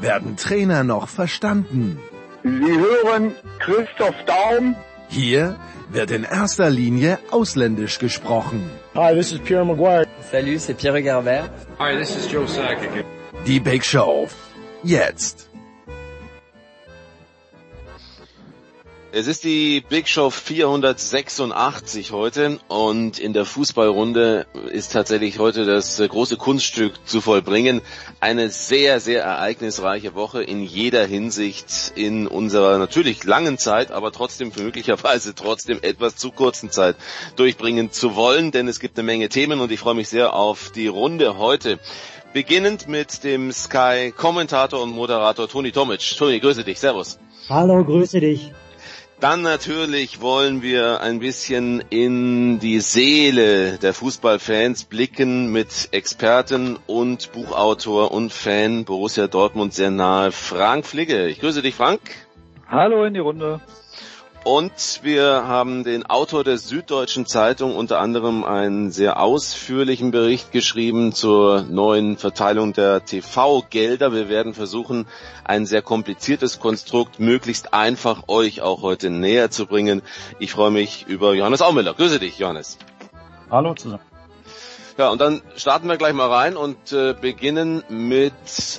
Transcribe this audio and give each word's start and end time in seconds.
werden 0.00 0.36
Trainer 0.36 0.84
noch 0.84 1.08
verstanden. 1.08 1.98
Sie 2.42 2.50
hören 2.50 3.34
Christoph 3.58 4.14
Daum. 4.26 4.76
Hier 5.08 5.56
wird 5.90 6.10
in 6.10 6.24
erster 6.24 6.70
Linie 6.70 7.18
ausländisch 7.30 7.98
gesprochen. 7.98 8.70
Hi, 8.94 9.14
this 9.14 9.32
is 9.32 9.40
Pierre 9.40 9.64
Maguire. 9.64 10.06
Salut, 10.30 10.60
c'est 10.60 10.74
Pierre 10.74 11.02
Garbert. 11.02 11.50
Hi, 11.78 11.96
this 11.96 12.16
is 12.16 12.30
Joe 12.30 12.46
Sakic. 12.46 13.04
Die 13.46 13.60
Big 13.60 13.84
Show. 13.84 14.28
Jetzt. 14.82 15.49
Es 19.12 19.26
ist 19.26 19.42
die 19.42 19.80
Big 19.80 20.06
Show 20.06 20.30
486 20.30 22.12
heute 22.12 22.60
und 22.68 23.18
in 23.18 23.32
der 23.32 23.44
Fußballrunde 23.44 24.46
ist 24.70 24.92
tatsächlich 24.92 25.40
heute 25.40 25.64
das 25.64 25.96
große 25.96 26.36
Kunststück 26.36 26.92
zu 27.08 27.20
vollbringen. 27.20 27.82
Eine 28.20 28.50
sehr, 28.50 29.00
sehr 29.00 29.24
ereignisreiche 29.24 30.14
Woche 30.14 30.44
in 30.44 30.62
jeder 30.62 31.04
Hinsicht 31.06 31.92
in 31.96 32.28
unserer 32.28 32.78
natürlich 32.78 33.24
langen 33.24 33.58
Zeit, 33.58 33.90
aber 33.90 34.12
trotzdem 34.12 34.52
möglicherweise 34.56 35.34
trotzdem 35.34 35.80
etwas 35.82 36.14
zu 36.14 36.30
kurzen 36.30 36.70
Zeit 36.70 36.94
durchbringen 37.34 37.90
zu 37.90 38.14
wollen, 38.14 38.52
denn 38.52 38.68
es 38.68 38.78
gibt 38.78 38.96
eine 38.96 39.06
Menge 39.06 39.28
Themen 39.28 39.58
und 39.58 39.72
ich 39.72 39.80
freue 39.80 39.94
mich 39.94 40.08
sehr 40.08 40.34
auf 40.34 40.70
die 40.70 40.86
Runde 40.86 41.36
heute. 41.36 41.80
Beginnend 42.32 42.86
mit 42.86 43.24
dem 43.24 43.50
Sky-Kommentator 43.50 44.80
und 44.80 44.92
Moderator 44.92 45.48
Toni 45.48 45.72
Tomic. 45.72 46.00
Toni, 46.16 46.38
grüße 46.38 46.62
dich. 46.62 46.78
Servus. 46.78 47.18
Hallo, 47.48 47.84
grüße 47.84 48.20
dich. 48.20 48.52
Dann 49.20 49.42
natürlich 49.42 50.22
wollen 50.22 50.62
wir 50.62 51.02
ein 51.02 51.18
bisschen 51.18 51.84
in 51.90 52.58
die 52.58 52.80
Seele 52.80 53.76
der 53.76 53.92
Fußballfans 53.92 54.84
blicken 54.84 55.52
mit 55.52 55.90
Experten 55.92 56.78
und 56.86 57.30
Buchautor 57.32 58.12
und 58.12 58.32
Fan 58.32 58.86
Borussia 58.86 59.26
Dortmund 59.26 59.74
sehr 59.74 59.90
nahe 59.90 60.32
Frank 60.32 60.86
Fligge. 60.86 61.28
Ich 61.28 61.38
grüße 61.40 61.60
dich, 61.60 61.74
Frank. 61.74 62.00
Hallo 62.66 63.04
in 63.04 63.12
die 63.12 63.20
Runde. 63.20 63.60
Und 64.42 65.00
wir 65.02 65.46
haben 65.46 65.84
den 65.84 66.06
Autor 66.06 66.44
der 66.44 66.56
Süddeutschen 66.56 67.26
Zeitung 67.26 67.76
unter 67.76 68.00
anderem 68.00 68.42
einen 68.42 68.90
sehr 68.90 69.20
ausführlichen 69.20 70.12
Bericht 70.12 70.50
geschrieben 70.50 71.12
zur 71.12 71.62
neuen 71.62 72.16
Verteilung 72.16 72.72
der 72.72 73.04
TV-Gelder. 73.04 74.14
Wir 74.14 74.30
werden 74.30 74.54
versuchen, 74.54 75.06
ein 75.44 75.66
sehr 75.66 75.82
kompliziertes 75.82 76.58
Konstrukt 76.58 77.20
möglichst 77.20 77.74
einfach 77.74 78.28
euch 78.28 78.62
auch 78.62 78.80
heute 78.80 79.10
näher 79.10 79.50
zu 79.50 79.66
bringen. 79.66 80.00
Ich 80.38 80.52
freue 80.52 80.70
mich 80.70 81.04
über 81.06 81.34
Johannes 81.34 81.60
Aumüller. 81.60 81.92
Grüße 81.92 82.18
dich, 82.18 82.38
Johannes. 82.38 82.78
Hallo 83.50 83.74
zusammen. 83.74 84.09
Ja, 84.98 85.08
und 85.08 85.20
dann 85.20 85.40
starten 85.56 85.88
wir 85.88 85.96
gleich 85.96 86.12
mal 86.12 86.28
rein 86.28 86.56
und 86.56 86.92
äh, 86.92 87.14
beginnen 87.18 87.82
mit, 87.88 88.32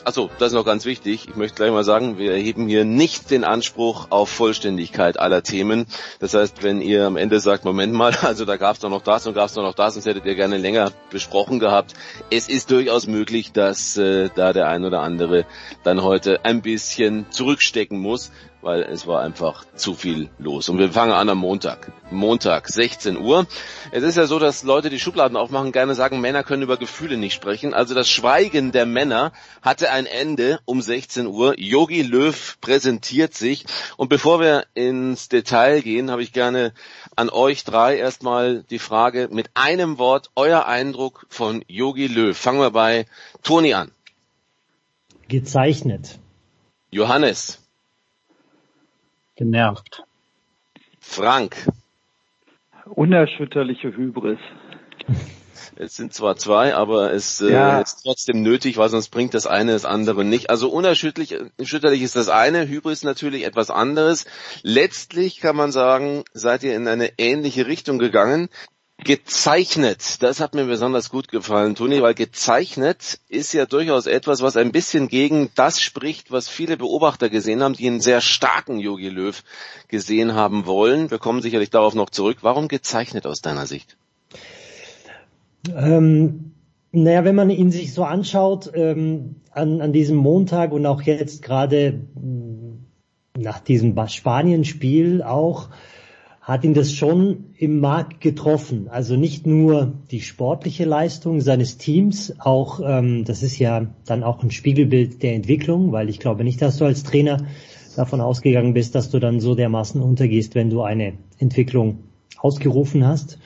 also 0.03 0.29
das 0.39 0.49
ist 0.49 0.53
noch 0.53 0.65
ganz 0.65 0.85
wichtig, 0.85 1.27
ich 1.29 1.35
möchte 1.35 1.55
gleich 1.55 1.71
mal 1.71 1.83
sagen, 1.83 2.17
wir 2.17 2.31
erheben 2.31 2.67
hier 2.67 2.85
nicht 2.85 3.31
den 3.31 3.43
Anspruch 3.43 4.07
auf 4.09 4.29
Vollständigkeit 4.29 5.19
aller 5.19 5.43
Themen. 5.43 5.85
Das 6.19 6.33
heißt, 6.33 6.63
wenn 6.63 6.81
ihr 6.81 7.05
am 7.05 7.17
Ende 7.17 7.39
sagt, 7.39 7.65
Moment 7.65 7.93
mal, 7.93 8.15
also 8.21 8.45
da 8.45 8.57
gab 8.57 8.75
es 8.75 8.81
doch 8.81 8.89
noch 8.89 9.01
das 9.01 9.25
und 9.25 9.33
gab 9.33 9.47
es 9.47 9.53
doch 9.53 9.63
noch 9.63 9.73
das, 9.73 9.93
sonst 9.93 10.05
hättet 10.05 10.25
ihr 10.25 10.35
gerne 10.35 10.57
länger 10.57 10.91
besprochen 11.09 11.59
gehabt. 11.59 11.93
Es 12.29 12.49
ist 12.49 12.71
durchaus 12.71 13.07
möglich, 13.07 13.51
dass 13.51 13.97
äh, 13.97 14.29
da 14.35 14.53
der 14.53 14.67
ein 14.67 14.85
oder 14.85 15.01
andere 15.01 15.45
dann 15.83 16.03
heute 16.03 16.43
ein 16.45 16.61
bisschen 16.61 17.25
zurückstecken 17.31 17.99
muss, 17.99 18.31
weil 18.61 18.83
es 18.83 19.07
war 19.07 19.21
einfach 19.21 19.65
zu 19.75 19.93
viel 19.93 20.29
los. 20.37 20.69
Und 20.69 20.77
wir 20.77 20.91
fangen 20.91 21.13
an 21.13 21.29
am 21.29 21.37
Montag. 21.37 21.91
Montag, 22.11 22.67
16 22.67 23.17
Uhr. 23.17 23.47
Es 23.91 24.03
ist 24.03 24.17
ja 24.17 24.25
so, 24.25 24.39
dass 24.39 24.63
Leute, 24.63 24.89
die 24.89 24.99
Schubladen 24.99 25.37
aufmachen, 25.37 25.71
gerne 25.71 25.95
sagen, 25.95 26.21
Männer 26.21 26.43
können 26.43 26.63
über 26.63 26.77
Gefühle 26.77 27.17
nicht 27.17 27.33
sprechen. 27.33 27.73
Also 27.73 27.95
das 27.95 28.09
Schweigen 28.09 28.71
der 28.71 28.85
Männer 28.85 29.31
hatte 29.61 29.91
ein 29.91 30.05
Ende 30.05 30.59
um 30.65 30.81
16 30.81 31.27
Uhr. 31.27 31.59
Yogi 31.59 32.01
Löw 32.01 32.57
präsentiert 32.61 33.33
sich. 33.33 33.65
Und 33.97 34.09
bevor 34.09 34.39
wir 34.39 34.65
ins 34.73 35.29
Detail 35.29 35.81
gehen, 35.81 36.11
habe 36.11 36.23
ich 36.23 36.33
gerne 36.33 36.73
an 37.15 37.29
euch 37.29 37.63
drei 37.63 37.97
erstmal 37.97 38.63
die 38.63 38.79
Frage 38.79 39.29
mit 39.31 39.49
einem 39.53 39.97
Wort, 39.97 40.29
euer 40.35 40.65
Eindruck 40.65 41.25
von 41.29 41.63
Yogi 41.67 42.07
Löw. 42.07 42.37
Fangen 42.37 42.59
wir 42.59 42.71
bei 42.71 43.05
Toni 43.43 43.73
an. 43.73 43.91
Gezeichnet. 45.27 46.19
Johannes. 46.89 47.60
Genervt. 49.41 50.03
Frank. 50.99 51.55
Unerschütterliche 52.85 53.87
Hybris. 53.87 54.37
Es 55.77 55.95
sind 55.95 56.13
zwar 56.13 56.35
zwei, 56.35 56.75
aber 56.75 57.11
es 57.11 57.39
Ja. 57.39 57.79
äh, 57.79 57.81
ist 57.81 58.03
trotzdem 58.03 58.43
nötig, 58.43 58.77
weil 58.77 58.89
sonst 58.89 59.09
bringt 59.09 59.33
das 59.33 59.47
eine 59.47 59.71
das 59.71 59.83
andere 59.83 60.23
nicht. 60.23 60.51
Also 60.51 60.69
unerschütterlich 60.69 61.35
erschütterlich 61.57 62.03
ist 62.03 62.15
das 62.15 62.29
eine, 62.29 62.67
Hybris 62.67 63.01
natürlich 63.03 63.43
etwas 63.43 63.71
anderes. 63.71 64.27
Letztlich 64.61 65.39
kann 65.39 65.55
man 65.55 65.71
sagen, 65.71 66.23
seid 66.33 66.61
ihr 66.61 66.75
in 66.75 66.87
eine 66.87 67.13
ähnliche 67.17 67.65
Richtung 67.65 67.97
gegangen. 67.97 68.47
Gezeichnet, 69.03 70.21
das 70.21 70.39
hat 70.39 70.53
mir 70.53 70.65
besonders 70.65 71.09
gut 71.09 71.27
gefallen, 71.27 71.73
Toni, 71.73 72.03
weil 72.03 72.13
gezeichnet 72.13 73.19
ist 73.29 73.51
ja 73.51 73.65
durchaus 73.65 74.05
etwas, 74.05 74.43
was 74.43 74.57
ein 74.57 74.71
bisschen 74.71 75.07
gegen 75.07 75.49
das 75.55 75.81
spricht, 75.81 76.31
was 76.31 76.47
viele 76.47 76.77
Beobachter 76.77 77.29
gesehen 77.29 77.63
haben, 77.63 77.73
die 77.73 77.87
einen 77.87 77.99
sehr 77.99 78.21
starken 78.21 78.77
Yogi 78.77 79.09
Löw 79.09 79.43
gesehen 79.87 80.35
haben 80.35 80.67
wollen. 80.67 81.09
Wir 81.09 81.17
kommen 81.17 81.41
sicherlich 81.41 81.71
darauf 81.71 81.95
noch 81.95 82.11
zurück. 82.11 82.37
Warum 82.41 82.67
gezeichnet 82.67 83.25
aus 83.25 83.41
deiner 83.41 83.65
Sicht? 83.65 83.97
Ähm, 85.75 86.51
naja, 86.91 87.23
wenn 87.23 87.35
man 87.35 87.49
ihn 87.49 87.71
sich 87.71 87.93
so 87.93 88.03
anschaut, 88.03 88.71
ähm, 88.75 89.37
an, 89.51 89.81
an 89.81 89.93
diesem 89.93 90.17
Montag 90.17 90.71
und 90.71 90.85
auch 90.85 91.01
jetzt 91.01 91.41
gerade 91.41 92.01
mh, 92.13 92.77
nach 93.37 93.59
diesem 93.59 93.95
Spanien-Spiel 94.07 95.23
auch, 95.23 95.69
hat 96.41 96.63
ihn 96.63 96.73
das 96.73 96.91
schon 96.91 97.53
im 97.57 97.79
Markt 97.79 98.19
getroffen. 98.19 98.87
Also 98.89 99.15
nicht 99.15 99.45
nur 99.45 99.93
die 100.09 100.21
sportliche 100.21 100.85
Leistung 100.85 101.39
seines 101.39 101.77
Teams, 101.77 102.33
auch 102.39 102.81
ähm, 102.83 103.25
das 103.25 103.43
ist 103.43 103.59
ja 103.59 103.85
dann 104.05 104.23
auch 104.23 104.41
ein 104.41 104.49
Spiegelbild 104.49 105.21
der 105.21 105.35
Entwicklung, 105.35 105.91
weil 105.91 106.09
ich 106.09 106.19
glaube 106.19 106.43
nicht, 106.43 106.61
dass 106.61 106.77
du 106.77 106.85
als 106.85 107.03
Trainer 107.03 107.45
davon 107.95 108.21
ausgegangen 108.21 108.73
bist, 108.73 108.95
dass 108.95 109.11
du 109.11 109.19
dann 109.19 109.39
so 109.39 109.53
dermaßen 109.53 110.01
untergehst, 110.01 110.55
wenn 110.55 110.71
du 110.71 110.81
eine 110.81 111.13
Entwicklung 111.37 111.99
ausgerufen 112.37 113.05
hast. 113.05 113.37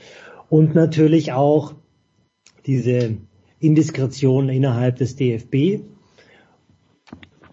Und 0.48 0.74
natürlich 0.74 1.32
auch 1.32 1.74
diese 2.64 3.18
Indiskretion 3.60 4.48
innerhalb 4.48 4.96
des 4.96 5.16
DFB 5.16 5.82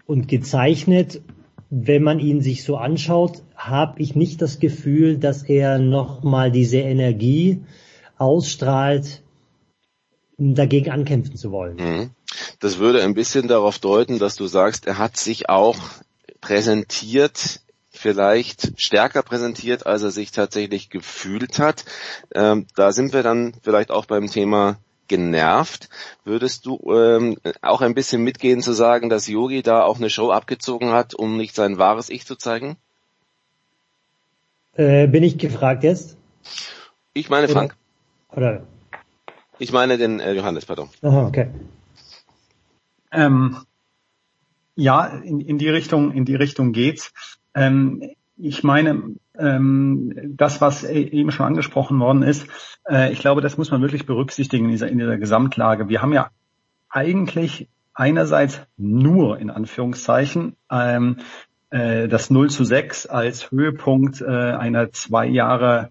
und 0.06 0.28
gezeichnet, 0.28 1.20
wenn 1.76 2.04
man 2.04 2.20
ihn 2.20 2.40
sich 2.40 2.62
so 2.62 2.76
anschaut, 2.76 3.42
habe 3.56 4.00
ich 4.00 4.14
nicht 4.14 4.40
das 4.40 4.60
Gefühl, 4.60 5.18
dass 5.18 5.42
er 5.42 5.78
nochmal 5.78 6.52
diese 6.52 6.76
Energie 6.76 7.62
ausstrahlt, 8.16 9.22
dagegen 10.38 10.92
ankämpfen 10.92 11.36
zu 11.36 11.50
wollen. 11.50 11.76
Mhm. 11.76 12.10
Das 12.60 12.78
würde 12.78 13.02
ein 13.02 13.14
bisschen 13.14 13.48
darauf 13.48 13.80
deuten, 13.80 14.20
dass 14.20 14.36
du 14.36 14.46
sagst, 14.46 14.86
er 14.86 14.98
hat 14.98 15.16
sich 15.16 15.48
auch 15.48 15.78
präsentiert, 16.40 17.60
vielleicht 17.90 18.80
stärker 18.80 19.24
präsentiert, 19.24 19.84
als 19.84 20.02
er 20.02 20.12
sich 20.12 20.30
tatsächlich 20.30 20.90
gefühlt 20.90 21.58
hat. 21.58 21.84
Ähm, 22.32 22.66
da 22.76 22.92
sind 22.92 23.12
wir 23.12 23.24
dann 23.24 23.52
vielleicht 23.62 23.90
auch 23.90 24.06
beim 24.06 24.30
Thema 24.30 24.78
genervt. 25.08 25.88
Würdest 26.24 26.66
du 26.66 26.78
ähm, 26.92 27.36
auch 27.62 27.80
ein 27.80 27.94
bisschen 27.94 28.22
mitgehen 28.22 28.62
zu 28.62 28.72
sagen, 28.72 29.08
dass 29.08 29.28
Yogi 29.28 29.62
da 29.62 29.82
auch 29.82 29.96
eine 29.96 30.10
Show 30.10 30.30
abgezogen 30.30 30.92
hat, 30.92 31.14
um 31.14 31.36
nicht 31.36 31.54
sein 31.54 31.78
wahres 31.78 32.10
Ich 32.10 32.26
zu 32.26 32.36
zeigen? 32.36 32.76
Äh, 34.74 35.06
bin 35.06 35.22
ich 35.22 35.38
gefragt 35.38 35.84
jetzt? 35.84 36.16
Ich 37.12 37.28
meine 37.28 37.48
Frank. 37.48 37.76
Oder? 38.32 38.66
Ich 39.58 39.72
meine 39.72 39.98
den 39.98 40.20
äh, 40.20 40.32
Johannes, 40.32 40.66
pardon. 40.66 40.88
Aha, 41.02 41.26
okay. 41.26 41.48
Ähm, 43.12 43.58
ja, 44.74 45.06
in, 45.06 45.40
in 45.40 45.58
die 45.58 45.68
Richtung, 45.68 46.12
in 46.12 46.24
die 46.24 46.34
Richtung 46.34 46.72
geht's. 46.72 47.12
Ähm, 47.54 48.10
ich 48.36 48.64
meine, 48.64 49.14
das, 49.36 50.60
was 50.60 50.84
e- 50.84 51.08
eben 51.08 51.32
schon 51.32 51.46
angesprochen 51.46 51.98
worden 51.98 52.22
ist, 52.22 52.46
äh, 52.88 53.12
ich 53.12 53.18
glaube, 53.18 53.40
das 53.40 53.58
muss 53.58 53.70
man 53.70 53.82
wirklich 53.82 54.06
berücksichtigen 54.06 54.66
in 54.66 54.70
dieser, 54.70 54.88
in 54.88 54.98
dieser 54.98 55.18
Gesamtlage. 55.18 55.88
Wir 55.88 56.02
haben 56.02 56.12
ja 56.12 56.30
eigentlich 56.88 57.68
einerseits 57.94 58.60
nur 58.76 59.38
in 59.38 59.50
Anführungszeichen 59.50 60.56
ähm, 60.70 61.16
äh, 61.70 62.08
das 62.08 62.30
0 62.30 62.50
zu 62.50 62.64
6 62.64 63.06
als 63.06 63.50
Höhepunkt 63.50 64.20
äh, 64.20 64.26
einer 64.26 64.92
zwei 64.92 65.26
Jahre 65.26 65.90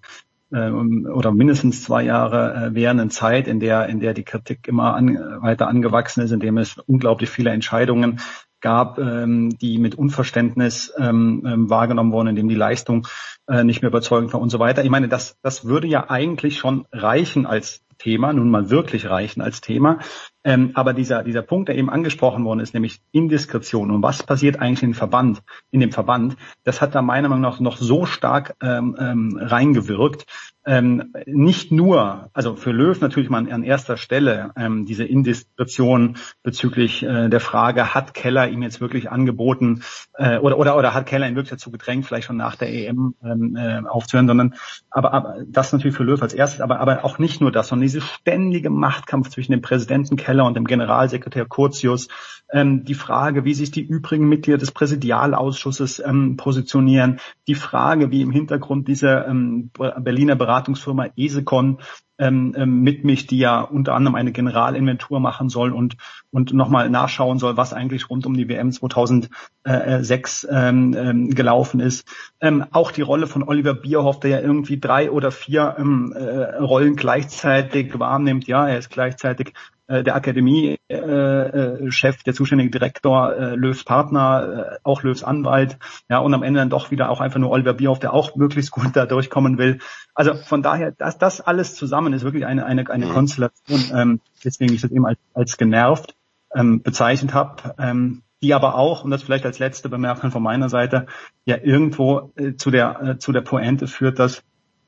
äh, 0.51 0.69
oder 0.69 1.31
mindestens 1.31 1.83
zwei 1.83 2.03
Jahre 2.03 2.53
äh, 2.71 2.75
währenden 2.75 3.09
Zeit, 3.09 3.47
in 3.47 3.59
der, 3.59 3.87
in 3.87 3.99
der 3.99 4.13
die 4.13 4.23
Kritik 4.23 4.67
immer 4.67 4.95
an, 4.95 5.15
weiter 5.41 5.67
angewachsen 5.67 6.21
ist, 6.21 6.31
in 6.31 6.39
dem 6.39 6.57
es 6.57 6.77
unglaublich 6.77 7.29
viele 7.29 7.49
Entscheidungen 7.49 8.19
gab, 8.63 8.97
ähm, 8.97 9.55
die 9.59 9.77
mit 9.77 9.93
Unverständnis 9.93 10.91
ähm, 10.97 11.43
ähm, 11.45 11.69
wahrgenommen 11.69 12.11
wurden, 12.11 12.29
in 12.29 12.35
dem 12.35 12.49
die 12.49 12.55
Leistung 12.55 13.07
äh, 13.47 13.63
nicht 13.63 13.83
mehr 13.83 13.89
überzeugend 13.89 14.33
war 14.33 14.41
und 14.41 14.49
so 14.49 14.57
weiter. 14.57 14.83
Ich 14.83 14.89
meine, 14.89 15.09
das, 15.09 15.37
das 15.43 15.65
würde 15.65 15.87
ja 15.87 16.09
eigentlich 16.09 16.57
schon 16.57 16.87
reichen 16.91 17.45
als 17.45 17.83
Thema, 17.99 18.33
nun 18.33 18.49
mal 18.49 18.71
wirklich 18.71 19.09
reichen 19.09 19.41
als 19.41 19.61
Thema. 19.61 19.99
Ähm, 20.43 20.71
aber 20.73 20.93
dieser, 20.93 21.23
dieser 21.23 21.41
Punkt, 21.41 21.69
der 21.69 21.77
eben 21.77 21.89
angesprochen 21.89 22.43
worden 22.45 22.59
ist, 22.59 22.73
nämlich 22.73 23.01
Indiskretion. 23.11 23.91
Und 23.91 24.03
was 24.03 24.23
passiert 24.23 24.59
eigentlich 24.59 24.83
in 24.83 24.91
dem 24.91 24.95
Verband, 24.95 25.41
in 25.71 25.79
dem 25.79 25.91
Verband, 25.91 26.35
das 26.63 26.81
hat 26.81 26.95
da 26.95 27.01
meiner 27.01 27.29
Meinung 27.29 27.41
nach 27.41 27.59
noch 27.59 27.77
so 27.77 28.05
stark 28.05 28.55
ähm, 28.61 28.95
ähm, 28.99 29.39
reingewirkt, 29.41 30.25
ähm, 30.65 31.13
nicht 31.25 31.71
nur, 31.71 32.29
also 32.33 32.55
für 32.55 32.71
Löw 32.71 32.99
natürlich 33.01 33.29
mal 33.29 33.51
an 33.51 33.63
erster 33.63 33.97
Stelle 33.97 34.51
ähm, 34.55 34.85
diese 34.85 35.03
Indiskretion 35.03 36.15
bezüglich 36.41 37.03
äh, 37.03 37.27
der 37.27 37.41
Frage, 37.41 37.93
hat 37.93 38.13
Keller 38.13 38.47
ihm 38.47 38.61
jetzt 38.61 38.79
wirklich 38.79 39.11
angeboten 39.11 39.83
äh, 40.13 40.37
oder, 40.37 40.57
oder 40.57 40.77
oder 40.77 40.93
hat 40.93 41.05
Keller 41.05 41.27
ihn 41.27 41.35
wirklich 41.35 41.51
dazu 41.51 41.69
gedrängt, 41.69 42.05
vielleicht 42.05 42.27
schon 42.27 42.37
nach 42.37 42.55
der 42.55 42.73
EM 42.73 43.13
ähm, 43.23 43.57
äh, 43.57 43.81
aufzuhören, 43.85 44.27
sondern 44.27 44.55
aber, 44.89 45.13
aber 45.13 45.37
das 45.45 45.73
natürlich 45.73 45.97
für 45.97 46.03
Löw 46.03 46.21
als 46.21 46.33
erstes, 46.33 46.61
aber 46.61 46.79
aber 46.79 47.03
auch 47.03 47.19
nicht 47.19 47.41
nur 47.41 47.51
das, 47.51 47.67
sondern 47.67 47.83
diese 47.83 48.01
ständige 48.01 48.69
Machtkampf 48.69 49.29
zwischen 49.29 49.51
dem 49.51 49.61
Präsidenten 49.61 50.15
Keller 50.15 50.32
und 50.41 50.55
dem 50.55 50.65
Generalsekretär 50.65 51.45
Curtius, 51.45 52.07
ähm, 52.51 52.83
die 52.83 52.95
Frage, 52.95 53.45
wie 53.45 53.53
sich 53.53 53.71
die 53.71 53.81
übrigen 53.81 54.27
Mitglieder 54.27 54.57
des 54.57 54.71
Präsidialausschusses 54.71 55.99
ähm, 56.05 56.37
positionieren, 56.37 57.19
die 57.47 57.55
Frage, 57.55 58.11
wie 58.11 58.21
im 58.21 58.31
Hintergrund 58.31 58.87
diese 58.87 59.25
ähm, 59.27 59.71
Berliner 59.73 60.35
Beratung 60.35 60.63
Beratungsfirma 60.63 61.07
Esecon 61.17 61.79
ähm, 62.19 62.53
ähm, 62.55 62.81
mit 62.81 63.03
mich, 63.03 63.25
die 63.27 63.39
ja 63.39 63.61
unter 63.61 63.95
anderem 63.95 64.15
eine 64.15 64.31
Generalinventur 64.31 65.19
machen 65.19 65.49
soll 65.49 65.73
und, 65.73 65.97
und 66.31 66.53
nochmal 66.53 66.89
nachschauen 66.89 67.39
soll, 67.39 67.57
was 67.57 67.73
eigentlich 67.73 68.09
rund 68.09 68.25
um 68.25 68.35
die 68.35 68.47
WM 68.47 68.71
2006 68.71 70.47
ähm, 70.49 70.95
ähm, 70.95 71.29
gelaufen 71.31 71.79
ist. 71.79 72.07
Ähm, 72.39 72.65
auch 72.71 72.91
die 72.91 73.01
Rolle 73.01 73.27
von 73.27 73.43
Oliver 73.43 73.73
Bierhoff, 73.73 74.19
der 74.19 74.29
ja 74.29 74.39
irgendwie 74.41 74.79
drei 74.79 75.09
oder 75.09 75.31
vier 75.31 75.75
ähm, 75.79 76.13
äh, 76.15 76.57
Rollen 76.57 76.95
gleichzeitig 76.95 77.97
wahrnimmt. 77.97 78.47
Ja, 78.47 78.67
er 78.67 78.77
ist 78.77 78.91
gleichzeitig 78.91 79.53
der 79.87 80.15
Akademie-Chef, 80.15 80.79
äh, 80.89 82.19
äh, 82.19 82.23
der 82.25 82.33
zuständige 82.33 82.71
Direktor, 82.71 83.35
äh, 83.35 83.55
Löws 83.55 83.83
Partner, 83.83 84.73
äh, 84.73 84.77
auch 84.83 85.03
Löws 85.03 85.23
Anwalt, 85.23 85.77
ja, 86.09 86.19
und 86.19 86.33
am 86.33 86.43
Ende 86.43 86.59
dann 86.59 86.69
doch 86.69 86.91
wieder 86.91 87.09
auch 87.09 87.19
einfach 87.19 87.39
nur 87.39 87.51
Oliver 87.51 87.73
Bierhoff, 87.73 87.99
der 87.99 88.13
auch 88.13 88.35
möglichst 88.35 88.71
gut 88.71 88.95
da 88.95 89.05
durchkommen 89.05 89.57
will. 89.57 89.79
Also 90.15 90.35
von 90.35 90.61
daher, 90.61 90.91
das, 90.91 91.17
das 91.17 91.41
alles 91.41 91.75
zusammen 91.75 92.13
ist 92.13 92.23
wirklich 92.23 92.45
eine, 92.45 92.65
eine, 92.65 92.89
eine 92.89 93.07
mhm. 93.07 93.11
Konstellation, 93.11 93.81
ähm, 93.93 94.19
deswegen 94.43 94.73
ich 94.73 94.81
das 94.81 94.91
eben 94.91 95.05
als, 95.05 95.19
als 95.33 95.57
genervt 95.57 96.15
ähm, 96.55 96.81
bezeichnet 96.81 97.33
habe, 97.33 97.75
ähm, 97.77 98.23
die 98.41 98.53
aber 98.53 98.75
auch, 98.75 99.03
und 99.03 99.11
das 99.11 99.23
vielleicht 99.23 99.45
als 99.45 99.59
letzte 99.59 99.89
Bemerkung 99.89 100.31
von 100.31 100.43
meiner 100.43 100.69
Seite, 100.69 101.07
ja 101.45 101.57
irgendwo 101.61 102.31
äh, 102.35 102.55
zu 102.55 102.71
der 102.71 103.01
äh, 103.01 103.17
zu 103.17 103.31
der 103.31 103.41
Pointe 103.41 103.87
führt, 103.87 104.19
dass 104.19 104.43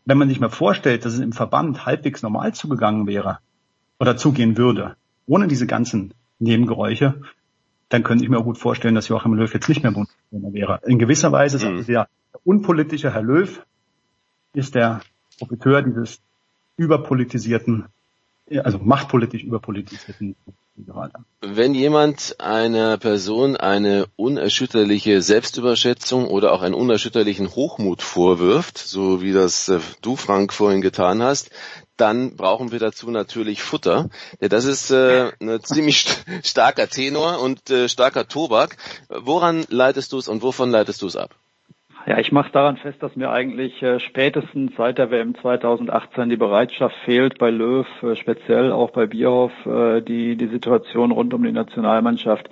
wenn 0.06 0.18
man 0.18 0.30
sich 0.30 0.40
mal 0.40 0.50
vorstellt, 0.50 1.04
dass 1.04 1.14
es 1.14 1.20
im 1.20 1.32
Verband 1.32 1.86
halbwegs 1.86 2.22
normal 2.22 2.54
zugegangen 2.54 3.08
wäre, 3.08 3.40
oder 4.00 4.18
zugehen 4.18 4.58
würde, 4.58 4.96
ohne 5.28 5.48
diese 5.48 5.68
ganzen 5.68 6.14
Nebengeräusche, 6.40 7.22
dann 7.90 8.04
könnte 8.04 8.24
ich 8.24 8.30
mir 8.30 8.38
auch 8.38 8.44
gut 8.44 8.58
vorstellen, 8.58 8.96
dass 8.96 9.08
Joachim 9.08 9.34
Löw 9.34 9.54
jetzt 9.54 9.70
nicht 9.70 9.84
mehr 9.84 9.92
Bundestrainer 9.92 10.54
wäre. 10.54 10.82
In 10.86 11.00
gewisser 11.00 11.32
Weise 11.32 11.58
ist 11.58 11.64
mhm. 11.64 11.78
also 11.78 11.92
der 11.92 12.10
unpolitische 12.44 13.14
Herr 13.14 13.22
Löw 13.22 13.66
ist 14.54 14.76
der 14.76 15.02
Profiteur 15.38 15.82
dieses 15.82 16.22
überpolitisierten, 16.78 17.86
also 18.64 18.78
machtpolitisch 18.80 19.44
überpolitisierten 19.44 20.36
wenn 21.42 21.74
jemand 21.74 22.36
einer 22.40 22.98
Person 22.98 23.56
eine 23.56 24.08
unerschütterliche 24.18 25.22
Selbstüberschätzung 25.22 26.28
oder 26.28 26.52
auch 26.52 26.62
einen 26.62 26.74
unerschütterlichen 26.74 27.56
Hochmut 27.56 28.02
vorwirft, 28.02 28.78
so 28.78 29.22
wie 29.22 29.32
das 29.32 29.70
äh, 29.70 29.80
du, 30.02 30.18
Frank, 30.18 30.52
vorhin 30.52 30.82
getan 30.82 31.24
hast, 31.24 31.50
dann 31.96 32.36
brauchen 32.36 32.74
wir 32.74 32.80
dazu 32.80 33.10
natürlich 33.10 33.62
Futter. 33.64 34.10
Ja, 34.42 34.50
das 34.50 34.66
ist 34.66 34.92
äh, 34.92 35.32
ein 35.40 35.60
ziemlich 35.64 36.00
st 36.00 36.26
starker 36.44 36.90
Tenor 36.90 37.40
und 37.40 37.70
äh, 37.70 37.88
starker 37.88 38.28
Tobak. 38.28 38.76
Woran 39.08 39.66
leitest 39.70 40.12
du 40.12 40.18
es 40.18 40.28
und 40.28 40.42
wovon 40.42 40.72
leitest 40.72 41.02
du 41.02 41.08
es 41.08 41.16
ab? 41.16 41.36
Ja, 42.08 42.20
ich 42.20 42.32
mache 42.32 42.52
daran 42.52 42.78
fest, 42.78 43.02
dass 43.02 43.16
mir 43.16 43.32
eigentlich 43.32 43.82
äh, 43.82 44.00
spätestens 44.00 44.74
seit 44.78 45.00
der 45.00 45.10
WM 45.10 45.34
2018 45.34 46.30
die 46.30 46.38
Bereitschaft 46.38 46.96
fehlt, 47.04 47.40
bei 47.40 47.50
Löw, 47.50 47.88
äh, 48.04 48.16
speziell 48.16 48.72
auch 48.72 48.92
bei 48.92 49.08
Bierhoff, 49.08 49.52
äh, 49.66 50.02
die, 50.02 50.36
die 50.36 50.46
Situation 50.46 51.10
rund 51.10 51.34
um 51.34 51.42
die 51.42 51.52
Nationalmannschaft 51.52 52.48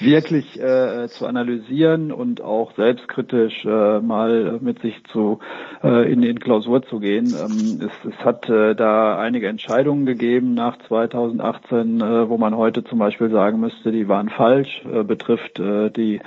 wirklich 0.00 0.58
äh, 0.60 1.06
zu 1.06 1.26
analysieren 1.26 2.10
und 2.10 2.40
auch 2.40 2.74
selbstkritisch 2.74 3.64
äh, 3.64 4.00
mal 4.00 4.58
mit 4.60 4.80
sich 4.80 5.00
zu 5.12 5.38
äh, 5.84 6.10
in, 6.10 6.24
in 6.24 6.40
Klausur 6.40 6.82
zu 6.82 6.98
gehen. 6.98 7.26
Ähm, 7.26 7.86
es, 7.86 8.12
es 8.12 8.24
hat 8.24 8.48
äh, 8.50 8.74
da 8.74 9.20
einige 9.20 9.46
Entscheidungen 9.46 10.04
gegeben 10.04 10.54
nach 10.54 10.78
2018, 10.88 12.00
äh, 12.00 12.28
wo 12.28 12.38
man 12.38 12.56
heute 12.56 12.82
zum 12.82 12.98
Beispiel 12.98 13.30
sagen 13.30 13.60
müsste, 13.60 13.92
die 13.92 14.08
waren 14.08 14.30
falsch, 14.30 14.82
äh, 14.92 15.04
betrifft 15.04 15.60
äh, 15.60 15.90
die, 15.90 16.20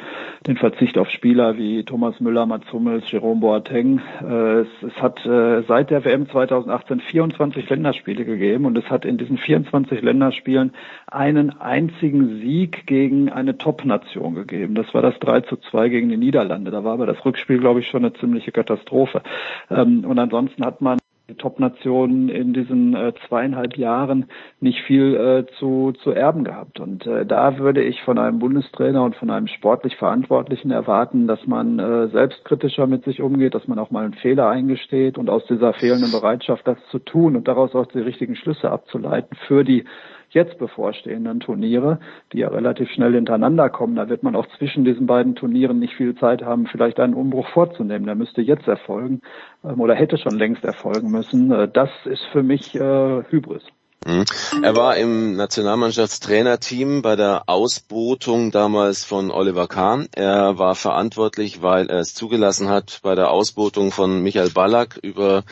den 0.47 0.55
Verzicht 0.55 0.97
auf 0.97 1.09
Spieler 1.09 1.57
wie 1.57 1.83
Thomas 1.83 2.21
Müller, 2.21 2.45
Mats 2.45 2.68
Hummels, 2.71 3.09
Jerome 3.11 3.41
Boateng. 3.41 4.01
Äh, 4.21 4.61
es, 4.61 4.67
es 4.81 5.01
hat 5.01 5.25
äh, 5.25 5.63
seit 5.67 5.89
der 5.89 6.05
WM 6.05 6.29
2018 6.29 6.99
24 6.99 7.69
Länderspiele 7.69 8.25
gegeben 8.25 8.65
und 8.65 8.77
es 8.77 8.89
hat 8.89 9.05
in 9.05 9.17
diesen 9.17 9.37
24 9.37 10.01
Länderspielen 10.01 10.73
einen 11.07 11.59
einzigen 11.59 12.39
Sieg 12.39 12.85
gegen 12.85 13.29
eine 13.29 13.57
Top-Nation 13.57 14.35
gegeben. 14.35 14.75
Das 14.75 14.93
war 14.93 15.01
das 15.01 15.17
3 15.19 15.41
zu 15.41 15.57
2 15.57 15.89
gegen 15.89 16.09
die 16.09 16.17
Niederlande. 16.17 16.71
Da 16.71 16.83
war 16.83 16.93
aber 16.93 17.05
das 17.05 17.23
Rückspiel, 17.25 17.59
glaube 17.59 17.79
ich, 17.79 17.87
schon 17.87 18.03
eine 18.03 18.13
ziemliche 18.13 18.51
Katastrophe. 18.51 19.21
Ähm, 19.69 20.05
und 20.05 20.19
ansonsten 20.19 20.65
hat 20.65 20.81
man 20.81 20.99
die 21.29 21.35
Top-Nationen 21.35 22.29
in 22.29 22.53
diesen 22.53 22.95
äh, 22.95 23.13
zweieinhalb 23.27 23.77
Jahren 23.77 24.25
nicht 24.59 24.81
viel 24.81 25.15
äh, 25.15 25.45
zu, 25.57 25.93
zu 26.03 26.11
erben 26.11 26.43
gehabt. 26.43 26.79
Und 26.79 27.05
äh, 27.05 27.25
da 27.25 27.57
würde 27.59 27.83
ich 27.83 28.01
von 28.01 28.17
einem 28.17 28.39
Bundestrainer 28.39 29.03
und 29.03 29.15
von 29.15 29.29
einem 29.29 29.47
sportlich 29.47 29.95
Verantwortlichen 29.95 30.71
erwarten, 30.71 31.27
dass 31.27 31.45
man 31.45 31.79
äh, 31.79 32.07
selbstkritischer 32.07 32.87
mit 32.87 33.03
sich 33.05 33.21
umgeht, 33.21 33.53
dass 33.53 33.67
man 33.67 33.79
auch 33.79 33.91
mal 33.91 34.05
einen 34.05 34.15
Fehler 34.15 34.49
eingesteht 34.49 35.17
und 35.17 35.29
aus 35.29 35.45
dieser 35.45 35.73
fehlenden 35.73 36.11
Bereitschaft, 36.11 36.67
das 36.67 36.77
zu 36.89 36.99
tun 36.99 37.35
und 37.35 37.47
daraus 37.47 37.75
auch 37.75 37.85
die 37.87 37.99
richtigen 37.99 38.35
Schlüsse 38.35 38.71
abzuleiten 38.71 39.37
für 39.47 39.63
die 39.63 39.85
jetzt 40.29 40.57
bevorstehenden 40.57 41.39
Turniere, 41.39 41.99
die 42.33 42.39
ja 42.39 42.49
relativ 42.49 42.89
schnell 42.91 43.13
hintereinander 43.13 43.69
kommen. 43.69 43.95
Da 43.95 44.09
wird 44.09 44.23
man 44.23 44.35
auch 44.35 44.47
zwischen 44.57 44.85
diesen 44.85 45.07
beiden 45.07 45.35
Turnieren 45.35 45.79
nicht 45.79 45.95
viel 45.95 46.15
Zeit 46.15 46.43
haben, 46.43 46.67
vielleicht 46.67 46.99
einen 46.99 47.13
Umbruch 47.13 47.47
vorzunehmen. 47.49 48.05
Der 48.05 48.15
müsste 48.15 48.41
jetzt 48.41 48.67
erfolgen 48.67 49.21
ähm, 49.63 49.79
oder 49.79 49.95
hätte 49.95 50.17
schon 50.17 50.37
längst 50.37 50.63
erfolgen 50.63 51.11
müssen. 51.11 51.51
Äh, 51.51 51.67
das 51.67 51.89
ist 52.05 52.23
für 52.31 52.43
mich 52.43 52.75
äh, 52.75 53.23
Hybris. 53.29 53.63
Mhm. 54.05 54.23
Er 54.63 54.75
war 54.77 54.95
im 54.95 55.35
Nationalmannschaftstrainerteam 55.35 57.01
bei 57.01 57.17
der 57.17 57.43
Ausbotung 57.47 58.49
damals 58.49 59.03
von 59.03 59.29
Oliver 59.29 59.67
Kahn. 59.67 60.07
Er 60.15 60.57
war 60.57 60.75
verantwortlich, 60.75 61.61
weil 61.61 61.89
er 61.89 61.99
es 61.99 62.13
zugelassen 62.13 62.69
hat, 62.69 62.99
bei 63.03 63.15
der 63.15 63.29
Ausbotung 63.29 63.91
von 63.91 64.21
Michael 64.21 64.51
Ballack 64.51 64.97
über 65.01 65.43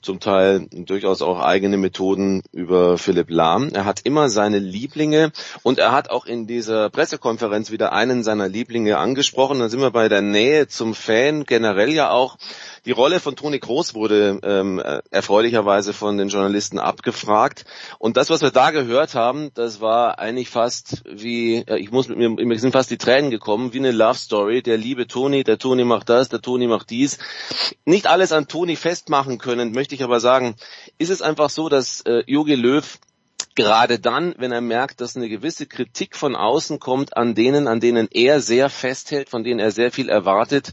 zum 0.00 0.18
Teil 0.18 0.66
durchaus 0.70 1.20
auch 1.20 1.40
eigene 1.40 1.76
Methoden 1.76 2.42
über 2.52 2.96
Philipp 2.96 3.28
Lahm. 3.28 3.68
Er 3.74 3.84
hat 3.84 4.00
immer 4.04 4.30
seine 4.30 4.58
Lieblinge 4.58 5.30
und 5.62 5.78
er 5.78 5.92
hat 5.92 6.10
auch 6.10 6.24
in 6.24 6.46
dieser 6.46 6.88
Pressekonferenz 6.88 7.70
wieder 7.70 7.92
einen 7.92 8.24
seiner 8.24 8.48
Lieblinge 8.48 8.96
angesprochen. 8.96 9.58
Dann 9.58 9.68
sind 9.68 9.80
wir 9.80 9.90
bei 9.90 10.08
der 10.08 10.22
Nähe 10.22 10.68
zum 10.68 10.94
Fan, 10.94 11.44
generell 11.44 11.92
ja 11.92 12.10
auch. 12.10 12.38
Die 12.86 12.92
Rolle 12.92 13.20
von 13.20 13.36
Toni 13.36 13.58
Groß 13.58 13.94
wurde 13.94 14.40
ähm, 14.42 14.82
erfreulicherweise 15.10 15.92
von 15.92 16.16
den 16.16 16.28
Journalisten 16.28 16.78
abgefragt. 16.78 17.66
Und 17.98 18.16
das, 18.16 18.30
was 18.30 18.42
wir 18.42 18.50
da 18.50 18.70
gehört 18.70 19.14
haben, 19.14 19.50
das 19.54 19.80
war 19.80 20.18
eigentlich 20.18 20.48
fast 20.48 21.02
wie, 21.04 21.64
ich 21.76 21.90
muss 21.90 22.08
mit 22.08 22.18
mir, 22.18 22.30
mir 22.30 22.58
sind 22.58 22.72
fast 22.72 22.90
die 22.90 22.98
Tränen 22.98 23.30
gekommen, 23.30 23.72
wie 23.72 23.78
eine 23.78 23.92
Love 23.92 24.18
Story. 24.18 24.62
Der 24.62 24.76
liebe 24.76 25.06
Toni, 25.06 25.44
der 25.44 25.58
Toni 25.58 25.84
macht 25.84 26.08
das, 26.08 26.28
der 26.28 26.40
Toni 26.40 26.66
macht 26.66 26.90
dies. 26.90 27.18
Nicht 27.84 28.06
alles 28.06 28.32
an 28.32 28.48
Toni 28.48 28.76
festmachen 28.76 29.38
können, 29.38 29.72
möchte 29.72 29.94
ich 29.94 30.02
aber 30.02 30.20
sagen, 30.20 30.56
ist 30.98 31.10
es 31.10 31.22
einfach 31.22 31.50
so, 31.50 31.68
dass 31.68 32.00
äh, 32.02 32.22
Jogi 32.26 32.54
Löw 32.54 32.98
gerade 33.54 33.98
dann, 33.98 34.34
wenn 34.38 34.52
er 34.52 34.60
merkt, 34.60 35.00
dass 35.00 35.16
eine 35.16 35.28
gewisse 35.28 35.66
Kritik 35.66 36.16
von 36.16 36.36
außen 36.36 36.78
kommt 36.78 37.16
an 37.16 37.34
denen, 37.34 37.68
an 37.68 37.80
denen 37.80 38.08
er 38.10 38.40
sehr 38.40 38.70
festhält, 38.70 39.28
von 39.28 39.44
denen 39.44 39.60
er 39.60 39.70
sehr 39.70 39.90
viel 39.90 40.08
erwartet, 40.08 40.72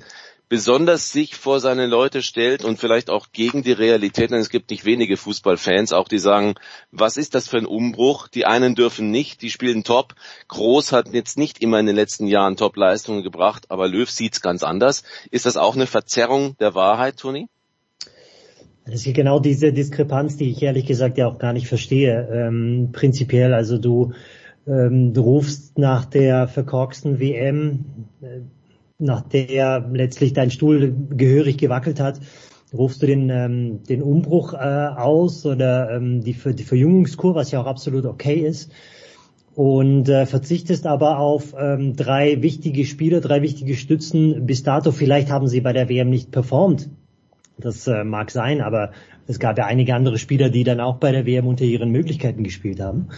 besonders 0.49 1.11
sich 1.11 1.35
vor 1.35 1.59
seine 1.59 1.87
Leute 1.87 2.21
stellt 2.21 2.63
und 2.63 2.79
vielleicht 2.79 3.09
auch 3.09 3.27
gegen 3.31 3.63
die 3.63 3.71
Realität, 3.71 4.31
denn 4.31 4.39
es 4.39 4.49
gibt 4.49 4.69
nicht 4.69 4.85
wenige 4.85 5.17
Fußballfans, 5.17 5.93
auch 5.93 6.07
die 6.07 6.19
sagen, 6.19 6.55
was 6.91 7.17
ist 7.17 7.35
das 7.35 7.47
für 7.47 7.57
ein 7.57 7.65
Umbruch? 7.65 8.27
Die 8.27 8.45
einen 8.45 8.75
dürfen 8.75 9.11
nicht, 9.11 9.41
die 9.41 9.49
spielen 9.49 9.83
top. 9.83 10.15
Groß 10.47 10.91
hat 10.91 11.13
jetzt 11.13 11.37
nicht 11.37 11.61
immer 11.61 11.79
in 11.79 11.85
den 11.85 11.95
letzten 11.95 12.27
Jahren 12.27 12.55
Top-Leistungen 12.55 13.23
gebracht, 13.23 13.65
aber 13.69 13.87
Löw 13.87 14.09
sieht's 14.09 14.41
ganz 14.41 14.63
anders. 14.63 15.03
Ist 15.31 15.45
das 15.45 15.57
auch 15.57 15.75
eine 15.75 15.87
Verzerrung 15.87 16.55
der 16.59 16.75
Wahrheit, 16.75 17.17
Toni? 17.17 17.47
Das 18.85 19.05
ist 19.05 19.13
genau 19.13 19.41
diese 19.41 19.73
Diskrepanz, 19.73 20.37
die 20.37 20.49
ich 20.49 20.63
ehrlich 20.63 20.85
gesagt 20.85 21.17
ja 21.17 21.27
auch 21.27 21.39
gar 21.39 21.51
nicht 21.51 21.67
verstehe. 21.67 22.29
Ähm, 22.31 22.89
prinzipiell, 22.93 23.53
also 23.53 23.77
du, 23.77 24.13
ähm, 24.65 25.13
du 25.13 25.21
rufst 25.21 25.77
nach 25.77 26.05
der 26.05 26.47
verkorksten 26.47 27.19
WM, 27.19 27.83
äh, 28.21 28.39
nach 28.99 29.21
der 29.21 29.89
letztlich 29.91 30.33
dein 30.33 30.51
Stuhl 30.51 30.95
gehörig 31.09 31.57
gewackelt 31.57 31.99
hat, 31.99 32.19
rufst 32.73 33.01
du 33.01 33.07
den, 33.07 33.29
ähm, 33.29 33.83
den 33.83 34.01
Umbruch 34.01 34.53
äh, 34.53 34.57
aus 34.57 35.45
oder 35.45 35.91
ähm, 35.91 36.23
die, 36.23 36.33
die 36.33 36.63
Verjüngungskur, 36.63 37.35
was 37.35 37.51
ja 37.51 37.61
auch 37.61 37.67
absolut 37.67 38.05
okay 38.05 38.35
ist 38.35 38.71
und 39.55 40.09
äh, 40.09 40.25
verzichtest 40.25 40.85
aber 40.85 41.19
auf 41.19 41.55
ähm, 41.57 41.95
drei 41.95 42.41
wichtige 42.41 42.85
Spieler, 42.85 43.21
drei 43.21 43.41
wichtige 43.41 43.75
Stützen 43.75 44.45
bis 44.45 44.63
dato. 44.63 44.91
Vielleicht 44.91 45.31
haben 45.31 45.47
sie 45.47 45.61
bei 45.61 45.73
der 45.73 45.89
WM 45.89 46.09
nicht 46.09 46.31
performt 46.31 46.89
das 47.57 47.87
äh, 47.87 48.03
mag 48.03 48.31
sein, 48.31 48.61
aber 48.61 48.91
es 49.25 49.39
gab 49.39 49.57
ja 49.57 49.65
einige 49.65 49.95
andere 49.95 50.17
Spieler, 50.17 50.49
die 50.49 50.63
dann 50.63 50.79
auch 50.79 50.97
bei 50.97 51.11
der 51.11 51.25
WM 51.25 51.47
unter 51.47 51.65
ihren 51.65 51.91
Möglichkeiten 51.91 52.43
gespielt 52.43 52.79
haben. 52.79 53.09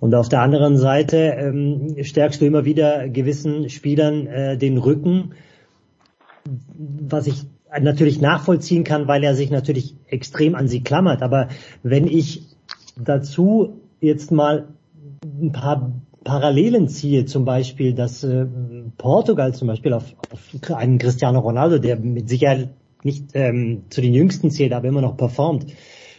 Und 0.00 0.14
auf 0.14 0.30
der 0.30 0.40
anderen 0.40 0.78
Seite 0.78 1.16
ähm, 1.38 1.96
stärkst 2.02 2.40
du 2.40 2.46
immer 2.46 2.64
wieder 2.64 3.08
gewissen 3.08 3.68
Spielern 3.68 4.26
äh, 4.26 4.56
den 4.56 4.78
Rücken, 4.78 5.32
was 6.74 7.26
ich 7.26 7.44
natürlich 7.80 8.20
nachvollziehen 8.20 8.82
kann, 8.82 9.06
weil 9.06 9.22
er 9.22 9.34
sich 9.34 9.50
natürlich 9.50 9.94
extrem 10.08 10.54
an 10.54 10.68
sie 10.68 10.82
klammert. 10.82 11.22
Aber 11.22 11.48
wenn 11.82 12.06
ich 12.06 12.42
dazu 12.96 13.80
jetzt 14.00 14.32
mal 14.32 14.68
ein 15.22 15.52
paar 15.52 15.92
Parallelen 16.24 16.88
ziehe, 16.88 17.26
zum 17.26 17.44
Beispiel, 17.44 17.94
dass 17.94 18.24
äh, 18.24 18.46
Portugal 18.96 19.54
zum 19.54 19.68
Beispiel 19.68 19.92
auf, 19.92 20.14
auf 20.30 20.72
einen 20.72 20.98
Cristiano 20.98 21.40
Ronaldo, 21.40 21.78
der 21.78 21.96
mit 21.96 22.28
Sicherheit 22.28 22.70
nicht 23.02 23.26
ähm, 23.34 23.84
zu 23.90 24.00
den 24.00 24.14
Jüngsten 24.14 24.50
zählt, 24.50 24.72
aber 24.72 24.88
immer 24.88 25.00
noch 25.00 25.16
performt, 25.16 25.66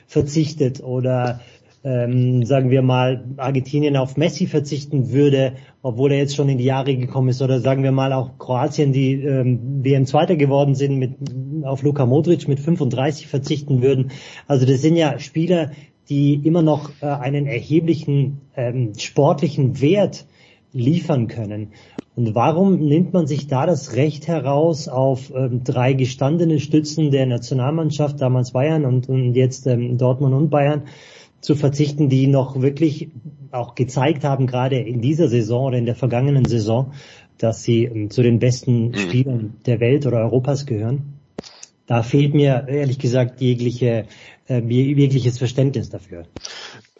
verzichtet 0.07 0.83
oder 0.83 1.41
ähm, 1.83 2.45
sagen 2.45 2.69
wir 2.69 2.81
mal 2.81 3.23
Argentinien 3.37 3.97
auf 3.97 4.15
Messi 4.15 4.45
verzichten 4.45 5.11
würde, 5.11 5.53
obwohl 5.81 6.11
er 6.11 6.19
jetzt 6.19 6.35
schon 6.35 6.49
in 6.49 6.57
die 6.57 6.65
Jahre 6.65 6.95
gekommen 6.95 7.29
ist, 7.29 7.41
oder 7.41 7.59
sagen 7.59 7.83
wir 7.83 7.91
mal 7.91 8.13
auch 8.13 8.37
Kroatien, 8.37 8.93
die 8.93 9.13
ähm, 9.13 9.83
WM 9.83 10.05
Zweiter 10.05 10.35
geworden 10.35 10.75
sind, 10.75 10.97
mit 10.97 11.15
auf 11.63 11.81
Luka 11.81 12.05
Modric 12.05 12.47
mit 12.47 12.59
35 12.59 13.27
verzichten 13.27 13.81
würden. 13.81 14.11
Also 14.47 14.65
das 14.65 14.81
sind 14.81 14.95
ja 14.95 15.17
Spieler, 15.19 15.71
die 16.09 16.35
immer 16.35 16.61
noch 16.61 16.91
äh, 17.01 17.05
einen 17.05 17.47
erheblichen 17.47 18.41
ähm, 18.55 18.93
sportlichen 18.97 19.81
Wert 19.81 20.25
liefern 20.73 21.27
können. 21.27 21.69
Und 22.15 22.35
warum 22.35 22.79
nimmt 22.79 23.13
man 23.13 23.25
sich 23.25 23.47
da 23.47 23.65
das 23.65 23.95
Recht 23.95 24.27
heraus, 24.27 24.87
auf 24.87 25.33
ähm, 25.33 25.63
drei 25.63 25.93
gestandene 25.93 26.59
Stützen 26.59 27.09
der 27.09 27.25
Nationalmannschaft, 27.25 28.21
damals 28.21 28.51
Bayern 28.51 28.85
und, 28.85 29.09
und 29.09 29.33
jetzt 29.33 29.65
ähm, 29.67 29.97
Dortmund 29.97 30.33
und 30.33 30.49
Bayern, 30.49 30.83
zu 31.41 31.55
verzichten, 31.55 32.07
die 32.07 32.27
noch 32.27 32.61
wirklich 32.61 33.09
auch 33.51 33.75
gezeigt 33.75 34.23
haben, 34.23 34.47
gerade 34.47 34.77
in 34.77 35.01
dieser 35.01 35.27
Saison 35.27 35.65
oder 35.65 35.77
in 35.77 35.85
der 35.85 35.95
vergangenen 35.95 36.45
Saison, 36.45 36.93
dass 37.37 37.63
sie 37.63 37.85
ähm, 37.85 38.09
zu 38.09 38.21
den 38.21 38.39
besten 38.39 38.89
mhm. 38.89 38.95
Spielern 38.95 39.53
der 39.65 39.79
Welt 39.79 40.05
oder 40.05 40.19
Europas 40.19 40.65
gehören? 40.65 41.19
Da 41.87 42.03
fehlt 42.03 42.33
mir 42.33 42.67
ehrlich 42.69 42.99
gesagt 42.99 43.41
jegliche, 43.41 44.05
äh, 44.47 44.61
jegliches 44.61 45.37
Verständnis 45.37 45.89
dafür. 45.89 46.25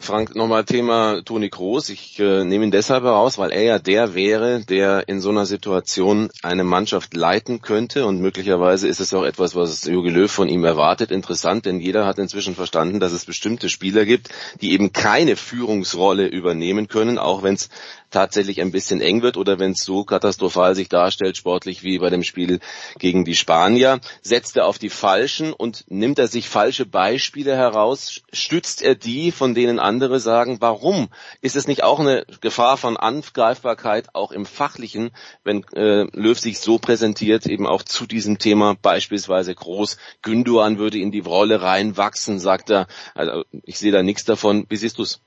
Frank, 0.02 0.34
nochmal 0.34 0.64
Thema 0.64 1.22
Toni 1.24 1.48
Kroos. 1.48 1.88
Ich 1.88 2.18
äh, 2.18 2.42
nehme 2.42 2.64
ihn 2.64 2.72
deshalb 2.72 3.04
heraus, 3.04 3.38
weil 3.38 3.52
er 3.52 3.62
ja 3.62 3.78
der 3.78 4.16
wäre, 4.16 4.60
der 4.64 5.08
in 5.08 5.20
so 5.20 5.30
einer 5.30 5.46
Situation 5.46 6.28
eine 6.42 6.64
Mannschaft 6.64 7.14
leiten 7.14 7.62
könnte 7.62 8.04
und 8.04 8.20
möglicherweise 8.20 8.88
ist 8.88 8.98
es 8.98 9.14
auch 9.14 9.22
etwas, 9.22 9.54
was 9.54 9.84
Jogi 9.84 10.10
Löw 10.10 10.30
von 10.30 10.48
ihm 10.48 10.64
erwartet. 10.64 11.12
Interessant, 11.12 11.66
denn 11.66 11.78
jeder 11.78 12.04
hat 12.04 12.18
inzwischen 12.18 12.56
verstanden, 12.56 12.98
dass 12.98 13.12
es 13.12 13.24
bestimmte 13.24 13.68
Spieler 13.68 14.04
gibt, 14.04 14.30
die 14.60 14.72
eben 14.72 14.92
keine 14.92 15.36
Führungsrolle 15.36 16.26
übernehmen 16.26 16.88
können, 16.88 17.16
auch 17.16 17.44
wenn 17.44 17.54
es 17.54 17.68
tatsächlich 18.12 18.60
ein 18.60 18.70
bisschen 18.70 19.00
eng 19.00 19.22
wird 19.22 19.36
oder 19.36 19.58
wenn 19.58 19.72
es 19.72 19.84
so 19.84 20.04
katastrophal 20.04 20.74
sich 20.74 20.88
darstellt, 20.88 21.36
sportlich 21.36 21.82
wie 21.82 21.98
bei 21.98 22.10
dem 22.10 22.22
Spiel 22.22 22.60
gegen 22.98 23.24
die 23.24 23.34
Spanier, 23.34 24.00
setzt 24.22 24.56
er 24.56 24.66
auf 24.66 24.78
die 24.78 24.90
Falschen 24.90 25.52
und 25.52 25.84
nimmt 25.88 26.18
er 26.18 26.28
sich 26.28 26.48
falsche 26.48 26.86
Beispiele 26.86 27.56
heraus, 27.56 28.20
stützt 28.32 28.82
er 28.82 28.94
die, 28.94 29.32
von 29.32 29.54
denen 29.54 29.78
andere 29.78 30.20
sagen, 30.20 30.58
warum? 30.60 31.08
Ist 31.40 31.56
es 31.56 31.66
nicht 31.66 31.82
auch 31.82 31.98
eine 31.98 32.24
Gefahr 32.40 32.76
von 32.76 32.96
Angreifbarkeit, 32.96 34.14
auch 34.14 34.32
im 34.32 34.46
Fachlichen, 34.46 35.10
wenn 35.44 35.64
äh, 35.74 36.06
Löw 36.12 36.38
sich 36.38 36.60
so 36.60 36.78
präsentiert, 36.78 37.46
eben 37.46 37.66
auch 37.66 37.82
zu 37.82 38.06
diesem 38.06 38.38
Thema 38.38 38.76
beispielsweise 38.80 39.54
groß, 39.54 39.96
Günduan 40.22 40.78
würde 40.78 40.98
in 40.98 41.10
die 41.10 41.20
Rolle 41.20 41.62
reinwachsen, 41.62 42.38
sagt 42.38 42.70
er. 42.70 42.86
Also 43.14 43.44
ich 43.64 43.78
sehe 43.78 43.92
da 43.92 44.02
nichts 44.02 44.24
davon. 44.24 44.66
Wie 44.68 44.76
siehst 44.76 44.98
du's? 44.98 45.20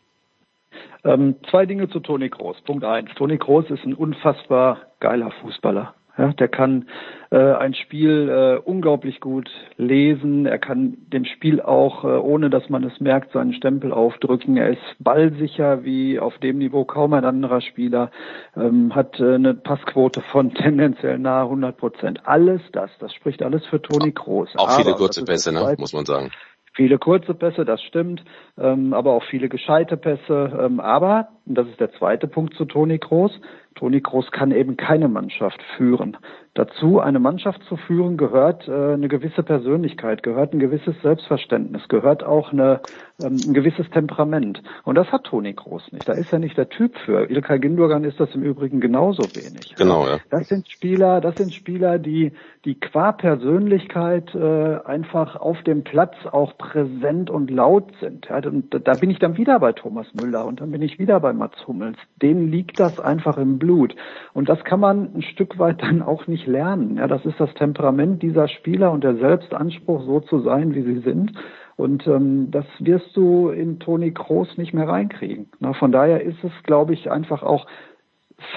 Ähm, 1.04 1.36
zwei 1.50 1.66
Dinge 1.66 1.90
zu 1.90 2.00
Toni 2.00 2.30
Kroos. 2.30 2.60
Punkt 2.62 2.84
eins. 2.84 3.10
Toni 3.16 3.38
Kroos 3.38 3.70
ist 3.70 3.86
ein 3.86 3.94
unfassbar 3.94 4.80
geiler 5.00 5.32
Fußballer. 5.42 5.94
Ja, 6.18 6.32
der 6.32 6.48
kann 6.48 6.88
äh, 7.30 7.38
ein 7.38 7.74
Spiel 7.74 8.30
äh, 8.30 8.58
unglaublich 8.64 9.20
gut 9.20 9.50
lesen. 9.76 10.46
Er 10.46 10.60
kann 10.60 10.98
dem 11.12 11.26
Spiel 11.26 11.60
auch, 11.60 12.06
äh, 12.06 12.08
ohne 12.08 12.50
dass 12.50 12.70
man 12.70 12.86
es 12.86 13.02
merkt, 13.02 13.34
seinen 13.34 13.54
Stempel 13.54 13.92
aufdrücken. 13.92 14.56
Er 14.56 14.70
ist 14.70 14.96
ballsicher 15.00 15.84
wie 15.84 16.18
auf 16.18 16.38
dem 16.38 16.60
Niveau 16.60 16.86
kaum 16.86 17.14
ein 17.14 17.26
anderer 17.26 17.60
Spieler. 17.60 18.12
Ähm, 18.56 18.96
hat 18.96 19.20
äh, 19.20 19.36
eine 19.36 19.56
Passquote 19.56 20.22
von 20.32 20.54
tendenziell 20.56 21.20
nahe 21.20 21.44
100 21.44 21.76
Prozent. 21.76 22.22
Alles 22.26 22.62
das, 22.72 22.90
das 23.00 23.14
spricht 23.14 23.44
alles 23.44 23.66
für 23.66 23.82
Toni 23.82 24.14
Kroos. 24.14 24.50
Auch 24.56 24.72
viele 24.72 24.94
kurze 24.94 25.26
Pässe, 25.26 25.52
ne? 25.52 25.76
muss 25.78 25.92
man 25.92 26.06
sagen. 26.06 26.32
Viele 26.76 26.98
kurze 26.98 27.34
Pässe, 27.34 27.64
das 27.64 27.82
stimmt, 27.84 28.24
ähm, 28.58 28.94
aber 28.94 29.14
auch 29.14 29.24
viele 29.24 29.48
gescheite 29.48 29.96
Pässe. 29.96 30.52
Ähm, 30.60 30.82
aber, 30.82 31.30
und 31.46 31.58
das 31.58 31.68
ist 31.68 31.80
der 31.80 31.92
zweite 31.94 32.28
Punkt 32.28 32.54
zu 32.56 32.66
Toni 32.66 33.00
Kroos, 33.00 33.32
Toni 33.76 34.02
Kroos 34.02 34.30
kann 34.32 34.52
eben 34.52 34.76
keine 34.76 35.08
Mannschaft 35.08 35.62
führen. 35.78 36.18
Dazu, 36.54 37.00
eine 37.00 37.20
Mannschaft 37.20 37.64
zu 37.64 37.78
führen, 37.78 38.18
gehört 38.18 38.68
äh, 38.68 38.94
eine 38.94 39.08
gewisse 39.08 39.44
Persönlichkeit, 39.44 40.22
gehört 40.22 40.54
ein 40.54 40.60
gewisses 40.60 40.96
Selbstverständnis, 41.02 41.88
gehört 41.88 42.24
auch 42.24 42.52
eine, 42.52 42.82
ähm, 43.22 43.38
ein 43.48 43.54
gewisses 43.54 43.90
Temperament. 43.92 44.62
Und 44.84 44.96
das 44.96 45.12
hat 45.12 45.24
Toni 45.24 45.54
Kroos 45.54 45.90
nicht. 45.92 46.08
Da 46.08 46.14
ist 46.14 46.34
er 46.34 46.40
nicht 46.40 46.58
der 46.58 46.68
Typ 46.68 46.98
für. 47.06 47.30
Ilkay 47.30 47.60
Gündogan 47.60 48.04
ist 48.04 48.20
das 48.20 48.34
im 48.36 48.44
Übrigen 48.44 48.82
genauso 48.82 49.24
wenig. 49.36 49.74
Genau, 49.78 50.06
ja. 50.06 50.18
Das 50.30 50.50
sind 50.50 50.70
Spieler, 50.70 51.22
das 51.22 51.36
sind 51.36 51.54
Spieler, 51.54 51.98
die, 51.98 52.34
die 52.66 52.78
qua 52.80 53.14
Persönlichkeit 53.14 54.36
äh, 54.36 54.80
einfach 54.86 55.38
auf 55.38 55.62
dem 55.64 55.84
Platz 55.84 56.16
auch 56.30 56.58
präsent 56.58 57.30
und 57.30 57.50
laut 57.50 57.92
sind. 58.02 58.28
Ja, 58.30 58.38
und 58.38 58.76
da 58.86 58.96
bin 58.96 59.10
ich 59.10 59.20
dann 59.20 59.38
wieder 59.38 59.60
bei 59.60 59.72
Thomas 59.72 60.08
Müller 60.14 60.46
und 60.46 60.60
dann 60.60 60.72
bin 60.72 60.82
ich 60.82 61.00
wieder 61.00 61.20
bei 61.22 61.32
Mats 61.32 61.66
Hummels. 61.68 61.98
Denen 62.22 62.52
liegt 62.52 62.80
das 62.80 63.00
einfach 63.00 63.38
im 63.38 63.60
Blut. 63.60 63.96
Und 64.34 64.50
das 64.50 64.64
kann 64.66 64.82
man 64.82 65.16
ein 65.16 65.22
Stück 65.22 65.58
weit 65.58 65.82
dann 65.82 66.02
auch 66.02 66.28
nicht 66.28 66.48
lernen. 66.48 66.98
Ja, 66.98 67.08
das 67.08 67.26
ist 67.26 67.40
das 67.40 67.54
Temperament 67.54 68.22
dieser 68.22 68.50
Spieler 68.50 68.92
und 68.92 69.04
der 69.04 69.16
Selbstanspruch, 69.16 70.04
so 70.04 70.20
zu 70.20 70.40
sein, 70.40 70.76
wie 70.76 70.82
sie 70.82 71.00
sind. 71.00 71.32
Und 71.78 72.08
ähm, 72.08 72.52
das 72.52 72.66
wirst 72.80 73.16
du 73.18 73.50
in 73.50 73.80
Toni 73.80 74.12
Kroos 74.12 74.58
nicht 74.58 74.74
mehr 74.74 74.88
reinkriegen. 74.88 75.50
Na, 75.60 75.74
von 75.74 75.92
daher 75.92 76.22
ist 76.22 76.42
es, 76.44 76.52
glaube 76.64 76.94
ich, 76.94 77.12
einfach 77.12 77.44
auch 77.44 77.68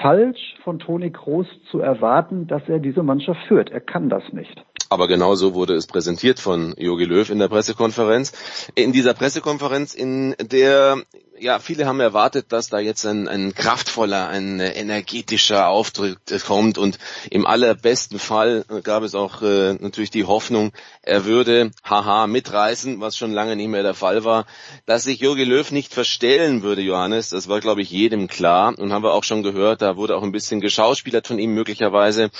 falsch 0.01 0.55
von 0.63 0.79
Toni 0.79 1.11
Kroos 1.11 1.47
zu 1.69 1.79
erwarten, 1.79 2.47
dass 2.47 2.67
er 2.69 2.79
diese 2.79 3.03
Mannschaft 3.03 3.41
führt. 3.47 3.71
Er 3.71 3.81
kann 3.81 4.09
das 4.09 4.23
nicht. 4.31 4.65
Aber 4.89 5.07
genau 5.07 5.35
so 5.35 5.53
wurde 5.53 5.75
es 5.75 5.85
präsentiert 5.85 6.39
von 6.39 6.73
Jogi 6.77 7.05
Löw 7.05 7.29
in 7.29 7.37
der 7.37 7.47
Pressekonferenz. 7.47 8.31
In 8.73 8.91
dieser 8.91 9.13
Pressekonferenz, 9.13 9.93
in 9.93 10.35
der 10.39 11.03
ja, 11.41 11.59
viele 11.59 11.85
haben 11.85 11.99
erwartet, 11.99 12.51
dass 12.51 12.69
da 12.69 12.79
jetzt 12.79 13.05
ein, 13.05 13.27
ein 13.27 13.53
kraftvoller, 13.53 14.27
ein 14.27 14.59
energetischer 14.59 15.67
Auftritt 15.67 16.17
kommt 16.45 16.77
und 16.77 16.99
im 17.29 17.45
allerbesten 17.45 18.19
Fall 18.19 18.65
gab 18.83 19.03
es 19.03 19.15
auch 19.15 19.41
äh, 19.41 19.73
natürlich 19.73 20.09
die 20.09 20.25
Hoffnung, 20.25 20.71
er 21.01 21.25
würde 21.25 21.71
haha 21.83 22.27
mitreißen, 22.27 22.99
was 22.99 23.17
schon 23.17 23.31
lange 23.31 23.55
nicht 23.55 23.69
mehr 23.69 23.83
der 23.83 23.93
Fall 23.93 24.23
war. 24.23 24.45
Dass 24.85 25.03
sich 25.03 25.19
Jogi 25.19 25.43
Löw 25.43 25.69
nicht 25.71 25.93
verstellen 25.93 26.61
würde, 26.61 26.81
Johannes, 26.81 27.29
das 27.29 27.47
war 27.47 27.59
glaube 27.59 27.81
ich 27.81 27.89
jedem 27.89 28.27
klar 28.27 28.77
und 28.77 28.91
haben 28.91 29.03
wir 29.03 29.13
auch 29.13 29.23
schon 29.23 29.43
gehört, 29.43 29.81
da 29.81 29.97
wurde 29.97 30.17
auch 30.17 30.23
ein 30.23 30.31
bisschen 30.31 30.61
geschauspielert 30.61 31.27
von 31.27 31.39
ihm 31.39 31.53
möglicherweise. 31.53 32.31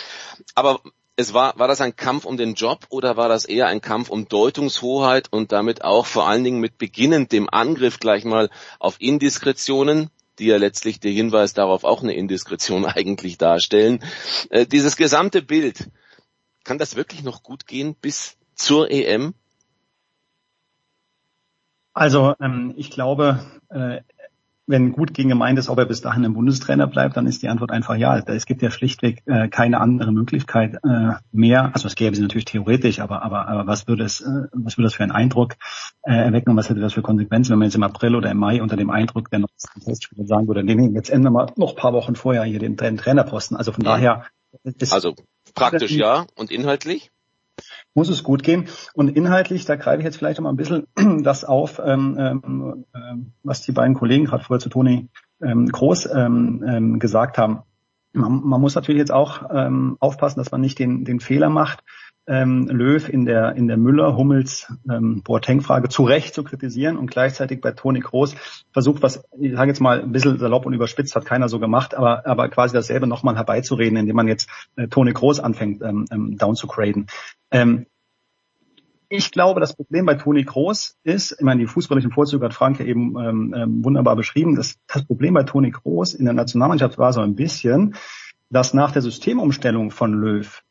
Aber 0.56 0.82
es 1.20 1.34
war, 1.34 1.60
war 1.60 1.68
das 1.68 1.82
ein 1.82 1.98
Kampf 1.98 2.24
um 2.24 2.38
den 2.38 2.54
Job 2.54 2.86
oder 2.90 3.18
war 3.18 3.28
das 3.28 3.44
eher 3.44 3.68
ein 3.68 3.82
Kampf 3.82 4.10
um 4.10 4.30
Deutungshoheit 4.30 5.28
und 5.34 5.52
damit 5.52 5.84
auch 5.84 6.06
vor 6.06 6.30
allen 6.30 6.46
Dingen 6.46 6.62
mit 6.62 6.78
beginnend 6.78 7.34
dem 7.34 7.50
Angriff 7.52 8.00
gleich 8.00 8.24
mal 8.24 8.50
auf 8.80 9.02
Indiskretionen, 9.02 10.12
die 10.40 10.46
ja 10.46 10.56
letztlich 10.56 11.02
der 11.02 11.12
Hinweis 11.12 11.54
darauf 11.54 11.84
auch 11.84 12.04
eine 12.04 12.14
Indiskretion 12.14 12.86
eigentlich 12.86 13.38
darstellen. 13.38 14.02
Äh, 14.50 14.66
dieses 14.66 14.96
gesamte 14.96 15.42
Bild 15.42 15.90
kann 16.64 16.78
das 16.78 16.96
wirklich 16.96 17.22
noch 17.22 17.44
gut 17.44 17.68
gehen 17.68 17.96
bis 17.96 18.38
zur 18.56 18.90
EM? 18.90 19.34
Also 21.92 22.34
ähm, 22.40 22.74
ich 22.78 22.92
glaube, 22.92 23.46
äh, 23.68 24.00
wenn 24.70 24.92
gut 24.92 25.14
gegen 25.16 25.30
gemeint 25.30 25.58
ist, 25.58 25.68
ob 25.68 25.80
er 25.80 25.86
bis 25.86 26.02
dahin 26.02 26.24
ein 26.24 26.34
Bundestrainer 26.34 26.86
bleibt, 26.86 27.18
dann 27.18 27.26
ist 27.26 27.42
die 27.42 27.50
Antwort 27.50 27.72
einfach 27.72 27.96
ja. 27.96 28.20
Es 28.20 28.46
gibt 28.46 28.62
ja 28.62 28.70
schlichtweg 28.70 29.24
äh, 29.26 29.48
keine 29.50 29.82
andere 29.82 30.12
Möglichkeit 30.12 30.76
äh, 30.84 31.14
mehr. 31.32 31.72
Also 31.74 31.88
es 31.88 31.96
gäbe 31.96 32.16
sie 32.16 32.22
natürlich 32.22 32.46
theoretisch, 32.46 33.00
aber 33.00 33.24
aber, 33.24 33.48
aber 33.48 33.66
was 33.66 33.88
würde 33.88 34.04
es, 34.04 34.22
äh, 34.22 34.48
was 34.54 34.78
würde 34.78 34.86
das 34.86 34.94
für 34.94 35.04
einen 35.04 35.12
Eindruck 35.12 35.56
äh, 36.04 36.14
erwecken 36.14 36.52
und 36.52 36.58
was 36.58 36.70
hätte 36.70 36.82
das 36.82 36.94
für 36.94 37.02
Konsequenzen, 37.02 37.52
wenn 37.52 37.60
man 37.60 37.68
jetzt 37.68 37.76
im 37.76 37.84
April 37.84 38.16
oder 38.16 38.30
im 38.30 38.38
Mai 38.38 38.62
unter 38.62 38.78
dem 38.78 38.92
Eindruck 38.92 39.32
der 39.32 39.44
Testspieler 39.84 40.28
sagen 40.28 40.48
würde, 40.48 40.64
nee, 40.64 40.76
nee, 40.76 40.94
jetzt 40.94 41.10
ändern 41.10 41.34
wir 41.34 41.52
noch 41.56 41.76
paar 41.76 41.94
Wochen 41.94 42.16
vorher 42.16 42.44
hier 42.44 42.60
den, 42.60 42.78
den 42.78 42.98
Trainerposten. 42.98 43.58
Also 43.58 43.72
von 43.72 43.84
daher. 43.84 44.26
Ist 44.64 44.94
also 44.94 45.16
praktisch 45.56 45.92
ja 45.92 46.26
und 46.36 46.52
inhaltlich? 46.52 47.12
Muss 47.93 48.10
es 48.10 48.24
gut 48.24 48.43
gehen. 48.43 48.67
Und 48.93 49.10
inhaltlich, 49.10 49.65
da 49.65 49.75
greife 49.75 50.00
ich 50.00 50.05
jetzt 50.05 50.17
vielleicht 50.17 50.39
noch 50.39 50.43
mal 50.43 50.51
ein 50.51 50.58
bisschen 50.58 50.88
das 51.24 51.43
auf, 51.43 51.81
ähm, 51.84 52.17
ähm, 52.19 52.86
ähm, 52.93 53.34
was 53.43 53.62
die 53.62 53.72
beiden 53.72 53.96
Kollegen 53.96 54.25
gerade 54.25 54.43
vorher 54.43 54.62
zu 54.62 54.69
Toni 54.69 55.10
ähm, 55.41 55.67
Groß 55.67 56.10
ähm, 56.13 56.63
ähm, 56.67 57.00
gesagt 57.00 57.38
haben. 57.38 57.62
Man, 58.13 58.41
man, 58.43 58.62
muss 58.62 58.75
natürlich 58.75 59.00
jetzt 59.00 59.12
auch 59.12 59.50
ähm, 59.53 59.98
aufpassen, 60.00 60.39
dass 60.39 60.51
man 60.51 60.62
nicht 60.62 60.79
den, 60.79 61.05
den 61.05 61.19
Fehler 61.19 61.50
macht, 61.50 61.84
ähm, 62.29 62.67
Löw 62.67 63.09
in 63.09 63.25
der 63.25 63.55
in 63.55 63.67
der 63.67 63.77
Müller 63.77 64.15
Hummels 64.15 64.71
ähm, 64.89 65.24
zu 65.89 66.03
Recht 66.03 66.33
zu 66.33 66.43
kritisieren 66.43 66.98
und 66.98 67.09
gleichzeitig 67.09 67.59
bei 67.59 67.71
Toni 67.71 68.00
Groß 68.00 68.36
versucht 68.71 69.01
was 69.01 69.24
ich 69.39 69.53
sage 69.53 69.71
jetzt 69.71 69.81
mal 69.81 70.01
ein 70.01 70.12
bisschen 70.12 70.38
salopp 70.38 70.65
und 70.65 70.74
überspitzt 70.74 71.15
hat 71.15 71.25
keiner 71.25 71.50
so 71.50 71.59
gemacht 71.59 71.95
aber 71.95 72.25
aber 72.27 72.50
quasi 72.50 72.74
dasselbe 72.74 73.07
nochmal 73.07 73.36
herbeizureden 73.36 73.98
indem 73.98 74.15
man 74.15 74.27
jetzt 74.27 74.48
äh, 74.75 74.88
Toni 74.88 75.12
Groß 75.12 75.39
anfängt 75.39 75.81
ähm, 75.81 76.05
ähm, 76.12 76.38
down 76.38 76.55
zu 76.55 76.67
graden 76.67 77.07
ähm, 77.51 77.88
ich 79.12 79.31
glaube, 79.31 79.59
das 79.59 79.75
Problem 79.75 80.05
bei 80.05 80.13
Toni 80.13 80.43
Groß 80.43 81.00
ist, 81.03 81.31
ich 81.31 81.41
meine, 81.41 81.62
die 81.62 81.65
fußballischen 81.65 82.12
Vorzüge 82.12 82.45
hat 82.45 82.53
Frank 82.53 82.79
ja 82.79 82.86
eben 82.86 83.17
ähm, 83.17 83.55
ähm, 83.57 83.83
wunderbar 83.83 84.15
beschrieben. 84.15 84.55
Das, 84.55 84.75
das 84.86 85.03
Problem 85.03 85.33
bei 85.33 85.41
Toni 85.41 85.71
Groß 85.71 86.13
in 86.13 86.25
der 86.25 86.36
Nationalmannschaft 86.36 87.00
war 87.00 87.12
so 87.12 87.21
ein 87.21 87.33
bisschen, 87.33 87.95
dass 88.51 88.75
nach 88.75 88.91
der 88.91 89.01
Systemumstellung 89.01 89.89
von 89.89 90.13
Löw 90.13 90.62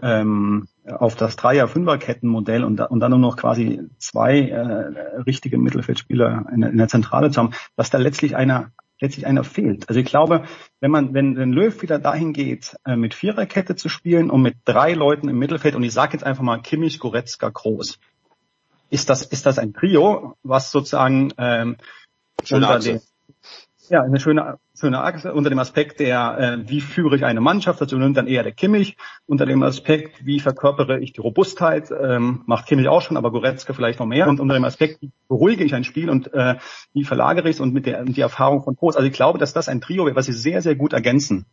ähm, 0.00 0.68
auf 0.86 1.16
das 1.16 1.36
Dreier-Fünfer-Kettenmodell 1.36 2.64
und, 2.64 2.80
und 2.80 3.00
dann 3.00 3.10
nur 3.10 3.20
noch 3.20 3.36
quasi 3.36 3.80
zwei 3.98 4.40
äh, 4.48 5.20
richtige 5.26 5.58
Mittelfeldspieler 5.58 6.46
in, 6.52 6.62
in 6.62 6.76
der 6.76 6.88
Zentrale 6.88 7.30
zu 7.30 7.40
haben, 7.40 7.54
dass 7.76 7.90
da 7.90 7.98
letztlich 7.98 8.36
einer 8.36 8.70
letztlich 9.00 9.26
einer 9.26 9.44
fehlt. 9.44 9.88
Also 9.88 10.00
ich 10.00 10.06
glaube, 10.06 10.44
wenn 10.80 10.90
man, 10.90 11.14
wenn, 11.14 11.36
wenn 11.36 11.52
Löw 11.52 11.82
wieder 11.82 11.98
dahin 11.98 12.32
geht, 12.32 12.76
äh, 12.84 12.96
mit 12.96 13.14
Viererkette 13.14 13.76
zu 13.76 13.88
spielen 13.88 14.28
und 14.30 14.42
mit 14.42 14.56
drei 14.64 14.92
Leuten 14.92 15.28
im 15.28 15.38
Mittelfeld, 15.38 15.76
und 15.76 15.84
ich 15.84 15.92
sage 15.92 16.14
jetzt 16.14 16.24
einfach 16.24 16.42
mal 16.42 16.60
Kimmich, 16.60 16.98
Goretzka, 16.98 17.48
Groß, 17.48 17.98
ist 18.90 19.08
das, 19.08 19.22
ist 19.22 19.46
das 19.46 19.58
ein 19.58 19.72
Trio, 19.72 20.36
was 20.42 20.70
sozusagen 20.72 21.32
ähm, 21.38 21.76
unter 22.50 22.78
den, 22.78 23.00
ja, 23.90 24.02
eine 24.02 24.20
schöne, 24.20 24.58
schöne 24.78 25.00
Achse 25.00 25.32
unter 25.32 25.50
dem 25.50 25.58
Aspekt 25.58 26.00
der, 26.00 26.38
äh, 26.38 26.68
wie 26.68 26.80
führe 26.80 27.16
ich 27.16 27.24
eine 27.24 27.40
Mannschaft, 27.40 27.80
dazu 27.80 27.96
nimmt 27.98 28.16
dann 28.16 28.26
eher 28.26 28.42
der 28.42 28.52
Kimmich, 28.52 28.96
unter 29.26 29.46
dem 29.46 29.62
Aspekt, 29.62 30.24
wie 30.24 30.40
verkörpere 30.40 31.00
ich 31.00 31.12
die 31.12 31.20
Robustheit, 31.20 31.90
ähm, 31.90 32.42
macht 32.46 32.66
Kimmich 32.66 32.88
auch 32.88 33.02
schon, 33.02 33.16
aber 33.16 33.30
Goretzka 33.30 33.72
vielleicht 33.72 33.98
noch 33.98 34.06
mehr, 34.06 34.28
und 34.28 34.40
unter 34.40 34.54
dem 34.54 34.64
Aspekt, 34.64 35.02
wie 35.02 35.10
beruhige 35.28 35.64
ich 35.64 35.74
ein 35.74 35.84
Spiel 35.84 36.10
und 36.10 36.32
äh, 36.34 36.56
wie 36.92 37.04
verlagere 37.04 37.48
ich 37.48 37.56
es 37.56 37.60
und 37.60 37.74
mit 37.74 37.86
der 37.86 38.04
die 38.04 38.20
Erfahrung 38.20 38.62
von 38.62 38.76
Groß. 38.76 38.96
Also 38.96 39.06
ich 39.06 39.14
glaube, 39.14 39.38
dass 39.38 39.52
das 39.52 39.68
ein 39.68 39.80
Trio 39.80 40.06
wäre, 40.06 40.16
was 40.16 40.26
sie 40.26 40.32
sehr, 40.32 40.62
sehr 40.62 40.76
gut 40.76 40.92
ergänzen 40.92 41.46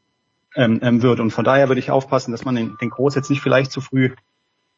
ähm, 0.56 0.80
ähm, 0.82 1.02
wird. 1.02 1.20
Und 1.20 1.32
von 1.32 1.44
daher 1.44 1.68
würde 1.68 1.80
ich 1.80 1.92
aufpassen, 1.92 2.32
dass 2.32 2.46
man 2.46 2.56
den, 2.56 2.78
den 2.80 2.90
Groß 2.90 3.16
jetzt 3.16 3.30
nicht 3.30 3.42
vielleicht 3.42 3.72
zu 3.72 3.82
früh 3.82 4.12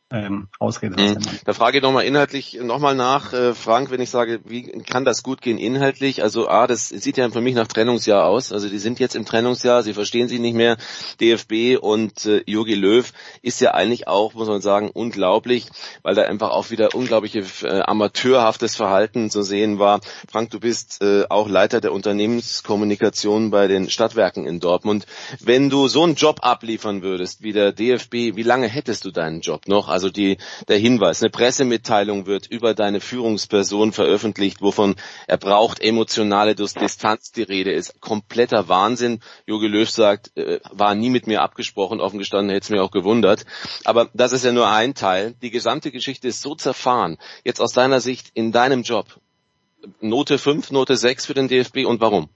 ähm, 0.10 0.48
Ausrede. 0.60 1.02
Mhm. 1.02 1.18
Da 1.44 1.52
frage 1.52 1.78
ich 1.78 1.84
nochmal 1.84 2.06
inhaltlich 2.06 2.58
nochmal 2.62 2.96
nach, 2.96 3.34
äh, 3.34 3.54
Frank, 3.54 3.92
wenn 3.92 4.00
ich 4.00 4.10
sage, 4.10 4.40
wie 4.46 4.64
kann 4.64 5.04
das 5.04 5.22
gut 5.22 5.42
gehen 5.42 5.58
inhaltlich? 5.58 6.24
Also 6.24 6.48
A, 6.48 6.66
das 6.66 6.88
sieht 6.88 7.18
ja 7.18 7.30
für 7.30 7.42
mich 7.42 7.56
nach 7.56 7.68
Trennungsjahr 7.68 8.26
aus. 8.26 8.54
Also 8.54 8.70
die 8.70 8.78
sind 8.78 9.00
jetzt 9.00 9.16
im 9.16 9.26
Trennungsjahr, 9.26 9.84
sie 9.84 9.94
verstehen 9.94 10.30
sich 10.30 10.40
nicht 10.40 10.56
mehr. 10.56 10.78
DFB 11.20 11.78
und 11.82 12.26
äh, 12.26 12.42
Jogi 12.46 12.76
Löw 12.76 13.12
ist 13.42 13.60
ja 13.60 13.72
eigentlich 13.74 14.08
auch, 14.08 14.34
muss 14.34 14.48
man 14.48 14.62
sagen, 14.62 14.90
unglaublich, 14.94 15.68
weil 16.04 16.16
da 16.16 16.22
einfach 16.22 16.52
auch 16.52 16.70
wieder 16.70 16.96
unglaubliche 16.96 17.44
äh, 17.64 17.82
amateurhaftes 17.82 18.78
Verhalten 18.78 19.30
zu 19.30 19.42
sehen 19.44 19.78
war. 19.78 20.00
Frank, 20.32 20.52
du 20.52 20.62
bist 20.62 21.02
äh, 21.02 21.26
auch 21.28 21.50
Leiter 21.50 21.82
der 21.82 21.92
Unternehmenskommunikation 21.92 23.52
bei 23.52 23.68
den 23.68 23.90
Stadtwerken 23.90 24.48
in 24.48 24.62
Dortmund. 24.62 25.06
Wenn 25.42 25.70
du 25.70 25.90
so 25.90 26.04
einen 26.04 26.16
Job 26.16 26.40
abliefern 26.44 27.02
würdest 27.02 27.44
wie 27.44 27.52
der 27.52 27.74
DFB, 27.74 28.14
wie 28.38 28.44
lange 28.44 28.68
hättest 28.68 29.04
du 29.04 29.12
deinen 29.12 29.42
Job 29.42 29.68
noch? 29.68 29.97
Also 29.98 30.12
die, 30.12 30.38
der 30.68 30.78
Hinweis, 30.78 31.24
eine 31.24 31.32
Pressemitteilung 31.32 32.28
wird 32.28 32.46
über 32.46 32.76
deine 32.76 33.00
Führungsperson 33.00 33.92
veröffentlicht, 33.94 34.62
wovon 34.62 34.96
er 35.26 35.38
braucht 35.38 35.82
emotionale 35.82 36.54
Distanz 36.54 37.32
die 37.32 37.42
Rede 37.42 37.72
ist. 37.72 38.00
Kompletter 38.00 38.68
Wahnsinn. 38.68 39.22
Jogi 39.48 39.66
Löw 39.66 39.90
sagt, 39.90 40.38
äh, 40.38 40.60
war 40.70 40.94
nie 40.94 41.10
mit 41.10 41.26
mir 41.26 41.42
abgesprochen, 41.42 42.00
offen 42.00 42.20
gestanden 42.20 42.54
hätte 42.54 42.66
es 42.66 42.70
mir 42.70 42.84
auch 42.84 42.92
gewundert. 42.92 43.48
Aber 43.86 44.12
das 44.14 44.34
ist 44.34 44.46
ja 44.46 44.52
nur 44.52 44.70
ein 44.70 44.94
Teil. 44.94 45.34
Die 45.42 45.50
gesamte 45.50 45.90
Geschichte 45.90 46.28
ist 46.28 46.44
so 46.44 46.54
zerfahren. 46.54 47.18
Jetzt 47.44 47.60
aus 47.60 47.74
deiner 47.74 48.00
Sicht 48.00 48.30
in 48.36 48.52
deinem 48.52 48.84
Job. 48.84 49.20
Note 50.00 50.38
5, 50.38 50.70
Note 50.70 50.96
6 50.96 51.26
für 51.26 51.34
den 51.34 51.48
DFB 51.48 51.88
und 51.88 52.02
warum? 52.02 52.30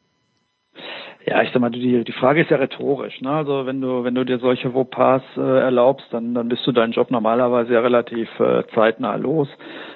Ja, 1.26 1.44
ich 1.44 1.52
sag 1.52 1.62
mal, 1.62 1.70
die, 1.70 2.04
die 2.04 2.12
Frage 2.14 2.42
ist 2.42 2.50
ja 2.50 2.58
rhetorisch. 2.58 3.22
Ne? 3.22 3.30
Also 3.30 3.68
wenn 3.68 3.80
du, 3.80 4.04
wenn 4.04 4.16
du 4.16 4.24
dir 4.24 4.40
solche 4.40 4.74
Vaupas 4.74 5.22
äh, 5.38 5.42
erlaubst, 5.42 6.08
dann, 6.12 6.34
dann 6.34 6.50
bist 6.50 6.66
du 6.66 6.72
deinen 6.72 6.94
Job 6.94 7.12
normalerweise 7.12 7.74
ja 7.74 7.80
relativ 7.82 8.28
äh, 8.40 8.64
zeitnah 8.74 9.16
los. 9.18 9.48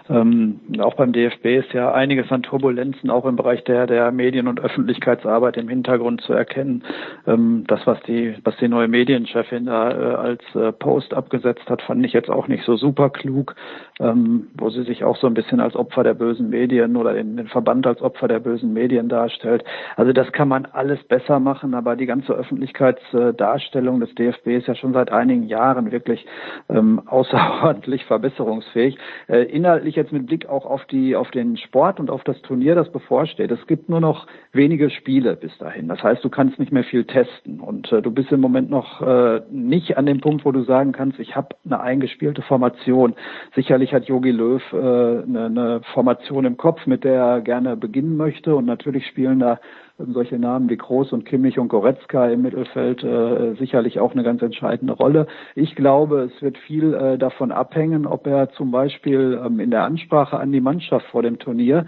Ähm, 0.07 0.59
auch 0.79 0.93
beim 0.93 1.13
DFB 1.13 1.45
ist 1.45 1.73
ja 1.73 1.91
einiges 1.91 2.31
an 2.31 2.43
Turbulenzen 2.43 3.09
auch 3.09 3.25
im 3.25 3.37
Bereich 3.37 3.63
der, 3.63 3.87
der 3.87 4.11
Medien- 4.11 4.47
und 4.47 4.59
Öffentlichkeitsarbeit 4.59 5.57
im 5.57 5.67
Hintergrund 5.67 6.21
zu 6.21 6.33
erkennen. 6.33 6.83
Ähm, 7.25 7.63
das, 7.67 7.87
was 7.87 7.99
die, 8.03 8.35
was 8.43 8.55
die 8.57 8.67
neue 8.67 8.87
Medienchefin 8.87 9.65
da 9.65 9.89
äh, 9.89 10.15
als 10.15 10.43
äh, 10.53 10.71
Post 10.73 11.15
abgesetzt 11.15 11.67
hat, 11.69 11.81
fand 11.81 12.05
ich 12.05 12.13
jetzt 12.13 12.29
auch 12.29 12.47
nicht 12.47 12.65
so 12.65 12.75
super 12.77 13.09
klug, 13.09 13.55
ähm, 13.99 14.49
wo 14.53 14.69
sie 14.69 14.83
sich 14.83 15.03
auch 15.03 15.17
so 15.17 15.25
ein 15.25 15.33
bisschen 15.33 15.59
als 15.59 15.75
Opfer 15.75 16.03
der 16.03 16.13
bösen 16.13 16.51
Medien 16.51 16.97
oder 16.97 17.13
den, 17.13 17.35
den 17.35 17.47
Verband 17.47 17.87
als 17.87 18.03
Opfer 18.03 18.27
der 18.27 18.39
bösen 18.39 18.73
Medien 18.73 19.09
darstellt. 19.09 19.63
Also 19.95 20.13
das 20.13 20.31
kann 20.31 20.47
man 20.47 20.65
alles 20.65 21.03
besser 21.05 21.14
machen, 21.39 21.73
aber 21.73 21.95
die 21.95 22.05
ganze 22.05 22.33
Öffentlichkeitsdarstellung 22.33 23.99
des 23.99 24.13
DFB 24.13 24.47
ist 24.47 24.67
ja 24.67 24.75
schon 24.75 24.93
seit 24.93 25.11
einigen 25.11 25.43
Jahren 25.43 25.91
wirklich 25.91 26.25
ähm, 26.69 27.01
außerordentlich 27.07 28.05
verbesserungsfähig. 28.05 28.97
Äh, 29.27 29.43
inhaltlich 29.45 29.95
ich 29.95 29.95
jetzt 29.95 30.11
mit 30.11 30.27
Blick 30.27 30.47
auch 30.47 30.65
auf 30.65 30.85
die, 30.85 31.15
auf 31.15 31.31
den 31.31 31.57
Sport 31.57 31.99
und 31.99 32.09
auf 32.09 32.23
das 32.23 32.41
Turnier, 32.41 32.75
das 32.75 32.91
bevorsteht. 32.91 33.49
Es 33.51 33.65
gibt 33.67 33.89
nur 33.89 34.01
noch 34.01 34.27
wenige 34.51 34.89
Spiele 34.89 35.35
bis 35.35 35.57
dahin. 35.57 35.87
Das 35.87 36.03
heißt, 36.03 36.23
du 36.23 36.29
kannst 36.29 36.59
nicht 36.59 36.71
mehr 36.71 36.83
viel 36.83 37.05
testen 37.05 37.59
und 37.59 37.91
äh, 37.91 38.01
du 38.01 38.11
bist 38.11 38.31
im 38.31 38.41
Moment 38.41 38.69
noch 38.69 39.01
äh, 39.01 39.41
nicht 39.49 39.97
an 39.97 40.05
dem 40.05 40.19
Punkt, 40.19 40.45
wo 40.45 40.51
du 40.51 40.63
sagen 40.63 40.91
kannst, 40.91 41.19
ich 41.19 41.35
habe 41.35 41.55
eine 41.65 41.79
eingespielte 41.79 42.41
Formation. 42.41 43.15
Sicherlich 43.55 43.93
hat 43.93 44.05
Yogi 44.05 44.31
Löw 44.31 44.61
äh, 44.73 44.77
eine, 44.77 45.45
eine 45.45 45.81
Formation 45.93 46.45
im 46.45 46.57
Kopf, 46.57 46.85
mit 46.85 47.03
der 47.03 47.15
er 47.15 47.41
gerne 47.41 47.77
beginnen 47.77 48.17
möchte 48.17 48.55
und 48.55 48.65
natürlich 48.65 49.07
spielen 49.07 49.39
da 49.39 49.59
solche 49.97 50.37
Namen 50.37 50.69
wie 50.69 50.77
Groß 50.77 51.13
und 51.13 51.25
Kimmich 51.25 51.57
und 51.57 51.69
Goretzka 51.69 52.27
im 52.27 52.41
Mittelfeld 52.41 53.03
äh, 53.03 53.53
sicherlich 53.55 53.99
auch 53.99 54.11
eine 54.11 54.23
ganz 54.23 54.41
entscheidende 54.41 54.93
Rolle. 54.93 55.27
Ich 55.55 55.75
glaube, 55.75 56.29
es 56.33 56.41
wird 56.41 56.57
viel 56.57 56.93
äh, 56.93 57.17
davon 57.17 57.51
abhängen, 57.51 58.05
ob 58.05 58.27
er 58.27 58.49
zum 58.51 58.71
Beispiel 58.71 59.39
ähm, 59.43 59.59
in 59.59 59.71
der 59.71 59.83
Ansprache 59.83 60.37
an 60.37 60.51
die 60.51 60.61
Mannschaft 60.61 61.05
vor 61.07 61.23
dem 61.23 61.39
Turnier 61.39 61.85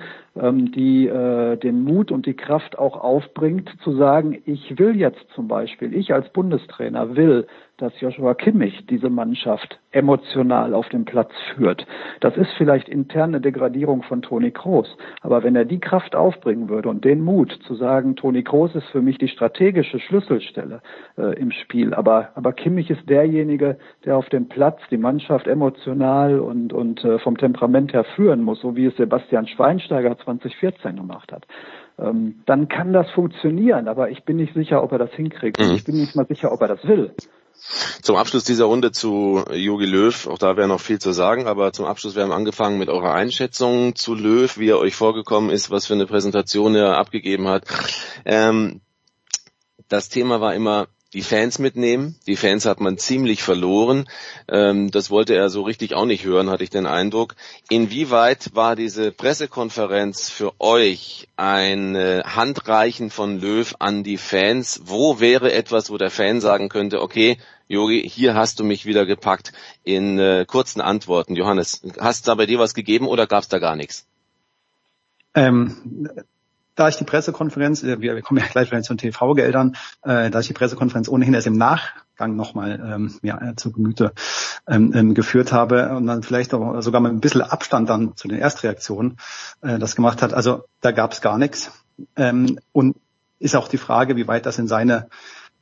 die 0.72 1.08
äh, 1.08 1.58
den 1.58 1.84
Mut 1.84 2.12
und 2.12 2.26
die 2.26 2.36
Kraft 2.36 2.78
auch 2.78 2.98
aufbringt, 2.98 3.70
zu 3.84 3.96
sagen, 3.96 4.42
ich 4.46 4.78
will 4.78 4.96
jetzt 4.96 5.26
zum 5.34 5.48
Beispiel, 5.48 5.94
ich 5.96 6.14
als 6.14 6.30
Bundestrainer 6.30 7.16
will, 7.16 7.48
dass 7.78 8.00
Joshua 8.02 8.34
Kimmich 8.34 8.86
diese 8.90 9.10
Mannschaft 9.10 9.80
emotional 9.92 10.74
auf 10.74 10.90
den 10.90 11.06
Platz 11.06 11.32
führt. 11.56 11.86
Das 12.22 12.36
ist 12.36 12.50
vielleicht 12.58 12.90
interne 12.90 13.40
Degradierung 13.40 14.02
von 14.04 14.22
Toni 14.22 14.52
Kroos. 14.52 14.88
Aber 15.22 15.44
wenn 15.44 15.56
er 15.56 15.66
die 15.66 15.80
Kraft 15.80 16.16
aufbringen 16.16 16.70
würde 16.70 16.90
und 16.90 17.06
den 17.06 17.22
Mut 17.22 17.52
zu 17.68 17.76
sagen, 17.76 18.16
Toni 18.16 18.44
Kroos 18.44 18.74
ist 18.74 18.88
für 18.88 19.02
mich 19.02 19.20
die 19.20 19.28
strategische 19.28 20.00
Schlüsselstelle 20.00 20.82
äh, 21.18 21.40
im 21.40 21.52
Spiel, 21.52 21.94
aber, 21.94 22.30
aber 22.36 22.54
Kimmich 22.54 22.90
ist 22.90 23.08
derjenige, 23.08 23.78
der 24.06 24.18
auf 24.18 24.28
dem 24.30 24.50
Platz 24.50 24.80
die 24.90 24.98
Mannschaft 24.98 25.48
emotional 25.48 26.40
und, 26.40 26.74
und 26.74 27.04
äh, 27.04 27.20
vom 27.20 27.38
Temperament 27.38 27.94
her 27.94 28.04
führen 28.16 28.42
muss, 28.42 28.60
so 28.62 28.76
wie 28.76 28.86
es 28.86 28.98
Sebastian 28.98 29.48
Schweinsteiger 29.48 30.18
2014 30.28 30.96
gemacht 30.96 31.32
hat. 31.32 31.46
Ähm, 32.00 32.44
dann 32.46 32.68
kann 32.68 32.94
das 32.94 33.10
funktionieren, 33.12 33.88
aber 33.88 34.12
ich 34.12 34.24
bin 34.24 34.38
nicht 34.38 34.54
sicher, 34.54 34.84
ob 34.84 34.92
er 34.92 35.00
das 35.00 35.12
hinkriegt. 35.12 35.60
Mhm. 35.60 35.76
Ich 35.76 35.84
bin 35.84 35.96
nicht 35.96 36.16
mal 36.16 36.28
sicher, 36.28 36.52
ob 36.52 36.62
er 36.62 36.68
das 36.68 36.84
will. 36.84 37.14
Zum 38.04 38.16
Abschluss 38.18 38.44
dieser 38.44 38.66
Runde 38.66 38.92
zu 38.92 39.44
Jogi 39.52 39.86
Löw, 39.86 40.28
auch 40.28 40.38
da 40.38 40.56
wäre 40.58 40.68
noch 40.68 40.80
viel 40.80 41.00
zu 41.00 41.12
sagen, 41.12 41.48
aber 41.48 41.74
zum 41.74 41.86
Abschluss, 41.86 42.16
wir 42.16 42.24
haben 42.24 42.32
angefangen 42.32 42.78
mit 42.78 42.90
eurer 42.90 43.14
Einschätzung 43.14 43.96
zu 43.96 44.14
Löw, 44.14 44.58
wie 44.60 44.70
er 44.70 44.78
euch 44.78 44.96
vorgekommen 44.96 45.50
ist, 45.50 45.72
was 45.72 45.88
für 45.88 45.94
eine 45.94 46.06
Präsentation 46.06 46.76
er 46.76 46.98
abgegeben 46.98 47.48
hat. 47.48 47.64
Ähm, 48.26 48.82
das 49.90 50.10
Thema 50.10 50.40
war 50.40 50.54
immer, 50.54 50.88
die 51.18 51.24
Fans 51.24 51.58
mitnehmen. 51.58 52.16
Die 52.28 52.36
Fans 52.36 52.68
hat 52.68 52.80
man 52.80 53.00
ziemlich 53.00 53.42
verloren. 53.42 54.08
Ähm, 54.48 54.92
das 54.92 55.10
wollte 55.10 55.34
er 55.34 55.50
so 55.50 55.64
richtig 55.64 55.96
auch 55.96 56.06
nicht 56.06 56.24
hören, 56.24 56.52
hatte 56.52 56.64
ich 56.64 56.70
den 56.70 56.86
Eindruck. 56.86 57.36
Inwieweit 57.72 58.54
war 58.54 58.76
diese 58.76 59.12
Pressekonferenz 59.12 60.30
für 60.30 60.54
euch 60.60 61.28
ein 61.36 61.96
äh, 61.96 62.22
Handreichen 62.24 63.10
von 63.10 63.42
Löw 63.42 63.74
an 63.80 64.04
die 64.04 64.18
Fans? 64.18 64.82
Wo 64.86 65.20
wäre 65.20 65.52
etwas, 65.54 65.90
wo 65.90 65.98
der 65.98 66.12
Fan 66.12 66.40
sagen 66.40 66.70
könnte, 66.70 67.02
okay, 67.02 67.40
Jogi, 67.68 68.08
hier 68.08 68.36
hast 68.36 68.60
du 68.60 68.64
mich 68.64 68.86
wieder 68.86 69.08
gepackt 69.08 69.54
in 69.84 70.20
äh, 70.20 70.46
kurzen 70.48 70.82
Antworten. 70.82 71.36
Johannes, 71.36 71.82
hast 72.00 72.28
da 72.28 72.36
bei 72.36 72.46
dir 72.46 72.60
was 72.60 72.76
gegeben 72.76 73.08
oder 73.08 73.26
gab 73.26 73.42
es 73.42 73.50
da 73.50 73.58
gar 73.58 73.76
nichts? 73.76 74.06
Ähm, 75.34 76.12
da 76.78 76.88
ich 76.88 76.96
die 76.96 77.04
Pressekonferenz, 77.04 77.84
äh, 77.84 78.00
wir, 78.00 78.22
kommen 78.22 78.40
ja 78.40 78.46
gleich 78.48 78.72
wieder 78.72 78.82
zu 78.82 78.94
den 78.94 79.00
TV-Geldern, 79.00 79.76
äh, 80.04 80.30
da 80.30 80.40
ich 80.40 80.48
die 80.48 80.54
Pressekonferenz 80.54 81.10
ohnehin 81.10 81.34
erst 81.34 81.48
im 81.48 81.58
Nachgang 81.58 82.36
nochmal 82.38 82.80
ähm, 82.82 83.20
ja, 83.22 83.42
äh, 83.42 83.56
zu 83.56 83.74
Gemüte 83.74 84.14
ähm, 84.68 84.94
ähm, 84.96 85.14
geführt 85.14 85.52
habe 85.52 85.96
und 85.96 86.08
dann 86.08 86.24
vielleicht 86.24 86.54
auch 86.54 86.82
sogar 86.82 87.02
mit 87.02 87.12
ein 87.12 87.20
bisschen 87.20 87.42
Abstand 87.42 87.90
dann 87.90 88.16
zu 88.16 88.28
den 88.28 88.40
Erstreaktionen 88.40 89.18
äh, 89.62 89.80
das 89.80 89.96
gemacht 89.96 90.22
hat. 90.22 90.34
Also 90.34 90.66
da 90.80 90.92
gab 90.92 91.12
es 91.12 91.22
gar 91.22 91.38
nichts. 91.38 91.72
Ähm, 92.16 92.60
und 92.72 92.96
ist 93.40 93.56
auch 93.56 93.68
die 93.68 93.78
Frage, 93.78 94.16
wie 94.16 94.28
weit 94.28 94.46
das 94.46 94.60
in 94.60 94.68
seine 94.68 95.10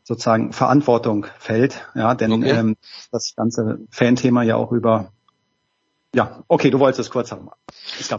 sozusagen 0.03 0.53
Verantwortung 0.53 1.25
fällt. 1.39 1.87
Ja, 1.95 2.13
denn 2.13 2.31
okay. 2.31 2.51
ähm, 2.51 2.75
das 3.11 3.33
ganze 3.35 3.79
Fan-Thema 3.89 4.43
ja 4.43 4.55
auch 4.55 4.71
über 4.71 5.11
ja, 6.15 6.43
okay, 6.47 6.69
du 6.69 6.79
wolltest 6.79 7.01
es 7.01 7.09
kurz 7.09 7.31
haben. 7.31 7.49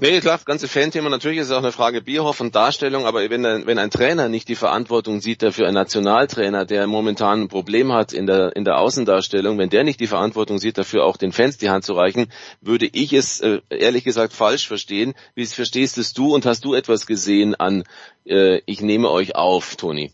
Nee, 0.03 0.21
klar, 0.21 0.39
ganze 0.45 0.69
Fan-Thema. 0.69 1.09
Natürlich 1.09 1.39
ist 1.39 1.47
es 1.47 1.53
auch 1.53 1.63
eine 1.63 1.73
Frage 1.73 2.03
Bierhoff 2.03 2.41
und 2.41 2.55
Darstellung, 2.55 3.07
aber 3.07 3.31
wenn 3.31 3.47
ein, 3.47 3.67
wenn 3.67 3.79
ein 3.79 3.91
Trainer 3.91 4.29
nicht 4.29 4.49
die 4.49 4.55
Verantwortung 4.55 5.23
sieht 5.23 5.43
dafür, 5.43 5.67
ein 5.67 5.73
Nationaltrainer, 5.73 6.67
der 6.67 6.87
momentan 6.87 7.45
ein 7.45 7.49
Problem 7.49 7.95
hat 7.95 8.13
in 8.13 8.27
der, 8.27 8.55
in 8.55 8.65
der 8.65 8.79
Außendarstellung, 8.81 9.57
wenn 9.57 9.71
der 9.71 9.83
nicht 9.83 9.99
die 9.99 10.07
Verantwortung 10.07 10.59
sieht, 10.59 10.77
dafür 10.77 11.05
auch 11.05 11.17
den 11.17 11.33
Fans 11.33 11.57
die 11.57 11.71
Hand 11.71 11.85
zu 11.85 11.95
reichen, 11.95 12.31
würde 12.61 12.87
ich 12.87 13.15
es 13.15 13.41
äh, 13.41 13.63
ehrlich 13.71 14.05
gesagt 14.05 14.35
falsch 14.35 14.69
verstehen. 14.69 15.15
Wie 15.35 15.47
verstehst 15.47 15.97
es 15.97 16.13
du 16.13 16.35
und 16.35 16.45
hast 16.45 16.67
du 16.67 16.75
etwas 16.75 17.07
gesehen 17.07 17.55
an 17.55 17.85
äh, 18.27 18.61
Ich 18.67 18.83
nehme 18.83 19.11
euch 19.11 19.37
auf, 19.37 19.77
Toni? 19.77 20.13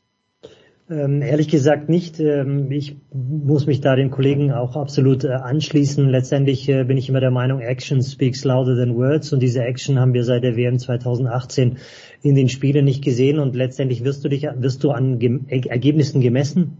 Ähm, 0.92 1.22
ehrlich 1.22 1.48
gesagt 1.48 1.88
nicht. 1.88 2.20
Ähm, 2.20 2.70
ich 2.70 2.96
muss 3.12 3.66
mich 3.66 3.80
da 3.80 3.96
den 3.96 4.10
Kollegen 4.10 4.52
auch 4.52 4.76
absolut 4.76 5.24
äh, 5.24 5.28
anschließen. 5.28 6.06
Letztendlich 6.06 6.68
äh, 6.68 6.84
bin 6.84 6.98
ich 6.98 7.08
immer 7.08 7.20
der 7.20 7.30
Meinung, 7.30 7.60
Action 7.60 8.02
speaks 8.02 8.44
louder 8.44 8.76
than 8.76 8.94
words 8.94 9.32
und 9.32 9.40
diese 9.40 9.62
Action 9.62 9.98
haben 9.98 10.12
wir 10.12 10.24
seit 10.24 10.42
der 10.42 10.54
WM 10.54 10.78
2018 10.78 11.78
in 12.22 12.34
den 12.34 12.50
Spielen 12.50 12.84
nicht 12.84 13.02
gesehen 13.02 13.38
und 13.38 13.56
letztendlich 13.56 14.04
wirst 14.04 14.22
du 14.22 14.28
dich, 14.28 14.42
wirst 14.42 14.84
du 14.84 14.90
an 14.90 15.18
Gem 15.18 15.46
Ergebnissen 15.48 16.20
gemessen. 16.20 16.76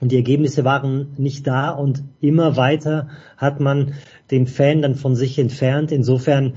Und 0.00 0.10
die 0.10 0.16
Ergebnisse 0.16 0.64
waren 0.64 1.14
nicht 1.16 1.46
da 1.46 1.70
und 1.70 2.02
immer 2.20 2.56
weiter 2.56 3.08
hat 3.36 3.60
man 3.60 3.94
den 4.32 4.48
Fan 4.48 4.82
dann 4.82 4.96
von 4.96 5.14
sich 5.14 5.38
entfernt. 5.38 5.92
Insofern 5.92 6.54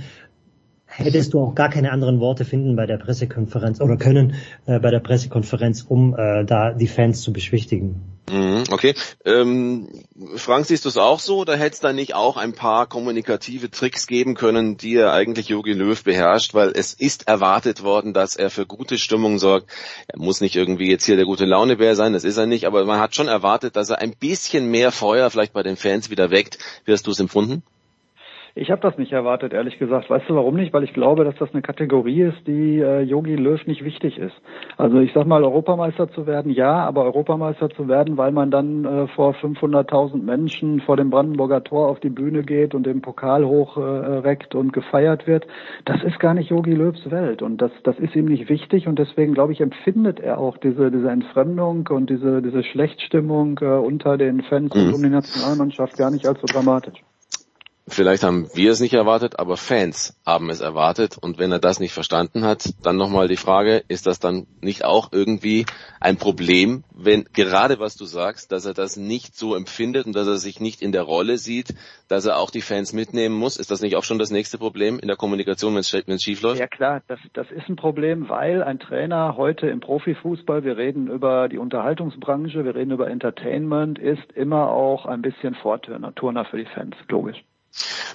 hättest 0.97 1.33
du 1.33 1.41
auch 1.41 1.55
gar 1.55 1.69
keine 1.69 1.91
anderen 1.91 2.19
Worte 2.19 2.45
finden 2.45 2.75
bei 2.75 2.85
der 2.85 2.97
Pressekonferenz 2.97 3.81
oder 3.81 3.97
können 3.97 4.35
äh, 4.65 4.79
bei 4.79 4.91
der 4.91 4.99
Pressekonferenz, 4.99 5.85
um 5.87 6.15
äh, 6.15 6.43
da 6.45 6.73
die 6.73 6.87
Fans 6.87 7.21
zu 7.21 7.31
beschwichtigen. 7.31 8.01
Mhm, 8.29 8.65
okay. 8.71 8.93
Ähm, 9.23 9.87
Frank, 10.35 10.65
siehst 10.65 10.83
du 10.83 10.89
es 10.89 10.97
auch 10.97 11.19
so 11.19 11.37
oder 11.37 11.55
hätte 11.55 11.75
es 11.75 11.79
da 11.79 11.93
nicht 11.93 12.13
auch 12.13 12.35
ein 12.35 12.53
paar 12.53 12.87
kommunikative 12.87 13.71
Tricks 13.71 14.05
geben 14.05 14.35
können, 14.35 14.75
die 14.75 14.95
er 14.95 15.13
eigentlich 15.13 15.47
Jogi 15.47 15.71
Löw 15.71 16.03
beherrscht, 16.03 16.53
weil 16.53 16.71
es 16.75 16.93
ist 16.93 17.27
erwartet 17.29 17.83
worden, 17.83 18.13
dass 18.13 18.35
er 18.35 18.49
für 18.49 18.65
gute 18.65 18.97
Stimmung 18.97 19.39
sorgt. 19.39 19.71
Er 20.07 20.19
muss 20.19 20.41
nicht 20.41 20.57
irgendwie 20.57 20.89
jetzt 20.89 21.05
hier 21.05 21.15
der 21.15 21.25
gute 21.25 21.45
Launebär 21.45 21.95
sein, 21.95 22.11
das 22.11 22.25
ist 22.25 22.37
er 22.37 22.47
nicht, 22.47 22.65
aber 22.67 22.83
man 22.83 22.99
hat 22.99 23.15
schon 23.15 23.29
erwartet, 23.29 23.77
dass 23.77 23.89
er 23.89 23.99
ein 23.99 24.13
bisschen 24.13 24.69
mehr 24.69 24.91
Feuer 24.91 25.29
vielleicht 25.29 25.53
bei 25.53 25.63
den 25.63 25.77
Fans 25.77 26.09
wieder 26.09 26.29
weckt. 26.29 26.57
Wie 26.83 26.91
hast 26.91 27.07
du 27.07 27.11
es 27.11 27.19
empfunden? 27.19 27.63
Ich 28.59 28.71
habe 28.71 28.81
das 28.81 28.97
nicht 28.97 29.11
erwartet, 29.11 29.53
ehrlich 29.53 29.77
gesagt. 29.77 30.09
Weißt 30.09 30.27
du 30.27 30.35
warum 30.35 30.55
nicht? 30.55 30.73
Weil 30.73 30.83
ich 30.83 30.93
glaube, 30.93 31.23
dass 31.23 31.35
das 31.35 31.53
eine 31.53 31.61
Kategorie 31.61 32.21
ist, 32.21 32.47
die 32.47 32.79
äh, 32.79 33.01
Yogi 33.01 33.35
Löw 33.35 33.65
nicht 33.67 33.83
wichtig 33.83 34.17
ist. 34.17 34.33
Also 34.77 34.99
ich 34.99 35.13
sag 35.13 35.27
mal, 35.27 35.43
Europameister 35.43 36.09
zu 36.09 36.25
werden, 36.25 36.51
ja, 36.51 36.73
aber 36.73 37.03
Europameister 37.03 37.69
zu 37.69 37.87
werden, 37.87 38.17
weil 38.17 38.31
man 38.31 38.49
dann 38.49 38.85
äh, 38.85 39.07
vor 39.09 39.35
500.000 39.35 40.23
Menschen 40.23 40.81
vor 40.81 40.97
dem 40.97 41.11
Brandenburger 41.11 41.63
Tor 41.63 41.87
auf 41.87 41.99
die 41.99 42.09
Bühne 42.09 42.43
geht 42.43 42.73
und 42.73 42.85
den 42.85 43.01
Pokal 43.01 43.45
hochreckt 43.45 44.55
äh, 44.55 44.57
und 44.57 44.73
gefeiert 44.73 45.27
wird, 45.27 45.45
das 45.85 46.03
ist 46.03 46.19
gar 46.19 46.33
nicht 46.33 46.49
Yogi 46.49 46.73
Löws 46.73 47.11
Welt 47.11 47.43
und 47.43 47.61
das, 47.61 47.71
das 47.83 47.99
ist 47.99 48.15
ihm 48.15 48.25
nicht 48.25 48.49
wichtig 48.49 48.87
und 48.87 48.97
deswegen 48.97 49.33
glaube 49.33 49.53
ich, 49.53 49.61
empfindet 49.61 50.19
er 50.19 50.39
auch 50.39 50.57
diese, 50.57 50.89
diese 50.89 51.11
Entfremdung 51.11 51.87
und 51.87 52.09
diese, 52.09 52.41
diese 52.41 52.63
Schlechtstimmung 52.63 53.59
äh, 53.61 53.65
unter 53.65 54.17
den 54.17 54.41
Fans 54.41 54.73
mhm. 54.73 54.81
und 54.81 54.93
um 54.95 55.03
die 55.03 55.09
Nationalmannschaft 55.09 55.95
gar 55.97 56.09
nicht 56.09 56.27
als 56.27 56.41
so 56.41 56.47
dramatisch. 56.47 57.06
Vielleicht 57.89 58.23
haben 58.23 58.49
wir 58.53 58.71
es 58.71 58.81
nicht 58.81 58.93
erwartet, 58.93 59.39
aber 59.39 59.55
Fans 59.55 60.19
haben 60.25 60.49
es 60.49 60.59
erwartet. 60.59 61.17
Und 61.17 61.39
wenn 61.39 61.53
er 61.53 61.59
das 61.59 61.79
nicht 61.79 61.93
verstanden 61.93 62.43
hat, 62.43 62.73
dann 62.83 62.97
nochmal 62.97 63.29
die 63.29 63.37
Frage, 63.37 63.81
ist 63.87 64.07
das 64.07 64.19
dann 64.19 64.45
nicht 64.59 64.83
auch 64.83 65.13
irgendwie 65.13 65.65
ein 66.01 66.17
Problem, 66.17 66.83
wenn 66.93 67.23
gerade 67.31 67.79
was 67.79 67.95
du 67.95 68.03
sagst, 68.03 68.51
dass 68.51 68.65
er 68.65 68.73
das 68.73 68.97
nicht 68.97 69.37
so 69.37 69.55
empfindet 69.55 70.05
und 70.05 70.17
dass 70.17 70.27
er 70.27 70.35
sich 70.35 70.59
nicht 70.59 70.81
in 70.81 70.91
der 70.91 71.03
Rolle 71.03 71.37
sieht, 71.37 71.75
dass 72.09 72.25
er 72.25 72.39
auch 72.39 72.51
die 72.51 72.61
Fans 72.61 72.91
mitnehmen 72.91 73.35
muss? 73.35 73.55
Ist 73.55 73.71
das 73.71 73.81
nicht 73.81 73.95
auch 73.95 74.03
schon 74.03 74.19
das 74.19 74.31
nächste 74.31 74.57
Problem 74.57 74.99
in 74.99 75.07
der 75.07 75.15
Kommunikation, 75.15 75.73
wenn 75.73 75.79
es 75.79 76.21
schief 76.21 76.41
läuft? 76.41 76.59
Ja 76.59 76.67
klar, 76.67 77.01
das, 77.07 77.19
das 77.33 77.49
ist 77.51 77.69
ein 77.69 77.77
Problem, 77.77 78.27
weil 78.27 78.63
ein 78.63 78.79
Trainer 78.79 79.37
heute 79.37 79.67
im 79.67 79.79
Profifußball, 79.79 80.65
wir 80.65 80.75
reden 80.75 81.07
über 81.07 81.47
die 81.47 81.57
Unterhaltungsbranche, 81.57 82.65
wir 82.65 82.75
reden 82.75 82.91
über 82.91 83.09
Entertainment, 83.09 83.97
ist 83.97 84.29
immer 84.33 84.71
auch 84.71 85.05
ein 85.05 85.21
bisschen 85.21 85.55
Vorturner, 85.55 86.13
Turner 86.13 86.43
für 86.43 86.57
die 86.57 86.65
Fans, 86.65 86.95
logisch. 87.07 87.41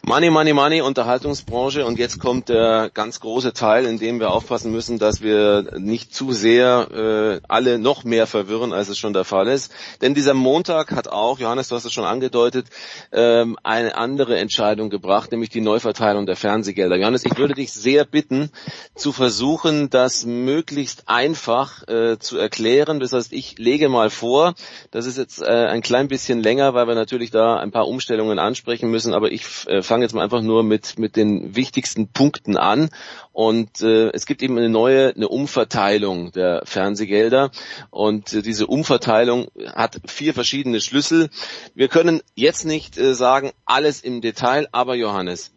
Money, 0.04 0.30
Money, 0.30 0.52
Money, 0.52 0.80
Unterhaltungsbranche 0.80 1.86
und 1.86 1.96
jetzt 1.96 2.18
kommt 2.18 2.48
der 2.48 2.90
ganz 2.92 3.20
große 3.20 3.52
Teil, 3.52 3.86
in 3.86 4.00
dem 4.00 4.18
wir 4.18 4.32
aufpassen 4.32 4.72
müssen, 4.72 4.98
dass 4.98 5.22
wir 5.22 5.78
nicht 5.78 6.12
zu 6.12 6.32
sehr 6.32 7.40
äh, 7.40 7.46
alle 7.48 7.78
noch 7.78 8.02
mehr 8.02 8.26
verwirren, 8.26 8.72
als 8.72 8.88
es 8.88 8.98
schon 8.98 9.12
der 9.12 9.22
Fall 9.24 9.46
ist. 9.46 9.72
Denn 10.00 10.14
dieser 10.14 10.34
Montag 10.34 10.90
hat 10.90 11.06
auch, 11.06 11.38
Johannes, 11.38 11.68
du 11.68 11.76
hast 11.76 11.84
es 11.84 11.92
schon 11.92 12.04
angedeutet, 12.04 12.66
ähm, 13.12 13.56
eine 13.62 13.94
andere 13.96 14.38
Entscheidung 14.38 14.90
gebracht, 14.90 15.30
nämlich 15.30 15.50
die 15.50 15.60
Neuverteilung 15.60 16.26
der 16.26 16.36
Fernsehgelder. 16.36 16.96
Johannes, 16.96 17.24
ich 17.24 17.38
würde 17.38 17.54
dich 17.54 17.72
sehr 17.72 18.04
bitten, 18.04 18.50
zu 18.96 19.12
versuchen, 19.12 19.88
das 19.88 20.24
möglichst 20.24 21.08
einfach 21.08 21.86
äh, 21.86 22.18
zu 22.18 22.38
erklären. 22.38 22.98
Das 22.98 23.12
heißt, 23.12 23.32
ich 23.32 23.58
lege 23.58 23.88
mal 23.88 24.10
vor, 24.10 24.54
das 24.90 25.06
ist 25.06 25.16
jetzt 25.16 25.42
äh, 25.42 25.46
ein 25.46 25.82
klein 25.82 26.08
bisschen 26.08 26.42
länger, 26.42 26.74
weil 26.74 26.88
wir 26.88 26.96
natürlich 26.96 27.30
da 27.30 27.58
ein 27.58 27.70
paar 27.70 27.86
Umstellungen 27.86 28.40
ansprechen 28.40 28.90
müssen, 28.90 29.14
aber 29.14 29.30
ich 29.30 29.41
äh, 29.66 29.83
fange 29.83 30.05
jetzt 30.05 30.14
mal 30.14 30.22
einfach 30.22 30.42
nur 30.42 30.62
mit, 30.62 30.98
mit 30.98 31.16
den 31.16 31.57
wichtigsten 31.57 32.09
Punkten 32.09 32.57
an. 32.57 32.90
Und 33.33 33.81
äh, 33.81 34.11
es 34.11 34.26
gibt 34.26 34.42
eben 34.42 34.59
eine 34.59 34.68
neue, 34.68 35.14
eine 35.14 35.28
Umverteilung 35.28 36.33
der 36.33 36.62
Fernsehgelder. 36.64 37.50
Und 37.90 38.33
äh, 38.33 38.42
diese 38.42 38.66
Umverteilung 38.66 39.48
hat 39.74 40.00
vier 40.07 40.35
verschiedene 40.35 40.81
Schlüssel. 40.81 41.31
Wir 41.74 41.88
können 41.88 42.22
jetzt 42.35 42.64
nicht 42.64 42.98
äh, 42.98 43.14
sagen, 43.14 43.52
alles 43.64 44.00
im 44.00 44.20
Detail, 44.20 44.68
aber 44.72 44.94
Johannes, 44.94 45.52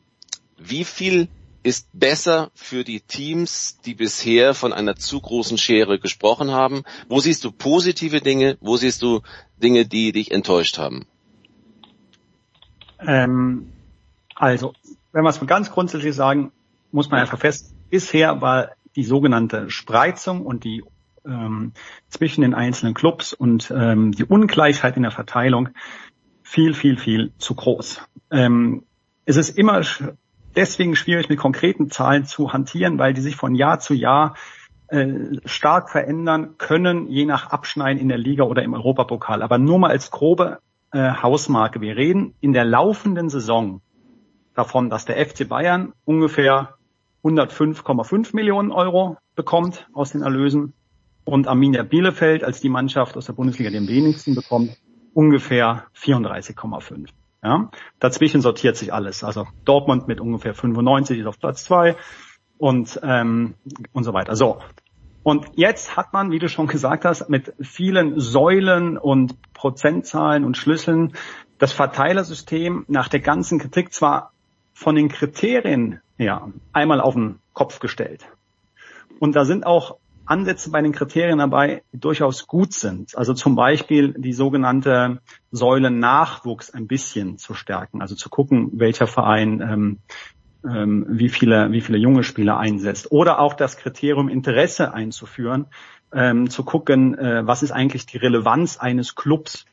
wie 0.58 0.84
viel 0.84 1.28
ist 1.66 1.88
besser 1.94 2.52
für 2.54 2.84
die 2.84 3.02
Teams, 3.02 3.80
die 3.86 3.96
bisher 3.96 4.54
von 4.54 4.72
einer 4.72 4.96
zu 4.96 5.20
großen 5.20 5.58
Schere 5.58 6.00
gesprochen 6.00 6.52
haben? 6.52 6.84
Wo 7.10 7.20
siehst 7.20 7.44
du 7.44 7.52
positive 7.52 8.22
Dinge? 8.22 8.58
Wo 8.62 8.78
siehst 8.78 9.02
du 9.02 9.22
Dinge, 9.58 9.88
die 9.88 10.12
dich 10.12 10.30
enttäuscht 10.30 10.78
haben? 10.78 11.08
Ähm, 13.00 13.72
also, 14.36 14.74
wenn 15.12 15.24
wir 15.24 15.30
es 15.30 15.46
ganz 15.48 15.72
grundsätzlich 15.72 16.14
sagen, 16.14 16.52
muss 16.92 17.10
man 17.10 17.22
einfach 17.22 17.40
fest, 17.40 17.74
bisher 17.90 18.42
war 18.42 18.72
die 18.96 19.04
sogenannte 19.04 19.70
Spreizung 19.70 20.46
und 20.46 20.64
die 20.64 20.84
ähm, 21.26 21.74
zwischen 22.10 22.42
den 22.42 22.54
einzelnen 22.54 22.94
Clubs 22.94 23.34
und 23.34 23.72
ähm, 23.76 24.12
die 24.12 24.26
Ungleichheit 24.26 24.96
in 24.98 25.04
der 25.04 25.12
Verteilung 25.12 25.70
viel, 26.44 26.74
viel, 26.74 26.98
viel 26.98 27.32
zu 27.38 27.56
groß. 27.56 28.02
Ähm, 28.32 28.84
es 29.26 29.38
ist 29.38 29.58
immer 29.58 29.82
deswegen 30.56 30.96
schwierig, 30.96 31.30
mit 31.30 31.40
konkreten 31.40 31.90
Zahlen 31.90 32.26
zu 32.26 32.54
hantieren, 32.54 33.00
weil 33.00 33.14
die 33.14 33.22
sich 33.22 33.36
von 33.36 33.56
Jahr 33.56 33.80
zu 33.80 33.94
Jahr 33.94 34.36
äh, 34.88 35.08
stark 35.46 35.90
verändern 35.90 36.58
können, 36.58 37.08
je 37.08 37.26
nach 37.26 37.48
Abschneiden 37.48 38.00
in 38.00 38.10
der 38.10 38.20
Liga 38.20 38.44
oder 38.44 38.64
im 38.64 38.74
Europapokal. 38.74 39.42
Aber 39.42 39.58
nur 39.58 39.80
mal 39.80 39.90
als 39.90 40.12
grobe 40.12 40.60
äh, 40.92 41.12
Hausmarke. 41.22 41.82
Wir 41.82 41.98
reden 41.98 42.36
in 42.40 42.54
der 42.54 42.66
laufenden 42.66 43.30
Saison 43.30 43.82
davon, 44.56 44.90
dass 44.90 45.06
der 45.06 45.24
FC 45.24 45.48
Bayern 45.48 45.94
ungefähr 46.06 46.76
105,5 47.24 48.36
Millionen 48.36 48.72
Euro 48.72 49.18
bekommt 49.36 49.88
aus 49.94 50.12
den 50.12 50.22
Erlösen 50.22 50.74
und 51.24 51.48
Arminia 51.48 51.84
Bielefeld 51.84 52.44
als 52.44 52.62
die 52.62 52.70
Mannschaft 52.70 53.18
aus 53.18 53.26
der 53.26 53.34
Bundesliga, 53.34 53.76
am 53.76 53.88
wenigsten 53.88 54.36
bekommt, 54.36 54.78
ungefähr 55.14 55.86
34,5. 55.96 57.08
Ja? 57.44 57.70
Dazwischen 58.00 58.42
sortiert 58.42 58.78
sich 58.78 58.94
alles. 58.94 59.24
Also 59.24 59.48
Dortmund 59.66 60.08
mit 60.08 60.20
ungefähr 60.20 60.54
95 60.54 61.20
ist 61.20 61.26
auf 61.26 61.40
Platz 61.40 61.64
zwei 61.64 61.96
und 62.58 63.00
ähm, 63.04 63.56
und 63.92 64.04
so 64.04 64.14
weiter. 64.14 64.36
So, 64.36 64.60
Und 65.24 65.48
jetzt 65.56 65.98
hat 65.98 66.14
man, 66.14 66.30
wie 66.30 66.38
du 66.38 66.48
schon 66.48 66.68
gesagt 66.68 67.04
hast, 67.04 67.30
mit 67.30 67.54
vielen 67.60 68.20
Säulen 68.20 68.98
und 68.98 69.36
Prozentzahlen 69.54 70.46
und 70.46 70.56
Schlüsseln 70.56 71.14
das 71.58 71.74
Verteilersystem 71.74 72.86
nach 72.88 73.08
der 73.08 73.22
ganzen 73.22 73.58
Kritik 73.58 73.92
zwar 73.92 74.34
von 74.76 74.96
den 74.96 75.08
Kriterien 75.08 76.02
her 76.18 76.52
einmal 76.74 77.02
auf 77.02 77.16
den 77.16 77.40
Kopf 77.54 77.80
gestellt. 77.80 78.28
Und 79.20 79.36
da 79.36 79.46
sind 79.46 79.66
auch 79.66 79.98
Ansätze 80.26 80.70
bei 80.70 80.82
den 80.82 80.92
Kriterien 80.92 81.40
dabei, 81.40 81.84
die 81.94 82.00
durchaus 82.00 82.46
gut 82.46 82.74
sind. 82.74 83.18
Also 83.18 83.34
zum 83.34 83.56
Beispiel 83.56 84.14
die 84.18 84.34
sogenannte 84.34 85.22
Säule 85.52 85.92
Nachwuchs 85.92 86.72
ein 86.72 86.88
bisschen 86.88 87.38
zu 87.38 87.54
stärken. 87.54 88.02
Also 88.02 88.16
zu 88.16 88.30
gucken, 88.30 88.72
welcher 88.74 89.08
Verein 89.08 89.62
ähm, 89.62 90.00
ähm, 90.68 91.06
wie 91.08 91.30
viele 91.30 91.72
wie 91.72 91.82
viele 91.82 91.98
junge 91.98 92.24
Spieler 92.24 92.58
einsetzt. 92.58 93.12
Oder 93.12 93.40
auch 93.40 93.54
das 93.54 93.78
Kriterium 93.78 94.28
Interesse 94.28 94.94
einzuführen, 94.94 95.68
ähm, 96.12 96.50
zu 96.50 96.64
gucken, 96.64 97.18
äh, 97.18 97.48
was 97.48 97.64
ist 97.64 97.72
eigentlich 97.72 98.08
die 98.08 98.18
Relevanz 98.18 98.78
eines 98.78 99.16
Clubs 99.16 99.66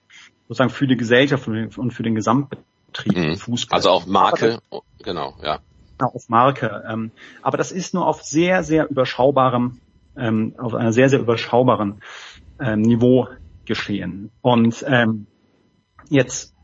sozusagen 0.46 0.70
für 0.70 0.86
die 0.86 0.96
Gesellschaft 0.96 1.48
und 1.48 1.92
für 1.92 2.02
den 2.02 2.14
Gesamtbetrieb 2.14 2.66
mhm. 3.07 3.37
Fußball. 3.37 3.76
Also 3.76 3.90
auch 3.90 4.07
Marke, 4.07 4.61
das, 4.70 4.81
genau, 5.02 5.35
ja. 5.42 5.61
Auf 5.98 6.28
Marke. 6.28 6.83
Ähm, 6.88 7.12
aber 7.42 7.57
das 7.57 7.70
ist 7.70 7.94
nur 7.94 8.07
auf 8.07 8.22
sehr, 8.22 8.64
sehr 8.64 8.90
überschaubarem, 8.90 9.81
ähm, 10.16 10.55
auf 10.59 10.74
einer 10.74 10.92
sehr, 10.92 11.09
sehr 11.09 11.20
überschaubaren 11.20 12.02
ähm, 12.61 12.83
Niveau 12.83 13.28
geschehen. 13.64 14.31
Und 14.40 14.85
ähm, 14.88 15.26
jetzt 16.09 16.55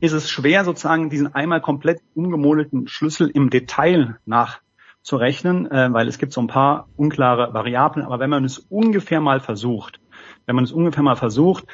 ist 0.00 0.12
es 0.12 0.30
schwer, 0.30 0.64
sozusagen 0.64 1.10
diesen 1.10 1.34
einmal 1.34 1.60
komplett 1.60 2.00
umgemodelten 2.14 2.86
Schlüssel 2.86 3.30
im 3.30 3.48
Detail 3.50 4.18
nachzurechnen, 4.26 5.70
äh, 5.70 5.92
weil 5.92 6.08
es 6.08 6.18
gibt 6.18 6.32
so 6.32 6.40
ein 6.40 6.48
paar 6.48 6.88
unklare 6.96 7.54
Variablen. 7.54 8.04
Aber 8.04 8.20
wenn 8.20 8.30
man 8.30 8.44
es 8.44 8.58
ungefähr 8.58 9.20
mal 9.20 9.40
versucht, 9.40 10.00
wenn 10.44 10.54
man 10.54 10.64
es 10.64 10.72
ungefähr 10.72 11.02
mal 11.02 11.16
versucht, 11.16 11.66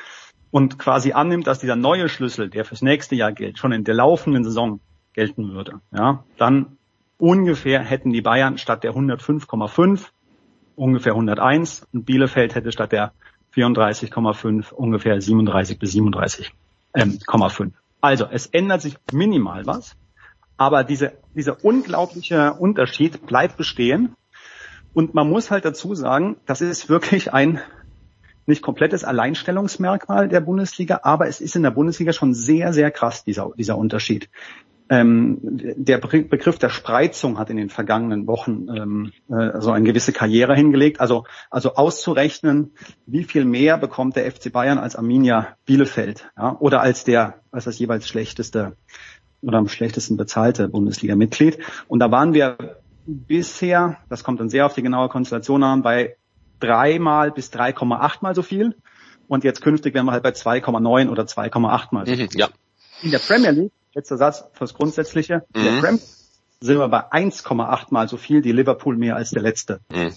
und 0.52 0.78
quasi 0.78 1.12
annimmt, 1.12 1.48
dass 1.48 1.58
dieser 1.58 1.76
neue 1.76 2.08
Schlüssel, 2.08 2.48
der 2.48 2.64
fürs 2.64 2.82
nächste 2.82 3.16
Jahr 3.16 3.32
gilt, 3.32 3.58
schon 3.58 3.72
in 3.72 3.82
der 3.82 3.94
laufenden 3.94 4.44
Saison 4.44 4.80
gelten 5.14 5.52
würde, 5.52 5.80
ja, 5.90 6.22
dann 6.36 6.76
ungefähr 7.18 7.80
hätten 7.80 8.12
die 8.12 8.20
Bayern 8.20 8.58
statt 8.58 8.84
der 8.84 8.92
105,5 8.92 10.06
ungefähr 10.76 11.12
101 11.12 11.86
und 11.92 12.04
Bielefeld 12.04 12.54
hätte 12.54 12.70
statt 12.70 12.92
der 12.92 13.12
34,5 13.54 14.72
ungefähr 14.72 15.20
37 15.20 15.78
bis 15.78 15.94
37,5. 15.94 16.52
Ähm, 16.94 17.72
also 18.00 18.26
es 18.30 18.46
ändert 18.46 18.82
sich 18.82 18.96
minimal 19.10 19.66
was, 19.66 19.96
aber 20.58 20.84
diese, 20.84 21.14
dieser 21.34 21.64
unglaubliche 21.64 22.54
Unterschied 22.54 23.26
bleibt 23.26 23.56
bestehen. 23.56 24.16
Und 24.94 25.14
man 25.14 25.30
muss 25.30 25.50
halt 25.50 25.64
dazu 25.64 25.94
sagen, 25.94 26.36
das 26.44 26.60
ist 26.60 26.90
wirklich 26.90 27.32
ein 27.32 27.60
nicht 28.46 28.62
komplettes 28.62 29.04
Alleinstellungsmerkmal 29.04 30.28
der 30.28 30.40
Bundesliga, 30.40 31.00
aber 31.02 31.28
es 31.28 31.40
ist 31.40 31.56
in 31.56 31.62
der 31.62 31.70
Bundesliga 31.70 32.12
schon 32.12 32.34
sehr, 32.34 32.72
sehr 32.72 32.90
krass, 32.90 33.24
dieser, 33.24 33.50
dieser 33.56 33.78
Unterschied. 33.78 34.28
Ähm, 34.88 35.38
der 35.42 35.98
Begriff 35.98 36.58
der 36.58 36.68
Spreizung 36.68 37.38
hat 37.38 37.48
in 37.48 37.56
den 37.56 37.70
vergangenen 37.70 38.26
Wochen 38.26 38.66
ähm, 38.68 39.12
äh, 39.30 39.58
so 39.60 39.70
eine 39.70 39.86
gewisse 39.86 40.12
Karriere 40.12 40.54
hingelegt. 40.54 41.00
Also, 41.00 41.24
also 41.50 41.76
auszurechnen, 41.76 42.72
wie 43.06 43.24
viel 43.24 43.46
mehr 43.46 43.78
bekommt 43.78 44.16
der 44.16 44.30
FC 44.30 44.52
Bayern 44.52 44.78
als 44.78 44.94
Arminia 44.94 45.56
Bielefeld 45.64 46.30
ja, 46.36 46.56
oder 46.58 46.82
als 46.82 47.04
der, 47.04 47.40
als 47.50 47.64
das 47.64 47.78
jeweils 47.78 48.06
schlechteste 48.06 48.76
oder 49.40 49.58
am 49.58 49.68
schlechtesten 49.68 50.16
bezahlte 50.16 50.68
Bundesliga-Mitglied. 50.68 51.58
Und 51.88 52.00
da 52.00 52.10
waren 52.10 52.34
wir 52.34 52.58
bisher, 53.06 53.96
das 54.08 54.24
kommt 54.24 54.40
dann 54.40 54.50
sehr 54.50 54.66
auf 54.66 54.74
die 54.74 54.82
genaue 54.82 55.08
Konstellation 55.08 55.62
an, 55.62 55.82
bei 55.82 56.16
dreimal 56.62 57.30
bis 57.30 57.50
3,8 57.50 58.18
mal 58.20 58.34
so 58.34 58.42
viel. 58.42 58.76
Und 59.28 59.44
jetzt 59.44 59.62
künftig 59.62 59.94
werden 59.94 60.06
wir 60.06 60.12
halt 60.12 60.22
bei 60.22 60.30
2,9 60.30 61.08
oder 61.08 61.24
2,8 61.24 61.88
mal 61.90 62.06
so 62.06 62.14
viel. 62.14 62.24
Mhm, 62.24 62.38
ja. 62.38 62.48
In 63.02 63.10
der 63.10 63.18
Premier 63.18 63.50
League, 63.50 63.72
letzter 63.94 64.16
Satz 64.16 64.44
fürs 64.52 64.74
Grundsätzliche, 64.74 65.44
in 65.54 65.64
der 65.64 65.72
mhm. 65.72 65.80
Premier 65.80 66.00
sind 66.62 66.78
wir 66.78 66.88
bei 66.88 67.10
1,8 67.10 67.86
mal 67.90 68.08
so 68.08 68.16
viel, 68.16 68.40
die 68.40 68.52
Liverpool 68.52 68.96
mehr 68.96 69.16
als 69.16 69.30
der 69.30 69.42
letzte. 69.42 69.80
Mhm. 69.90 70.12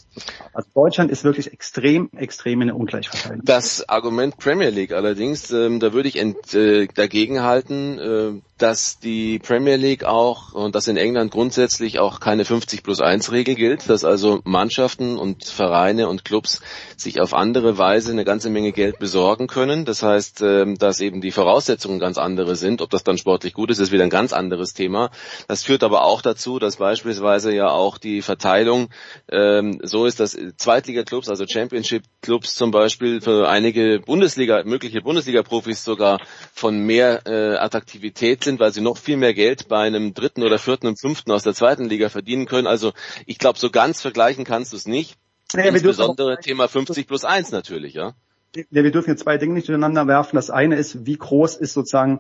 Also 0.54 0.70
Deutschland 0.74 1.12
ist 1.12 1.24
wirklich 1.24 1.52
extrem, 1.52 2.10
extrem 2.16 2.62
in 2.62 2.68
der 2.68 2.78
Ungleichverteilung. 2.78 3.42
Das 3.44 3.88
Argument 3.90 4.38
Premier 4.38 4.70
League 4.70 4.94
allerdings, 4.94 5.52
ähm, 5.52 5.80
da 5.80 5.94
würde 5.94 6.08
ich 6.08 6.18
ent, 6.18 6.54
äh, 6.54 6.88
dagegen 6.88 7.42
halten, 7.42 8.00
äh, 8.00 8.42
dass 8.58 9.00
die 9.00 9.40
Premier 9.40 9.76
League 9.76 10.06
auch 10.06 10.54
und 10.54 10.76
dass 10.76 10.88
in 10.88 10.96
England 10.96 11.32
grundsätzlich 11.32 12.00
auch 12.00 12.22
keine 12.22 12.46
50 12.46 12.84
plus 12.84 13.02
1 13.02 13.32
Regel 13.32 13.56
gilt, 13.56 13.90
dass 13.90 14.06
also 14.06 14.40
Mannschaften 14.46 15.18
und 15.18 15.44
Vereine 15.44 16.08
und 16.08 16.24
Clubs 16.24 16.62
sich 16.96 17.20
auf 17.20 17.34
andere 17.34 17.78
Weise 17.78 18.12
eine 18.12 18.24
ganze 18.24 18.50
Menge 18.50 18.72
Geld 18.72 18.98
besorgen 19.00 19.48
können. 19.48 19.84
Das 19.84 20.04
heißt, 20.04 20.42
ähm, 20.42 20.78
dass 20.78 21.02
eben 21.02 21.20
die 21.20 21.32
Voraussetzungen 21.32 22.00
ganz 22.00 22.18
andere 22.18 22.56
sind. 22.56 22.82
Ob 22.82 22.90
das 22.92 23.04
dann 23.04 23.18
sportlich 23.18 23.54
gut 23.54 23.72
ist, 23.72 23.80
ist 23.80 23.92
wieder 23.92 24.04
ein 24.04 24.10
ganz 24.10 24.32
anderes 24.32 24.74
Thema. 24.74 25.12
Das 25.48 25.64
führt 25.64 25.84
aber 25.84 26.06
auch 26.06 26.22
dazu, 26.22 26.35
dass 26.60 26.78
beispielsweise 26.78 27.54
ja 27.54 27.70
auch 27.70 27.98
die 27.98 28.22
Verteilung 28.22 28.90
ähm, 29.32 29.80
so 29.84 30.06
ist, 30.06 30.20
dass 30.20 30.38
Zweitliga-Clubs, 30.58 31.30
also 31.30 31.46
Championship-Clubs 31.48 32.56
zum 32.56 32.72
Beispiel 32.72 33.22
für 33.22 33.48
einige 33.48 34.00
Bundesliga, 34.00 34.64
mögliche 34.64 35.02
Bundesliga-Profis 35.02 35.84
sogar 35.84 36.20
von 36.54 36.80
mehr 36.80 37.26
äh, 37.26 37.58
Attraktivität 37.58 38.44
sind, 38.44 38.60
weil 38.60 38.74
sie 38.74 38.82
noch 38.82 38.98
viel 38.98 39.18
mehr 39.18 39.34
Geld 39.34 39.68
bei 39.68 39.80
einem 39.80 40.14
dritten 40.14 40.44
oder 40.44 40.60
vierten 40.60 40.88
und 40.88 41.00
fünften 41.00 41.32
aus 41.32 41.44
der 41.44 41.54
zweiten 41.54 41.86
Liga 41.86 42.10
verdienen 42.10 42.46
können. 42.46 42.68
Also 42.68 42.94
ich 43.26 43.38
glaube, 43.38 43.60
so 43.60 43.70
ganz 43.70 44.02
vergleichen 44.02 44.44
kannst 44.44 44.74
du 44.74 44.78
es 44.78 44.86
nicht. 44.86 45.16
Naja, 45.54 45.72
Insbesondere 45.72 46.38
Thema 46.40 46.68
50 46.68 47.08
plus 47.08 47.24
1 47.24 47.52
natürlich, 47.52 47.94
ja. 47.94 48.14
Ja, 48.56 48.84
wir 48.84 48.92
dürfen 48.92 49.10
jetzt 49.10 49.24
zwei 49.24 49.38
Dinge 49.38 49.54
nicht 49.54 49.68
durcheinander 49.68 50.08
werfen. 50.08 50.38
Das 50.38 50.50
eine 50.50 50.76
ist, 50.78 51.06
wie 51.06 51.18
groß 51.18 51.58
ist 51.58 51.74
sozusagen 51.74 52.20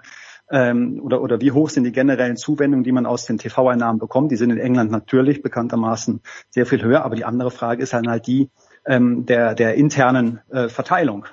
ähm, 0.49 0.99
oder, 1.01 1.21
oder 1.21 1.41
wie 1.41 1.51
hoch 1.51 1.69
sind 1.69 1.83
die 1.85 1.91
generellen 1.91 2.37
Zuwendungen, 2.37 2.83
die 2.83 2.91
man 2.91 3.05
aus 3.05 3.25
den 3.25 3.37
TV-Einnahmen 3.37 3.99
bekommt. 3.99 4.31
Die 4.31 4.35
sind 4.35 4.51
in 4.51 4.57
England 4.57 4.91
natürlich 4.91 5.41
bekanntermaßen 5.41 6.21
sehr 6.49 6.65
viel 6.65 6.83
höher, 6.83 7.03
aber 7.03 7.15
die 7.15 7.25
andere 7.25 7.51
Frage 7.51 7.81
ist 7.83 7.93
dann 7.93 8.07
halt 8.07 8.27
die 8.27 8.49
ähm, 8.85 9.25
der, 9.25 9.55
der 9.55 9.75
internen 9.75 10.41
äh, 10.49 10.69
Verteilung. 10.69 11.25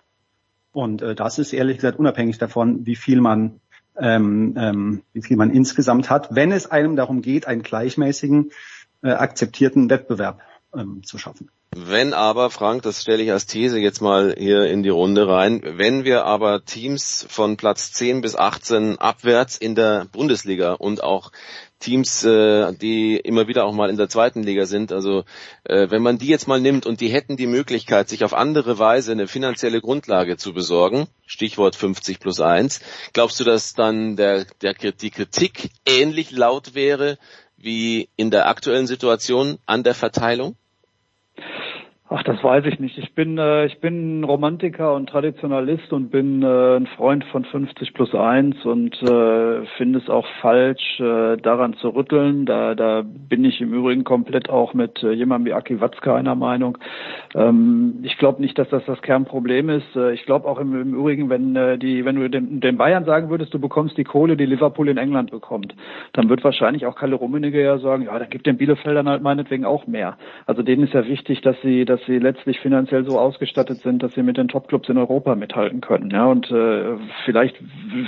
Und 0.73 1.03
äh, 1.03 1.15
das 1.15 1.39
ist 1.39 1.53
ehrlich 1.53 1.77
gesagt 1.77 1.99
unabhängig 1.99 2.39
davon, 2.39 2.87
wie 2.87 2.97
viel 2.97 3.21
man 3.21 3.61
ähm, 3.99 4.55
ähm, 4.57 5.03
wie 5.13 5.23
viel 5.23 5.37
man 5.37 5.51
insgesamt 5.51 6.09
hat, 6.09 6.35
wenn 6.35 6.51
es 6.51 6.71
einem 6.71 6.97
darum 6.97 7.21
geht, 7.21 7.47
einen 7.47 7.63
gleichmäßigen, 7.63 8.51
äh, 9.03 9.11
akzeptierten 9.11 9.91
Wettbewerb 9.91 10.41
ähm, 10.75 11.03
zu 11.05 11.19
schaffen. 11.19 11.51
Wenn 11.75 12.13
aber, 12.13 12.51
Frank, 12.51 12.83
das 12.83 13.01
stelle 13.01 13.23
ich 13.23 13.33
als 13.33 13.47
These 13.47 13.79
jetzt 13.79 14.03
mal 14.03 14.35
hier 14.37 14.67
in 14.67 14.83
die 14.83 14.91
Runde 14.91 15.27
rein, 15.27 15.63
wenn 15.65 16.05
wir 16.05 16.27
aber 16.27 16.67
Teams 16.67 17.27
von 17.31 17.57
Platz 17.57 17.93
10 17.93 18.21
bis 18.21 18.37
18 18.37 18.99
abwärts 18.99 19.57
in 19.57 19.75
der 19.75 20.05
Bundesliga 20.13 20.75
und 20.75 21.03
auch 21.03 21.33
Teams, 21.79 22.25
äh, 22.25 22.75
die 22.75 23.17
immer 23.17 23.49
wieder 23.49 23.65
auch 23.65 23.73
mal 23.73 23.89
in 23.89 23.97
der 23.97 24.11
zweiten 24.11 24.43
Liga 24.43 24.67
sind. 24.67 24.93
Also 24.93 25.25
äh, 25.65 25.89
wenn 25.89 26.03
man 26.03 26.19
die 26.19 26.27
jetzt 26.27 26.47
mal 26.47 26.61
nimmt 26.61 26.85
und 26.85 27.01
die 27.01 27.09
hätten 27.09 27.39
die 27.39 27.47
Möglichkeit, 27.47 28.11
sich 28.11 28.23
auf 28.23 28.35
andere 28.35 28.79
Weise 28.79 29.13
eine 29.13 29.27
finanzielle 29.27 29.81
Grundlage 29.81 30.37
zu 30.37 30.53
besorgen, 30.53 31.07
Stichwort 31.25 31.75
50 31.75 32.21
plus 32.21 32.39
1, 32.41 32.81
glaubst 33.15 33.41
du, 33.41 33.45
dass 33.45 33.73
dann 33.73 34.17
der, 34.17 34.45
der, 34.61 34.75
die 34.75 35.11
Kritik 35.11 35.71
ähnlich 35.87 36.33
laut 36.33 36.75
wäre 36.75 37.19
wie 37.57 38.11
in 38.17 38.31
der 38.31 38.49
aktuellen 38.49 38.87
Situation 38.87 39.57
an 39.65 39.85
der 39.85 39.95
Verteilung? 39.95 40.57
Ach, 42.15 42.23
das 42.25 42.45
weiß 42.45 42.67
ich 42.67 42.79
nicht. 42.79 42.99
Ich 42.99 43.15
bin, 43.15 43.39
äh, 43.39 43.65
ich 43.65 43.81
bin 43.81 44.23
Romantiker 44.23 44.93
und 44.95 45.09
Traditionalist 45.09 45.95
und 45.95 46.11
bin 46.11 46.43
äh, 46.43 46.77
ein 46.77 46.87
Freund 46.87 47.25
von 47.25 47.47
50 47.47 47.95
plus 47.95 48.15
1 48.15 48.67
und 48.67 49.03
äh, 49.03 49.65
finde 49.79 49.99
es 49.99 50.11
auch 50.11 50.27
falsch, 50.43 51.01
äh, 51.01 51.39
daran 51.39 51.73
zu 51.75 51.89
rütteln. 51.89 52.45
Da, 52.45 52.75
da 52.75 53.03
bin 53.03 53.47
ich 53.47 53.63
im 53.63 53.73
Übrigen 53.73 54.05
komplett 54.05 54.51
auch 54.51 54.75
mit 54.75 55.03
äh, 55.03 55.13
jemandem 55.13 55.47
wie 55.47 55.55
Aki 55.55 55.81
Watzke 55.81 56.13
einer 56.13 56.35
Meinung. 56.35 56.77
Ähm, 57.35 58.01
ich 58.03 58.19
glaube 58.19 58.43
nicht, 58.43 58.59
dass 58.59 58.69
das 58.69 58.85
das 58.85 59.01
Kernproblem 59.01 59.71
ist. 59.71 59.97
Äh, 59.97 60.13
ich 60.13 60.27
glaube 60.27 60.47
auch 60.49 60.61
im, 60.61 60.79
im 60.79 60.95
Übrigen, 60.95 61.31
wenn 61.31 61.57
äh, 61.57 61.79
die, 61.79 62.05
wenn 62.05 62.17
du 62.17 62.29
den, 62.29 62.61
den 62.61 62.77
Bayern 62.77 63.07
sagen 63.07 63.31
würdest, 63.31 63.55
du 63.55 63.59
bekommst 63.59 63.97
die 63.97 64.05
Kohle, 64.05 64.37
die 64.37 64.45
Liverpool 64.45 64.91
in 64.91 64.99
England 64.99 65.31
bekommt, 65.31 65.75
dann 66.13 66.29
wird 66.29 66.45
wahrscheinlich 66.45 66.85
auch 66.85 66.97
Kalle 66.97 67.15
Rummenigge 67.15 67.63
ja 67.63 67.79
sagen, 67.79 68.03
ja, 68.03 68.19
dann 68.19 68.29
gibt 68.29 68.47
den 68.47 68.59
Bielefeldern 68.59 69.09
halt 69.09 69.23
meinetwegen 69.23 69.65
auch 69.65 69.87
mehr. 69.87 70.19
Also 70.45 70.63
denen 70.63 70.85
ist 70.85 70.93
ja 70.93 71.07
wichtig, 71.07 71.41
dass 71.41 71.57
sie, 71.63 71.87
dass 71.87 72.02
sie 72.07 72.19
letztlich 72.19 72.61
finanziell 72.61 73.05
so 73.05 73.19
ausgestattet 73.19 73.79
sind, 73.83 74.03
dass 74.03 74.13
sie 74.15 74.23
mit 74.23 74.37
den 74.37 74.49
Topclubs 74.49 74.89
in 74.89 74.99
Europa 74.99 75.35
mithalten 75.35 75.81
können. 75.81 76.11
Ja, 76.11 76.27
und 76.27 76.51
äh, 76.51 76.97
vielleicht 77.25 77.57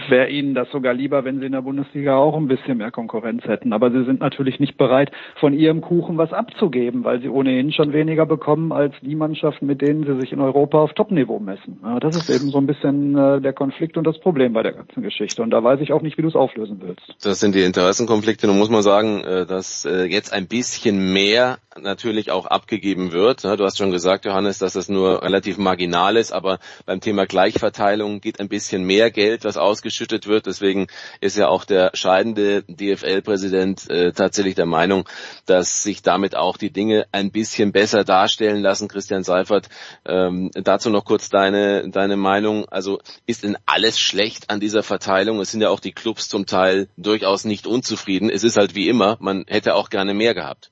wäre 0.09 0.29
ihnen 0.29 0.55
das 0.55 0.71
sogar 0.71 0.95
lieber, 0.95 1.25
wenn 1.25 1.41
sie 1.41 1.47
in 1.47 1.53
der 1.53 1.63
Bundesliga 1.63 2.17
auch 2.17 2.37
ein 2.37 2.49
bisschen 2.49 2.79
mehr 2.79 2.91
Konkurrenz 2.91 3.45
hätten. 3.45 3.73
Aber 3.73 3.91
sie 3.91 4.05
sind 4.05 4.21
natürlich 4.21 4.61
nicht 4.61 4.77
bereit, 4.77 5.11
von 5.41 5.53
ihrem 5.53 5.81
Kuchen 5.81 6.19
was 6.19 6.33
abzugeben, 6.33 7.05
weil 7.05 7.21
sie 7.21 7.29
ohnehin 7.29 7.73
schon 7.73 7.93
weniger 7.93 8.27
bekommen 8.27 8.73
als 8.73 8.95
die 9.03 9.15
Mannschaften, 9.15 9.67
mit 9.67 9.81
denen 9.81 10.05
sie 10.05 10.21
sich 10.21 10.33
in 10.33 10.41
Europa 10.41 10.79
auf 10.79 10.93
Topniveau 10.95 11.39
messen. 11.39 11.79
Ja, 11.83 12.01
das 12.01 12.17
ist 12.17 12.31
eben 12.31 12.51
so 12.51 12.59
ein 12.59 12.67
bisschen 12.67 13.17
äh, 13.17 13.41
der 13.41 13.53
Konflikt 13.53 13.97
und 13.97 14.07
das 14.07 14.19
Problem 14.21 14.53
bei 14.53 14.63
der 14.63 14.73
ganzen 14.73 15.03
Geschichte. 15.03 15.43
Und 15.43 15.51
da 15.51 15.63
weiß 15.63 15.81
ich 15.81 15.93
auch 15.93 16.03
nicht, 16.03 16.19
wie 16.19 16.23
du 16.23 16.29
es 16.29 16.37
auflösen 16.37 16.81
willst. 16.83 17.15
Das 17.23 17.41
sind 17.41 17.55
die 17.55 17.63
Interessenkonflikte. 17.63 18.47
Nun 18.47 18.59
muss 18.59 18.71
man 18.71 18.83
sagen, 18.83 19.23
äh, 19.25 19.47
dass 19.47 19.85
äh, 19.85 20.05
jetzt 20.05 20.33
ein 20.33 20.47
bisschen 20.47 21.13
mehr 21.13 21.59
natürlich 21.81 22.31
auch 22.31 22.47
abgegeben 22.47 23.13
wird. 23.13 23.45
Du 23.45 23.65
hast 23.65 23.79
schon 23.79 23.84
schon 23.85 23.93
gesagt, 23.93 24.25
Johannes, 24.25 24.59
dass 24.59 24.73
das 24.73 24.89
nur 24.89 25.23
relativ 25.23 25.59
marginal 25.59 26.17
ist, 26.17 26.33
aber 26.33 26.59
beim 26.87 27.03
Thema 27.03 27.27
Gleichverteilung 27.27 28.23
geht 28.23 28.41
ein 28.41 28.49
bisschen 28.49 28.85
mehr 28.85 29.11
Geld, 29.11 29.45
was 29.45 29.59
ausgeschüttet 29.59 30.27
wird. 30.27 30.47
Deswegen 30.47 30.87
ist 31.21 31.37
ja 31.37 31.49
auch 31.49 31.67
der 31.67 31.91
scheidende 31.93 32.63
DFL-Präsident 32.63 33.91
äh, 33.91 34.13
tatsächlich 34.13 34.55
der 34.55 34.65
Meinung, 34.65 35.07
dass 35.45 35.83
sich 35.83 36.01
damit 36.01 36.35
auch 36.35 36.57
die 36.57 36.71
Dinge 36.71 37.07
ein 37.13 37.31
bisschen 37.31 37.73
besser 37.73 38.05
darstellen 38.05 38.63
lassen. 38.63 38.89
Christian 38.89 39.23
Seifert, 39.23 39.69
ähm, 40.07 40.51
dazu 40.55 40.89
noch 40.89 41.05
kurz 41.05 41.29
deine, 41.29 41.91
deine 41.91 42.17
Meinung. 42.17 42.67
Also 42.71 43.01
ist 43.27 43.45
denn 43.45 43.59
alles 43.67 43.99
schlecht 43.99 44.49
an 44.49 44.61
dieser 44.61 44.83
Verteilung? 44.83 45.41
Es 45.41 45.51
sind 45.51 45.61
ja 45.61 45.69
auch 45.69 45.81
die 45.81 45.93
Clubs 45.93 46.31
zum 46.31 46.47
Teil 46.47 46.89
durchaus 46.97 47.45
nicht 47.45 47.67
unzufrieden. 47.67 48.31
Es 48.31 48.45
ist 48.45 48.57
halt 48.57 48.75
wie 48.75 48.89
immer, 48.89 49.19
man 49.21 49.45
hätte 49.47 49.75
auch 49.75 49.91
gerne 49.91 50.15
mehr 50.15 50.33
gehabt. 50.33 50.71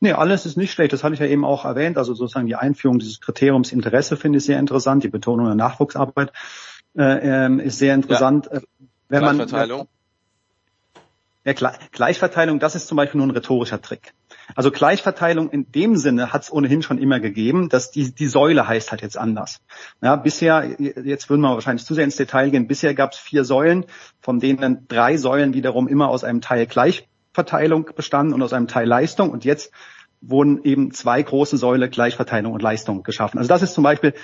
Nee, 0.00 0.12
alles 0.12 0.46
ist 0.46 0.56
nicht 0.56 0.72
schlecht. 0.72 0.92
Das 0.92 1.02
hatte 1.02 1.14
ich 1.14 1.20
ja 1.20 1.26
eben 1.26 1.44
auch 1.44 1.64
erwähnt. 1.64 1.96
Also 1.96 2.14
sozusagen 2.14 2.46
die 2.46 2.56
Einführung 2.56 2.98
dieses 2.98 3.20
Kriteriums 3.20 3.72
Interesse 3.72 4.16
finde 4.16 4.38
ich 4.38 4.44
sehr 4.44 4.58
interessant. 4.58 5.04
Die 5.04 5.08
Betonung 5.08 5.46
der 5.46 5.54
Nachwuchsarbeit 5.54 6.32
äh, 6.96 7.46
ähm, 7.46 7.60
ist 7.60 7.78
sehr 7.78 7.94
interessant. 7.94 8.48
Ja. 8.52 8.58
Äh, 8.58 8.62
wenn 9.08 9.20
Gleichverteilung. 9.20 9.78
Man, 9.78 9.88
ja, 11.46 11.52
Gleichverteilung, 11.92 12.58
das 12.58 12.74
ist 12.74 12.88
zum 12.88 12.96
Beispiel 12.96 13.18
nur 13.18 13.28
ein 13.28 13.30
rhetorischer 13.30 13.80
Trick. 13.80 14.12
Also 14.56 14.72
Gleichverteilung 14.72 15.50
in 15.50 15.70
dem 15.70 15.96
Sinne 15.96 16.32
hat 16.32 16.42
es 16.42 16.52
ohnehin 16.52 16.82
schon 16.82 16.98
immer 16.98 17.20
gegeben, 17.20 17.68
dass 17.68 17.90
die, 17.90 18.12
die 18.12 18.26
Säule 18.26 18.66
heißt 18.66 18.90
halt 18.90 19.02
jetzt 19.02 19.16
anders. 19.16 19.60
Ja, 20.02 20.16
bisher, 20.16 20.76
jetzt 20.78 21.30
würden 21.30 21.42
wir 21.42 21.54
wahrscheinlich 21.54 21.84
zu 21.84 21.94
sehr 21.94 22.04
ins 22.04 22.16
Detail 22.16 22.50
gehen, 22.50 22.66
bisher 22.66 22.94
gab 22.94 23.12
es 23.12 23.18
vier 23.18 23.44
Säulen, 23.44 23.86
von 24.20 24.40
denen 24.40 24.86
drei 24.88 25.16
Säulen 25.16 25.54
wiederum 25.54 25.86
immer 25.88 26.08
aus 26.08 26.24
einem 26.24 26.40
Teil 26.40 26.66
Gleichverteilung 27.36 27.90
bestanden 27.94 28.32
und 28.32 28.42
aus 28.42 28.52
einem 28.52 28.66
Teil 28.66 28.88
Leistung. 28.88 29.30
Und 29.30 29.44
jetzt 29.44 29.70
wurden 30.20 30.64
eben 30.64 30.92
zwei 30.92 31.22
große 31.22 31.56
Säule 31.56 31.88
Gleichverteilung 31.90 32.52
und 32.52 32.62
Leistung 32.62 33.02
geschaffen. 33.02 33.38
Also 33.38 33.48
das 33.48 33.62
ist 33.62 33.74
zum 33.74 33.84
Beispiel 33.84 34.14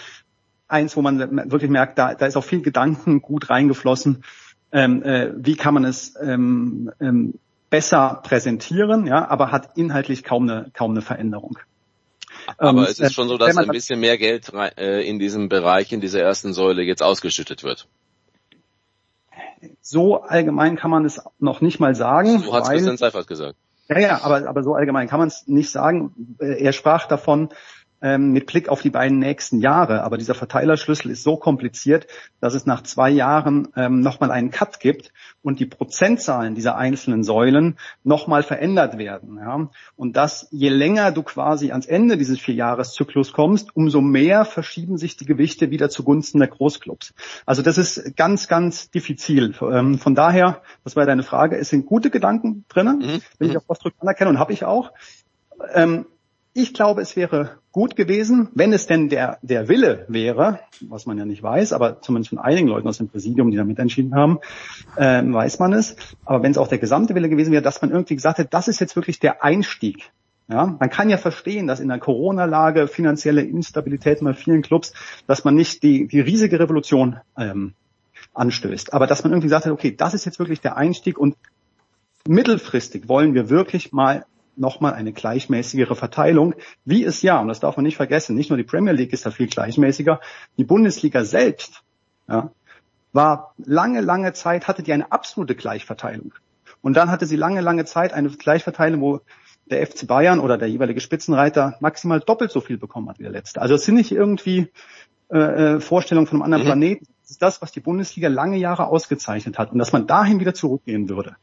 eins, 0.69 0.97
wo 0.97 1.03
man 1.03 1.19
wirklich 1.51 1.71
merkt, 1.71 1.99
da, 1.99 2.15
da 2.15 2.27
ist 2.27 2.37
auch 2.37 2.45
viel 2.45 2.63
Gedanken 2.63 3.21
gut 3.21 3.51
reingeflossen. 3.51 4.25
Ähm, 4.73 5.03
äh, 5.03 5.33
wie 5.37 5.57
kann 5.57 5.75
man 5.75 5.85
es 5.85 6.15
ähm, 6.23 6.91
ähm, 6.99 7.35
besser 7.69 8.21
präsentieren, 8.23 9.07
ja, 9.07 9.29
aber 9.29 9.53
hat 9.53 9.77
inhaltlich 9.77 10.25
kaum 10.25 10.49
eine, 10.49 10.71
kaum 10.73 10.93
eine 10.93 11.03
Veränderung. 11.03 11.59
Aber 12.57 12.89
es 12.89 12.99
ist 12.99 13.13
schon 13.13 13.29
so, 13.29 13.37
dass 13.37 13.57
ein 13.57 13.69
bisschen 13.69 14.01
mehr 14.01 14.17
Geld 14.17 14.51
äh, 14.79 15.07
in 15.07 15.19
diesem 15.19 15.51
Bereich, 15.51 15.93
in 15.93 16.01
dieser 16.01 16.23
ersten 16.23 16.55
Säule 16.55 16.83
jetzt 16.83 17.03
ausgeschüttet 17.03 17.63
wird. 17.63 17.87
So 19.81 20.23
allgemein 20.23 20.77
kann 20.77 20.91
man 20.91 21.05
es 21.05 21.21
noch 21.39 21.61
nicht 21.61 21.81
mal 21.81 21.95
sagen. 21.95 22.39
So 22.41 22.53
hat 22.55 22.69
Christian 22.69 22.97
Seifert 22.97 23.27
gesagt. 23.27 23.57
Ja, 23.89 23.99
ja, 23.99 24.21
aber, 24.23 24.49
aber 24.49 24.63
so 24.63 24.75
allgemein 24.75 25.09
kann 25.09 25.19
man 25.19 25.29
es 25.29 25.47
nicht 25.47 25.71
sagen. 25.71 26.37
Er 26.39 26.73
sprach 26.73 27.07
davon, 27.07 27.51
ähm, 28.03 28.33
mit 28.33 28.47
Blick 28.47 28.69
auf 28.69 28.83
die 28.83 28.91
beiden 28.91 29.19
nächsten 29.19 29.61
Jahre. 29.61 30.03
Aber 30.03 30.19
dieser 30.19 30.35
Verteilerschlüssel 30.35 31.11
ist 31.11 31.23
so 31.23 31.37
kompliziert, 31.37 32.07
dass 32.41 32.55
es 32.55 32.67
nach 32.67 32.83
zwei 32.83 33.11
Jahren 33.11 33.69
ähm, 33.77 34.01
nochmal 34.01 34.31
einen 34.31 34.51
Cut 34.51 34.81
gibt 34.81 35.13
und 35.43 35.61
die 35.61 35.67
Prozentzahlen 35.67 36.55
dieser 36.55 36.77
einzelnen 36.77 37.23
Säulen 37.23 37.79
nochmal 38.05 38.43
verändert 38.43 38.99
werden. 38.99 39.39
Ja? 39.39 39.71
Und 39.97 40.17
das, 40.17 40.49
je 40.51 40.69
länger 40.69 41.13
du 41.13 41.23
quasi 41.23 41.71
ans 41.71 41.87
Ende 41.87 42.17
dieses 42.17 42.41
Vierjahreszyklus 42.41 43.33
kommst, 43.33 43.75
umso 43.77 44.01
mehr 44.01 44.45
verschieben 44.45 44.99
sich 44.99 45.17
die 45.17 45.27
Gewichte 45.27 45.71
wieder 45.71 45.89
zugunsten 45.89 46.41
der 46.41 46.49
Großclubs. 46.49 47.15
Also 47.47 47.63
das 47.63 47.79
ist 47.79 48.17
ganz, 48.17 48.49
ganz 48.49 48.91
diffizil. 48.91 49.55
Ähm, 49.61 49.99
von 49.99 50.15
daher, 50.15 50.63
das 50.85 50.97
war 50.97 51.07
deine 51.07 51.23
Frage, 51.23 51.57
es 51.57 51.69
sind 51.69 51.87
gute 51.87 52.11
Gedanken 52.11 52.65
drinnen, 52.69 52.99
mhm. 52.99 53.23
will 53.39 53.51
ich 53.51 53.57
auch 53.57 53.69
ausdrücklich 53.69 54.03
anerkennen 54.03 54.31
und 54.31 54.39
habe 54.39 54.53
ich 54.53 54.65
auch. 54.65 54.93
Ähm, 55.75 56.07
ich 56.55 56.75
glaube, 56.75 57.01
es 57.01 57.17
wäre 57.17 57.59
gut 57.71 57.97
gewesen, 57.97 58.49
wenn 58.55 58.73
es 58.73 58.87
denn 58.87 59.09
der, 59.09 59.39
der 59.43 59.69
Wille 59.69 60.05
wäre, 60.09 60.61
was 60.83 61.07
man 61.07 61.17
ja 61.17 61.25
nicht 61.25 61.43
weiß, 61.43 61.73
aber 61.73 62.03
zumindest 62.03 62.31
von 62.31 62.39
einigen 62.39 62.69
Leuten 62.69 62.87
aus 62.89 62.99
dem 62.99 63.09
Präsidium, 63.09 63.51
die 63.51 63.57
da 63.57 63.65
mitentschieden 63.65 64.15
haben, 64.15 64.39
äh, 64.97 65.23
weiß 65.25 65.59
man 65.59 65.73
es. 65.73 65.97
Aber 66.25 66.43
wenn 66.43 66.51
es 66.51 66.59
auch 66.59 66.69
der 66.69 66.79
gesamte 66.79 67.15
Wille 67.15 67.31
gewesen 67.31 67.53
wäre, 67.53 67.63
dass 67.63 67.81
man 67.81 67.91
irgendwie 67.91 68.17
gesagt 68.17 68.39
hätte, 68.39 68.51
das 68.51 68.69
ist 68.69 68.81
jetzt 68.81 68.97
wirklich 68.97 69.19
der 69.19 69.43
Einstieg. 69.43 70.11
Ja, 70.49 70.77
man 70.79 70.91
kann 70.91 71.09
ja 71.09 71.17
verstehen, 71.17 71.67
dass 71.67 71.81
in 71.81 71.89
der 71.89 71.99
Corona-Lage 71.99 72.89
finanzielle 72.89 73.43
Instabilität 73.43 74.21
bei 74.21 74.35
vielen 74.35 74.61
Clubs, 74.61 74.93
dass 75.27 75.45
man 75.45 75.55
nicht 75.55 75.83
die, 75.83 76.09
die 76.09 76.21
riesige 76.21 76.61
Revolution 76.61 77.21
ähm, 77.39 77.73
anstößt. 78.35 78.93
Aber 78.93 79.07
dass 79.07 79.23
man 79.23 79.33
irgendwie 79.33 79.55
hat, 79.55 79.67
okay, 79.67 79.95
das 79.97 80.13
ist 80.13 80.27
jetzt 80.27 80.39
wirklich 80.39 80.61
der 80.61 80.77
Einstieg 80.77 81.17
und 81.17 81.37
mittelfristig 82.27 83.09
wollen 83.09 83.35
wir 83.35 83.49
wirklich 83.49 83.93
mal 83.93 84.27
nochmal 84.57 84.95
eine 84.95 85.13
gleichmäßigere 85.13 85.97
Verteilung, 85.97 86.55
wie 86.85 87.05
es 87.05 87.23
ja, 87.23 87.41
und 87.41 87.49
das 87.49 87.61
darf 87.61 87.77
man 87.77 87.85
nicht 87.85 87.97
vergessen, 87.97 88.37
nicht 88.37 88.51
nur 88.51 88.57
die 88.57 88.65
Premier 88.65 88.93
League 88.93 89.13
ist 89.13 89.27
da 89.27 89.31
viel 89.31 89.47
gleichmäßiger, 89.47 90.21
die 90.59 90.65
Bundesliga 90.65 91.25
selbst 91.25 91.83
ja, 92.29 92.51
war 93.13 93.55
lange, 93.59 94.01
lange 94.01 94.33
Zeit, 94.33 94.69
hatte 94.69 94.83
die 94.83 94.93
eine 94.93 95.13
absolute 95.13 95.55
Gleichverteilung. 95.55 96.35
Und 96.81 96.97
dann 96.97 97.11
hatte 97.11 97.27
sie 97.27 97.37
lange, 97.37 97.61
lange 97.61 97.85
Zeit 97.85 98.13
eine 98.13 98.31
Gleichverteilung, 98.31 99.01
wo 99.01 99.21
der 99.67 99.87
FC 99.87 100.07
Bayern 100.07 100.41
oder 100.41 100.59
der 100.59 100.69
jeweilige 100.69 101.01
Spitzenreiter 101.01 101.77
maximal 101.81 102.21
doppelt 102.21 102.51
so 102.51 102.61
viel 102.61 102.79
bekommen 102.79 103.09
hat 103.09 103.19
wie 103.19 103.25
der 103.25 103.33
letzte. 103.33 103.63
Also 103.63 103.75
es 103.75 103.85
sind 103.85 103.95
nicht 103.95 104.13
irgendwie 104.13 104.69
äh, 105.31 105.39
äh 105.39 105.81
Vorstellungen 105.81 106.27
von 106.27 106.39
einem 106.39 106.43
anderen 106.43 106.63
mhm. 106.63 106.67
Planeten. 106.67 107.07
Das 107.33 107.37
ist 107.37 107.43
das, 107.43 107.63
was 107.63 107.73
die 107.73 107.81
Bundesliga 107.81 108.29
lange 108.29 108.59
Jahre 108.59 108.89
ausgezeichnet 108.89 109.57
hat. 109.57 109.73
Und 109.73 109.79
dass 109.79 109.91
man 109.91 110.07
dahin 110.07 110.39
wieder 110.39 110.53
zurückgehen 110.53 111.09
würde. 111.09 111.37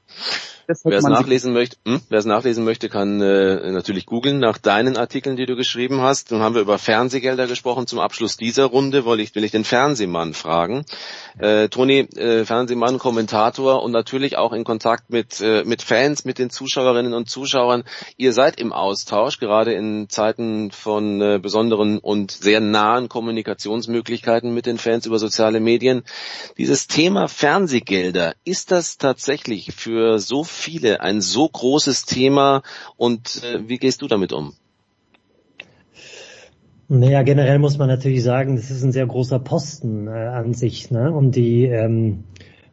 Wer 0.84 1.00
es 1.00 1.04
nachlesen 1.04 1.52
möchte, 1.52 1.78
hm, 1.84 2.00
wer 2.10 2.20
es 2.20 2.26
nachlesen 2.26 2.64
möchte, 2.64 2.90
kann 2.90 3.20
äh, 3.22 3.72
natürlich 3.72 4.06
googeln 4.06 4.38
nach 4.38 4.60
deinen 4.60 4.98
Artikeln, 4.98 5.36
die 5.36 5.48
du 5.48 5.56
geschrieben 5.56 6.02
hast. 6.02 6.30
Nun 6.30 6.42
haben 6.42 6.54
wir 6.54 6.62
über 6.62 6.78
Fernsehgelder 6.78 7.48
gesprochen. 7.48 7.88
Zum 7.88 7.98
Abschluss 7.98 8.38
dieser 8.38 8.66
Runde 8.66 9.04
will 9.04 9.20
ich, 9.20 9.34
will 9.34 9.44
ich 9.44 9.50
den 9.50 9.64
Fernsehmann 9.64 10.36
fragen. 10.36 10.86
Äh, 11.40 11.70
Toni, 11.70 12.02
äh, 12.02 12.46
Fernsehmann, 12.46 13.00
Kommentator 13.00 13.82
und 13.82 13.92
natürlich 13.92 14.38
auch 14.38 14.54
in 14.54 14.64
Kontakt 14.64 15.10
mit 15.10 15.42
äh, 15.42 15.64
mit 15.64 15.82
Fans, 15.82 16.24
mit 16.24 16.38
den 16.38 16.52
Zuschauerinnen 16.52 17.16
und 17.16 17.28
Zuschauern. 17.32 17.84
Ihr 18.18 18.32
seid 18.32 18.60
im 18.60 18.72
Austausch, 18.72 19.40
gerade 19.40 19.74
in 19.74 20.08
Zeiten 20.08 20.70
von 20.70 21.20
äh, 21.20 21.40
besonderen 21.42 21.98
und 21.98 22.30
sehr 22.30 22.60
nahen 22.60 23.10
Kommunikationsmöglichkeiten 23.10 24.54
mit 24.54 24.68
den 24.68 24.78
Fans 24.78 25.08
über 25.08 25.18
soziale 25.18 25.60
Medien. 25.60 25.79
Dieses 26.58 26.88
Thema 26.88 27.28
Fernsehgelder, 27.28 28.36
ist 28.46 28.72
das 28.72 28.98
tatsächlich 28.98 29.74
für 29.74 30.20
so 30.20 30.44
viele 30.44 31.02
ein 31.02 31.22
so 31.22 31.48
großes 31.48 32.06
Thema 32.06 32.62
und 32.98 33.44
äh, 33.44 33.68
wie 33.68 33.78
gehst 33.78 34.02
du 34.02 34.08
damit 34.08 34.34
um? 34.34 34.54
Naja, 36.92 37.22
generell 37.22 37.60
muss 37.60 37.78
man 37.78 37.88
natürlich 37.88 38.24
sagen, 38.24 38.56
das 38.56 38.72
ist 38.72 38.84
ein 38.84 38.92
sehr 38.92 39.06
großer 39.06 39.38
Posten 39.38 40.08
äh, 40.08 40.12
an 40.12 40.56
sich. 40.56 40.90
Ne? 40.90 41.12
Und 41.12 41.36
die 41.36 41.66
ähm, 41.66 42.24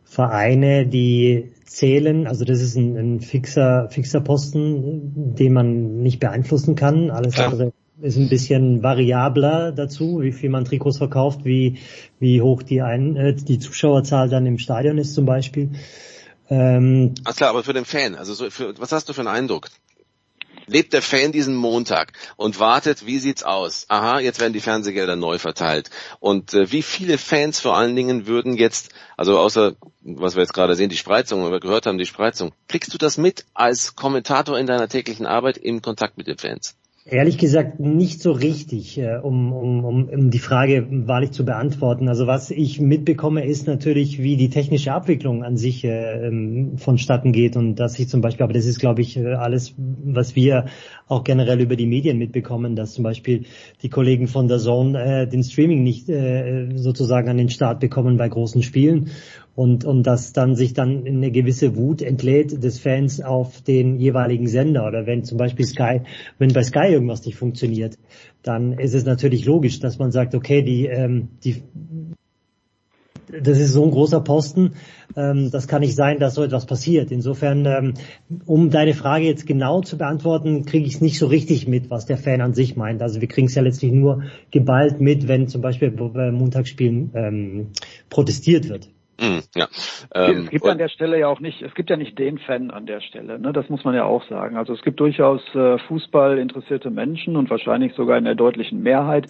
Vereine, 0.04 0.86
die 0.86 1.52
zählen, 1.66 2.26
also 2.26 2.46
das 2.46 2.62
ist 2.62 2.76
ein, 2.76 2.96
ein 2.96 3.20
fixer, 3.20 3.88
fixer 3.90 4.22
Posten, 4.22 5.34
den 5.34 5.52
man 5.52 5.98
nicht 5.98 6.18
beeinflussen 6.18 6.76
kann. 6.76 7.10
Alles 7.10 7.38
andere 7.38 7.72
ist 8.02 8.16
ein 8.16 8.28
bisschen 8.28 8.82
variabler 8.82 9.72
dazu, 9.72 10.20
wie 10.20 10.32
viel 10.32 10.50
man 10.50 10.64
Trikots 10.64 10.98
verkauft, 10.98 11.44
wie, 11.44 11.78
wie 12.18 12.42
hoch 12.42 12.62
die, 12.62 12.82
ein, 12.82 13.16
äh, 13.16 13.34
die 13.34 13.58
Zuschauerzahl 13.58 14.28
dann 14.28 14.46
im 14.46 14.58
Stadion 14.58 14.98
ist 14.98 15.14
zum 15.14 15.24
Beispiel. 15.24 15.70
Ähm, 16.50 17.14
Alles 17.24 17.36
klar, 17.36 17.50
aber 17.50 17.64
für 17.64 17.72
den 17.72 17.84
Fan, 17.84 18.14
also 18.14 18.34
so 18.34 18.50
für, 18.50 18.78
was 18.78 18.92
hast 18.92 19.08
du 19.08 19.12
für 19.12 19.22
einen 19.22 19.28
Eindruck? 19.28 19.68
Lebt 20.68 20.92
der 20.92 21.02
Fan 21.02 21.30
diesen 21.30 21.54
Montag 21.54 22.12
und 22.36 22.58
wartet, 22.58 23.06
wie 23.06 23.18
sieht's 23.18 23.44
aus? 23.44 23.86
Aha, 23.88 24.18
jetzt 24.18 24.40
werden 24.40 24.52
die 24.52 24.60
Fernsehgelder 24.60 25.14
neu 25.14 25.38
verteilt. 25.38 25.90
Und 26.18 26.54
äh, 26.54 26.72
wie 26.72 26.82
viele 26.82 27.18
Fans 27.18 27.60
vor 27.60 27.76
allen 27.76 27.94
Dingen 27.94 28.26
würden 28.26 28.56
jetzt, 28.56 28.90
also 29.16 29.38
außer 29.38 29.76
was 30.02 30.34
wir 30.34 30.42
jetzt 30.42 30.54
gerade 30.54 30.74
sehen, 30.74 30.88
die 30.88 30.96
Spreizung, 30.96 31.44
was 31.44 31.52
wir 31.52 31.60
gehört 31.60 31.86
haben, 31.86 31.98
die 31.98 32.06
Spreizung, 32.06 32.52
kriegst 32.68 32.92
du 32.92 32.98
das 32.98 33.16
mit 33.16 33.44
als 33.54 33.94
Kommentator 33.94 34.58
in 34.58 34.66
deiner 34.66 34.88
täglichen 34.88 35.26
Arbeit 35.26 35.56
im 35.56 35.82
Kontakt 35.82 36.18
mit 36.18 36.26
den 36.26 36.38
Fans? 36.38 36.74
Ehrlich 37.08 37.38
gesagt 37.38 37.78
nicht 37.78 38.20
so 38.20 38.32
richtig, 38.32 38.98
äh, 38.98 39.18
um, 39.22 39.52
um, 39.52 39.84
um, 39.84 40.08
um 40.08 40.30
die 40.30 40.40
Frage 40.40 40.88
wahrlich 40.90 41.30
zu 41.30 41.44
beantworten. 41.44 42.08
Also 42.08 42.26
was 42.26 42.50
ich 42.50 42.80
mitbekomme, 42.80 43.46
ist 43.46 43.68
natürlich, 43.68 44.20
wie 44.20 44.36
die 44.36 44.50
technische 44.50 44.92
Abwicklung 44.92 45.44
an 45.44 45.56
sich 45.56 45.84
äh, 45.84 46.26
ähm, 46.26 46.78
vonstatten 46.78 47.30
geht 47.30 47.56
und 47.56 47.76
dass 47.76 47.96
ich 48.00 48.08
zum 48.08 48.22
Beispiel, 48.22 48.42
aber 48.42 48.54
das 48.54 48.66
ist 48.66 48.80
glaube 48.80 49.02
ich 49.02 49.16
äh, 49.16 49.34
alles, 49.34 49.74
was 49.76 50.34
wir 50.34 50.66
auch 51.06 51.22
generell 51.22 51.60
über 51.60 51.76
die 51.76 51.86
Medien 51.86 52.18
mitbekommen, 52.18 52.74
dass 52.74 52.94
zum 52.94 53.04
Beispiel 53.04 53.44
die 53.82 53.88
Kollegen 53.88 54.26
von 54.26 54.48
der 54.48 54.58
Zone 54.58 55.22
äh, 55.22 55.28
den 55.28 55.44
Streaming 55.44 55.84
nicht 55.84 56.08
äh, 56.08 56.70
sozusagen 56.74 57.28
an 57.28 57.36
den 57.36 57.50
Start 57.50 57.78
bekommen 57.78 58.16
bei 58.16 58.28
großen 58.28 58.64
Spielen 58.64 59.10
und, 59.56 59.84
und 59.84 60.04
dass 60.04 60.32
dann 60.32 60.54
sich 60.54 60.74
dann 60.74 61.04
eine 61.06 61.32
gewisse 61.32 61.76
Wut 61.76 62.02
entlädt 62.02 62.62
des 62.62 62.78
Fans 62.78 63.20
auf 63.20 63.62
den 63.62 63.98
jeweiligen 63.98 64.46
Sender 64.46 64.86
oder 64.86 65.06
wenn 65.06 65.24
zum 65.24 65.38
Beispiel 65.38 65.66
Sky, 65.66 66.02
wenn 66.38 66.52
bei 66.52 66.62
Sky 66.62 66.92
irgendwas 66.92 67.24
nicht 67.24 67.36
funktioniert, 67.36 67.98
dann 68.42 68.74
ist 68.74 68.94
es 68.94 69.04
natürlich 69.04 69.44
logisch, 69.46 69.80
dass 69.80 69.98
man 69.98 70.12
sagt, 70.12 70.34
okay, 70.34 70.62
die, 70.62 70.86
ähm, 70.86 71.28
die 71.42 71.62
das 73.28 73.58
ist 73.58 73.72
so 73.72 73.84
ein 73.84 73.90
großer 73.90 74.20
Posten, 74.20 74.74
ähm, 75.16 75.50
das 75.50 75.66
kann 75.66 75.80
nicht 75.80 75.96
sein, 75.96 76.20
dass 76.20 76.34
so 76.34 76.44
etwas 76.44 76.66
passiert. 76.66 77.10
Insofern, 77.10 77.66
ähm, 77.66 77.94
um 78.44 78.70
deine 78.70 78.94
Frage 78.94 79.24
jetzt 79.24 79.46
genau 79.46 79.80
zu 79.80 79.98
beantworten, 79.98 80.64
kriege 80.64 80.86
ich 80.86 80.94
es 80.94 81.00
nicht 81.00 81.18
so 81.18 81.26
richtig 81.26 81.66
mit, 81.66 81.90
was 81.90 82.06
der 82.06 82.18
Fan 82.18 82.40
an 82.40 82.54
sich 82.54 82.76
meint. 82.76 83.02
Also 83.02 83.20
wir 83.20 83.26
kriegen 83.26 83.48
es 83.48 83.54
ja 83.54 83.62
letztlich 83.62 83.90
nur 83.90 84.22
geballt 84.52 85.00
mit, 85.00 85.26
wenn 85.26 85.48
zum 85.48 85.60
Beispiel 85.60 85.90
bei 85.90 86.30
Montagsspielen 86.30 87.10
ähm, 87.14 87.66
protestiert 88.10 88.68
wird. 88.68 88.90
Mm, 89.18 89.38
ja. 89.54 89.68
Ähm, 90.14 90.44
es 90.44 90.50
gibt 90.50 90.66
an 90.66 90.78
der 90.78 90.88
Stelle 90.88 91.18
ja 91.18 91.28
auch 91.28 91.40
nicht, 91.40 91.62
es 91.62 91.74
gibt 91.74 91.88
ja 91.88 91.96
nicht 91.96 92.18
den 92.18 92.38
Fan 92.38 92.70
an 92.70 92.86
der 92.86 93.00
Stelle, 93.00 93.38
ne? 93.38 93.52
das 93.52 93.68
muss 93.70 93.84
man 93.84 93.94
ja 93.94 94.04
auch 94.04 94.22
sagen. 94.28 94.56
Also 94.56 94.74
es 94.74 94.82
gibt 94.82 95.00
durchaus 95.00 95.42
äh, 95.54 95.78
Fußball 95.78 96.38
interessierte 96.38 96.90
Menschen 96.90 97.36
und 97.36 97.48
wahrscheinlich 97.48 97.94
sogar 97.94 98.18
in 98.18 98.24
der 98.24 98.34
deutlichen 98.34 98.82
Mehrheit, 98.82 99.26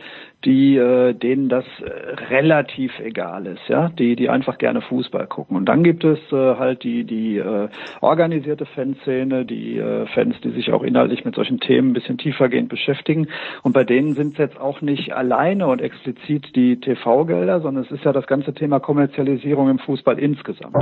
die 0.47 0.77
äh, 0.77 1.13
denen 1.13 1.49
das 1.49 1.65
äh, 1.81 2.15
relativ 2.31 2.99
egal 3.01 3.47
ist, 3.47 3.69
ja, 3.69 3.91
die 3.91 4.15
die 4.15 4.31
einfach 4.31 4.59
gerne 4.59 4.81
Fußball 4.81 5.27
gucken. 5.27 5.57
Und 5.57 5.67
dann 5.67 5.83
gibt 5.83 6.05
es 6.05 6.19
äh, 6.33 6.37
halt 6.37 6.85
die 6.85 7.05
die 7.05 7.39
äh, 7.39 7.69
organisierte 8.01 8.65
Fanszene, 8.65 9.45
die 9.45 9.79
äh, 9.79 10.07
Fans, 10.15 10.37
die 10.43 10.51
sich 10.51 10.73
auch 10.73 10.85
inhaltlich 10.85 11.25
mit 11.25 11.35
solchen 11.35 11.59
Themen 11.59 11.91
ein 11.91 11.93
bisschen 11.93 12.17
tiefergehend 12.17 12.69
beschäftigen. 12.69 13.27
Und 13.63 13.73
bei 13.73 13.83
denen 13.83 14.15
sind 14.15 14.35
es 14.35 14.39
jetzt 14.39 14.61
auch 14.61 14.81
nicht 14.81 15.15
alleine 15.15 15.67
und 15.67 15.83
explizit 15.83 16.55
die 16.55 16.79
TV-Gelder, 16.79 17.61
sondern 17.61 17.85
es 17.85 17.91
ist 17.91 18.05
ja 18.05 18.13
das 18.13 18.27
ganze 18.27 18.55
Thema 18.55 18.79
Kommerzialisierung 18.79 19.69
im 19.69 19.81
Fußball 19.81 20.19
insgesamt. 20.19 20.77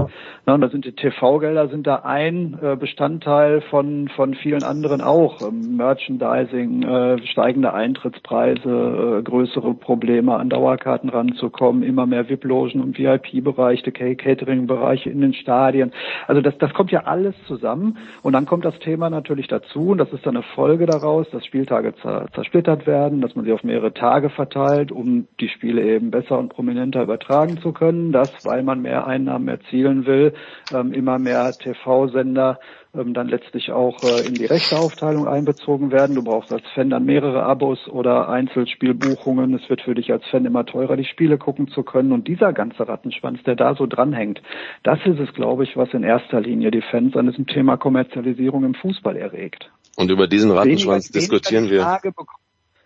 Na, 0.44 0.54
und 0.54 0.60
da 0.60 0.68
sind 0.68 0.84
die 0.84 0.92
TV-Gelder 0.92 1.68
sind 1.68 1.86
da 1.86 2.02
ein 2.04 2.58
äh, 2.62 2.76
Bestandteil 2.76 3.62
von 3.62 4.08
von 4.08 4.34
vielen 4.34 4.62
anderen 4.62 5.00
auch. 5.00 5.40
Ähm, 5.40 5.76
Merchandising, 5.76 6.82
äh, 6.82 7.26
steigende 7.26 7.72
Eintrittspreise, 7.72 9.20
äh, 9.20 9.22
größere 9.54 9.74
Probleme 9.74 10.34
an 10.34 10.48
Dauerkarten 10.48 11.08
ranzukommen, 11.08 11.82
immer 11.82 12.06
mehr 12.06 12.28
VIP-Logen 12.28 12.80
und 12.80 12.98
VIP-Bereiche, 12.98 13.92
Catering-Bereiche 13.92 15.10
in 15.10 15.20
den 15.20 15.34
Stadien. 15.34 15.92
Also 16.26 16.40
das 16.40 16.56
das 16.58 16.72
kommt 16.74 16.90
ja 16.90 17.04
alles 17.04 17.34
zusammen 17.46 17.98
und 18.22 18.32
dann 18.32 18.46
kommt 18.46 18.64
das 18.64 18.78
Thema 18.80 19.10
natürlich 19.10 19.48
dazu 19.48 19.90
und 19.90 19.98
das 19.98 20.12
ist 20.12 20.26
dann 20.26 20.36
eine 20.36 20.44
Folge 20.54 20.86
daraus, 20.86 21.28
dass 21.30 21.44
Spieltage 21.44 21.94
zersplittert 22.34 22.86
werden, 22.86 23.20
dass 23.20 23.34
man 23.34 23.44
sie 23.44 23.52
auf 23.52 23.64
mehrere 23.64 23.92
Tage 23.92 24.30
verteilt, 24.30 24.92
um 24.92 25.26
die 25.40 25.48
Spiele 25.48 25.82
eben 25.82 26.10
besser 26.10 26.38
und 26.38 26.48
prominenter 26.48 27.02
übertragen 27.02 27.58
zu 27.58 27.72
können. 27.72 28.12
Das, 28.12 28.30
weil 28.44 28.62
man 28.62 28.82
mehr 28.82 29.06
Einnahmen 29.06 29.48
erzielen 29.48 30.06
will, 30.06 30.34
ähm, 30.72 30.92
immer 30.92 31.18
mehr 31.18 31.52
TV-Sender 31.52 32.58
dann 32.94 33.28
letztlich 33.28 33.72
auch 33.72 34.02
äh, 34.02 34.26
in 34.26 34.34
die 34.34 34.46
Rechteaufteilung 34.46 35.26
einbezogen 35.26 35.90
werden. 35.90 36.14
Du 36.14 36.22
brauchst 36.22 36.52
als 36.52 36.62
Fan 36.74 36.90
dann 36.90 37.04
mehrere 37.04 37.42
Abos 37.42 37.88
oder 37.88 38.28
Einzelspielbuchungen. 38.28 39.54
Es 39.54 39.68
wird 39.68 39.82
für 39.82 39.94
dich 39.94 40.12
als 40.12 40.24
Fan 40.30 40.44
immer 40.44 40.64
teurer, 40.64 40.96
die 40.96 41.04
Spiele 41.04 41.36
gucken 41.36 41.68
zu 41.68 41.82
können. 41.82 42.12
Und 42.12 42.28
dieser 42.28 42.52
ganze 42.52 42.88
Rattenschwanz, 42.88 43.42
der 43.42 43.56
da 43.56 43.74
so 43.74 43.86
dranhängt, 43.86 44.40
das 44.82 45.00
ist 45.04 45.18
es, 45.18 45.32
glaube 45.34 45.64
ich, 45.64 45.76
was 45.76 45.92
in 45.92 46.04
erster 46.04 46.40
Linie 46.40 46.70
die 46.70 46.82
Fans 46.82 47.16
an 47.16 47.26
diesem 47.26 47.46
Thema 47.46 47.76
Kommerzialisierung 47.76 48.64
im 48.64 48.74
Fußball 48.74 49.16
erregt. 49.16 49.70
Und 49.96 50.10
über 50.10 50.26
diesen 50.26 50.50
Rattenschwanz 50.50 51.12
weniger, 51.12 51.20
diskutieren 51.20 51.64
weniger 51.70 52.00
wir. 52.02 52.12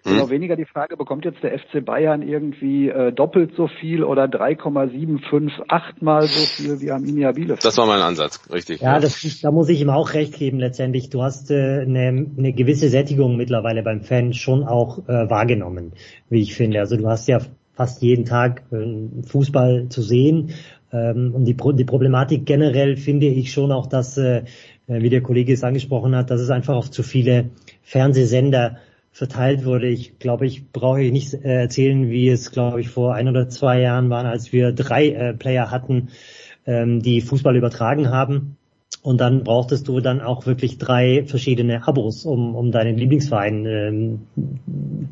Hm? 0.08 0.16
Genau, 0.16 0.30
weniger 0.30 0.56
die 0.56 0.64
Frage, 0.64 0.96
bekommt 0.96 1.24
jetzt 1.24 1.42
der 1.42 1.58
FC 1.58 1.84
Bayern 1.84 2.22
irgendwie 2.22 2.88
äh, 2.88 3.12
doppelt 3.12 3.52
so 3.56 3.68
viel 3.68 4.02
oder 4.02 4.28
3,758 4.28 6.02
mal 6.02 6.22
so 6.22 6.40
viel 6.46 6.80
wie 6.80 6.90
Arminia 6.90 7.32
Bielefeld? 7.32 7.64
Das 7.64 7.76
war 7.78 7.86
mein 7.86 8.00
Ansatz, 8.00 8.40
richtig. 8.52 8.80
Ja, 8.80 8.98
das, 8.98 9.40
da 9.40 9.50
muss 9.50 9.68
ich 9.68 9.80
ihm 9.80 9.90
auch 9.90 10.14
recht 10.14 10.34
geben 10.34 10.58
letztendlich. 10.58 11.10
Du 11.10 11.22
hast 11.22 11.50
äh, 11.50 11.82
eine, 11.82 12.26
eine 12.36 12.52
gewisse 12.52 12.88
Sättigung 12.88 13.36
mittlerweile 13.36 13.82
beim 13.82 14.02
Fan 14.02 14.32
schon 14.32 14.64
auch 14.64 15.06
äh, 15.08 15.30
wahrgenommen, 15.30 15.92
wie 16.30 16.40
ich 16.40 16.54
finde. 16.54 16.80
Also 16.80 16.96
du 16.96 17.06
hast 17.08 17.28
ja 17.28 17.38
fast 17.74 18.02
jeden 18.02 18.24
Tag 18.24 18.64
äh, 18.72 19.22
Fußball 19.26 19.88
zu 19.88 20.02
sehen. 20.02 20.54
Ähm, 20.92 21.32
und 21.34 21.44
die, 21.44 21.54
Pro 21.54 21.72
die 21.72 21.84
Problematik 21.84 22.46
generell 22.46 22.96
finde 22.96 23.26
ich 23.26 23.52
schon 23.52 23.72
auch, 23.72 23.86
dass, 23.86 24.16
äh, 24.16 24.42
wie 24.86 25.10
der 25.10 25.22
Kollege 25.22 25.52
es 25.52 25.62
angesprochen 25.62 26.16
hat, 26.16 26.30
dass 26.30 26.40
es 26.40 26.50
einfach 26.50 26.74
auf 26.74 26.90
zu 26.90 27.02
viele 27.02 27.50
Fernsehsender 27.82 28.78
verteilt 29.18 29.64
wurde. 29.64 29.88
Ich 29.88 30.20
glaube, 30.20 30.46
ich 30.46 30.70
brauche 30.70 31.00
nicht 31.00 31.34
äh, 31.34 31.62
erzählen, 31.62 32.08
wie 32.08 32.28
es, 32.28 32.52
glaube 32.52 32.80
ich, 32.80 32.88
vor 32.88 33.14
ein 33.14 33.28
oder 33.28 33.48
zwei 33.48 33.80
Jahren 33.80 34.10
waren, 34.10 34.26
als 34.26 34.52
wir 34.52 34.70
drei 34.70 35.08
äh, 35.08 35.34
Player 35.34 35.72
hatten, 35.72 36.10
ähm, 36.66 37.02
die 37.02 37.20
Fußball 37.20 37.56
übertragen 37.56 38.10
haben. 38.10 38.56
Und 39.02 39.20
dann 39.20 39.42
brauchtest 39.42 39.88
du 39.88 40.00
dann 40.00 40.20
auch 40.20 40.46
wirklich 40.46 40.78
drei 40.78 41.24
verschiedene 41.24 41.86
Abos, 41.86 42.26
um, 42.26 42.54
um 42.54 42.70
deinen 42.70 42.96
Lieblingsverein 42.96 43.66
ähm, 43.66 44.20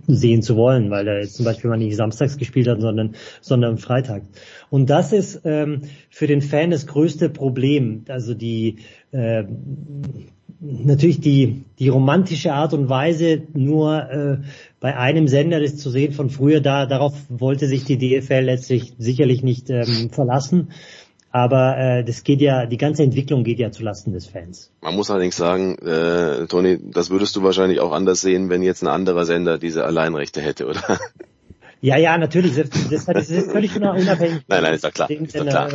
sehen 0.06 0.42
zu 0.42 0.56
wollen, 0.56 0.90
weil 0.90 1.08
er 1.08 1.26
zum 1.26 1.44
Beispiel 1.44 1.70
mal 1.70 1.76
nicht 1.76 1.96
samstags 1.96 2.36
gespielt 2.36 2.68
hat, 2.68 2.80
sondern, 2.80 3.16
sondern 3.40 3.78
Freitag. 3.78 4.22
Und 4.70 4.88
das 4.88 5.12
ist 5.12 5.40
ähm, 5.44 5.82
für 6.10 6.28
den 6.28 6.42
Fan 6.42 6.70
das 6.70 6.86
größte 6.86 7.28
Problem. 7.28 8.04
Also 8.08 8.34
die 8.34 8.76
äh, 9.10 9.44
natürlich 10.60 11.20
die, 11.20 11.64
die 11.78 11.88
romantische 11.88 12.52
Art 12.52 12.72
und 12.72 12.88
Weise, 12.88 13.42
nur 13.52 14.10
äh, 14.10 14.38
bei 14.80 14.96
einem 14.96 15.28
Sender 15.28 15.60
das 15.60 15.76
zu 15.76 15.90
sehen 15.90 16.12
von 16.12 16.30
früher, 16.30 16.60
da 16.60 16.86
darauf 16.86 17.14
wollte 17.28 17.66
sich 17.66 17.84
die 17.84 17.98
DFL 17.98 18.40
letztlich 18.40 18.94
sicherlich 18.98 19.42
nicht 19.42 19.70
ähm, 19.70 20.10
verlassen. 20.10 20.68
Aber 21.30 21.76
äh, 21.76 22.04
das 22.04 22.24
geht 22.24 22.40
ja, 22.40 22.64
die 22.64 22.78
ganze 22.78 23.02
Entwicklung 23.02 23.44
geht 23.44 23.58
ja 23.58 23.70
zulasten 23.70 24.14
des 24.14 24.26
Fans. 24.26 24.72
Man 24.80 24.94
muss 24.94 25.10
allerdings 25.10 25.36
sagen, 25.36 25.76
äh, 25.78 26.46
Toni, 26.46 26.78
das 26.82 27.10
würdest 27.10 27.36
du 27.36 27.42
wahrscheinlich 27.42 27.80
auch 27.80 27.92
anders 27.92 28.22
sehen, 28.22 28.48
wenn 28.48 28.62
jetzt 28.62 28.82
ein 28.82 28.88
anderer 28.88 29.26
Sender 29.26 29.58
diese 29.58 29.84
Alleinrechte 29.84 30.40
hätte, 30.40 30.66
oder? 30.66 30.98
Ja, 31.82 31.98
ja, 31.98 32.16
natürlich. 32.16 32.56
Das 32.56 33.28
ist 33.28 33.50
völlig 33.50 33.76
unabhängig. 33.76 34.42
Nein, 34.48 34.62
nein, 34.62 34.74
ist 34.74 34.84
doch 34.84 34.92
klar. 34.92 35.10
Ist, 35.10 35.36
doch 35.36 35.46
klar. 35.46 35.70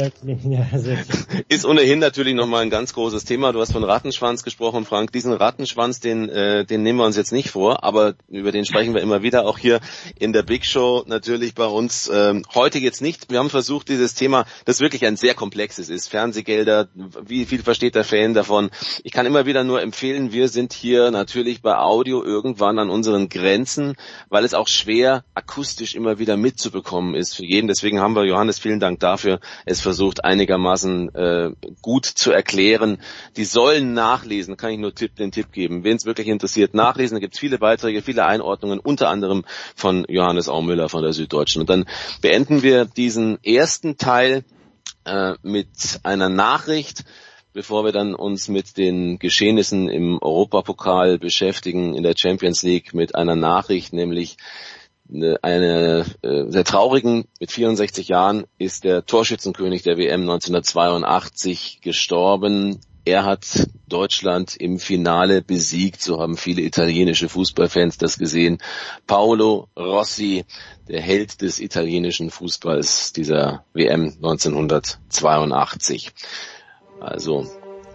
Also 0.72 0.92
ist 1.48 1.66
ohnehin 1.66 2.00
natürlich 2.00 2.34
nochmal 2.34 2.64
ein 2.64 2.72
ganz 2.72 2.94
großes 2.94 3.24
Thema. 3.24 3.54
Du 3.54 3.60
hast 3.60 3.72
von 3.72 3.84
Rattenschwanz 3.84 4.44
gesprochen, 4.44 4.86
Frank. 4.86 5.12
Diesen 5.12 5.32
Rattenschwanz, 5.32 6.00
den, 6.00 6.28
äh, 6.30 6.66
den 6.66 6.82
nehmen 6.82 6.98
wir 6.98 7.06
uns 7.06 7.18
jetzt 7.18 7.32
nicht 7.32 7.52
vor, 7.52 7.84
aber 7.84 8.16
über 8.28 8.52
den 8.52 8.66
sprechen 8.66 8.96
wir 8.96 9.02
immer 9.02 9.22
wieder, 9.22 9.46
auch 9.46 9.60
hier 9.60 9.80
in 10.18 10.34
der 10.34 10.42
Big 10.42 10.66
Show 10.66 11.04
natürlich 11.06 11.54
bei 11.54 11.66
uns. 11.66 12.10
Ähm, 12.12 12.44
heute 12.56 12.80
jetzt 12.80 13.02
nicht. 13.02 13.30
Wir 13.30 13.38
haben 13.38 13.52
versucht, 13.52 13.88
dieses 13.88 14.16
Thema, 14.16 14.46
das 14.66 14.80
wirklich 14.80 15.06
ein 15.06 15.18
sehr 15.18 15.36
komplexes 15.36 15.90
ist. 15.90 16.08
Fernsehgelder, 16.08 16.90
wie 17.26 17.46
viel 17.46 17.62
versteht 17.62 17.94
der 17.94 18.04
Fan 18.04 18.34
davon? 18.34 18.72
Ich 19.04 19.12
kann 19.12 19.28
immer 19.28 19.46
wieder 19.46 19.64
nur 19.64 19.82
empfehlen, 19.82 20.34
wir 20.34 20.48
sind 20.48 20.74
hier 20.74 21.12
natürlich 21.12 21.62
bei 21.62 21.78
Audio 21.78 22.24
irgendwann 22.24 22.80
an 22.80 22.90
unseren 22.90 23.30
Grenzen, 23.30 23.96
weil 24.30 24.46
es 24.46 24.56
auch 24.56 24.68
schwer 24.68 25.24
akustisch 25.36 25.91
natürlich 25.92 25.96
immer 25.96 26.20
wieder 26.20 26.38
mitzubekommen 26.38 27.16
ist 27.16 27.36
für 27.36 27.46
jeden. 27.46 27.68
Deswegen 27.68 28.00
haben 28.00 28.16
wir, 28.16 28.26
Johannes, 28.26 28.60
vielen 28.60 28.80
Dank 28.80 29.00
dafür, 29.00 29.40
es 29.66 29.82
versucht 29.82 30.24
einigermaßen 30.24 31.14
äh, 31.16 31.52
gut 31.82 32.06
zu 32.06 32.32
erklären. 32.32 33.00
Die 33.36 33.46
sollen 33.46 33.94
nachlesen, 33.94 34.58
kann 34.58 34.72
ich 34.72 34.80
nur 34.80 34.94
Tipp, 34.94 35.16
den 35.16 35.32
Tipp 35.32 35.52
geben. 35.52 35.84
Wen 35.84 35.98
es 35.98 36.06
wirklich 36.06 36.28
interessiert, 36.28 36.74
nachlesen. 36.74 37.16
Da 37.16 37.20
gibt 37.20 37.34
es 37.34 37.40
viele 37.40 37.58
Beiträge, 37.58 38.02
viele 38.02 38.26
Einordnungen, 38.26 38.80
unter 38.80 39.10
anderem 39.10 39.44
von 39.76 40.06
Johannes 40.08 40.48
Aumüller 40.48 40.90
von 40.90 41.04
der 41.04 41.14
Süddeutschen. 41.14 41.62
Und 41.62 41.70
dann 41.70 41.86
beenden 42.22 42.64
wir 42.64 42.86
diesen 42.86 43.44
ersten 43.44 43.98
Teil 43.98 44.44
äh, 45.06 45.34
mit 45.44 46.00
einer 46.04 46.30
Nachricht, 46.30 47.04
bevor 47.54 47.84
wir 47.84 47.92
dann 47.92 48.16
uns 48.16 48.48
mit 48.48 48.78
den 48.78 49.20
Geschehnissen 49.20 49.90
im 49.90 50.20
Europapokal 50.22 51.20
beschäftigen, 51.20 51.96
in 51.96 52.04
der 52.04 52.16
Champions 52.16 52.64
League 52.64 52.94
mit 52.94 53.16
einer 53.16 53.36
Nachricht, 53.36 53.92
nämlich 53.92 54.38
eine 55.42 56.06
äh, 56.22 56.50
sehr 56.50 56.64
traurigen, 56.64 57.26
mit 57.40 57.52
64 57.52 58.08
Jahren 58.08 58.46
ist 58.58 58.84
der 58.84 59.06
Torschützenkönig 59.06 59.84
der 59.84 59.98
WM 59.98 60.22
1982 60.22 61.80
gestorben. 61.82 62.80
Er 63.04 63.26
hat 63.26 63.68
Deutschland 63.88 64.56
im 64.56 64.78
Finale 64.80 65.42
besiegt, 65.42 66.02
so 66.02 66.20
haben 66.22 66.38
viele 66.38 66.62
italienische 66.62 67.30
Fußballfans 67.30 67.98
das 67.98 68.20
gesehen. 68.20 68.60
Paolo 69.08 69.70
Rossi, 69.78 70.46
der 70.88 71.02
Held 71.02 71.42
des 71.42 71.60
italienischen 71.60 72.30
Fußballs 72.30 73.12
dieser 73.12 73.66
WM 73.74 74.14
1982. 74.22 76.12
Also 77.00 77.48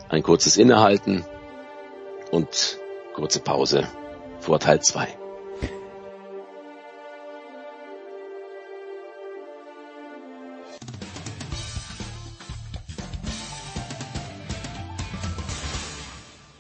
ein 0.09 0.25
kurzes 0.25 0.57
Innehalten 0.57 1.25
und 2.33 2.79
kurze 3.15 3.41
Pause 3.41 3.87
vor 4.41 4.59
Teil 4.59 4.83
2. 4.83 5.26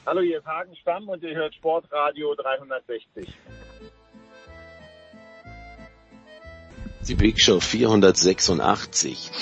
Hallo, 0.07 0.21
hier 0.21 0.39
ist 0.39 0.47
Hagen 0.47 0.77
Stamm 0.77 1.09
und 1.09 1.21
ihr 1.25 1.35
hört 1.35 1.53
Sportradio 1.57 2.33
360. 2.37 3.27
Die 7.09 7.15
Big 7.17 7.41
Show 7.41 7.59
486. 7.59 9.33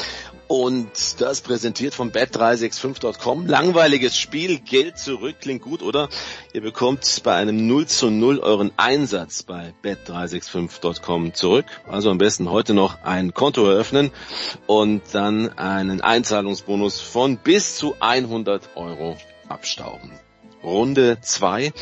Und 0.49 1.21
das 1.21 1.43
präsentiert 1.43 1.93
von 1.93 2.13
bet365.com. 2.13 3.47
Langweiliges 3.47 4.19
Spiel, 4.19 4.59
Geld 4.59 4.97
zurück, 4.97 5.37
klingt 5.39 5.61
gut, 5.61 5.83
oder? 5.83 6.09
Ihr 6.55 6.63
bekommt 6.63 7.21
bei 7.25 7.35
einem 7.35 7.67
0 7.67 7.85
zu 7.85 8.09
0 8.09 8.39
euren 8.39 8.73
Einsatz 8.79 9.43
bei 9.43 9.75
bet365.com 9.83 11.35
zurück. 11.35 11.67
Also 11.87 12.11
am 12.11 12.17
besten 12.17 12.51
heute 12.51 12.73
noch 12.73 13.03
ein 13.03 13.35
Konto 13.35 13.67
eröffnen 13.69 14.13
und 14.67 15.03
dann 15.13 15.59
einen 15.59 16.01
Einzahlungsbonus 16.01 17.03
von 17.03 17.37
bis 17.37 17.77
zu 17.77 17.97
100 18.01 18.77
Euro 18.77 19.19
abstauben. 19.47 20.11
Runde 20.65 21.19
2. 21.21 21.73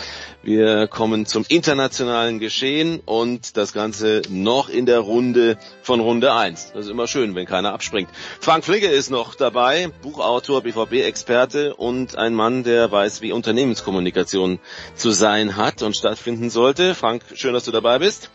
Wir 0.42 0.88
kommen 0.88 1.24
zum 1.24 1.44
internationalen 1.48 2.40
Geschehen 2.40 3.00
und 3.04 3.56
das 3.56 3.72
Ganze 3.72 4.22
noch 4.28 4.68
in 4.68 4.86
der 4.86 4.98
Runde 4.98 5.56
von 5.82 6.00
Runde 6.00 6.32
1. 6.32 6.72
Das 6.72 6.86
ist 6.86 6.90
immer 6.90 7.06
schön, 7.06 7.34
wenn 7.34 7.46
keiner 7.46 7.72
abspringt. 7.72 8.10
Frank 8.40 8.64
Fligge 8.64 8.88
ist 8.88 9.10
noch 9.10 9.36
dabei, 9.36 9.88
Buchautor, 10.02 10.62
BVB-Experte 10.62 11.74
und 11.76 12.16
ein 12.16 12.34
Mann, 12.34 12.64
der 12.64 12.90
weiß, 12.90 13.22
wie 13.22 13.32
Unternehmenskommunikation 13.32 14.58
zu 14.94 15.12
sein 15.12 15.56
hat 15.56 15.82
und 15.82 15.96
stattfinden 15.96 16.50
sollte. 16.50 16.94
Frank, 16.94 17.22
schön, 17.34 17.54
dass 17.54 17.64
du 17.64 17.70
dabei 17.70 18.00
bist. 18.00 18.30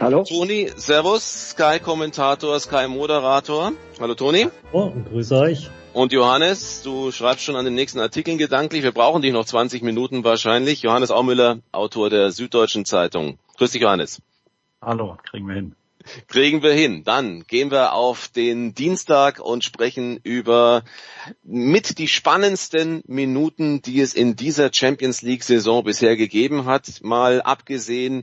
Hallo. 0.00 0.22
Toni, 0.22 0.70
Servus, 0.76 1.50
Sky-Kommentator, 1.50 2.58
Sky-Moderator. 2.60 3.72
Hallo 4.00 4.14
Toni. 4.14 4.48
Oh, 4.72 4.92
grüße 5.10 5.36
euch. 5.36 5.70
Und 5.98 6.12
Johannes, 6.12 6.82
du 6.82 7.10
schreibst 7.10 7.42
schon 7.44 7.56
an 7.56 7.64
den 7.64 7.74
nächsten 7.74 7.98
Artikeln 7.98 8.38
gedanklich. 8.38 8.84
Wir 8.84 8.92
brauchen 8.92 9.20
dich 9.20 9.32
noch 9.32 9.44
20 9.44 9.82
Minuten 9.82 10.22
wahrscheinlich. 10.22 10.82
Johannes 10.82 11.10
Aumüller, 11.10 11.58
Autor 11.72 12.08
der 12.08 12.30
Süddeutschen 12.30 12.84
Zeitung. 12.84 13.40
Grüß 13.56 13.72
dich, 13.72 13.82
Johannes. 13.82 14.22
Hallo, 14.80 15.18
kriegen 15.28 15.48
wir 15.48 15.56
hin. 15.56 15.74
Kriegen 16.28 16.62
wir 16.62 16.72
hin. 16.72 17.02
Dann 17.02 17.42
gehen 17.48 17.72
wir 17.72 17.94
auf 17.94 18.28
den 18.28 18.74
Dienstag 18.74 19.40
und 19.40 19.64
sprechen 19.64 20.20
über 20.22 20.84
mit 21.42 21.98
die 21.98 22.06
spannendsten 22.06 23.02
Minuten, 23.08 23.82
die 23.82 24.00
es 24.00 24.14
in 24.14 24.36
dieser 24.36 24.72
Champions 24.72 25.22
League 25.22 25.42
Saison 25.42 25.82
bisher 25.82 26.16
gegeben 26.16 26.64
hat. 26.66 27.02
Mal 27.02 27.42
abgesehen 27.42 28.22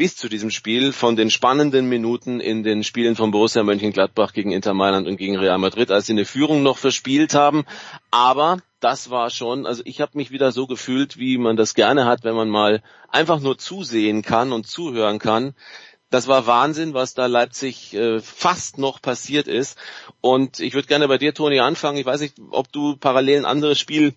bis 0.00 0.16
zu 0.16 0.30
diesem 0.30 0.50
Spiel 0.50 0.94
von 0.94 1.14
den 1.14 1.28
spannenden 1.28 1.86
Minuten 1.86 2.40
in 2.40 2.62
den 2.62 2.84
Spielen 2.84 3.16
von 3.16 3.32
Borussia 3.32 3.62
Mönchengladbach 3.62 4.32
gegen 4.32 4.50
Inter 4.50 4.72
Mailand 4.72 5.06
und 5.06 5.18
gegen 5.18 5.36
Real 5.36 5.58
Madrid, 5.58 5.90
als 5.90 6.06
sie 6.06 6.14
eine 6.14 6.24
Führung 6.24 6.62
noch 6.62 6.78
verspielt 6.78 7.34
haben. 7.34 7.66
Aber 8.10 8.62
das 8.80 9.10
war 9.10 9.28
schon, 9.28 9.66
also 9.66 9.82
ich 9.84 10.00
habe 10.00 10.16
mich 10.16 10.30
wieder 10.30 10.52
so 10.52 10.66
gefühlt, 10.66 11.18
wie 11.18 11.36
man 11.36 11.58
das 11.58 11.74
gerne 11.74 12.06
hat, 12.06 12.24
wenn 12.24 12.34
man 12.34 12.48
mal 12.48 12.82
einfach 13.10 13.40
nur 13.40 13.58
zusehen 13.58 14.22
kann 14.22 14.52
und 14.52 14.66
zuhören 14.66 15.18
kann. 15.18 15.52
Das 16.08 16.28
war 16.28 16.46
Wahnsinn, 16.46 16.94
was 16.94 17.12
da 17.12 17.26
Leipzig 17.26 17.92
äh, 17.92 18.20
fast 18.20 18.78
noch 18.78 19.02
passiert 19.02 19.48
ist. 19.48 19.76
Und 20.22 20.60
ich 20.60 20.72
würde 20.72 20.88
gerne 20.88 21.08
bei 21.08 21.18
dir, 21.18 21.34
Toni, 21.34 21.60
anfangen. 21.60 21.98
Ich 21.98 22.06
weiß 22.06 22.22
nicht, 22.22 22.36
ob 22.52 22.72
du 22.72 22.96
parallel 22.96 23.40
ein 23.40 23.44
anderes 23.44 23.78
Spiel 23.78 24.14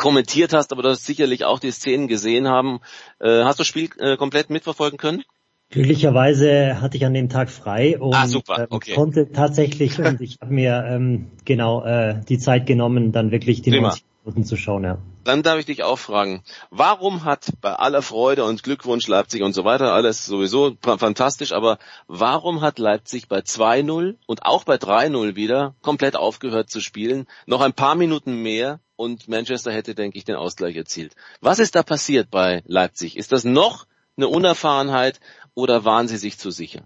kommentiert 0.00 0.52
hast, 0.52 0.72
aber 0.72 0.82
du 0.82 0.88
hast 0.88 1.04
sicherlich 1.04 1.44
auch 1.44 1.58
die 1.60 1.70
Szenen 1.70 2.08
gesehen 2.08 2.48
haben. 2.48 2.80
Äh, 3.20 3.44
hast 3.44 3.58
du 3.58 3.60
das 3.60 3.68
Spiel 3.68 3.90
äh, 3.98 4.16
komplett 4.16 4.50
mitverfolgen 4.50 4.98
können? 4.98 5.22
Glücklicherweise 5.68 6.80
hatte 6.80 6.96
ich 6.96 7.06
an 7.06 7.14
dem 7.14 7.28
Tag 7.28 7.48
frei 7.48 7.96
und 8.00 8.14
ah, 8.14 8.26
super. 8.26 8.58
Ähm, 8.58 8.66
okay. 8.70 8.94
konnte 8.94 9.30
tatsächlich 9.30 10.00
und 10.00 10.20
ich 10.20 10.38
habe 10.40 10.52
mir 10.52 10.84
ähm, 10.88 11.30
genau 11.44 11.84
äh, 11.84 12.20
die 12.28 12.38
Zeit 12.38 12.66
genommen, 12.66 13.12
dann 13.12 13.30
wirklich 13.30 13.62
die 13.62 13.70
Prima. 13.70 13.88
90 13.88 14.09
Minuten 14.24 14.44
zu 14.44 14.56
schauen. 14.56 14.84
Ja. 14.84 14.98
Dann 15.24 15.42
darf 15.42 15.58
ich 15.58 15.66
dich 15.66 15.82
auch 15.82 15.98
fragen, 15.98 16.42
warum 16.70 17.24
hat 17.24 17.52
bei 17.60 17.74
aller 17.74 18.02
Freude 18.02 18.44
und 18.44 18.62
Glückwunsch 18.62 19.06
Leipzig 19.06 19.42
und 19.42 19.52
so 19.52 19.64
weiter, 19.64 19.92
alles 19.92 20.24
sowieso 20.26 20.76
fantastisch, 20.80 21.52
aber 21.52 21.78
warum 22.06 22.60
hat 22.60 22.78
Leipzig 22.78 23.28
bei 23.28 23.40
2-0 23.40 24.16
und 24.26 24.44
auch 24.44 24.64
bei 24.64 24.76
3-0 24.76 25.36
wieder 25.36 25.74
komplett 25.82 26.16
aufgehört 26.16 26.70
zu 26.70 26.80
spielen, 26.80 27.26
noch 27.46 27.60
ein 27.60 27.72
paar 27.72 27.94
Minuten 27.94 28.42
mehr 28.42 28.80
und 28.96 29.28
Manchester 29.28 29.72
hätte, 29.72 29.94
denke 29.94 30.18
ich, 30.18 30.24
den 30.24 30.36
Ausgleich 30.36 30.76
erzielt. 30.76 31.14
Was 31.40 31.58
ist 31.58 31.74
da 31.74 31.82
passiert 31.82 32.30
bei 32.30 32.62
Leipzig? 32.66 33.16
Ist 33.16 33.32
das 33.32 33.44
noch 33.44 33.86
eine 34.16 34.28
Unerfahrenheit 34.28 35.20
oder 35.54 35.84
waren 35.84 36.08
sie 36.08 36.18
sich 36.18 36.38
zu 36.38 36.50
sicher? 36.50 36.82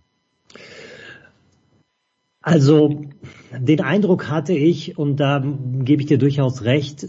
Also 2.45 3.01
den 3.59 3.81
Eindruck 3.81 4.29
hatte 4.29 4.53
ich, 4.53 4.99
und 4.99 5.17
da 5.17 5.43
gebe 5.79 6.03
ich 6.03 6.09
dir 6.09 6.19
durchaus 6.19 6.63
recht, 6.65 7.07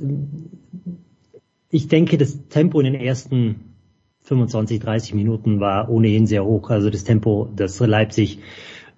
ich 1.70 1.90
denke, 1.90 2.18
das 2.18 2.48
Tempo 2.48 2.80
in 2.80 2.86
den 2.86 2.96
ersten 2.96 3.76
25, 4.22 4.80
30 4.80 5.14
Minuten 5.14 5.60
war 5.60 5.90
ohnehin 5.90 6.26
sehr 6.26 6.46
hoch. 6.46 6.70
Also 6.70 6.90
das 6.90 7.04
Tempo, 7.04 7.50
das 7.54 7.78
Leipzig 7.82 8.40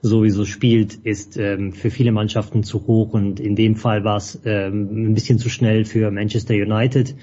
sowieso 0.01 0.45
spielt, 0.45 0.93
ist 0.93 1.37
ähm, 1.37 1.73
für 1.73 1.89
viele 1.89 2.11
Mannschaften 2.11 2.61
zu 2.61 2.85
hoch 2.85 3.15
und 3.15 3.39
in 3.39 3.55
dem 3.55 3.75
Fall 3.75 4.03
war 4.03 4.17
es 4.17 4.39
ähm, 4.45 5.09
ein 5.09 5.13
bisschen 5.15 5.39
zu 5.39 5.49
schnell 5.49 5.85
für 5.85 6.11
Manchester 6.11 6.53
United. 6.53 7.15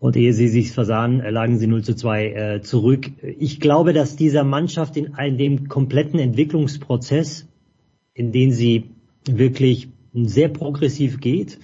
Und 0.00 0.16
ehe 0.16 0.34
sie 0.34 0.48
sich 0.48 0.72
versahen, 0.72 1.20
lagen 1.20 1.58
sie 1.58 1.66
0 1.66 1.82
zu 1.82 1.96
2 1.96 2.26
äh, 2.26 2.60
zurück. 2.60 3.10
Ich 3.38 3.58
glaube, 3.58 3.94
dass 3.94 4.16
dieser 4.16 4.44
Mannschaft 4.44 4.98
in, 4.98 5.14
in 5.14 5.38
dem 5.38 5.68
kompletten 5.68 6.20
Entwicklungsprozess, 6.20 7.47
in 8.18 8.32
den 8.32 8.52
sie 8.52 8.90
wirklich 9.30 9.88
sehr 10.12 10.48
progressiv 10.48 11.20
geht, 11.20 11.58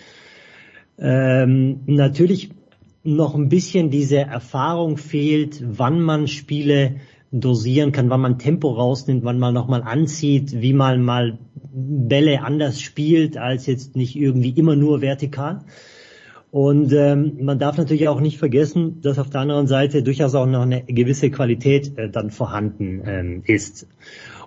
ähm, 0.98 1.80
natürlich 1.86 2.50
noch 3.02 3.34
ein 3.34 3.48
bisschen 3.48 3.90
diese 3.90 4.18
Erfahrung 4.18 4.96
fehlt, 4.96 5.62
wann 5.66 6.00
man 6.00 6.28
Spiele 6.28 6.96
dosieren 7.32 7.90
kann, 7.90 8.08
wann 8.08 8.20
man 8.20 8.38
Tempo 8.38 8.70
rausnimmt, 8.70 9.24
wann 9.24 9.40
man 9.40 9.52
nochmal 9.52 9.82
anzieht, 9.82 10.62
wie 10.62 10.72
man 10.72 11.02
mal 11.02 11.38
Bälle 11.72 12.42
anders 12.42 12.80
spielt, 12.80 13.36
als 13.36 13.66
jetzt 13.66 13.96
nicht 13.96 14.14
irgendwie 14.14 14.50
immer 14.50 14.76
nur 14.76 15.00
vertikal. 15.00 15.64
Und 16.52 16.92
ähm, 16.92 17.38
man 17.40 17.58
darf 17.58 17.76
natürlich 17.76 18.06
auch 18.06 18.20
nicht 18.20 18.38
vergessen, 18.38 19.00
dass 19.00 19.18
auf 19.18 19.28
der 19.28 19.40
anderen 19.40 19.66
Seite 19.66 20.04
durchaus 20.04 20.36
auch 20.36 20.46
noch 20.46 20.62
eine 20.62 20.84
gewisse 20.84 21.28
Qualität 21.32 21.98
äh, 21.98 22.08
dann 22.08 22.30
vorhanden 22.30 23.02
ähm, 23.04 23.42
ist. 23.44 23.88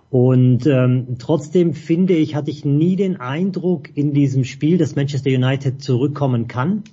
Und 0.09 0.65
ähm, 0.65 1.17
trotzdem 1.19 1.73
finde 1.73 2.13
ich, 2.13 2.35
hatte 2.35 2.49
ich 2.49 2.63
nie 2.63 2.95
den 2.95 3.17
Eindruck 3.17 3.89
in 3.95 4.13
diesem 4.13 4.45
Spiel, 4.45 4.77
dass 4.77 4.95
Manchester 4.95 5.29
United 5.29 5.81
zurückkommen 5.81 6.47
kann. 6.47 6.83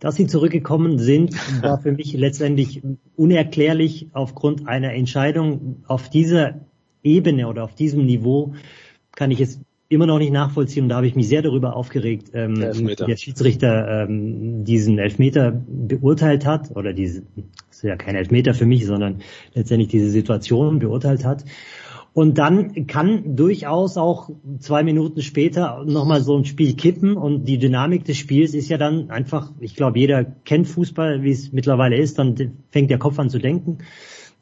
Dass 0.00 0.16
sie 0.16 0.26
zurückgekommen 0.26 0.98
sind, 0.98 1.36
war 1.62 1.80
für 1.80 1.92
mich 1.92 2.12
letztendlich 2.14 2.82
unerklärlich 3.16 4.08
aufgrund 4.12 4.66
einer 4.66 4.92
Entscheidung 4.94 5.84
auf 5.86 6.08
dieser 6.10 6.60
Ebene 7.04 7.46
oder 7.48 7.62
auf 7.64 7.74
diesem 7.74 8.04
Niveau 8.06 8.54
kann 9.14 9.30
ich 9.30 9.40
es 9.40 9.60
immer 9.92 10.06
noch 10.06 10.18
nicht 10.18 10.32
nachvollziehen 10.32 10.84
und 10.84 10.88
da 10.88 10.96
habe 10.96 11.06
ich 11.06 11.14
mich 11.14 11.28
sehr 11.28 11.42
darüber 11.42 11.76
aufgeregt, 11.76 12.30
ähm, 12.32 12.56
wie 12.56 12.94
der 12.94 13.16
Schiedsrichter 13.16 14.06
ähm, 14.08 14.64
diesen 14.64 14.98
Elfmeter 14.98 15.52
beurteilt 15.52 16.46
hat 16.46 16.74
oder 16.74 16.94
diese, 16.94 17.22
das 17.68 17.76
ist 17.76 17.82
ja 17.82 17.96
kein 17.96 18.14
Elfmeter 18.14 18.54
für 18.54 18.64
mich, 18.64 18.86
sondern 18.86 19.20
letztendlich 19.52 19.88
diese 19.88 20.08
Situation 20.08 20.78
beurteilt 20.78 21.24
hat. 21.26 21.44
Und 22.14 22.36
dann 22.36 22.86
kann 22.86 23.36
durchaus 23.36 23.96
auch 23.96 24.30
zwei 24.58 24.82
Minuten 24.82 25.22
später 25.22 25.82
nochmal 25.86 26.20
so 26.20 26.36
ein 26.36 26.44
Spiel 26.44 26.74
kippen. 26.74 27.16
Und 27.16 27.46
die 27.46 27.58
Dynamik 27.58 28.04
des 28.04 28.18
Spiels 28.18 28.52
ist 28.52 28.68
ja 28.68 28.76
dann 28.76 29.10
einfach, 29.10 29.50
ich 29.60 29.74
glaube, 29.76 29.98
jeder 29.98 30.24
kennt 30.24 30.68
Fußball, 30.68 31.22
wie 31.22 31.30
es 31.30 31.52
mittlerweile 31.52 31.96
ist, 31.96 32.18
dann 32.18 32.36
fängt 32.70 32.90
der 32.90 32.98
Kopf 32.98 33.18
an 33.18 33.30
zu 33.30 33.38
denken. 33.38 33.78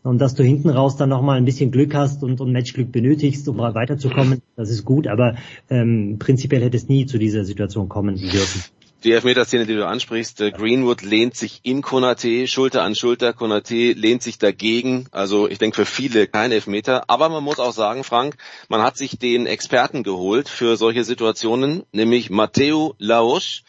Und 0.03 0.19
dass 0.19 0.35
du 0.35 0.43
hinten 0.43 0.71
raus 0.71 0.97
dann 0.97 1.11
nochmal 1.11 1.37
ein 1.37 1.45
bisschen 1.45 1.71
Glück 1.71 1.95
hast 1.95 2.25
und, 2.25 2.41
und 2.41 2.53
Matchglück 2.53 2.91
benötigst, 2.91 3.47
um 3.49 3.59
weiterzukommen, 3.59 4.41
das 4.57 4.71
ist 4.71 4.85
gut, 4.87 5.07
aber 5.07 5.37
ähm, 5.69 6.17
prinzipiell 6.19 6.63
hätte 6.63 6.79
es 6.79 6.89
nie 6.89 7.05
zu 7.05 7.19
dieser 7.19 7.45
Situation 7.45 7.91
kommen 7.91 8.17
dürfen 8.17 8.63
die 9.05 9.13
Elfmeterszene, 9.13 9.67
die 9.67 9.75
du 9.75 9.87
ansprichst, 9.87 10.41
äh, 10.41 10.51
Greenwood 10.51 11.03
lehnt 11.03 11.37
sich 11.37 11.61
in 11.63 11.83
Konate, 11.83 12.47
Schulter 12.47 12.83
an 12.83 12.95
Schulter, 12.95 13.33
Konate 13.33 13.93
lehnt 13.93 14.23
sich 14.23 14.39
dagegen. 14.39 15.07
Also 15.11 15.49
ich 15.49 15.59
denke 15.59 15.77
für 15.77 15.87
viele 15.87 16.27
kein 16.27 16.53
Elfmeter. 16.53 17.05
Aber 17.09 17.29
man 17.29 17.43
muss 17.43 17.61
auch 17.61 17.73
sagen, 17.73 18.05
Frank, 18.05 18.37
man 18.69 18.83
hat 18.83 18.97
sich 18.97 19.19
den 19.19 19.47
Experten 19.47 20.03
geholt 20.03 20.49
für 20.49 20.77
solche 20.77 21.05
Situationen, 21.05 21.85
nämlich 21.93 22.31
Matteo 22.31 22.95
Laosch, 22.99 23.63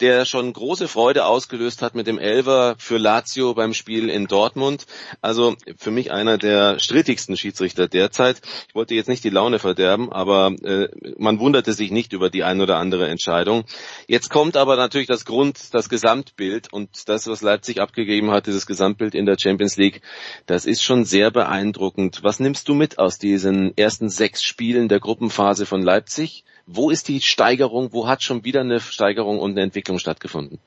der 0.00 0.24
schon 0.24 0.52
große 0.52 0.88
Freude 0.88 1.24
ausgelöst 1.24 1.82
hat 1.82 1.94
mit 1.94 2.06
dem 2.06 2.18
Elver 2.18 2.76
für 2.78 2.98
Lazio 2.98 3.54
beim 3.54 3.72
Spiel 3.72 4.10
in 4.10 4.26
Dortmund. 4.26 4.86
Also 5.22 5.56
für 5.76 5.90
mich 5.90 6.12
einer 6.12 6.38
der 6.38 6.78
strittigsten 6.78 7.36
Schiedsrichter 7.36 7.88
derzeit. 7.88 8.40
Ich 8.68 8.74
wollte 8.74 8.94
jetzt 8.94 9.08
nicht 9.08 9.24
die 9.24 9.30
Laune 9.30 9.58
verderben, 9.58 10.12
aber 10.12 10.52
äh, 10.62 10.88
man 11.18 11.38
wunderte 11.38 11.72
sich 11.72 11.90
nicht 11.90 12.12
über 12.12 12.28
die 12.30 12.44
ein 12.44 12.60
oder 12.60 12.76
andere 12.76 13.08
Entscheidung. 13.08 13.64
Jetzt 14.06 14.28
kommt 14.28 14.56
aber 14.56 14.76
natürlich 14.76 15.08
das 15.08 15.24
Grund, 15.24 15.74
das 15.74 15.88
Gesamtbild 15.88 16.72
und 16.72 17.08
das, 17.08 17.26
was 17.26 17.40
Leipzig 17.40 17.80
abgegeben 17.80 18.30
hat, 18.30 18.46
dieses 18.46 18.66
Gesamtbild 18.66 19.14
in 19.14 19.26
der 19.26 19.38
Champions 19.38 19.76
League, 19.76 20.02
das 20.46 20.66
ist 20.66 20.82
schon 20.82 21.04
sehr 21.04 21.30
beeindruckend. 21.30 22.20
Was 22.22 22.40
nimmst 22.40 22.68
du 22.68 22.74
mit 22.74 22.98
aus 22.98 23.18
diesen 23.18 23.76
ersten 23.76 24.08
sechs 24.10 24.42
Spielen 24.42 24.88
der 24.88 25.00
Gruppenphase 25.00 25.66
von 25.66 25.82
Leipzig? 25.82 26.44
Wo 26.66 26.90
ist 26.90 27.08
die 27.08 27.20
Steigerung? 27.20 27.92
Wo 27.92 28.08
hat 28.08 28.22
schon 28.22 28.44
wieder 28.44 28.60
eine 28.60 28.80
Steigerung 28.80 29.38
und 29.38 29.52
eine 29.52 29.62
Entwicklung 29.62 29.98
stattgefunden? 29.98 30.58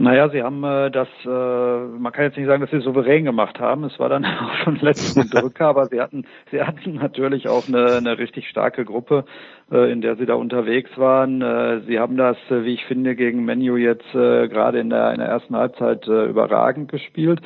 Naja, 0.00 0.28
sie 0.28 0.44
haben 0.44 0.62
äh, 0.62 0.92
das, 0.92 1.08
äh, 1.24 1.28
man 1.28 2.12
kann 2.12 2.26
jetzt 2.26 2.36
nicht 2.36 2.46
sagen, 2.46 2.60
dass 2.60 2.70
sie 2.70 2.78
souverän 2.78 3.24
gemacht 3.24 3.58
haben. 3.58 3.82
Es 3.82 3.98
war 3.98 4.08
dann 4.08 4.24
auch 4.24 4.54
schon 4.62 4.76
letzten 4.76 5.28
Drücker, 5.30 5.66
aber 5.66 5.86
sie 5.86 6.00
hatten, 6.00 6.24
sie 6.52 6.62
hatten 6.62 6.94
natürlich 6.94 7.48
auch 7.48 7.66
eine, 7.66 7.96
eine 7.96 8.16
richtig 8.16 8.48
starke 8.48 8.84
Gruppe, 8.84 9.24
äh, 9.72 9.90
in 9.90 10.00
der 10.00 10.14
sie 10.14 10.24
da 10.24 10.34
unterwegs 10.34 10.96
waren. 10.98 11.42
Äh, 11.42 11.80
sie 11.88 11.98
haben 11.98 12.16
das, 12.16 12.36
äh, 12.48 12.62
wie 12.62 12.74
ich 12.74 12.84
finde, 12.84 13.16
gegen 13.16 13.44
Menu 13.44 13.74
jetzt 13.74 14.14
äh, 14.14 14.46
gerade 14.46 14.78
in 14.78 14.88
der, 14.88 15.10
in 15.14 15.18
der 15.18 15.26
ersten 15.26 15.56
Halbzeit 15.56 16.06
äh, 16.06 16.26
überragend 16.26 16.92
gespielt. 16.92 17.40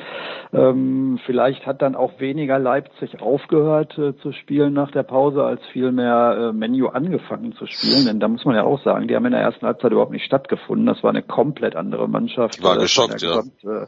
Ähm, 0.53 1.19
vielleicht 1.25 1.65
hat 1.65 1.81
dann 1.81 1.95
auch 1.95 2.19
weniger 2.19 2.59
Leipzig 2.59 3.19
aufgehört 3.19 3.97
äh, 3.97 4.15
zu 4.17 4.31
spielen 4.31 4.73
nach 4.73 4.91
der 4.91 5.01
Pause, 5.01 5.43
als 5.43 5.65
vielmehr 5.71 6.51
äh, 6.51 6.53
Menu 6.53 6.85
angefangen 6.89 7.53
zu 7.53 7.65
spielen. 7.65 8.05
Denn 8.05 8.19
da 8.19 8.27
muss 8.27 8.45
man 8.45 8.53
ja 8.53 8.63
auch 8.63 8.83
sagen, 8.83 9.07
die 9.07 9.15
haben 9.15 9.25
in 9.25 9.31
der 9.31 9.41
ersten 9.41 9.65
Halbzeit 9.65 9.91
überhaupt 9.91 10.11
nicht 10.11 10.25
stattgefunden. 10.25 10.85
Das 10.85 11.01
war 11.01 11.09
eine 11.09 11.23
komplett 11.23 11.75
andere 11.75 12.07
Mannschaft. 12.07 12.42
Mannschaft. 12.43 12.63
War 12.63 12.77
geschockt, 12.77 13.21
ja. 13.21 13.41
Gesamt, 13.41 13.63
äh, 13.63 13.87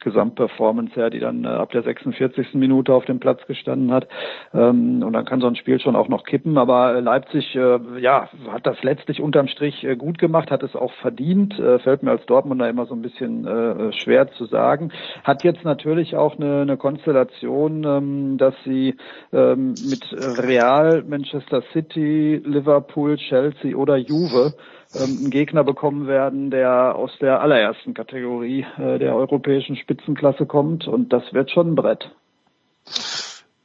Gesamtperformance 0.00 0.94
her, 0.94 1.10
die 1.10 1.20
dann 1.20 1.44
äh, 1.44 1.48
ab 1.48 1.70
der 1.72 1.82
46. 1.82 2.54
Minute 2.54 2.92
auf 2.94 3.04
dem 3.04 3.20
Platz 3.20 3.40
gestanden 3.46 3.92
hat. 3.92 4.08
Ähm, 4.54 5.02
und 5.02 5.12
dann 5.12 5.24
kann 5.24 5.40
so 5.40 5.46
ein 5.46 5.56
Spiel 5.56 5.80
schon 5.80 5.96
auch 5.96 6.08
noch 6.08 6.24
kippen. 6.24 6.58
Aber 6.58 6.94
äh, 6.94 7.00
Leipzig, 7.00 7.54
äh, 7.54 7.78
ja, 8.00 8.28
hat 8.50 8.66
das 8.66 8.82
letztlich 8.82 9.20
unterm 9.20 9.48
Strich 9.48 9.84
äh, 9.84 9.96
gut 9.96 10.18
gemacht, 10.18 10.50
hat 10.50 10.62
es 10.62 10.74
auch 10.74 10.92
verdient. 11.02 11.58
Äh, 11.58 11.78
fällt 11.80 12.02
mir 12.02 12.12
als 12.12 12.26
Dortmunder 12.26 12.68
immer 12.68 12.86
so 12.86 12.94
ein 12.94 13.02
bisschen 13.02 13.46
äh, 13.46 13.92
schwer 13.92 14.30
zu 14.32 14.46
sagen. 14.46 14.92
Hat 15.22 15.44
jetzt 15.44 15.64
natürlich 15.64 16.16
auch 16.16 16.36
eine, 16.36 16.62
eine 16.62 16.76
Konstellation, 16.76 17.84
ähm, 17.84 18.38
dass 18.38 18.54
sie 18.64 18.96
ähm, 19.32 19.74
mit 19.88 20.02
Real, 20.38 21.04
Manchester 21.06 21.62
City, 21.72 22.40
Liverpool, 22.44 23.16
Chelsea 23.16 23.76
oder 23.76 23.96
Juve 23.96 24.54
ähm, 24.94 25.18
einen 25.20 25.30
Gegner 25.30 25.64
bekommen 25.64 26.06
werden, 26.06 26.50
der 26.50 26.96
aus 26.96 27.10
der 27.20 27.40
allerersten 27.40 27.94
Kategorie 27.94 28.66
äh, 28.78 28.98
der 28.98 29.14
europäischen 29.14 29.76
Spitzenklasse 29.76 30.46
kommt. 30.46 30.88
Und 30.88 31.12
das 31.12 31.22
wird 31.32 31.50
schon 31.50 31.72
ein 31.72 31.74
Brett. 31.74 32.10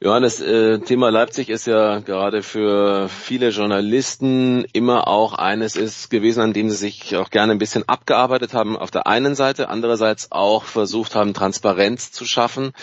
Ja, 0.01 0.19
das 0.19 0.41
äh, 0.41 0.79
Thema 0.79 1.09
Leipzig 1.09 1.49
ist 1.49 1.65
ja 1.65 1.99
gerade 1.99 2.43
für 2.43 3.07
viele 3.07 3.49
Journalisten 3.49 4.65
immer 4.73 5.07
auch 5.07 5.33
eines 5.33 5.77
ist 5.77 6.11
gewesen, 6.11 6.41
an 6.41 6.53
dem 6.53 6.69
sie 6.69 6.75
sich 6.75 7.15
auch 7.15 7.29
gerne 7.29 7.53
ein 7.53 7.57
bisschen 7.57 7.87
abgearbeitet 7.87 8.53
haben 8.53 8.77
auf 8.77 8.91
der 8.91 9.07
einen 9.07 9.35
Seite, 9.35 9.69
andererseits 9.69 10.31
auch 10.31 10.65
versucht 10.65 11.15
haben, 11.15 11.33
Transparenz 11.33 12.11
zu 12.11 12.25
schaffen. 12.25 12.73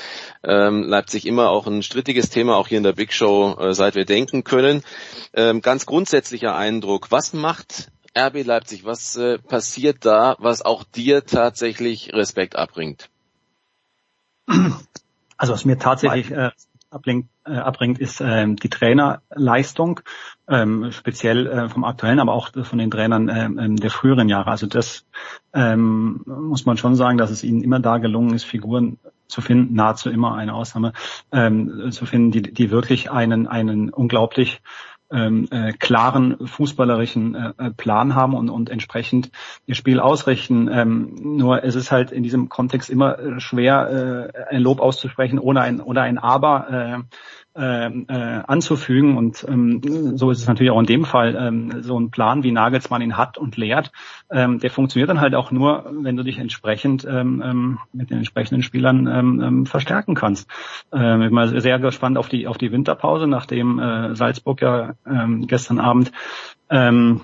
Ähm, 0.43 0.83
Leipzig 0.83 1.27
immer 1.27 1.51
auch 1.51 1.67
ein 1.67 1.83
strittiges 1.83 2.31
Thema, 2.31 2.57
auch 2.57 2.67
hier 2.67 2.79
in 2.79 2.85
der 2.85 2.95
Big 2.95 3.13
Show, 3.13 3.57
äh, 3.61 3.75
seit 3.75 3.95
wir 3.95 4.07
denken 4.07 4.43
können. 4.43 4.83
Ähm, 5.35 5.61
ganz 5.61 5.87
grundsätzlicher 5.87 6.57
Eindruck, 6.57 7.13
was 7.13 7.35
macht 7.35 7.93
RB 8.17 8.45
Leipzig, 8.45 8.85
was 8.85 9.17
äh, 9.17 9.39
passiert 9.39 10.05
da, 10.05 10.37
was 10.39 10.63
auch 10.63 10.85
dir 10.85 11.25
tatsächlich 11.25 12.13
Respekt 12.13 12.57
abbringt? 12.57 13.09
Also 15.37 15.55
was 15.55 15.65
mir 15.65 15.79
tatsächlich 15.79 16.31
äh, 16.31 16.51
abbringt, 16.91 17.29
äh, 17.45 17.55
abbringt 17.55 17.99
ist 17.99 18.21
äh, 18.21 18.47
die 18.47 18.69
Trainerleistung, 18.69 20.01
ähm, 20.49 20.93
speziell 20.93 21.47
äh, 21.47 21.69
vom 21.69 21.85
aktuellen, 21.85 22.21
aber 22.21 22.33
auch 22.33 22.51
von 22.65 22.79
den 22.79 22.91
Trainern 22.91 23.29
äh, 23.29 23.45
ähm, 23.45 23.77
der 23.77 23.91
früheren 23.91 24.29
Jahre. 24.29 24.51
Also 24.51 24.67
das 24.67 25.07
ähm, 25.55 26.23
muss 26.27 26.67
man 26.67 26.77
schon 26.77 26.95
sagen, 26.95 27.19
dass 27.19 27.31
es 27.31 27.43
ihnen 27.43 27.63
immer 27.63 27.81
da 27.81 27.99
gelungen 27.99 28.35
ist, 28.35 28.45
Figuren 28.45 28.99
zu 29.27 29.41
finden, 29.41 29.75
nahezu 29.75 30.11
immer 30.11 30.35
eine 30.35 30.55
Ausnahme, 30.55 30.93
ähm, 31.33 31.91
zu 31.91 32.05
finden, 32.05 32.31
die, 32.31 32.43
die 32.43 32.71
wirklich 32.71 33.11
einen, 33.11 33.49
einen 33.49 33.89
unglaublich 33.89 34.61
ähm, 35.13 35.49
äh, 35.51 35.73
klaren 35.73 36.47
fußballerischen 36.47 37.35
äh, 37.35 37.53
äh, 37.59 37.71
Plan 37.71 38.15
haben 38.15 38.35
und, 38.35 38.51
und 38.51 38.71
entsprechend 38.71 39.31
ihr 39.67 39.75
Spiel 39.75 40.01
ausrichten. 40.01 40.69
Ähm, 40.73 41.15
nur 41.37 41.63
es 41.65 41.75
ist 41.75 41.93
halt 41.93 42.13
in 42.13 42.23
diesem 42.23 42.49
Kontext 42.49 42.91
immer 42.91 43.19
äh, 43.19 43.41
schwer, 43.41 44.33
äh, 44.51 44.55
ein 44.55 44.63
Lob 44.63 44.81
auszusprechen 44.81 45.39
ohne 45.39 45.61
ein 45.61 45.81
oder 45.81 46.03
ein 46.03 46.19
Aber. 46.19 46.71
Äh, 46.71 47.17
äh, 47.55 47.87
äh, 47.87 48.43
anzufügen. 48.47 49.17
Und 49.17 49.45
ähm, 49.49 50.17
so 50.17 50.31
ist 50.31 50.41
es 50.41 50.47
natürlich 50.47 50.71
auch 50.71 50.81
in 50.81 50.87
dem 50.87 51.05
Fall. 51.05 51.37
Ähm, 51.39 51.83
so 51.83 51.99
ein 51.99 52.11
Plan, 52.11 52.43
wie 52.43 52.53
Nagelsmann 52.53 53.03
ihn 53.03 53.17
hat 53.17 53.39
und 53.39 53.57
lehrt, 53.57 53.93
ähm, 54.31 54.59
der 54.59 54.71
funktioniert 54.71 55.11
dann 55.11 55.21
halt 55.21 55.35
auch 55.35 55.51
nur, 55.51 55.91
wenn 56.01 56.17
du 56.17 56.23
dich 56.23 56.39
entsprechend 56.39 57.05
ähm, 57.05 57.43
ähm, 57.45 57.79
mit 57.93 58.11
den 58.11 58.19
entsprechenden 58.19 58.63
Spielern 58.63 59.07
ähm, 59.07 59.41
ähm, 59.41 59.67
verstärken 59.67 60.15
kannst. 60.15 60.49
Ähm, 60.93 61.23
ich 61.23 61.29
bin 61.29 61.35
mal 61.35 61.61
sehr 61.61 61.79
gespannt 61.79 62.19
auf 62.19 62.29
die 62.29 62.47
auf 62.47 62.59
die 62.59 62.73
Winterpause, 62.73 63.27
nachdem 63.27 63.79
äh, 63.79 64.15
Salzburg 64.15 64.63
ja 64.63 64.95
ähm, 65.07 65.47
gestern 65.47 65.79
Abend 65.79 66.13
ähm, 66.71 67.23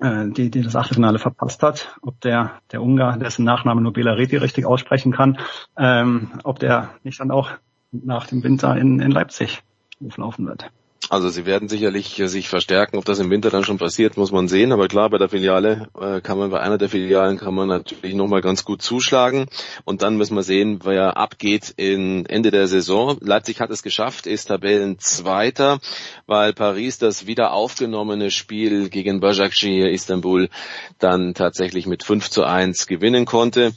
äh, 0.00 0.28
die, 0.28 0.50
die 0.50 0.62
das 0.62 0.76
Achtelfinale 0.76 1.18
verpasst 1.18 1.62
hat, 1.62 1.98
ob 2.02 2.20
der, 2.20 2.60
der 2.72 2.82
Ungar, 2.82 3.18
dessen 3.18 3.44
Nachname 3.44 3.80
nur 3.80 3.92
Belareti 3.92 4.36
richtig 4.36 4.64
aussprechen 4.64 5.12
kann, 5.12 5.38
ähm, 5.76 6.30
ob 6.44 6.58
der 6.58 6.90
nicht 7.02 7.20
dann 7.20 7.30
auch 7.30 7.50
nach 7.92 8.26
dem 8.26 8.42
Winter 8.42 8.76
in, 8.76 9.00
in 9.00 9.10
Leipzig 9.10 9.62
auflaufen 10.04 10.46
wird. 10.46 10.70
Also 11.10 11.30
sie 11.30 11.46
werden 11.46 11.68
sicherlich 11.70 12.20
äh, 12.20 12.28
sich 12.28 12.48
verstärken. 12.48 12.98
Ob 12.98 13.04
das 13.06 13.18
im 13.18 13.30
Winter 13.30 13.48
dann 13.48 13.64
schon 13.64 13.78
passiert, 13.78 14.18
muss 14.18 14.30
man 14.30 14.46
sehen. 14.46 14.72
Aber 14.72 14.88
klar, 14.88 15.08
bei 15.08 15.16
der 15.16 15.30
Filiale 15.30 15.88
äh, 15.98 16.20
kann 16.20 16.36
man, 16.36 16.50
bei 16.50 16.60
einer 16.60 16.76
der 16.76 16.90
Filialen 16.90 17.38
kann 17.38 17.54
man 17.54 17.68
natürlich 17.68 18.14
nochmal 18.14 18.42
ganz 18.42 18.64
gut 18.64 18.82
zuschlagen. 18.82 19.46
Und 19.84 20.02
dann 20.02 20.18
müssen 20.18 20.36
wir 20.36 20.42
sehen, 20.42 20.80
wer 20.84 21.16
abgeht 21.16 21.72
in 21.76 22.26
Ende 22.26 22.50
der 22.50 22.68
Saison. 22.68 23.16
Leipzig 23.20 23.60
hat 23.60 23.70
es 23.70 23.82
geschafft, 23.82 24.26
ist 24.26 24.46
Tabellenzweiter, 24.46 25.78
weil 26.26 26.52
Paris 26.52 26.98
das 26.98 27.26
wieder 27.26 27.52
aufgenommene 27.52 28.30
Spiel 28.30 28.90
gegen 28.90 29.20
Başakşehir 29.20 29.88
Istanbul 29.90 30.50
dann 30.98 31.32
tatsächlich 31.32 31.86
mit 31.86 32.04
5 32.04 32.28
zu 32.28 32.44
1 32.44 32.86
gewinnen 32.86 33.24
konnte 33.24 33.72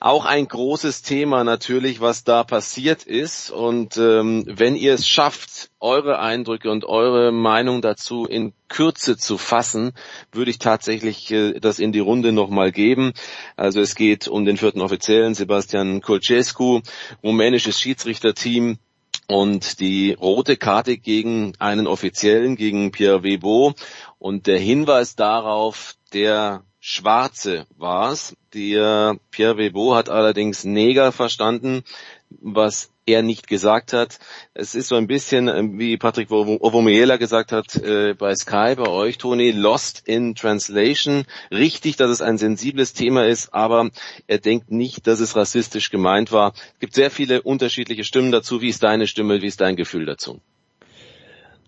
auch 0.00 0.24
ein 0.24 0.48
großes 0.48 1.02
Thema 1.02 1.44
natürlich, 1.44 2.00
was 2.00 2.24
da 2.24 2.42
passiert 2.42 3.04
ist. 3.04 3.50
Und 3.50 3.98
ähm, 3.98 4.44
wenn 4.48 4.74
ihr 4.74 4.94
es 4.94 5.06
schafft, 5.06 5.70
eure 5.78 6.18
Eindrücke 6.18 6.70
und 6.70 6.86
eure 6.86 7.32
Meinung 7.32 7.82
dazu 7.82 8.24
in 8.24 8.54
Kürze 8.68 9.18
zu 9.18 9.36
fassen, 9.36 9.92
würde 10.32 10.50
ich 10.50 10.58
tatsächlich 10.58 11.30
äh, 11.30 11.60
das 11.60 11.78
in 11.78 11.92
die 11.92 11.98
Runde 12.00 12.32
nochmal 12.32 12.72
geben. 12.72 13.12
Also 13.56 13.80
es 13.80 13.94
geht 13.94 14.26
um 14.26 14.46
den 14.46 14.56
vierten 14.56 14.80
Offiziellen, 14.80 15.34
Sebastian 15.34 16.00
Colcescu, 16.00 16.80
rumänisches 17.22 17.78
Schiedsrichterteam, 17.78 18.78
und 19.26 19.78
die 19.78 20.12
rote 20.12 20.56
Karte 20.56 20.98
gegen 20.98 21.52
einen 21.60 21.86
Offiziellen, 21.86 22.56
gegen 22.56 22.90
Pierre 22.90 23.22
Webo 23.22 23.74
und 24.18 24.48
der 24.48 24.58
Hinweis 24.58 25.14
darauf, 25.14 25.94
der 26.12 26.64
Schwarze 26.92 27.66
war's. 27.78 28.34
Der 28.52 29.16
Pierre 29.30 29.56
Webo 29.56 29.94
hat 29.94 30.08
allerdings 30.08 30.64
Neger 30.64 31.12
verstanden, 31.12 31.84
was 32.30 32.90
er 33.06 33.22
nicht 33.22 33.46
gesagt 33.46 33.92
hat. 33.92 34.18
Es 34.54 34.74
ist 34.74 34.88
so 34.88 34.96
ein 34.96 35.06
bisschen, 35.06 35.46
äh, 35.46 35.62
wie 35.78 35.96
Patrick 35.98 36.32
Ovomiela 36.32 37.16
gesagt 37.16 37.52
hat, 37.52 37.76
äh, 37.76 38.14
bei 38.14 38.34
Sky, 38.34 38.74
bei 38.74 38.88
euch, 38.88 39.18
Toni, 39.18 39.52
lost 39.52 40.02
in 40.08 40.34
translation. 40.34 41.26
Richtig, 41.52 41.94
dass 41.94 42.10
es 42.10 42.22
ein 42.22 42.38
sensibles 42.38 42.92
Thema 42.92 43.24
ist, 43.24 43.54
aber 43.54 43.90
er 44.26 44.38
denkt 44.38 44.72
nicht, 44.72 45.06
dass 45.06 45.20
es 45.20 45.36
rassistisch 45.36 45.90
gemeint 45.90 46.32
war. 46.32 46.54
Es 46.74 46.80
gibt 46.80 46.94
sehr 46.94 47.12
viele 47.12 47.42
unterschiedliche 47.42 48.02
Stimmen 48.02 48.32
dazu. 48.32 48.62
Wie 48.62 48.68
ist 48.68 48.82
deine 48.82 49.06
Stimme? 49.06 49.42
Wie 49.42 49.46
ist 49.46 49.60
dein 49.60 49.76
Gefühl 49.76 50.06
dazu? 50.06 50.40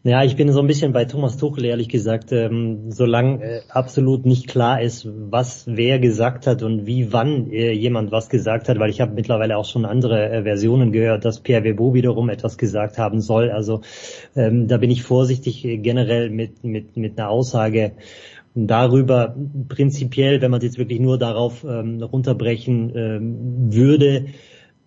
Ja, 0.04 0.24
ich 0.24 0.34
bin 0.34 0.52
so 0.52 0.58
ein 0.58 0.66
bisschen 0.66 0.92
bei 0.92 1.04
Thomas 1.04 1.36
Tuchel, 1.36 1.64
ehrlich 1.64 1.88
gesagt. 1.88 2.32
Ähm, 2.32 2.90
solange 2.90 3.40
äh, 3.40 3.60
absolut 3.68 4.26
nicht 4.26 4.48
klar 4.48 4.82
ist, 4.82 5.06
was 5.06 5.64
wer 5.68 6.00
gesagt 6.00 6.48
hat 6.48 6.64
und 6.64 6.86
wie 6.86 7.12
wann 7.12 7.52
äh, 7.52 7.70
jemand 7.70 8.10
was 8.10 8.28
gesagt 8.28 8.68
hat, 8.68 8.80
weil 8.80 8.90
ich 8.90 9.00
habe 9.00 9.14
mittlerweile 9.14 9.56
auch 9.56 9.64
schon 9.64 9.84
andere 9.84 10.28
äh, 10.28 10.42
Versionen 10.42 10.90
gehört, 10.90 11.24
dass 11.24 11.38
Pierre 11.38 11.62
Webo 11.62 11.94
wiederum 11.94 12.30
etwas 12.30 12.58
gesagt 12.58 12.98
haben 12.98 13.20
soll. 13.20 13.52
Also 13.52 13.82
ähm, 14.34 14.66
da 14.66 14.78
bin 14.78 14.90
ich 14.90 15.04
vorsichtig 15.04 15.64
äh, 15.64 15.78
generell 15.78 16.30
mit, 16.30 16.64
mit, 16.64 16.96
mit 16.96 17.16
einer 17.16 17.28
Aussage 17.28 17.92
darüber 18.56 19.36
prinzipiell, 19.68 20.40
wenn 20.40 20.50
man 20.50 20.58
es 20.58 20.64
jetzt 20.64 20.78
wirklich 20.78 20.98
nur 20.98 21.16
darauf 21.16 21.62
ähm, 21.62 22.02
runterbrechen 22.02 22.92
ähm, 22.96 23.72
würde, 23.72 24.26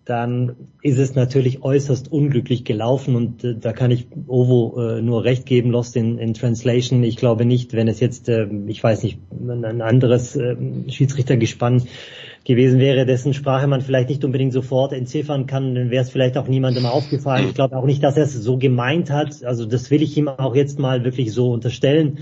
dann 0.06 0.54
ist 0.82 0.98
es 0.98 1.16
natürlich 1.16 1.64
äußerst 1.64 2.10
unglücklich 2.10 2.64
gelaufen 2.64 3.16
und 3.16 3.42
äh, 3.42 3.56
da 3.56 3.72
kann 3.72 3.90
ich 3.90 4.06
Ovo 4.28 4.80
äh, 4.80 5.02
nur 5.02 5.24
recht 5.24 5.46
geben, 5.46 5.72
Lost 5.72 5.96
in, 5.96 6.18
in 6.18 6.32
Translation. 6.32 7.02
Ich 7.02 7.16
glaube 7.16 7.44
nicht, 7.44 7.72
wenn 7.72 7.88
es 7.88 7.98
jetzt, 7.98 8.28
äh, 8.28 8.46
ich 8.68 8.82
weiß 8.82 9.02
nicht, 9.02 9.18
ein 9.32 9.82
anderes 9.82 10.36
äh, 10.36 10.56
Schiedsrichtergespann 10.88 11.82
gewesen 12.44 12.78
wäre, 12.78 13.04
dessen 13.04 13.34
Sprache 13.34 13.66
man 13.66 13.80
vielleicht 13.80 14.08
nicht 14.08 14.24
unbedingt 14.24 14.52
sofort 14.52 14.92
entziffern 14.92 15.48
kann, 15.48 15.74
dann 15.74 15.90
wäre 15.90 16.04
es 16.04 16.10
vielleicht 16.10 16.38
auch 16.38 16.46
niemandem 16.46 16.86
aufgefallen. 16.86 17.48
Ich 17.48 17.54
glaube 17.54 17.76
auch 17.76 17.84
nicht, 17.84 18.04
dass 18.04 18.16
er 18.16 18.22
es 18.22 18.34
so 18.34 18.58
gemeint 18.58 19.10
hat. 19.10 19.42
Also 19.42 19.66
das 19.66 19.90
will 19.90 20.02
ich 20.02 20.16
ihm 20.16 20.28
auch 20.28 20.54
jetzt 20.54 20.78
mal 20.78 21.02
wirklich 21.02 21.32
so 21.32 21.50
unterstellen. 21.50 22.20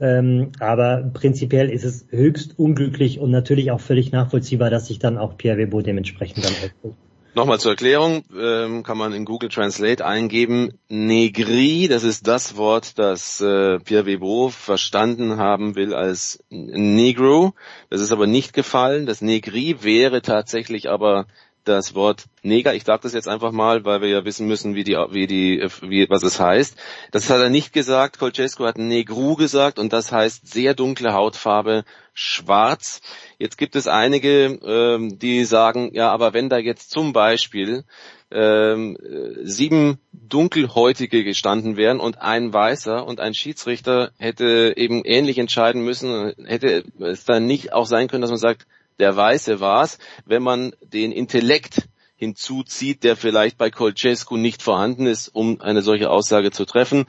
Ähm, 0.00 0.50
aber 0.58 1.08
prinzipiell 1.14 1.70
ist 1.70 1.84
es 1.84 2.06
höchst 2.10 2.58
unglücklich 2.58 3.20
und 3.20 3.30
natürlich 3.30 3.70
auch 3.70 3.80
völlig 3.80 4.10
nachvollziehbar, 4.10 4.70
dass 4.70 4.86
sich 4.86 4.98
dann 4.98 5.16
auch 5.16 5.36
Pierre 5.36 5.58
Webo 5.58 5.80
dementsprechend 5.80 6.44
dann 6.44 6.52
aufruft. 6.52 7.09
Nochmal 7.32 7.60
zur 7.60 7.72
Erklärung, 7.72 8.24
ähm, 8.36 8.82
kann 8.82 8.98
man 8.98 9.12
in 9.12 9.24
Google 9.24 9.50
Translate 9.50 10.04
eingeben, 10.04 10.72
Negri, 10.88 11.86
das 11.88 12.02
ist 12.02 12.26
das 12.26 12.56
Wort, 12.56 12.98
das 12.98 13.40
äh, 13.40 13.78
Pierre 13.78 14.06
Webo 14.06 14.48
verstanden 14.48 15.36
haben 15.36 15.76
will 15.76 15.94
als 15.94 16.42
Negro. 16.50 17.54
Das 17.88 18.00
ist 18.00 18.10
aber 18.10 18.26
nicht 18.26 18.52
gefallen. 18.52 19.06
Das 19.06 19.22
Negri 19.22 19.76
wäre 19.82 20.22
tatsächlich 20.22 20.90
aber 20.90 21.26
das 21.64 21.94
Wort 21.94 22.24
Neger. 22.42 22.74
Ich 22.74 22.84
sage 22.84 23.02
das 23.02 23.12
jetzt 23.12 23.28
einfach 23.28 23.52
mal, 23.52 23.84
weil 23.84 24.00
wir 24.00 24.08
ja 24.08 24.24
wissen 24.24 24.46
müssen, 24.46 24.74
wie 24.74 24.82
die, 24.82 24.94
wie 24.94 25.26
die, 25.26 25.64
wie, 25.82 26.08
was 26.10 26.22
es 26.22 26.40
heißt. 26.40 26.76
Das 27.12 27.30
hat 27.30 27.40
er 27.40 27.50
nicht 27.50 27.72
gesagt. 27.72 28.18
Colcesco 28.18 28.64
hat 28.64 28.78
Negru 28.78 29.36
gesagt 29.36 29.78
und 29.78 29.92
das 29.92 30.10
heißt 30.10 30.48
sehr 30.48 30.74
dunkle 30.74 31.12
Hautfarbe, 31.12 31.84
schwarz. 32.12 33.02
Jetzt 33.40 33.56
gibt 33.56 33.74
es 33.74 33.88
einige, 33.88 34.58
ähm, 34.62 35.18
die 35.18 35.46
sagen, 35.46 35.92
ja, 35.94 36.10
aber 36.10 36.34
wenn 36.34 36.50
da 36.50 36.58
jetzt 36.58 36.90
zum 36.90 37.14
Beispiel 37.14 37.84
ähm, 38.30 38.98
sieben 39.42 39.98
dunkelhäutige 40.12 41.24
gestanden 41.24 41.78
wären 41.78 42.00
und 42.00 42.20
ein 42.20 42.52
weißer 42.52 43.02
und 43.02 43.18
ein 43.18 43.32
Schiedsrichter 43.32 44.12
hätte 44.18 44.74
eben 44.76 45.06
ähnlich 45.06 45.38
entscheiden 45.38 45.82
müssen, 45.82 46.34
hätte 46.44 46.84
es 46.98 47.24
dann 47.24 47.46
nicht 47.46 47.72
auch 47.72 47.86
sein 47.86 48.08
können, 48.08 48.20
dass 48.20 48.30
man 48.30 48.38
sagt, 48.38 48.66
der 48.98 49.16
Weiße 49.16 49.58
war's, 49.58 49.98
wenn 50.26 50.42
man 50.42 50.74
den 50.82 51.10
Intellekt 51.10 51.88
hinzuzieht, 52.16 53.04
der 53.04 53.16
vielleicht 53.16 53.56
bei 53.56 53.70
Colcescu 53.70 54.36
nicht 54.36 54.62
vorhanden 54.62 55.06
ist, 55.06 55.28
um 55.28 55.62
eine 55.62 55.80
solche 55.80 56.10
Aussage 56.10 56.50
zu 56.50 56.66
treffen. 56.66 57.06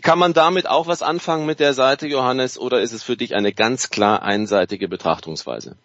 Kann 0.00 0.18
man 0.18 0.32
damit 0.32 0.68
auch 0.68 0.86
was 0.86 1.02
anfangen 1.02 1.46
mit 1.46 1.60
der 1.60 1.74
Seite, 1.74 2.06
Johannes, 2.06 2.58
oder 2.58 2.80
ist 2.80 2.92
es 2.92 3.02
für 3.02 3.16
dich 3.16 3.34
eine 3.34 3.52
ganz 3.52 3.90
klar 3.90 4.22
einseitige 4.22 4.88
Betrachtungsweise? 4.88 5.76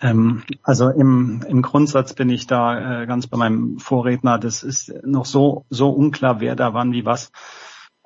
Ähm, 0.00 0.42
also 0.62 0.90
im, 0.90 1.44
im 1.48 1.62
Grundsatz 1.62 2.14
bin 2.14 2.30
ich 2.30 2.46
da 2.46 3.02
äh, 3.02 3.06
ganz 3.06 3.26
bei 3.26 3.36
meinem 3.36 3.78
Vorredner. 3.78 4.38
Das 4.38 4.62
ist 4.62 4.92
noch 5.04 5.26
so, 5.26 5.64
so 5.70 5.90
unklar, 5.90 6.40
wer 6.40 6.54
da 6.54 6.74
wann 6.74 6.92
wie 6.92 7.04
was 7.04 7.32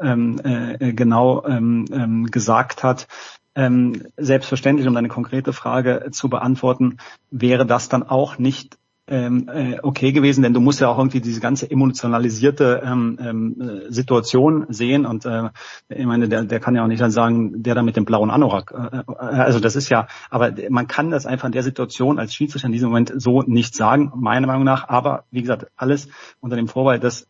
ähm, 0.01 0.41
äh, 0.45 0.93
genau 0.93 1.45
ähm, 1.45 1.85
ähm, 1.93 2.27
gesagt 2.27 2.83
hat. 2.85 3.09
Ähm, 3.57 4.07
selbstverständlich, 4.17 4.87
um 4.87 4.95
deine 4.95 5.09
konkrete 5.09 5.53
Frage 5.53 6.09
zu 6.13 6.29
beantworten, 6.29 6.99
wäre 7.31 7.67
das 7.67 7.89
dann 7.89 8.05
auch 8.05 8.39
nicht 8.39 8.79
ähm, 9.11 9.51
äh, 9.53 9.79
okay 9.83 10.13
gewesen, 10.13 10.43
denn 10.43 10.55
du 10.55 10.61
musst 10.61 10.81
ja 10.81 10.89
auch 10.89 10.99
irgendwie 10.99 11.21
diese 11.21 11.41
ganze 11.41 11.71
emotionalisierte 11.71 12.83
ähm, 12.85 13.19
ähm, 13.21 13.83
Situation 13.89 14.67
sehen 14.69 15.05
und 15.05 15.27
äh, 15.27 15.51
ich 15.89 16.07
meine, 16.07 16.29
der, 16.29 16.45
der 16.45 16.61
kann 16.61 16.77
ja 16.77 16.85
auch 16.85 16.89
nicht 16.89 17.03
dann 17.03 17.11
sagen, 17.11 17.63
der 17.63 17.75
da 17.75 17.83
mit 17.83 17.97
dem 17.97 18.05
blauen 18.05 18.31
Anorak. 18.31 18.73
Äh, 18.73 18.99
äh, 18.99 19.15
also 19.17 19.59
das 19.59 19.77
ist 19.77 19.89
ja, 19.89 20.07
aber 20.31 20.53
man 20.71 20.87
kann 20.87 21.11
das 21.11 21.27
einfach 21.27 21.47
in 21.47 21.53
der 21.53 21.65
Situation 21.65 22.19
als 22.19 22.35
Schiedsrichter 22.35 22.67
in 22.67 22.73
diesem 22.73 22.89
Moment 22.89 23.13
so 23.17 23.43
nicht 23.43 23.75
sagen, 23.75 24.13
meiner 24.15 24.47
Meinung 24.47 24.65
nach. 24.65 24.89
Aber 24.89 25.25
wie 25.31 25.43
gesagt, 25.43 25.67
alles 25.77 26.09
unter 26.41 26.57
dem 26.57 26.69
Vorwalt, 26.69 27.03
dass 27.03 27.27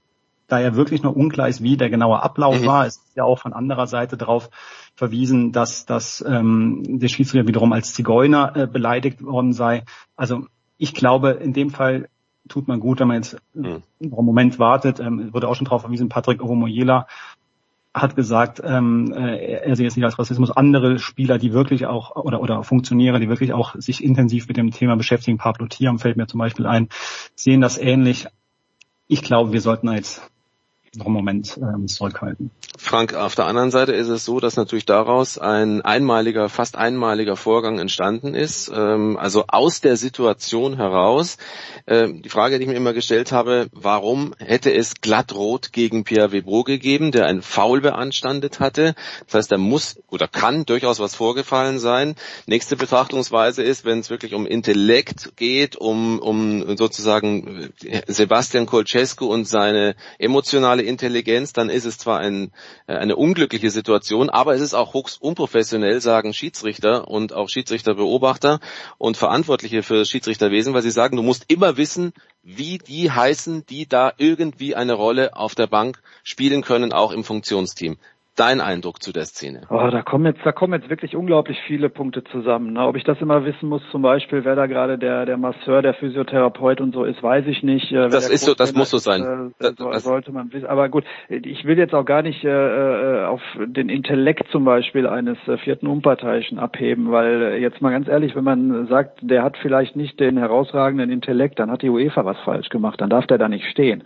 da 0.49 0.59
ja 0.59 0.75
wirklich 0.75 1.03
noch 1.03 1.15
unklar 1.15 1.49
ist, 1.49 1.63
wie 1.63 1.77
der 1.77 1.91
genaue 1.91 2.23
Ablauf 2.23 2.61
mhm. 2.61 2.67
war. 2.67 2.87
Es 2.87 2.97
ist 2.97 3.17
ja 3.17 3.25
auch 3.25 3.39
von 3.39 3.53
anderer 3.53 3.87
Seite 3.87 4.17
darauf 4.17 4.51
verwiesen, 4.95 5.53
dass, 5.53 5.87
dass 5.87 6.25
ähm, 6.27 6.83
der 6.99 7.09
Schiedsrichter 7.09 7.47
wiederum 7.47 7.73
als 7.73 7.95
Zigeuner 7.95 8.57
äh, 8.57 8.67
beleidigt 8.67 9.23
worden 9.23 9.53
sei. 9.53 9.85
Also 10.17 10.47
ich 10.81 10.95
glaube, 10.95 11.33
in 11.33 11.53
dem 11.53 11.69
Fall 11.69 12.09
tut 12.49 12.67
man 12.67 12.81
gut, 12.81 13.01
wenn 13.01 13.09
man 13.09 13.19
jetzt 13.19 13.37
mhm. 13.53 13.83
einen 14.01 14.11
Moment 14.25 14.59
wartet. 14.59 14.99
Ähm, 14.99 15.33
wurde 15.33 15.47
auch 15.47 15.55
schon 15.55 15.67
darauf 15.67 15.83
verwiesen, 15.83 16.09
Patrick 16.09 16.43
Ovomoyela 16.43 17.07
hat 17.93 18.17
gesagt, 18.17 18.63
ähm, 18.65 19.13
äh, 19.13 19.61
er 19.63 19.77
sieht 19.77 19.85
jetzt 19.85 19.97
nicht 19.97 20.07
als 20.07 20.19
Rassismus. 20.19 20.51
Andere 20.51 20.99
Spieler, 20.99 21.39
die 21.39 21.53
wirklich 21.53 21.87
auch, 21.87 22.17
oder, 22.17 22.41
oder 22.41 22.63
Funktionäre, 22.63 23.21
die 23.21 23.29
wirklich 23.29 23.53
auch 23.53 23.75
sich 23.77 24.03
intensiv 24.03 24.49
mit 24.49 24.57
dem 24.57 24.71
Thema 24.71 24.97
beschäftigen, 24.97 25.37
Pablo 25.37 25.67
Thiam 25.67 25.99
fällt 25.99 26.17
mir 26.17 26.27
zum 26.27 26.39
Beispiel 26.39 26.67
ein, 26.67 26.89
sehen 27.35 27.61
das 27.61 27.77
ähnlich. 27.77 28.27
Ich 29.07 29.23
glaube, 29.23 29.53
wir 29.53 29.61
sollten 29.61 29.93
jetzt 29.93 30.23
noch 30.97 31.07
einen 31.07 31.15
Moment 31.15 31.59
ähm, 31.63 31.87
zurückhalten. 31.87 32.51
Frank, 32.77 33.15
auf 33.15 33.37
der 33.37 33.47
anderen 33.47 33.71
Seite 33.71 33.93
ist 33.93 34.09
es 34.09 34.25
so, 34.25 34.41
dass 34.41 34.57
natürlich 34.57 34.87
daraus 34.87 35.39
ein 35.39 35.83
einmaliger, 35.83 36.49
fast 36.49 36.77
einmaliger 36.77 37.37
Vorgang 37.37 37.79
entstanden 37.79 38.35
ist. 38.35 38.73
Ähm, 38.75 39.17
also 39.17 39.45
aus 39.47 39.81
der 39.81 39.97
Situation 39.97 40.77
heraus. 40.77 41.37
Ähm, 41.87 42.23
die 42.23 42.29
Frage, 42.29 42.59
die 42.59 42.65
ich 42.65 42.69
mir 42.69 42.77
immer 42.77 42.93
gestellt 42.93 43.31
habe, 43.31 43.69
warum 43.73 44.35
hätte 44.39 44.73
es 44.73 45.01
glattrot 45.01 45.73
gegen 45.73 46.03
Pierre 46.03 46.33
Webro 46.33 46.65
gegeben, 46.65 47.13
der 47.13 47.27
ein 47.27 47.43
Foul 47.43 47.81
beanstandet 47.81 48.59
hatte? 48.59 48.95
Das 49.27 49.35
heißt, 49.35 49.53
da 49.53 49.59
muss 49.59 50.01
oder 50.09 50.27
kann 50.27 50.67
durchaus 50.67 50.99
was 50.99 51.15
vorgefallen 51.15 51.79
sein. 51.79 52.17
Nächste 52.47 52.77
Betrachtungsweise 52.77 53.63
ist, 53.63 53.85
wenn 53.85 54.01
es 54.01 54.11
wirklich 54.11 54.35
um 54.35 54.45
Intellekt 54.45 55.37
geht, 55.37 55.77
um, 55.77 56.19
um 56.19 56.77
sozusagen 56.77 57.73
Sebastian 58.09 58.67
Colcescu 58.67 59.27
und 59.27 59.47
seine 59.47 59.95
emotionale 60.19 60.80
emotionale 60.81 60.83
Intelligenz, 60.83 61.53
dann 61.53 61.71
ist 61.71 61.85
es 61.85 61.99
zwar 61.99 62.19
ein, 62.19 62.53
äh, 62.87 62.95
eine 62.95 63.17
unglückliche 63.17 63.71
Situation, 63.71 64.31
aber 64.31 64.55
es 64.55 64.61
ist 64.61 64.75
auch 64.75 64.95
höchst 64.95 65.21
unprofessionell, 65.23 66.01
sagen 66.01 66.33
Schiedsrichter 66.33 67.09
und 67.09 67.33
auch 67.33 67.49
Schiedsrichterbeobachter 67.49 68.61
und 68.99 69.17
Verantwortliche 69.17 69.83
für 69.83 70.05
Schiedsrichterwesen, 70.05 70.75
weil 70.75 70.83
sie 70.83 70.91
sagen, 70.91 71.17
du 71.17 71.23
musst 71.23 71.45
immer 71.49 71.77
wissen, 71.77 72.13
wie 72.43 72.79
die 72.79 73.11
heißen, 73.11 73.67
die 73.67 73.87
da 73.87 74.13
irgendwie 74.17 74.75
eine 74.75 74.95
Rolle 74.95 75.37
auf 75.37 75.55
der 75.55 75.67
Bank 75.67 76.01
spielen 76.23 76.63
können, 76.63 76.93
auch 76.93 77.13
im 77.13 77.25
Funktionsteam 77.25 77.97
dein 78.41 78.61
Eindruck 78.63 79.03
zu 79.03 79.13
der 79.13 79.27
Szene? 79.27 79.63
Oh, 79.69 79.89
da 79.91 80.01
kommen 80.01 80.25
jetzt, 80.25 80.41
da 80.45 80.53
kommen 80.53 80.73
jetzt 80.73 80.89
wirklich 80.89 81.15
unglaublich 81.15 81.59
viele 81.67 81.91
Punkte 81.91 82.25
zusammen. 82.25 82.73
Ne? 82.73 82.87
Ob 82.87 82.97
ich 82.97 83.05
das 83.05 83.21
immer 83.21 83.45
wissen 83.45 83.69
muss, 83.69 83.83
zum 83.91 84.01
Beispiel, 84.01 84.45
wer 84.47 84.57
da 84.57 84.67
gerade 84.67 84.97
der, 84.97 85.27
der 85.27 85.37
Masseur, 85.37 85.83
der 85.83 85.93
Physiotherapeut 85.93 86.81
und 86.81 86.95
so 86.95 87.05
ist, 87.05 87.23
weiß 87.23 87.45
ich 87.47 87.63
nicht. 87.63 87.93
Äh, 87.93 88.09
das 88.09 88.31
ist 88.31 88.47
so, 88.47 88.55
das 88.55 88.73
muss 88.73 88.89
so 88.89 88.97
sein. 88.97 89.53
Äh, 89.61 89.73
so, 89.77 89.93
sollte 89.93 90.33
man 90.33 90.51
wissen. 90.53 90.67
Aber 90.67 90.89
gut, 90.89 91.05
ich 91.29 91.65
will 91.67 91.77
jetzt 91.77 91.95
auch 91.95 92.07
gar 92.07 92.23
nicht 92.23 92.43
äh, 92.43 92.49
äh, 92.49 93.25
auf 93.27 93.43
den 93.59 93.91
Intellekt 93.91 94.51
zum 94.51 94.65
Beispiel 94.65 95.07
eines 95.07 95.37
äh, 95.47 95.59
vierten 95.59 95.87
Unparteiischen 95.87 96.59
abheben, 96.59 97.13
weil 97.13 97.59
jetzt 97.61 97.83
mal 97.83 97.91
ganz 97.91 98.09
ehrlich, 98.09 98.35
wenn 98.35 98.45
man 98.45 98.87
sagt, 98.87 99.19
der 99.21 99.43
hat 99.43 99.59
vielleicht 99.59 99.97
nicht 99.97 100.19
den 100.19 100.39
herausragenden 100.39 101.11
Intellekt, 101.11 101.59
dann 101.59 101.71
hat 101.71 101.83
die 101.83 101.91
UEFA 101.91 102.25
was 102.25 102.39
falsch 102.39 102.71
gemacht, 102.71 103.03
dann 103.03 103.11
darf 103.11 103.27
der 103.27 103.37
da 103.37 103.49
nicht 103.49 103.67
stehen. 103.67 104.03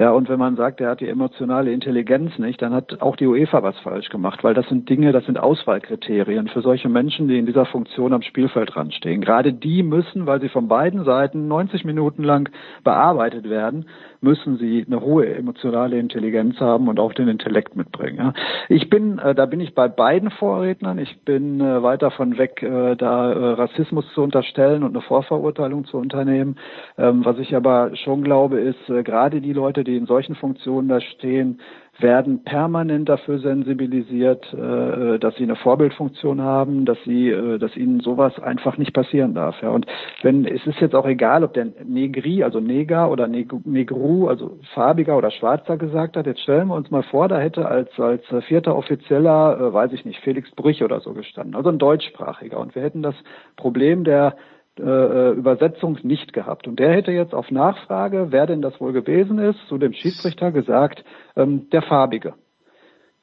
Ja, 0.00 0.10
und 0.10 0.28
wenn 0.28 0.40
man 0.40 0.56
sagt, 0.56 0.80
der 0.80 0.90
hat 0.90 1.00
die 1.00 1.08
emotionale 1.08 1.72
Intelligenz 1.72 2.36
nicht, 2.38 2.60
dann 2.60 2.74
hat 2.74 3.00
auch 3.00 3.14
die 3.14 3.26
UEFA 3.26 3.62
was 3.62 3.75
falsch 3.80 4.08
gemacht, 4.08 4.44
weil 4.44 4.54
das 4.54 4.68
sind 4.68 4.88
Dinge, 4.88 5.12
das 5.12 5.26
sind 5.26 5.38
Auswahlkriterien 5.38 6.48
für 6.48 6.60
solche 6.60 6.88
Menschen, 6.88 7.28
die 7.28 7.38
in 7.38 7.46
dieser 7.46 7.66
Funktion 7.66 8.12
am 8.12 8.22
Spielfeld 8.22 8.76
ranstehen. 8.76 9.20
Gerade 9.20 9.52
die 9.52 9.82
müssen, 9.82 10.26
weil 10.26 10.40
sie 10.40 10.48
von 10.48 10.68
beiden 10.68 11.04
Seiten 11.04 11.48
90 11.48 11.84
Minuten 11.84 12.22
lang 12.22 12.50
bearbeitet 12.84 13.48
werden, 13.48 13.86
müssen 14.20 14.58
sie 14.58 14.84
eine 14.86 15.00
hohe 15.00 15.32
emotionale 15.34 15.98
Intelligenz 15.98 16.58
haben 16.60 16.88
und 16.88 16.98
auch 16.98 17.12
den 17.12 17.28
Intellekt 17.28 17.76
mitbringen. 17.76 18.32
Ich 18.68 18.90
bin, 18.90 19.18
äh, 19.18 19.34
da 19.34 19.46
bin 19.46 19.60
ich 19.60 19.74
bei 19.74 19.88
beiden 19.88 20.30
Vorrednern. 20.30 20.98
Ich 20.98 21.20
bin 21.24 21.60
äh, 21.60 21.82
weit 21.82 22.02
davon 22.02 22.38
weg, 22.38 22.62
äh, 22.62 22.96
da 22.96 23.32
äh, 23.32 23.52
Rassismus 23.52 24.04
zu 24.14 24.22
unterstellen 24.22 24.82
und 24.82 24.96
eine 24.96 25.02
Vorverurteilung 25.02 25.84
zu 25.84 25.98
unternehmen. 25.98 26.56
Ähm, 26.98 27.24
was 27.24 27.38
ich 27.38 27.54
aber 27.54 27.94
schon 27.96 28.22
glaube, 28.22 28.58
ist, 28.58 28.88
äh, 28.88 29.02
gerade 29.02 29.40
die 29.40 29.52
Leute, 29.52 29.84
die 29.84 29.96
in 29.96 30.06
solchen 30.06 30.34
Funktionen 30.34 30.88
da 30.88 31.00
stehen, 31.00 31.60
werden 31.98 32.44
permanent 32.44 33.08
dafür 33.08 33.38
sensibilisiert, 33.38 34.52
äh, 34.52 35.18
dass 35.18 35.34
sie 35.36 35.44
eine 35.44 35.56
Vorbildfunktion 35.56 36.40
haben, 36.42 36.84
dass 36.84 36.98
sie, 37.04 37.30
äh, 37.30 37.58
dass 37.58 37.76
ihnen 37.76 38.00
sowas 38.00 38.38
einfach 38.38 38.76
nicht 38.76 38.92
passieren 38.92 39.34
darf. 39.34 39.60
Ja. 39.62 39.70
Und 39.70 39.86
wenn 40.22 40.44
es 40.44 40.66
ist 40.66 40.80
jetzt 40.80 40.94
auch 40.94 41.06
egal, 41.06 41.44
ob 41.44 41.54
der 41.54 41.68
Negri, 41.84 42.42
also 42.42 42.60
Neger 42.60 43.10
oder 43.10 43.26
Negru, 43.26 44.28
also 44.28 44.58
farbiger 44.74 45.16
oder 45.16 45.30
schwarzer 45.30 45.76
gesagt 45.76 46.16
hat. 46.16 46.26
Jetzt 46.26 46.40
stellen 46.40 46.68
wir 46.68 46.74
uns 46.74 46.90
mal 46.90 47.02
vor, 47.04 47.28
da 47.28 47.38
hätte 47.38 47.66
als 47.66 47.88
als 47.98 48.22
vierter 48.46 48.76
Offizieller, 48.76 49.58
äh, 49.58 49.72
weiß 49.72 49.92
ich 49.92 50.04
nicht, 50.04 50.20
Felix 50.20 50.50
Brüch 50.50 50.82
oder 50.82 51.00
so 51.00 51.12
gestanden, 51.14 51.54
also 51.54 51.70
ein 51.70 51.78
deutschsprachiger. 51.78 52.58
Und 52.58 52.74
wir 52.74 52.82
hätten 52.82 53.02
das 53.02 53.14
Problem 53.56 54.04
der 54.04 54.36
äh, 54.78 55.30
Übersetzung 55.30 55.98
nicht 56.02 56.32
gehabt. 56.32 56.66
Und 56.68 56.78
der 56.78 56.92
hätte 56.92 57.12
jetzt 57.12 57.34
auf 57.34 57.50
Nachfrage, 57.50 58.28
wer 58.30 58.46
denn 58.46 58.62
das 58.62 58.80
wohl 58.80 58.92
gewesen 58.92 59.38
ist, 59.38 59.58
zu 59.68 59.78
dem 59.78 59.92
Schiedsrichter 59.92 60.52
gesagt, 60.52 61.04
ähm, 61.36 61.68
der 61.70 61.82
Farbige. 61.82 62.34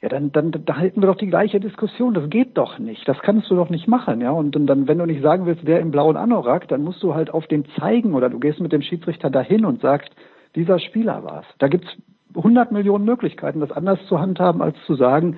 Ja, 0.02 0.10
dann, 0.10 0.34
dann, 0.34 0.52
da 0.52 0.76
halten 0.76 1.02
wir 1.02 1.08
doch 1.08 1.16
die 1.16 1.28
gleiche 1.28 1.62
Diskussion. 1.62 2.14
Das 2.14 2.30
geht 2.30 2.58
doch 2.58 2.78
nicht. 2.78 3.08
Das 3.08 3.18
kannst 3.20 3.50
du 3.50 3.56
doch 3.56 3.70
nicht 3.70 3.88
machen, 3.88 4.20
ja. 4.20 4.32
Und 4.32 4.52
dann, 4.54 4.88
wenn 4.88 4.98
du 4.98 5.06
nicht 5.06 5.22
sagen 5.22 5.46
willst, 5.46 5.66
wer 5.66 5.80
im 5.80 5.92
blauen 5.92 6.18
Anorak, 6.18 6.68
dann 6.68 6.84
musst 6.84 7.02
du 7.02 7.16
halt 7.16 7.30
auf 7.30 7.48
dem 7.48 7.64
zeigen 7.80 8.14
oder 8.14 8.30
du 8.30 8.38
gehst 8.38 8.60
mit 8.60 8.74
dem 8.74 8.82
Schiedsrichter 8.82 9.30
dahin 9.30 9.64
und 9.64 9.80
sagst, 9.82 10.10
dieser 10.56 10.80
Spieler 10.80 11.24
war's. 11.24 11.46
Da 11.60 11.70
gibt's 11.70 11.88
100 12.36 12.72
Millionen 12.74 13.06
Möglichkeiten, 13.06 13.62
das 13.62 13.72
anders 13.72 14.00
zu 14.10 14.20
handhaben, 14.20 14.62
als 14.62 14.76
zu 14.86 14.96
sagen, 14.96 15.38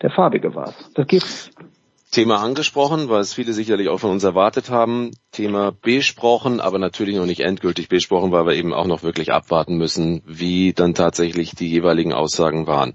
der 0.00 0.10
Farbige 0.10 0.54
war's. 0.54 0.92
Das 0.94 1.06
geht. 1.06 1.50
Thema 2.12 2.42
angesprochen, 2.42 3.08
was 3.08 3.32
viele 3.32 3.52
sicherlich 3.52 3.88
auch 3.88 3.98
von 3.98 4.10
uns 4.10 4.22
erwartet 4.22 4.70
haben. 4.70 5.12
Thema 5.32 5.72
besprochen, 5.72 6.60
aber 6.60 6.78
natürlich 6.78 7.16
noch 7.16 7.26
nicht 7.26 7.40
endgültig 7.40 7.88
besprochen, 7.88 8.30
weil 8.30 8.46
wir 8.46 8.54
eben 8.54 8.72
auch 8.72 8.86
noch 8.86 9.02
wirklich 9.02 9.32
abwarten 9.32 9.76
müssen, 9.76 10.22
wie 10.26 10.72
dann 10.72 10.94
tatsächlich 10.94 11.54
die 11.54 11.68
jeweiligen 11.68 12.12
Aussagen 12.12 12.66
waren. 12.66 12.94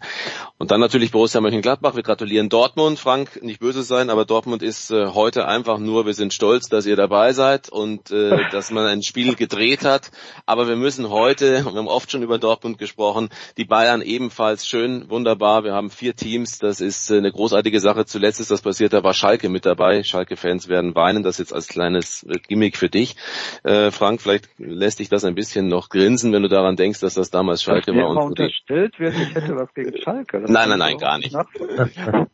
Und 0.60 0.72
dann 0.72 0.80
natürlich 0.80 1.12
Borussia 1.12 1.42
Mönchengladbach. 1.42 1.96
Wir 1.96 2.04
gratulieren 2.04 2.50
Dortmund. 2.50 2.98
Frank, 2.98 3.44
nicht 3.44 3.60
böse 3.60 3.84
sein, 3.84 4.10
aber 4.10 4.26
Dortmund 4.26 4.64
ist 4.64 4.90
äh, 4.90 5.08
heute 5.08 5.48
einfach 5.48 5.78
nur, 5.78 6.06
wir 6.06 6.14
sind 6.14 6.34
stolz, 6.34 6.68
dass 6.68 6.86
ihr 6.86 6.96
dabei 6.96 7.34
seid 7.34 7.70
und 7.70 8.12
äh, 8.12 8.38
dass 8.52 8.72
man 8.72 8.86
ein 8.86 9.04
Spiel 9.04 9.36
gedreht 9.36 9.84
hat. 9.84 10.12
Aber 10.46 10.68
wir 10.68 10.76
müssen 10.76 11.10
heute, 11.10 11.64
wir 11.66 11.74
haben 11.74 11.88
oft 11.88 12.12
schon 12.12 12.24
über 12.24 12.40
Dortmund 12.40 12.78
gesprochen, 12.78 13.30
die 13.58 13.66
Bayern 13.66 14.02
ebenfalls 14.02 14.68
schön, 14.68 15.10
wunderbar. 15.10 15.64
Wir 15.64 15.74
haben 15.74 15.90
vier 15.90 16.16
Teams. 16.16 16.60
Das 16.60 16.82
ist 16.82 17.12
äh, 17.12 17.18
eine 17.18 17.32
großartige 17.32 17.80
Sache. 17.80 18.06
Zuletzt 18.06 18.40
ist 18.40 18.52
das 18.52 18.62
passiert, 18.62 18.94
da 18.94 19.04
war 19.04 19.14
Schalke 19.14 19.50
mit 19.50 19.66
dabei. 19.66 20.04
Schalke-Fans 20.04 20.68
werden 20.68 20.96
weinen. 20.96 21.24
Das 21.24 21.38
jetzt 21.38 21.54
als 21.54 21.68
kleines 21.68 22.27
Gimmick 22.48 22.78
für 22.78 22.90
dich. 22.90 23.16
Äh, 23.64 23.92
Frank, 23.92 24.22
vielleicht 24.22 24.50
lässt 24.58 25.00
dich 25.00 25.10
das 25.10 25.24
ein 25.24 25.36
bisschen 25.36 25.68
noch 25.68 25.90
grinsen, 25.90 26.34
wenn 26.34 26.44
du 26.44 26.50
daran 26.50 26.76
denkst, 26.76 27.00
dass 27.00 27.14
das 27.14 27.30
damals 27.30 27.64
Schalke 27.64 27.96
war. 27.96 28.10
Und 28.10 28.18
unterstellt 28.18 29.00
wird, 29.00 29.16
ich 29.16 29.36
hätte 29.36 29.56
was 29.56 29.74
gegen 29.74 29.98
Schalke. 30.02 30.42
Das 30.42 30.50
nein, 30.50 30.70
nein, 30.70 30.80
nein, 30.80 30.98
gar 30.98 31.18
nicht. 31.18 31.36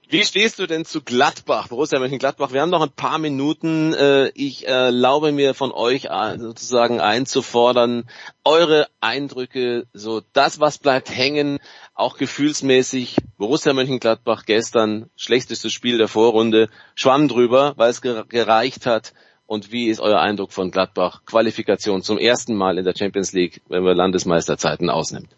Wie 0.09 0.23
stehst 0.23 0.59
du 0.59 0.67
denn 0.67 0.85
zu 0.85 1.01
Gladbach, 1.01 1.69
Borussia 1.69 1.99
Mönchengladbach? 1.99 2.53
Wir 2.53 2.61
haben 2.61 2.69
noch 2.69 2.83
ein 2.83 2.91
paar 2.91 3.17
Minuten. 3.17 3.93
Äh, 3.93 4.31
ich 4.35 4.67
erlaube 4.67 5.31
mir 5.31 5.53
von 5.53 5.71
euch 5.71 6.05
äh, 6.05 6.37
sozusagen 6.37 6.99
einzufordern, 6.99 8.03
eure 8.43 8.87
Eindrücke, 9.01 9.85
so 9.93 10.21
das, 10.33 10.59
was 10.59 10.77
bleibt 10.77 11.09
hängen, 11.09 11.59
auch 11.95 12.17
gefühlsmäßig. 12.17 13.17
Borussia 13.37 13.73
Mönchengladbach 13.73 14.45
gestern, 14.45 15.09
schlechtestes 15.15 15.73
Spiel 15.73 15.97
der 15.97 16.07
Vorrunde, 16.07 16.69
schwamm 16.95 17.27
drüber, 17.27 17.73
weil 17.77 17.89
es 17.89 18.01
gereicht 18.01 18.85
hat. 18.85 19.13
Und 19.53 19.71
wie 19.71 19.85
ist 19.85 19.99
euer 19.99 20.19
Eindruck 20.19 20.51
von 20.51 20.71
Gladbach? 20.71 21.21
Qualifikation 21.27 22.01
zum 22.01 22.17
ersten 22.17 22.55
Mal 22.55 22.79
in 22.79 22.85
der 22.85 22.95
Champions 22.97 23.33
League, 23.33 23.61
wenn 23.69 23.83
wir 23.83 23.93
Landesmeisterzeiten 23.93 24.89
ausnimmt 24.89 25.29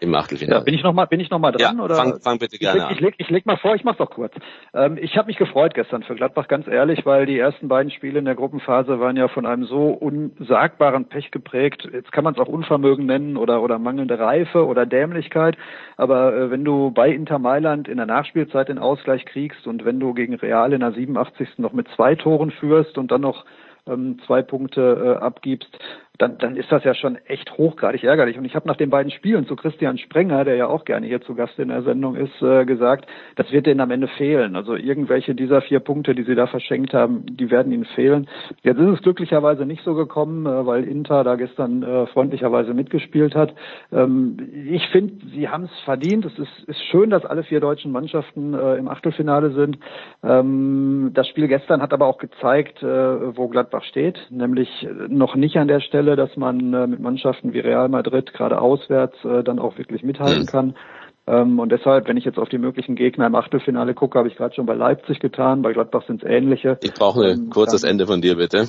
im 0.00 0.14
Achtelfinale. 0.14 0.60
Ja, 0.60 0.64
bin 0.64 0.74
ich 0.74 0.82
noch 0.82 0.92
mal, 0.92 1.06
bin 1.06 1.18
ich 1.18 1.30
noch 1.30 1.38
mal 1.38 1.50
dran 1.50 1.78
ja, 1.78 1.84
oder? 1.84 1.96
Fang, 1.96 2.20
fang 2.20 2.38
bitte 2.38 2.58
gerne 2.58 2.88
ich 2.92 3.00
leg, 3.00 3.00
ich 3.00 3.00
leg, 3.00 3.14
ich 3.18 3.30
leg 3.30 3.46
mal 3.46 3.56
vor, 3.56 3.74
ich 3.74 3.82
mach's 3.82 3.98
doch 3.98 4.10
kurz. 4.10 4.32
Ähm, 4.72 4.96
ich 5.00 5.16
habe 5.16 5.26
mich 5.26 5.36
gefreut 5.36 5.74
gestern 5.74 6.02
für 6.04 6.14
Gladbach, 6.14 6.46
ganz 6.46 6.68
ehrlich, 6.68 7.04
weil 7.04 7.26
die 7.26 7.38
ersten 7.38 7.68
beiden 7.68 7.90
Spiele 7.90 8.20
in 8.20 8.24
der 8.24 8.36
Gruppenphase 8.36 9.00
waren 9.00 9.16
ja 9.16 9.28
von 9.28 9.44
einem 9.44 9.64
so 9.64 9.88
unsagbaren 9.88 11.06
Pech 11.06 11.30
geprägt. 11.30 11.88
Jetzt 11.92 12.12
kann 12.12 12.24
man 12.24 12.34
es 12.34 12.40
auch 12.40 12.48
Unvermögen 12.48 13.06
nennen 13.06 13.36
oder 13.36 13.62
oder 13.62 13.78
mangelnde 13.78 14.18
Reife 14.18 14.66
oder 14.66 14.86
Dämlichkeit. 14.86 15.56
Aber 15.96 16.34
äh, 16.34 16.50
wenn 16.50 16.64
du 16.64 16.92
bei 16.92 17.10
Inter 17.10 17.38
Mailand 17.38 17.88
in 17.88 17.96
der 17.96 18.06
Nachspielzeit 18.06 18.68
den 18.68 18.78
Ausgleich 18.78 19.24
kriegst 19.24 19.66
und 19.66 19.84
wenn 19.84 19.98
du 19.98 20.14
gegen 20.14 20.34
Real 20.34 20.72
in 20.72 20.80
der 20.80 20.92
87. 20.92 21.58
noch 21.58 21.72
mit 21.72 21.88
zwei 21.96 22.14
Toren 22.14 22.52
führst 22.52 22.98
und 22.98 23.10
dann 23.10 23.22
noch 23.22 23.44
ähm, 23.88 24.18
zwei 24.26 24.42
Punkte 24.42 25.16
äh, 25.18 25.24
abgibst, 25.24 25.76
dann, 26.18 26.36
dann 26.38 26.56
ist 26.56 26.70
das 26.70 26.82
ja 26.82 26.94
schon 26.94 27.16
echt 27.26 27.56
hochgradig 27.56 28.02
ärgerlich. 28.02 28.36
Und 28.36 28.44
ich 28.44 28.56
habe 28.56 28.66
nach 28.66 28.76
den 28.76 28.90
beiden 28.90 29.12
Spielen 29.12 29.46
zu 29.46 29.54
Christian 29.54 29.98
Sprenger, 29.98 30.44
der 30.44 30.56
ja 30.56 30.66
auch 30.66 30.84
gerne 30.84 31.06
hier 31.06 31.20
zu 31.20 31.36
Gast 31.36 31.58
in 31.60 31.68
der 31.68 31.82
Sendung 31.82 32.16
ist, 32.16 32.42
äh, 32.42 32.64
gesagt, 32.64 33.06
das 33.36 33.52
wird 33.52 33.66
denen 33.66 33.80
am 33.80 33.92
Ende 33.92 34.08
fehlen. 34.08 34.56
Also 34.56 34.74
irgendwelche 34.74 35.36
dieser 35.36 35.62
vier 35.62 35.78
Punkte, 35.78 36.16
die 36.16 36.24
sie 36.24 36.34
da 36.34 36.48
verschenkt 36.48 36.92
haben, 36.92 37.24
die 37.24 37.50
werden 37.52 37.72
ihnen 37.72 37.84
fehlen. 37.84 38.28
Jetzt 38.62 38.78
ist 38.78 38.94
es 38.94 39.02
glücklicherweise 39.02 39.64
nicht 39.64 39.84
so 39.84 39.94
gekommen, 39.94 40.44
äh, 40.46 40.66
weil 40.66 40.84
Inter 40.84 41.22
da 41.22 41.36
gestern 41.36 41.84
äh, 41.84 42.06
freundlicherweise 42.08 42.74
mitgespielt 42.74 43.36
hat. 43.36 43.54
Ähm, 43.92 44.36
ich 44.68 44.88
finde, 44.88 45.24
sie 45.32 45.48
haben 45.48 45.64
es 45.64 45.80
verdient. 45.84 46.24
Es 46.24 46.36
ist, 46.36 46.64
ist 46.66 46.82
schön, 46.90 47.10
dass 47.10 47.24
alle 47.24 47.44
vier 47.44 47.60
deutschen 47.60 47.92
Mannschaften 47.92 48.54
äh, 48.54 48.74
im 48.74 48.88
Achtelfinale 48.88 49.52
sind. 49.52 49.78
Ähm, 50.24 51.12
das 51.14 51.28
Spiel 51.28 51.46
gestern 51.46 51.80
hat 51.80 51.92
aber 51.92 52.06
auch 52.06 52.18
gezeigt, 52.18 52.82
äh, 52.82 53.36
wo 53.36 53.46
Gladbach 53.46 53.84
steht, 53.84 54.18
nämlich 54.30 54.68
noch 55.08 55.36
nicht 55.36 55.56
an 55.58 55.68
der 55.68 55.80
Stelle, 55.80 56.07
Fälle, 56.08 56.16
dass 56.16 56.36
man 56.36 56.72
äh, 56.72 56.86
mit 56.86 57.00
Mannschaften 57.00 57.52
wie 57.52 57.60
Real 57.60 57.88
Madrid 57.88 58.32
gerade 58.32 58.60
auswärts 58.60 59.16
äh, 59.24 59.42
dann 59.42 59.58
auch 59.58 59.76
wirklich 59.76 60.02
mithalten 60.02 60.42
mhm. 60.42 60.46
kann. 60.46 60.76
Ähm, 61.26 61.58
und 61.58 61.70
deshalb, 61.70 62.08
wenn 62.08 62.16
ich 62.16 62.24
jetzt 62.24 62.38
auf 62.38 62.48
die 62.48 62.58
möglichen 62.58 62.96
Gegner 62.96 63.26
im 63.26 63.34
Achtelfinale 63.34 63.94
gucke, 63.94 64.18
habe 64.18 64.28
ich 64.28 64.36
gerade 64.36 64.54
schon 64.54 64.64
bei 64.64 64.74
Leipzig 64.74 65.20
getan, 65.20 65.62
bei 65.62 65.72
Gladbach 65.72 66.06
sind 66.06 66.22
es 66.22 66.28
ähnliche. 66.28 66.78
Ich 66.82 66.94
brauche 66.94 67.24
ein 67.24 67.38
ähm, 67.38 67.50
kurzes 67.50 67.82
dann, 67.82 67.90
Ende 67.90 68.06
von 68.06 68.22
dir, 68.22 68.36
bitte. 68.36 68.68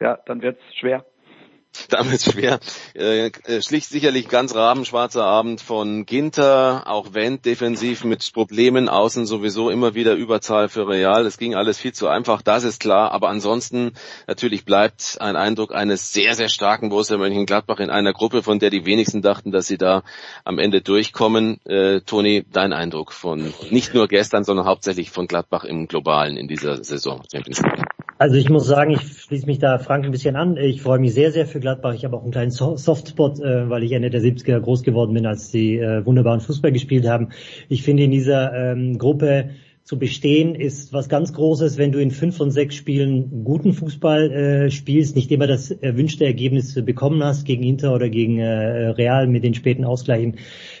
Ja, 0.00 0.18
dann 0.26 0.42
wird's 0.42 0.62
schwer. 0.74 1.04
Damit 1.88 2.22
schwer. 2.22 2.60
Äh, 2.94 3.26
äh, 3.26 3.62
schlicht 3.62 3.88
sicherlich 3.88 4.28
ganz 4.28 4.54
rabenschwarzer 4.54 5.24
Abend 5.24 5.60
von 5.60 6.06
Ginter, 6.06 6.84
auch 6.86 7.14
Wendt 7.14 7.46
defensiv 7.46 8.04
mit 8.04 8.32
Problemen, 8.32 8.88
außen 8.88 9.26
sowieso 9.26 9.70
immer 9.70 9.94
wieder 9.94 10.14
Überzahl 10.14 10.68
für 10.68 10.88
Real. 10.88 11.26
Es 11.26 11.38
ging 11.38 11.54
alles 11.54 11.78
viel 11.78 11.92
zu 11.92 12.08
einfach, 12.08 12.42
das 12.42 12.64
ist 12.64 12.80
klar. 12.80 13.12
Aber 13.12 13.28
ansonsten 13.28 13.92
natürlich 14.26 14.64
bleibt 14.64 15.18
ein 15.20 15.36
Eindruck 15.36 15.74
eines 15.74 16.12
sehr, 16.12 16.34
sehr 16.34 16.48
starken 16.48 16.88
Borussia 16.88 17.16
Mönchengladbach 17.16 17.80
in 17.80 17.90
einer 17.90 18.12
Gruppe, 18.12 18.42
von 18.42 18.58
der 18.58 18.70
die 18.70 18.84
wenigsten 18.84 19.22
dachten, 19.22 19.50
dass 19.50 19.66
sie 19.66 19.78
da 19.78 20.02
am 20.44 20.58
Ende 20.58 20.82
durchkommen. 20.82 21.60
Äh, 21.64 22.00
Toni, 22.00 22.44
dein 22.50 22.72
Eindruck 22.72 23.12
von 23.12 23.52
nicht 23.70 23.94
nur 23.94 24.08
gestern, 24.08 24.44
sondern 24.44 24.66
hauptsächlich 24.66 25.10
von 25.10 25.26
Gladbach 25.26 25.64
im 25.64 25.88
Globalen 25.88 26.36
in 26.36 26.48
dieser 26.48 26.82
Saison. 26.84 27.22
Also 28.22 28.36
ich 28.36 28.48
muss 28.48 28.68
sagen, 28.68 28.92
ich 28.92 29.00
schließe 29.00 29.46
mich 29.46 29.58
da 29.58 29.80
Frank 29.80 30.04
ein 30.04 30.12
bisschen 30.12 30.36
an. 30.36 30.56
Ich 30.56 30.80
freue 30.80 31.00
mich 31.00 31.12
sehr, 31.12 31.32
sehr 31.32 31.44
für 31.44 31.58
Gladbach. 31.58 31.92
Ich 31.94 32.04
habe 32.04 32.16
auch 32.16 32.22
einen 32.22 32.30
kleinen 32.30 32.52
Softspot, 32.52 33.40
äh, 33.40 33.68
weil 33.68 33.82
ich 33.82 33.90
Ende 33.90 34.10
der 34.10 34.22
70er 34.22 34.60
groß 34.60 34.84
geworden 34.84 35.12
bin, 35.12 35.26
als 35.26 35.50
sie 35.50 35.78
äh, 35.78 36.06
wunderbaren 36.06 36.38
Fußball 36.38 36.70
gespielt 36.70 37.04
haben. 37.04 37.30
Ich 37.68 37.82
finde 37.82 38.04
in 38.04 38.12
dieser 38.12 38.52
ähm, 38.54 38.96
Gruppe 38.96 39.50
zu 39.82 39.98
bestehen 39.98 40.54
ist 40.54 40.92
was 40.92 41.08
ganz 41.08 41.32
Großes, 41.32 41.76
wenn 41.76 41.90
du 41.90 41.98
in 41.98 42.12
fünf 42.12 42.36
von 42.36 42.52
sechs 42.52 42.76
Spielen 42.76 43.42
guten 43.42 43.72
Fußball 43.72 44.30
äh, 44.30 44.70
spielst, 44.70 45.16
nicht 45.16 45.32
immer 45.32 45.48
das 45.48 45.72
erwünschte 45.72 46.24
Ergebnis 46.24 46.80
bekommen 46.84 47.24
hast 47.24 47.44
gegen 47.44 47.64
Inter 47.64 47.92
oder 47.92 48.08
gegen 48.08 48.40
Real 48.40 49.26
mit 49.26 49.42
den 49.42 49.54
späten 49.54 49.84
Ausgleichen, 49.84 50.36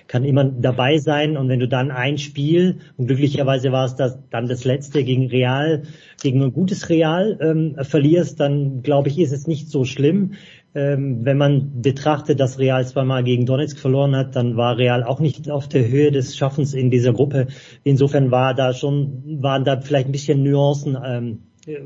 kann 0.06 0.24
immer 0.24 0.44
dabei 0.44 0.98
sein. 0.98 1.36
Und 1.36 1.48
wenn 1.48 1.58
du 1.58 1.66
dann 1.66 1.90
ein 1.90 2.18
Spiel, 2.18 2.78
und 2.96 3.08
glücklicherweise 3.08 3.72
war 3.72 3.86
es 3.86 3.96
das, 3.96 4.18
dann 4.30 4.46
das 4.46 4.64
letzte 4.64 5.02
gegen 5.02 5.26
Real, 5.26 5.82
gegen 6.22 6.42
ein 6.42 6.52
gutes 6.52 6.88
Real 6.88 7.38
ähm, 7.40 7.76
verlierst, 7.82 8.38
dann 8.40 8.82
glaube 8.82 9.08
ich, 9.08 9.18
ist 9.18 9.32
es 9.32 9.46
nicht 9.46 9.68
so 9.68 9.84
schlimm. 9.84 10.34
Ähm, 10.74 11.24
wenn 11.24 11.36
man 11.36 11.82
betrachtet, 11.82 12.40
dass 12.40 12.58
Real 12.58 12.86
zweimal 12.86 13.24
gegen 13.24 13.44
Donetsk 13.44 13.78
verloren 13.78 14.16
hat, 14.16 14.36
dann 14.36 14.56
war 14.56 14.78
Real 14.78 15.02
auch 15.02 15.20
nicht 15.20 15.50
auf 15.50 15.68
der 15.68 15.86
Höhe 15.88 16.10
des 16.10 16.36
Schaffens 16.36 16.72
in 16.74 16.90
dieser 16.90 17.12
Gruppe. 17.12 17.48
Insofern 17.84 18.30
war 18.30 18.54
da 18.54 18.72
schon, 18.72 19.42
waren 19.42 19.64
da 19.64 19.80
vielleicht 19.80 20.08
ein 20.08 20.12
bisschen 20.12 20.42
Nuancen 20.42 20.96
ähm, 21.04 21.38
äh, 21.66 21.80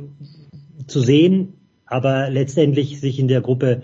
zu 0.86 1.00
sehen, 1.00 1.54
aber 1.86 2.30
letztendlich 2.30 3.00
sich 3.00 3.18
in 3.18 3.28
der 3.28 3.40
Gruppe 3.40 3.82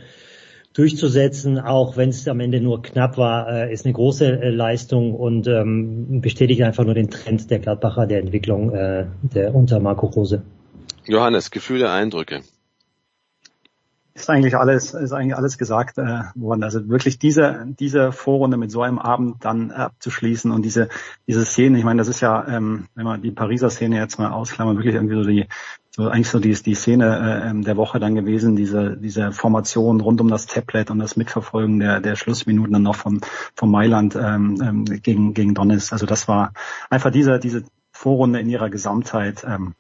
durchzusetzen, 0.73 1.59
auch 1.59 1.97
wenn 1.97 2.09
es 2.09 2.27
am 2.29 2.41
Ende 2.41 2.61
nur 2.61 2.83
knapp 2.83 3.19
war, 3.19 3.49
äh, 3.49 3.73
ist 3.73 3.85
eine 3.85 3.95
große 3.95 4.41
äh, 4.41 4.51
Leistung 4.51 5.15
und 5.15 5.47
ähm, 5.47 6.21
bestätigt 6.21 6.63
einfach 6.63 6.85
nur 6.85 6.95
den 6.95 7.11
Trend 7.11 7.51
der 7.51 7.59
Gladbacher 7.59 8.07
der 8.07 8.21
Entwicklung 8.21 8.75
äh, 8.75 9.07
der 9.23 9.55
unter 9.55 9.81
Marco 9.81 10.07
Rose. 10.07 10.43
Johannes, 11.07 11.51
Gefühle, 11.51 11.91
Eindrücke 11.91 12.43
ist 14.15 14.29
eigentlich 14.29 14.57
alles, 14.57 14.95
ist 14.95 15.13
eigentlich 15.13 15.37
alles 15.37 15.57
gesagt 15.57 15.99
äh, 15.99 16.23
worden. 16.35 16.63
Also 16.63 16.89
wirklich 16.89 17.19
diese, 17.19 17.67
diese 17.67 18.13
Vorrunde 18.13 18.57
mit 18.57 18.71
so 18.71 18.83
einem 18.83 18.99
Abend 18.99 19.45
dann 19.45 19.71
abzuschließen 19.71 20.51
und 20.51 20.63
diese, 20.63 20.89
diese 21.27 21.45
Szene, 21.45 21.79
ich 21.79 21.85
meine, 21.85 21.99
das 21.99 22.09
ist 22.09 22.21
ja, 22.21 22.47
ähm, 22.47 22.87
wenn 22.95 23.05
man 23.05 23.23
die 23.23 23.31
Pariser 23.31 23.71
Szene 23.71 23.97
jetzt 23.97 24.19
mal 24.19 24.31
ausklammern, 24.31 24.77
wirklich 24.77 24.95
irgendwie 24.95 25.15
so 25.15 25.25
die, 25.25 25.47
so 25.91 26.09
eigentlich 26.09 26.29
so 26.29 26.41
die, 26.41 26.53
die 26.55 26.75
Szene 26.75 27.43
äh, 27.45 27.51
ähm, 27.51 27.63
der 27.63 27.77
Woche 27.77 28.01
dann 28.01 28.15
gewesen, 28.15 28.55
diese, 28.55 28.97
diese 28.97 29.33
Formation 29.33 30.01
rund 30.01 30.21
um 30.21 30.29
das 30.29 30.47
Tablet 30.47 30.91
und 30.91 30.99
das 30.99 31.17
Mitverfolgen 31.17 31.81
der, 31.81 32.01
der 32.01 32.17
Schlussminuten 32.17 32.73
dann 32.73 32.83
noch 32.83 32.97
von, 32.97 33.21
von 33.55 33.71
Mailand 33.71 34.15
ähm, 34.15 34.61
ähm, 34.63 34.85
gegen, 34.85 35.33
gegen 35.33 35.55
Donnis. 35.55 35.93
Also 35.93 36.07
das 36.07 36.29
war 36.29 36.53
einfach 36.91 37.11
diese, 37.11 37.39
diese 37.39 37.65
Vorrunde 37.93 38.41
in 38.41 38.51
ihrer 38.51 38.69
Gesamtheit, 38.69 39.45
ähm, 39.47 39.75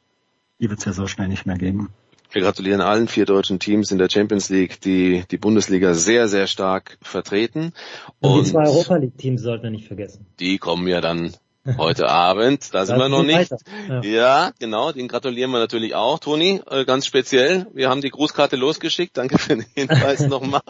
die 0.59 0.71
wird 0.71 0.79
es 0.79 0.85
ja 0.85 0.93
so 0.93 1.07
schnell 1.07 1.29
nicht 1.29 1.45
mehr 1.45 1.59
geben. 1.59 1.91
Wir 2.33 2.43
gratulieren 2.43 2.81
allen 2.81 3.09
vier 3.09 3.27
deutschen 3.27 3.59
Teams 3.59 3.91
in 3.91 3.99
der 3.99 4.09
Champions 4.09 4.49
League, 4.49 4.81
die 4.81 5.25
die 5.31 5.37
Bundesliga 5.37 5.93
sehr, 5.93 6.29
sehr 6.29 6.47
stark 6.47 6.99
vertreten. 7.03 7.73
Und, 8.21 8.31
und 8.31 8.47
die 8.47 8.51
zwei 8.51 8.65
Europa 8.65 8.97
League 8.97 9.19
Teams 9.19 9.43
sollten 9.43 9.65
wir 9.65 9.71
nicht 9.71 9.87
vergessen. 9.87 10.27
Die 10.41 10.57
kommen 10.59 10.89
ja 10.89 11.03
dann 11.03 11.33
heute 11.79 12.09
Abend. 12.09 12.75
Da 12.75 12.87
sind 12.87 12.99
wir 12.99 13.09
noch 13.09 13.23
nicht. 13.23 13.53
Ja. 13.89 14.03
ja. 14.03 14.51
genau, 14.59 14.93
den 14.93 15.09
gratulieren 15.09 15.51
wir 15.51 15.59
natürlich 15.59 15.95
auch, 15.95 16.19
Toni, 16.19 16.61
äh, 16.69 16.85
ganz 16.85 17.07
speziell. 17.07 17.67
Wir 17.73 17.89
haben 17.89 18.01
die 18.01 18.11
Grußkarte 18.11 18.57
losgeschickt. 18.57 19.17
Danke 19.17 19.39
für 19.39 19.57
den 19.57 19.67
Hinweis 19.75 20.21
nochmal. 20.29 20.63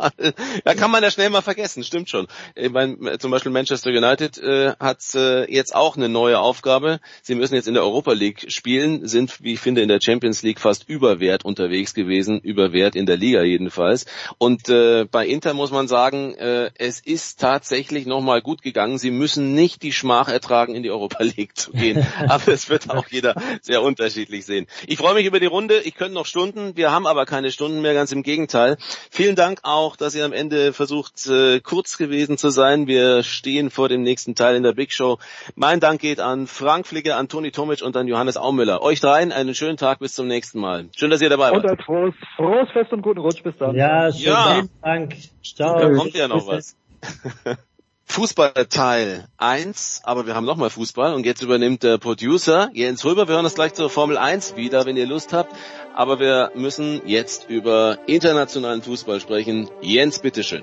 Ja, 0.64 0.74
kann 0.74 0.90
man 0.90 1.02
ja 1.02 1.10
schnell 1.10 1.30
mal 1.30 1.40
vergessen, 1.40 1.82
stimmt 1.84 2.10
schon. 2.10 2.26
Ich 2.54 2.70
meine, 2.70 3.18
zum 3.18 3.30
Beispiel 3.30 3.52
Manchester 3.52 3.90
United 3.90 4.38
äh, 4.38 4.74
hat 4.78 5.02
äh, 5.14 5.50
jetzt 5.52 5.74
auch 5.74 5.96
eine 5.96 6.08
neue 6.08 6.38
Aufgabe. 6.38 7.00
Sie 7.22 7.34
müssen 7.34 7.54
jetzt 7.54 7.68
in 7.68 7.74
der 7.74 7.82
Europa 7.82 8.12
League 8.12 8.46
spielen, 8.48 9.06
sind, 9.06 9.42
wie 9.42 9.54
ich 9.54 9.60
finde, 9.60 9.80
in 9.80 9.88
der 9.88 10.00
Champions 10.00 10.42
League 10.42 10.60
fast 10.60 10.88
überwert 10.88 11.44
unterwegs 11.44 11.94
gewesen, 11.94 12.40
überwert 12.40 12.96
in 12.96 13.06
der 13.06 13.16
Liga 13.16 13.42
jedenfalls. 13.42 14.06
Und 14.38 14.68
äh, 14.68 15.06
bei 15.10 15.26
Inter 15.26 15.54
muss 15.54 15.70
man 15.70 15.88
sagen, 15.88 16.34
äh, 16.34 16.70
es 16.76 17.00
ist 17.00 17.40
tatsächlich 17.40 18.06
nochmal 18.06 18.42
gut 18.42 18.62
gegangen. 18.62 18.98
Sie 18.98 19.10
müssen 19.10 19.54
nicht 19.54 19.82
die 19.82 19.92
Schmach 19.92 20.28
ertragen 20.28 20.81
in 20.82 20.84
die 20.84 20.90
Europa 20.90 21.22
League 21.22 21.56
zu 21.56 21.70
gehen. 21.72 22.04
Aber 22.28 22.48
es 22.48 22.68
wird 22.68 22.90
auch 22.90 23.06
jeder 23.08 23.34
sehr 23.60 23.82
unterschiedlich 23.82 24.44
sehen. 24.44 24.66
Ich 24.86 24.98
freue 24.98 25.14
mich 25.14 25.26
über 25.26 25.38
die 25.38 25.46
Runde. 25.46 25.80
Ich 25.80 25.94
könnte 25.94 26.14
noch 26.14 26.26
Stunden. 26.26 26.76
Wir 26.76 26.90
haben 26.90 27.06
aber 27.06 27.24
keine 27.24 27.50
Stunden 27.52 27.80
mehr, 27.82 27.94
ganz 27.94 28.10
im 28.12 28.22
Gegenteil. 28.22 28.76
Vielen 29.10 29.36
Dank 29.36 29.60
auch, 29.62 29.96
dass 29.96 30.14
ihr 30.14 30.24
am 30.24 30.32
Ende 30.32 30.72
versucht, 30.72 31.26
äh, 31.28 31.60
kurz 31.60 31.96
gewesen 31.98 32.36
zu 32.36 32.50
sein. 32.50 32.86
Wir 32.86 33.22
stehen 33.22 33.70
vor 33.70 33.88
dem 33.88 34.02
nächsten 34.02 34.34
Teil 34.34 34.56
in 34.56 34.62
der 34.62 34.72
Big 34.72 34.92
Show. 34.92 35.18
Mein 35.54 35.80
Dank 35.80 36.00
geht 36.00 36.20
an 36.20 36.46
Frank 36.46 36.86
Flicker, 36.86 37.16
an 37.16 37.28
Toni 37.28 37.52
Tomic 37.52 37.82
und 37.82 37.96
an 37.96 38.08
Johannes 38.08 38.36
Aumüller. 38.36 38.82
Euch 38.82 39.00
dreien 39.00 39.32
einen 39.32 39.54
schönen 39.54 39.76
Tag. 39.76 40.00
Bis 40.00 40.14
zum 40.14 40.26
nächsten 40.26 40.58
Mal. 40.58 40.88
Schön, 40.96 41.10
dass 41.10 41.20
ihr 41.22 41.30
dabei 41.30 41.52
wart. 41.52 41.64
Und 41.64 41.70
ein 41.70 41.78
frohes, 41.78 42.14
frohes 42.36 42.70
Fest 42.72 42.92
und 42.92 43.02
guten 43.02 43.20
Rutsch. 43.20 43.42
Bis 43.42 43.54
dann. 43.58 43.76
Ja, 43.76 44.10
schönen 44.10 44.24
Ja. 44.24 44.62
Dank. 44.82 45.14
Ciao. 45.44 45.78
Da 45.78 45.92
kommt 45.92 46.14
ja 46.14 46.28
noch 46.28 46.48
Bis 46.48 46.76
was. 47.02 47.56
Fußball 48.12 48.66
Teil 48.68 49.26
1, 49.38 50.02
aber 50.04 50.26
wir 50.26 50.34
haben 50.34 50.44
nochmal 50.44 50.68
Fußball 50.68 51.14
und 51.14 51.24
jetzt 51.24 51.40
übernimmt 51.40 51.82
der 51.82 51.96
Producer 51.96 52.68
Jens 52.74 53.06
Röber. 53.06 53.26
Wir 53.26 53.36
hören 53.36 53.46
uns 53.46 53.54
gleich 53.54 53.72
zur 53.72 53.88
Formel 53.88 54.18
1 54.18 54.54
wieder, 54.54 54.84
wenn 54.84 54.98
ihr 54.98 55.06
Lust 55.06 55.32
habt. 55.32 55.56
Aber 55.94 56.20
wir 56.20 56.52
müssen 56.54 57.00
jetzt 57.06 57.48
über 57.48 58.00
internationalen 58.06 58.82
Fußball 58.82 59.18
sprechen. 59.18 59.70
Jens, 59.80 60.18
bitteschön. 60.18 60.62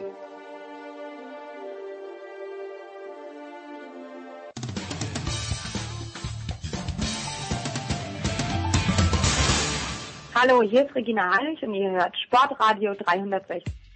Hallo, 10.36 10.62
hier 10.62 10.86
ist 10.86 10.94
Regina 10.94 11.36
Heinrich 11.36 11.64
und 11.64 11.74
ihr 11.74 11.90
hört 11.90 12.16
Sportradio 12.16 12.94
360. 12.94 13.89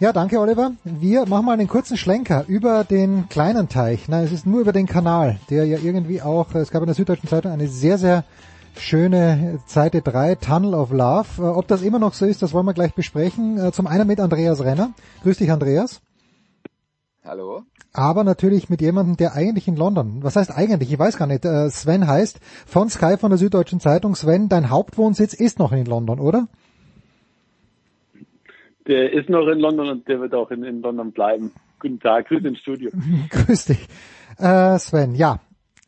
Ja, 0.00 0.12
danke 0.12 0.40
Oliver. 0.40 0.72
Wir 0.84 1.24
machen 1.26 1.46
mal 1.46 1.52
einen 1.52 1.68
kurzen 1.68 1.96
Schlenker 1.96 2.44
über 2.48 2.82
den 2.82 3.28
kleinen 3.28 3.68
Teich. 3.68 4.08
Nein, 4.08 4.24
es 4.24 4.32
ist 4.32 4.44
nur 4.44 4.60
über 4.60 4.72
den 4.72 4.86
Kanal, 4.86 5.38
der 5.50 5.66
ja 5.66 5.78
irgendwie 5.78 6.20
auch, 6.20 6.52
es 6.54 6.70
gab 6.70 6.82
in 6.82 6.86
der 6.86 6.96
Süddeutschen 6.96 7.28
Zeitung 7.28 7.52
eine 7.52 7.68
sehr, 7.68 7.96
sehr 7.96 8.24
schöne 8.76 9.60
Seite 9.66 10.02
3, 10.02 10.34
Tunnel 10.34 10.74
of 10.74 10.90
Love. 10.90 11.26
Äh, 11.38 11.42
Ob 11.42 11.68
das 11.68 11.82
immer 11.82 12.00
noch 12.00 12.12
so 12.12 12.26
ist, 12.26 12.42
das 12.42 12.52
wollen 12.52 12.66
wir 12.66 12.74
gleich 12.74 12.94
besprechen. 12.94 13.56
Äh, 13.56 13.70
Zum 13.70 13.86
einen 13.86 14.08
mit 14.08 14.18
Andreas 14.18 14.64
Renner. 14.64 14.90
Grüß 15.22 15.38
dich, 15.38 15.52
Andreas. 15.52 16.00
Hallo. 17.24 17.62
Aber 17.92 18.24
natürlich 18.24 18.68
mit 18.68 18.80
jemandem, 18.80 19.16
der 19.16 19.34
eigentlich 19.34 19.68
in 19.68 19.76
London, 19.76 20.18
was 20.22 20.34
heißt 20.34 20.50
eigentlich, 20.50 20.92
ich 20.92 20.98
weiß 20.98 21.16
gar 21.16 21.28
nicht, 21.28 21.44
äh, 21.44 21.70
Sven 21.70 22.08
heißt, 22.08 22.40
von 22.66 22.90
Sky 22.90 23.16
von 23.16 23.30
der 23.30 23.38
Süddeutschen 23.38 23.78
Zeitung. 23.78 24.16
Sven, 24.16 24.48
dein 24.48 24.70
Hauptwohnsitz 24.70 25.34
ist 25.34 25.60
noch 25.60 25.70
in 25.70 25.86
London, 25.86 26.18
oder? 26.18 26.48
Der 28.86 29.12
ist 29.12 29.28
noch 29.28 29.46
in 29.48 29.60
London 29.60 29.88
und 29.88 30.08
der 30.08 30.20
wird 30.20 30.34
auch 30.34 30.50
in, 30.50 30.62
in 30.62 30.82
London 30.82 31.12
bleiben. 31.12 31.52
Guten 31.78 32.00
Tag, 32.00 32.28
grüß 32.28 32.44
ins 32.44 32.58
Studio. 32.58 32.90
Grüß 33.30 33.66
dich. 33.66 33.88
Äh, 34.38 34.78
Sven, 34.78 35.14
ja. 35.14 35.40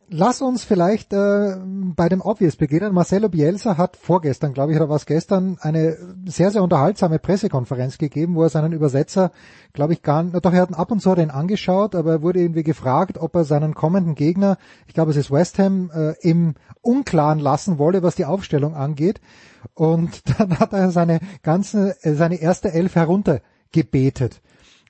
Lass 0.09 0.41
uns 0.41 0.63
vielleicht 0.63 1.11
äh, 1.11 1.57
bei 1.65 2.07
dem 2.07 2.21
Obvious 2.21 2.55
beginnen. 2.55 2.93
Marcelo 2.93 3.27
Bielsa 3.27 3.75
hat 3.75 3.97
vorgestern, 3.97 4.53
glaube 4.53 4.71
ich, 4.71 4.77
oder 4.77 4.87
was 4.87 5.05
gestern, 5.05 5.57
eine 5.59 5.97
sehr, 6.25 6.49
sehr 6.49 6.63
unterhaltsame 6.63 7.19
Pressekonferenz 7.19 7.97
gegeben, 7.97 8.35
wo 8.35 8.43
er 8.43 8.49
seinen 8.49 8.71
Übersetzer, 8.71 9.31
glaube 9.73 9.91
ich, 9.91 10.03
gar 10.03 10.23
nicht, 10.23 10.45
doch 10.45 10.53
er 10.53 10.61
hat 10.61 10.73
ab 10.73 10.91
und 10.91 11.01
zu 11.01 11.13
den 11.13 11.29
angeschaut, 11.29 11.93
aber 11.93 12.11
er 12.11 12.21
wurde 12.21 12.39
irgendwie 12.39 12.63
gefragt, 12.63 13.17
ob 13.17 13.35
er 13.35 13.43
seinen 13.43 13.75
kommenden 13.75 14.15
Gegner, 14.15 14.57
ich 14.87 14.93
glaube 14.93 15.11
es 15.11 15.17
ist 15.17 15.29
West 15.29 15.59
Ham, 15.59 15.91
äh, 15.93 16.13
im 16.21 16.55
Unklaren 16.81 17.39
lassen 17.39 17.77
wolle, 17.77 18.01
was 18.01 18.15
die 18.15 18.25
Aufstellung 18.25 18.75
angeht. 18.75 19.19
Und 19.73 20.21
dann 20.39 20.57
hat 20.57 20.71
er 20.71 20.91
seine 20.91 21.19
ganze, 21.43 22.01
äh, 22.03 22.13
seine 22.13 22.35
erste 22.35 22.71
Elf 22.71 22.95
heruntergebetet. 22.95 24.41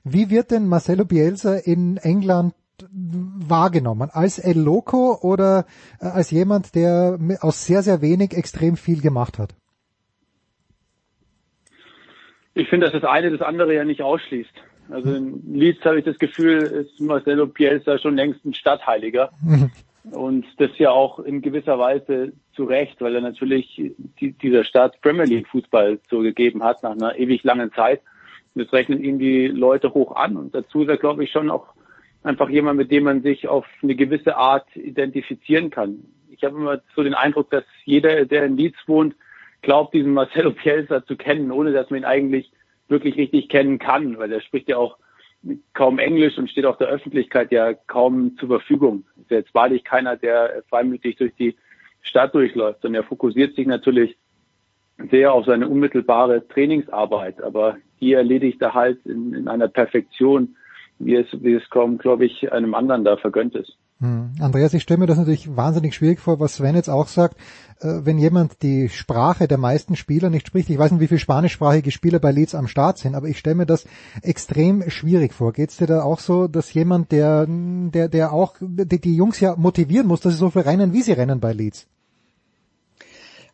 Wie 0.04 0.30
wird 0.30 0.52
denn 0.52 0.68
Marcelo 0.68 1.04
Bielsa 1.04 1.56
in 1.56 1.96
England 1.96 2.54
wahrgenommen? 2.90 4.10
Als 4.12 4.38
El 4.38 4.58
Loco 4.58 5.18
oder 5.22 5.66
äh, 6.00 6.06
als 6.06 6.30
jemand, 6.30 6.74
der 6.74 7.18
aus 7.40 7.66
sehr, 7.66 7.82
sehr 7.82 8.00
wenig 8.00 8.32
extrem 8.32 8.76
viel 8.76 9.00
gemacht 9.00 9.38
hat? 9.38 9.54
Ich 12.54 12.68
finde, 12.68 12.90
dass 12.90 13.00
das 13.00 13.08
eine 13.08 13.30
das 13.30 13.40
andere 13.40 13.74
ja 13.74 13.84
nicht 13.84 14.02
ausschließt. 14.02 14.52
Also 14.90 15.14
in 15.14 15.54
Leeds 15.54 15.84
habe 15.84 15.98
ich 15.98 16.04
das 16.04 16.18
Gefühl, 16.18 16.62
ist 16.62 17.00
Marcelo 17.00 17.46
Bielsa 17.46 17.98
schon 17.98 18.16
längst 18.16 18.44
ein 18.44 18.54
Stadtheiliger. 18.54 19.30
Und 20.10 20.46
das 20.56 20.70
ja 20.78 20.90
auch 20.90 21.18
in 21.18 21.42
gewisser 21.42 21.78
Weise 21.78 22.32
zu 22.54 22.64
Recht, 22.64 23.00
weil 23.00 23.14
er 23.14 23.20
natürlich 23.20 23.92
die, 24.20 24.32
dieser 24.32 24.64
Stadt 24.64 25.00
Premier 25.02 25.24
League 25.24 25.48
Fußball 25.48 25.98
so 26.08 26.20
gegeben 26.20 26.64
hat 26.64 26.82
nach 26.82 26.92
einer 26.92 27.18
ewig 27.18 27.44
langen 27.44 27.72
Zeit. 27.72 28.00
Und 28.54 28.64
das 28.64 28.72
rechnen 28.72 29.04
ihm 29.04 29.18
die 29.18 29.48
Leute 29.48 29.92
hoch 29.92 30.16
an. 30.16 30.36
Und 30.36 30.54
dazu 30.54 30.82
ist 30.82 30.88
er, 30.88 30.96
glaube 30.96 31.24
ich, 31.24 31.30
schon 31.30 31.50
auch 31.50 31.74
einfach 32.22 32.48
jemand, 32.48 32.78
mit 32.78 32.90
dem 32.90 33.04
man 33.04 33.22
sich 33.22 33.48
auf 33.48 33.66
eine 33.82 33.94
gewisse 33.94 34.36
Art 34.36 34.66
identifizieren 34.76 35.70
kann. 35.70 36.04
Ich 36.30 36.44
habe 36.44 36.56
immer 36.56 36.80
so 36.94 37.02
den 37.02 37.14
Eindruck, 37.14 37.50
dass 37.50 37.64
jeder, 37.84 38.24
der 38.26 38.44
in 38.44 38.56
Leeds 38.56 38.78
wohnt, 38.86 39.14
glaubt, 39.62 39.94
diesen 39.94 40.12
Marcelo 40.12 40.50
Bielsa 40.62 41.04
zu 41.04 41.16
kennen, 41.16 41.50
ohne 41.50 41.72
dass 41.72 41.90
man 41.90 42.00
ihn 42.00 42.04
eigentlich 42.04 42.52
wirklich 42.88 43.16
richtig 43.16 43.48
kennen 43.48 43.78
kann, 43.78 44.18
weil 44.18 44.32
er 44.32 44.40
spricht 44.40 44.68
ja 44.68 44.76
auch 44.76 44.98
kaum 45.72 45.98
Englisch 45.98 46.36
und 46.38 46.50
steht 46.50 46.66
auch 46.66 46.78
der 46.78 46.88
Öffentlichkeit 46.88 47.52
ja 47.52 47.74
kaum 47.74 48.36
zur 48.38 48.48
Verfügung. 48.48 49.04
Ist 49.20 49.30
jetzt 49.30 49.54
wahrlich 49.54 49.84
keiner, 49.84 50.16
der 50.16 50.62
freimütig 50.68 51.16
durch 51.16 51.32
die 51.38 51.56
Stadt 52.00 52.34
durchläuft, 52.34 52.82
sondern 52.82 53.02
er 53.02 53.08
fokussiert 53.08 53.54
sich 53.54 53.66
natürlich 53.66 54.16
sehr 55.10 55.32
auf 55.32 55.46
seine 55.46 55.68
unmittelbare 55.68 56.46
Trainingsarbeit, 56.48 57.40
aber 57.40 57.76
die 58.00 58.14
erledigt 58.14 58.60
er 58.62 58.74
halt 58.74 59.04
in, 59.06 59.32
in 59.32 59.48
einer 59.48 59.68
Perfektion, 59.68 60.56
wie 60.98 61.14
es, 61.16 61.26
wie 61.40 61.54
es 61.54 61.68
kaum, 61.70 61.98
glaube 61.98 62.26
ich, 62.26 62.52
einem 62.52 62.74
anderen 62.74 63.04
da 63.04 63.16
vergönnt 63.16 63.54
ist. 63.54 63.76
Hm. 64.00 64.30
Andreas, 64.40 64.74
ich 64.74 64.82
stelle 64.82 65.00
mir 65.00 65.06
das 65.06 65.18
natürlich 65.18 65.56
wahnsinnig 65.56 65.94
schwierig 65.94 66.20
vor, 66.20 66.38
was 66.38 66.56
Sven 66.56 66.76
jetzt 66.76 66.88
auch 66.88 67.08
sagt, 67.08 67.36
äh, 67.80 68.00
wenn 68.04 68.18
jemand 68.18 68.62
die 68.62 68.88
Sprache 68.88 69.48
der 69.48 69.58
meisten 69.58 69.96
Spieler 69.96 70.30
nicht 70.30 70.46
spricht. 70.46 70.70
Ich 70.70 70.78
weiß 70.78 70.92
nicht, 70.92 71.00
wie 71.00 71.08
viele 71.08 71.18
spanischsprachige 71.18 71.90
Spieler 71.90 72.20
bei 72.20 72.30
Leeds 72.30 72.54
am 72.54 72.68
Start 72.68 72.98
sind, 72.98 73.16
aber 73.16 73.26
ich 73.26 73.38
stelle 73.38 73.56
mir 73.56 73.66
das 73.66 73.86
extrem 74.22 74.88
schwierig 74.88 75.34
vor. 75.34 75.52
Geht 75.52 75.70
es 75.70 75.78
dir 75.78 75.88
da 75.88 76.02
auch 76.02 76.20
so, 76.20 76.46
dass 76.46 76.72
jemand, 76.74 77.10
der, 77.10 77.46
der, 77.48 78.08
der 78.08 78.32
auch 78.32 78.54
die, 78.60 79.00
die 79.00 79.16
Jungs 79.16 79.40
ja 79.40 79.56
motivieren 79.56 80.06
muss, 80.06 80.20
dass 80.20 80.34
sie 80.34 80.38
so 80.38 80.50
viel 80.50 80.62
rennen, 80.62 80.92
wie 80.92 81.02
sie 81.02 81.12
rennen 81.12 81.40
bei 81.40 81.52
Leeds? 81.52 81.88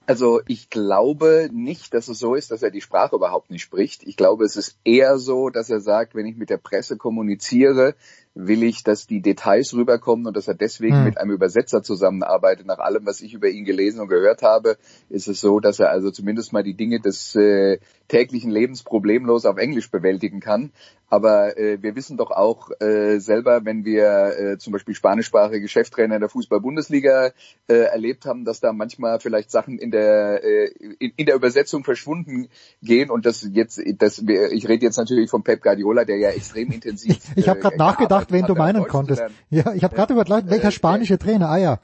Also 0.06 0.42
ich 0.46 0.68
glaube 0.68 1.48
nicht, 1.52 1.94
dass 1.94 2.08
es 2.08 2.18
so 2.18 2.34
ist, 2.34 2.50
dass 2.50 2.62
er 2.62 2.70
die 2.70 2.82
Sprache 2.82 3.16
überhaupt 3.16 3.50
nicht 3.50 3.62
spricht. 3.62 4.02
Ich 4.02 4.16
glaube, 4.16 4.44
es 4.44 4.56
ist 4.56 4.76
eher 4.84 5.18
so, 5.18 5.48
dass 5.48 5.70
er 5.70 5.80
sagt, 5.80 6.14
wenn 6.14 6.26
ich 6.26 6.36
mit 6.36 6.50
der 6.50 6.58
Presse 6.58 6.98
kommuniziere, 6.98 7.94
will 8.34 8.64
ich, 8.64 8.82
dass 8.82 9.06
die 9.06 9.20
Details 9.20 9.74
rüberkommen 9.74 10.26
und 10.26 10.36
dass 10.36 10.48
er 10.48 10.54
deswegen 10.54 10.96
Hm. 10.96 11.04
mit 11.04 11.18
einem 11.18 11.30
Übersetzer 11.30 11.82
zusammenarbeitet. 11.82 12.66
Nach 12.66 12.78
allem, 12.78 13.06
was 13.06 13.20
ich 13.20 13.34
über 13.34 13.48
ihn 13.48 13.64
gelesen 13.64 14.00
und 14.00 14.08
gehört 14.08 14.42
habe, 14.42 14.76
ist 15.08 15.28
es 15.28 15.40
so, 15.40 15.60
dass 15.60 15.78
er 15.78 15.90
also 15.90 16.10
zumindest 16.10 16.52
mal 16.52 16.64
die 16.64 16.74
Dinge 16.74 17.00
des 17.00 17.34
äh, 17.36 17.78
täglichen 18.08 18.50
Lebens 18.50 18.82
problemlos 18.82 19.46
auf 19.46 19.56
Englisch 19.56 19.90
bewältigen 19.90 20.40
kann. 20.40 20.72
Aber 21.08 21.56
äh, 21.56 21.80
wir 21.80 21.94
wissen 21.94 22.16
doch 22.16 22.32
auch 22.32 22.70
äh, 22.80 23.18
selber, 23.20 23.64
wenn 23.64 23.84
wir 23.84 24.36
äh, 24.36 24.58
zum 24.58 24.72
Beispiel 24.72 24.94
spanischsprachige 24.94 25.68
Cheftrainer 25.68 26.16
in 26.16 26.20
der 26.20 26.28
Fußball-Bundesliga 26.28 27.30
äh, 27.68 27.74
erlebt 27.74 28.26
haben, 28.26 28.44
dass 28.44 28.58
da 28.58 28.72
manchmal 28.72 29.20
vielleicht 29.20 29.50
Sachen 29.50 29.78
in 29.78 29.92
der 29.92 30.42
äh, 30.42 30.66
in, 30.98 31.12
in 31.16 31.26
der 31.26 31.36
Übersetzung 31.36 31.84
verschwunden 31.84 32.48
gehen 32.82 33.10
und 33.10 33.26
das 33.26 33.46
jetzt 33.52 33.80
das 33.98 34.18
ich 34.18 34.68
rede 34.68 34.84
jetzt 34.84 34.96
natürlich 34.96 35.30
von 35.30 35.44
Pep 35.44 35.62
Guardiola, 35.62 36.04
der 36.04 36.16
ja 36.16 36.30
extrem 36.30 36.72
intensiv 36.72 37.18
Ich 37.36 37.48
habe 37.48 37.60
gerade 37.60 37.76
äh, 37.76 37.78
nachgedacht, 37.78 38.23
wen 38.32 38.46
gearbeitet 38.46 38.76
du 38.76 38.78
meinen 38.78 38.88
konntest. 38.88 39.22
Ja, 39.50 39.72
ich 39.74 39.84
habe 39.84 39.94
gerade 39.94 40.12
überlegt, 40.12 40.50
welcher 40.50 40.68
Äh, 40.68 40.72
spanische 40.72 41.18
Trainer? 41.18 41.48
Ah 41.48 41.58
ja. 41.58 41.78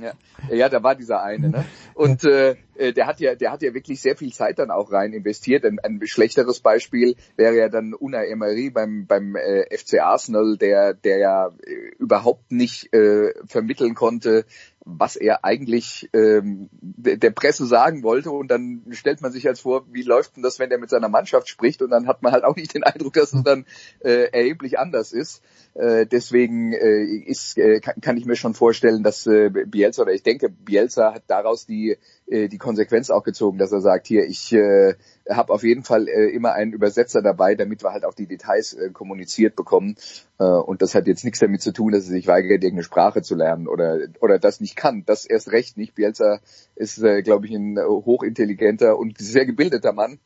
Ja, 0.00 0.12
ja, 0.50 0.68
da 0.68 0.82
war 0.82 0.94
dieser 0.94 1.22
eine, 1.22 1.48
ne? 1.48 1.64
Und 1.94 2.24
äh, 2.24 2.56
äh, 2.76 2.92
der 2.92 3.06
hat 3.06 3.20
ja, 3.20 3.34
der 3.34 3.50
hat 3.52 3.62
ja 3.62 3.72
wirklich 3.72 4.00
sehr 4.00 4.16
viel 4.16 4.32
Zeit 4.32 4.58
dann 4.58 4.70
auch 4.70 4.92
rein 4.92 5.12
investiert. 5.12 5.64
Ein, 5.64 5.78
ein 5.82 6.00
schlechteres 6.06 6.60
Beispiel 6.60 7.16
wäre 7.36 7.56
ja 7.56 7.68
dann 7.68 7.94
Unai 7.94 8.26
Emery 8.26 8.70
beim 8.70 9.06
beim 9.06 9.36
äh, 9.36 9.64
FC 9.76 10.00
Arsenal, 10.00 10.56
der 10.58 10.94
der 10.94 11.18
ja 11.18 11.48
äh, 11.62 11.74
überhaupt 11.98 12.52
nicht 12.52 12.92
äh, 12.94 13.32
vermitteln 13.46 13.94
konnte, 13.94 14.44
was 14.88 15.16
er 15.16 15.44
eigentlich 15.44 16.08
ähm, 16.12 16.68
de- 16.80 17.16
der 17.16 17.32
Presse 17.32 17.66
sagen 17.66 18.04
wollte. 18.04 18.30
Und 18.30 18.50
dann 18.50 18.82
stellt 18.92 19.20
man 19.20 19.32
sich 19.32 19.42
jetzt 19.42 19.60
vor, 19.60 19.84
wie 19.90 20.02
läuft 20.02 20.36
denn 20.36 20.44
das, 20.44 20.60
wenn 20.60 20.70
der 20.70 20.78
mit 20.78 20.90
seiner 20.90 21.08
Mannschaft 21.08 21.48
spricht? 21.48 21.82
Und 21.82 21.90
dann 21.90 22.06
hat 22.06 22.22
man 22.22 22.32
halt 22.32 22.44
auch 22.44 22.54
nicht 22.54 22.72
den 22.72 22.84
Eindruck, 22.84 23.14
dass 23.14 23.32
es 23.32 23.42
dann 23.42 23.66
äh, 24.00 24.30
erheblich 24.30 24.78
anders 24.78 25.12
ist. 25.12 25.42
Äh, 25.74 26.06
deswegen 26.06 26.72
äh, 26.72 27.02
ist, 27.02 27.58
äh, 27.58 27.80
kann, 27.80 28.00
kann 28.00 28.16
ich 28.16 28.26
mir 28.26 28.36
schon 28.36 28.54
vorstellen, 28.54 29.02
dass 29.02 29.26
äh, 29.26 29.50
Bielsa 29.50 30.02
oder 30.02 30.12
ich 30.12 30.22
denke, 30.22 30.48
Bielsa 30.48 31.12
hat 31.12 31.24
daraus 31.26 31.66
die 31.66 31.98
äh, 32.26 32.48
die 32.48 32.58
Konsequenz 32.58 33.10
auch 33.10 33.24
gezogen, 33.24 33.58
dass 33.58 33.72
er 33.72 33.80
sagt, 33.80 34.06
hier, 34.06 34.24
ich 34.26 34.52
äh, 34.52 34.94
habe 35.30 35.52
auf 35.52 35.62
jeden 35.62 35.82
Fall 35.82 36.08
äh, 36.08 36.30
immer 36.30 36.52
einen 36.52 36.72
Übersetzer 36.72 37.22
dabei, 37.22 37.54
damit 37.54 37.82
wir 37.82 37.92
halt 37.92 38.04
auch 38.04 38.14
die 38.14 38.26
Details 38.26 38.74
äh, 38.74 38.90
kommuniziert 38.90 39.56
bekommen. 39.56 39.96
Äh, 40.38 40.44
und 40.44 40.82
das 40.82 40.94
hat 40.94 41.06
jetzt 41.06 41.24
nichts 41.24 41.40
damit 41.40 41.62
zu 41.62 41.72
tun, 41.72 41.92
dass 41.92 42.04
er 42.04 42.12
sich 42.12 42.26
weigert, 42.26 42.62
irgendeine 42.62 42.84
Sprache 42.84 43.22
zu 43.22 43.34
lernen 43.34 43.66
oder 43.66 43.98
oder 44.20 44.38
das 44.38 44.60
nicht 44.60 44.76
kann. 44.76 45.04
Das 45.06 45.26
erst 45.26 45.50
recht 45.52 45.76
nicht. 45.76 45.94
Bielsa 45.94 46.40
ist, 46.74 47.02
äh, 47.02 47.22
glaube 47.22 47.46
ich, 47.46 47.52
ein 47.52 47.76
äh, 47.76 47.82
hochintelligenter 47.82 48.98
und 48.98 49.18
sehr 49.18 49.46
gebildeter 49.46 49.92
Mann. 49.92 50.18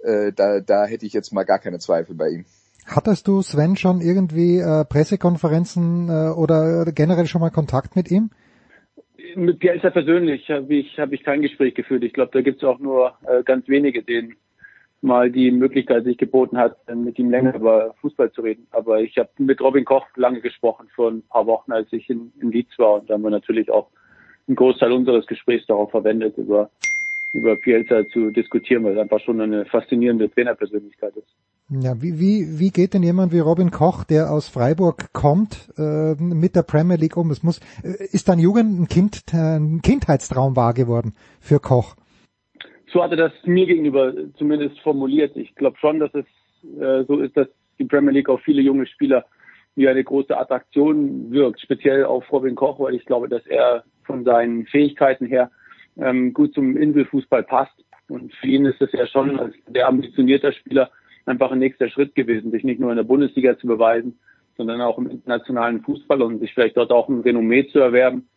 Äh, 0.00 0.32
da, 0.32 0.60
da 0.60 0.86
hätte 0.86 1.06
ich 1.06 1.12
jetzt 1.12 1.32
mal 1.32 1.44
gar 1.44 1.58
keine 1.58 1.78
Zweifel 1.78 2.14
bei 2.14 2.28
ihm. 2.28 2.44
Hattest 2.86 3.28
du 3.28 3.42
Sven 3.42 3.76
schon 3.76 4.00
irgendwie 4.00 4.58
äh, 4.58 4.84
Pressekonferenzen 4.84 6.08
äh, 6.08 6.30
oder 6.30 6.86
generell 6.92 7.26
schon 7.26 7.42
mal 7.42 7.50
Kontakt 7.50 7.96
mit 7.96 8.10
ihm? 8.10 8.30
Mit 9.34 9.58
Bielsa 9.58 9.90
persönlich 9.90 10.48
habe 10.48 10.74
ich, 10.74 10.98
hab 10.98 11.12
ich 11.12 11.22
kein 11.22 11.42
Gespräch 11.42 11.74
geführt. 11.74 12.02
Ich 12.02 12.14
glaube, 12.14 12.30
da 12.32 12.40
gibt 12.40 12.62
es 12.62 12.68
auch 12.68 12.78
nur 12.78 13.12
äh, 13.26 13.42
ganz 13.42 13.68
wenige, 13.68 14.02
denen 14.02 14.36
mal 15.00 15.30
die 15.30 15.50
Möglichkeit 15.50 16.04
sich 16.04 16.18
geboten 16.18 16.58
hat, 16.58 16.76
mit 16.92 17.18
ihm 17.18 17.30
länger 17.30 17.54
über 17.54 17.94
Fußball 18.00 18.32
zu 18.32 18.42
reden. 18.42 18.66
Aber 18.70 19.00
ich 19.00 19.16
habe 19.16 19.28
mit 19.38 19.60
Robin 19.60 19.84
Koch 19.84 20.06
lange 20.16 20.40
gesprochen, 20.40 20.88
vor 20.94 21.10
ein 21.10 21.22
paar 21.22 21.46
Wochen, 21.46 21.72
als 21.72 21.92
ich 21.92 22.08
in, 22.10 22.32
in 22.40 22.50
Leeds 22.50 22.78
war. 22.78 22.94
Und 22.94 23.08
da 23.08 23.14
haben 23.14 23.22
wir 23.22 23.30
natürlich 23.30 23.70
auch 23.70 23.88
einen 24.48 24.56
Großteil 24.56 24.92
unseres 24.92 25.26
Gesprächs 25.26 25.66
darauf 25.66 25.90
verwendet, 25.90 26.36
über, 26.36 26.70
über 27.32 27.56
Pielza 27.56 28.06
zu 28.08 28.30
diskutieren, 28.30 28.84
weil 28.84 28.94
es 28.94 28.98
einfach 28.98 29.20
schon 29.20 29.40
eine 29.40 29.64
faszinierende 29.66 30.30
Trainerpersönlichkeit 30.30 31.16
ist. 31.16 31.28
Ja, 31.70 32.00
wie, 32.00 32.18
wie, 32.18 32.58
wie 32.58 32.70
geht 32.70 32.94
denn 32.94 33.02
jemand 33.02 33.30
wie 33.30 33.40
Robin 33.40 33.70
Koch, 33.70 34.02
der 34.02 34.32
aus 34.32 34.48
Freiburg 34.48 35.12
kommt, 35.12 35.68
äh, 35.76 36.14
mit 36.14 36.56
der 36.56 36.62
Premier 36.62 36.96
League 36.96 37.18
um? 37.18 37.30
Es 37.30 37.42
muss, 37.42 37.60
äh, 37.82 38.04
ist 38.10 38.30
dein 38.30 38.38
Jugend 38.38 38.80
ein, 38.80 38.88
kind, 38.88 39.22
ein 39.34 39.82
Kindheitstraum 39.82 40.56
wahr 40.56 40.72
geworden 40.72 41.12
für 41.40 41.60
Koch? 41.60 41.94
So 42.92 43.02
hatte 43.02 43.16
das 43.16 43.32
mir 43.44 43.66
gegenüber 43.66 44.14
zumindest 44.36 44.78
formuliert. 44.80 45.36
Ich 45.36 45.54
glaube 45.54 45.76
schon, 45.78 46.00
dass 46.00 46.12
es 46.14 46.26
äh, 46.80 47.04
so 47.04 47.20
ist, 47.20 47.36
dass 47.36 47.48
die 47.78 47.84
Premier 47.84 48.12
League 48.12 48.28
auf 48.28 48.40
viele 48.42 48.62
junge 48.62 48.86
Spieler 48.86 49.24
wie 49.74 49.88
eine 49.88 50.02
große 50.02 50.36
Attraktion 50.36 51.30
wirkt, 51.30 51.60
speziell 51.60 52.04
auf 52.04 52.30
Robin 52.32 52.56
Koch, 52.56 52.80
weil 52.80 52.94
ich 52.94 53.04
glaube, 53.04 53.28
dass 53.28 53.46
er 53.46 53.84
von 54.02 54.24
seinen 54.24 54.66
Fähigkeiten 54.66 55.26
her 55.26 55.50
ähm, 55.96 56.32
gut 56.32 56.54
zum 56.54 56.76
Inselfußball 56.76 57.44
passt. 57.44 57.84
Und 58.08 58.34
für 58.34 58.46
ihn 58.46 58.64
ist 58.64 58.80
es 58.80 58.90
ja 58.92 59.06
schon 59.06 59.38
als 59.38 59.54
der 59.68 59.86
ambitionierter 59.86 60.52
Spieler 60.52 60.90
einfach 61.26 61.52
ein 61.52 61.58
nächster 61.58 61.88
Schritt 61.90 62.14
gewesen, 62.14 62.50
sich 62.50 62.64
nicht 62.64 62.80
nur 62.80 62.90
in 62.90 62.96
der 62.96 63.04
Bundesliga 63.04 63.56
zu 63.58 63.66
beweisen, 63.66 64.18
sondern 64.56 64.80
auch 64.80 64.98
im 64.98 65.10
internationalen 65.10 65.82
Fußball 65.82 66.22
und 66.22 66.40
sich 66.40 66.52
vielleicht 66.54 66.76
dort 66.76 66.90
auch 66.90 67.08
ein 67.08 67.20
Renommee 67.20 67.68
zu 67.68 67.78
erwerben, 67.78 68.28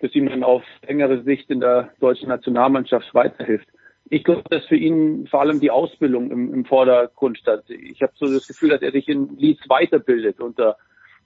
das 0.00 0.14
ihm 0.14 0.28
dann 0.28 0.44
auf 0.44 0.62
längere 0.86 1.22
Sicht 1.24 1.50
in 1.50 1.60
der 1.60 1.90
deutschen 2.00 2.28
Nationalmannschaft 2.28 3.12
weiterhilft. 3.14 3.68
Ich 4.08 4.22
glaube, 4.22 4.44
dass 4.50 4.64
für 4.66 4.76
ihn 4.76 5.26
vor 5.26 5.40
allem 5.40 5.58
die 5.58 5.70
Ausbildung 5.70 6.30
im, 6.30 6.54
im 6.54 6.64
Vordergrund 6.64 7.38
stand. 7.38 7.68
Ich 7.70 8.02
habe 8.02 8.12
so 8.16 8.26
das 8.32 8.46
Gefühl, 8.46 8.70
dass 8.70 8.82
er 8.82 8.92
sich 8.92 9.08
in 9.08 9.36
Leeds 9.36 9.68
weiterbildet 9.68 10.40
unter 10.40 10.76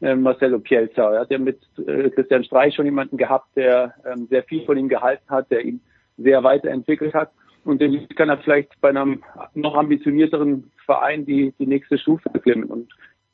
äh, 0.01 0.15
Marcelo 0.15 0.59
Pielza. 0.59 1.13
Er 1.13 1.21
hat 1.21 1.31
ja 1.31 1.39
mit 1.39 1.61
äh, 1.87 2.09
Christian 2.11 2.45
Streich 2.45 2.75
schon 2.75 2.87
jemanden 2.87 3.19
gehabt, 3.19 3.49
der 3.55 3.95
ähm, 4.07 4.27
sehr 4.31 4.43
viel 4.45 4.65
von 4.65 4.79
ihm 4.79 4.89
gehalten 4.89 5.29
hat, 5.29 5.51
der 5.51 5.65
ihn 5.65 5.81
sehr 6.17 6.43
weiterentwickelt 6.43 7.13
hat. 7.13 7.31
Und 7.65 7.83
den 7.83 8.09
kann 8.11 8.31
er 8.31 8.39
vielleicht 8.39 8.81
bei 8.81 8.89
einem 8.89 9.23
noch 9.55 9.75
ambitionierteren 9.75 10.71
Verein 10.87 11.27
die, 11.27 11.53
die 11.59 11.67
nächste 11.67 11.99
Stufe 11.99 12.31
klimmen. 12.31 12.65
Und 12.65 12.91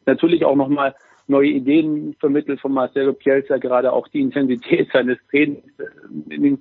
natürlich 0.07 0.45
auch 0.45 0.57
nochmal 0.57 0.97
neue 1.29 1.51
Ideen 1.51 2.15
vermittelt 2.19 2.61
von 2.61 2.73
Marcelo 2.73 3.13
Pielza, 3.13 3.59
gerade 3.59 3.93
auch 3.93 4.09
die 4.09 4.21
Intensität 4.21 4.91
seines 4.93 5.19
Trainings 5.31 5.65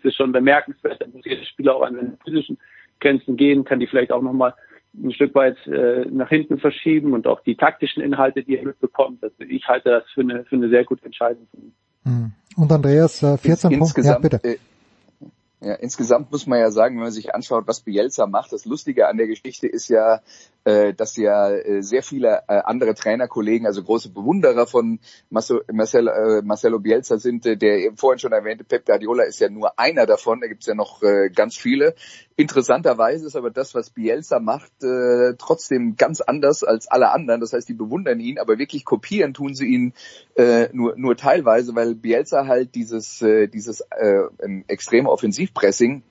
äh, 0.04 0.08
ist 0.08 0.16
schon 0.16 0.32
bemerkenswert. 0.32 1.02
Da 1.02 1.08
muss 1.08 1.26
jeder 1.26 1.46
Spieler 1.46 1.76
auch 1.76 1.84
an 1.84 1.96
seine 1.96 2.18
physischen 2.24 2.58
Grenzen 3.00 3.38
gehen, 3.38 3.66
kann 3.66 3.80
die 3.80 3.88
vielleicht 3.88 4.12
auch 4.12 4.22
nochmal 4.22 4.54
ein 4.94 5.12
Stück 5.12 5.36
weit 5.36 5.58
äh, 5.68 6.06
nach 6.10 6.30
hinten 6.30 6.58
verschieben 6.58 7.14
und 7.14 7.28
auch 7.28 7.42
die 7.42 7.56
taktischen 7.56 8.02
Inhalte, 8.02 8.44
die 8.44 8.58
er 8.58 8.66
mitbekommt. 8.66 9.24
Also 9.24 9.36
ich 9.40 9.68
halte 9.68 9.90
das 9.90 10.04
für 10.14 10.22
eine, 10.22 10.46
für 10.46 10.56
eine 10.56 10.70
sehr 10.70 10.86
gute 10.86 11.06
Entscheidung. 11.06 11.48
Hm. 12.04 12.32
Und 12.56 12.72
Andreas, 12.72 13.22
äh, 13.22 13.38
14 13.38 13.78
Punkte. 13.78 14.02
Ja, 14.02 14.18
bitte. 14.18 14.40
Äh, 14.44 14.58
ja, 15.62 15.74
insgesamt 15.74 16.32
muss 16.32 16.48
man 16.48 16.60
ja 16.60 16.70
sagen, 16.72 16.96
wenn 16.96 17.04
man 17.04 17.12
sich 17.12 17.34
anschaut, 17.34 17.68
was 17.68 17.82
Bielsa 17.82 18.28
macht, 18.28 18.54
das 18.54 18.66
Lustige 18.66 19.08
an 19.08 19.18
der 19.18 19.28
Geschichte 19.28 19.68
ist 19.68 19.88
ja, 19.88 20.22
dass 20.66 21.16
ja 21.16 21.52
äh, 21.52 21.84
sehr 21.84 22.02
viele 22.02 22.44
äh, 22.48 22.62
andere 22.64 22.96
Trainerkollegen, 22.96 23.68
also 23.68 23.84
große 23.84 24.10
Bewunderer 24.10 24.66
von 24.66 25.00
Marcelo, 25.30 25.62
Marcel, 25.72 26.08
äh, 26.08 26.42
Marcelo 26.42 26.80
Bielsa 26.80 27.18
sind. 27.18 27.46
Äh, 27.46 27.56
der 27.56 27.78
eben 27.78 27.98
vorhin 27.98 28.20
schon 28.20 28.32
erwähnte 28.32 28.64
Pep 28.64 28.86
Guardiola 28.86 29.24
ist 29.26 29.40
ja 29.40 29.50
nur 29.50 29.78
einer 29.78 30.08
davon, 30.08 30.42
da 30.42 30.48
gibt 30.48 30.62
es 30.62 30.68
ja 30.68 30.74
noch 30.74 31.04
äh, 31.04 31.30
ganz 31.30 31.56
viele. 31.56 31.94
Interessanterweise 32.36 33.28
ist 33.28 33.36
aber 33.36 33.52
das, 33.52 33.76
was 33.76 33.92
Bielsa 33.92 34.40
macht, 34.40 34.72
äh, 34.84 35.36
trotzdem 35.38 35.96
ganz 35.98 36.22
anders 36.22 36.64
als 36.64 36.88
alle 36.88 37.12
anderen. 37.12 37.42
Das 37.42 37.54
heißt, 37.54 37.70
die 37.70 37.74
bewundern 37.74 38.20
ihn, 38.20 38.40
aber 38.40 38.58
wirklich 38.58 38.86
kopieren 38.86 39.36
tun 39.36 39.54
sie 39.54 39.68
ihn 39.68 39.94
äh, 40.36 40.70
nur, 40.74 40.96
nur 40.98 41.16
teilweise, 41.16 41.76
weil 41.76 41.94
Bielsa 41.94 42.48
halt 42.48 42.74
dieses, 42.74 43.22
äh, 43.22 43.48
dieses 43.48 43.82
äh, 43.82 44.24
extreme 44.68 45.10
Offensivpressing 45.10 46.02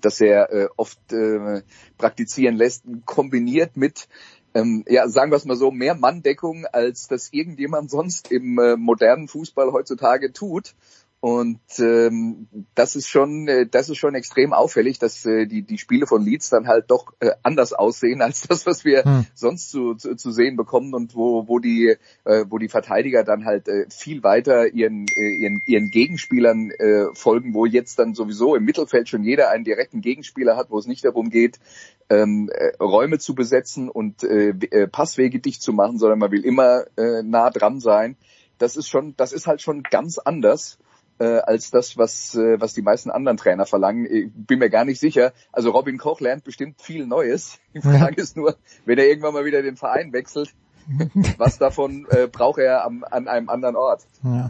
das 0.00 0.20
er 0.20 0.52
äh, 0.52 0.68
oft 0.76 1.12
äh, 1.12 1.62
praktizieren 1.98 2.56
lässt, 2.56 2.84
kombiniert 3.06 3.76
mit 3.76 4.08
ähm, 4.52 4.84
ja, 4.88 5.08
sagen 5.08 5.30
wir 5.30 5.36
es 5.36 5.44
mal 5.44 5.56
so, 5.56 5.70
mehr 5.70 5.94
Manndeckung, 5.94 6.66
als 6.66 7.06
das 7.06 7.32
irgendjemand 7.32 7.90
sonst 7.90 8.32
im 8.32 8.58
äh, 8.58 8.76
modernen 8.76 9.28
Fußball 9.28 9.72
heutzutage 9.72 10.32
tut. 10.32 10.74
Und 11.22 11.60
ähm, 11.80 12.48
das 12.74 12.96
ist 12.96 13.06
schon, 13.06 13.46
äh, 13.46 13.66
das 13.66 13.90
ist 13.90 13.98
schon 13.98 14.14
extrem 14.14 14.54
auffällig, 14.54 14.98
dass 14.98 15.26
äh, 15.26 15.44
die 15.44 15.60
die 15.60 15.76
Spiele 15.76 16.06
von 16.06 16.24
Leeds 16.24 16.48
dann 16.48 16.66
halt 16.66 16.90
doch 16.90 17.12
äh, 17.20 17.32
anders 17.42 17.74
aussehen 17.74 18.22
als 18.22 18.48
das, 18.48 18.64
was 18.64 18.86
wir 18.86 19.04
hm. 19.04 19.26
sonst 19.34 19.70
zu, 19.70 19.94
zu, 19.94 20.16
zu 20.16 20.30
sehen 20.30 20.56
bekommen 20.56 20.94
und 20.94 21.14
wo 21.14 21.46
wo 21.46 21.58
die 21.58 21.96
äh, 22.24 22.46
wo 22.48 22.56
die 22.56 22.70
Verteidiger 22.70 23.22
dann 23.22 23.44
halt 23.44 23.68
äh, 23.68 23.84
viel 23.90 24.22
weiter 24.22 24.72
ihren 24.72 25.04
äh, 25.14 25.28
ihren 25.28 25.60
ihren 25.66 25.90
Gegenspielern 25.90 26.70
äh, 26.70 27.08
folgen, 27.12 27.52
wo 27.52 27.66
jetzt 27.66 27.98
dann 27.98 28.14
sowieso 28.14 28.56
im 28.56 28.64
Mittelfeld 28.64 29.10
schon 29.10 29.22
jeder 29.22 29.50
einen 29.50 29.64
direkten 29.64 30.00
Gegenspieler 30.00 30.56
hat, 30.56 30.70
wo 30.70 30.78
es 30.78 30.86
nicht 30.86 31.04
darum 31.04 31.28
geht, 31.28 31.60
ähm, 32.08 32.48
äh, 32.50 32.82
Räume 32.82 33.18
zu 33.18 33.34
besetzen 33.34 33.90
und 33.90 34.24
äh, 34.24 34.54
äh 34.70 34.88
Passwege 34.88 35.38
dicht 35.38 35.60
zu 35.60 35.74
machen, 35.74 35.98
sondern 35.98 36.18
man 36.18 36.32
will 36.32 36.46
immer 36.46 36.84
äh, 36.96 37.22
nah 37.22 37.50
dran 37.50 37.78
sein. 37.78 38.16
Das 38.56 38.76
ist 38.76 38.88
schon, 38.88 39.14
das 39.18 39.34
ist 39.34 39.46
halt 39.46 39.60
schon 39.60 39.82
ganz 39.82 40.16
anders 40.16 40.78
äh, 41.20 41.38
als 41.40 41.70
das, 41.70 41.98
was, 41.98 42.34
äh, 42.34 42.60
was 42.60 42.72
die 42.72 42.82
meisten 42.82 43.10
anderen 43.10 43.36
Trainer 43.36 43.66
verlangen. 43.66 44.06
Ich 44.06 44.30
bin 44.32 44.58
mir 44.58 44.70
gar 44.70 44.84
nicht 44.84 44.98
sicher. 44.98 45.32
Also 45.52 45.70
Robin 45.70 45.98
Koch 45.98 46.20
lernt 46.20 46.44
bestimmt 46.44 46.80
viel 46.80 47.06
Neues. 47.06 47.58
Die 47.74 47.80
Frage 47.80 48.16
ja. 48.16 48.22
ist 48.22 48.36
nur, 48.36 48.56
wenn 48.86 48.98
er 48.98 49.06
irgendwann 49.06 49.34
mal 49.34 49.44
wieder 49.44 49.62
den 49.62 49.76
Verein 49.76 50.12
wechselt, 50.12 50.54
was 51.38 51.58
davon 51.58 52.06
äh, 52.10 52.26
braucht 52.26 52.58
er 52.58 52.84
am, 52.84 53.04
an 53.08 53.28
einem 53.28 53.48
anderen 53.50 53.76
Ort. 53.76 54.06
Ja. 54.24 54.48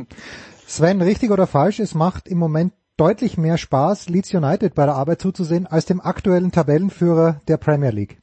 Sven, 0.66 1.02
richtig 1.02 1.30
oder 1.30 1.46
falsch, 1.46 1.80
es 1.80 1.94
macht 1.94 2.28
im 2.28 2.38
Moment 2.38 2.72
deutlich 2.96 3.36
mehr 3.36 3.58
Spaß, 3.58 4.08
Leeds 4.08 4.32
United 4.32 4.74
bei 4.74 4.86
der 4.86 4.94
Arbeit 4.94 5.20
zuzusehen, 5.20 5.66
als 5.66 5.86
dem 5.86 6.00
aktuellen 6.00 6.52
Tabellenführer 6.52 7.40
der 7.48 7.56
Premier 7.56 7.90
League 7.90 8.18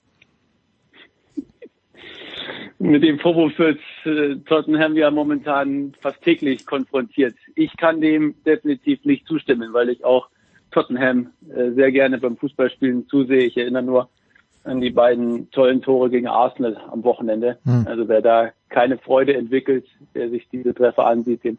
mit 2.79 3.03
dem 3.03 3.19
Vorwurf 3.19 3.57
wird 3.57 3.79
äh, 4.05 4.35
Tottenham 4.45 4.95
ja 4.95 5.09
momentan 5.09 5.93
fast 5.99 6.21
täglich 6.21 6.65
konfrontiert. 6.65 7.35
Ich 7.55 7.75
kann 7.77 8.01
dem 8.01 8.35
definitiv 8.45 9.03
nicht 9.03 9.27
zustimmen, 9.27 9.73
weil 9.73 9.89
ich 9.89 10.05
auch 10.05 10.29
Tottenham 10.71 11.31
äh, 11.49 11.71
sehr 11.71 11.91
gerne 11.91 12.19
beim 12.19 12.37
Fußballspielen 12.37 13.07
zusehe. 13.07 13.43
Ich 13.43 13.57
erinnere 13.57 13.83
nur 13.83 14.09
an 14.63 14.81
die 14.81 14.91
beiden 14.91 15.49
tollen 15.51 15.81
Tore 15.81 16.09
gegen 16.09 16.27
Arsenal 16.27 16.77
am 16.91 17.03
Wochenende. 17.03 17.57
Hm. 17.63 17.87
Also 17.87 18.07
wer 18.07 18.21
da 18.21 18.51
keine 18.69 18.97
Freude 18.97 19.35
entwickelt, 19.35 19.85
der 20.13 20.29
sich 20.29 20.47
diese 20.49 20.73
Treffer 20.73 21.07
ansieht, 21.07 21.43
dem 21.43 21.57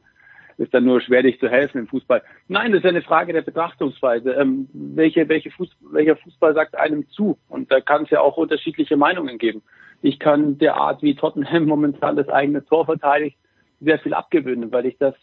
ist 0.58 0.74
dann 0.74 0.84
nur 0.84 1.00
schwer, 1.00 1.22
dich 1.22 1.38
zu 1.38 1.48
helfen 1.48 1.78
im 1.78 1.86
Fußball. 1.86 2.20
Nein, 2.48 2.72
das 2.72 2.80
ist 2.80 2.88
eine 2.88 3.02
Frage 3.02 3.32
der 3.32 3.42
Betrachtungsweise. 3.42 4.32
Ähm, 4.32 4.68
welche, 4.72 5.28
welche 5.28 5.52
Fußball, 5.52 5.92
welcher 5.92 6.16
Fußball 6.16 6.52
sagt 6.52 6.76
einem 6.76 7.08
zu? 7.10 7.38
Und 7.48 7.70
da 7.70 7.80
kann 7.80 8.02
es 8.02 8.10
ja 8.10 8.20
auch 8.20 8.36
unterschiedliche 8.36 8.96
Meinungen 8.96 9.38
geben. 9.38 9.62
Ich 10.02 10.18
kann 10.18 10.58
der 10.58 10.76
Art, 10.76 11.02
wie 11.02 11.14
Tottenham 11.14 11.64
momentan 11.66 12.16
das 12.16 12.28
eigene 12.28 12.64
Tor 12.64 12.86
verteidigt, 12.86 13.36
sehr 13.80 13.98
viel 13.98 14.14
abgewöhnen, 14.14 14.72
weil 14.72 14.86
ich 14.86 14.98
das 14.98 15.14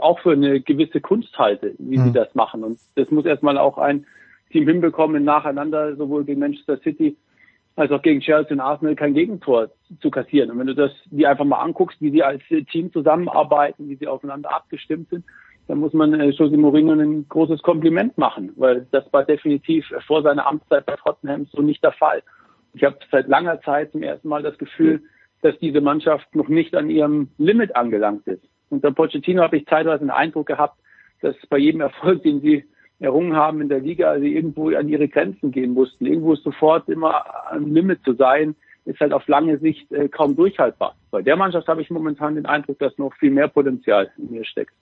auch 0.00 0.20
für 0.20 0.32
eine 0.32 0.60
gewisse 0.60 1.00
Kunst 1.00 1.36
halte, 1.38 1.74
wie 1.78 1.98
mhm. 1.98 2.04
sie 2.04 2.12
das 2.12 2.34
machen. 2.34 2.62
Und 2.62 2.78
das 2.94 3.10
muss 3.10 3.24
erstmal 3.24 3.58
auch 3.58 3.78
ein 3.78 4.06
Team 4.50 4.68
hinbekommen, 4.68 5.24
nacheinander 5.24 5.96
sowohl 5.96 6.24
gegen 6.24 6.40
Manchester 6.40 6.78
City 6.78 7.16
als 7.78 7.92
auch 7.92 8.02
gegen 8.02 8.20
Chelsea 8.20 8.52
und 8.52 8.60
Arsenal 8.60 8.96
kein 8.96 9.14
Gegentor 9.14 9.70
zu 10.00 10.10
kassieren. 10.10 10.50
Und 10.50 10.58
wenn 10.58 10.66
du 10.66 10.74
das 10.74 10.90
dir 11.06 11.30
einfach 11.30 11.44
mal 11.44 11.60
anguckst, 11.60 12.00
wie 12.00 12.10
sie 12.10 12.22
als 12.22 12.42
Team 12.70 12.92
zusammenarbeiten, 12.92 13.88
wie 13.88 13.94
sie 13.94 14.08
aufeinander 14.08 14.52
abgestimmt 14.52 15.10
sind, 15.10 15.24
dann 15.68 15.78
muss 15.78 15.92
man 15.92 16.18
äh, 16.18 16.30
Jose 16.30 16.56
Mourinho 16.56 16.92
ein 16.92 17.28
großes 17.28 17.62
Kompliment 17.62 18.18
machen, 18.18 18.52
weil 18.56 18.86
das 18.90 19.04
war 19.12 19.24
definitiv 19.24 19.86
vor 20.06 20.22
seiner 20.22 20.46
Amtszeit 20.46 20.86
bei 20.86 20.96
Tottenham 20.96 21.46
so 21.52 21.62
nicht 21.62 21.84
der 21.84 21.92
Fall. 21.92 22.22
Ich 22.78 22.84
habe 22.84 22.96
seit 23.10 23.26
langer 23.26 23.60
Zeit 23.62 23.90
zum 23.90 24.04
ersten 24.04 24.28
Mal 24.28 24.44
das 24.44 24.56
Gefühl, 24.56 25.02
dass 25.42 25.58
diese 25.58 25.80
Mannschaft 25.80 26.32
noch 26.36 26.46
nicht 26.46 26.76
an 26.76 26.90
ihrem 26.90 27.28
Limit 27.36 27.74
angelangt 27.74 28.24
ist. 28.28 28.44
Unter 28.70 28.92
Pochettino 28.92 29.42
habe 29.42 29.56
ich 29.56 29.66
zeitweise 29.66 30.04
den 30.04 30.10
Eindruck 30.10 30.46
gehabt, 30.46 30.78
dass 31.20 31.34
bei 31.50 31.58
jedem 31.58 31.80
Erfolg, 31.80 32.22
den 32.22 32.40
sie 32.40 32.66
errungen 33.00 33.34
haben 33.34 33.60
in 33.60 33.68
der 33.68 33.80
Liga, 33.80 34.16
sie 34.20 34.32
irgendwo 34.32 34.68
an 34.76 34.88
ihre 34.88 35.08
Grenzen 35.08 35.50
gehen 35.50 35.74
mussten. 35.74 36.06
Irgendwo 36.06 36.36
sofort 36.36 36.88
immer 36.88 37.50
am 37.50 37.66
Limit 37.74 38.04
zu 38.04 38.14
sein, 38.14 38.54
ist 38.84 39.00
halt 39.00 39.12
auf 39.12 39.26
lange 39.26 39.58
Sicht 39.58 39.90
äh, 39.90 40.08
kaum 40.08 40.36
durchhaltbar. 40.36 40.94
Bei 41.10 41.20
der 41.20 41.34
Mannschaft 41.34 41.66
habe 41.66 41.82
ich 41.82 41.90
momentan 41.90 42.36
den 42.36 42.46
Eindruck, 42.46 42.78
dass 42.78 42.96
noch 42.96 43.12
viel 43.16 43.32
mehr 43.32 43.48
Potenzial 43.48 44.08
in 44.18 44.30
mir 44.30 44.44
steckt. 44.44 44.72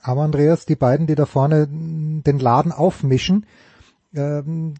Aber 0.00 0.22
Andreas, 0.22 0.66
die 0.66 0.76
beiden, 0.76 1.08
die 1.08 1.16
da 1.16 1.26
vorne 1.26 1.66
den 1.68 2.38
Laden 2.38 2.70
aufmischen, 2.70 3.44
ähm, 4.14 4.74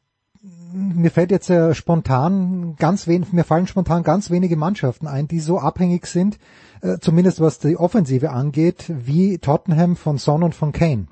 mir 0.73 1.10
fällt 1.10 1.31
jetzt 1.31 1.51
äh, 1.51 1.74
spontan 1.74 2.77
ganz 2.78 3.06
wenig, 3.06 3.32
mir 3.32 3.44
fallen 3.44 3.66
spontan 3.66 4.02
ganz 4.02 4.31
wenige 4.31 4.56
Mannschaften 4.56 5.06
ein, 5.06 5.28
die 5.28 5.40
so 5.40 5.59
abhängig 5.59 6.06
sind, 6.06 6.39
äh, 6.82 6.98
zumindest 6.98 7.40
was 7.40 7.59
die 7.59 7.77
Offensive 7.77 8.31
angeht, 8.31 8.85
wie 8.89 9.39
Tottenham 9.39 9.97
von 9.97 10.19
Son 10.19 10.43
und 10.43 10.55
von 10.55 10.73
Kane. 10.73 11.09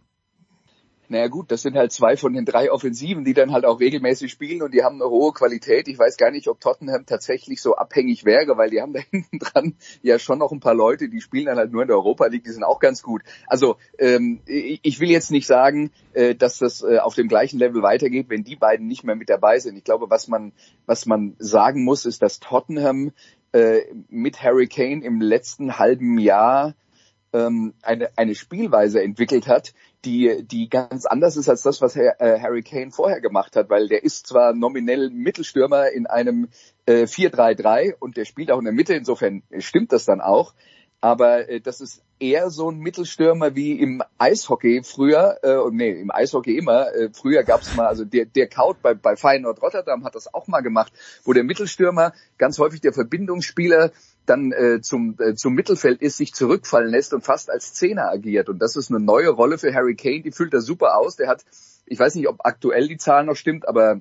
Naja 1.08 1.28
gut, 1.28 1.50
das 1.50 1.62
sind 1.62 1.76
halt 1.76 1.92
zwei 1.92 2.16
von 2.16 2.32
den 2.32 2.44
drei 2.44 2.70
Offensiven, 2.70 3.24
die 3.24 3.34
dann 3.34 3.52
halt 3.52 3.64
auch 3.64 3.80
regelmäßig 3.80 4.30
spielen 4.30 4.62
und 4.62 4.74
die 4.74 4.82
haben 4.82 5.00
eine 5.00 5.10
hohe 5.10 5.32
Qualität. 5.32 5.88
Ich 5.88 5.98
weiß 5.98 6.16
gar 6.16 6.30
nicht, 6.30 6.48
ob 6.48 6.60
Tottenham 6.60 7.06
tatsächlich 7.06 7.62
so 7.62 7.76
abhängig 7.76 8.24
wäre, 8.24 8.56
weil 8.56 8.70
die 8.70 8.80
haben 8.80 8.92
da 8.92 9.00
hinten 9.10 9.38
dran 9.38 9.74
ja 10.02 10.18
schon 10.18 10.38
noch 10.38 10.52
ein 10.52 10.60
paar 10.60 10.74
Leute, 10.74 11.08
die 11.08 11.20
spielen 11.20 11.46
dann 11.46 11.58
halt 11.58 11.72
nur 11.72 11.82
in 11.82 11.88
der 11.88 11.96
Europa 11.96 12.26
League, 12.26 12.44
die 12.44 12.50
sind 12.50 12.64
auch 12.64 12.80
ganz 12.80 13.02
gut. 13.02 13.22
Also 13.46 13.76
ähm, 13.98 14.40
ich 14.46 15.00
will 15.00 15.10
jetzt 15.10 15.30
nicht 15.30 15.46
sagen, 15.46 15.90
äh, 16.12 16.34
dass 16.34 16.58
das 16.58 16.82
äh, 16.82 16.98
auf 16.98 17.14
dem 17.14 17.28
gleichen 17.28 17.58
Level 17.58 17.82
weitergeht, 17.82 18.26
wenn 18.28 18.44
die 18.44 18.56
beiden 18.56 18.86
nicht 18.86 19.04
mehr 19.04 19.16
mit 19.16 19.28
dabei 19.28 19.58
sind. 19.58 19.76
Ich 19.76 19.84
glaube, 19.84 20.10
was 20.10 20.28
man, 20.28 20.52
was 20.86 21.06
man 21.06 21.36
sagen 21.38 21.84
muss, 21.84 22.06
ist, 22.06 22.22
dass 22.22 22.40
Tottenham 22.40 23.12
äh, 23.52 23.82
mit 24.08 24.42
Harry 24.42 24.66
Kane 24.66 25.04
im 25.04 25.20
letzten 25.20 25.78
halben 25.78 26.18
Jahr 26.18 26.74
ähm, 27.32 27.74
eine, 27.82 28.10
eine 28.16 28.34
Spielweise 28.34 29.02
entwickelt 29.02 29.46
hat, 29.46 29.74
die, 30.06 30.44
die 30.44 30.68
ganz 30.68 31.04
anders 31.04 31.36
ist 31.36 31.48
als 31.48 31.62
das, 31.62 31.82
was 31.82 31.96
Herr, 31.96 32.20
äh, 32.20 32.40
Harry 32.40 32.62
Kane 32.62 32.92
vorher 32.92 33.20
gemacht 33.20 33.56
hat, 33.56 33.68
weil 33.68 33.88
der 33.88 34.04
ist 34.04 34.26
zwar 34.26 34.54
nominell 34.54 35.10
Mittelstürmer 35.10 35.90
in 35.90 36.06
einem 36.06 36.48
äh, 36.86 37.02
4-3-3 37.02 37.94
und 37.98 38.16
der 38.16 38.24
spielt 38.24 38.50
auch 38.50 38.58
in 38.58 38.64
der 38.64 38.72
Mitte, 38.72 38.94
insofern 38.94 39.42
stimmt 39.58 39.92
das 39.92 40.04
dann 40.04 40.20
auch. 40.20 40.54
Aber 41.00 41.48
äh, 41.48 41.60
das 41.60 41.80
ist 41.80 42.02
eher 42.18 42.50
so 42.50 42.70
ein 42.70 42.78
Mittelstürmer 42.78 43.54
wie 43.54 43.72
im 43.72 44.02
Eishockey 44.16 44.82
früher, 44.82 45.38
äh, 45.42 45.58
nee, 45.70 45.90
im 46.00 46.10
Eishockey 46.10 46.56
immer. 46.56 46.92
Äh, 46.94 47.10
früher 47.12 47.42
gab 47.42 47.60
es 47.60 47.74
mal, 47.76 47.86
also 47.86 48.04
der, 48.04 48.24
der 48.24 48.48
Kaut 48.48 48.80
bei, 48.80 48.94
bei 48.94 49.16
Feyenoord 49.16 49.60
Rotterdam 49.60 50.04
hat 50.04 50.14
das 50.14 50.32
auch 50.32 50.46
mal 50.46 50.62
gemacht, 50.62 50.92
wo 51.24 51.32
der 51.32 51.44
Mittelstürmer 51.44 52.12
ganz 52.38 52.58
häufig 52.58 52.80
der 52.80 52.92
Verbindungsspieler 52.92 53.90
dann 54.26 54.52
äh, 54.52 54.80
zum, 54.80 55.16
äh, 55.18 55.34
zum 55.34 55.54
Mittelfeld 55.54 56.02
ist, 56.02 56.16
sich 56.16 56.34
zurückfallen 56.34 56.90
lässt 56.90 57.14
und 57.14 57.22
fast 57.22 57.50
als 57.50 57.74
Zehner 57.74 58.10
agiert. 58.10 58.48
Und 58.48 58.60
das 58.60 58.76
ist 58.76 58.90
eine 58.90 59.00
neue 59.00 59.30
Rolle 59.30 59.58
für 59.58 59.74
Harry 59.74 59.94
Kane, 59.94 60.22
die 60.22 60.32
füllt 60.32 60.54
er 60.54 60.60
super 60.60 60.96
aus. 60.96 61.16
Der 61.16 61.28
hat, 61.28 61.44
ich 61.86 61.98
weiß 61.98 62.14
nicht, 62.14 62.28
ob 62.28 62.44
aktuell 62.44 62.88
die 62.88 62.98
Zahl 62.98 63.24
noch 63.24 63.36
stimmt, 63.36 63.66
aber 63.68 64.00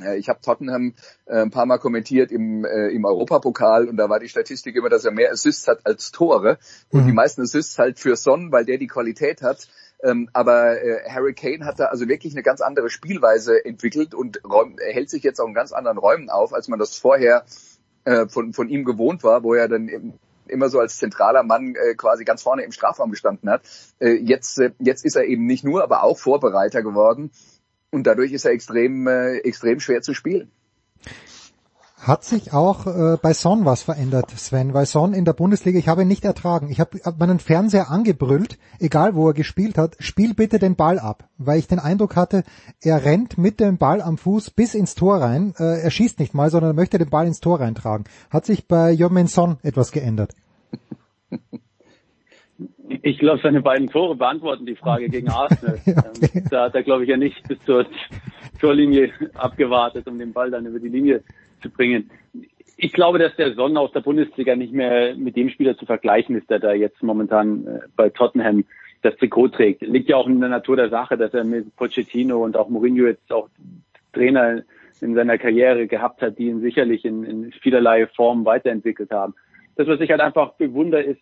äh, 0.00 0.16
ich 0.16 0.28
habe 0.28 0.40
Tottenham 0.40 0.94
äh, 1.26 1.42
ein 1.42 1.50
paar 1.50 1.66
Mal 1.66 1.78
kommentiert 1.78 2.32
im, 2.32 2.64
äh, 2.64 2.88
im 2.88 3.04
Europapokal 3.04 3.88
und 3.88 3.96
da 3.96 4.08
war 4.08 4.20
die 4.20 4.28
Statistik 4.28 4.76
immer, 4.76 4.88
dass 4.88 5.04
er 5.04 5.12
mehr 5.12 5.32
Assists 5.32 5.68
hat 5.68 5.80
als 5.84 6.12
Tore. 6.12 6.58
Und 6.90 7.02
mhm. 7.02 7.06
die 7.06 7.12
meisten 7.12 7.42
Assists 7.42 7.78
halt 7.78 7.98
für 7.98 8.16
Son, 8.16 8.52
weil 8.52 8.64
der 8.64 8.78
die 8.78 8.86
Qualität 8.86 9.42
hat. 9.42 9.68
Ähm, 10.02 10.28
aber 10.32 10.82
äh, 10.82 11.08
Harry 11.08 11.34
Kane 11.34 11.64
hat 11.64 11.80
da 11.80 11.86
also 11.86 12.08
wirklich 12.08 12.34
eine 12.34 12.42
ganz 12.42 12.60
andere 12.60 12.90
Spielweise 12.90 13.64
entwickelt 13.64 14.14
und 14.14 14.40
räum, 14.44 14.76
er 14.78 14.92
hält 14.92 15.08
sich 15.08 15.22
jetzt 15.22 15.40
auch 15.40 15.46
in 15.46 15.54
ganz 15.54 15.72
anderen 15.72 15.98
Räumen 15.98 16.28
auf, 16.28 16.52
als 16.52 16.68
man 16.68 16.78
das 16.78 16.96
vorher 16.96 17.44
äh, 18.04 18.26
von, 18.28 18.52
von 18.52 18.68
ihm 18.68 18.84
gewohnt 18.84 19.24
war, 19.24 19.42
wo 19.42 19.54
er 19.54 19.68
dann 19.68 19.88
im, 19.88 20.14
immer 20.46 20.68
so 20.68 20.78
als 20.78 20.98
zentraler 20.98 21.42
Mann 21.42 21.74
äh, 21.74 21.94
quasi 21.94 22.24
ganz 22.24 22.42
vorne 22.42 22.62
im 22.62 22.72
Strafraum 22.72 23.10
gestanden 23.10 23.48
hat. 23.48 23.62
Äh, 23.98 24.14
jetzt, 24.14 24.58
äh, 24.58 24.72
jetzt 24.78 25.04
ist 25.04 25.16
er 25.16 25.24
eben 25.24 25.46
nicht 25.46 25.64
nur, 25.64 25.82
aber 25.82 26.02
auch 26.02 26.18
Vorbereiter 26.18 26.82
geworden 26.82 27.30
und 27.90 28.06
dadurch 28.06 28.32
ist 28.32 28.44
er 28.44 28.52
extrem, 28.52 29.06
äh, 29.06 29.38
extrem 29.38 29.80
schwer 29.80 30.02
zu 30.02 30.14
spielen. 30.14 30.50
Hat 32.06 32.22
sich 32.22 32.52
auch 32.52 32.86
äh, 32.86 33.16
bei 33.22 33.32
Son 33.32 33.64
was 33.64 33.82
verändert, 33.82 34.28
Sven? 34.30 34.74
Weil 34.74 34.84
Son 34.84 35.14
in 35.14 35.24
der 35.24 35.32
Bundesliga, 35.32 35.78
ich 35.78 35.88
habe 35.88 36.02
ihn 36.02 36.08
nicht 36.08 36.26
ertragen. 36.26 36.68
Ich 36.68 36.78
habe 36.78 36.98
hab 37.02 37.18
meinen 37.18 37.38
Fernseher 37.38 37.90
angebrüllt, 37.90 38.58
egal 38.78 39.14
wo 39.14 39.28
er 39.28 39.32
gespielt 39.32 39.78
hat, 39.78 39.96
spiel 40.00 40.34
bitte 40.34 40.58
den 40.58 40.76
Ball 40.76 40.98
ab. 40.98 41.24
Weil 41.38 41.58
ich 41.58 41.66
den 41.66 41.78
Eindruck 41.78 42.14
hatte, 42.14 42.44
er 42.82 43.06
rennt 43.06 43.38
mit 43.38 43.58
dem 43.58 43.78
Ball 43.78 44.02
am 44.02 44.18
Fuß 44.18 44.50
bis 44.50 44.74
ins 44.74 44.94
Tor 44.94 45.22
rein. 45.22 45.54
Äh, 45.58 45.80
er 45.82 45.90
schießt 45.90 46.18
nicht 46.20 46.34
mal, 46.34 46.50
sondern 46.50 46.72
er 46.72 46.74
möchte 46.74 46.98
den 46.98 47.08
Ball 47.08 47.26
ins 47.26 47.40
Tor 47.40 47.60
reintragen. 47.60 48.04
Hat 48.28 48.44
sich 48.44 48.68
bei 48.68 48.92
Jomin 48.92 49.26
Son 49.26 49.56
etwas 49.62 49.90
geändert? 49.90 50.32
Ich 53.02 53.18
glaube, 53.18 53.40
seine 53.42 53.62
beiden 53.62 53.88
Tore 53.88 54.14
beantworten 54.14 54.66
die 54.66 54.76
Frage 54.76 55.08
gegen 55.08 55.28
Arsenal. 55.30 55.80
okay. 55.86 56.30
Ähm, 56.34 56.44
da 56.50 56.64
hat 56.64 56.74
er, 56.74 56.82
glaube 56.82 57.04
ich, 57.04 57.08
ja 57.08 57.16
nicht 57.16 57.48
bis 57.48 57.58
zur 57.64 57.86
Torlinie 58.60 59.10
abgewartet, 59.34 60.06
um 60.06 60.18
den 60.18 60.34
Ball 60.34 60.50
dann 60.50 60.66
über 60.66 60.78
die 60.78 60.88
Linie 60.88 61.22
zu 61.64 61.70
bringen. 61.70 62.10
Ich 62.76 62.92
glaube, 62.92 63.18
dass 63.18 63.34
der 63.36 63.54
Sonne 63.54 63.80
aus 63.80 63.92
der 63.92 64.00
Bundesliga 64.00 64.54
nicht 64.54 64.72
mehr 64.72 65.16
mit 65.16 65.36
dem 65.36 65.48
Spieler 65.48 65.76
zu 65.76 65.86
vergleichen 65.86 66.36
ist, 66.36 66.50
der 66.50 66.58
da 66.58 66.72
jetzt 66.72 67.02
momentan 67.02 67.66
äh, 67.66 67.80
bei 67.96 68.10
Tottenham 68.10 68.64
das 69.02 69.16
Trikot 69.16 69.48
trägt. 69.48 69.82
Liegt 69.82 70.08
ja 70.08 70.16
auch 70.16 70.26
in 70.26 70.40
der 70.40 70.48
Natur 70.48 70.76
der 70.76 70.90
Sache, 70.90 71.16
dass 71.16 71.34
er 71.34 71.44
mit 71.44 71.74
Pochettino 71.76 72.44
und 72.44 72.56
auch 72.56 72.68
Mourinho 72.68 73.06
jetzt 73.06 73.32
auch 73.32 73.48
Trainer 74.12 74.62
in 75.00 75.14
seiner 75.14 75.38
Karriere 75.38 75.86
gehabt 75.86 76.22
hat, 76.22 76.38
die 76.38 76.46
ihn 76.46 76.60
sicherlich 76.60 77.04
in, 77.04 77.24
in 77.24 77.52
vielerlei 77.52 78.06
Formen 78.06 78.44
weiterentwickelt 78.44 79.10
haben. 79.10 79.34
Das, 79.76 79.88
was 79.88 80.00
ich 80.00 80.10
halt 80.10 80.20
einfach 80.20 80.52
bewundere, 80.52 81.02
ist, 81.02 81.20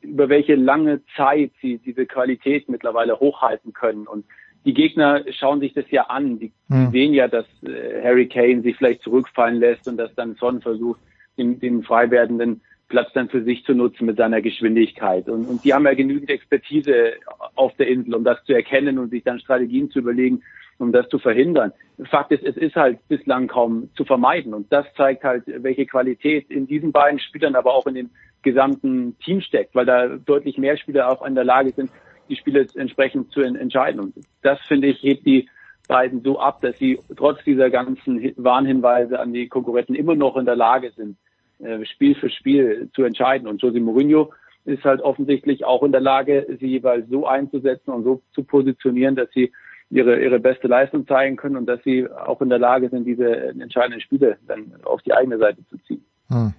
über 0.00 0.28
welche 0.28 0.54
lange 0.54 1.02
Zeit 1.16 1.52
sie 1.60 1.78
diese 1.78 2.06
Qualität 2.06 2.68
mittlerweile 2.68 3.20
hochhalten 3.20 3.72
können 3.72 4.06
und 4.06 4.24
die 4.64 4.74
Gegner 4.74 5.24
schauen 5.30 5.60
sich 5.60 5.72
das 5.72 5.90
ja 5.90 6.04
an. 6.04 6.38
Die, 6.38 6.52
hm. 6.68 6.90
sehen 6.90 7.14
ja, 7.14 7.28
dass 7.28 7.46
äh, 7.62 8.02
Harry 8.02 8.26
Kane 8.26 8.62
sich 8.62 8.76
vielleicht 8.76 9.02
zurückfallen 9.02 9.60
lässt 9.60 9.88
und 9.88 9.96
dass 9.96 10.14
dann 10.14 10.34
Son 10.36 10.60
versucht, 10.60 11.00
den, 11.36 11.60
den 11.60 11.82
frei 11.82 12.10
werdenden 12.10 12.60
Platz 12.88 13.12
dann 13.12 13.28
für 13.28 13.42
sich 13.42 13.64
zu 13.64 13.74
nutzen 13.74 14.06
mit 14.06 14.16
seiner 14.16 14.40
Geschwindigkeit. 14.40 15.28
Und, 15.28 15.46
und 15.46 15.64
die 15.64 15.74
haben 15.74 15.84
ja 15.84 15.94
genügend 15.94 16.30
Expertise 16.30 17.12
auf 17.54 17.74
der 17.76 17.88
Insel, 17.88 18.14
um 18.14 18.24
das 18.24 18.42
zu 18.44 18.54
erkennen 18.54 18.98
und 18.98 19.10
sich 19.10 19.22
dann 19.24 19.40
Strategien 19.40 19.90
zu 19.90 20.00
überlegen, 20.00 20.42
um 20.78 20.92
das 20.92 21.08
zu 21.08 21.18
verhindern. 21.18 21.72
Fakt 22.04 22.32
ist, 22.32 22.44
es 22.44 22.56
ist 22.56 22.76
halt 22.76 22.98
bislang 23.08 23.48
kaum 23.48 23.90
zu 23.94 24.04
vermeiden. 24.04 24.54
Und 24.54 24.72
das 24.72 24.86
zeigt 24.96 25.24
halt, 25.24 25.44
welche 25.46 25.86
Qualität 25.86 26.50
in 26.50 26.66
diesen 26.66 26.92
beiden 26.92 27.18
Spielern, 27.18 27.56
aber 27.56 27.74
auch 27.74 27.86
in 27.86 27.94
dem 27.94 28.10
gesamten 28.42 29.18
Team 29.18 29.40
steckt, 29.40 29.74
weil 29.74 29.86
da 29.86 30.06
deutlich 30.06 30.58
mehr 30.58 30.76
Spieler 30.76 31.10
auch 31.10 31.26
in 31.26 31.34
der 31.34 31.44
Lage 31.44 31.72
sind, 31.72 31.90
die 32.28 32.36
Spiele 32.36 32.66
entsprechend 32.74 33.32
zu 33.32 33.40
entscheiden. 33.40 34.00
Und 34.00 34.14
das, 34.42 34.60
finde 34.66 34.88
ich, 34.88 35.02
hebt 35.02 35.26
die 35.26 35.48
beiden 35.88 36.22
so 36.22 36.38
ab, 36.38 36.60
dass 36.60 36.78
sie 36.78 36.98
trotz 37.16 37.42
dieser 37.44 37.70
ganzen 37.70 38.32
Warnhinweise 38.36 39.18
an 39.18 39.32
die 39.32 39.48
Konkurrenten 39.48 39.94
immer 39.94 40.14
noch 40.14 40.36
in 40.36 40.44
der 40.44 40.56
Lage 40.56 40.92
sind, 40.94 41.16
äh, 41.58 41.84
Spiel 41.86 42.14
für 42.14 42.30
Spiel 42.30 42.90
zu 42.94 43.02
entscheiden. 43.02 43.48
Und 43.48 43.62
Jose 43.62 43.80
Mourinho 43.80 44.32
ist 44.64 44.84
halt 44.84 45.00
offensichtlich 45.00 45.64
auch 45.64 45.82
in 45.82 45.92
der 45.92 46.00
Lage, 46.00 46.46
sie 46.60 46.66
jeweils 46.66 47.08
so 47.08 47.26
einzusetzen 47.26 47.90
und 47.90 48.04
so 48.04 48.22
zu 48.32 48.44
positionieren, 48.44 49.16
dass 49.16 49.30
sie 49.32 49.50
ihre, 49.90 50.22
ihre 50.22 50.38
beste 50.38 50.68
Leistung 50.68 51.06
zeigen 51.06 51.36
können 51.36 51.56
und 51.56 51.66
dass 51.66 51.82
sie 51.82 52.06
auch 52.08 52.42
in 52.42 52.50
der 52.50 52.58
Lage 52.58 52.90
sind, 52.90 53.04
diese 53.04 53.48
entscheidenden 53.60 54.00
Spiele 54.00 54.36
dann 54.46 54.74
auf 54.84 55.00
die 55.02 55.14
eigene 55.14 55.38
Seite 55.38 55.66
zu 55.68 55.78
ziehen. 55.78 56.04
Hm. 56.28 56.52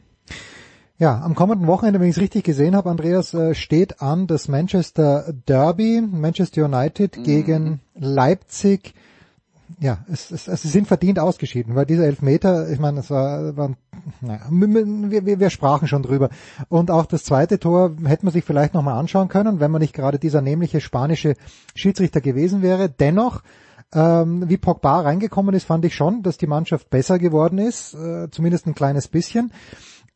Ja, 1.00 1.22
am 1.22 1.34
kommenden 1.34 1.66
Wochenende, 1.68 2.02
wenn 2.02 2.10
ich 2.10 2.18
es 2.18 2.22
richtig 2.22 2.44
gesehen 2.44 2.76
habe, 2.76 2.90
Andreas, 2.90 3.34
äh, 3.34 3.56
steht 3.56 4.02
an 4.02 4.28
das 4.28 4.50
Manchester 4.50 5.34
Derby, 5.48 6.02
Manchester 6.02 6.66
United 6.66 7.18
mhm. 7.18 7.24
gegen 7.24 7.80
Leipzig. 7.96 8.94
Ja, 9.80 10.00
es, 10.12 10.30
es, 10.30 10.50
es, 10.50 10.62
sie 10.62 10.68
sind 10.68 10.88
verdient 10.90 11.18
ausgeschieden, 11.18 11.74
weil 11.74 11.86
dieser 11.86 12.04
Elfmeter, 12.04 12.70
ich 12.70 12.80
meine, 12.80 13.00
es 13.00 13.10
war, 13.10 13.56
war 13.56 13.76
naja, 14.20 14.42
wir, 14.50 15.26
wir, 15.26 15.40
wir 15.40 15.50
sprachen 15.50 15.88
schon 15.88 16.04
drüber. 16.04 16.32
Und 16.68 16.92
auch 16.92 17.06
das 17.06 17.24
zweite 17.24 17.60
Tor 17.60 17.96
hätte 18.04 18.26
man 18.26 18.34
sich 18.34 18.44
vielleicht 18.44 18.74
nochmal 18.74 18.98
anschauen 18.98 19.30
können, 19.30 19.62
wenn 19.62 19.72
man 19.72 19.82
nicht 19.82 19.94
gerade 19.94 20.20
dieser 20.20 20.42
nämliche 20.42 20.82
spanische 20.82 21.36
Schiedsrichter 21.76 22.20
gewesen 22.20 22.62
wäre. 22.62 22.90
Dennoch, 22.90 23.42
ähm, 23.94 24.50
wie 24.50 24.58
Pogba 24.58 25.00
reingekommen 25.00 25.56
ist, 25.56 25.64
fand 25.64 25.86
ich 25.86 25.96
schon, 25.96 26.24
dass 26.24 26.38
die 26.38 26.48
Mannschaft 26.48 26.90
besser 26.90 27.20
geworden 27.20 27.58
ist, 27.58 27.94
äh, 27.94 28.30
zumindest 28.32 28.68
ein 28.68 28.76
kleines 28.76 29.08
bisschen. 29.08 29.54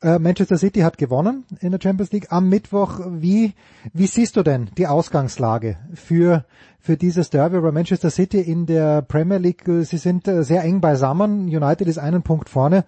Äh, 0.03 0.19
Manchester 0.19 0.57
City 0.57 0.81
hat 0.81 0.97
gewonnen 0.97 1.45
in 1.61 1.71
der 1.71 1.79
Champions 1.81 2.11
League 2.11 2.29
am 2.29 2.49
Mittwoch. 2.49 2.99
Wie, 3.07 3.53
wie 3.93 4.07
siehst 4.07 4.35
du 4.35 4.43
denn 4.43 4.69
die 4.77 4.85
Ausgangslage 4.85 5.77
für, 5.93 6.43
für 6.77 6.97
dieses 6.97 7.29
Derby 7.29 7.55
über 7.55 7.71
Manchester 7.71 8.09
City 8.09 8.41
in 8.41 8.65
der 8.65 9.01
Premier 9.01 9.37
League? 9.37 9.63
Sie 9.65 9.97
sind 9.97 10.27
äh, 10.27 10.43
sehr 10.43 10.63
eng 10.63 10.81
beisammen. 10.81 11.47
United 11.47 11.87
ist 11.87 11.99
einen 11.99 12.21
Punkt 12.21 12.49
vorne. 12.49 12.83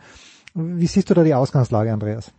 Wie 0.54 0.88
siehst 0.88 1.10
du 1.10 1.14
da 1.14 1.24
die 1.24 1.34
Ausgangslage, 1.34 1.94
Andreas? 1.94 2.34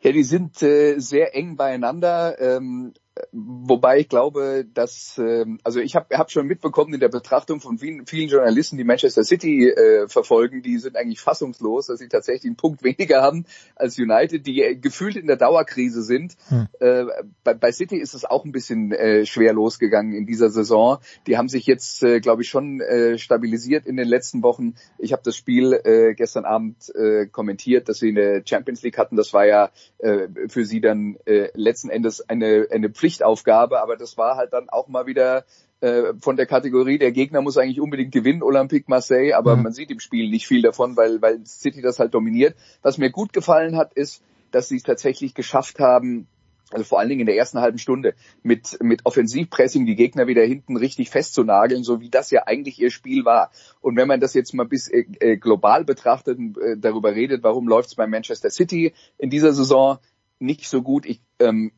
Ja, 0.00 0.12
die 0.12 0.24
sind 0.24 0.62
äh, 0.62 0.98
sehr 0.98 1.34
eng 1.34 1.56
beieinander. 1.56 2.40
Ähm, 2.40 2.92
Wobei 3.30 4.00
ich 4.00 4.08
glaube, 4.08 4.64
dass 4.72 5.18
ähm, 5.18 5.60
also 5.64 5.80
ich 5.80 5.96
habe 5.96 6.16
hab 6.16 6.30
schon 6.30 6.46
mitbekommen 6.46 6.94
in 6.94 7.00
der 7.00 7.10
Betrachtung 7.10 7.60
von 7.60 7.76
vielen, 7.76 8.06
vielen 8.06 8.30
Journalisten, 8.30 8.78
die 8.78 8.84
Manchester 8.84 9.22
City 9.22 9.68
äh, 9.68 10.08
verfolgen, 10.08 10.62
die 10.62 10.78
sind 10.78 10.96
eigentlich 10.96 11.20
fassungslos, 11.20 11.88
dass 11.88 11.98
sie 11.98 12.08
tatsächlich 12.08 12.46
einen 12.46 12.56
Punkt 12.56 12.82
weniger 12.84 13.20
haben 13.20 13.44
als 13.76 13.98
United, 13.98 14.46
die 14.46 14.62
äh, 14.62 14.76
gefühlt 14.76 15.16
in 15.16 15.26
der 15.26 15.36
Dauerkrise 15.36 16.02
sind. 16.02 16.36
Hm. 16.48 16.68
Äh, 16.80 17.04
bei, 17.44 17.52
bei 17.52 17.70
City 17.70 17.96
ist 17.96 18.14
es 18.14 18.24
auch 18.24 18.46
ein 18.46 18.52
bisschen 18.52 18.92
äh, 18.92 19.26
schwer 19.26 19.52
losgegangen 19.52 20.14
in 20.14 20.24
dieser 20.24 20.48
Saison. 20.48 20.98
Die 21.26 21.36
haben 21.36 21.48
sich 21.48 21.66
jetzt, 21.66 22.02
äh, 22.02 22.20
glaube 22.20 22.42
ich, 22.42 22.48
schon 22.48 22.80
äh, 22.80 23.18
stabilisiert 23.18 23.86
in 23.86 23.96
den 23.96 24.08
letzten 24.08 24.42
Wochen. 24.42 24.74
Ich 24.98 25.12
habe 25.12 25.22
das 25.22 25.36
Spiel 25.36 25.74
äh, 25.84 26.14
gestern 26.14 26.46
Abend 26.46 26.90
äh, 26.94 27.26
kommentiert, 27.26 27.90
dass 27.90 27.98
sie 27.98 28.08
eine 28.08 28.42
Champions 28.46 28.82
League 28.82 28.96
hatten. 28.96 29.16
Das 29.16 29.34
war 29.34 29.46
ja 29.46 29.70
äh, 29.98 30.28
für 30.48 30.64
sie 30.64 30.80
dann 30.80 31.18
äh, 31.26 31.48
letzten 31.54 31.90
Endes 31.90 32.26
eine 32.28 32.66
eine 32.70 32.90
Pflichtaufgabe, 33.02 33.82
aber 33.82 33.96
das 33.96 34.16
war 34.16 34.36
halt 34.36 34.52
dann 34.52 34.68
auch 34.68 34.86
mal 34.86 35.06
wieder 35.06 35.44
äh, 35.80 36.14
von 36.20 36.36
der 36.36 36.46
Kategorie, 36.46 36.98
der 36.98 37.10
Gegner 37.10 37.42
muss 37.42 37.58
eigentlich 37.58 37.80
unbedingt 37.80 38.12
gewinnen, 38.12 38.44
Olympique 38.44 38.88
Marseille, 38.88 39.32
aber 39.32 39.56
mhm. 39.56 39.64
man 39.64 39.72
sieht 39.72 39.90
im 39.90 39.98
Spiel 39.98 40.30
nicht 40.30 40.46
viel 40.46 40.62
davon, 40.62 40.96
weil, 40.96 41.20
weil 41.20 41.44
City 41.44 41.82
das 41.82 41.98
halt 41.98 42.14
dominiert. 42.14 42.54
Was 42.80 42.98
mir 42.98 43.10
gut 43.10 43.32
gefallen 43.32 43.76
hat, 43.76 43.92
ist, 43.94 44.22
dass 44.52 44.68
sie 44.68 44.76
es 44.76 44.84
tatsächlich 44.84 45.34
geschafft 45.34 45.80
haben, 45.80 46.28
also 46.70 46.84
vor 46.84 47.00
allen 47.00 47.08
Dingen 47.08 47.22
in 47.22 47.26
der 47.26 47.36
ersten 47.36 47.58
halben 47.58 47.78
Stunde, 47.78 48.14
mit, 48.44 48.78
mit 48.80 49.04
Offensivpressing 49.04 49.84
die 49.84 49.96
Gegner 49.96 50.28
wieder 50.28 50.44
hinten 50.44 50.76
richtig 50.76 51.10
festzunageln, 51.10 51.82
so 51.82 52.00
wie 52.00 52.08
das 52.08 52.30
ja 52.30 52.44
eigentlich 52.46 52.80
ihr 52.80 52.92
Spiel 52.92 53.24
war. 53.24 53.50
Und 53.80 53.96
wenn 53.96 54.06
man 54.06 54.20
das 54.20 54.34
jetzt 54.34 54.54
mal 54.54 54.66
bis 54.66 54.86
äh, 54.86 55.04
äh 55.18 55.36
global 55.36 55.84
betrachtet 55.84 56.38
und 56.38 56.56
äh, 56.58 56.76
darüber 56.78 57.16
redet, 57.16 57.42
warum 57.42 57.66
läuft 57.66 57.88
es 57.88 57.94
bei 57.96 58.06
Manchester 58.06 58.50
City 58.50 58.94
in 59.18 59.30
dieser 59.30 59.52
Saison 59.52 59.98
nicht 60.38 60.68
so 60.68 60.82
gut, 60.82 61.06
ich, 61.06 61.20
ähm, 61.40 61.72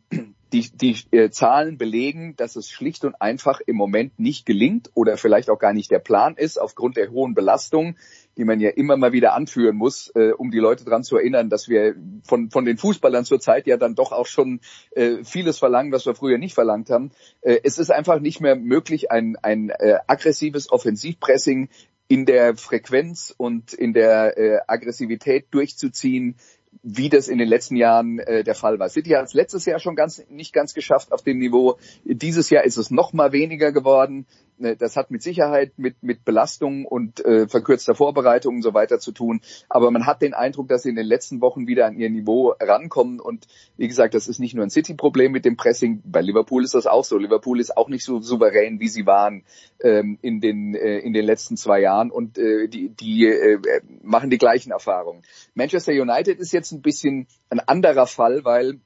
die, 0.54 0.70
die 0.72 0.96
äh, 1.10 1.30
Zahlen 1.30 1.78
belegen, 1.78 2.36
dass 2.36 2.54
es 2.54 2.70
schlicht 2.70 3.04
und 3.04 3.20
einfach 3.20 3.60
im 3.66 3.74
Moment 3.74 4.20
nicht 4.20 4.46
gelingt 4.46 4.88
oder 4.94 5.16
vielleicht 5.16 5.50
auch 5.50 5.58
gar 5.58 5.72
nicht 5.72 5.90
der 5.90 5.98
Plan 5.98 6.36
ist, 6.36 6.60
aufgrund 6.60 6.96
der 6.96 7.10
hohen 7.10 7.34
Belastung, 7.34 7.96
die 8.36 8.44
man 8.44 8.60
ja 8.60 8.70
immer 8.70 8.96
mal 8.96 9.12
wieder 9.12 9.34
anführen 9.34 9.74
muss, 9.74 10.12
äh, 10.14 10.30
um 10.30 10.52
die 10.52 10.60
Leute 10.60 10.84
daran 10.84 11.02
zu 11.02 11.16
erinnern, 11.16 11.50
dass 11.50 11.68
wir 11.68 11.96
von, 12.22 12.50
von 12.50 12.64
den 12.64 12.78
Fußballern 12.78 13.24
zurzeit 13.24 13.66
ja 13.66 13.76
dann 13.76 13.96
doch 13.96 14.12
auch 14.12 14.26
schon 14.26 14.60
äh, 14.92 15.24
vieles 15.24 15.58
verlangen, 15.58 15.90
was 15.90 16.06
wir 16.06 16.14
früher 16.14 16.38
nicht 16.38 16.54
verlangt 16.54 16.88
haben. 16.88 17.10
Äh, 17.40 17.58
es 17.64 17.78
ist 17.78 17.90
einfach 17.90 18.20
nicht 18.20 18.40
mehr 18.40 18.54
möglich, 18.54 19.10
ein, 19.10 19.36
ein 19.42 19.70
äh, 19.70 19.98
aggressives 20.06 20.70
Offensivpressing 20.70 21.68
in 22.06 22.26
der 22.26 22.56
Frequenz 22.56 23.34
und 23.36 23.72
in 23.72 23.92
der 23.92 24.38
äh, 24.38 24.60
Aggressivität 24.68 25.46
durchzuziehen, 25.50 26.36
wie 26.82 27.08
das 27.08 27.28
in 27.28 27.38
den 27.38 27.48
letzten 27.48 27.76
Jahren 27.76 28.18
äh, 28.18 28.44
der 28.44 28.54
Fall 28.54 28.78
war. 28.78 28.88
City 28.88 29.10
hat 29.10 29.26
es 29.26 29.34
letztes 29.34 29.64
Jahr 29.64 29.78
schon 29.78 29.96
ganz 29.96 30.22
nicht 30.28 30.52
ganz 30.52 30.74
geschafft 30.74 31.12
auf 31.12 31.22
dem 31.22 31.38
Niveau. 31.38 31.78
Dieses 32.04 32.50
Jahr 32.50 32.64
ist 32.64 32.76
es 32.76 32.90
noch 32.90 33.12
mal 33.12 33.32
weniger 33.32 33.72
geworden. 33.72 34.26
Ne, 34.56 34.76
das 34.76 34.96
hat 34.96 35.10
mit 35.10 35.20
Sicherheit 35.20 35.72
mit, 35.78 36.00
mit 36.04 36.24
Belastung 36.24 36.84
und 36.84 37.24
äh, 37.24 37.48
verkürzter 37.48 37.96
Vorbereitung 37.96 38.56
und 38.56 38.62
so 38.62 38.72
weiter 38.72 39.00
zu 39.00 39.10
tun. 39.10 39.40
Aber 39.68 39.90
man 39.90 40.06
hat 40.06 40.22
den 40.22 40.32
Eindruck, 40.32 40.68
dass 40.68 40.84
sie 40.84 40.90
in 40.90 40.94
den 40.94 41.06
letzten 41.06 41.40
Wochen 41.40 41.66
wieder 41.66 41.86
an 41.86 41.98
ihr 41.98 42.08
Niveau 42.08 42.54
rankommen. 42.60 43.18
Und 43.18 43.48
wie 43.76 43.88
gesagt, 43.88 44.14
das 44.14 44.28
ist 44.28 44.38
nicht 44.38 44.54
nur 44.54 44.64
ein 44.64 44.70
City-Problem 44.70 45.32
mit 45.32 45.44
dem 45.44 45.56
Pressing. 45.56 46.02
Bei 46.04 46.20
Liverpool 46.20 46.62
ist 46.62 46.74
das 46.74 46.86
auch 46.86 47.04
so. 47.04 47.18
Liverpool 47.18 47.58
ist 47.58 47.76
auch 47.76 47.88
nicht 47.88 48.04
so 48.04 48.20
souverän, 48.20 48.78
wie 48.78 48.86
sie 48.86 49.06
waren 49.06 49.42
ähm, 49.82 50.18
in, 50.22 50.40
den, 50.40 50.76
äh, 50.76 50.98
in 50.98 51.12
den 51.12 51.24
letzten 51.24 51.56
zwei 51.56 51.80
Jahren. 51.80 52.12
Und 52.12 52.38
äh, 52.38 52.68
die, 52.68 52.90
die 52.90 53.26
äh, 53.26 53.58
machen 54.02 54.30
die 54.30 54.38
gleichen 54.38 54.70
Erfahrungen. 54.70 55.22
Manchester 55.54 55.92
United 55.92 56.38
ist 56.38 56.52
jetzt 56.52 56.70
ein 56.70 56.80
bisschen 56.80 57.26
ein 57.50 57.58
anderer 57.58 58.06
Fall, 58.06 58.44
weil 58.44 58.78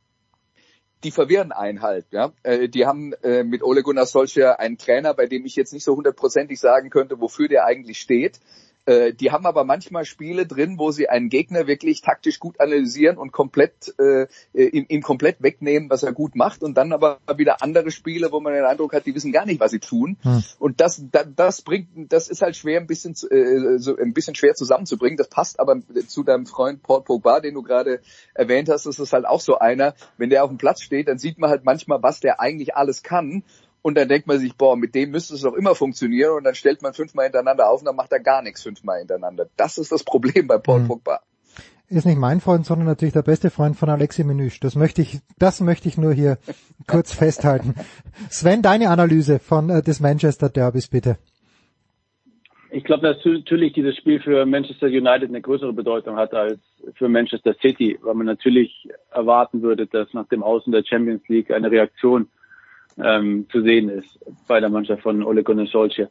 die 1.05 1.11
verwirren 1.11 1.53
einen 1.53 1.83
halt. 1.83 2.07
Ja? 2.11 2.33
Äh, 2.43 2.69
die 2.69 2.87
haben 2.87 3.13
äh, 3.23 3.45
mit 3.45 3.63
Ole 3.63 3.83
Gunnar 3.83 4.07
Solskjaer 4.07 4.59
einen 4.59 4.79
Trainer, 4.79 5.15
bei 5.15 5.27
dem 5.27 5.45
ich 5.47 5.57
jetzt 5.57 5.73
nicht 5.73 5.85
so 5.85 5.97
hundertprozentig 5.97 6.59
sagen 6.59 6.91
könnte, 6.91 7.21
wofür 7.21 7.49
der 7.49 7.65
eigentlich 7.65 8.01
steht. 8.01 8.41
Äh, 8.89 9.13
die 9.13 9.31
haben 9.33 9.45
aber 9.45 9.65
manchmal 9.65 10.07
Spiele 10.07 10.47
drin, 10.47 10.79
wo 10.79 10.91
sie 10.93 11.11
einen 11.11 11.29
Gegner 11.29 11.67
wirklich 11.67 12.01
taktisch 12.01 12.39
gut 12.39 12.59
analysieren 12.59 13.19
und 13.19 13.33
komplett 13.33 13.95
äh, 13.99 14.27
ihn, 14.55 14.87
ihn 14.89 15.03
komplett 15.03 15.43
wegnehmen, 15.43 15.91
was 15.91 16.05
er 16.05 16.13
gut 16.13 16.35
macht, 16.35 16.63
und 16.63 16.75
dann 16.75 16.95
aber 16.95 17.19
wieder 17.37 17.63
andere 17.63 17.91
Spiele, 17.91 18.33
wo 18.33 18.41
man 18.41 18.55
den 18.55 18.65
Eindruck 18.65 18.95
hat, 18.95 19.05
die 19.05 19.15
wissen 19.15 19.31
gar 19.31 19.45
nicht, 19.45 19.61
was 19.61 19.73
sie 19.73 19.79
tun. 19.79 20.17
Hm. 20.23 20.43
Und 20.59 20.81
das, 20.81 21.03
das, 21.13 21.27
das 21.37 21.61
bringt, 21.61 21.89
das 22.11 22.29
ist 22.29 22.41
halt 22.41 22.57
schwer, 22.57 22.81
ein 22.81 22.87
bisschen, 22.87 23.13
äh, 23.31 23.79
so 23.79 23.95
ein 23.95 24.15
bisschen 24.15 24.35
schwer 24.35 24.55
zusammenzubringen. 24.55 25.19
Das 25.19 25.29
passt 25.29 25.61
aber 25.61 25.83
zu 26.07 26.23
deinem 26.23 26.47
Freund 26.47 26.83
Paul 26.83 27.03
Pogba, 27.03 27.41
den 27.41 27.55
du 27.55 27.63
gerade 27.63 28.01
erwähnt 28.33 28.71
hast. 28.71 28.87
Das 28.87 28.99
ist 28.99 29.13
halt 29.13 29.27
auch 29.27 29.43
so 29.43 29.59
einer, 29.59 29.97
wenn 30.17 30.31
der 30.31 30.45
auf 30.45 30.49
dem 30.49 30.57
Platz 30.57 30.81
steht, 30.81 31.09
dann 31.09 31.19
sieht 31.19 31.39
man 31.39 31.51
halt 31.51 31.65
manchmal, 31.65 32.03
was 32.03 32.21
der 32.21 32.41
eigentlich 32.41 32.75
alles 32.75 33.03
kann. 33.03 33.45
Und 33.83 33.97
dann 33.97 34.09
denkt 34.09 34.27
man 34.27 34.39
sich, 34.39 34.57
boah, 34.57 34.77
mit 34.77 34.95
dem 34.95 35.11
müsste 35.11 35.35
es 35.35 35.43
doch 35.43 35.55
immer 35.55 35.75
funktionieren. 35.75 36.33
Und 36.37 36.45
dann 36.45 36.55
stellt 36.55 36.83
man 36.83 36.95
fünfmal 36.95 37.27
hintereinander 37.27 37.71
auf 37.71 37.81
und 37.81 37.87
dann 37.87 37.97
macht 37.97 38.13
er 38.13 38.21
gar 38.21 38.43
nichts 38.43 38.63
fünfmal 38.63 38.99
hintereinander. 38.99 39.49
Das 39.57 39.79
ist 39.79 39.93
das 39.93 40.05
Problem 40.05 40.47
bei 40.47 40.59
Paul 40.59 40.81
mhm. 40.81 40.89
Pogba. 40.89 41.21
Ist 41.91 42.05
nicht 42.05 42.19
mein 42.19 42.41
Freund, 42.41 42.67
sondern 42.67 42.87
natürlich 42.87 43.15
der 43.15 43.23
beste 43.23 43.49
Freund 43.49 43.75
von 43.75 43.89
Alexi 43.89 44.23
Menüsch. 44.23 44.61
Das 44.61 44.75
möchte 44.75 45.01
ich, 45.01 45.21
das 45.39 45.63
möchte 45.63 45.89
ich 45.89 45.97
nur 45.97 46.13
hier 46.13 46.37
kurz 46.87 47.15
festhalten. 47.15 47.75
Sven, 48.29 48.61
deine 48.61 48.91
Analyse 48.91 49.39
von 49.39 49.71
äh, 49.71 49.83
des 49.83 50.01
Manchester 50.01 50.51
Derbys 50.51 50.89
bitte. 50.89 51.17
Ich 52.71 52.85
glaube, 52.85 53.07
dass 53.07 53.25
natürlich 53.25 53.73
dieses 53.73 53.97
Spiel 53.97 54.21
für 54.21 54.45
Manchester 54.45 54.89
United 54.89 55.31
eine 55.31 55.41
größere 55.41 55.73
Bedeutung 55.73 56.17
hat 56.17 56.35
als 56.35 56.61
für 56.97 57.09
Manchester 57.09 57.55
City, 57.63 57.99
weil 58.03 58.15
man 58.15 58.27
natürlich 58.27 58.89
erwarten 59.11 59.63
würde, 59.63 59.87
dass 59.87 60.13
nach 60.13 60.29
dem 60.29 60.43
Außen 60.43 60.71
der 60.71 60.85
Champions 60.85 61.27
League 61.29 61.51
eine 61.51 61.71
Reaktion 61.71 62.29
ähm, 63.03 63.47
zu 63.51 63.63
sehen 63.63 63.89
ist 63.89 64.19
bei 64.47 64.61
der 64.61 64.69
Mannschaft 64.69 65.03
von 65.03 65.23
Ole 65.23 65.43
Gunnar 65.43 65.67
Solskjaer. 65.67 66.09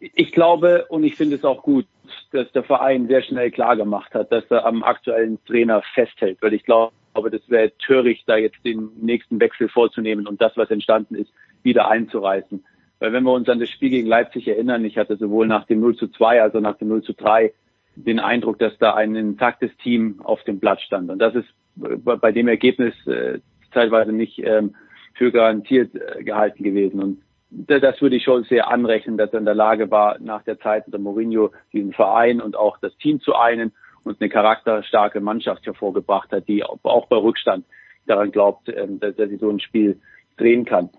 Ich 0.00 0.32
glaube 0.32 0.86
und 0.88 1.04
ich 1.04 1.16
finde 1.16 1.36
es 1.36 1.44
auch 1.44 1.62
gut, 1.62 1.86
dass 2.32 2.50
der 2.52 2.62
Verein 2.62 3.08
sehr 3.08 3.22
schnell 3.22 3.50
klar 3.50 3.76
gemacht 3.76 4.14
hat, 4.14 4.32
dass 4.32 4.44
er 4.50 4.64
am 4.64 4.82
aktuellen 4.82 5.38
Trainer 5.44 5.82
festhält, 5.94 6.38
weil 6.40 6.54
ich 6.54 6.64
glaube, 6.64 6.92
das 7.30 7.48
wäre 7.48 7.72
töricht, 7.78 8.28
da 8.28 8.36
jetzt 8.36 8.64
den 8.64 8.90
nächsten 9.00 9.40
Wechsel 9.40 9.68
vorzunehmen 9.68 10.26
und 10.26 10.40
das, 10.40 10.56
was 10.56 10.70
entstanden 10.70 11.14
ist, 11.14 11.32
wieder 11.62 11.88
einzureißen. 11.88 12.64
Weil 12.98 13.12
wenn 13.12 13.24
wir 13.24 13.32
uns 13.32 13.48
an 13.48 13.60
das 13.60 13.68
Spiel 13.68 13.90
gegen 13.90 14.08
Leipzig 14.08 14.48
erinnern, 14.48 14.84
ich 14.84 14.96
hatte 14.96 15.16
sowohl 15.16 15.46
nach 15.46 15.66
dem 15.66 15.80
0 15.80 15.96
zu 15.96 16.08
2 16.08 16.42
als 16.42 16.54
auch 16.54 16.60
nach 16.60 16.78
dem 16.78 16.88
0 16.88 17.02
zu 17.02 17.12
3 17.12 17.52
den 17.94 18.20
Eindruck, 18.20 18.58
dass 18.58 18.76
da 18.78 18.94
ein 18.94 19.14
intaktes 19.14 19.74
Team 19.78 20.20
auf 20.22 20.42
dem 20.44 20.58
Blatt 20.58 20.80
stand. 20.80 21.10
Und 21.10 21.18
das 21.18 21.34
ist 21.34 21.48
bei 21.76 22.32
dem 22.32 22.48
Ergebnis 22.48 22.94
äh, 23.06 23.40
teilweise 23.72 24.12
nicht 24.12 24.38
ähm, 24.38 24.74
für 25.16 25.32
garantiert 25.32 25.94
äh, 25.94 26.22
gehalten 26.22 26.62
gewesen. 26.62 27.02
Und 27.02 27.22
das 27.50 28.00
würde 28.00 28.16
ich 28.16 28.24
schon 28.24 28.44
sehr 28.44 28.68
anrechnen, 28.68 29.16
dass 29.16 29.32
er 29.32 29.38
in 29.38 29.44
der 29.44 29.54
Lage 29.54 29.90
war, 29.90 30.18
nach 30.18 30.42
der 30.42 30.58
Zeit 30.58 30.86
unter 30.86 30.98
Mourinho 30.98 31.52
diesen 31.72 31.92
Verein 31.92 32.40
und 32.40 32.56
auch 32.56 32.78
das 32.78 32.96
Team 32.98 33.20
zu 33.20 33.34
einen 33.34 33.72
und 34.04 34.20
eine 34.20 34.28
charakterstarke 34.28 35.20
Mannschaft 35.20 35.66
hervorgebracht 35.66 36.30
hat, 36.32 36.48
die 36.48 36.64
auch 36.64 37.06
bei 37.06 37.16
Rückstand 37.16 37.64
daran 38.06 38.30
glaubt, 38.30 38.68
ähm, 38.68 39.00
dass 39.00 39.18
er 39.18 39.28
sich 39.28 39.40
so 39.40 39.50
ein 39.50 39.60
Spiel 39.60 40.00
drehen 40.36 40.64
kann. 40.64 40.90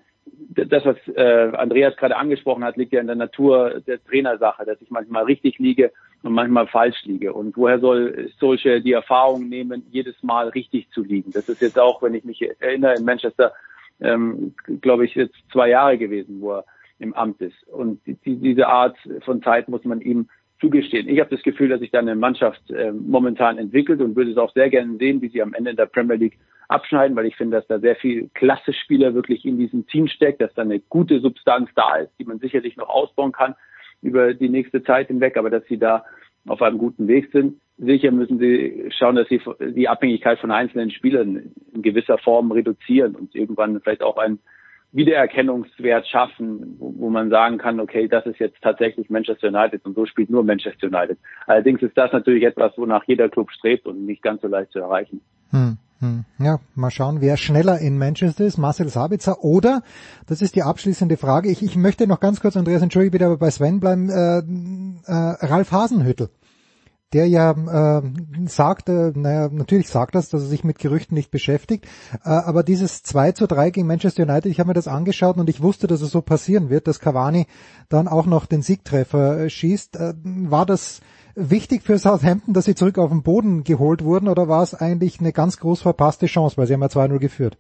Das, 0.50 0.84
was 0.84 0.98
äh, 1.16 1.56
Andreas 1.56 1.96
gerade 1.96 2.18
angesprochen 2.18 2.64
hat, 2.64 2.76
liegt 2.76 2.92
ja 2.92 3.00
in 3.00 3.08
der 3.08 3.16
Natur 3.16 3.82
der 3.88 4.04
Trainersache, 4.04 4.66
dass 4.66 4.82
ich 4.82 4.92
manchmal 4.92 5.24
richtig 5.24 5.58
liege 5.58 5.92
und 6.22 6.34
manchmal 6.34 6.68
falsch 6.68 7.04
liege. 7.06 7.34
Und 7.34 7.56
woher 7.56 7.80
soll 7.80 8.30
solche 8.40 8.82
die 8.82 8.92
Erfahrung 8.92 9.48
nehmen, 9.48 9.86
jedes 9.90 10.22
Mal 10.24 10.50
richtig 10.50 10.90
zu 10.90 11.02
liegen? 11.02 11.32
Das 11.32 11.48
ist 11.48 11.62
jetzt 11.62 11.80
auch, 11.80 12.02
wenn 12.02 12.14
ich 12.14 12.26
mich 12.26 12.42
erinnere, 12.60 12.96
in 12.96 13.06
Manchester 13.06 13.54
ähm, 14.00 14.54
glaube 14.82 15.06
ich, 15.06 15.16
jetzt 15.16 15.36
zwei 15.52 15.70
Jahre 15.70 15.98
gewesen, 15.98 16.42
wo 16.42 16.54
er 16.54 16.66
im 17.00 17.14
Amt 17.14 17.42
ist. 17.42 17.68
Und 17.68 18.02
die, 18.06 18.36
diese 18.38 18.68
Art 18.68 18.98
von 19.22 19.42
Zeit 19.42 19.68
muss 19.70 19.84
man 19.84 20.02
ihm 20.02 20.30
zugestehen. 20.60 21.08
Ich 21.08 21.20
habe 21.20 21.30
das 21.30 21.44
Gefühl, 21.44 21.70
dass 21.70 21.80
sich 21.80 21.92
da 21.92 22.00
eine 22.00 22.16
Mannschaft 22.16 22.70
äh, 22.72 22.92
momentan 22.92 23.58
entwickelt 23.58 24.02
und 24.02 24.16
würde 24.16 24.32
es 24.32 24.38
auch 24.38 24.52
sehr 24.54 24.70
gerne 24.70 24.98
sehen, 24.98 25.22
wie 25.22 25.30
sie 25.30 25.42
am 25.42 25.54
Ende 25.54 25.72
in 25.72 25.78
der 25.78 25.86
Premier 25.86 26.16
League 26.16 26.38
abschneiden, 26.68 27.16
weil 27.16 27.28
ich 27.28 27.36
finde, 27.36 27.58
dass 27.58 27.68
da 27.68 27.80
sehr 27.80 27.96
viel 27.96 28.30
Klasse-Spieler 28.34 29.14
wirklich 29.14 29.46
in 29.46 29.58
diesem 29.58 29.86
Team 29.88 30.08
steckt, 30.08 30.42
dass 30.42 30.54
da 30.56 30.64
eine 30.64 30.80
gute 30.80 31.20
Substanz 31.20 31.70
da 31.76 31.98
ist, 31.98 32.12
die 32.20 32.26
man 32.26 32.40
sicherlich 32.40 32.76
noch 32.76 32.90
ausbauen 32.90 33.32
kann 33.32 33.56
über 34.02 34.34
die 34.34 34.50
nächste 34.50 34.84
Zeit 34.84 35.08
hinweg, 35.08 35.38
aber 35.38 35.50
dass 35.50 35.66
sie 35.66 35.78
da 35.78 36.06
auf 36.48 36.62
einem 36.62 36.78
guten 36.78 37.08
Weg 37.08 37.30
sind. 37.32 37.60
Sicher 37.78 38.12
müssen 38.12 38.40
sie 38.40 38.90
schauen, 38.98 39.16
dass 39.16 39.28
sie 39.28 39.40
die 39.60 39.88
Abhängigkeit 39.88 40.40
von 40.40 40.52
einzelnen 40.52 40.92
Spielern 40.92 41.52
in 41.74 41.82
gewisser 41.82 42.18
Form 42.18 42.52
reduzieren 42.52 43.16
und 43.16 43.36
irgendwann 43.36 43.80
vielleicht 43.82 44.02
auch 44.02 44.18
einen 44.18 44.40
Wiedererkennungswert 44.94 46.08
schaffen, 46.08 46.78
wo, 46.80 47.10
man 47.10 47.30
sagen 47.30 47.58
kann, 47.58 47.80
okay, 47.80 48.08
das 48.08 48.26
ist 48.26 48.40
jetzt 48.40 48.62
tatsächlich 48.62 49.10
Manchester 49.10 49.50
United 49.50 49.86
und 49.86 49.96
so 49.96 50.06
spielt 50.06 50.30
nur 50.30 50.44
Manchester 50.44 50.88
United. 50.88 51.18
Allerdings 51.46 51.82
ist 51.82 51.98
das 51.98 52.12
natürlich 52.14 52.44
etwas, 52.44 52.78
wonach 52.78 53.04
jeder 53.06 53.30
Club 53.30 53.52
strebt 53.52 53.86
und 53.86 54.06
nicht 54.06 54.24
ganz 54.24 54.42
so 54.42 54.48
leicht 54.48 54.72
zu 54.72 54.80
erreichen. 54.80 55.22
Hm. 55.52 55.78
Hm. 56.00 56.26
Ja, 56.38 56.60
mal 56.76 56.92
schauen, 56.92 57.22
wer 57.22 57.38
schneller 57.38 57.80
in 57.80 57.98
Manchester 57.98 58.46
ist, 58.46 58.58
Marcel 58.58 58.90
Sabitzer 58.90 59.44
oder, 59.44 59.82
das 60.28 60.42
ist 60.42 60.56
die 60.56 60.64
abschließende 60.64 61.18
Frage, 61.18 61.50
ich, 61.50 61.64
ich 61.64 61.76
möchte 61.76 62.08
noch 62.08 62.20
ganz 62.20 62.40
kurz, 62.40 62.56
Andreas, 62.56 62.82
entschuldige 62.82 63.12
bitte, 63.12 63.26
aber 63.26 63.38
bei 63.38 63.50
Sven 63.50 63.80
bleiben, 63.80 64.10
äh, 64.10 64.40
äh, 64.40 65.46
Ralf 65.46 65.72
Hasenhüttel 65.72 66.30
der 67.14 67.28
ja 67.28 67.52
äh, 67.52 68.02
sagte, 68.48 69.14
naja, 69.16 69.50
natürlich 69.50 69.88
sagt 69.88 70.16
das, 70.16 70.30
dass 70.30 70.42
er 70.42 70.48
sich 70.48 70.64
mit 70.64 70.78
Gerüchten 70.78 71.16
nicht 71.16 71.32
beschäftigt, 71.32 71.86
äh, 72.26 72.30
aber 72.30 72.64
dieses 72.64 73.02
2 73.04 73.32
zu 73.32 73.48
3 73.48 73.70
gegen 73.72 73.88
Manchester 73.88 74.24
United, 74.24 74.52
ich 74.52 74.60
habe 74.60 74.68
mir 74.68 74.74
das 74.74 74.90
angeschaut 74.90 75.38
und 75.38 75.50
ich 75.50 75.62
wusste, 75.62 75.88
dass 75.88 76.02
es 76.02 76.12
so 76.12 76.22
passieren 76.22 76.70
wird, 76.70 76.88
dass 76.88 77.00
Cavani 77.00 77.48
dann 77.88 78.08
auch 78.08 78.26
noch 78.26 78.46
den 78.46 78.62
Siegtreffer 78.62 79.40
äh, 79.40 79.50
schießt. 79.50 79.96
Äh, 79.96 80.14
war 80.24 80.66
das 80.66 81.00
wichtig 81.38 81.84
für 81.84 81.98
Southampton, 81.98 82.54
dass 82.54 82.66
sie 82.66 82.76
zurück 82.76 82.98
auf 82.98 83.12
den 83.12 83.22
Boden 83.22 83.64
geholt 83.64 84.04
wurden 84.04 84.28
oder 84.28 84.48
war 84.48 84.64
es 84.64 84.74
eigentlich 84.74 85.20
eine 85.20 85.32
ganz 85.32 85.60
groß 85.60 85.84
verpasste 85.84 86.26
Chance, 86.26 86.58
weil 86.58 86.66
sie 86.66 86.74
haben 86.74 86.82
ja 86.82 86.88
2-0 86.88 87.20
geführt? 87.20 87.58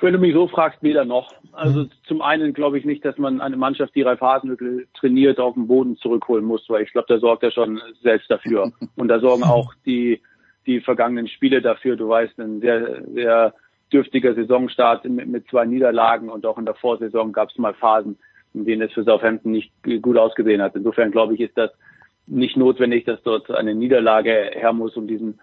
Wenn 0.00 0.14
du 0.14 0.18
mich 0.18 0.34
so 0.34 0.48
fragst, 0.48 0.82
weder 0.82 1.04
noch. 1.04 1.32
Also 1.52 1.84
mhm. 1.84 1.90
zum 2.06 2.20
einen 2.20 2.52
glaube 2.52 2.78
ich 2.78 2.84
nicht, 2.84 3.04
dass 3.04 3.16
man 3.16 3.40
eine 3.40 3.56
Mannschaft, 3.56 3.94
die 3.94 4.02
Ralf 4.02 4.20
Hasenhüttl 4.20 4.86
trainiert, 4.94 5.38
auf 5.38 5.54
den 5.54 5.66
Boden 5.66 5.96
zurückholen 5.96 6.44
muss, 6.44 6.68
weil 6.68 6.82
ich 6.82 6.92
glaube, 6.92 7.06
da 7.08 7.18
sorgt 7.18 7.42
er 7.42 7.52
schon 7.52 7.80
selbst 8.02 8.30
dafür. 8.30 8.72
Und 8.96 9.08
da 9.08 9.20
sorgen 9.20 9.44
auch 9.44 9.72
die, 9.86 10.20
die 10.66 10.80
vergangenen 10.80 11.28
Spiele 11.28 11.62
dafür. 11.62 11.96
Du 11.96 12.08
weißt, 12.08 12.38
ein 12.38 12.60
sehr, 12.60 13.02
sehr 13.12 13.54
dürftiger 13.92 14.34
Saisonstart 14.34 15.04
mit, 15.04 15.28
mit 15.28 15.48
zwei 15.48 15.64
Niederlagen 15.64 16.28
und 16.28 16.44
auch 16.46 16.58
in 16.58 16.64
der 16.64 16.74
Vorsaison 16.74 17.32
gab 17.32 17.50
es 17.50 17.58
mal 17.58 17.74
Phasen, 17.74 18.18
in 18.54 18.64
denen 18.64 18.82
es 18.82 18.92
für 18.92 19.04
Southampton 19.04 19.52
nicht 19.52 19.72
gut 20.02 20.16
ausgesehen 20.16 20.62
hat. 20.62 20.76
Insofern 20.76 21.10
glaube 21.10 21.34
ich, 21.34 21.40
ist 21.40 21.58
das 21.58 21.70
nicht 22.26 22.56
notwendig, 22.56 23.04
dass 23.04 23.22
dort 23.22 23.50
eine 23.50 23.74
Niederlage 23.74 24.50
her 24.54 24.72
muss, 24.72 24.96
um 24.96 25.06
diesen 25.06 25.40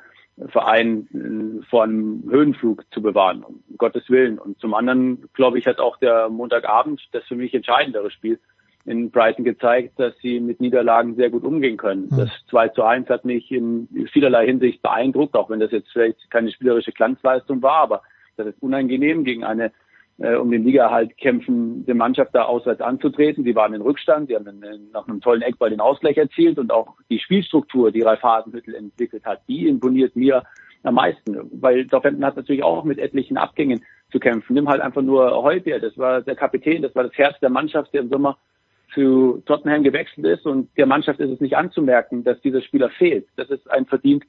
Verein 0.47 1.07
äh, 1.13 1.65
vor 1.69 1.83
einem 1.83 2.23
Höhenflug 2.29 2.83
zu 2.91 3.01
bewahren, 3.01 3.43
um 3.43 3.63
Gottes 3.77 4.09
Willen. 4.09 4.39
Und 4.39 4.59
zum 4.59 4.73
anderen, 4.73 5.29
glaube 5.33 5.59
ich, 5.59 5.67
hat 5.67 5.79
auch 5.79 5.97
der 5.97 6.29
Montagabend 6.29 7.01
das 7.11 7.23
für 7.25 7.35
mich 7.35 7.53
entscheidendere 7.53 8.09
Spiel 8.09 8.39
in 8.85 9.11
Brighton 9.11 9.45
gezeigt, 9.45 9.99
dass 9.99 10.17
sie 10.21 10.39
mit 10.39 10.59
Niederlagen 10.59 11.15
sehr 11.15 11.29
gut 11.29 11.43
umgehen 11.43 11.77
können. 11.77 12.07
Mhm. 12.09 12.17
Das 12.17 12.29
2 12.49 12.69
zu 12.69 12.83
1 12.83 13.09
hat 13.09 13.25
mich 13.25 13.51
in 13.51 13.87
vielerlei 14.11 14.47
Hinsicht 14.47 14.81
beeindruckt, 14.81 15.35
auch 15.35 15.49
wenn 15.49 15.59
das 15.59 15.71
jetzt 15.71 15.91
vielleicht 15.91 16.31
keine 16.31 16.51
spielerische 16.51 16.91
Glanzleistung 16.91 17.61
war, 17.61 17.81
aber 17.81 18.01
das 18.37 18.47
ist 18.47 18.61
unangenehm 18.61 19.23
gegen 19.23 19.43
eine 19.43 19.71
äh, 20.17 20.35
um 20.35 20.51
den 20.51 20.63
Liga-Halt 20.63 21.17
kämpfende 21.17 21.93
Mannschaft 21.93 22.33
da 22.33 22.43
auswärts 22.43 22.81
anzutreten. 22.81 23.43
Sie 23.43 23.55
waren 23.55 23.73
in 23.73 23.81
Rückstand, 23.81 24.27
sie 24.27 24.35
haben 24.35 24.47
einen, 24.47 24.91
nach 24.91 25.07
einem 25.07 25.21
tollen 25.21 25.41
Eckball 25.41 25.69
den 25.69 25.81
Ausgleich 25.81 26.17
erzielt 26.17 26.59
und 26.59 26.71
auch 26.71 26.95
die 27.09 27.19
Spielstruktur, 27.19 27.91
die 27.91 28.01
Ralf 28.01 28.21
Hasenhüttel 28.21 28.75
entwickelt 28.75 29.25
hat, 29.25 29.41
die 29.47 29.67
imponiert 29.67 30.15
mir 30.15 30.43
am 30.83 30.95
meisten, 30.95 31.37
weil 31.61 31.87
Southampton 31.89 32.25
hat 32.25 32.35
natürlich 32.35 32.63
auch 32.63 32.83
mit 32.83 32.97
etlichen 32.97 33.37
Abgängen 33.37 33.83
zu 34.11 34.19
kämpfen. 34.19 34.53
Nimm 34.53 34.67
halt 34.67 34.81
einfach 34.81 35.01
nur 35.01 35.43
Heubier, 35.43 35.79
das 35.79 35.97
war 35.97 36.21
der 36.21 36.35
Kapitän, 36.35 36.81
das 36.81 36.95
war 36.95 37.03
das 37.03 37.17
Herz 37.17 37.39
der 37.39 37.49
Mannschaft, 37.49 37.93
der 37.93 38.01
im 38.01 38.09
Sommer 38.09 38.37
zu 38.93 39.41
Tottenham 39.45 39.83
gewechselt 39.83 40.25
ist 40.25 40.45
und 40.45 40.69
der 40.77 40.85
Mannschaft 40.85 41.19
ist 41.19 41.29
es 41.29 41.39
nicht 41.39 41.55
anzumerken, 41.55 42.23
dass 42.23 42.41
dieser 42.41 42.61
Spieler 42.61 42.89
fehlt. 42.89 43.27
Das 43.37 43.49
ist 43.49 43.69
ein 43.71 43.85
Verdienst 43.85 44.27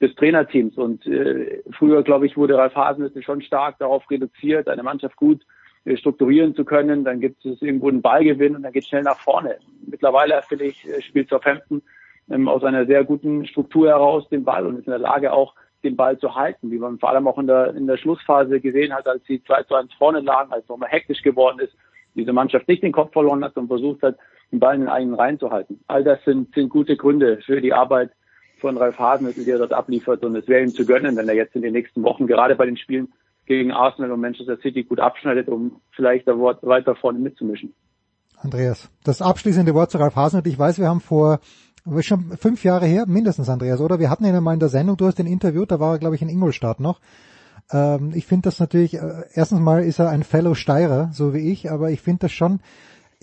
des 0.00 0.14
Trainerteams 0.16 0.76
und 0.76 1.06
äh, 1.06 1.62
früher, 1.72 2.02
glaube 2.02 2.26
ich, 2.26 2.36
wurde 2.36 2.56
Ralf 2.56 2.74
Hasenhüttl 2.74 3.22
schon 3.22 3.42
stark 3.42 3.78
darauf 3.78 4.08
reduziert, 4.10 4.68
eine 4.68 4.82
Mannschaft 4.82 5.16
gut 5.16 5.42
äh, 5.84 5.96
strukturieren 5.96 6.54
zu 6.54 6.64
können. 6.64 7.04
Dann 7.04 7.20
gibt 7.20 7.44
es 7.44 7.62
irgendwo 7.62 7.88
einen 7.88 8.02
Ballgewinn 8.02 8.56
und 8.56 8.62
dann 8.62 8.72
geht 8.72 8.86
schnell 8.86 9.02
nach 9.02 9.18
vorne. 9.18 9.58
Mittlerweile, 9.86 10.42
finde 10.48 10.64
ich, 10.64 10.84
äh, 10.86 11.00
spielt 11.00 11.28
Southampton 11.28 11.82
ähm, 12.30 12.48
aus 12.48 12.64
einer 12.64 12.86
sehr 12.86 13.04
guten 13.04 13.46
Struktur 13.46 13.88
heraus 13.88 14.28
den 14.28 14.44
Ball 14.44 14.66
und 14.66 14.78
ist 14.78 14.86
in 14.86 14.90
der 14.90 14.98
Lage 14.98 15.32
auch 15.32 15.54
den 15.84 15.96
Ball 15.96 16.18
zu 16.18 16.34
halten, 16.34 16.70
wie 16.70 16.78
man 16.78 16.98
vor 16.98 17.10
allem 17.10 17.28
auch 17.28 17.38
in 17.38 17.46
der, 17.46 17.74
in 17.74 17.86
der 17.86 17.98
Schlussphase 17.98 18.60
gesehen 18.60 18.92
hat, 18.92 19.06
als 19.06 19.24
sie 19.26 19.42
2 19.44 19.62
zu 19.64 19.74
1 19.74 19.92
vorne 19.94 20.20
lagen, 20.20 20.52
als 20.52 20.64
es 20.64 20.68
nochmal 20.68 20.88
hektisch 20.88 21.22
geworden 21.22 21.60
ist 21.60 21.76
diese 22.14 22.32
Mannschaft 22.32 22.68
nicht 22.68 22.82
den 22.82 22.92
Kopf 22.92 23.12
verloren 23.12 23.44
hat 23.44 23.56
und 23.56 23.68
versucht 23.68 24.02
hat, 24.02 24.16
den 24.52 24.60
Ball 24.60 24.74
in 24.74 24.82
den 24.82 24.90
eigenen 24.90 25.14
Reihen 25.14 25.38
zu 25.38 25.50
halten. 25.50 25.80
All 25.88 26.04
das 26.04 26.22
sind, 26.24 26.54
sind 26.54 26.68
gute 26.68 26.96
Gründe 26.96 27.40
für 27.44 27.60
die 27.60 27.72
Arbeit 27.72 28.10
von 28.64 28.78
Ralf 28.78 28.98
Hasenhüttl, 28.98 29.44
der 29.44 29.58
dort 29.58 29.74
abliefert 29.74 30.24
und 30.24 30.34
es 30.36 30.48
wäre 30.48 30.62
ihm 30.62 30.70
zu 30.70 30.86
gönnen, 30.86 31.18
wenn 31.18 31.28
er 31.28 31.34
jetzt 31.34 31.54
in 31.54 31.60
den 31.60 31.74
nächsten 31.74 32.02
Wochen 32.02 32.26
gerade 32.26 32.56
bei 32.56 32.64
den 32.64 32.78
Spielen 32.78 33.12
gegen 33.44 33.72
Arsenal 33.72 34.10
und 34.10 34.22
Manchester 34.22 34.56
City 34.56 34.84
gut 34.84 35.00
abschneidet, 35.00 35.48
um 35.48 35.82
vielleicht 35.90 36.26
da 36.26 36.32
weiter 36.38 36.94
vorne 36.96 37.18
mitzumischen. 37.18 37.74
Andreas, 38.38 38.90
das 39.04 39.20
abschließende 39.20 39.74
Wort 39.74 39.90
zu 39.90 39.98
Ralf 39.98 40.16
Hasenhüttl. 40.16 40.48
Ich 40.48 40.58
weiß, 40.58 40.78
wir 40.78 40.88
haben 40.88 41.02
vor 41.02 41.40
schon 42.00 42.38
fünf 42.38 42.64
Jahre 42.64 42.86
her, 42.86 43.04
mindestens 43.06 43.50
Andreas, 43.50 43.82
oder? 43.82 43.98
Wir 43.98 44.08
hatten 44.08 44.24
ihn 44.24 44.34
einmal 44.34 44.54
in 44.54 44.60
der 44.60 44.70
Sendung, 44.70 44.96
du 44.96 45.04
hast 45.04 45.18
den 45.18 45.26
Interview, 45.26 45.66
da 45.66 45.78
war 45.78 45.96
er, 45.96 45.98
glaube 45.98 46.14
ich, 46.14 46.22
in 46.22 46.30
Ingolstadt 46.30 46.80
noch. 46.80 47.00
Ähm, 47.70 48.12
ich 48.14 48.24
finde 48.24 48.48
das 48.48 48.60
natürlich, 48.60 48.94
äh, 48.94 49.24
erstens 49.34 49.60
mal 49.60 49.84
ist 49.84 49.98
er 49.98 50.08
ein 50.08 50.22
Fellow 50.22 50.54
Steirer, 50.54 51.10
so 51.12 51.34
wie 51.34 51.52
ich, 51.52 51.70
aber 51.70 51.90
ich 51.90 52.00
finde 52.00 52.20
das 52.20 52.32
schon, 52.32 52.60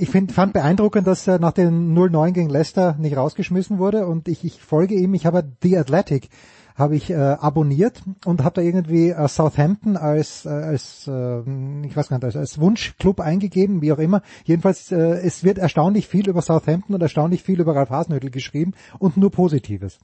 ich 0.02 0.10
find, 0.10 0.32
fand 0.32 0.54
beeindruckend, 0.54 1.06
dass 1.06 1.28
er 1.28 1.38
nach 1.38 1.52
dem 1.52 1.96
0-9 1.96 2.32
gegen 2.32 2.50
Leicester 2.50 2.96
nicht 2.98 3.16
rausgeschmissen 3.16 3.78
wurde 3.78 4.08
und 4.08 4.28
ich, 4.28 4.44
ich 4.44 4.62
folge 4.62 4.96
ihm, 4.96 5.14
ich 5.14 5.26
habe 5.26 5.44
The 5.62 5.78
Athletic 5.78 6.30
habe 6.76 6.96
ich 6.96 7.12
äh, 7.12 7.16
abonniert 7.16 8.02
und 8.26 8.44
habe 8.44 8.56
da 8.56 8.62
irgendwie 8.62 9.10
äh, 9.10 9.28
Southampton 9.28 9.98
als 9.98 10.46
äh, 10.46 10.50
als 10.50 11.06
äh, 11.08 11.42
ich 11.86 11.96
weiß 11.96 12.08
gar 12.08 12.18
nicht 12.18 12.24
als, 12.24 12.36
als 12.36 12.60
Wunschclub 12.60 13.20
eingegeben, 13.20 13.82
wie 13.82 13.92
auch 13.92 14.00
immer. 14.00 14.22
Jedenfalls 14.46 14.92
äh, 14.92 14.96
es 14.96 15.44
wird 15.44 15.60
erstaunlich 15.60 16.08
viel 16.08 16.28
über 16.28 16.42
Southampton 16.42 16.96
und 16.96 17.02
erstaunlich 17.02 17.44
viel 17.44 17.60
über 17.60 17.76
Ralf 17.76 17.90
Hasenhüttl 17.90 18.32
geschrieben 18.32 18.74
und 18.98 19.18
nur 19.18 19.30
Positives. 19.32 20.00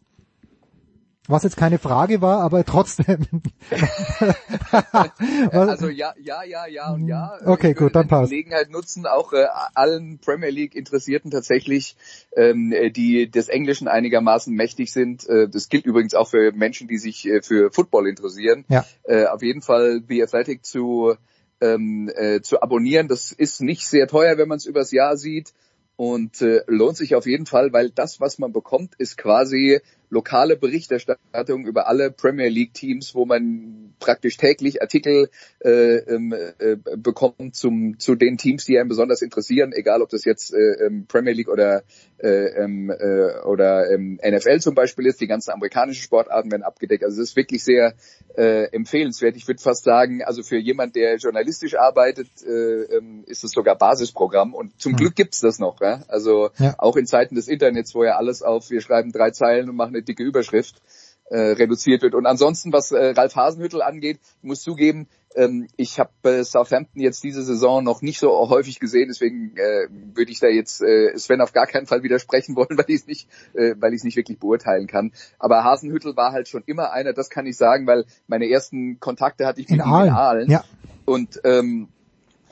Was 1.28 1.44
jetzt 1.44 1.58
keine 1.58 1.78
Frage 1.78 2.22
war, 2.22 2.40
aber 2.40 2.64
trotzdem. 2.64 3.28
also 5.52 5.90
ja, 5.90 6.14
ja, 6.22 6.44
ja, 6.44 6.68
ja 6.68 6.94
und 6.94 7.08
ja. 7.08 7.38
Okay, 7.46 7.74
gut, 7.74 7.96
dann 7.96 8.08
passt. 8.08 8.32
Die 8.32 8.36
Gelegenheit 8.36 8.70
nutzen, 8.70 9.06
auch 9.06 9.34
äh, 9.34 9.46
allen 9.74 10.20
Premier 10.20 10.50
League 10.50 10.74
Interessierten 10.74 11.30
tatsächlich, 11.30 11.98
ähm, 12.36 12.74
die 12.96 13.30
des 13.30 13.50
Englischen 13.50 13.90
einigermaßen 13.90 14.54
mächtig 14.54 14.94
sind. 14.94 15.28
Äh, 15.28 15.50
das 15.50 15.68
gilt 15.68 15.86
übrigens 15.86 16.14
auch 16.14 16.30
für 16.30 16.54
Menschen, 16.54 16.88
die 16.88 16.98
sich 16.98 17.28
äh, 17.28 17.42
für 17.42 17.72
Football 17.72 18.08
interessieren. 18.08 18.64
Ja. 18.70 18.86
Äh, 19.04 19.26
auf 19.26 19.42
jeden 19.42 19.62
Fall 19.62 20.02
The 20.08 20.24
Athletic 20.24 20.66
zu 20.66 21.16
ähm, 21.60 22.10
äh, 22.16 22.42
zu 22.42 22.62
abonnieren. 22.62 23.08
Das 23.08 23.32
ist 23.32 23.62
nicht 23.62 23.88
sehr 23.88 24.08
teuer, 24.08 24.38
wenn 24.38 24.48
man 24.48 24.58
es 24.58 24.66
übers 24.66 24.92
Jahr 24.92 25.18
sieht 25.18 25.54
und 25.98 26.42
äh, 26.42 26.62
lohnt 26.68 26.96
sich 26.96 27.16
auf 27.16 27.26
jeden 27.26 27.46
Fall, 27.48 27.74
weil 27.74 27.90
das, 27.90 28.22
was 28.22 28.38
man 28.38 28.54
bekommt, 28.54 28.94
ist 28.98 29.18
quasi 29.18 29.82
lokale 30.10 30.56
Berichterstattung 30.56 31.66
über 31.66 31.88
alle 31.88 32.12
Premier 32.12 32.50
League 32.50 32.74
Teams, 32.74 33.14
wo 33.14 33.26
man 33.26 33.94
praktisch 34.00 34.38
täglich 34.38 34.82
Artikel 34.82 35.30
äh, 35.60 35.98
ähm, 35.98 36.34
äh, 36.34 36.78
bekommt 36.98 37.56
zum, 37.56 38.00
zu 38.00 38.16
den 38.16 38.38
Teams, 38.38 38.66
die 38.66 38.80
einen 38.80 38.90
besonders 38.90 39.22
interessieren, 39.22 39.74
egal 39.74 40.02
ob 40.02 40.10
das 40.10 40.24
jetzt 40.24 40.54
äh, 40.54 40.86
ähm, 40.86 41.06
Premier 41.08 41.34
League 41.34 41.50
oder 41.50 41.84
äh, 42.20 42.64
ähm, 42.64 42.90
äh, 42.90 43.40
oder 43.46 43.92
ähm, 43.92 44.20
NFL 44.24 44.60
zum 44.60 44.76
Beispiel 44.76 45.06
ist. 45.06 45.22
Die 45.22 45.28
ganzen 45.28 45.52
amerikanischen 45.52 46.02
Sportarten 46.02 46.52
werden 46.52 46.64
abgedeckt. 46.64 47.04
Also 47.04 47.22
es 47.22 47.30
ist 47.30 47.36
wirklich 47.36 47.64
sehr 47.64 47.94
äh, 48.36 48.72
empfehlenswert. 48.72 49.36
Ich 49.36 49.48
würde 49.48 49.62
fast 49.62 49.84
sagen, 49.84 50.24
also 50.24 50.44
für 50.44 50.58
jemand, 50.58 50.96
der 50.96 51.18
journalistisch 51.18 51.76
arbeitet, 51.76 52.28
äh, 52.46 53.00
ist 53.26 53.44
es 53.44 53.52
sogar 53.52 53.78
Basisprogramm. 53.78 54.54
Und 54.54 54.80
zum 54.80 54.94
mhm. 54.94 54.98
Glück 54.98 55.16
gibt's 55.16 55.42
das 55.42 55.60
noch. 55.60 55.82
Ja? 55.82 56.04
Also 56.08 56.50
ja. 56.58 56.76
auch 56.78 56.96
in 56.98 57.06
Zeiten 57.06 57.36
des 57.36 57.48
Internets, 57.48 57.94
wo 57.94 58.04
ja 58.04 58.16
alles 58.16 58.42
auf, 58.42 58.70
wir 58.70 58.82
schreiben 58.82 59.12
drei 59.12 59.32
Zeilen 59.32 59.70
und 59.70 59.76
machen 59.76 59.96
eine 59.98 60.04
dicke 60.04 60.24
Überschrift 60.24 60.82
äh, 61.30 61.40
reduziert 61.40 62.02
wird. 62.04 62.16
Und 62.16 62.26
ansonsten, 62.26 62.72
was 62.72 62.92
äh, 62.92 63.10
Ralf 63.10 63.36
Hasenhüttel 63.36 63.82
angeht, 63.82 64.20
ich 64.22 64.44
muss 64.44 64.62
zugeben, 64.62 65.08
ähm, 65.36 65.68
ich 65.76 66.00
habe 66.00 66.12
äh, 66.24 66.44
Southampton 66.44 67.02
jetzt 67.02 67.24
diese 67.24 67.44
Saison 67.44 67.84
noch 67.84 68.02
nicht 68.02 68.20
so 68.20 68.30
häufig 68.50 68.80
gesehen, 68.80 69.10
deswegen 69.10 69.56
äh, 69.58 69.88
würde 70.16 70.32
ich 70.32 70.40
da 70.40 70.48
jetzt 70.48 70.82
äh, 70.82 71.18
Sven 71.18 71.42
auf 71.42 71.54
gar 71.54 71.68
keinen 71.68 71.86
Fall 71.86 72.04
widersprechen 72.04 72.56
wollen, 72.56 72.70
weil 72.78 72.86
ich 72.88 73.02
es 73.02 73.08
nicht, 73.08 73.30
äh, 73.54 73.76
weil 73.80 73.94
ich 73.94 73.98
es 73.98 74.04
nicht 74.04 74.18
wirklich 74.18 74.40
beurteilen 74.40 74.88
kann. 74.88 75.12
Aber 75.38 75.64
Hasenhüttel 75.64 76.16
war 76.16 76.32
halt 76.32 76.48
schon 76.48 76.64
immer 76.66 76.92
einer, 76.92 77.14
das 77.14 77.30
kann 77.30 77.46
ich 77.46 77.58
sagen, 77.58 77.88
weil 77.88 78.06
meine 78.28 78.50
ersten 78.50 79.00
Kontakte 79.00 79.46
hatte 79.46 79.62
ich 79.62 79.70
mit 79.70 79.80
in 79.80 79.86
ihm 79.86 79.94
Aalen. 79.94 80.08
in 80.08 80.14
Aalen. 80.14 80.52
Ja. 80.52 80.64
Und 81.06 81.42
ähm, 81.44 81.90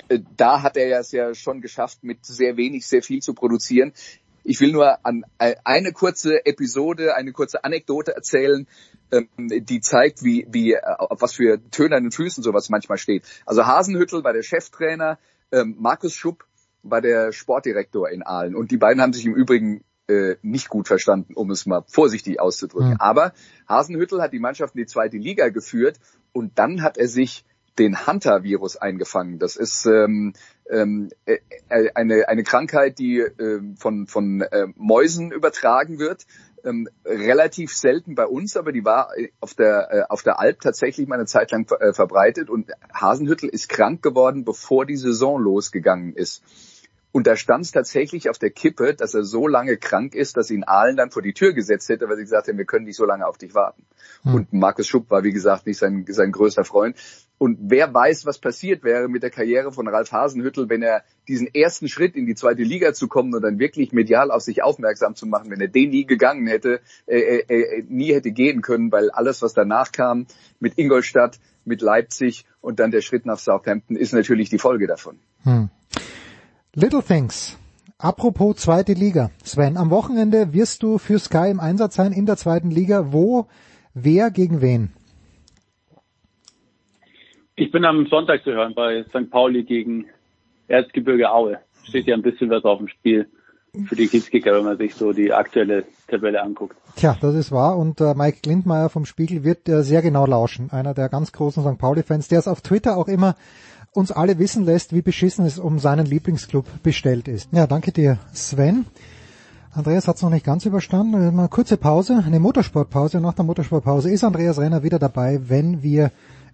äh, 0.07 0.19
da 0.38 0.61
hat 0.61 0.77
er 0.77 0.99
es 0.99 1.11
ja 1.11 1.34
schon 1.34 1.61
geschafft, 1.61 2.03
mit 2.03 2.26
sehr 2.26 2.57
wenig 2.57 2.85
sehr 2.85 3.01
viel 3.01 3.22
zu 3.22 3.34
produzieren. 3.34 3.93
Ich 4.45 4.61
will 4.61 4.72
nur 4.72 5.05
an 5.05 5.26
äh, 5.39 5.55
eine 5.63 5.91
kurze 5.91 6.45
Episode, 6.45 7.15
eine 7.15 7.31
kurze 7.31 7.63
Anekdote 7.63 8.15
erzählen, 8.15 8.67
ähm, 9.11 9.27
die 9.38 9.81
zeigt, 9.81 10.23
wie, 10.23 10.47
wie, 10.49 10.73
äh, 10.73 10.81
auf 10.84 11.22
was 11.22 11.34
für 11.34 11.59
tönernen 11.72 12.11
Füßen 12.11 12.43
sowas 12.43 12.69
manchmal 12.69 12.97
steht. 12.97 13.23
Also 13.45 13.65
Hasenhüttel 13.65 14.23
war 14.23 14.34
der 14.34 14.43
Cheftrainer, 14.43 15.17
ähm, 15.51 15.76
Markus 15.80 16.13
Schupp 16.13 16.45
war 16.84 17.01
der 17.01 17.31
Sportdirektor 17.31 18.09
in 18.09 18.23
Aalen. 18.23 18.55
Und 18.55 18.72
die 18.72 18.77
beiden 18.77 19.01
haben 19.01 19.13
sich 19.13 19.26
im 19.26 19.34
Übrigen 19.34 19.84
äh, 20.07 20.35
nicht 20.43 20.69
gut 20.69 20.88
verstanden, 20.88 21.34
um 21.34 21.49
es 21.49 21.65
mal 21.65 21.84
vorsichtig 21.88 22.39
auszudrücken. 22.39 22.91
Mhm. 22.91 22.99
Aber 22.99 23.34
Hasenhüttel 23.67 24.22
hat 24.22 24.34
die 24.34 24.39
Mannschaft 24.39 24.76
in 24.76 24.81
die 24.81 24.88
zweite 24.88 25.17
Liga 25.17 25.49
geführt 25.49 25.99
und 26.31 26.59
dann 26.59 26.84
hat 26.84 26.97
er 26.97 27.07
sich 27.07 27.43
den 27.80 28.05
Hunter-Virus 28.07 28.77
eingefangen. 28.77 29.39
Das 29.39 29.55
ist 29.55 29.85
ähm, 29.85 30.34
ähm, 30.70 31.10
äh, 31.26 31.38
äh, 31.70 31.90
eine, 31.94 32.28
eine 32.28 32.44
Krankheit, 32.44 33.00
die 33.00 33.20
äh, 33.20 33.62
von, 33.78 34.08
von 34.08 34.42
äh, 34.42 34.68
Mäusen 34.76 35.32
übertragen 35.32 36.00
wird. 36.00 36.26
Ähm, 36.64 36.90
relativ 37.06 37.76
selten 37.76 38.16
bei 38.16 38.26
uns, 38.26 38.58
aber 38.58 38.72
die 38.72 38.84
war 38.84 39.16
äh, 39.16 39.30
auf 39.40 39.54
der, 39.54 39.88
äh, 39.92 40.04
auf 40.10 40.24
der 40.24 40.40
Alp 40.40 40.62
tatsächlich 40.62 41.08
mal 41.08 41.16
eine 41.16 41.28
Zeit 41.28 41.52
lang 41.52 41.70
äh, 41.80 41.94
verbreitet 41.94 42.50
und 42.50 42.72
Hasenhüttel 42.92 43.50
ist 43.50 43.70
krank 43.70 44.02
geworden, 44.02 44.46
bevor 44.46 44.88
die 44.88 44.98
Saison 44.98 45.40
losgegangen 45.40 46.14
ist. 46.14 46.42
Und 47.16 47.28
da 47.28 47.38
stand 47.38 47.64
es 47.64 47.72
tatsächlich 47.72 48.30
auf 48.30 48.40
der 48.40 48.50
Kippe, 48.50 48.94
dass 48.94 49.14
er 49.14 49.24
so 49.24 49.48
lange 49.48 49.78
krank 49.78 50.16
ist, 50.16 50.36
dass 50.36 50.52
ihn 50.52 50.66
Aalen 50.66 50.98
dann 50.98 51.12
vor 51.12 51.22
die 51.22 51.32
Tür 51.32 51.54
gesetzt 51.54 51.88
hätte, 51.88 52.10
weil 52.10 52.18
sie 52.18 52.24
gesagt 52.24 52.50
haben, 52.50 52.58
wir 52.58 52.66
können 52.66 52.84
nicht 52.84 52.98
so 52.98 53.06
lange 53.06 53.26
auf 53.26 53.38
dich 53.38 53.56
warten. 53.56 53.86
Hm. 54.24 54.36
Und 54.36 54.52
Markus 54.52 54.86
Schupp 54.86 55.10
war, 55.10 55.24
wie 55.24 55.32
gesagt, 55.32 55.66
nicht 55.66 55.78
sein, 55.78 56.06
sein 56.10 56.34
größter 56.34 56.66
Freund. 56.66 56.98
Und 57.38 57.57
wer 57.62 57.94
weiß, 57.94 58.26
was 58.26 58.40
passiert 58.40 58.84
wäre 58.84 59.10
mit 59.10 59.22
der 59.22 59.30
Karriere 59.30 59.72
von 59.72 59.88
Ralf 59.88 60.12
Hasenhüttel, 60.12 60.70
wenn 60.70 60.82
er 60.82 61.03
diesen 61.28 61.53
ersten 61.53 61.90
Schritt 61.90 62.16
in 62.16 62.26
die 62.26 62.36
zweite 62.36 62.64
Liga 62.64 62.94
zu 62.94 63.07
kommen 63.07 63.34
und 63.34 63.41
dann 63.41 63.60
wirklich 63.60 63.91
medial 63.91 64.32
auf 64.32 64.41
sich 64.41 64.64
aufmerksam 64.64 65.16
zu 65.16 65.26
machen, 65.26 65.52
wenn 65.52 65.60
er 65.60 65.68
den 65.68 65.90
nie 65.90 66.06
gegangen 66.06 66.48
hätte, 66.48 66.80
äh, 67.07 67.20
äh, 67.20 67.80
äh, 67.80 67.84
nie 67.90 68.14
hätte 68.14 68.32
gehen 68.32 68.62
können, 68.62 68.91
weil 68.91 69.12
alles, 69.12 69.41
was 69.41 69.53
danach 69.53 69.91
kam, 69.91 70.28
mit 70.60 70.78
Ingolstadt, 70.78 71.40
mit 71.66 71.82
Leipzig 71.82 72.45
und 72.62 72.80
dann 72.80 72.91
der 72.91 73.02
Schritt 73.02 73.26
nach 73.26 73.40
Southampton, 73.40 73.98
ist 73.98 74.14
natürlich 74.14 74.49
die 74.49 74.60
Folge 74.60 74.88
davon. 74.88 75.20
Hm. 75.44 75.70
Little 76.74 77.03
Things. 77.03 77.57
Apropos 77.98 78.57
zweite 78.57 78.94
Liga. 78.94 79.32
Sven, 79.44 79.78
am 79.78 79.90
Wochenende 79.90 80.53
wirst 80.53 80.84
du 80.84 80.98
für 80.98 81.18
Sky 81.20 81.49
im 81.49 81.60
Einsatz 81.60 81.95
sein 81.95 82.12
in 82.12 82.26
der 82.26 82.38
zweiten 82.38 82.70
Liga. 82.70 83.12
Wo, 83.12 83.48
wer 83.94 84.32
gegen 84.32 84.62
wen? 84.62 84.91
Ich 87.57 87.72
bin 87.72 87.86
am 87.86 88.06
Sonntag 88.07 88.44
zu 88.44 88.52
hören 88.52 88.73
bei 88.76 89.06
St. 89.10 89.30
Pauli 89.30 89.64
gegen 89.64 90.07
Erzgebirge 90.68 91.32
Aue. 91.32 91.60
Steht 91.84 92.06
ja 92.06 92.14
ein 92.14 92.22
bisschen 92.22 92.49
was 92.49 92.65
auf 92.65 92.80
dem 92.80 92.90
Spiel 92.90 93.30
für 93.88 93.95
die 93.95 94.07
Kiezkicker, 94.07 94.53
wenn 94.53 94.65
man 94.65 94.77
sich 94.77 94.94
so 94.95 95.14
die 95.14 95.32
aktuelle 95.32 95.86
Tabelle 96.10 96.41
anguckt. 96.41 96.76
Tja, 96.98 97.18
das 97.22 97.34
ist 97.34 97.53
wahr. 97.53 97.77
Und 97.77 98.02
äh, 98.02 98.14
Mike 98.14 98.40
Lindmeier 98.45 98.90
vom 98.90 99.06
Spiegel 99.06 99.45
wird 99.45 99.69
äh, 99.69 99.84
sehr 99.84 100.02
genau 100.02 100.26
lauschen. 100.26 100.69
Einer 100.72 100.94
der 100.94 101.07
ganz 101.07 101.32
großen 101.32 101.64
St. 101.64 101.77
Pauli-Fans, 101.77 102.27
der 102.27 102.40
es 102.40 102.48
auf 102.49 102.60
Twitter 102.60 102.98
auch 102.98 103.07
immer 103.07 103.36
uns 103.94 104.11
alle 104.11 104.38
wissen 104.38 104.65
lässt, 104.65 104.94
wie 104.94 105.02
beschissen 105.02 105.45
es 105.45 105.57
um 105.57 105.80
seinen 105.80 106.06
Lieblingsclub 106.06 106.65
bestellt 106.84 107.30
ist. 107.30 107.49
Ja, 107.53 107.68
danke 107.68 107.94
dir, 107.94 108.18
Sven. 108.34 108.86
Andreas 109.72 110.10
hat 110.10 110.18
es 110.18 110.22
noch 110.22 110.30
nicht 110.30 110.45
ganz 110.45 110.65
überstanden. 110.65 111.14
Äh, 111.14 111.27
Eine 111.27 111.48
kurze 111.48 111.77
Pause, 111.77 112.22
eine 112.26 112.41
Motorsportpause. 112.41 113.22
Nach 113.22 113.34
der 113.34 113.45
Motorsportpause 113.45 114.11
ist 114.11 114.26
Andreas 114.26 114.60
Renner 114.60 114.84
wieder 114.84 114.99
dabei, 114.99 115.40
wenn 115.48 115.84
wir 115.84 116.11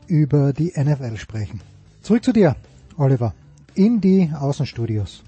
über 0.07 0.53
die 0.53 0.73
NFL 0.75 1.17
sprechen. 1.17 1.61
Zurück 2.01 2.23
zu 2.23 2.33
dir, 2.33 2.55
Oliver, 2.97 3.33
in 3.75 4.01
die 4.01 4.29
Außenstudios. 4.39 5.23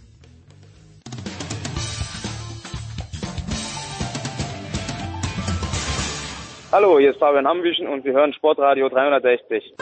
Hallo, 6.71 6.97
hier 6.97 7.11
ist 7.11 7.19
Fabian 7.19 7.45
Ambüchen 7.45 7.87
und 7.87 8.03
Sie 8.03 8.11
hören 8.11 8.33
Sportradio 8.33 8.89
360. 8.89 9.75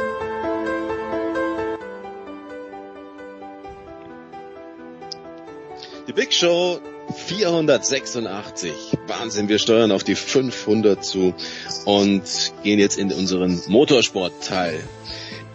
Die 6.06 6.14
Big 6.14 6.34
Show 6.34 6.80
486. 7.14 8.72
Wahnsinn, 9.08 9.50
wir 9.50 9.60
steuern 9.60 9.92
auf 9.92 10.04
die 10.04 10.16
500 10.16 11.04
zu 11.04 11.34
und 11.86 12.24
gehen 12.64 12.80
jetzt 12.80 12.98
in 12.98 13.12
unseren 13.12 13.62
Motorsportteil. 13.68 14.80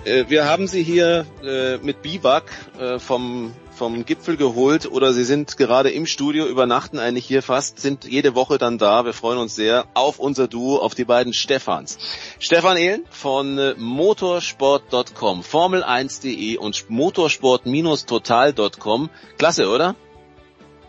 Äh, 0.04 0.24
wir 0.28 0.46
haben 0.46 0.68
Sie 0.68 0.82
hier 0.82 1.26
äh, 1.44 1.78
mit 1.78 2.02
Biwak 2.02 2.50
äh, 2.78 2.98
vom 2.98 3.52
vom 3.76 4.04
Gipfel 4.06 4.36
geholt 4.36 4.90
oder 4.90 5.12
Sie 5.12 5.24
sind 5.24 5.56
gerade 5.58 5.90
im 5.90 6.06
Studio, 6.06 6.46
übernachten 6.46 6.98
eigentlich 6.98 7.26
hier 7.26 7.42
fast, 7.42 7.78
sind 7.78 8.06
jede 8.06 8.34
Woche 8.34 8.56
dann 8.58 8.78
da. 8.78 9.04
Wir 9.04 9.12
freuen 9.12 9.38
uns 9.38 9.54
sehr 9.54 9.84
auf 9.94 10.18
unser 10.18 10.48
Duo, 10.48 10.78
auf 10.78 10.94
die 10.94 11.04
beiden 11.04 11.34
Stefans. 11.34 11.98
Stefan 12.38 12.78
Ehlen 12.78 13.04
von 13.10 13.58
äh, 13.58 13.74
motorsport.com, 13.76 15.42
Formel1.de 15.42 16.56
und 16.56 16.88
motorsport-total.com. 16.88 19.10
Klasse, 19.36 19.68
oder? 19.68 19.94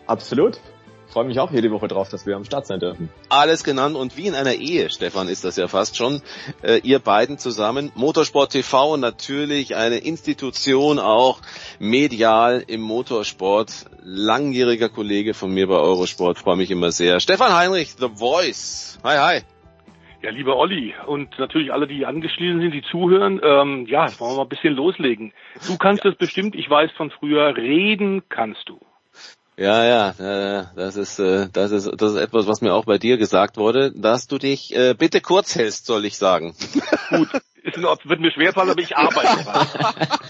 Absolut. 0.08 0.58
Freue 1.06 1.24
mich 1.24 1.40
auch 1.40 1.50
jede 1.50 1.70
Woche 1.70 1.88
drauf, 1.88 2.10
dass 2.10 2.26
wir 2.26 2.36
am 2.36 2.44
Start 2.44 2.66
sein 2.66 2.80
dürfen. 2.80 3.08
Alles 3.30 3.64
genannt 3.64 3.96
und 3.96 4.18
wie 4.18 4.26
in 4.26 4.34
einer 4.34 4.54
Ehe, 4.54 4.90
Stefan, 4.90 5.28
ist 5.28 5.42
das 5.42 5.56
ja 5.56 5.66
fast 5.66 5.96
schon. 5.96 6.20
Äh, 6.62 6.80
ihr 6.82 6.98
beiden 6.98 7.38
zusammen. 7.38 7.90
Motorsport 7.94 8.52
TV 8.52 8.98
natürlich 8.98 9.74
eine 9.74 9.98
Institution 9.98 10.98
auch 10.98 11.40
medial 11.78 12.62
im 12.66 12.82
Motorsport. 12.82 13.86
Langjähriger 14.02 14.90
Kollege 14.90 15.32
von 15.32 15.52
mir 15.52 15.66
bei 15.66 15.76
Eurosport, 15.76 16.38
freue 16.38 16.56
mich 16.56 16.70
immer 16.70 16.90
sehr. 16.90 17.20
Stefan 17.20 17.54
Heinrich, 17.54 17.92
The 17.98 18.08
Voice. 18.14 18.98
Hi, 19.02 19.16
hi. 19.16 19.42
Ja, 20.22 20.30
lieber 20.30 20.56
Olli 20.56 20.94
und 21.06 21.38
natürlich 21.38 21.72
alle, 21.72 21.86
die 21.86 22.04
angeschlossen 22.04 22.60
sind, 22.60 22.72
die 22.72 22.82
zuhören, 22.82 23.40
ähm, 23.42 23.86
ja, 23.86 24.06
wollen 24.18 24.32
wir 24.32 24.36
mal 24.38 24.42
ein 24.42 24.48
bisschen 24.48 24.74
loslegen. 24.74 25.32
Du 25.66 25.78
kannst 25.78 26.04
ja. 26.04 26.10
das 26.10 26.18
bestimmt, 26.18 26.54
ich 26.54 26.68
weiß 26.68 26.90
von 26.96 27.10
früher, 27.10 27.56
reden 27.56 28.22
kannst 28.28 28.68
du. 28.68 28.80
Ja, 29.58 29.84
ja, 29.84 30.70
das 30.76 30.94
ist, 30.94 31.18
äh, 31.18 31.48
das 31.52 31.72
ist, 31.72 31.90
das 31.96 32.12
ist 32.12 32.18
etwas, 32.18 32.46
was 32.46 32.60
mir 32.60 32.72
auch 32.72 32.84
bei 32.84 32.96
dir 32.96 33.18
gesagt 33.18 33.56
wurde, 33.56 33.90
dass 33.90 34.28
du 34.28 34.38
dich 34.38 34.72
äh, 34.72 34.94
bitte 34.96 35.20
kurz 35.20 35.56
hältst, 35.56 35.86
soll 35.86 36.04
ich 36.04 36.16
sagen. 36.16 36.54
Gut, 37.10 37.28
ist 37.68 37.76
in 37.76 37.84
wird 37.84 38.20
mir 38.20 38.32
schwerfallen, 38.32 38.70
aber 38.70 38.80
ich 38.80 38.96
arbeite 38.96 39.28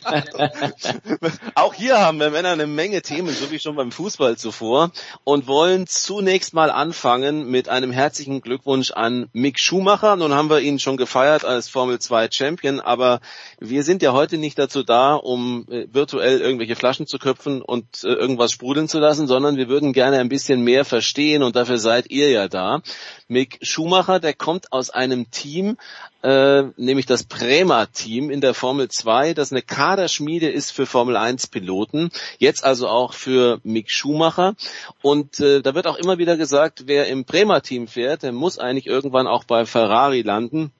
Auch 1.55 1.74
hier 1.74 1.98
haben 1.98 2.19
wir 2.19 2.31
Männer 2.31 2.51
eine 2.51 2.66
Menge 2.66 3.02
Themen, 3.02 3.35
so 3.35 3.51
wie 3.51 3.59
schon 3.59 3.77
beim 3.77 3.93
Fußball 3.93 4.36
zuvor, 4.36 4.90
und 5.24 5.47
wollen 5.47 5.86
zunächst 5.86 6.55
mal 6.55 6.70
anfangen 6.70 7.51
mit 7.51 7.69
einem 7.69 7.93
herzlichen 7.93 8.40
Glückwunsch 8.40 8.90
an 8.90 9.28
Mick 9.32 9.59
Schumacher. 9.59 10.16
Nun 10.16 10.35
haben 10.35 10.51
wir 10.51 10.60
ihn 10.60 10.78
schon 10.78 10.97
gefeiert 10.97 11.44
als 11.44 11.69
Formel 11.69 11.98
2 11.98 12.28
Champion, 12.31 12.81
aber 12.81 13.20
wir 13.59 13.82
sind 13.82 14.02
ja 14.02 14.12
heute 14.12 14.39
nicht 14.39 14.59
dazu 14.59 14.82
da, 14.82 15.15
um 15.15 15.66
äh, 15.70 15.86
virtuell 15.90 16.40
irgendwelche 16.40 16.77
Flaschen 16.77 17.06
zu 17.06 17.19
köpfen 17.19 17.62
und 17.62 18.05
äh, 18.05 18.09
irgendwas 18.09 18.52
sprudeln 18.52 18.89
zu 18.89 18.98
lassen, 18.98 19.27
sondern 19.27 19.56
wir 19.56 19.69
würden 19.69 19.93
gerne 19.93 20.19
ein 20.19 20.28
bisschen 20.28 20.62
mehr 20.62 20.85
verstehen 20.85 21.43
und 21.43 21.56
dafür 21.56 21.78
seid 21.78 22.10
ihr 22.10 22.31
ja 22.31 22.48
da. 22.48 22.82
Mick 23.29 23.59
Schumacher, 23.63 24.21
der 24.21 24.33
kommt 24.33 24.73
aus 24.73 24.91
einem 24.91 25.31
Team, 25.31 25.77
äh, 26.23 26.63
nämlich 26.77 27.07
das 27.07 27.25
Prema-Team 27.25 28.31
in 28.31 28.41
der 28.41 28.55
Formel 28.55 28.89
2, 28.89 29.35
das 29.35 29.53
eine 29.53 29.63
Kaderschmiede 29.63 30.49
ist 30.49 30.73
für 30.73 30.87
Formel 30.87 31.17
1-Piloten, 31.17 32.11
jetzt 32.39 32.65
also 32.65 32.89
auch 32.89 33.13
für 33.13 33.61
Mick 33.65 33.91
Schumacher. 33.91 34.55
Und 35.03 35.41
äh, 35.41 35.61
da 35.61 35.75
wird 35.75 35.87
auch 35.87 35.97
immer 35.97 36.17
wieder 36.17 36.37
gesagt, 36.37 36.85
wer 36.87 37.07
im 37.09 37.25
Prema-Team 37.25 37.87
fährt, 37.87 38.23
der 38.23 38.33
muss 38.33 38.59
eigentlich 38.59 38.87
irgendwann 38.87 39.27
auch 39.27 39.45
bei 39.45 39.67
Ferrari 39.67 40.23
landen. 40.23 40.73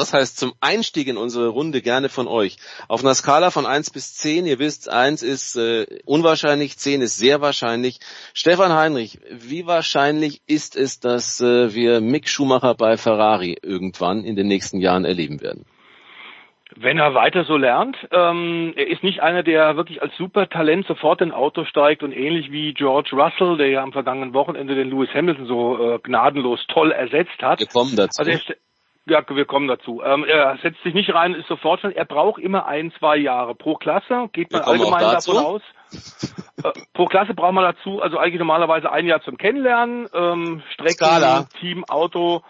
Das 0.00 0.14
heißt, 0.14 0.38
zum 0.38 0.54
Einstieg 0.60 1.08
in 1.08 1.18
unsere 1.18 1.48
Runde 1.48 1.82
gerne 1.82 2.08
von 2.08 2.26
euch. 2.26 2.56
Auf 2.88 3.04
einer 3.04 3.12
Skala 3.12 3.50
von 3.50 3.66
eins 3.66 3.90
bis 3.90 4.14
zehn, 4.14 4.46
ihr 4.46 4.58
wisst, 4.58 4.88
eins 4.88 5.22
ist 5.22 5.56
äh, 5.56 5.84
unwahrscheinlich, 6.06 6.78
zehn 6.78 7.02
ist 7.02 7.18
sehr 7.18 7.42
wahrscheinlich. 7.42 8.00
Stefan 8.32 8.72
Heinrich, 8.72 9.18
wie 9.30 9.66
wahrscheinlich 9.66 10.40
ist 10.46 10.74
es, 10.74 11.00
dass 11.00 11.42
äh, 11.42 11.74
wir 11.74 12.00
Mick 12.00 12.30
Schumacher 12.30 12.74
bei 12.74 12.96
Ferrari 12.96 13.58
irgendwann 13.62 14.24
in 14.24 14.36
den 14.36 14.46
nächsten 14.46 14.80
Jahren 14.80 15.04
erleben 15.04 15.42
werden? 15.42 15.66
Wenn 16.76 16.98
er 16.98 17.12
weiter 17.12 17.44
so 17.44 17.58
lernt, 17.58 17.98
ähm, 18.10 18.72
er 18.76 18.86
ist 18.86 19.02
nicht 19.02 19.20
einer, 19.20 19.42
der 19.42 19.76
wirklich 19.76 20.00
als 20.00 20.16
Supertalent 20.16 20.86
sofort 20.86 21.20
in 21.20 21.32
Auto 21.32 21.66
steigt 21.66 22.02
und 22.02 22.12
ähnlich 22.12 22.50
wie 22.52 22.72
George 22.72 23.10
Russell, 23.12 23.58
der 23.58 23.68
ja 23.68 23.82
am 23.82 23.92
vergangenen 23.92 24.32
Wochenende 24.32 24.74
den 24.74 24.88
Lewis 24.88 25.10
Hamilton 25.12 25.46
so 25.46 25.94
äh, 25.94 25.98
gnadenlos 25.98 26.64
toll 26.68 26.90
ersetzt 26.90 27.42
hat. 27.42 27.60
Wir 27.60 27.66
kommen 27.66 27.96
dazu. 27.96 28.20
Also 28.20 28.30
er, 28.30 28.56
ja, 29.06 29.24
wir 29.28 29.44
kommen 29.44 29.66
dazu. 29.68 30.02
Ähm, 30.04 30.24
er 30.24 30.58
setzt 30.62 30.82
sich 30.82 30.94
nicht 30.94 31.12
rein, 31.12 31.34
ist 31.34 31.48
sofort 31.48 31.80
schon. 31.80 31.92
Er 31.92 32.04
braucht 32.04 32.40
immer 32.40 32.66
ein, 32.66 32.92
zwei 32.98 33.16
Jahre 33.16 33.54
pro 33.54 33.74
Klasse. 33.74 34.28
Geht 34.32 34.52
man 34.52 34.62
allgemein 34.62 35.00
davon 35.00 35.36
aus. 35.38 35.62
Äh, 36.62 36.72
pro 36.92 37.06
Klasse 37.06 37.34
braucht 37.34 37.54
man 37.54 37.64
dazu, 37.64 38.02
also 38.02 38.18
eigentlich 38.18 38.38
normalerweise 38.38 38.92
ein 38.92 39.06
Jahr 39.06 39.22
zum 39.22 39.38
Kennenlernen. 39.38 40.08
Ähm, 40.12 40.62
Strecken, 40.74 40.92
Skala. 40.92 41.48
Team, 41.58 41.84
Auto. 41.84 42.42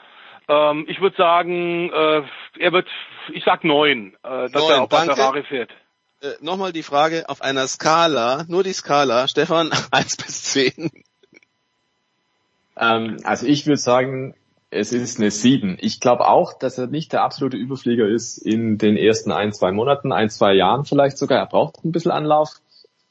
Ähm, 0.48 0.84
ich 0.88 1.00
würde 1.00 1.16
sagen, 1.16 1.90
äh, 1.90 2.22
er 2.58 2.72
wird, 2.72 2.88
ich 3.32 3.44
sag 3.44 3.62
neun, 3.62 4.14
äh, 4.24 4.50
dass 4.50 4.62
Neun, 4.62 4.72
er 4.72 4.82
auch 4.82 4.88
bei. 4.88 5.04
Ferrari 5.04 5.44
fährt. 5.44 5.70
Äh, 6.20 6.32
Nochmal 6.40 6.72
die 6.72 6.82
Frage 6.82 7.28
auf 7.28 7.40
einer 7.40 7.68
Skala, 7.68 8.44
nur 8.48 8.64
die 8.64 8.72
Skala, 8.72 9.28
Stefan, 9.28 9.70
eins 9.92 10.16
bis 10.16 10.42
zehn. 10.42 10.90
Ähm, 12.76 13.18
also 13.22 13.46
ich 13.46 13.66
würde 13.66 13.78
sagen, 13.78 14.34
es 14.70 14.92
ist 14.92 15.18
eine 15.18 15.30
7. 15.30 15.76
Ich 15.80 16.00
glaube 16.00 16.28
auch, 16.28 16.52
dass 16.52 16.78
er 16.78 16.86
nicht 16.86 17.12
der 17.12 17.22
absolute 17.22 17.56
Überflieger 17.56 18.08
ist 18.08 18.38
in 18.38 18.78
den 18.78 18.96
ersten 18.96 19.32
ein, 19.32 19.52
zwei 19.52 19.72
Monaten, 19.72 20.12
ein, 20.12 20.30
zwei 20.30 20.54
Jahren 20.54 20.84
vielleicht 20.84 21.18
sogar. 21.18 21.38
Er 21.38 21.46
braucht 21.46 21.84
ein 21.84 21.92
bisschen 21.92 22.12
Anlauf. 22.12 22.60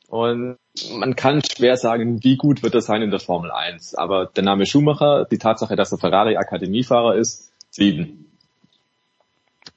Und 0.08 0.58
man 0.94 1.16
kann 1.16 1.44
schwer 1.44 1.78
sagen, 1.78 2.24
wie 2.24 2.38
gut 2.38 2.64
wird 2.64 2.74
er 2.74 2.82
sein 2.82 3.02
in 3.02 3.12
der 3.12 3.20
Formel 3.20 3.52
1. 3.52 3.96
Aber 3.96 4.26
der 4.26 4.44
Name 4.44 4.66
Schumacher, 4.66 5.26
die 5.26 5.38
Tatsache, 5.38 5.76
dass 5.76 5.92
er 5.92 6.00
Ferrari 6.00 6.38
Akademiefahrer 6.38 7.16
ist, 7.16 7.52
7. 7.72 8.29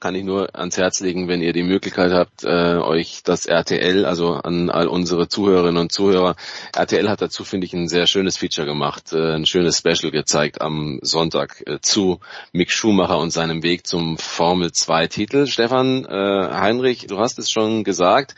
kann 0.03 0.15
ich 0.15 0.25
nur 0.25 0.53
ans 0.53 0.75
Herz 0.75 0.99
legen, 0.99 1.29
wenn 1.29 1.41
ihr 1.41 1.53
die 1.53 1.63
Möglichkeit 1.63 2.11
habt, 2.11 2.43
äh, 2.43 2.75
euch 2.75 3.23
das 3.23 3.45
RTL, 3.45 4.03
also 4.03 4.33
an 4.33 4.69
all 4.69 4.89
unsere 4.89 5.29
Zuhörerinnen 5.29 5.77
und 5.77 5.93
Zuhörer, 5.93 6.35
RTL 6.75 7.09
hat 7.09 7.21
dazu, 7.21 7.45
finde 7.45 7.67
ich, 7.67 7.73
ein 7.73 7.87
sehr 7.87 8.05
schönes 8.05 8.35
Feature 8.35 8.67
gemacht, 8.67 9.13
äh, 9.13 9.35
ein 9.35 9.45
schönes 9.45 9.77
Special 9.77 10.11
gezeigt 10.11 10.59
am 10.59 10.99
Sonntag 11.03 11.63
äh, 11.67 11.79
zu 11.79 12.19
Mick 12.51 12.69
Schumacher 12.69 13.17
und 13.17 13.31
seinem 13.31 13.63
Weg 13.63 13.87
zum 13.87 14.17
Formel 14.17 14.73
2 14.73 15.07
Titel. 15.07 15.47
Stefan 15.47 16.03
äh, 16.03 16.09
Heinrich, 16.09 17.07
du 17.07 17.19
hast 17.19 17.39
es 17.39 17.49
schon 17.49 17.85
gesagt, 17.85 18.35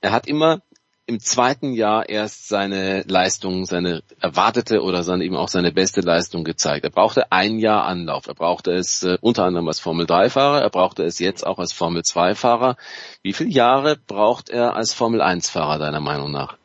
er 0.00 0.12
hat 0.12 0.26
immer 0.26 0.62
im 1.06 1.20
zweiten 1.20 1.72
Jahr 1.72 2.08
erst 2.08 2.48
seine 2.48 3.02
Leistung, 3.02 3.66
seine 3.66 4.02
erwartete 4.20 4.82
oder 4.82 5.02
seine, 5.02 5.24
eben 5.24 5.36
auch 5.36 5.48
seine 5.48 5.70
beste 5.70 6.00
Leistung 6.00 6.44
gezeigt. 6.44 6.84
Er 6.84 6.90
brauchte 6.90 7.30
ein 7.30 7.58
Jahr 7.58 7.84
Anlauf. 7.84 8.26
Er 8.26 8.34
brauchte 8.34 8.72
es 8.72 9.02
äh, 9.02 9.18
unter 9.20 9.44
anderem 9.44 9.68
als 9.68 9.80
Formel 9.80 10.06
3 10.06 10.30
Fahrer. 10.30 10.62
Er 10.62 10.70
brauchte 10.70 11.02
es 11.04 11.18
jetzt 11.18 11.46
auch 11.46 11.58
als 11.58 11.72
Formel 11.72 12.02
2 12.02 12.34
Fahrer. 12.34 12.76
Wie 13.22 13.34
viele 13.34 13.50
Jahre 13.50 13.96
braucht 13.96 14.48
er 14.48 14.76
als 14.76 14.94
Formel 14.94 15.20
1 15.20 15.50
Fahrer 15.50 15.78
deiner 15.78 16.00
Meinung 16.00 16.30
nach? 16.30 16.56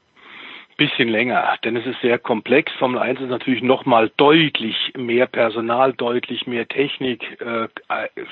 Bisschen 0.80 1.10
länger, 1.10 1.57
denn 1.65 1.76
es 1.76 1.85
ist 1.85 1.99
sehr 1.99 2.18
komplex. 2.18 2.72
Formel 2.80 2.99
1 3.01 3.19
ist 3.19 3.30
natürlich 3.30 3.61
nochmal 3.61 4.10
deutlich 4.15 4.93
mehr 4.97 5.27
Personal, 5.27 5.91
deutlich 5.91 6.47
mehr 6.47 6.69
Technik, 6.69 7.22
äh, 7.41 7.68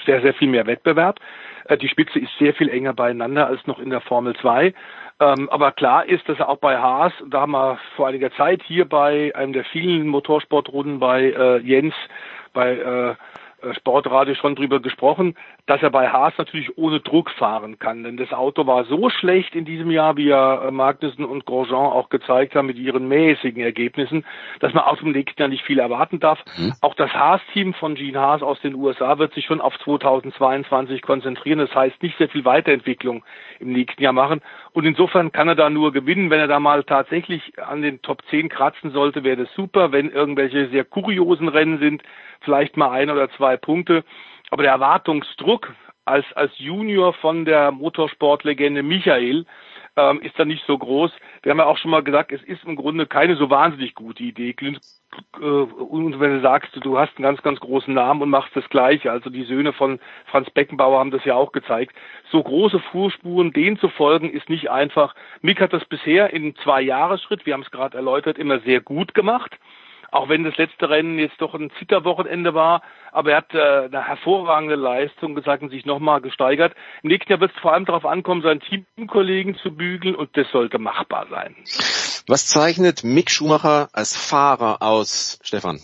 sehr, 0.06 0.22
sehr 0.22 0.34
viel 0.34 0.48
mehr 0.48 0.66
Wettbewerb. 0.66 1.20
Äh, 1.66 1.78
die 1.78 1.90
Spitze 1.90 2.20
ist 2.20 2.32
sehr 2.40 2.54
viel 2.54 2.70
enger 2.70 2.94
beieinander 2.94 3.48
als 3.48 3.68
noch 3.68 3.80
in 3.80 3.90
der 3.90 4.00
Formel 4.00 4.34
2. 4.38 4.74
Ähm, 5.20 5.50
aber 5.50 5.74
klar 5.74 6.06
ist, 6.06 6.30
dass 6.30 6.40
auch 6.40 6.60
bei 6.60 6.78
Haas, 6.78 7.12
da 7.28 7.42
haben 7.42 7.52
wir 7.52 7.80
vor 7.98 8.08
einiger 8.08 8.32
Zeit 8.32 8.64
hier 8.64 8.86
bei 8.86 9.36
einem 9.36 9.52
der 9.52 9.66
vielen 9.66 10.08
Motorsportrunden 10.08 11.00
bei 11.00 11.24
äh, 11.24 11.58
Jens, 11.58 11.96
bei 12.54 12.78
äh, 12.78 13.16
Sportradio 13.74 14.36
schon 14.36 14.56
drüber 14.56 14.80
gesprochen, 14.80 15.36
dass 15.66 15.82
er 15.82 15.90
bei 15.90 16.10
Haas 16.10 16.34
natürlich 16.38 16.78
ohne 16.78 17.00
Druck 17.00 17.30
fahren 17.32 17.80
kann. 17.80 18.04
Denn 18.04 18.18
das 18.18 18.32
Auto 18.32 18.68
war 18.68 18.86
so 18.86 19.10
schlecht 19.10 19.56
in 19.56 19.66
diesem 19.66 19.92
Jahr, 19.92 20.18
wie 20.18 20.28
ja 20.28 20.68
äh, 20.68 20.72
Magnussen 20.72 21.26
und 21.26 21.46
Grosjean 21.46 21.92
auch 21.92 22.10
gezeigt 22.10 22.56
haben 22.56 22.68
mit 22.68 22.78
ihren 22.78 23.08
mäßigen 23.08 23.62
Ergebnissen, 23.62 24.26
dass 24.60 24.74
man 24.74 24.84
aus 24.84 25.00
dem 25.00 25.12
nächsten 25.12 25.42
Jahr 25.42 25.50
nicht 25.50 25.64
viel 25.64 25.80
erwarten 25.80 26.20
darf. 26.20 26.40
Mhm. 26.58 26.74
Auch 26.82 26.96
das 26.96 27.14
Haas-Team 27.14 27.74
von 27.74 27.96
Gene 27.96 28.20
Haas 28.20 28.42
aus 28.42 28.60
den 28.62 28.76
USA 28.76 29.18
wird 29.18 29.34
sich 29.34 29.46
schon 29.46 29.62
auf 29.62 29.78
2022 29.80 31.02
konzentrieren. 31.02 31.60
Das 31.60 31.74
heißt 31.74 32.02
nicht 32.02 32.18
sehr 32.18 32.30
viel 32.30 32.46
Weiterentwicklung 32.46 33.24
im 33.60 33.72
nächsten 33.72 34.02
Jahr 34.02 34.14
machen. 34.14 34.42
Und 34.74 34.86
insofern 34.86 35.32
kann 35.32 35.48
er 35.48 35.56
da 35.56 35.70
nur 35.70 35.92
gewinnen. 35.92 36.30
Wenn 36.30 36.40
er 36.40 36.48
da 36.48 36.60
mal 36.60 36.84
tatsächlich 36.84 37.54
an 37.60 37.82
den 37.82 38.02
Top 38.02 38.22
10 38.30 38.50
kratzen 38.50 38.92
sollte, 38.92 39.24
wäre 39.24 39.44
das 39.44 39.54
super. 39.54 39.92
Wenn 39.92 40.10
irgendwelche 40.12 40.70
sehr 40.70 40.86
kuriosen 40.86 41.48
Rennen 41.48 41.80
sind, 41.80 42.04
vielleicht 42.42 42.78
mal 42.78 42.92
ein 42.92 43.10
oder 43.10 43.30
zwei 43.32 43.57
Punkte. 43.58 44.04
Aber 44.50 44.64
der 44.64 44.72
Erwartungsdruck 44.72 45.74
als, 46.06 46.26
als 46.34 46.52
Junior 46.58 47.14
von 47.14 47.46
der 47.46 47.72
Motorsportlegende 47.72 48.82
Michael 48.82 49.46
ähm, 49.98 50.22
ist 50.22 50.38
da 50.40 50.46
nicht 50.46 50.64
so 50.66 50.78
groß. 50.78 51.12
Wir 51.42 51.52
haben 51.52 51.60
ja 51.60 51.66
auch 51.66 51.78
schon 51.78 51.92
mal 51.92 52.04
gesagt, 52.04 52.32
es 52.32 52.42
ist 52.44 52.64
im 52.64 52.76
Grunde 52.76 53.08
keine 53.08 53.36
so 53.36 53.50
wahnsinnig 53.50 53.96
gute 53.96 54.24
Idee. 54.24 54.56
Äh, 54.62 55.40
und 55.40 56.20
wenn 56.20 56.36
du 56.36 56.42
sagst, 56.42 56.78
du 56.80 56.98
hast 56.98 57.18
einen 57.18 57.24
ganz, 57.24 57.42
ganz 57.42 57.60
großen 57.60 57.94
Namen 57.94 58.22
und 58.22 58.30
machst 58.30 58.56
das 58.56 58.70
Gleiche, 58.70 59.12
also 59.12 59.30
die 59.30 59.44
Söhne 59.44 59.74
von 59.74 60.00
Franz 60.28 60.50
Beckenbauer 60.52 61.00
haben 61.00 61.12
das 61.12 61.26
ja 61.26 61.36
auch 61.36 61.52
gezeigt, 61.52 61.96
so 62.32 62.42
große 62.42 62.80
Fußspuren, 62.92 63.52
denen 63.52 63.78
zu 63.78 63.90
folgen, 63.90 64.30
ist 64.30 64.50
nicht 64.50 64.70
einfach. 64.70 65.16
Mick 65.42 65.60
hat 65.60 65.74
das 65.74 65.84
bisher 65.86 66.32
in 66.32 66.56
zwei 66.58 66.82
Jahresschritt, 66.82 67.46
wir 67.46 67.54
haben 67.54 67.64
es 67.64 67.72
gerade 67.72 67.98
erläutert, 67.98 68.38
immer 68.38 68.60
sehr 68.60 68.82
gut 68.82 69.14
gemacht 69.14 69.58
auch 70.12 70.30
wenn 70.30 70.44
das 70.44 70.58
letzte 70.58 70.90
Rennen 70.90 71.20
jetzt 71.20 71.40
doch 71.42 71.54
ein 71.54 71.72
Zitterwochenende 71.80 72.54
war, 72.54 72.82
aber 73.12 73.32
er 73.32 73.38
hat 73.38 73.54
äh, 73.54 73.86
eine 73.86 74.08
hervorragende 74.08 74.76
Leistung 74.76 75.36
gesagt 75.36 75.64
und 75.64 75.70
sich 75.70 75.86
nochmal 75.86 76.22
gesteigert. 76.22 76.74
Im 77.04 77.10
nächsten 77.10 77.32
Jahr 77.32 77.40
wird 77.40 77.52
es 77.56 77.62
vor 77.62 77.74
allem 77.74 77.86
darauf 77.86 78.06
ankommen, 78.06 78.42
seinen 78.42 78.62
Teamkollegen 78.62 79.56
zu 79.56 79.76
bügeln 79.76 80.16
und 80.16 80.36
das 80.38 80.50
sollte 80.52 80.80
machbar 80.80 81.28
sein. 81.30 81.56
Was 82.28 82.48
zeichnet 82.48 83.04
Mick 83.04 83.32
Schumacher 83.32 83.90
als 83.94 84.16
Fahrer 84.16 84.82
aus, 84.82 85.40
Stefan? 85.44 85.80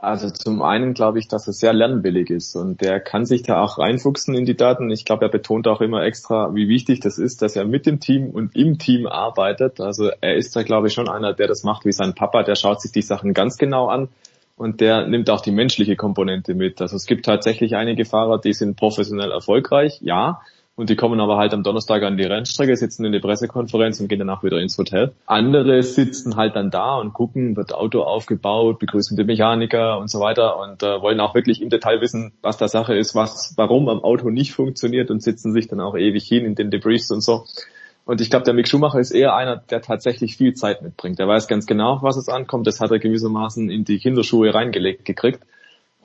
Also 0.00 0.30
zum 0.30 0.62
einen 0.62 0.94
glaube 0.94 1.18
ich, 1.18 1.26
dass 1.26 1.48
er 1.48 1.52
sehr 1.52 1.72
lernwillig 1.72 2.30
ist 2.30 2.54
und 2.54 2.80
der 2.80 3.00
kann 3.00 3.26
sich 3.26 3.42
da 3.42 3.60
auch 3.60 3.78
reinfuchsen 3.78 4.32
in 4.36 4.44
die 4.44 4.56
Daten. 4.56 4.92
Ich 4.92 5.04
glaube, 5.04 5.24
er 5.24 5.28
betont 5.28 5.66
auch 5.66 5.80
immer 5.80 6.04
extra, 6.04 6.54
wie 6.54 6.68
wichtig 6.68 7.00
das 7.00 7.18
ist, 7.18 7.42
dass 7.42 7.56
er 7.56 7.64
mit 7.64 7.84
dem 7.84 7.98
Team 7.98 8.30
und 8.30 8.54
im 8.54 8.78
Team 8.78 9.08
arbeitet. 9.08 9.80
Also 9.80 10.10
er 10.20 10.36
ist 10.36 10.54
da 10.54 10.62
glaube 10.62 10.86
ich 10.86 10.94
schon 10.94 11.08
einer, 11.08 11.34
der 11.34 11.48
das 11.48 11.64
macht 11.64 11.84
wie 11.84 11.90
sein 11.90 12.14
Papa, 12.14 12.44
der 12.44 12.54
schaut 12.54 12.80
sich 12.80 12.92
die 12.92 13.02
Sachen 13.02 13.34
ganz 13.34 13.58
genau 13.58 13.88
an 13.88 14.08
und 14.56 14.80
der 14.80 15.08
nimmt 15.08 15.30
auch 15.30 15.40
die 15.40 15.50
menschliche 15.50 15.96
Komponente 15.96 16.54
mit. 16.54 16.80
Also 16.80 16.94
es 16.94 17.06
gibt 17.06 17.26
tatsächlich 17.26 17.74
einige 17.74 18.04
Fahrer, 18.04 18.38
die 18.38 18.52
sind 18.52 18.76
professionell 18.76 19.32
erfolgreich, 19.32 19.98
ja, 20.00 20.42
und 20.78 20.88
die 20.90 20.94
kommen 20.94 21.18
aber 21.18 21.38
halt 21.38 21.52
am 21.54 21.64
Donnerstag 21.64 22.04
an 22.04 22.16
die 22.16 22.22
Rennstrecke, 22.22 22.76
sitzen 22.76 23.04
in 23.04 23.10
der 23.10 23.18
Pressekonferenz 23.18 23.98
und 24.00 24.06
gehen 24.06 24.20
danach 24.20 24.44
wieder 24.44 24.60
ins 24.60 24.78
Hotel. 24.78 25.10
Andere 25.26 25.82
sitzen 25.82 26.36
halt 26.36 26.54
dann 26.54 26.70
da 26.70 26.98
und 26.98 27.12
gucken, 27.14 27.56
wird 27.56 27.74
Auto 27.74 28.02
aufgebaut, 28.02 28.78
begrüßen 28.78 29.16
die 29.16 29.24
Mechaniker 29.24 29.98
und 29.98 30.08
so 30.08 30.20
weiter 30.20 30.56
und 30.60 30.84
äh, 30.84 31.02
wollen 31.02 31.18
auch 31.18 31.34
wirklich 31.34 31.60
im 31.62 31.68
Detail 31.68 32.00
wissen, 32.00 32.30
was 32.42 32.58
da 32.58 32.68
Sache 32.68 32.96
ist, 32.96 33.16
was, 33.16 33.54
warum 33.56 33.88
am 33.88 34.04
Auto 34.04 34.30
nicht 34.30 34.52
funktioniert 34.52 35.10
und 35.10 35.20
sitzen 35.20 35.52
sich 35.52 35.66
dann 35.66 35.80
auch 35.80 35.96
ewig 35.96 36.24
hin 36.28 36.44
in 36.44 36.54
den 36.54 36.70
Debriefs 36.70 37.10
und 37.10 37.22
so. 37.22 37.44
Und 38.04 38.20
ich 38.20 38.30
glaube, 38.30 38.44
der 38.44 38.54
Mick 38.54 38.68
Schumacher 38.68 39.00
ist 39.00 39.10
eher 39.10 39.34
einer, 39.34 39.56
der 39.56 39.82
tatsächlich 39.82 40.36
viel 40.36 40.54
Zeit 40.54 40.82
mitbringt. 40.82 41.18
Der 41.18 41.26
weiß 41.26 41.48
ganz 41.48 41.66
genau, 41.66 41.98
was 42.02 42.16
es 42.16 42.28
ankommt. 42.28 42.68
Das 42.68 42.80
hat 42.80 42.92
er 42.92 43.00
gewissermaßen 43.00 43.68
in 43.68 43.84
die 43.84 43.98
Kinderschuhe 43.98 44.54
reingelegt 44.54 45.04
gekriegt. 45.04 45.40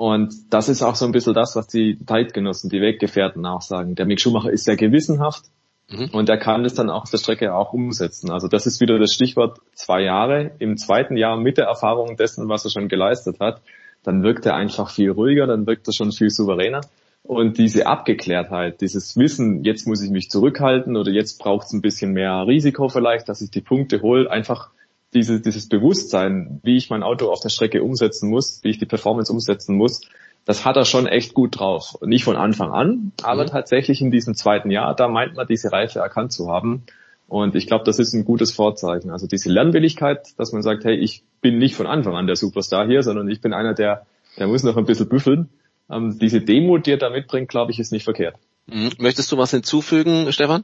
Und 0.04 0.34
das 0.54 0.68
ist 0.68 0.84
auch 0.84 0.96
so 0.96 1.06
ein 1.06 1.14
bisschen 1.14 1.34
das, 1.34 1.56
was 1.56 1.68
die 1.68 1.98
Zeitgenossen, 2.06 2.70
die 2.70 2.82
Weggefährten 2.82 3.46
auch 3.46 3.62
sagen. 3.62 3.96
Der 3.96 4.06
Mick 4.06 4.20
Schumacher 4.20 4.52
ist 4.52 4.66
sehr 4.66 4.76
gewissenhaft 4.76 5.46
mhm. 5.90 6.10
und 6.12 6.28
er 6.28 6.38
kann 6.38 6.64
das 6.64 6.74
dann 6.74 6.90
auch 6.90 7.04
auf 7.04 7.10
der 7.10 7.20
Strecke 7.20 7.56
auch 7.56 7.72
umsetzen. 7.72 8.30
Also 8.30 8.50
das 8.50 8.66
ist 8.66 8.82
wieder 8.82 9.00
das 9.00 9.14
Stichwort 9.14 9.60
zwei 9.76 10.02
Jahre. 10.02 10.52
Im 10.60 10.76
zweiten 10.76 11.16
Jahr 11.16 11.38
mit 11.38 11.58
der 11.58 11.68
Erfahrung 11.68 12.18
dessen, 12.18 12.50
was 12.50 12.66
er 12.66 12.72
schon 12.72 12.90
geleistet 12.90 13.40
hat, 13.40 13.62
dann 14.04 14.24
wirkt 14.24 14.46
er 14.46 14.56
einfach 14.56 14.90
viel 14.90 15.10
ruhiger, 15.10 15.48
dann 15.48 15.66
wirkt 15.68 15.88
er 15.88 15.94
schon 15.94 16.12
viel 16.12 16.30
souveräner. 16.30 16.82
Und 17.24 17.58
diese 17.58 17.88
Abgeklärtheit, 17.88 18.82
dieses 18.82 19.16
Wissen, 19.16 19.64
jetzt 19.64 19.88
muss 19.88 20.04
ich 20.04 20.12
mich 20.12 20.30
zurückhalten 20.30 20.98
oder 20.98 21.12
jetzt 21.12 21.40
braucht 21.40 21.68
es 21.68 21.72
ein 21.72 21.82
bisschen 21.82 22.12
mehr 22.12 22.46
Risiko 22.46 22.90
vielleicht, 22.90 23.30
dass 23.30 23.40
ich 23.40 23.52
die 23.52 23.62
Punkte 23.62 24.02
hole, 24.02 24.30
einfach 24.30 24.72
diese, 25.14 25.40
dieses 25.40 25.70
Bewusstsein, 25.70 26.60
wie 26.64 26.78
ich 26.78 26.90
mein 26.90 27.04
Auto 27.04 27.30
auf 27.30 27.40
der 27.40 27.50
Strecke 27.50 27.84
umsetzen 27.84 28.30
muss, 28.30 28.60
wie 28.64 28.70
ich 28.70 28.78
die 28.78 28.86
Performance 28.86 29.32
umsetzen 29.32 29.76
muss, 29.76 30.02
das 30.46 30.66
hat 30.66 30.76
er 30.76 30.86
schon 30.86 31.08
echt 31.08 31.34
gut 31.34 31.60
drauf. 31.60 31.98
Nicht 32.02 32.24
von 32.24 32.36
Anfang 32.36 32.72
an, 32.72 33.12
aber 33.22 33.44
mhm. 33.44 33.48
tatsächlich 33.48 34.02
in 34.02 34.12
diesem 34.12 34.36
zweiten 34.36 34.72
Jahr, 34.72 34.96
da 34.96 35.08
meint 35.08 35.36
man 35.36 35.48
diese 35.48 35.72
Reife 35.72 36.00
erkannt 36.00 36.34
zu 36.34 36.52
haben. 36.52 36.84
Und 37.28 37.56
ich 37.56 37.68
glaube, 37.68 37.86
das 37.86 38.00
ist 38.00 38.14
ein 38.14 38.26
gutes 38.26 38.52
Vorzeichen. 38.52 39.10
Also 39.10 39.28
diese 39.28 39.50
Lernwilligkeit, 39.50 40.38
dass 40.38 40.52
man 40.52 40.62
sagt, 40.62 40.84
hey, 40.84 40.96
ich 40.96 41.24
bin 41.42 41.58
nicht 41.58 41.76
von 41.76 41.88
Anfang 41.88 42.16
an 42.16 42.28
der 42.28 42.36
Superstar 42.36 42.86
hier, 42.86 43.02
sondern 43.04 43.30
ich 43.30 43.42
bin 43.42 43.54
einer, 43.54 43.74
der, 43.74 44.06
der 44.38 44.48
muss 44.48 44.64
noch 44.64 44.78
ein 44.78 44.86
bisschen 44.86 45.10
büffeln. 45.10 45.50
Ähm, 45.90 46.20
diese 46.20 46.42
Demut, 46.42 46.86
die 46.86 46.92
er 46.92 46.98
da 46.98 47.10
mitbringt, 47.10 47.50
glaube 47.50 47.72
ich, 47.72 47.80
ist 47.80 47.92
nicht 47.92 48.04
verkehrt. 48.04 48.36
Mhm. 48.68 48.92
Möchtest 49.00 49.32
du 49.32 49.38
was 49.38 49.52
hinzufügen, 49.52 50.32
Stefan? 50.32 50.64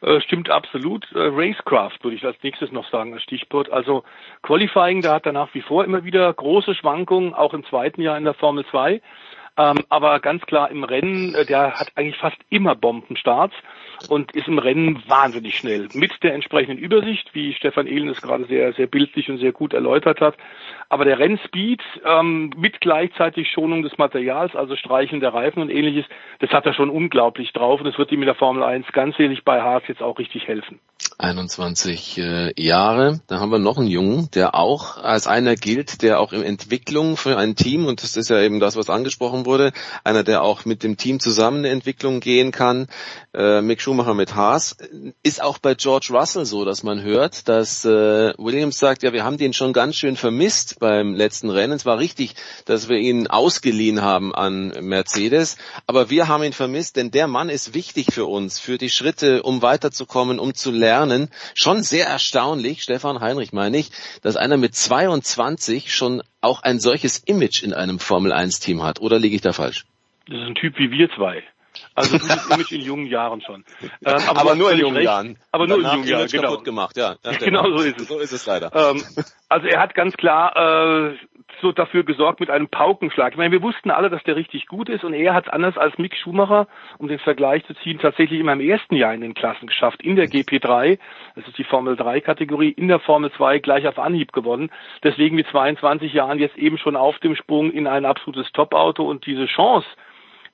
Äh, 0.00 0.20
stimmt 0.20 0.50
absolut. 0.50 1.10
Äh, 1.12 1.18
Racecraft 1.18 1.98
würde 2.02 2.16
ich 2.16 2.24
als 2.24 2.36
nächstes 2.42 2.70
noch 2.70 2.88
sagen 2.90 3.14
als 3.14 3.22
Stichwort. 3.22 3.70
Also 3.70 4.04
Qualifying, 4.42 5.02
da 5.02 5.14
hat 5.14 5.26
er 5.26 5.32
nach 5.32 5.52
wie 5.54 5.62
vor 5.62 5.84
immer 5.84 6.04
wieder 6.04 6.32
große 6.32 6.74
Schwankungen, 6.74 7.34
auch 7.34 7.52
im 7.52 7.64
zweiten 7.64 8.00
Jahr 8.00 8.16
in 8.16 8.24
der 8.24 8.34
Formel 8.34 8.64
2. 8.66 9.00
Ähm, 9.58 9.78
aber 9.88 10.20
ganz 10.20 10.42
klar 10.42 10.70
im 10.70 10.84
Rennen, 10.84 11.34
äh, 11.34 11.44
der 11.44 11.74
hat 11.74 11.90
eigentlich 11.96 12.16
fast 12.16 12.36
immer 12.48 12.76
Bombenstarts 12.76 13.54
und 14.08 14.30
ist 14.36 14.46
im 14.46 14.58
Rennen 14.58 15.02
wahnsinnig 15.08 15.56
schnell. 15.58 15.88
Mit 15.94 16.22
der 16.22 16.34
entsprechenden 16.34 16.78
Übersicht, 16.78 17.34
wie 17.34 17.52
Stefan 17.54 17.88
Ehlen 17.88 18.08
es 18.08 18.22
gerade 18.22 18.44
sehr, 18.44 18.72
sehr 18.74 18.86
bildlich 18.86 19.28
und 19.28 19.38
sehr 19.38 19.50
gut 19.50 19.74
erläutert 19.74 20.20
hat. 20.20 20.36
Aber 20.90 21.04
der 21.04 21.18
Rennspeed 21.18 21.82
ähm, 22.04 22.50
mit 22.56 22.80
gleichzeitig 22.80 23.50
Schonung 23.50 23.82
des 23.82 23.98
Materials, 23.98 24.56
also 24.56 24.74
Streichen 24.74 25.20
der 25.20 25.34
Reifen 25.34 25.60
und 25.60 25.70
ähnliches, 25.70 26.06
das 26.38 26.50
hat 26.50 26.64
er 26.64 26.72
schon 26.72 26.88
unglaublich 26.88 27.52
drauf 27.52 27.80
und 27.80 27.86
das 27.86 27.98
wird 27.98 28.10
ihm 28.10 28.20
mit 28.20 28.28
der 28.28 28.34
Formel 28.34 28.62
1 28.62 28.86
ganz 28.92 29.16
sicherlich 29.16 29.44
bei 29.44 29.60
Haas 29.60 29.82
jetzt 29.86 30.02
auch 30.02 30.18
richtig 30.18 30.48
helfen. 30.48 30.80
21 31.18 32.18
äh, 32.18 32.52
Jahre. 32.56 33.20
Da 33.26 33.40
haben 33.40 33.50
wir 33.50 33.58
noch 33.58 33.76
einen 33.76 33.88
Jungen, 33.88 34.30
der 34.34 34.54
auch 34.54 34.96
als 34.98 35.26
einer 35.26 35.56
gilt, 35.56 36.02
der 36.02 36.20
auch 36.20 36.32
in 36.32 36.42
Entwicklung 36.42 37.16
für 37.16 37.36
ein 37.36 37.56
Team, 37.56 37.86
und 37.86 38.02
das 38.02 38.16
ist 38.16 38.30
ja 38.30 38.40
eben 38.40 38.60
das, 38.60 38.76
was 38.76 38.88
angesprochen 38.88 39.44
wurde, 39.44 39.72
einer, 40.04 40.22
der 40.22 40.42
auch 40.42 40.64
mit 40.64 40.82
dem 40.82 40.96
Team 40.96 41.20
zusammen 41.20 41.58
eine 41.58 41.70
Entwicklung 41.70 42.20
gehen 42.20 42.52
kann. 42.52 42.86
Äh, 43.34 43.60
Mick 43.60 43.80
Schumacher 43.80 44.14
mit 44.14 44.34
Haas. 44.36 44.76
Ist 45.22 45.42
auch 45.42 45.58
bei 45.58 45.74
George 45.74 46.08
Russell 46.12 46.46
so, 46.46 46.64
dass 46.64 46.82
man 46.82 47.02
hört, 47.02 47.48
dass 47.48 47.84
äh, 47.84 48.32
Williams 48.38 48.78
sagt, 48.78 49.02
ja, 49.02 49.12
wir 49.12 49.24
haben 49.24 49.38
den 49.38 49.52
schon 49.52 49.72
ganz 49.72 49.96
schön 49.96 50.16
vermisst 50.16 50.77
beim 50.78 51.14
letzten 51.14 51.50
Rennen. 51.50 51.74
Es 51.74 51.86
war 51.86 51.98
richtig, 51.98 52.34
dass 52.64 52.88
wir 52.88 52.98
ihn 52.98 53.26
ausgeliehen 53.26 54.02
haben 54.02 54.34
an 54.34 54.68
Mercedes, 54.80 55.56
aber 55.86 56.10
wir 56.10 56.28
haben 56.28 56.44
ihn 56.44 56.52
vermisst, 56.52 56.96
denn 56.96 57.10
der 57.10 57.26
Mann 57.26 57.48
ist 57.48 57.74
wichtig 57.74 58.12
für 58.12 58.26
uns, 58.26 58.58
für 58.58 58.78
die 58.78 58.90
Schritte, 58.90 59.42
um 59.42 59.62
weiterzukommen, 59.62 60.38
um 60.38 60.54
zu 60.54 60.70
lernen. 60.70 61.28
Schon 61.54 61.82
sehr 61.82 62.06
erstaunlich, 62.06 62.82
Stefan 62.82 63.20
Heinrich 63.20 63.52
meine 63.52 63.78
ich, 63.78 63.90
dass 64.22 64.36
einer 64.36 64.56
mit 64.56 64.74
22 64.74 65.94
schon 65.94 66.22
auch 66.40 66.62
ein 66.62 66.80
solches 66.80 67.18
Image 67.18 67.62
in 67.62 67.74
einem 67.74 67.98
Formel 67.98 68.32
1 68.32 68.60
Team 68.60 68.82
hat. 68.82 69.00
Oder 69.00 69.18
liege 69.18 69.36
ich 69.36 69.42
da 69.42 69.52
falsch? 69.52 69.86
Das 70.26 70.36
ist 70.38 70.46
ein 70.46 70.54
Typ 70.54 70.78
wie 70.78 70.90
wir 70.90 71.08
zwei. 71.16 71.42
Also 71.98 72.18
gutes 72.18 72.50
Image 72.50 72.72
in 72.72 72.80
jungen 72.82 73.06
Jahren 73.06 73.40
schon. 73.40 73.64
Ähm, 73.82 73.90
aber, 74.28 74.40
aber 74.40 74.54
nur 74.54 74.72
in 74.72 74.78
jungen 74.78 74.96
recht. 74.96 75.06
Jahren. 75.06 75.36
Aber 75.52 75.66
nur 75.66 75.78
in 75.78 75.84
jungen 75.84 76.06
Jahren, 76.06 76.28
genau. 76.28 76.58
gemacht, 76.58 76.96
ja. 76.96 77.16
ja 77.24 77.32
genau 77.38 77.64
so 77.64 77.82
ist 77.82 78.00
es. 78.00 78.08
So 78.08 78.18
ist 78.18 78.32
es 78.32 78.46
leider. 78.46 78.70
Ähm, 78.74 79.02
also 79.48 79.66
er 79.66 79.80
hat 79.80 79.94
ganz 79.94 80.16
klar 80.16 81.10
äh, 81.10 81.16
so 81.60 81.72
dafür 81.72 82.04
gesorgt 82.04 82.40
mit 82.40 82.50
einem 82.50 82.68
Paukenschlag. 82.68 83.32
Ich 83.32 83.38
meine, 83.38 83.52
wir 83.52 83.62
wussten 83.62 83.90
alle, 83.90 84.10
dass 84.10 84.22
der 84.24 84.36
richtig 84.36 84.66
gut 84.66 84.88
ist 84.88 85.04
und 85.04 85.14
er 85.14 85.34
hat 85.34 85.46
es 85.46 85.52
anders 85.52 85.76
als 85.76 85.98
Mick 85.98 86.16
Schumacher, 86.16 86.68
um 86.98 87.08
den 87.08 87.18
Vergleich 87.18 87.64
zu 87.66 87.74
ziehen, 87.74 87.98
tatsächlich 87.98 88.38
in 88.38 88.46
meinem 88.46 88.60
ersten 88.60 88.94
Jahr 88.94 89.14
in 89.14 89.20
den 89.20 89.34
Klassen 89.34 89.66
geschafft, 89.66 90.02
in 90.02 90.16
der 90.16 90.26
GP3, 90.26 90.98
das 91.34 91.48
ist 91.48 91.58
die 91.58 91.64
Formel 91.64 91.96
3 91.96 92.20
Kategorie, 92.20 92.70
in 92.70 92.88
der 92.88 93.00
Formel 93.00 93.32
2 93.32 93.58
gleich 93.58 93.86
auf 93.86 93.98
Anhieb 93.98 94.32
gewonnen. 94.32 94.70
Deswegen 95.02 95.36
mit 95.36 95.48
22 95.48 96.12
Jahren 96.12 96.38
jetzt 96.38 96.56
eben 96.56 96.78
schon 96.78 96.96
auf 96.96 97.18
dem 97.18 97.34
Sprung 97.34 97.72
in 97.72 97.86
ein 97.86 98.04
absolutes 98.04 98.50
Top-Auto 98.52 99.04
und 99.04 99.26
diese 99.26 99.46
Chance, 99.46 99.86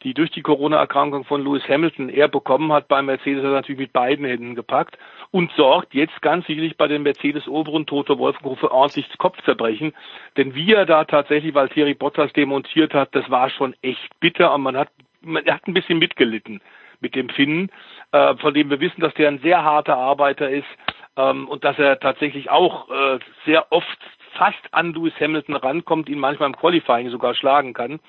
die 0.05 0.15
durch 0.15 0.31
die 0.31 0.43
Corona-Erkrankung 0.43 1.25
von 1.25 1.43
Lewis 1.43 1.67
Hamilton 1.69 2.11
er 2.11 2.29
bekommen 2.29 2.73
hat 2.73 2.89
bei 2.89 3.03
Mercedes, 3.03 3.43
hat 3.43 3.51
er 3.51 3.55
natürlich 3.55 3.81
mit 3.81 3.93
beiden 3.93 4.27
Händen 4.27 4.55
gepackt 4.55 4.99
und 5.31 5.51
sorgt 5.53 5.95
jetzt 5.95 6.21
ganz 6.23 6.47
sicherlich 6.47 6.77
bei 6.77 6.87
den 6.87 7.03
Mercedes-Oberen 7.03 7.87
Toto 7.87 8.19
Wolfenhof 8.19 8.59
für 8.61 8.71
ordentliches 8.71 9.17
Kopfzerbrechen. 9.19 9.95
Denn 10.37 10.55
wie 10.55 10.73
er 10.73 10.87
da 10.87 11.05
tatsächlich 11.05 11.55
Valtteri 11.55 11.95
Bottas 11.95 12.33
demontiert 12.35 12.95
hat, 12.95 13.15
das 13.15 13.29
war 13.31 13.51
schon 13.51 13.75
echt 13.83 14.21
bitter 14.21 14.55
und 14.55 14.63
man 14.63 14.77
hat, 14.77 14.91
man 15.23 15.45
hat 15.47 15.67
ein 15.67 15.75
bisschen 15.75 15.99
mitgelitten 15.99 16.61
mit 17.01 17.15
dem 17.15 17.29
Finnen, 17.31 17.71
äh, 18.13 18.37
von 18.37 18.55
dem 18.55 18.71
wir 18.71 18.81
wissen, 18.81 19.01
dass 19.01 19.15
der 19.15 19.29
ein 19.29 19.41
sehr 19.41 19.65
harter 19.65 19.97
Arbeiter 19.97 20.51
ist 20.51 20.69
ähm, 21.17 21.49
und 21.49 21.65
dass 21.65 21.79
er 21.79 21.99
tatsächlich 21.99 22.51
auch 22.51 22.91
äh, 22.91 23.19
sehr 23.47 23.73
oft 23.73 23.99
fast 24.35 24.73
an 24.73 24.93
Lewis 24.93 25.15
Hamilton 25.19 25.57
rankommt, 25.57 26.09
ihn 26.09 26.19
manchmal 26.19 26.49
im 26.49 26.57
Qualifying 26.57 27.11
sogar 27.11 27.35
schlagen 27.35 27.73
kann. 27.73 28.01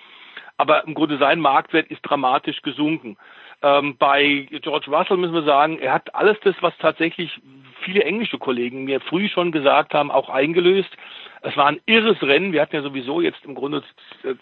Aber 0.57 0.85
im 0.85 0.93
Grunde 0.93 1.17
sein 1.17 1.39
Marktwert 1.39 1.87
ist 1.87 2.01
dramatisch 2.01 2.61
gesunken. 2.61 3.17
Ähm, 3.61 3.97
bei 3.97 4.47
George 4.61 4.91
Russell 4.91 5.17
müssen 5.17 5.33
wir 5.33 5.43
sagen, 5.43 5.79
er 5.79 5.93
hat 5.93 6.13
alles 6.15 6.37
das, 6.43 6.55
was 6.61 6.73
tatsächlich 6.77 7.31
viele 7.83 8.03
englische 8.03 8.37
Kollegen 8.37 8.85
mir 8.85 8.99
früh 9.01 9.27
schon 9.27 9.51
gesagt 9.51 9.93
haben, 9.93 10.11
auch 10.11 10.29
eingelöst. 10.29 10.89
Es 11.41 11.55
war 11.57 11.67
ein 11.67 11.79
irres 11.85 12.21
Rennen. 12.21 12.53
Wir 12.53 12.61
hatten 12.61 12.75
ja 12.75 12.81
sowieso 12.81 13.21
jetzt 13.21 13.43
im 13.45 13.55
Grunde 13.55 13.83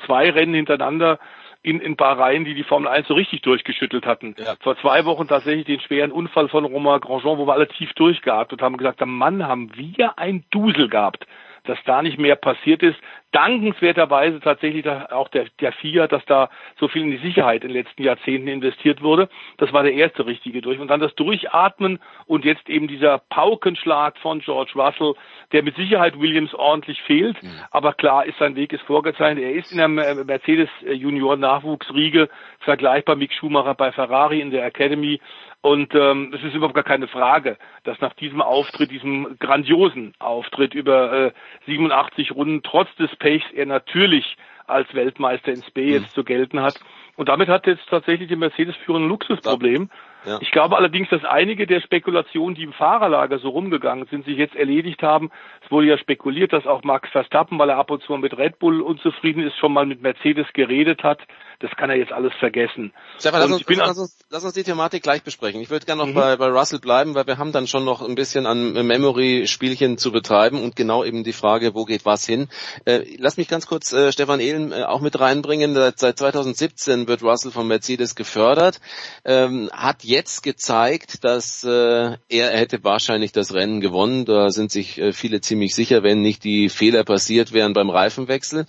zwei 0.05 0.29
Rennen 0.29 0.53
hintereinander 0.53 1.19
in, 1.63 1.79
in 1.79 1.95
Bahrain, 1.95 2.45
die 2.45 2.53
die 2.53 2.63
Formel 2.63 2.89
1 2.89 3.07
so 3.07 3.13
richtig 3.13 3.41
durchgeschüttelt 3.41 4.05
hatten. 4.05 4.35
Ja. 4.37 4.55
Vor 4.59 4.77
zwei 4.77 5.05
Wochen 5.05 5.27
tatsächlich 5.27 5.65
den 5.65 5.79
schweren 5.79 6.11
Unfall 6.11 6.49
von 6.49 6.65
Romain 6.65 6.99
Grandjean, 6.99 7.37
wo 7.37 7.47
wir 7.47 7.53
alle 7.53 7.67
tief 7.69 7.93
durchgeatmet 7.93 8.61
haben 8.61 8.77
gesagt, 8.77 9.01
am 9.01 9.17
Mann, 9.17 9.47
haben 9.47 9.71
wir 9.75 10.19
ein 10.19 10.43
Dusel 10.51 10.89
gehabt 10.89 11.25
dass 11.63 11.79
da 11.85 12.01
nicht 12.01 12.19
mehr 12.19 12.35
passiert 12.35 12.83
ist. 12.83 12.97
Dankenswerterweise 13.31 14.39
tatsächlich 14.39 14.87
auch 14.87 15.27
der, 15.29 15.45
der 15.59 15.71
FIA, 15.71 16.07
dass 16.07 16.23
da 16.25 16.49
so 16.79 16.87
viel 16.87 17.01
in 17.01 17.11
die 17.11 17.17
Sicherheit 17.17 17.63
in 17.63 17.69
den 17.69 17.77
letzten 17.77 18.03
Jahrzehnten 18.03 18.47
investiert 18.47 19.01
wurde. 19.01 19.27
Das 19.57 19.73
war 19.73 19.81
der 19.81 19.93
erste 19.93 20.25
richtige 20.25 20.61
durch. 20.61 20.79
Und 20.79 20.89
dann 20.89 20.99
das 20.99 21.15
Durchatmen 21.15 21.99
und 22.27 22.45
jetzt 22.45 22.69
eben 22.69 22.87
dieser 22.87 23.19
Paukenschlag 23.29 24.17
von 24.19 24.39
George 24.39 24.73
Russell, 24.75 25.15
der 25.51 25.63
mit 25.63 25.75
Sicherheit 25.75 26.19
Williams 26.19 26.53
ordentlich 26.53 27.01
fehlt. 27.01 27.41
Mhm. 27.41 27.59
Aber 27.71 27.93
klar 27.93 28.25
ist, 28.25 28.37
sein 28.37 28.55
Weg 28.55 28.71
ist 28.71 28.83
vorgezeichnet. 28.83 29.43
Er 29.43 29.53
ist 29.53 29.71
in 29.71 29.77
der 29.79 29.87
Mercedes 29.87 30.69
Junior 30.85 31.35
Nachwuchsriege 31.35 32.29
vergleichbar 32.59 33.15
mit 33.15 33.33
Schumacher 33.33 33.73
bei 33.73 33.91
Ferrari 33.91 34.41
in 34.41 34.51
der 34.51 34.65
Academy. 34.65 35.19
Und 35.63 35.95
ähm, 35.95 36.33
es 36.35 36.43
ist 36.43 36.55
überhaupt 36.55 36.75
gar 36.75 36.83
keine 36.83 37.07
Frage, 37.07 37.57
dass 37.85 38.01
nach 38.01 38.13
diesem 38.15 38.41
Auftritt, 38.41 38.91
diesem 38.91 39.37
grandiosen 39.39 40.13
Auftritt 40.19 40.73
über 40.73 41.27
äh, 41.27 41.31
87 41.67 42.33
Runden, 42.33 42.63
trotz 42.63 42.93
des 42.97 43.15
Pechs, 43.15 43.45
er 43.53 43.65
natürlich 43.65 44.35
als 44.67 44.93
Weltmeister 44.93 45.53
ins 45.53 45.71
B 45.71 45.93
jetzt 45.93 46.07
mhm. 46.07 46.15
zu 46.15 46.23
gelten 46.25 46.61
hat. 46.61 46.81
Und 47.15 47.29
damit 47.29 47.47
hat 47.47 47.65
jetzt 47.65 47.87
tatsächlich 47.89 48.27
die 48.27 48.35
Mercedes-Führer 48.35 48.99
ein 48.99 49.07
Luxusproblem. 49.07 49.89
Ja. 50.25 50.39
Ich 50.41 50.51
glaube 50.51 50.75
allerdings, 50.75 51.07
dass 51.09 51.23
einige 51.23 51.65
der 51.65 51.79
Spekulationen, 51.79 52.55
die 52.55 52.63
im 52.63 52.73
Fahrerlager 52.73 53.39
so 53.39 53.49
rumgegangen 53.49 54.05
sind, 54.07 54.25
sich 54.25 54.37
jetzt 54.37 54.57
erledigt 54.57 55.01
haben. 55.01 55.31
Wurde 55.73 55.87
ja 55.87 55.97
spekuliert, 55.97 56.53
dass 56.53 56.67
auch 56.67 56.83
Max 56.83 57.09
Verstappen, 57.09 57.57
weil 57.57 57.69
er 57.69 57.77
ab 57.77 57.89
und 57.89 58.03
zu 58.03 58.13
mit 58.17 58.37
Red 58.37 58.59
Bull 58.59 58.79
unzufrieden 58.81 59.43
ist, 59.43 59.57
schon 59.57 59.73
mal 59.73 59.87
mit 59.87 60.01
Mercedes 60.01 60.45
geredet 60.53 61.03
hat 61.03 61.19
das 61.63 61.71
kann 61.77 61.89
er 61.89 61.95
jetzt 61.95 62.11
alles 62.11 62.33
vergessen. 62.39 62.91
Stefan, 63.17 63.39
lass 63.39 63.51
uns, 63.51 63.65
lass, 63.69 63.97
uns, 63.97 64.17
lass 64.29 64.43
uns 64.43 64.53
die 64.53 64.63
Thematik 64.63 65.01
gleich 65.01 65.23
besprechen. 65.23 65.61
Ich 65.61 65.69
würde 65.69 65.85
gerne 65.85 66.01
noch 66.01 66.09
mhm. 66.09 66.13
bei, 66.13 66.35
bei 66.35 66.47
Russell 66.47 66.79
bleiben, 66.79 67.15
weil 67.15 67.25
wir 67.25 67.37
haben 67.37 67.53
dann 67.53 67.67
schon 67.67 67.85
noch 67.85 68.01
ein 68.01 68.15
bisschen 68.15 68.45
an 68.45 68.73
Memory-Spielchen 68.73 69.97
zu 69.97 70.11
betreiben 70.11 70.61
und 70.61 70.75
genau 70.75 71.05
eben 71.05 71.23
die 71.23 71.31
Frage, 71.31 71.73
wo 71.73 71.85
geht 71.85 72.03
was 72.03 72.25
hin. 72.25 72.49
Äh, 72.83 73.15
lass 73.17 73.37
mich 73.37 73.47
ganz 73.47 73.65
kurz 73.65 73.93
äh, 73.93 74.11
Stefan 74.11 74.41
Ehlen 74.41 74.73
äh, 74.73 74.83
auch 74.83 74.99
mit 74.99 75.17
reinbringen. 75.17 75.73
Seit 75.95 76.17
2017 76.19 77.07
wird 77.07 77.23
Russell 77.23 77.51
von 77.51 77.65
Mercedes 77.65 78.15
gefördert, 78.15 78.81
ähm, 79.23 79.69
hat 79.71 80.03
jetzt 80.03 80.43
gezeigt, 80.43 81.23
dass 81.23 81.63
äh, 81.63 82.17
er 82.27 82.49
hätte 82.57 82.83
wahrscheinlich 82.83 83.31
das 83.31 83.53
Rennen 83.53 83.79
gewonnen. 83.79 84.25
Da 84.25 84.49
sind 84.49 84.69
sich 84.69 84.97
äh, 84.97 85.13
viele 85.13 85.39
ziemlich 85.39 85.62
sicher, 85.71 86.03
wenn 86.03 86.21
nicht 86.21 86.43
die 86.43 86.67
Fehler 86.67 87.05
passiert 87.05 87.53
wären 87.53 87.71
beim 87.71 87.89
Reifenwechsel. 87.89 88.65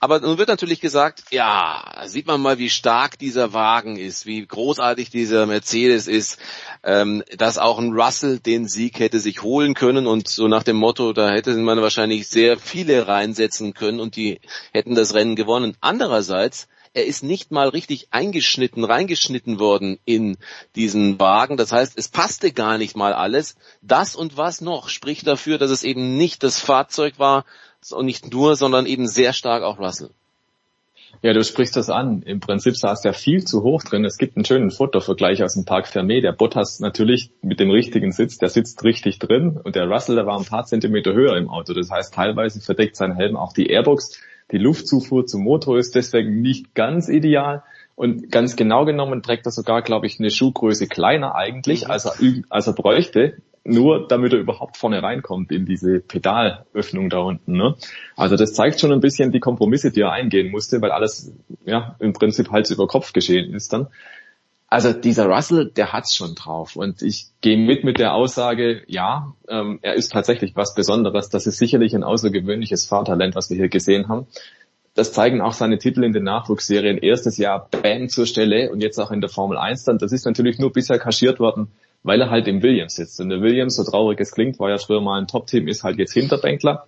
Aber 0.00 0.18
nun 0.18 0.38
wird 0.38 0.48
natürlich 0.48 0.80
gesagt, 0.80 1.22
ja, 1.30 1.84
sieht 2.06 2.26
man 2.26 2.32
man 2.32 2.40
mal, 2.40 2.58
wie 2.58 2.70
stark 2.70 3.18
dieser 3.18 3.52
Wagen 3.52 3.96
ist, 3.96 4.26
wie 4.26 4.44
großartig 4.44 5.10
dieser 5.10 5.46
Mercedes 5.46 6.08
ist, 6.08 6.38
ähm, 6.82 7.22
dass 7.36 7.58
auch 7.58 7.78
ein 7.78 7.92
Russell 7.92 8.38
den 8.38 8.66
Sieg 8.68 8.98
hätte 8.98 9.20
sich 9.20 9.42
holen 9.42 9.74
können 9.74 10.06
und 10.06 10.28
so 10.28 10.48
nach 10.48 10.62
dem 10.62 10.76
Motto, 10.76 11.12
da 11.12 11.30
hätte 11.30 11.54
man 11.54 11.80
wahrscheinlich 11.82 12.28
sehr 12.28 12.58
viele 12.58 13.06
reinsetzen 13.06 13.74
können 13.74 14.00
und 14.00 14.16
die 14.16 14.40
hätten 14.72 14.94
das 14.94 15.14
Rennen 15.14 15.36
gewonnen. 15.36 15.76
Andererseits, 15.80 16.68
er 16.94 17.06
ist 17.06 17.22
nicht 17.22 17.50
mal 17.50 17.68
richtig 17.68 18.08
eingeschnitten, 18.10 18.84
reingeschnitten 18.84 19.58
worden 19.58 19.98
in 20.04 20.36
diesen 20.76 21.18
Wagen. 21.18 21.56
Das 21.56 21.72
heißt, 21.72 21.96
es 21.96 22.08
passte 22.08 22.52
gar 22.52 22.78
nicht 22.78 22.96
mal 22.96 23.12
alles. 23.12 23.56
Das 23.80 24.14
und 24.14 24.36
was 24.36 24.60
noch 24.60 24.88
spricht 24.88 25.26
dafür, 25.26 25.58
dass 25.58 25.70
es 25.70 25.84
eben 25.84 26.16
nicht 26.16 26.42
das 26.42 26.60
Fahrzeug 26.60 27.18
war 27.18 27.44
und 27.90 28.06
nicht 28.06 28.32
nur, 28.32 28.56
sondern 28.56 28.86
eben 28.86 29.08
sehr 29.08 29.32
stark 29.32 29.62
auch 29.62 29.78
Russell. 29.78 30.10
Ja, 31.20 31.32
du 31.32 31.44
sprichst 31.44 31.76
das 31.76 31.88
an. 31.88 32.22
Im 32.22 32.40
Prinzip 32.40 32.76
saß 32.76 33.02
der 33.02 33.12
viel 33.12 33.44
zu 33.44 33.62
hoch 33.62 33.84
drin. 33.84 34.04
Es 34.04 34.18
gibt 34.18 34.36
einen 34.36 34.44
schönen 34.44 34.70
Fotovergleich 34.72 35.42
aus 35.44 35.54
dem 35.54 35.64
Park 35.64 35.86
Fermé. 35.86 36.20
Der 36.20 36.32
Bottas 36.32 36.80
natürlich 36.80 37.30
mit 37.42 37.60
dem 37.60 37.70
richtigen 37.70 38.10
Sitz, 38.10 38.38
der 38.38 38.48
sitzt 38.48 38.82
richtig 38.82 39.20
drin 39.20 39.60
und 39.62 39.76
der 39.76 39.88
Russell, 39.88 40.16
der 40.16 40.26
war 40.26 40.36
ein 40.36 40.44
paar 40.44 40.64
Zentimeter 40.64 41.12
höher 41.12 41.36
im 41.36 41.48
Auto. 41.48 41.74
Das 41.74 41.90
heißt, 41.90 42.12
teilweise 42.12 42.60
verdeckt 42.60 42.96
sein 42.96 43.14
Helm 43.14 43.36
auch 43.36 43.52
die 43.52 43.68
Airbox. 43.68 44.18
Die 44.50 44.58
Luftzufuhr 44.58 45.26
zum 45.26 45.42
Motor 45.42 45.78
ist 45.78 45.94
deswegen 45.94 46.42
nicht 46.42 46.74
ganz 46.74 47.08
ideal. 47.08 47.62
Und 47.94 48.30
ganz 48.30 48.56
genau 48.56 48.84
genommen 48.84 49.22
trägt 49.22 49.46
er 49.46 49.52
sogar, 49.52 49.82
glaube 49.82 50.06
ich, 50.06 50.18
eine 50.18 50.30
Schuhgröße 50.30 50.88
kleiner 50.88 51.34
eigentlich, 51.34 51.84
mhm. 51.84 51.90
als 51.90 52.04
er, 52.06 52.14
als 52.48 52.66
er 52.66 52.72
bräuchte 52.72 53.36
nur 53.64 54.08
damit 54.08 54.32
er 54.32 54.40
überhaupt 54.40 54.76
vorne 54.76 55.02
reinkommt 55.02 55.52
in 55.52 55.66
diese 55.66 56.00
Pedalöffnung 56.00 57.10
da 57.10 57.18
unten. 57.18 57.52
Ne? 57.56 57.76
Also 58.16 58.36
das 58.36 58.54
zeigt 58.54 58.80
schon 58.80 58.92
ein 58.92 59.00
bisschen 59.00 59.30
die 59.30 59.40
Kompromisse, 59.40 59.92
die 59.92 60.00
er 60.00 60.12
eingehen 60.12 60.50
musste, 60.50 60.82
weil 60.82 60.90
alles 60.90 61.32
ja 61.64 61.96
im 62.00 62.12
Prinzip 62.12 62.50
Hals 62.50 62.70
über 62.70 62.86
Kopf 62.86 63.12
geschehen 63.12 63.54
ist 63.54 63.72
dann. 63.72 63.88
Also 64.72 64.94
dieser 64.94 65.26
Russell, 65.26 65.66
der 65.66 65.92
hat's 65.92 66.14
schon 66.14 66.34
drauf. 66.34 66.76
Und 66.76 67.02
ich 67.02 67.26
gehe 67.42 67.58
mit 67.58 67.84
mit 67.84 67.98
der 67.98 68.14
Aussage, 68.14 68.82
ja, 68.86 69.34
ähm, 69.46 69.78
er 69.82 69.92
ist 69.92 70.12
tatsächlich 70.12 70.56
was 70.56 70.74
Besonderes. 70.74 71.28
Das 71.28 71.46
ist 71.46 71.58
sicherlich 71.58 71.94
ein 71.94 72.02
außergewöhnliches 72.02 72.86
Fahrtalent, 72.86 73.34
was 73.34 73.50
wir 73.50 73.58
hier 73.58 73.68
gesehen 73.68 74.08
haben. 74.08 74.26
Das 74.94 75.12
zeigen 75.12 75.42
auch 75.42 75.52
seine 75.52 75.76
Titel 75.76 76.04
in 76.04 76.14
den 76.14 76.24
Nachwuchsserien. 76.24 76.96
Erstes 76.96 77.36
Jahr 77.36 77.68
Bang 77.70 78.08
zur 78.08 78.24
Stelle 78.24 78.72
und 78.72 78.80
jetzt 78.80 78.98
auch 78.98 79.10
in 79.10 79.20
der 79.20 79.28
Formel 79.28 79.58
1 79.58 79.84
dann. 79.84 79.98
Das 79.98 80.10
ist 80.10 80.24
natürlich 80.24 80.58
nur 80.58 80.72
bisher 80.72 80.98
kaschiert 80.98 81.38
worden 81.38 81.68
weil 82.02 82.20
er 82.20 82.30
halt 82.30 82.48
im 82.48 82.62
Williams 82.62 82.96
sitzt. 82.96 83.20
Und 83.20 83.28
der 83.28 83.40
Williams, 83.42 83.76
so 83.76 83.84
traurig 83.84 84.20
es 84.20 84.32
klingt, 84.32 84.58
war 84.58 84.70
ja 84.70 84.78
früher 84.78 85.00
mal 85.00 85.20
ein 85.20 85.28
Top-Team, 85.28 85.68
ist 85.68 85.84
halt 85.84 85.98
jetzt 85.98 86.12
Hinterbänkler. 86.12 86.86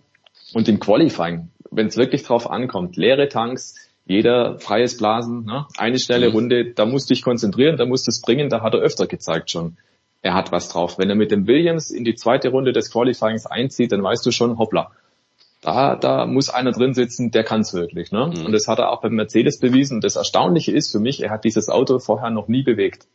Und 0.53 0.69
im 0.69 0.81
Qualifying, 0.81 1.51
wenn 1.71 1.87
es 1.87 1.97
wirklich 1.97 2.25
drauf 2.25 2.51
ankommt, 2.51 2.97
leere 2.97 3.29
Tanks, 3.29 3.75
jeder 4.07 4.59
freies 4.59 4.97
Blasen, 4.97 5.45
ne? 5.45 5.67
eine 5.77 5.99
schnelle 5.99 6.29
mhm. 6.29 6.35
Runde, 6.35 6.73
da 6.73 6.87
musst 6.87 7.09
du 7.09 7.15
dich 7.15 7.23
konzentrieren, 7.23 7.77
da 7.77 7.87
musst 7.87 8.07
du 8.07 8.11
es 8.11 8.21
bringen, 8.21 8.51
da 8.51 8.61
hat 8.63 8.75
er 8.75 8.81
öfter 8.81 9.07
gezeigt 9.07 9.51
schon. 9.51 9.77
Er 10.23 10.35
hat 10.35 10.53
was 10.53 10.69
drauf. 10.69 10.99
Wenn 10.99 11.11
er 11.11 11.17
mit 11.17 11.31
dem 11.31 11.47
Williams 11.47 11.91
in 11.91 12.05
die 12.05 12.15
zweite 12.15 12.49
Runde 12.49 12.73
des 12.73 12.91
Qualifyings 12.91 13.47
einzieht, 13.47 13.93
dann 13.93 14.03
weißt 14.03 14.25
du 14.25 14.31
schon, 14.31 14.59
hoppla, 14.59 14.91
da, 15.61 15.97
da 15.97 16.27
muss 16.27 16.51
einer 16.51 16.73
drin 16.73 16.93
sitzen, 16.93 17.31
der 17.31 17.45
kann 17.45 17.63
es 17.63 17.73
wirklich. 17.73 18.13
Ne? 18.13 18.33
Mhm. 18.35 18.47
Und 18.47 18.53
das 18.53 18.69
hat 18.69 18.79
er 18.79 18.91
auch 18.91 19.01
beim 19.01 19.15
Mercedes 19.15 19.59
bewiesen. 19.59 19.97
Und 19.97 20.05
das 20.05 20.17
Erstaunliche 20.17 20.73
ist 20.73 20.93
für 20.93 21.01
mich, 21.01 21.23
er 21.23 21.31
hat 21.31 21.45
dieses 21.45 21.69
Auto 21.69 21.99
vorher 21.99 22.31
noch 22.31 22.49
nie 22.49 22.63
bewegt. 22.63 23.07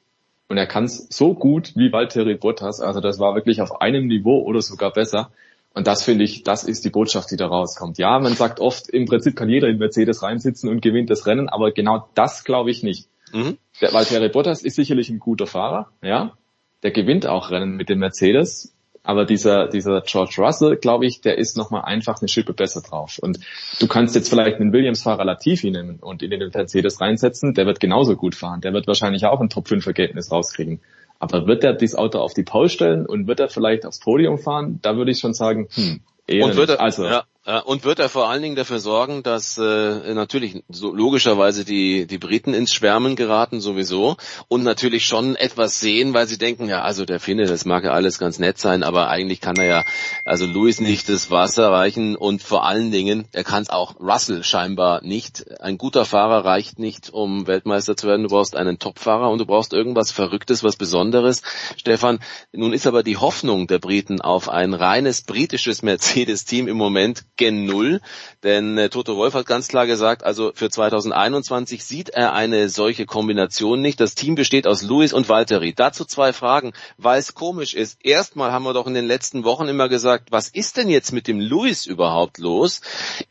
Und 0.48 0.58
er 0.58 0.66
kann 0.66 0.86
es 0.86 1.08
so 1.12 1.36
gut 1.36 1.74
wie 1.76 1.92
Valtteri 1.92 2.36
Bottas. 2.36 2.82
Also 2.82 3.02
das 3.02 3.20
war 3.20 3.36
wirklich 3.36 3.62
auf 3.62 3.82
einem 3.82 4.08
Niveau 4.08 4.42
oder 4.42 4.64
sogar 4.64 4.92
besser. 4.92 5.30
Und 5.74 5.88
das 5.88 6.04
finde 6.04 6.24
ich, 6.24 6.44
das 6.44 6.64
ist 6.64 6.84
die 6.84 6.90
Botschaft, 6.90 7.32
die 7.32 7.38
da 7.38 7.48
rauskommt. 7.48 7.98
Ja, 7.98 8.20
man 8.20 8.34
sagt 8.34 8.60
oft, 8.60 8.90
im 8.90 9.06
Prinzip 9.06 9.36
kann 9.36 9.50
jeder 9.50 9.68
in 9.68 9.78
Mercedes 9.78 10.24
reinsitzen 10.24 10.70
und 10.70 10.82
gewinnt 10.82 11.10
das 11.10 11.26
Rennen, 11.26 11.48
aber 11.48 11.72
genau 11.72 12.10
das 12.16 12.44
glaube 12.44 12.72
ich 12.72 12.84
nicht. 12.84 13.08
Mhm. 13.32 13.58
Der 13.82 13.94
Valtteri 13.94 14.30
Bottas 14.30 14.64
ist 14.64 14.76
sicherlich 14.76 15.10
ein 15.10 15.20
guter 15.20 15.48
Fahrer, 15.48 15.92
ja. 16.02 16.34
Der 16.82 16.92
gewinnt 16.92 17.28
auch 17.28 17.52
Rennen 17.52 17.76
mit 17.76 17.90
dem 17.90 18.00
Mercedes. 18.00 18.74
Aber 19.04 19.26
dieser, 19.26 19.68
dieser 19.68 20.02
George 20.02 20.36
Russell, 20.38 20.76
glaube 20.76 21.06
ich, 21.06 21.22
der 21.22 21.38
ist 21.38 21.58
nochmal 21.58 21.84
einfach 21.84 22.22
eine 22.22 22.28
Schippe 22.28 22.54
besser 22.54 22.82
drauf. 22.82 23.18
Und 23.20 23.40
du 23.80 23.88
kannst 23.88 24.14
jetzt 24.14 24.30
vielleicht 24.30 24.60
einen 24.60 24.74
Williams-Fahrer 24.74 25.26
Latifi 25.26 25.72
nehmen 25.72 26.00
und 26.00 26.22
ihn 26.22 26.32
in 26.32 26.40
den 26.40 26.52
Mercedes 26.54 27.00
reinsetzen, 27.00 27.54
der 27.54 27.66
wird 27.66 27.80
genauso 27.80 28.16
gut 28.16 28.36
fahren. 28.36 28.62
Der 28.62 28.74
wird 28.74 28.88
wahrscheinlich 28.88 29.26
auch 29.26 29.40
ein 29.40 29.50
Top-5-Ergebnis 29.50 30.32
rauskriegen. 30.32 30.82
Aber 31.20 31.48
wird 31.48 31.64
er 31.64 31.74
dieses 31.74 31.98
Auto 31.98 32.20
auf 32.20 32.34
die 32.34 32.44
Pause 32.44 32.70
stellen 32.70 33.06
und 33.06 33.28
wird 33.28 33.40
er 33.40 33.50
vielleicht 33.50 33.86
aufs 33.86 34.00
Podium 34.00 34.40
fahren? 34.40 34.80
Da 34.82 34.96
würde 34.96 35.12
ich 35.12 35.20
schon 35.20 35.34
sagen, 35.34 35.68
hm, 35.74 36.00
eher 36.28 36.46
und 36.46 36.56
wird 36.56 36.70
er, 36.70 36.80
also, 36.80 37.04
ja, 37.06 37.24
und 37.58 37.84
wird 37.84 38.00
er 38.00 38.10
vor 38.10 38.30
allen 38.30 38.42
Dingen 38.42 38.56
dafür 38.56 38.80
sorgen, 38.80 39.24
dass 39.24 39.58
äh, 39.58 40.14
natürlich 40.14 40.64
so 40.70 40.94
logischerweise 40.94 41.66
die, 41.66 42.06
die 42.06 42.18
Briten 42.18 42.54
ins 42.54 42.74
Schwärmen 42.74 43.16
geraten 43.16 43.60
sowieso 43.60 44.18
und 44.48 44.64
natürlich 44.64 45.06
schon 45.06 45.36
etwas 45.36 45.80
sehen, 45.80 46.14
weil 46.14 46.28
sie 46.28 46.38
denken, 46.38 46.70
ja, 46.70 46.82
also 46.82 47.06
der 47.06 47.20
Finne, 47.20 47.46
das 47.46 47.66
mag 47.66 47.84
ja 47.84 47.92
alles 47.92 48.20
ganz 48.20 48.40
nett 48.40 48.60
sein, 48.60 48.84
aber 48.84 49.10
eigentlich 49.10 49.42
kann 49.42 49.56
er 49.56 49.66
ja, 49.66 49.86
also 50.26 50.46
Louis 50.46 50.80
nicht 50.80 51.10
das 51.10 51.32
Wasser 51.32 51.72
reichen 51.72 52.16
und 52.16 52.44
vor 52.44 52.66
allen 52.66 52.92
Dingen, 52.92 53.28
er 53.32 53.44
kann 53.44 53.64
es 53.64 53.70
auch 53.70 54.00
Russell 54.00 54.44
scheinbar 54.44 55.04
nicht. 55.04 55.50
Ein 55.60 55.78
guter 55.78 56.06
Fahrer 56.06 56.46
reicht 56.46 56.78
nicht, 56.78 57.10
um 57.10 57.48
Weltmeister 57.48 57.98
zu 57.98 58.08
werden. 58.08 58.24
Du 58.24 58.30
brauchst 58.30 58.56
einen 58.56 58.80
Topfahrer 58.80 59.30
und 59.30 59.40
du 59.40 59.46
brauchst 59.46 59.74
irgendwas 59.74 60.12
Verrücktes, 60.12 60.64
was 60.64 60.76
Besonderes. 60.76 61.42
Stefan, 61.78 62.20
nun 62.52 62.74
ist 62.74 62.86
aber 62.86 63.02
die 63.02 63.18
Hoffnung 63.18 63.68
der 63.68 63.80
Briten 63.80 64.22
auf 64.22 64.50
ein 64.50 64.74
reines 64.74 65.24
britisches 65.24 65.82
Mercedes-Team 65.82 66.68
im 66.68 66.78
Moment 66.78 67.24
gen 67.40 67.66
Null. 67.66 68.02
Denn 68.44 68.78
äh, 68.78 68.90
Toto 68.90 69.18
Wolf 69.18 69.34
hat 69.34 69.48
ganz 69.48 69.68
klar 69.68 69.88
gesagt, 69.88 70.24
also 70.24 70.52
für 70.54 70.70
2021 70.70 71.84
sieht 71.84 72.10
er 72.10 72.34
eine 72.34 72.70
solche 72.70 73.08
Kombination 73.08 73.82
nicht. 73.82 74.00
Das 74.00 74.14
Team 74.14 74.36
besteht 74.36 74.68
aus 74.68 74.84
Luis 74.84 75.12
und 75.12 75.28
Valtteri. 75.28 75.74
Dazu 75.74 76.06
zwei 76.06 76.32
Fragen, 76.34 76.74
weil 76.98 77.20
es 77.20 77.34
komisch 77.34 77.74
ist. 77.74 77.98
Erstmal 78.06 78.52
haben 78.52 78.64
wir 78.64 78.74
doch 78.74 78.86
in 78.86 78.94
den 78.94 79.08
letzten 79.08 79.44
Wochen 79.44 79.68
immer 79.68 79.90
gesagt, 79.90 80.32
was 80.32 80.50
ist 80.50 80.78
denn 80.78 80.90
jetzt 80.90 81.12
mit 81.12 81.28
dem 81.28 81.40
Luis 81.40 81.88
überhaupt 81.88 82.38
los? 82.38 82.82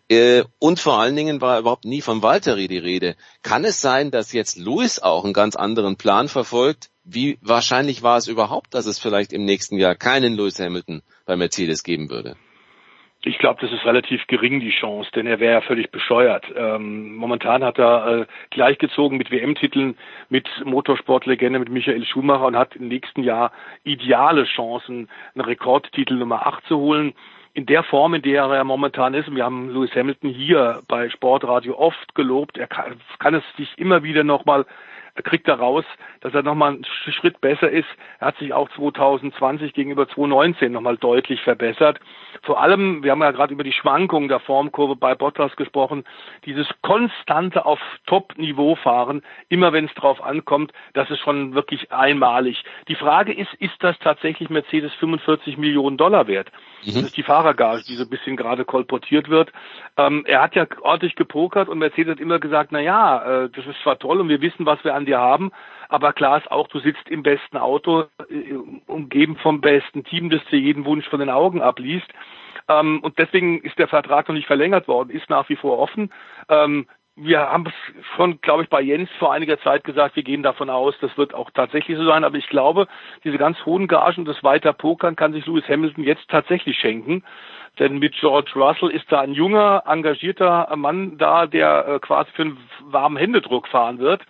Äh, 0.09 0.43
und 0.59 0.81
vor 0.81 0.99
allen 0.99 1.15
Dingen 1.15 1.41
war 1.41 1.59
überhaupt 1.61 1.85
nie 1.85 2.01
von 2.01 2.23
Valtteri 2.23 2.67
die 2.67 2.79
Rede. 2.79 3.15
Kann 3.43 3.65
es 3.65 3.81
sein, 3.81 4.11
dass 4.11 4.33
jetzt 4.33 4.57
Luis 4.57 4.99
auch 4.99 5.25
einen 5.25 5.35
ganz 5.35 5.55
anderen 5.55 5.97
Plan 5.97 6.29
verfolgt? 6.29 6.91
Wie 7.05 7.39
wahrscheinlich 7.41 8.03
war 8.03 8.17
es 8.19 8.27
überhaupt, 8.27 8.75
dass 8.75 8.87
es 8.87 8.99
vielleicht 8.99 9.33
im 9.33 9.45
nächsten 9.45 9.79
Jahr 9.79 9.95
keinen 9.95 10.35
Lewis 10.35 10.59
Hamilton 10.59 11.03
bei 11.27 11.37
Mercedes 11.37 11.83
geben 11.83 12.11
würde? 12.11 12.37
Ich 13.29 13.37
glaube, 13.37 13.61
das 13.61 13.71
ist 13.71 13.85
relativ 13.85 14.27
gering 14.27 14.59
die 14.59 14.71
Chance, 14.71 15.11
denn 15.15 15.27
er 15.27 15.39
wäre 15.39 15.53
ja 15.53 15.61
völlig 15.61 15.91
bescheuert. 15.91 16.47
Ähm, 16.57 17.15
momentan 17.15 17.63
hat 17.63 17.79
er 17.79 18.21
äh, 18.21 18.27
gleichgezogen 18.49 19.19
mit 19.19 19.31
WM-Titeln, 19.31 19.99
mit 20.31 20.49
Motorsportlegende, 20.65 21.59
mit 21.59 21.69
Michael 21.69 22.07
Schumacher 22.07 22.47
und 22.47 22.57
hat 22.57 22.75
im 22.77 22.89
nächsten 22.89 23.23
Jahr 23.23 23.53
ideale 23.85 24.45
Chancen, 24.45 25.11
einen 25.35 25.45
Rekordtitel 25.45 26.15
Nummer 26.15 26.47
8 26.47 26.65
zu 26.69 26.79
holen. 26.79 27.13
In 27.53 27.67
der 27.67 27.83
Form, 27.83 28.15
in 28.15 28.23
der 28.23 28.45
er 28.45 28.65
momentan 28.65 29.13
ist, 29.13 29.31
wir 29.31 29.45
haben 29.45 29.75
Lewis 29.75 29.95
Hamilton 29.95 30.31
hier 30.31 30.81
bei 30.89 31.11
Sportradio 31.11 31.77
oft 31.77 32.15
gelobt, 32.15 32.57
er 32.57 32.67
kann, 32.67 32.95
kann 33.19 33.35
es 33.35 33.45
sich 33.59 33.69
immer 33.77 34.03
wieder 34.03 34.25
nochmal 34.25 34.65
kriegt 35.23 35.49
er 35.49 35.59
raus, 35.59 35.85
dass 36.21 36.35
er 36.35 36.43
nochmal 36.43 36.75
einen 36.75 36.85
Schritt 36.85 37.41
besser 37.41 37.71
ist. 37.71 37.89
Er 38.21 38.29
hat 38.29 38.39
sich 38.39 38.53
auch 38.53 38.69
2020 38.71 39.73
gegenüber 39.75 40.09
2019 40.09 40.73
nochmal 40.73 40.97
deutlich 40.97 41.41
verbessert. 41.43 42.01
Vor 42.43 42.61
allem, 42.61 43.03
wir 43.03 43.13
haben 43.13 43.23
ja 43.23 43.31
gerade 43.31 43.53
über 43.53 43.65
die 43.65 43.73
Schwankungen 43.73 44.29
der 44.29 44.41
Formkurve 44.41 44.97
bei 44.97 45.15
Bottas 45.15 45.55
gesprochen, 45.57 46.05
dieses 46.45 46.69
konstante 46.83 47.67
auf 47.67 47.81
Top-Niveau 48.07 48.77
fahren, 48.77 49.23
immer 49.49 49.73
wenn 49.73 49.87
es 49.87 49.95
drauf 49.95 50.23
ankommt, 50.23 50.73
das 50.95 51.11
ist 51.11 51.21
schon 51.21 51.55
wirklich 51.55 51.91
einmalig. 51.93 52.63
Die 52.89 52.95
Frage 52.95 53.33
ist, 53.33 53.53
ist 53.55 53.77
das 53.81 53.99
tatsächlich 53.99 54.51
Mercedes 54.51 54.93
45 54.95 55.59
Millionen 55.59 55.97
Dollar 55.97 56.27
wert? 56.27 56.51
Mhm. 56.85 56.95
Das 56.95 57.03
ist 57.05 57.17
die 57.17 57.23
Fahrergage, 57.23 57.85
die 57.85 57.97
so 57.97 58.05
ein 58.05 58.11
bisschen 58.11 58.37
gerade 58.37 58.65
kolportiert 58.65 59.29
wird. 59.29 59.53
Ähm, 59.97 60.25
er 60.27 60.43
hat 60.43 60.55
ja 60.55 60.67
ordentlich 60.83 61.17
gepokert 61.17 61.69
und 61.69 61.79
Mercedes 61.79 62.13
hat 62.13 62.21
immer 62.21 62.39
gesagt, 62.39 62.73
na 62.73 62.81
ja, 62.81 63.45
äh, 63.45 63.51
das 63.51 63.67
ist 63.67 63.81
zwar 63.83 63.99
toll 63.99 64.21
und 64.21 64.29
wir 64.29 64.41
wissen, 64.41 64.67
was 64.67 64.83
wir 64.85 64.95
an 64.95 65.07
dir 65.07 65.19
haben, 65.19 65.51
aber 65.89 66.13
klar 66.13 66.39
ist 66.39 66.51
auch, 66.51 66.69
du 66.69 66.81
sitzt 66.81 67.09
im 67.09 67.23
besten 67.23 67.57
Auto, 67.57 68.05
äh, 68.29 68.55
umgeben 68.87 69.37
vom 69.37 69.61
besten 69.61 70.05
Team, 70.05 70.31
das 70.31 70.45
dir 70.51 70.61
jeden 70.61 70.85
Wunsch 70.85 71.09
von 71.09 71.21
den 71.21 71.31
Augen 71.31 71.63
abliest. 71.63 72.09
Ähm, 72.69 73.01
und 73.01 73.19
deswegen 73.19 73.63
ist 73.63 73.79
der 73.79 73.89
Vertrag 73.89 74.29
noch 74.29 74.35
nicht 74.35 74.47
verlängert 74.47 74.89
worden, 74.89 75.11
ist 75.11 75.31
nach 75.31 75.49
wie 75.49 75.57
vor 75.57 75.79
offen. 75.79 76.13
Ähm, 76.49 76.87
wir 77.21 77.41
haben 77.41 77.67
es 77.67 78.05
schon, 78.17 78.41
glaube 78.41 78.63
ich, 78.63 78.69
bei 78.69 78.81
Jens 78.81 79.11
vor 79.19 79.33
einiger 79.33 79.61
Zeit 79.61 79.85
gesagt, 79.85 80.17
wir 80.17 80.23
gehen 80.23 80.43
davon 80.43 80.71
aus, 80.71 80.95
das 81.01 81.17
wird 81.19 81.35
auch 81.35 81.51
tatsächlich 81.51 81.97
so 81.97 82.05
sein. 82.05 82.25
Aber 82.25 82.37
ich 82.37 82.49
glaube, 82.49 82.87
diese 83.25 83.39
ganz 83.39 83.59
hohen 83.67 83.89
Gagen, 83.89 84.25
das 84.25 84.43
weiter 84.45 84.73
Pokern 84.73 85.17
kann 85.17 85.33
sich 85.33 85.47
Lewis 85.47 85.69
Hamilton 85.69 86.05
jetzt 86.05 86.29
tatsächlich 86.29 86.79
schenken. 86.79 87.25
Denn 87.79 87.99
mit 87.99 88.15
George 88.15 88.53
Russell 88.57 88.91
ist 88.91 89.11
da 89.11 89.21
ein 89.21 89.33
junger, 89.33 89.85
engagierter 89.87 90.75
Mann 90.77 91.19
da, 91.19 91.47
der 91.47 91.87
äh, 91.87 91.99
quasi 92.01 92.31
für 92.33 92.43
einen 92.43 92.59
warmen 92.83 93.17
Händedruck 93.17 93.69
fahren 93.69 93.99
wird. 93.99 94.23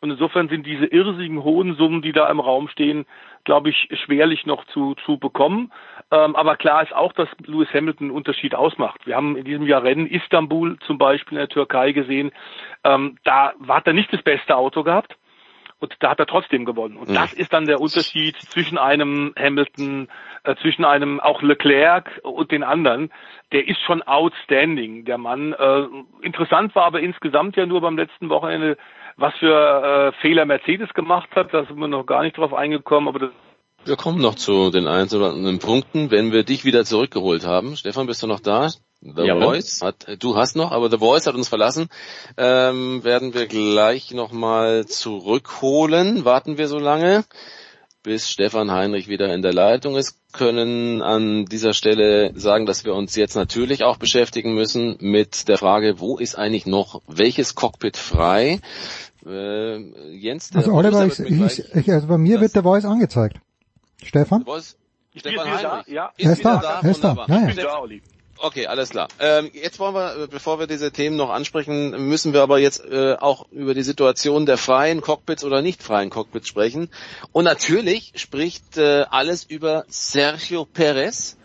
Und 0.00 0.10
insofern 0.10 0.48
sind 0.48 0.66
diese 0.66 0.86
irrsigen 0.86 1.44
hohen 1.44 1.76
Summen, 1.76 2.02
die 2.02 2.12
da 2.12 2.28
im 2.28 2.40
Raum 2.40 2.68
stehen, 2.68 3.06
glaube 3.44 3.70
ich, 3.70 3.88
schwerlich 4.04 4.46
noch 4.46 4.64
zu, 4.66 4.94
zu 5.04 5.18
bekommen. 5.18 5.72
Ähm, 6.10 6.36
aber 6.36 6.56
klar 6.56 6.82
ist 6.82 6.94
auch, 6.94 7.12
dass 7.12 7.28
Lewis 7.44 7.68
Hamilton 7.72 8.08
einen 8.08 8.16
Unterschied 8.16 8.54
ausmacht. 8.54 9.06
Wir 9.06 9.16
haben 9.16 9.36
in 9.36 9.44
diesem 9.44 9.66
Jahr 9.66 9.82
Rennen 9.82 10.06
Istanbul 10.06 10.78
zum 10.86 10.98
Beispiel 10.98 11.38
in 11.38 11.40
der 11.40 11.48
Türkei 11.48 11.92
gesehen. 11.92 12.32
Ähm, 12.84 13.18
da 13.24 13.52
hat 13.68 13.86
er 13.86 13.92
nicht 13.92 14.12
das 14.12 14.22
beste 14.22 14.56
Auto 14.56 14.82
gehabt. 14.82 15.16
Und 15.82 15.96
da 15.98 16.10
hat 16.10 16.20
er 16.20 16.26
trotzdem 16.26 16.64
gewonnen. 16.64 16.96
Und 16.96 17.08
mhm. 17.08 17.14
das 17.14 17.32
ist 17.32 17.52
dann 17.52 17.66
der 17.66 17.80
Unterschied 17.80 18.36
zwischen 18.36 18.78
einem 18.78 19.34
Hamilton, 19.36 20.06
äh, 20.44 20.54
zwischen 20.62 20.84
einem 20.84 21.18
auch 21.18 21.42
Leclerc 21.42 22.20
und 22.22 22.52
den 22.52 22.62
anderen. 22.62 23.10
Der 23.50 23.66
ist 23.66 23.80
schon 23.80 24.00
outstanding, 24.00 25.04
der 25.04 25.18
Mann. 25.18 25.52
Äh, 25.52 25.86
interessant 26.20 26.76
war 26.76 26.84
aber 26.84 27.00
insgesamt 27.00 27.56
ja 27.56 27.66
nur 27.66 27.80
beim 27.80 27.96
letzten 27.96 28.28
Wochenende, 28.28 28.76
was 29.16 29.34
für 29.38 30.12
äh, 30.14 30.20
Fehler 30.20 30.44
Mercedes 30.44 30.92
gemacht 30.94 31.28
hat. 31.34 31.52
Da 31.52 31.64
sind 31.64 31.78
wir 31.78 31.88
noch 31.88 32.06
gar 32.06 32.22
nicht 32.22 32.36
drauf 32.36 32.52
eingekommen, 32.54 33.08
aber 33.08 33.18
das 33.18 33.30
wir 33.84 33.96
kommen 33.96 34.20
noch 34.20 34.36
zu 34.36 34.70
den 34.70 34.86
einzelnen 34.86 35.58
Punkten, 35.58 36.12
wenn 36.12 36.30
wir 36.30 36.44
dich 36.44 36.64
wieder 36.64 36.84
zurückgeholt 36.84 37.44
haben. 37.44 37.76
Stefan, 37.76 38.06
bist 38.06 38.22
du 38.22 38.28
noch 38.28 38.38
da? 38.38 38.68
The 39.00 39.24
Jawohl. 39.24 39.56
Voice 39.56 39.80
hat, 39.82 40.06
du 40.20 40.36
hast 40.36 40.54
noch, 40.54 40.70
aber 40.70 40.88
The 40.88 40.98
Voice 40.98 41.26
hat 41.26 41.34
uns 41.34 41.48
verlassen. 41.48 41.88
Ähm, 42.36 43.02
werden 43.02 43.34
wir 43.34 43.48
gleich 43.48 44.12
nochmal 44.12 44.86
zurückholen. 44.86 46.24
Warten 46.24 46.58
wir 46.58 46.68
so 46.68 46.78
lange, 46.78 47.24
bis 48.02 48.28
Stefan 48.28 48.70
Heinrich 48.70 49.08
wieder 49.08 49.32
in 49.32 49.42
der 49.42 49.52
Leitung 49.52 49.96
ist. 49.96 50.18
Können 50.32 51.02
an 51.02 51.44
dieser 51.44 51.72
Stelle 51.72 52.32
sagen, 52.34 52.66
dass 52.66 52.84
wir 52.84 52.94
uns 52.94 53.14
jetzt 53.16 53.34
natürlich 53.34 53.84
auch 53.84 53.96
beschäftigen 53.96 54.54
müssen 54.54 54.96
mit 55.00 55.48
der 55.48 55.58
Frage, 55.58 56.00
wo 56.00 56.18
ist 56.18 56.36
eigentlich 56.36 56.66
noch 56.66 57.02
welches 57.06 57.54
Cockpit 57.54 57.96
frei? 57.96 58.60
Äh, 59.26 59.78
Jens, 60.16 60.50
also 60.54 60.72
Oliver, 60.72 61.06
ich, 61.06 61.20
ich, 61.20 61.74
ich, 61.74 61.92
also 61.92 62.08
bei 62.08 62.18
mir 62.18 62.40
wird 62.40 62.54
der 62.56 62.62
Voice 62.62 62.84
angezeigt. 62.84 63.36
Stefan? 64.02 64.44
Voice, 64.44 64.76
Stefan 65.14 65.50
Heinrich. 65.50 65.86
Ja, 65.88 66.12
ist, 66.16 66.26
er 66.26 66.32
ist 66.32 66.44
da, 66.44 66.56
da, 66.56 66.80
er 66.80 66.90
ist 66.90 67.04
da. 67.04 67.26
Ja, 67.28 67.48
ja. 67.48 67.88
Okay, 68.44 68.66
alles 68.66 68.90
klar. 68.90 69.06
Ähm, 69.20 69.52
jetzt 69.52 69.78
wollen 69.78 69.94
wir, 69.94 70.26
bevor 70.26 70.58
wir 70.58 70.66
diese 70.66 70.90
Themen 70.90 71.14
noch 71.14 71.30
ansprechen, 71.30 72.08
müssen 72.08 72.32
wir 72.32 72.42
aber 72.42 72.58
jetzt 72.58 72.84
äh, 72.84 73.14
auch 73.20 73.46
über 73.52 73.72
die 73.72 73.84
Situation 73.84 74.46
der 74.46 74.58
freien 74.58 75.00
Cockpits 75.00 75.44
oder 75.44 75.62
nicht 75.62 75.80
freien 75.80 76.10
Cockpits 76.10 76.48
sprechen. 76.48 76.90
Und 77.30 77.44
natürlich 77.44 78.12
spricht 78.16 78.78
äh, 78.78 79.04
alles 79.08 79.44
über 79.44 79.84
Sergio 79.86 80.64
Perez, 80.64 81.36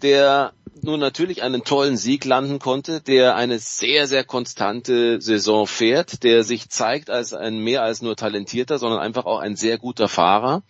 der 0.00 0.54
nun 0.82 1.00
natürlich 1.00 1.42
einen 1.42 1.64
tollen 1.64 1.98
Sieg 1.98 2.24
landen 2.24 2.58
konnte, 2.58 3.02
der 3.02 3.36
eine 3.36 3.58
sehr, 3.58 4.06
sehr 4.06 4.24
konstante 4.24 5.20
Saison 5.20 5.66
fährt, 5.66 6.22
der 6.22 6.44
sich 6.44 6.70
zeigt 6.70 7.10
als 7.10 7.34
ein 7.34 7.58
mehr 7.58 7.82
als 7.82 8.00
nur 8.00 8.16
talentierter, 8.16 8.78
sondern 8.78 9.00
einfach 9.00 9.26
auch 9.26 9.40
ein 9.40 9.56
sehr 9.56 9.76
guter 9.76 10.08
Fahrer. 10.08 10.62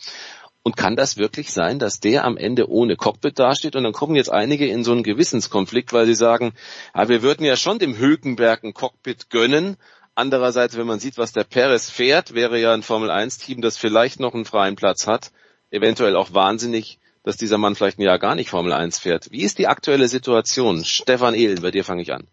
Und 0.68 0.76
kann 0.76 0.96
das 0.96 1.16
wirklich 1.16 1.50
sein, 1.50 1.78
dass 1.78 1.98
der 1.98 2.26
am 2.26 2.36
Ende 2.36 2.70
ohne 2.70 2.96
Cockpit 2.96 3.38
dasteht? 3.38 3.74
Und 3.74 3.84
dann 3.84 3.94
kommen 3.94 4.16
jetzt 4.16 4.30
einige 4.30 4.66
in 4.66 4.84
so 4.84 4.92
einen 4.92 5.02
Gewissenskonflikt, 5.02 5.94
weil 5.94 6.04
sie 6.04 6.14
sagen, 6.14 6.52
ja, 6.94 7.08
wir 7.08 7.22
würden 7.22 7.42
ja 7.46 7.56
schon 7.56 7.78
dem 7.78 7.96
Hülkenberg 7.96 8.64
ein 8.64 8.74
Cockpit 8.74 9.30
gönnen. 9.30 9.78
Andererseits, 10.14 10.76
wenn 10.76 10.86
man 10.86 11.00
sieht, 11.00 11.16
was 11.16 11.32
der 11.32 11.44
Perez 11.44 11.88
fährt, 11.88 12.34
wäre 12.34 12.60
ja 12.60 12.74
ein 12.74 12.82
Formel-1-Team, 12.82 13.62
das 13.62 13.78
vielleicht 13.78 14.20
noch 14.20 14.34
einen 14.34 14.44
freien 14.44 14.76
Platz 14.76 15.06
hat, 15.06 15.32
eventuell 15.70 16.16
auch 16.16 16.34
wahnsinnig, 16.34 16.98
dass 17.22 17.38
dieser 17.38 17.56
Mann 17.56 17.74
vielleicht 17.74 17.98
ein 17.98 18.02
Jahr 18.02 18.18
gar 18.18 18.34
nicht 18.34 18.50
Formel 18.50 18.72
1 18.72 18.98
fährt. 18.98 19.30
Wie 19.30 19.44
ist 19.44 19.56
die 19.56 19.68
aktuelle 19.68 20.08
Situation? 20.08 20.84
Stefan 20.84 21.34
Ehlen, 21.34 21.62
bei 21.62 21.70
dir 21.70 21.82
fange 21.82 22.02
ich 22.02 22.12
an. 22.12 22.26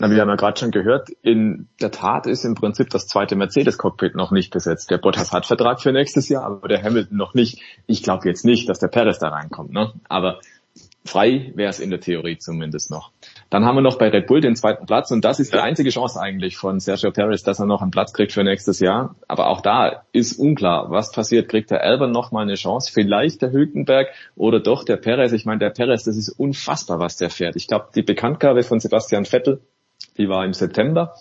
Na, 0.00 0.10
wir 0.10 0.20
haben 0.20 0.28
ja 0.28 0.36
gerade 0.36 0.58
schon 0.58 0.70
gehört, 0.70 1.10
in 1.22 1.68
der 1.80 1.90
Tat 1.90 2.26
ist 2.26 2.44
im 2.44 2.54
Prinzip 2.54 2.90
das 2.90 3.06
zweite 3.06 3.36
Mercedes-Cockpit 3.36 4.14
noch 4.14 4.30
nicht 4.30 4.52
besetzt. 4.52 4.90
Der 4.90 4.98
Bottas 4.98 5.32
hat 5.32 5.46
Vertrag 5.46 5.80
für 5.80 5.92
nächstes 5.92 6.28
Jahr, 6.28 6.44
aber 6.44 6.68
der 6.68 6.82
Hamilton 6.82 7.16
noch 7.16 7.34
nicht. 7.34 7.60
Ich 7.86 8.02
glaube 8.02 8.28
jetzt 8.28 8.44
nicht, 8.44 8.68
dass 8.68 8.78
der 8.78 8.88
Perez 8.88 9.18
da 9.18 9.28
reinkommt, 9.28 9.72
ne? 9.72 9.92
Aber 10.08 10.40
frei 11.04 11.52
wäre 11.54 11.70
es 11.70 11.80
in 11.80 11.90
der 11.90 12.00
Theorie 12.00 12.38
zumindest 12.38 12.90
noch. 12.90 13.12
Dann 13.50 13.64
haben 13.64 13.76
wir 13.76 13.82
noch 13.82 13.98
bei 13.98 14.08
Red 14.08 14.26
Bull 14.26 14.40
den 14.40 14.56
zweiten 14.56 14.86
Platz 14.86 15.10
und 15.10 15.24
das 15.24 15.38
ist 15.38 15.52
die 15.52 15.58
einzige 15.58 15.90
Chance 15.90 16.20
eigentlich 16.20 16.56
von 16.56 16.80
Sergio 16.80 17.10
Perez, 17.10 17.42
dass 17.42 17.60
er 17.60 17.66
noch 17.66 17.82
einen 17.82 17.90
Platz 17.90 18.12
kriegt 18.12 18.32
für 18.32 18.42
nächstes 18.42 18.80
Jahr. 18.80 19.14
Aber 19.28 19.48
auch 19.48 19.60
da 19.60 20.04
ist 20.12 20.38
unklar, 20.38 20.90
was 20.90 21.12
passiert. 21.12 21.48
Kriegt 21.48 21.70
der 21.70 21.82
Albon 21.82 22.10
noch 22.10 22.32
mal 22.32 22.42
eine 22.42 22.54
Chance? 22.54 22.90
Vielleicht 22.92 23.42
der 23.42 23.52
Hülkenberg 23.52 24.08
oder 24.34 24.60
doch 24.60 24.84
der 24.84 24.96
Perez? 24.96 25.32
Ich 25.32 25.44
meine, 25.44 25.58
der 25.58 25.70
Perez, 25.70 26.04
das 26.04 26.16
ist 26.16 26.30
unfassbar, 26.30 26.98
was 26.98 27.16
der 27.16 27.30
fährt. 27.30 27.56
Ich 27.56 27.68
glaube, 27.68 27.88
die 27.94 28.02
Bekanntgabe 28.02 28.62
von 28.62 28.80
Sebastian 28.80 29.26
Vettel 29.26 29.60
die 30.16 30.28
war 30.28 30.44
im 30.44 30.52
September. 30.52 31.14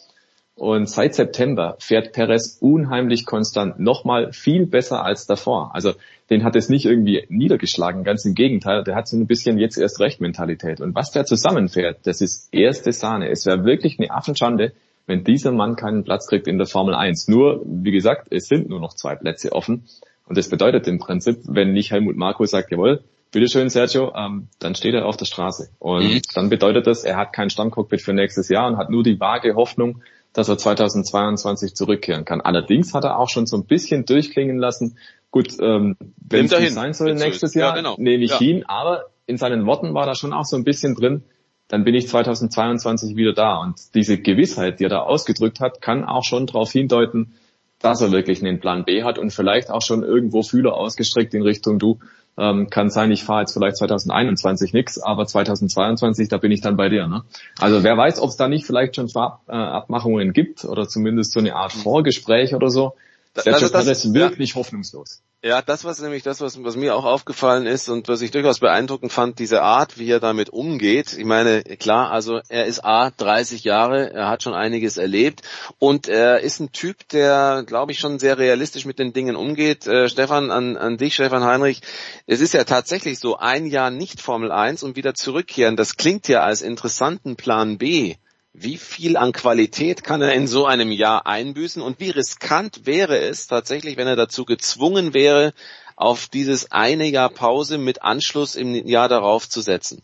Und 0.55 0.87
seit 0.87 1.15
September 1.15 1.75
fährt 1.79 2.13
Perez 2.13 2.57
unheimlich 2.61 3.25
konstant, 3.25 3.79
nochmal 3.79 4.31
viel 4.33 4.67
besser 4.67 5.03
als 5.03 5.25
davor. 5.25 5.71
Also 5.73 5.93
den 6.29 6.43
hat 6.43 6.55
es 6.55 6.69
nicht 6.69 6.85
irgendwie 6.85 7.25
niedergeschlagen, 7.27 8.03
ganz 8.03 8.23
im 8.25 8.35
Gegenteil, 8.35 8.83
der 8.83 8.95
hat 8.95 9.07
so 9.07 9.17
ein 9.17 9.25
bisschen 9.25 9.57
jetzt 9.57 9.77
erst 9.77 9.99
recht 9.99 10.21
Mentalität. 10.21 10.79
Und 10.79 10.93
was 10.93 11.11
der 11.11 11.25
zusammenfährt, 11.25 12.05
das 12.05 12.21
ist 12.21 12.53
erste 12.53 12.91
Sahne. 12.91 13.29
Es 13.29 13.45
wäre 13.47 13.65
wirklich 13.65 13.97
eine 13.99 14.11
Affenschande, 14.11 14.73
wenn 15.07 15.23
dieser 15.23 15.51
Mann 15.51 15.75
keinen 15.75 16.03
Platz 16.03 16.27
kriegt 16.27 16.47
in 16.47 16.59
der 16.59 16.67
Formel 16.67 16.93
1. 16.93 17.27
Nur, 17.27 17.63
wie 17.65 17.91
gesagt, 17.91 18.27
es 18.29 18.47
sind 18.47 18.69
nur 18.69 18.79
noch 18.79 18.93
zwei 18.93 19.15
Plätze 19.15 19.51
offen. 19.53 19.85
Und 20.25 20.37
das 20.37 20.49
bedeutet 20.49 20.87
im 20.87 20.99
Prinzip, 20.99 21.39
wenn 21.45 21.73
nicht 21.73 21.91
Helmut 21.91 22.15
Marko 22.15 22.45
sagt, 22.45 22.71
jawohl, 22.71 23.03
bitteschön 23.33 23.69
Sergio, 23.69 24.13
ähm, 24.15 24.47
dann 24.59 24.75
steht 24.75 24.93
er 24.93 25.05
auf 25.05 25.17
der 25.17 25.25
Straße. 25.25 25.69
Und 25.79 26.05
mhm. 26.05 26.21
dann 26.33 26.49
bedeutet 26.49 26.87
das, 26.87 27.03
er 27.03 27.17
hat 27.17 27.33
kein 27.33 27.49
Stammcockpit 27.49 28.01
für 28.01 28.13
nächstes 28.13 28.47
Jahr 28.47 28.67
und 28.67 28.77
hat 28.77 28.89
nur 28.89 29.03
die 29.03 29.19
vage 29.19 29.55
Hoffnung, 29.55 30.01
dass 30.31 30.47
er 30.47 30.57
2022 30.57 31.75
zurückkehren 31.75 32.23
kann. 32.23 32.41
Allerdings 32.41 32.93
hat 32.93 33.03
er 33.03 33.19
auch 33.19 33.29
schon 33.29 33.45
so 33.45 33.57
ein 33.57 33.65
bisschen 33.65 34.05
durchklingen 34.05 34.57
lassen, 34.57 34.97
gut, 35.31 35.49
ähm, 35.59 35.97
wenn 36.17 36.45
es 36.45 36.57
nicht 36.57 36.73
sein 36.73 36.93
soll 36.93 37.13
nächstes 37.15 37.53
Jahr, 37.55 37.71
ja, 37.71 37.75
genau. 37.75 37.95
nehme 37.97 38.23
ich 38.23 38.31
ja. 38.31 38.41
ihn, 38.41 38.63
aber 38.65 39.05
in 39.25 39.37
seinen 39.37 39.65
Worten 39.65 39.93
war 39.93 40.05
da 40.05 40.15
schon 40.15 40.31
auch 40.31 40.45
so 40.45 40.55
ein 40.55 40.63
bisschen 40.63 40.95
drin, 40.95 41.23
dann 41.67 41.83
bin 41.83 41.95
ich 41.95 42.07
2022 42.07 43.15
wieder 43.15 43.33
da. 43.33 43.57
Und 43.57 43.95
diese 43.95 44.17
Gewissheit, 44.19 44.79
die 44.79 44.85
er 44.85 44.89
da 44.89 44.99
ausgedrückt 44.99 45.59
hat, 45.59 45.81
kann 45.81 46.03
auch 46.03 46.23
schon 46.23 46.45
darauf 46.45 46.71
hindeuten, 46.71 47.33
dass 47.79 48.01
er 48.01 48.11
wirklich 48.11 48.41
einen 48.41 48.59
Plan 48.59 48.85
B 48.85 49.03
hat 49.03 49.17
und 49.17 49.31
vielleicht 49.31 49.69
auch 49.69 49.81
schon 49.81 50.03
irgendwo 50.03 50.43
Fühler 50.43 50.75
ausgestreckt 50.75 51.33
in 51.33 51.41
Richtung 51.41 51.79
du. 51.79 51.99
Ähm, 52.35 52.69
kann 52.69 52.89
sein, 52.89 53.11
ich 53.11 53.23
fahre 53.23 53.41
jetzt 53.41 53.53
vielleicht 53.53 53.77
2021 53.77 54.73
nix, 54.73 54.97
aber 54.97 55.27
2022, 55.27 56.29
da 56.29 56.37
bin 56.37 56.51
ich 56.51 56.61
dann 56.61 56.75
bei 56.75 56.89
dir. 56.89 57.07
Ne? 57.07 57.23
Also 57.59 57.83
wer 57.83 57.95
weiß, 57.95 58.19
ob 58.19 58.29
es 58.29 58.37
da 58.37 58.47
nicht 58.47 58.65
vielleicht 58.65 58.95
schon 58.95 59.09
Abmachungen 59.15 60.33
gibt 60.33 60.65
oder 60.65 60.87
zumindest 60.87 61.33
so 61.33 61.39
eine 61.39 61.55
Art 61.55 61.73
Vorgespräch 61.73 62.55
oder 62.55 62.69
so. 62.69 62.95
Sergio 63.35 63.53
also 63.53 63.69
das, 63.69 63.85
Perez 63.85 64.13
wirklich 64.13 64.51
ja. 64.51 64.55
hoffnungslos. 64.55 65.21
Ja, 65.45 65.61
das 65.61 65.83
was 65.83 65.99
nämlich 65.99 66.23
das, 66.23 66.39
was, 66.39 66.63
was 66.63 66.77
mir 66.77 66.95
auch 66.95 67.03
aufgefallen 67.03 67.65
ist 67.65 67.89
und 67.89 68.07
was 68.07 68.21
ich 68.21 68.31
durchaus 68.31 68.59
beeindruckend 68.59 69.11
fand, 69.11 69.39
diese 69.39 69.61
Art, 69.61 69.97
wie 69.97 70.09
er 70.09 70.21
damit 70.21 70.51
umgeht. 70.51 71.17
Ich 71.17 71.25
meine, 71.25 71.63
klar, 71.63 72.11
also 72.11 72.39
er 72.47 72.65
ist 72.65 72.85
A, 72.85 73.11
30 73.11 73.65
Jahre, 73.65 74.13
er 74.13 74.29
hat 74.29 74.41
schon 74.41 74.53
einiges 74.53 74.95
erlebt 74.95 75.41
und 75.79 76.07
er 76.07 76.39
ist 76.39 76.61
ein 76.61 76.71
Typ, 76.71 77.09
der, 77.09 77.63
glaube 77.67 77.91
ich, 77.91 77.99
schon 77.99 78.19
sehr 78.19 78.37
realistisch 78.37 78.85
mit 78.85 78.99
den 78.99 79.11
Dingen 79.11 79.35
umgeht. 79.35 79.85
Äh, 79.85 80.07
Stefan, 80.07 80.49
an, 80.49 80.77
an 80.77 80.95
dich, 80.95 81.15
Stefan 81.15 81.43
Heinrich, 81.43 81.81
es 82.25 82.39
ist 82.39 82.53
ja 82.53 82.63
tatsächlich 82.63 83.19
so, 83.19 83.35
ein 83.35 83.65
Jahr 83.65 83.91
nicht 83.91 84.21
Formel 84.21 84.49
1 84.49 84.81
und 84.81 84.95
wieder 84.95 85.13
zurückkehren, 85.13 85.75
das 85.75 85.97
klingt 85.97 86.29
ja 86.29 86.43
als 86.43 86.61
interessanten 86.61 87.35
Plan 87.35 87.77
B. 87.77 88.15
Wie 88.55 88.77
viel 88.77 89.17
an 89.17 89.31
Qualität 89.31 90.03
kann 90.03 90.21
er 90.21 90.35
in 90.35 90.45
so 90.45 90.67
einem 90.67 90.91
Jahr 90.91 91.25
einbüßen 91.25 91.81
und 91.81 91.99
wie 91.99 92.11
riskant 92.11 92.85
wäre 92.85 93.17
es 93.17 93.47
tatsächlich, 93.47 93.97
wenn 93.97 94.05
er 94.05 94.15
dazu 94.15 94.45
gezwungen 94.45 95.15
wäre, 95.15 95.53
auf 95.95 96.29
dieses 96.31 96.71
eine 96.71 97.05
Jahr 97.05 97.29
Pause 97.29 97.79
mit 97.79 98.03
Anschluss 98.03 98.55
im 98.55 98.75
Jahr 98.85 99.09
darauf 99.09 99.49
zu 99.49 99.61
setzen? 99.61 100.03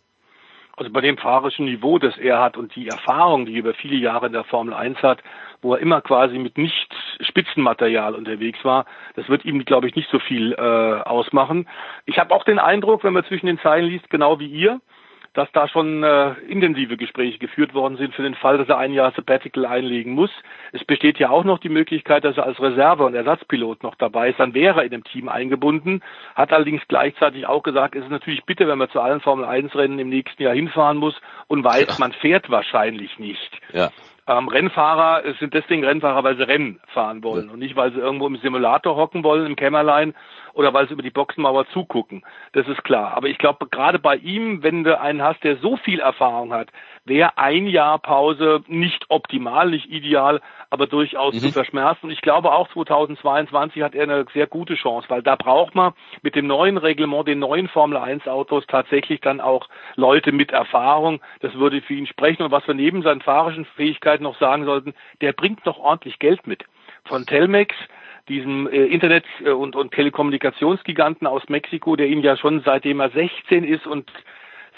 Also 0.76 0.92
bei 0.92 1.02
dem 1.02 1.20
fahrerischen 1.20 1.66
Niveau, 1.66 2.00
das 2.00 2.18
er 2.18 2.42
hat 2.42 2.58
und 2.58 2.76
die 2.76 2.88
Erfahrung, 2.88 3.46
die 3.46 3.54
er 3.54 3.60
über 3.60 3.76
viele 3.76 3.98
Jahre 3.98 4.26
in 4.26 4.34
der 4.34 4.46
Formel 4.46 4.74
1 4.74 4.98
hat, 5.04 5.20
wo 5.62 5.76
er 5.76 5.82
immer 5.82 6.02
quasi 6.02 6.40
mit 6.40 6.58
nicht 6.58 6.92
Spitzenmaterial 7.20 8.16
unterwegs 8.16 8.58
war, 8.64 8.86
das 9.16 9.30
wird 9.30 9.46
ihm, 9.46 9.64
glaube 9.64 9.88
ich, 9.88 9.96
nicht 9.96 10.10
so 10.10 10.18
viel 10.18 10.54
äh, 10.54 11.02
ausmachen. 11.08 11.68
Ich 12.06 12.18
habe 12.18 12.34
auch 12.34 12.46
den 12.46 12.58
Eindruck, 12.58 13.04
wenn 13.04 13.14
man 13.14 13.26
zwischen 13.26 13.46
den 13.46 13.60
Zeilen 13.60 13.90
liest, 13.90 14.10
genau 14.10 14.40
wie 14.40 14.48
ihr, 14.48 14.82
dass 15.34 15.52
da 15.52 15.68
schon 15.68 16.04
äh, 16.04 16.34
intensive 16.48 16.98
Gespräche 16.98 17.38
geführt 17.38 17.74
worden 17.74 17.98
sind 17.98 18.14
für 18.14 18.24
den 18.24 18.36
Fall, 18.36 18.58
dass 18.58 18.70
er 18.70 18.78
ein 18.78 18.94
Jahr 18.94 19.12
Sabbatical 19.12 19.66
einlegen 19.66 20.14
muss. 20.14 20.32
Es 20.72 20.84
besteht 20.84 21.20
ja 21.20 21.30
auch 21.30 21.44
noch 21.44 21.60
die 21.60 21.70
Möglichkeit, 21.70 22.24
dass 22.24 22.38
er 22.38 22.46
als 22.46 22.60
Reserve- 22.60 23.06
und 23.06 23.16
Ersatzpilot 23.16 23.84
noch 23.84 23.96
dabei 23.96 24.30
ist. 24.30 24.40
Dann 24.40 24.54
wäre 24.54 24.80
er 24.80 24.86
in 24.86 24.92
dem 24.92 25.04
Team 25.04 25.30
eingebunden. 25.30 26.02
Hat 26.36 26.52
allerdings 26.52 26.82
gleichzeitig 26.88 27.48
auch 27.48 27.64
gesagt, 27.64 27.96
es 27.96 28.04
ist 28.04 28.12
natürlich 28.12 28.44
bitter, 28.46 28.68
wenn 28.68 28.78
man 28.78 28.90
zu 28.90 29.00
allen 29.00 29.22
Formel-1-Rennen 29.22 30.00
im 30.00 30.10
nächsten 30.10 30.42
Jahr 30.42 30.54
hinfahren 30.54 30.98
muss 30.98 31.16
und 31.48 31.64
weiß, 31.64 31.88
ja. 31.88 31.96
man 32.00 32.12
fährt 32.14 32.50
wahrscheinlich 32.50 33.20
nicht. 33.20 33.60
Ja. 33.74 33.92
Ähm, 34.30 34.48
Rennfahrer 34.48 35.24
sind 35.40 35.56
deswegen 35.56 35.84
Rennfahrer, 35.84 36.24
weil 36.24 36.38
sie 36.38 36.48
Rennen 36.48 36.80
fahren 36.94 37.24
wollen 37.24 37.48
ja. 37.48 37.54
und 37.54 37.58
nicht, 37.58 37.76
weil 37.76 37.92
sie 37.92 37.98
irgendwo 37.98 38.28
im 38.28 38.36
Simulator 38.38 38.96
hocken 38.96 39.24
wollen, 39.24 39.48
im 39.48 39.56
Kämmerlein 39.56 40.14
oder 40.54 40.72
weil 40.72 40.88
sie 40.88 40.94
über 40.94 41.02
die 41.02 41.10
Boxenmauer 41.10 41.68
zugucken. 41.70 42.24
Das 42.52 42.68
ist 42.68 42.84
klar. 42.84 43.16
Aber 43.16 43.28
ich 43.28 43.40
glaube, 43.40 43.66
gerade 43.68 43.98
bei 43.98 44.18
ihm, 44.18 44.62
wenn 44.62 44.84
du 44.84 45.00
einen 45.00 45.24
hast, 45.24 45.44
der 45.44 45.58
so 45.58 45.78
viel 45.78 46.00
Erfahrung 46.00 46.54
hat, 46.54 46.70
wäre 47.10 47.38
ein 47.38 47.68
Jahr 47.68 47.99
Pause 47.99 48.64
nicht 48.68 49.06
optimal, 49.10 49.69
nicht 49.69 49.90
ideal, 49.91 50.40
aber 50.69 50.88
durchaus 50.88 51.34
mhm. 51.34 51.40
zu 51.40 51.52
verschmerzen. 51.52 52.06
Und 52.06 52.11
ich 52.11 52.22
glaube 52.22 52.53
auch 52.53 52.69
2022 52.69 53.81
hat 53.81 53.95
er 53.95 54.03
eine 54.03 54.26
sehr 54.34 54.48
gute 54.48 54.76
Chance, 54.76 55.10
weil 55.10 55.22
da 55.22 55.36
braucht 55.36 55.76
man 55.76 55.94
mit 56.22 56.36
dem 56.36 56.48
neuen 56.48 56.77
Reglement, 56.77 57.27
den 57.27 57.40
neuen 57.40 57.68
Formel 57.68 57.98
1 57.98 58.27
Autos 58.27 58.65
tatsächlich 58.68 59.19
dann 59.19 59.41
auch 59.41 59.68
Leute 59.95 60.31
mit 60.31 60.52
Erfahrung. 60.52 61.19
Das 61.41 61.53
würde 61.56 61.81
für 61.81 61.95
ihn 61.95 62.07
sprechen. 62.07 62.44
Und 62.44 62.52
was 62.52 62.65
wir 62.68 62.76
neben 62.76 63.02
seinen 63.02 63.22
fahrischen 63.22 63.65
Fähigkeiten 63.76 64.23
noch 64.23 64.40
sagen 64.40 64.64
sollten, 64.64 64.94
der 65.22 65.34
bringt 65.34 65.65
noch 65.65 65.80
ordentlich 65.80 66.19
Geld 66.19 66.48
mit. 66.48 66.64
Von 67.06 67.26
Telmex 67.26 67.76
diesem 68.30 68.68
äh, 68.68 68.86
Internet- 68.86 69.26
äh, 69.44 69.49
und, 69.49 69.76
und 69.76 69.91
Telekommunikationsgiganten 69.91 71.27
aus 71.27 71.41
Mexiko, 71.49 71.95
der 71.95 72.07
ihn 72.07 72.22
ja 72.22 72.38
schon 72.38 72.61
seitdem 72.64 72.99
er 72.99 73.10
16 73.10 73.64
ist 73.64 73.88
und 73.88 74.10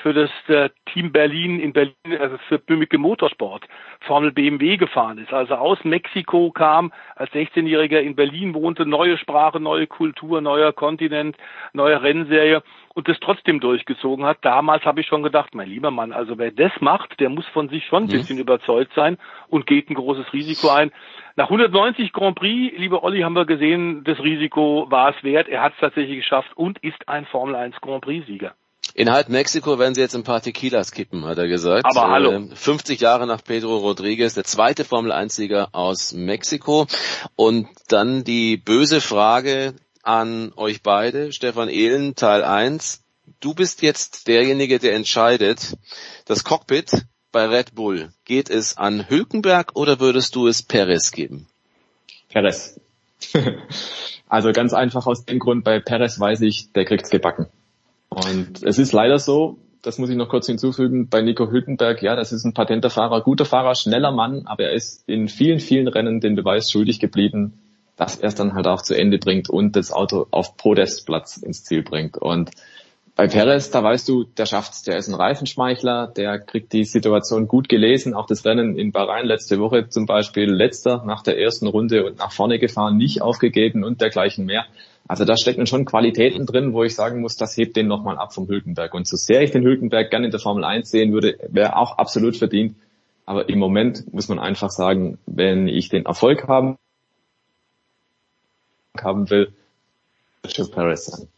für 0.02 0.14
das 0.14 0.30
äh, 0.48 0.70
Team 0.92 1.12
Berlin 1.12 1.60
in 1.60 1.74
Berlin, 1.74 1.96
also 2.20 2.38
für 2.48 2.60
Böhmicke 2.60 2.98
Motorsport, 2.98 3.68
Formel 4.02 4.32
BMW 4.32 4.78
gefahren 4.78 5.18
ist. 5.18 5.34
Also 5.34 5.56
aus 5.56 5.80
Mexiko 5.84 6.52
kam, 6.52 6.92
als 7.16 7.32
16-Jähriger 7.32 8.00
in 8.00 8.16
Berlin 8.16 8.54
wohnte, 8.54 8.86
neue 8.86 9.18
Sprache, 9.18 9.60
neue 9.60 9.88
Kultur, 9.88 10.42
neuer 10.42 10.74
Kontinent, 10.74 11.38
neue 11.74 12.02
Rennserie 12.02 12.64
und 12.94 13.08
das 13.08 13.20
trotzdem 13.20 13.60
durchgezogen 13.60 14.26
hat. 14.26 14.40
Damals 14.42 14.84
habe 14.86 15.02
ich 15.02 15.08
schon 15.08 15.24
gedacht, 15.24 15.56
mein 15.56 15.70
lieber 15.70 15.92
Mann, 15.92 16.12
also 16.12 16.38
wer 16.38 16.52
das 16.52 16.72
macht, 16.80 17.20
der 17.20 17.30
muss 17.30 17.46
von 17.48 17.70
sich 17.70 17.86
schon 17.86 18.04
ein 18.04 18.08
mhm. 18.08 18.12
bisschen 18.12 18.40
überzeugt 18.40 18.92
sein 18.96 19.18
und 19.48 19.68
geht 19.68 19.90
ein 19.90 19.96
großes 19.96 20.34
Risiko 20.34 20.70
ein. 20.70 20.92
Nach 21.36 21.46
190 21.46 22.12
Grand 22.12 22.36
Prix, 22.36 22.78
lieber 22.78 23.04
Olli, 23.04 23.22
haben 23.22 23.34
wir 23.34 23.46
gesehen, 23.46 24.04
das 24.04 24.20
Risiko 24.20 24.88
war 24.90 25.16
es 25.16 25.24
wert. 25.24 25.48
Er 25.48 25.62
hat 25.62 25.74
es 25.74 25.80
tatsächlich 25.80 26.18
geschafft 26.18 26.52
und 26.56 26.80
ist 26.80 27.08
ein 27.08 27.26
Formel 27.26 27.56
1 27.56 27.80
Grand 27.80 28.04
Prix-Sieger. 28.04 28.54
In 28.94 29.12
halb 29.12 29.30
Mexiko 29.30 29.80
werden 29.80 29.96
sie 29.96 30.02
jetzt 30.02 30.16
ein 30.16 30.24
paar 30.24 30.42
Tequilas 30.42 30.92
kippen, 30.92 31.26
hat 31.26 31.38
er 31.38 31.48
gesagt. 31.48 31.86
Aber 31.86 32.10
hallo. 32.10 32.50
50 32.54 33.00
äh, 33.00 33.04
Jahre 33.04 33.26
nach 33.26 33.44
Pedro 33.44 33.78
Rodriguez, 33.78 34.34
der 34.34 34.44
zweite 34.44 34.84
Formel 34.84 35.12
1-Sieger 35.12 35.70
aus 35.72 36.14
Mexiko. 36.14 36.88
Und 37.36 37.68
dann 37.88 38.24
die 38.24 38.58
böse 38.58 39.00
Frage 39.00 39.76
an 40.04 40.52
euch 40.56 40.82
beide, 40.84 41.32
Stefan 41.32 41.70
Ehlen, 41.70 42.16
Teil 42.16 42.44
1. 42.44 43.04
Du 43.40 43.54
bist 43.54 43.82
jetzt 43.82 44.28
derjenige, 44.28 44.80
der 44.80 44.94
entscheidet, 44.94 45.78
das 46.26 46.44
Cockpit 46.44 46.92
bei 47.32 47.46
Red 47.46 47.76
Bull, 47.76 48.12
geht 48.26 48.50
es 48.50 48.78
an 48.78 49.10
Hülkenberg 49.10 49.72
oder 49.76 50.00
würdest 50.00 50.36
du 50.36 50.48
es 50.48 50.64
Perez 50.64 51.12
geben? 51.12 51.48
Perez. 52.30 52.80
also 54.28 54.52
ganz 54.52 54.74
einfach 54.74 55.06
aus 55.08 55.26
dem 55.26 55.40
Grund, 55.40 55.64
bei 55.64 55.80
Perez 55.80 56.20
weiß 56.20 56.42
ich, 56.42 56.74
der 56.74 56.86
kriegt's 56.86 57.10
gebacken. 57.10 57.48
Und 58.14 58.62
es 58.64 58.78
ist 58.78 58.92
leider 58.92 59.20
so, 59.20 59.58
das 59.82 59.98
muss 59.98 60.10
ich 60.10 60.18
noch 60.18 60.30
kurz 60.30 60.46
hinzufügen, 60.46 61.08
bei 61.08 61.22
Nico 61.22 61.50
Hülkenberg, 61.50 62.04
ja, 62.04 62.16
das 62.16 62.32
ist 62.32 62.44
ein 62.46 62.54
patenter 62.54 62.90
Fahrer, 62.90 63.22
guter 63.22 63.46
Fahrer, 63.46 63.74
schneller 63.74 64.12
Mann, 64.12 64.44
aber 64.46 64.66
er 64.66 64.74
ist 64.74 65.08
in 65.08 65.28
vielen, 65.28 65.60
vielen 65.60 65.88
Rennen 65.88 66.20
den 66.20 66.36
Beweis 66.36 66.70
schuldig 66.70 67.00
geblieben, 67.00 67.54
dass 67.96 68.18
er 68.18 68.28
es 68.28 68.36
dann 68.36 68.54
halt 68.54 68.68
auch 68.68 68.82
zu 68.82 68.96
Ende 68.96 69.18
bringt 69.18 69.50
und 69.50 69.76
das 69.76 69.92
Auto 69.92 70.28
auf 70.32 70.58
Podestplatz 70.58 71.38
ins 71.38 71.64
Ziel 71.64 71.84
bringt. 71.84 72.18
Und 72.18 72.52
bei 73.16 73.28
Perez, 73.28 73.72
da 73.72 73.84
weißt 73.84 74.08
du, 74.10 74.24
der 74.24 74.46
schafft's, 74.46 74.84
der 74.84 74.98
ist 74.98 75.08
ein 75.08 75.16
Reifenschmeichler, 75.16 76.08
der 76.08 76.40
kriegt 76.40 76.74
die 76.74 76.84
Situation 76.84 77.48
gut 77.48 77.70
gelesen, 77.70 78.14
auch 78.14 78.26
das 78.26 78.46
Rennen 78.46 78.78
in 78.78 78.92
Bahrain 78.92 79.26
letzte 79.26 79.60
Woche 79.60 79.90
zum 79.90 80.06
Beispiel, 80.06 80.52
letzter 80.52 81.04
nach 81.06 81.24
der 81.24 81.40
ersten 81.40 81.68
Runde 81.68 82.06
und 82.06 82.18
nach 82.18 82.32
vorne 82.32 82.60
gefahren, 82.60 82.98
nicht 82.98 83.22
aufgegeben 83.22 83.84
und 83.84 84.02
dergleichen 84.02 84.46
mehr. 84.46 84.66
Also 85.12 85.26
da 85.26 85.36
stecken 85.36 85.68
schon 85.68 85.84
Qualitäten 85.84 86.46
drin, 86.46 86.72
wo 86.72 86.86
ich 86.86 86.96
sagen 86.96 87.20
muss, 87.20 87.36
das 87.36 87.58
hebt 87.58 87.76
den 87.76 87.86
nochmal 87.86 88.18
ab 88.18 88.34
vom 88.34 88.48
Hülkenberg. 88.48 88.94
Und 88.94 89.06
so 89.06 89.18
sehr 89.18 89.42
ich 89.42 89.52
den 89.52 89.66
Hülkenberg 89.66 90.10
gerne 90.10 90.28
in 90.28 90.32
der 90.32 90.40
Formel 90.40 90.64
1 90.64 90.90
sehen 90.90 91.12
würde, 91.12 91.38
wäre 91.50 91.76
auch 91.76 91.98
absolut 91.98 92.38
verdient. 92.38 92.78
Aber 93.26 93.50
im 93.50 93.60
Moment 93.60 94.14
muss 94.14 94.30
man 94.30 94.40
einfach 94.40 94.70
sagen, 94.70 95.18
wenn 95.26 95.68
ich 95.68 95.90
den 95.90 96.06
Erfolg 96.06 96.48
haben, 96.48 96.78
haben 98.98 99.30
will. 99.30 99.52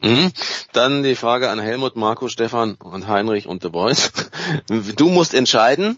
Mhm. 0.02 0.32
Dann 0.74 1.02
die 1.02 1.16
Frage 1.16 1.50
an 1.50 1.58
Helmut, 1.58 1.96
Marco, 1.96 2.28
Stefan 2.28 2.76
und 2.76 3.08
Heinrich 3.08 3.48
und 3.48 3.64
De 3.64 3.72
Boys. 3.72 4.14
Du 4.98 5.10
musst 5.10 5.34
entscheiden. 5.34 5.98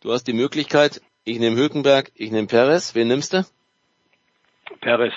Du 0.00 0.12
hast 0.12 0.24
die 0.24 0.34
Möglichkeit, 0.34 1.00
ich 1.24 1.38
nehme 1.38 1.56
Hülkenberg, 1.56 2.12
ich 2.16 2.30
nehme 2.30 2.48
Perez. 2.48 2.94
Wen 2.94 3.08
nimmst 3.08 3.32
du? 3.32 3.46
Perez 4.82 5.14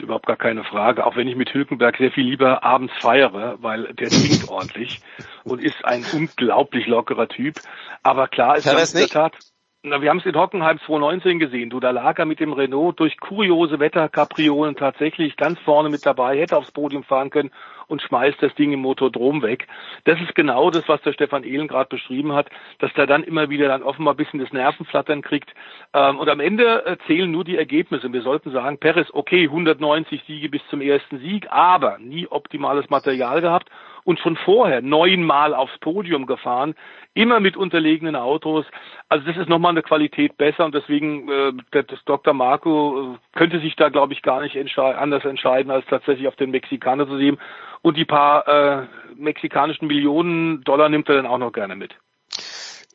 ist 0.00 0.04
überhaupt 0.04 0.26
gar 0.26 0.36
keine 0.36 0.64
Frage. 0.64 1.06
Auch 1.06 1.16
wenn 1.16 1.28
ich 1.28 1.36
mit 1.36 1.52
Hülkenberg 1.52 1.96
sehr 1.98 2.10
viel 2.10 2.24
lieber 2.24 2.64
abends 2.64 2.92
feiere, 3.00 3.58
weil 3.60 3.92
der 3.94 4.08
trinkt 4.08 4.48
ordentlich 4.48 5.00
und 5.44 5.62
ist 5.62 5.84
ein 5.84 6.04
unglaublich 6.12 6.86
lockerer 6.86 7.28
Typ. 7.28 7.56
Aber 8.02 8.28
klar 8.28 8.56
ist 8.56 8.64
Perez 8.64 8.94
in 8.94 9.00
der 9.00 9.08
Tat. 9.08 9.36
Na, 9.82 10.02
wir 10.02 10.10
haben 10.10 10.18
es 10.18 10.26
in 10.26 10.36
Hockenheim 10.36 10.78
2019 10.78 11.38
gesehen. 11.38 11.70
Du, 11.70 11.80
da 11.80 11.90
lag 11.90 12.18
er 12.18 12.26
mit 12.26 12.40
dem 12.40 12.52
Renault 12.52 13.00
durch 13.00 13.18
kuriose 13.18 13.78
Wetterkapriolen 13.78 14.76
tatsächlich 14.76 15.36
ganz 15.36 15.58
vorne 15.60 15.88
mit 15.88 16.04
dabei, 16.04 16.38
hätte 16.38 16.56
aufs 16.56 16.70
Podium 16.70 17.02
fahren 17.02 17.30
können 17.30 17.50
und 17.90 18.02
schmeißt 18.02 18.42
das 18.42 18.54
Ding 18.54 18.72
im 18.72 18.80
Motordrom 18.80 19.42
weg. 19.42 19.66
Das 20.04 20.20
ist 20.20 20.34
genau 20.34 20.70
das, 20.70 20.88
was 20.88 21.02
der 21.02 21.12
Stefan 21.12 21.44
Ehlen 21.44 21.68
gerade 21.68 21.88
beschrieben 21.88 22.32
hat, 22.32 22.48
dass 22.78 22.92
der 22.94 23.06
dann 23.06 23.24
immer 23.24 23.50
wieder 23.50 23.68
dann 23.68 23.82
offenbar 23.82 24.14
ein 24.14 24.16
bisschen 24.16 24.40
das 24.40 24.52
Nervenflattern 24.52 25.22
kriegt. 25.22 25.50
Ähm, 25.92 26.18
und 26.18 26.28
am 26.28 26.40
Ende 26.40 26.86
äh, 26.86 26.96
zählen 27.06 27.30
nur 27.30 27.44
die 27.44 27.56
Ergebnisse. 27.56 28.12
Wir 28.12 28.22
sollten 28.22 28.50
sagen, 28.52 28.78
Perez, 28.78 29.08
okay, 29.12 29.44
190 29.44 30.22
Siege 30.26 30.48
bis 30.48 30.62
zum 30.70 30.80
ersten 30.80 31.18
Sieg, 31.18 31.48
aber 31.50 31.98
nie 31.98 32.26
optimales 32.28 32.88
Material 32.90 33.40
gehabt 33.40 33.68
und 34.04 34.18
schon 34.20 34.36
vorher 34.36 34.82
neunmal 34.82 35.54
aufs 35.54 35.76
Podium 35.78 36.26
gefahren, 36.26 36.74
immer 37.14 37.40
mit 37.40 37.56
unterlegenen 37.56 38.16
Autos. 38.16 38.66
Also 39.08 39.26
das 39.26 39.36
ist 39.36 39.48
nochmal 39.48 39.70
eine 39.70 39.82
Qualität 39.82 40.36
besser 40.36 40.64
und 40.64 40.74
deswegen 40.74 41.28
äh, 41.28 41.52
das 41.70 42.04
Dr. 42.04 42.34
Marco 42.34 43.14
äh, 43.14 43.38
könnte 43.38 43.60
sich 43.60 43.76
da, 43.76 43.88
glaube 43.88 44.12
ich, 44.12 44.22
gar 44.22 44.40
nicht 44.40 44.56
entschei 44.56 44.94
anders 44.94 45.24
entscheiden, 45.24 45.70
als 45.70 45.86
tatsächlich 45.86 46.28
auf 46.28 46.36
den 46.36 46.50
Mexikaner 46.50 47.06
zu 47.06 47.16
sehen. 47.16 47.38
Und 47.82 47.96
die 47.96 48.04
paar 48.04 48.46
äh, 48.46 48.86
mexikanischen 49.16 49.86
Millionen 49.86 50.62
Dollar 50.64 50.88
nimmt 50.88 51.08
er 51.08 51.16
dann 51.16 51.26
auch 51.26 51.38
noch 51.38 51.52
gerne 51.52 51.76
mit. 51.76 51.94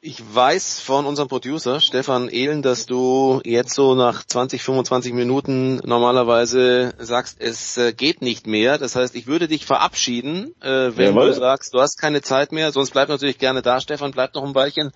Ich 0.08 0.22
weiß 0.36 0.82
von 0.82 1.08
unserem 1.08 1.30
Producer 1.30 1.80
Stefan 1.80 2.30
Ehlen, 2.30 2.62
dass 2.62 2.86
du 2.86 3.42
jetzt 3.44 3.74
so 3.74 3.96
nach 3.96 4.24
20, 4.24 4.62
25 4.62 5.14
Minuten 5.14 5.78
normalerweise 5.78 6.94
sagst, 7.00 7.42
es 7.42 7.76
äh, 7.78 7.92
geht 7.92 8.22
nicht 8.22 8.46
mehr. 8.46 8.78
Das 8.78 8.96
heißt, 8.96 9.16
ich 9.16 9.26
würde 9.26 9.48
dich 9.48 9.66
verabschieden, 9.66 10.54
äh, 10.62 10.92
wenn 10.96 11.16
Jawohl. 11.16 11.30
du 11.30 11.34
sagst, 11.34 11.74
du 11.74 11.82
hast 11.82 11.98
keine 12.00 12.22
Zeit 12.22 12.52
mehr. 12.52 12.72
Sonst 12.72 12.92
bleib 12.92 13.10
natürlich 13.10 13.40
gerne 13.40 13.64
da. 13.64 13.82
Stefan, 13.82 14.12
bleib 14.12 14.36
noch 14.36 14.44
ein 14.44 14.54
Weilchen. 14.54 14.92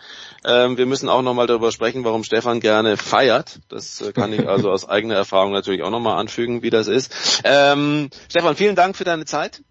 Ähm, 0.45 0.77
wir 0.77 0.85
müssen 0.85 1.09
auch 1.09 1.23
nochmal 1.23 1.47
darüber 1.47 1.71
sprechen, 1.71 2.03
warum 2.03 2.23
Stefan 2.23 2.59
gerne 2.59 2.95
feiert. 2.95 3.61
Das 3.67 4.01
äh, 4.01 4.11
kann 4.11 4.31
ich 4.31 4.47
also 4.47 4.69
aus 4.69 4.87
eigener 4.87 5.15
Erfahrung 5.15 5.53
natürlich 5.53 5.81
auch 5.81 5.89
nochmal 5.89 6.19
anfügen, 6.19 6.61
wie 6.61 6.69
das 6.69 6.87
ist. 6.87 7.41
Ähm, 7.45 8.11
Stefan, 8.29 8.55
vielen 8.55 8.75
Dank 8.75 8.95
für 8.95 9.05
deine 9.05 9.25
Zeit. 9.25 9.63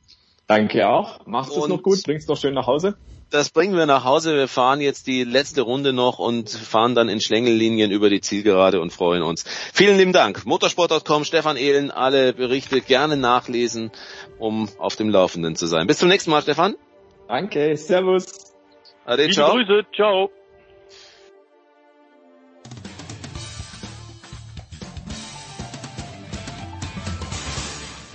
Danke 0.49 0.89
auch. 0.89 1.25
Machst 1.27 1.57
es 1.57 1.69
noch 1.69 1.83
gut, 1.85 2.03
bringst 2.03 2.29
noch 2.29 2.37
schön 2.37 2.55
nach 2.55 2.67
Hause 2.67 2.97
das 3.31 3.51
bringen 3.51 3.77
wir 3.77 3.87
nach 3.87 4.05
Hause. 4.05 4.35
Wir 4.35 4.49
fahren 4.49 4.81
jetzt 4.81 5.07
die 5.07 5.25
letzte 5.25 5.63
Runde 5.63 5.93
noch 5.93 6.19
und 6.19 6.51
fahren 6.51 6.95
dann 6.95 7.09
in 7.09 7.21
Schlängellinien 7.21 7.91
über 7.91 8.11
die 8.11 8.21
Zielgerade 8.21 8.81
und 8.81 8.93
freuen 8.93 9.23
uns. 9.23 9.45
Vielen 9.73 9.99
lieben 9.99 10.13
Dank. 10.13 10.47
Motorsport.com, 10.47 11.25
Stefan 11.25 11.57
Ehlen, 11.57 11.91
alle 11.91 12.33
Berichte 12.33 12.81
gerne 12.81 13.17
nachlesen, 13.17 13.91
um 14.39 14.69
auf 14.79 14.97
dem 14.97 15.11
Laufenden 15.11 15.57
zu 15.57 15.67
sein. 15.67 15.87
Bis 15.87 15.99
zum 15.99 16.09
nächsten 16.09 16.31
Mal, 16.31 16.43
Stefan. 16.43 16.75
Danke, 17.29 17.77
Servus. 17.77 18.55
Ade, 19.05 19.23
Liebe 19.23 19.35
ciao. 19.35 19.53
Grüße, 19.53 19.87
ciao. 19.95 20.31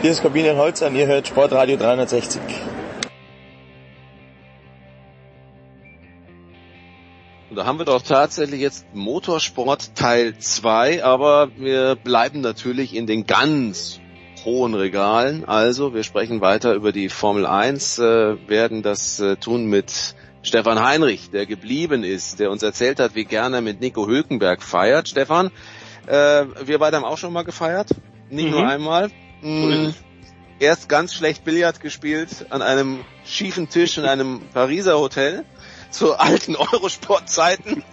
Hier 0.01 0.11
ist 0.11 0.21
Corbinian 0.21 0.57
Holzer 0.57 0.87
und 0.87 0.95
ihr 0.95 1.07
hört 1.07 1.27
Sportradio 1.27 1.77
360. 1.77 2.41
Und 7.53 7.57
da 7.57 7.65
haben 7.65 7.77
wir 7.77 7.85
doch 7.85 8.01
tatsächlich 8.01 8.61
jetzt 8.61 8.83
Motorsport 8.95 9.93
Teil 9.93 10.35
2, 10.39 11.03
aber 11.03 11.49
wir 11.55 11.95
bleiben 11.95 12.41
natürlich 12.41 12.95
in 12.95 13.05
den 13.05 13.27
ganz 13.27 13.99
hohen 14.43 14.73
Regalen. 14.73 15.45
Also 15.45 15.93
wir 15.93 16.01
sprechen 16.01 16.41
weiter 16.41 16.73
über 16.73 16.91
die 16.91 17.09
Formel 17.09 17.45
1, 17.45 17.99
äh, 17.99 18.49
werden 18.49 18.81
das 18.81 19.19
äh, 19.19 19.35
tun 19.35 19.67
mit 19.67 20.15
Stefan 20.41 20.83
Heinrich, 20.83 21.29
der 21.29 21.45
geblieben 21.45 22.03
ist, 22.03 22.39
der 22.39 22.49
uns 22.49 22.63
erzählt 22.63 22.99
hat, 22.99 23.13
wie 23.13 23.25
gerne 23.25 23.57
er 23.57 23.61
mit 23.61 23.81
Nico 23.81 24.07
Hülkenberg 24.07 24.63
feiert. 24.63 25.09
Stefan, 25.09 25.51
äh, 26.07 26.45
wir 26.65 26.79
beide 26.79 26.97
haben 26.97 27.05
auch 27.05 27.19
schon 27.19 27.33
mal 27.33 27.43
gefeiert, 27.43 27.89
nicht 28.31 28.45
mhm. 28.45 28.51
nur 28.51 28.67
einmal. 28.67 29.11
Mhm. 29.43 29.93
Erst 30.57 30.89
ganz 30.89 31.13
schlecht 31.13 31.43
Billard 31.43 31.81
gespielt 31.81 32.47
an 32.49 32.63
einem 32.63 33.05
schiefen 33.25 33.69
Tisch 33.69 33.99
in 33.99 34.05
einem 34.05 34.41
Pariser 34.55 34.97
Hotel 34.97 35.45
zu 35.93 36.19
alten 36.19 36.55
Eurosport-Zeiten. 36.55 37.83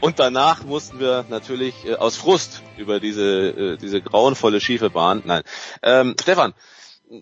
Und 0.00 0.18
danach 0.18 0.64
mussten 0.64 1.00
wir 1.00 1.24
natürlich 1.28 1.74
äh, 1.84 1.94
aus 1.94 2.16
Frust 2.16 2.62
über 2.76 3.00
diese, 3.00 3.48
äh, 3.48 3.76
diese 3.76 4.00
grauenvolle 4.00 4.60
schiefe 4.60 4.90
Bahn. 4.90 5.22
Nein. 5.24 5.42
Ähm, 5.82 6.14
Stefan, 6.20 6.54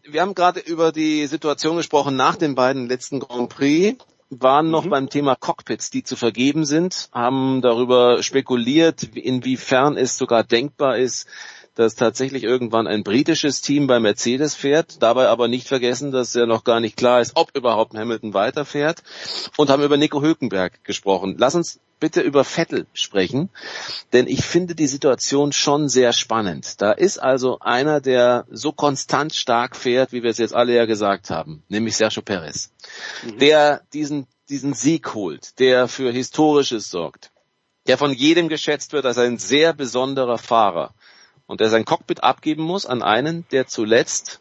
wir 0.05 0.21
haben 0.21 0.35
gerade 0.35 0.61
über 0.61 0.93
die 0.93 1.27
Situation 1.27 1.77
gesprochen 1.77 2.17
nach 2.17 2.37
den 2.37 2.55
beiden 2.55 2.89
letzten 2.89 3.21
Grand 3.21 3.49
Prix 3.49 3.97
waren 4.31 4.71
noch 4.71 4.85
mhm. 4.85 4.91
beim 4.91 5.09
Thema 5.09 5.37
Cockpits, 5.37 5.91
die 5.91 6.03
zu 6.03 6.17
vergeben 6.17 6.65
sind, 6.65 7.09
haben 7.13 7.63
darüber 7.63 8.23
spekuliert, 8.23 9.03
inwiefern 9.03 9.97
es 9.97 10.19
sogar 10.19 10.45
denkbar 10.45 10.99
ist, 10.99 11.27
dass 11.79 11.95
tatsächlich 11.95 12.43
irgendwann 12.43 12.89
ein 12.89 13.05
britisches 13.05 13.61
Team 13.61 13.87
bei 13.87 14.01
Mercedes 14.01 14.57
fährt, 14.57 15.01
dabei 15.01 15.29
aber 15.29 15.47
nicht 15.47 15.69
vergessen, 15.69 16.11
dass 16.11 16.35
ja 16.35 16.45
noch 16.45 16.65
gar 16.65 16.81
nicht 16.81 16.97
klar 16.97 17.21
ist, 17.21 17.37
ob 17.37 17.57
überhaupt 17.57 17.97
Hamilton 17.97 18.35
weiterfährt 18.35 19.05
und 19.57 19.71
haben 19.71 19.85
über 19.85 19.97
Nico 19.97 20.21
Hülkenberg 20.21 20.83
gesprochen. 20.83 21.37
Lass 21.39 21.55
uns 21.55 21.79
bitte 22.01 22.21
über 22.21 22.43
Vettel 22.43 22.89
sprechen, 22.95 23.49
denn 24.13 24.27
ich 24.27 24.45
finde 24.45 24.75
die 24.75 24.89
Situation 24.89 25.53
schon 25.53 25.89
sehr 25.89 26.13
spannend. 26.13 26.83
Da 26.83 26.91
ist 26.91 27.19
also 27.19 27.61
einer, 27.61 28.01
der 28.01 28.45
so 28.51 28.73
konstant 28.73 29.33
stark 29.33 29.77
fährt, 29.77 30.11
wie 30.11 30.25
wir 30.25 30.31
es 30.31 30.39
jetzt 30.39 30.55
alle 30.55 30.75
ja 30.75 30.85
gesagt 30.85 31.31
haben, 31.31 31.63
nämlich 31.69 31.97
Sergio 31.97 32.23
Perez, 32.23 32.73
mhm. 33.25 33.39
der 33.39 33.83
diesen, 33.93 34.27
diesen 34.49 34.75
Sieg 34.75 35.15
holt, 35.15 35.61
der 35.61 35.87
für 35.87 36.11
Historisches 36.11 36.91
sorgt, 36.91 37.31
der 37.87 37.99
von 37.99 38.13
jedem 38.13 38.49
geschätzt 38.49 38.93
wird 38.93 39.07
als 39.07 39.19
ein 39.19 39.39
sehr 39.39 39.75
besonderer 39.75 40.39
Fahrer 40.39 40.93
und 41.49 41.61
der 41.61 41.71
sein 41.71 41.85
Cockpit 41.85 42.23
abgeben 42.23 42.63
muss 42.63 42.87
an 42.87 43.03
einen, 43.03 43.45
der 43.51 43.67
zuletzt, 43.67 44.39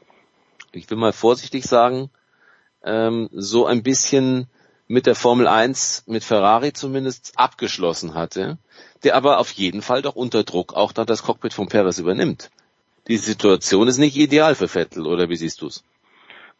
ich 0.73 0.87
will 0.91 0.97
mal 0.97 1.13
vorsichtig 1.13 1.65
sagen, 1.65 2.11
ähm, 2.83 3.29
so 3.31 3.65
ein 3.65 3.81
bisschen 3.81 4.47
mit 4.87 5.05
der 5.07 5.15
Formel 5.15 5.47
1, 5.47 6.03
mit 6.05 6.23
Ferrari 6.23 6.73
zumindest 6.73 7.33
abgeschlossen 7.35 8.13
hatte, 8.13 8.57
der 9.03 9.15
aber 9.15 9.39
auf 9.39 9.51
jeden 9.51 9.81
Fall 9.81 10.01
doch 10.01 10.15
unter 10.15 10.43
Druck 10.43 10.73
auch 10.73 10.91
dann 10.91 11.07
das 11.07 11.23
Cockpit 11.23 11.53
von 11.53 11.67
Perez 11.67 11.97
übernimmt. 11.97 12.51
Die 13.07 13.17
Situation 13.17 13.87
ist 13.87 13.97
nicht 13.97 14.17
ideal 14.17 14.53
für 14.53 14.67
Vettel, 14.67 15.07
oder 15.07 15.29
wie 15.29 15.37
siehst 15.37 15.61
du's? 15.61 15.83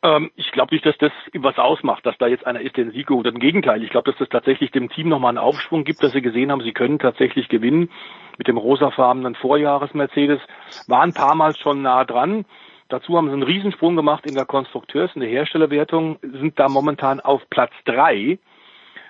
Ähm, 0.04 0.32
ich 0.36 0.52
glaube 0.52 0.76
nicht, 0.76 0.86
dass 0.86 0.98
das 0.98 1.12
was 1.34 1.58
ausmacht, 1.58 2.06
dass 2.06 2.18
da 2.18 2.28
jetzt 2.28 2.46
einer 2.46 2.62
ist, 2.62 2.78
den 2.78 2.92
Sieg 2.92 3.10
oder 3.10 3.32
im 3.32 3.40
Gegenteil. 3.40 3.84
Ich 3.84 3.90
glaube, 3.90 4.12
dass 4.12 4.20
das 4.20 4.30
tatsächlich 4.30 4.72
dem 4.72 4.90
Team 4.90 5.10
nochmal 5.10 5.30
einen 5.30 5.38
Aufschwung 5.38 5.84
gibt, 5.84 6.04
dass 6.04 6.12
sie 6.12 6.22
gesehen 6.22 6.52
haben, 6.52 6.62
sie 6.62 6.74
können 6.74 7.00
tatsächlich 7.00 7.50
gewinnen 7.50 7.90
mit 8.38 8.48
dem 8.48 8.58
rosafarbenen 8.58 9.36
Vorjahres-Mercedes. 9.36 10.40
War 10.88 11.02
ein 11.02 11.14
paar 11.14 11.36
Mal 11.36 11.56
schon 11.56 11.82
nah 11.82 12.06
dran. 12.06 12.46
Dazu 12.90 13.18
haben 13.18 13.28
sie 13.28 13.34
einen 13.34 13.44
Riesensprung 13.44 13.96
gemacht 13.96 14.26
in 14.26 14.36
der 14.36 14.46
Konstrukteurs- 14.46 15.14
und 15.16 15.22
der 15.22 15.30
Herstellerwertung, 15.30 16.20
sind 16.22 16.58
da 16.58 16.70
momentan 16.70 17.20
auf 17.20 17.42
Platz 17.50 17.74
drei, 17.84 18.40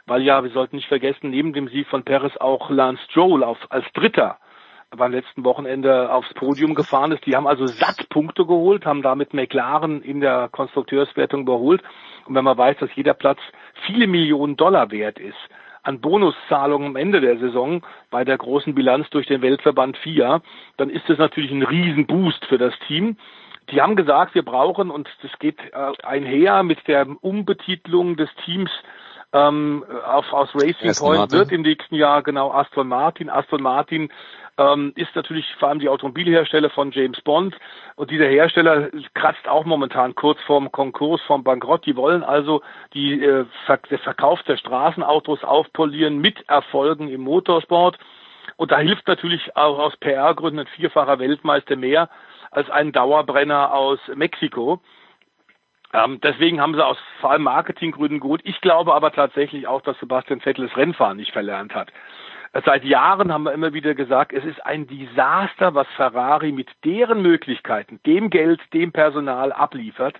weil 0.08 0.24
ja, 0.24 0.44
wir 0.44 0.50
sollten 0.52 0.78
nicht 0.78 0.88
vergessen, 0.88 1.30
neben 1.30 1.54
dem 1.54 1.68
Sieg 1.68 1.88
von 1.88 2.04
Perez 2.04 2.36
auch 2.38 2.70
Lance 2.70 3.04
Stroll 3.10 3.44
auf, 3.44 3.58
als 3.70 3.86
Dritter 3.94 4.40
beim 4.96 5.12
letzten 5.12 5.44
Wochenende 5.44 6.12
aufs 6.12 6.34
Podium 6.34 6.74
gefahren 6.74 7.12
ist. 7.12 7.26
Die 7.26 7.36
haben 7.36 7.48
also 7.48 7.68
satt 7.68 8.08
Punkte 8.10 8.46
geholt, 8.46 8.86
haben 8.86 9.02
damit 9.02 9.34
McLaren 9.34 10.02
in 10.02 10.22
der 10.22 10.50
Konstrukteurswertung 10.52 11.42
überholt. 11.42 11.82
Und 12.26 12.36
wenn 12.36 12.44
man 12.44 12.58
weiß, 12.58 12.78
dass 12.80 12.96
jeder 12.96 13.14
Platz 13.14 13.40
viele 13.86 14.08
Millionen 14.08 14.56
Dollar 14.56 14.92
wert 14.92 15.20
ist, 15.20 15.38
an 15.84 16.02
Bonuszahlungen 16.02 16.90
am 16.90 16.96
Ende 16.96 17.22
der 17.22 17.38
Saison 17.38 17.82
bei 18.10 18.26
der 18.26 18.38
großen 18.38 18.76
Bilanz 18.76 19.10
durch 19.10 19.28
den 19.28 19.42
Weltverband 19.42 19.98
FIA, 19.98 20.42
dann 20.78 20.90
ist 20.90 21.08
das 21.08 21.18
natürlich 21.18 21.52
ein 21.52 21.64
Riesenboost 21.64 22.46
für 22.46 22.58
das 22.58 22.74
Team. 22.88 23.18
Die 23.72 23.82
haben 23.82 23.96
gesagt, 23.96 24.36
wir 24.36 24.44
brauchen, 24.44 24.90
und 24.90 25.10
das 25.22 25.32
geht 25.40 25.60
äh, 25.60 26.06
einher 26.06 26.64
mit 26.64 26.88
der 26.88 27.06
Umbetitlung 27.22 28.16
des 28.16 28.30
Teams 28.46 28.72
ähm, 29.34 29.84
auf, 30.06 30.32
aus 30.32 30.50
Racing 30.56 30.90
Aston 30.90 31.08
Point 31.08 31.20
Martin. 31.20 31.40
wird 31.40 31.52
im 31.52 31.62
nächsten 31.62 31.96
Jahr 31.96 32.24
genau 32.24 32.52
Aston 32.52 32.88
Martin. 32.88 33.30
Aston 33.30 33.62
Martin 33.62 34.10
ähm, 34.58 34.94
ist 34.96 35.16
natürlich 35.16 35.46
vor 35.60 35.70
allem 35.70 35.80
die 35.80 35.90
Automobilhersteller 35.90 36.70
von 36.70 36.92
James 36.92 37.22
Bond. 37.22 37.56
Und 37.96 38.10
dieser 38.10 38.28
Hersteller 38.28 38.90
kratzt 39.14 39.48
auch 39.48 39.66
momentan 39.66 40.16
kurz 40.16 40.40
vorm 40.42 40.72
Konkurs, 40.72 41.22
vorm 41.28 41.44
Bankrott. 41.44 41.86
Die 41.86 41.96
wollen 41.96 42.24
also 42.24 42.62
die, 42.94 43.22
äh, 43.22 43.46
der 43.90 44.00
Verkauf 44.00 44.42
der 44.44 44.58
Straßenautos 44.58 45.44
aufpolieren 45.44 46.20
mit 46.20 46.48
Erfolgen 46.50 47.10
im 47.10 47.22
Motorsport. 47.22 47.98
Und 48.56 48.72
da 48.72 48.80
hilft 48.80 49.08
natürlich 49.08 49.56
auch 49.56 49.78
aus 49.78 49.98
PR-Gründen 49.98 50.60
ein 50.60 50.68
vierfacher 50.68 51.20
Weltmeister 51.20 51.76
mehr 51.76 52.10
als 52.50 52.70
ein 52.70 52.92
Dauerbrenner 52.92 53.74
aus 53.74 54.00
Mexiko. 54.16 54.82
Ähm, 55.94 56.20
deswegen 56.22 56.60
haben 56.62 56.76
sie 56.76 56.86
aus 56.86 56.98
vor 57.22 57.32
allem 57.32 57.44
Marketinggründen 57.44 58.20
gut. 58.20 58.42
Ich 58.44 58.60
glaube 58.62 58.94
aber 58.94 59.12
tatsächlich 59.12 59.68
auch, 59.68 59.82
dass 59.82 60.00
Sebastian 60.00 60.42
Vettel 60.42 60.68
das 60.68 60.78
Rennfahren 60.78 61.18
nicht 61.18 61.32
verlernt 61.32 61.74
hat. 61.74 61.92
Seit 62.66 62.84
Jahren 62.86 63.32
haben 63.32 63.44
wir 63.44 63.54
immer 63.54 63.74
wieder 63.74 63.94
gesagt, 63.94 64.34
es 64.34 64.44
ist 64.44 64.66
ein 64.66 64.88
Desaster, 64.88 65.76
was 65.76 65.88
Ferrari 65.96 66.52
mit 66.52 66.70
deren 66.86 67.22
Möglichkeiten, 67.22 68.00
dem 68.06 68.30
Geld, 68.30 68.62
dem 68.74 68.92
Personal 68.92 69.52
abliefert. 69.52 70.20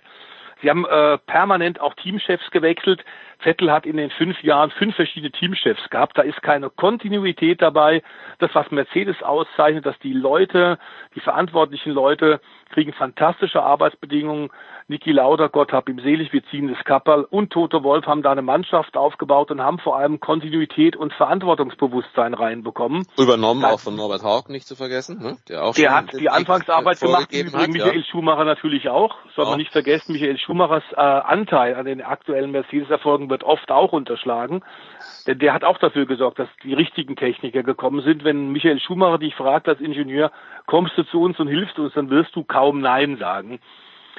Sie 0.60 0.70
haben 0.70 0.84
äh, 0.86 1.18
permanent 1.18 1.80
auch 1.80 1.94
Teamchefs 1.94 2.50
gewechselt. 2.50 3.04
Vettel 3.38 3.70
hat 3.70 3.86
in 3.86 3.96
den 3.96 4.10
fünf 4.10 4.42
Jahren 4.42 4.70
fünf 4.72 4.96
verschiedene 4.96 5.30
Teamchefs 5.30 5.88
gehabt. 5.90 6.18
Da 6.18 6.22
ist 6.22 6.42
keine 6.42 6.70
Kontinuität 6.70 7.62
dabei. 7.62 8.02
Das, 8.38 8.52
was 8.54 8.70
Mercedes 8.72 9.22
auszeichnet, 9.22 9.86
dass 9.86 9.98
die 10.00 10.12
Leute, 10.12 10.78
die 11.14 11.20
verantwortlichen 11.20 11.92
Leute 11.92 12.40
kriegen 12.70 12.92
fantastische 12.92 13.62
Arbeitsbedingungen. 13.62 14.50
Niki 14.90 15.12
Lauder, 15.12 15.50
Gott 15.50 15.72
hab 15.72 15.90
ihm 15.90 16.00
selig, 16.00 16.32
wir 16.32 16.42
ziehen 16.46 16.72
das 16.72 16.82
Kapperl 16.82 17.24
und 17.24 17.50
Toto 17.50 17.82
Wolf 17.82 18.06
haben 18.06 18.22
da 18.22 18.32
eine 18.32 18.40
Mannschaft 18.40 18.96
aufgebaut 18.96 19.50
und 19.50 19.60
haben 19.60 19.78
vor 19.78 19.98
allem 19.98 20.18
Kontinuität 20.18 20.96
und 20.96 21.12
Verantwortungsbewusstsein 21.12 22.32
reinbekommen. 22.32 23.06
Übernommen 23.18 23.60
das, 23.60 23.72
auch 23.74 23.80
von 23.80 23.96
Norbert 23.96 24.22
Haug 24.22 24.48
nicht 24.48 24.66
zu 24.66 24.76
vergessen, 24.76 25.18
ne? 25.22 25.36
der 25.46 25.62
auch 25.62 25.74
Der 25.74 25.94
hat 25.94 26.14
die 26.18 26.30
Anfangsarbeit 26.30 27.00
gemacht, 27.00 27.30
übrigens 27.30 27.54
hat, 27.54 27.68
Michael 27.68 27.98
ja. 27.98 28.04
Schumacher 28.04 28.46
natürlich 28.46 28.88
auch. 28.88 29.14
Soll 29.36 29.44
auch. 29.44 29.50
man 29.50 29.58
nicht 29.58 29.72
vergessen, 29.72 30.12
Michael 30.12 30.38
Schumachers 30.38 30.84
äh, 30.92 31.00
Anteil 31.00 31.74
an 31.74 31.84
den 31.84 32.00
aktuellen 32.00 32.50
Mercedes-Erfolgen 32.50 33.28
wird 33.28 33.44
oft 33.44 33.70
auch 33.70 33.92
unterschlagen. 33.92 34.64
Denn 35.26 35.38
der 35.38 35.52
hat 35.52 35.64
auch 35.64 35.76
dafür 35.76 36.06
gesorgt, 36.06 36.38
dass 36.38 36.48
die 36.64 36.72
richtigen 36.72 37.14
Techniker 37.14 37.62
gekommen 37.62 38.00
sind. 38.00 38.24
Wenn 38.24 38.52
Michael 38.52 38.80
Schumacher 38.80 39.18
dich 39.18 39.34
fragt 39.34 39.68
als 39.68 39.80
Ingenieur, 39.80 40.32
kommst 40.64 40.96
du 40.96 41.02
zu 41.02 41.20
uns 41.20 41.38
und 41.38 41.48
hilfst 41.48 41.78
uns, 41.78 41.92
dann 41.92 42.08
wirst 42.08 42.34
du 42.34 42.42
kaum 42.42 42.80
Nein 42.80 43.18
sagen. 43.18 43.60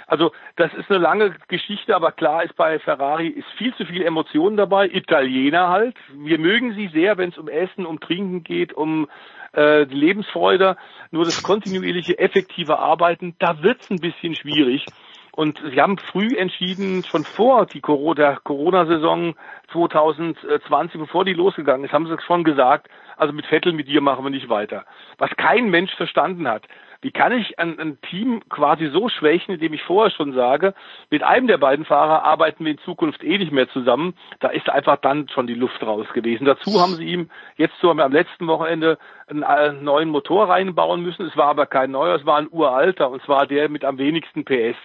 Also 0.09 0.31
das 0.55 0.73
ist 0.73 0.89
eine 0.89 0.99
lange 0.99 1.35
Geschichte, 1.47 1.95
aber 1.95 2.11
klar 2.11 2.43
ist 2.43 2.55
bei 2.55 2.79
Ferrari 2.79 3.27
ist 3.27 3.47
viel 3.57 3.75
zu 3.75 3.85
viel 3.85 4.01
Emotionen 4.01 4.57
dabei. 4.57 4.87
Italiener 4.87 5.69
halt. 5.69 5.95
Wir 6.13 6.39
mögen 6.39 6.73
sie 6.73 6.87
sehr, 6.87 7.17
wenn 7.19 7.29
es 7.29 7.37
um 7.37 7.47
Essen, 7.47 7.85
um 7.85 7.99
Trinken 7.99 8.43
geht, 8.43 8.73
um 8.73 9.07
äh, 9.55 9.83
Lebensfreude. 9.83 10.77
Nur 11.11 11.25
das 11.25 11.43
kontinuierliche, 11.43 12.17
effektive 12.17 12.79
Arbeiten, 12.79 13.35
da 13.37 13.61
wird's 13.61 13.91
ein 13.91 13.99
bisschen 13.99 14.33
schwierig. 14.33 14.83
Und 15.31 15.61
sie 15.71 15.79
haben 15.79 15.99
früh 15.99 16.35
entschieden, 16.35 17.03
schon 17.03 17.23
vor 17.23 17.67
die 17.67 17.79
Corona, 17.79 18.15
der 18.15 18.39
Corona-Saison 18.43 19.35
2020, 19.71 20.99
bevor 20.99 21.23
die 21.23 21.33
losgegangen 21.33 21.85
ist, 21.85 21.93
haben 21.93 22.07
sie 22.07 22.17
schon 22.25 22.43
gesagt, 22.43 22.89
also 23.15 23.31
mit 23.31 23.45
Vettel, 23.45 23.73
mit 23.73 23.87
dir 23.87 24.01
machen 24.01 24.25
wir 24.25 24.31
nicht 24.31 24.49
weiter. 24.49 24.85
Was 25.17 25.29
kein 25.37 25.69
Mensch 25.69 25.93
verstanden 25.95 26.47
hat. 26.47 26.63
Wie 27.01 27.11
kann 27.11 27.31
ich 27.31 27.57
ein, 27.57 27.79
ein 27.79 27.97
Team 28.01 28.41
quasi 28.49 28.87
so 28.87 29.07
schwächen, 29.07 29.53
indem 29.53 29.73
ich 29.73 29.83
vorher 29.83 30.11
schon 30.11 30.33
sage, 30.33 30.73
mit 31.09 31.23
einem 31.23 31.47
der 31.47 31.57
beiden 31.57 31.85
Fahrer 31.85 32.23
arbeiten 32.23 32.65
wir 32.65 32.73
in 32.73 32.77
Zukunft 32.79 33.23
eh 33.23 33.37
nicht 33.37 33.53
mehr 33.53 33.69
zusammen. 33.69 34.15
Da 34.41 34.49
ist 34.49 34.69
einfach 34.69 34.97
dann 34.97 35.29
schon 35.29 35.47
die 35.47 35.53
Luft 35.53 35.81
raus 35.81 36.07
gewesen. 36.13 36.43
Dazu 36.43 36.81
haben 36.81 36.95
sie 36.95 37.05
ihm 37.05 37.29
jetzt 37.55 37.75
so 37.81 37.89
am 37.89 38.11
letzten 38.11 38.47
Wochenende 38.47 38.97
einen, 39.27 39.43
einen 39.43 39.83
neuen 39.83 40.09
Motor 40.09 40.49
reinbauen 40.49 41.01
müssen. 41.01 41.25
Es 41.25 41.37
war 41.37 41.47
aber 41.47 41.67
kein 41.67 41.91
neuer, 41.91 42.15
es 42.15 42.25
war 42.25 42.37
ein 42.37 42.49
uralter 42.51 43.09
und 43.09 43.23
zwar 43.23 43.47
der 43.47 43.69
mit 43.69 43.85
am 43.85 43.97
wenigsten 43.97 44.43
PS. 44.43 44.75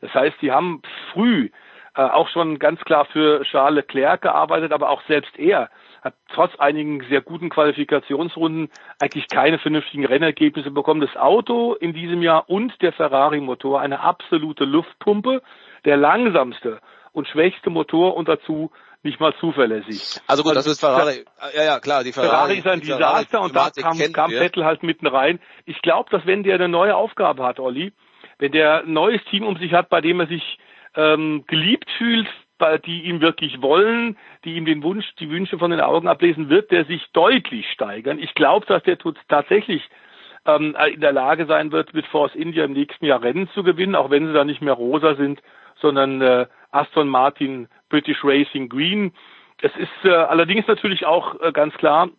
Das 0.00 0.12
heißt, 0.12 0.36
sie 0.40 0.50
haben 0.50 0.82
früh 1.12 1.50
äh, 1.94 2.02
auch 2.02 2.28
schon 2.28 2.58
ganz 2.58 2.80
klar 2.82 3.04
für 3.06 3.42
Charles 3.44 3.84
Leclerc 3.84 4.22
gearbeitet, 4.22 4.72
aber 4.72 4.90
auch 4.90 5.02
selbst 5.08 5.36
er 5.38 5.70
hat 6.02 6.14
trotz 6.32 6.54
einigen 6.58 7.04
sehr 7.08 7.20
guten 7.20 7.50
Qualifikationsrunden 7.50 8.70
eigentlich 9.00 9.28
keine 9.28 9.58
vernünftigen 9.58 10.06
Rennergebnisse 10.06 10.70
bekommen. 10.70 11.00
Das 11.00 11.16
Auto 11.16 11.74
in 11.74 11.92
diesem 11.92 12.22
Jahr 12.22 12.48
und 12.48 12.72
der 12.80 12.92
Ferrari-Motor 12.92 13.80
eine 13.80 14.00
absolute 14.00 14.64
Luftpumpe, 14.64 15.42
der 15.84 15.96
langsamste 15.96 16.80
und 17.12 17.28
schwächste 17.28 17.70
Motor 17.70 18.16
und 18.16 18.28
dazu 18.28 18.70
nicht 19.02 19.18
mal 19.18 19.34
zuverlässig. 19.40 20.20
Also 20.26 20.42
gut, 20.42 20.56
also 20.56 20.68
das 20.68 20.74
ist 20.74 20.80
Ferrari. 20.80 21.24
Ja, 21.54 21.64
ja, 21.64 21.80
klar, 21.80 22.04
die 22.04 22.12
Ferrari. 22.12 22.30
Ferrari 22.30 22.58
ist 22.58 22.66
ein 22.66 22.80
Desaster 22.80 23.40
und 23.40 23.56
da 23.56 23.70
kam, 23.70 23.98
kam 24.12 24.30
Vettel 24.30 24.64
halt 24.64 24.82
mitten 24.82 25.06
rein. 25.06 25.40
Ich 25.64 25.80
glaube, 25.80 26.10
dass 26.10 26.26
wenn 26.26 26.42
der 26.42 26.56
eine 26.56 26.68
neue 26.68 26.94
Aufgabe 26.94 27.42
hat, 27.42 27.60
Olli, 27.60 27.92
wenn 28.38 28.52
der 28.52 28.84
ein 28.84 28.92
neues 28.92 29.22
Team 29.30 29.44
um 29.44 29.56
sich 29.56 29.72
hat, 29.72 29.88
bei 29.88 30.00
dem 30.00 30.20
er 30.20 30.26
sich 30.26 30.58
ähm, 30.96 31.44
geliebt 31.46 31.90
fühlt, 31.98 32.28
die 32.84 33.04
ihn 33.04 33.22
wirklich 33.22 33.62
wollen, 33.62 34.18
die 34.44 34.56
ihm 34.56 34.66
den 34.66 34.82
Wunsch, 34.82 35.06
die 35.18 35.30
Wünsche 35.30 35.58
von 35.58 35.70
den 35.70 35.80
Augen 35.80 36.08
ablesen, 36.08 36.50
wird 36.50 36.70
der 36.70 36.84
sich 36.84 37.06
deutlich 37.12 37.66
steigern. 37.70 38.18
Ich 38.18 38.34
glaube, 38.34 38.66
dass 38.66 38.82
der 38.82 38.98
tatsächlich 39.28 39.82
ähm, 40.44 40.76
in 40.92 41.00
der 41.00 41.12
Lage 41.12 41.46
sein 41.46 41.72
wird, 41.72 41.94
mit 41.94 42.06
Force 42.06 42.34
India 42.34 42.64
im 42.64 42.72
nächsten 42.72 43.06
Jahr 43.06 43.22
Rennen 43.22 43.48
zu 43.54 43.62
gewinnen, 43.62 43.94
auch 43.94 44.10
wenn 44.10 44.26
sie 44.26 44.32
da 44.32 44.44
nicht 44.44 44.60
mehr 44.60 44.74
rosa 44.74 45.14
sind, 45.14 45.40
sondern 45.80 46.20
äh, 46.20 46.46
Aston 46.70 47.08
Martin 47.08 47.68
British 47.88 48.22
Racing 48.24 48.68
Green. 48.68 49.12
Es 49.62 49.72
ist 49.76 50.04
äh, 50.04 50.10
allerdings 50.10 50.66
natürlich 50.66 51.06
auch 51.06 51.40
äh, 51.40 51.52
ganz 51.52 51.74
klar, 51.74 52.10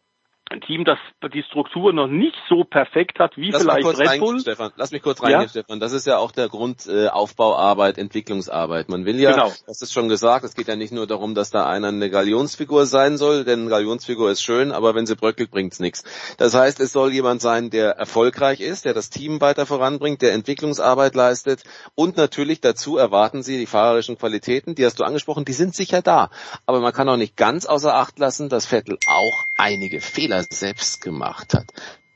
ein 0.52 0.62
Team, 0.62 0.86
das 0.86 0.98
die 1.34 1.44
Struktur 1.44 1.94
noch 1.94 2.08
nicht 2.08 2.36
so 2.50 2.64
perfekt 2.64 3.20
hat 3.20 3.38
wie 3.38 3.52
Lass 3.52 3.62
vielleicht 3.62 3.88
Red 4.00 4.20
Bull. 4.20 4.40
Stefan. 4.40 4.72
Lass 4.76 4.92
mich 4.92 5.02
kurz 5.02 5.22
reingehen, 5.22 5.44
ja? 5.44 5.48
Stefan. 5.48 5.80
Das 5.80 5.94
ist 5.94 6.06
ja 6.06 6.18
auch 6.18 6.32
der 6.32 6.50
Grund 6.50 6.88
äh, 6.88 7.08
Aufbauarbeit, 7.08 7.98
Entwicklungsarbeit. 7.98 8.90
Man 8.90 9.06
will 9.06 9.20
ja, 9.20 9.32
genau. 9.32 9.52
das 9.66 9.82
ist 9.82 9.94
schon 9.94 10.10
gesagt, 10.10 10.44
es 10.44 10.56
geht 10.56 10.68
ja 10.68 10.76
nicht 10.76 10.92
nur 10.92 11.08
darum, 11.08 11.36
dass 11.36 11.52
da 11.52 11.68
einer 11.68 11.88
eine 11.88 12.10
Galionsfigur 12.10 12.86
sein 12.86 13.18
soll, 13.18 13.46
denn 13.46 13.70
Galionsfigur 13.70 14.32
ist 14.32 14.42
schön, 14.42 14.72
aber 14.72 14.96
wenn 14.96 15.06
sie 15.06 15.16
bröckelt, 15.16 15.52
bringt's 15.52 15.80
nichts. 15.80 16.04
Das 16.38 16.54
heißt, 16.54 16.80
es 16.80 16.92
soll 16.92 17.14
jemand 17.14 17.42
sein, 17.42 17.70
der 17.70 17.92
erfolgreich 17.92 18.60
ist, 18.60 18.86
der 18.86 18.94
das 18.94 19.10
Team 19.10 19.42
weiter 19.42 19.66
voranbringt, 19.66 20.22
der 20.22 20.34
Entwicklungsarbeit 20.34 21.16
leistet 21.16 21.64
und 21.96 22.18
natürlich 22.18 22.62
dazu 22.62 22.98
erwarten 22.98 23.44
sie 23.44 23.58
die 23.58 23.66
fahrerischen 23.66 24.18
Qualitäten, 24.18 24.76
die 24.76 24.86
hast 24.86 25.00
du 25.00 25.04
angesprochen, 25.04 25.46
die 25.46 25.54
sind 25.54 25.76
sicher 25.76 26.02
da. 26.02 26.30
Aber 26.66 26.82
man 26.82 26.94
kann 26.94 27.08
auch 27.08 27.18
nicht 27.18 27.38
ganz 27.38 27.66
außer 27.66 27.94
Acht 27.94 28.20
lassen, 28.20 28.50
dass 28.50 28.66
Vettel 28.66 28.98
auch 29.08 29.46
einige 29.58 30.02
Fehler 30.02 30.41
selbst 30.50 31.02
gemacht 31.02 31.54
hat. 31.54 31.72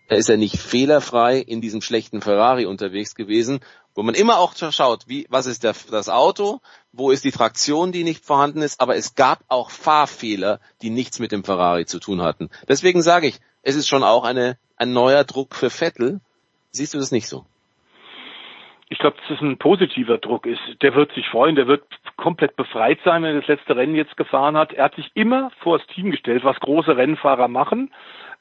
Da 0.07 0.15
ist 0.15 0.29
er 0.29 0.37
nicht 0.37 0.57
fehlerfrei 0.57 1.39
in 1.39 1.61
diesem 1.61 1.81
schlechten 1.81 2.21
Ferrari 2.21 2.65
unterwegs 2.65 3.15
gewesen, 3.15 3.59
wo 3.95 4.03
man 4.03 4.13
immer 4.13 4.37
auch 4.37 4.53
schaut, 4.55 5.07
wie, 5.07 5.25
was 5.29 5.45
ist 5.45 5.63
der, 5.63 5.73
das 5.89 6.09
Auto, 6.09 6.59
wo 6.91 7.11
ist 7.11 7.23
die 7.23 7.31
Traktion, 7.31 7.91
die 7.91 8.03
nicht 8.03 8.23
vorhanden 8.23 8.61
ist, 8.61 8.79
aber 8.81 8.97
es 8.97 9.15
gab 9.15 9.43
auch 9.47 9.71
Fahrfehler, 9.71 10.59
die 10.81 10.89
nichts 10.89 11.19
mit 11.19 11.31
dem 11.31 11.43
Ferrari 11.43 11.85
zu 11.85 11.99
tun 11.99 12.21
hatten. 12.21 12.49
Deswegen 12.67 13.01
sage 13.01 13.27
ich, 13.27 13.39
es 13.63 13.75
ist 13.75 13.87
schon 13.87 14.03
auch 14.03 14.25
eine, 14.25 14.57
ein 14.75 14.91
neuer 14.91 15.23
Druck 15.23 15.55
für 15.55 15.69
Vettel. 15.69 16.19
Siehst 16.71 16.93
du 16.93 16.99
das 16.99 17.11
nicht 17.11 17.27
so? 17.27 17.45
Ich 18.95 18.99
glaube, 18.99 19.17
dass 19.17 19.37
es 19.37 19.41
ein 19.41 19.57
positiver 19.57 20.19
Druck 20.19 20.45
ist. 20.45 20.61
Der 20.81 20.95
wird 20.95 21.11
sich 21.11 21.27
freuen, 21.27 21.57
der 21.57 21.67
wird 21.67 21.83
komplett 22.15 22.55
befreit 22.55 22.97
sein, 23.03 23.23
wenn 23.23 23.35
er 23.35 23.41
das 23.41 23.49
letzte 23.49 23.75
Rennen 23.75 23.93
jetzt 23.93 24.15
gefahren 24.15 24.55
hat. 24.55 24.71
Er 24.71 24.85
hat 24.85 24.95
sich 24.95 25.11
immer 25.15 25.51
vor 25.59 25.77
das 25.77 25.87
Team 25.87 26.11
gestellt, 26.11 26.45
was 26.45 26.57
große 26.61 26.95
Rennfahrer 26.95 27.49
machen. 27.49 27.91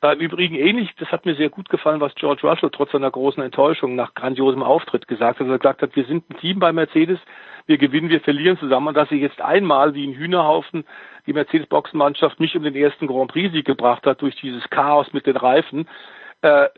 Äh, 0.01 0.13
Im 0.13 0.21
Übrigen 0.21 0.55
ähnlich, 0.55 0.95
das 1.01 1.11
hat 1.11 1.27
mir 1.27 1.35
sehr 1.35 1.51
gut 1.51 1.71
gefallen, 1.71 2.01
was 2.01 2.15
George 2.15 2.47
Russell 2.47 2.71
trotz 2.71 2.93
seiner 2.93 3.11
großen 3.11 3.43
Enttäuschung 3.43 3.97
nach 3.97 4.15
grandiosem 4.15 4.63
Auftritt 4.63 5.09
gesagt 5.09 5.41
hat. 5.41 5.49
Er 5.49 5.59
gesagt 5.59 5.83
hat, 5.83 5.97
wir 5.97 6.05
sind 6.05 6.31
ein 6.31 6.37
Team 6.37 6.61
bei 6.61 6.73
Mercedes, 6.73 7.19
wir 7.67 7.77
gewinnen, 7.77 8.09
wir 8.09 8.21
verlieren 8.21 8.57
zusammen 8.57 8.87
und 8.87 8.97
dass 8.97 9.09
sie 9.09 9.21
jetzt 9.21 9.41
einmal 9.41 9.95
wie 9.95 10.07
ein 10.07 10.15
Hühnerhaufen 10.15 10.85
die 11.27 11.33
Mercedes-Boxenmannschaft 11.33 12.39
nicht 12.39 12.55
um 12.55 12.63
den 12.63 12.77
ersten 12.77 13.09
Grand 13.09 13.33
Prix-Sieg 13.33 13.67
gebracht 13.67 14.07
hat 14.07 14.23
durch 14.23 14.37
dieses 14.37 14.71
Chaos 14.71 15.13
mit 15.13 15.27
den 15.27 15.37
Reifen, 15.37 15.89
äh, 16.43 16.69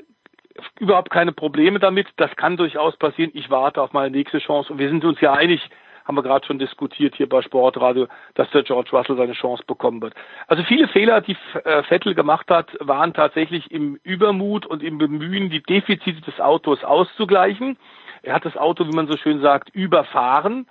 überhaupt 0.79 1.11
keine 1.11 1.33
Probleme 1.33 1.79
damit. 1.79 2.09
Das 2.17 2.35
kann 2.37 2.57
durchaus 2.57 2.97
passieren. 2.97 3.31
Ich 3.35 3.51
warte 3.51 3.83
auf 3.83 3.93
meine 3.93 4.11
nächste 4.11 4.39
Chance. 4.39 4.73
Und 4.73 4.79
wir 4.79 4.89
sind 4.89 5.05
uns 5.05 5.21
ja 5.21 5.33
einig, 5.33 5.61
haben 6.05 6.17
wir 6.17 6.23
gerade 6.23 6.47
schon 6.47 6.59
diskutiert 6.59 7.17
hier 7.17 7.29
bei 7.29 7.43
Sportradio, 7.43 8.07
dass 8.35 8.51
der 8.51 8.63
George 8.63 8.91
Russell 8.93 9.17
seine 9.17 9.33
Chance 9.33 9.65
bekommen 9.67 10.01
wird. 10.01 10.15
Also 10.47 10.63
viele 10.63 10.89
Fehler, 10.89 11.21
die 11.21 11.37
äh, 11.65 11.83
Vettel 11.83 12.15
gemacht 12.15 12.49
hat, 12.49 12.69
waren 12.81 13.13
tatsächlich 13.13 13.71
im 13.71 13.99
Übermut 14.05 14.67
und 14.67 14.83
im 14.83 14.99
Bemühen, 14.99 15.51
die 15.51 15.63
Defizite 15.63 16.21
des 16.21 16.41
Autos 16.41 16.85
auszugleichen. 16.85 17.77
Er 18.23 18.35
hat 18.35 18.45
das 18.45 18.57
Auto, 18.57 18.87
wie 18.87 18.95
man 18.95 19.09
so 19.09 19.17
schön 19.17 19.41
sagt, 19.41 19.71
überfahren. 19.75 20.69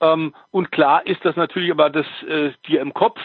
Ähm, 0.00 0.34
und 0.50 0.72
klar 0.72 1.06
ist 1.06 1.24
das 1.24 1.36
natürlich 1.36 1.70
aber 1.70 1.90
das 1.90 2.06
äh, 2.26 2.52
dir 2.66 2.80
im 2.80 2.94
Kopf 2.94 3.20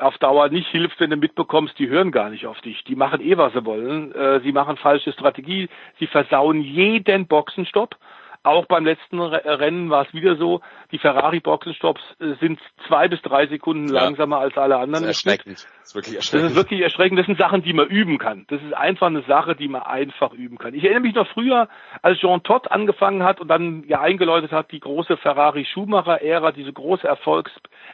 auf 0.00 0.18
Dauer 0.18 0.48
nicht 0.48 0.68
hilft, 0.68 1.00
wenn 1.00 1.10
du 1.10 1.16
mitbekommst, 1.16 1.78
die 1.78 1.88
hören 1.88 2.12
gar 2.12 2.30
nicht 2.30 2.46
auf 2.46 2.60
dich. 2.60 2.84
Die 2.84 2.96
machen 2.96 3.20
eh, 3.20 3.36
was 3.36 3.52
sie 3.52 3.64
wollen. 3.64 4.14
Äh, 4.14 4.40
sie 4.40 4.52
machen 4.52 4.76
falsche 4.76 5.12
Strategie. 5.12 5.68
Sie 5.98 6.06
versauen 6.06 6.60
jeden 6.62 7.26
Boxenstopp. 7.26 7.96
Auch 8.44 8.66
beim 8.66 8.86
letzten 8.86 9.20
Rennen 9.20 9.90
war 9.90 10.06
es 10.06 10.14
wieder 10.14 10.36
so, 10.36 10.60
die 10.92 10.98
Ferrari-Boxenstopps 10.98 12.00
äh, 12.20 12.34
sind 12.40 12.60
zwei 12.86 13.08
bis 13.08 13.20
drei 13.20 13.46
Sekunden 13.48 13.92
ja. 13.92 14.04
langsamer 14.04 14.38
als 14.38 14.56
alle 14.56 14.76
anderen. 14.76 15.04
Das 15.04 15.18
ist 15.18 15.26
erschreckend. 15.26 15.66
Das 15.80 15.88
ist 15.88 15.94
wirklich 15.94 16.16
erschreckend. 16.16 16.44
Das 16.44 16.52
ist 16.52 16.56
wirklich 16.56 16.80
erschreckend. 16.80 17.18
Das 17.18 17.26
sind 17.26 17.38
Sachen, 17.38 17.62
die 17.62 17.72
man 17.72 17.88
üben 17.88 18.18
kann. 18.18 18.46
Das 18.48 18.62
ist 18.62 18.72
einfach 18.74 19.08
eine 19.08 19.22
Sache, 19.22 19.56
die 19.56 19.68
man 19.68 19.82
einfach 19.82 20.32
üben 20.32 20.56
kann. 20.56 20.72
Ich 20.72 20.84
erinnere 20.84 21.02
mich 21.02 21.14
noch 21.14 21.28
früher, 21.28 21.68
als 22.00 22.20
Jean 22.20 22.42
Todt 22.42 22.70
angefangen 22.70 23.24
hat 23.24 23.40
und 23.40 23.48
dann 23.48 23.82
ja 23.88 24.00
eingeläutet 24.00 24.52
hat, 24.52 24.70
die 24.70 24.80
große 24.80 25.16
Ferrari-Schumacher-Ära, 25.16 26.52
diese 26.52 26.72
große 26.72 27.08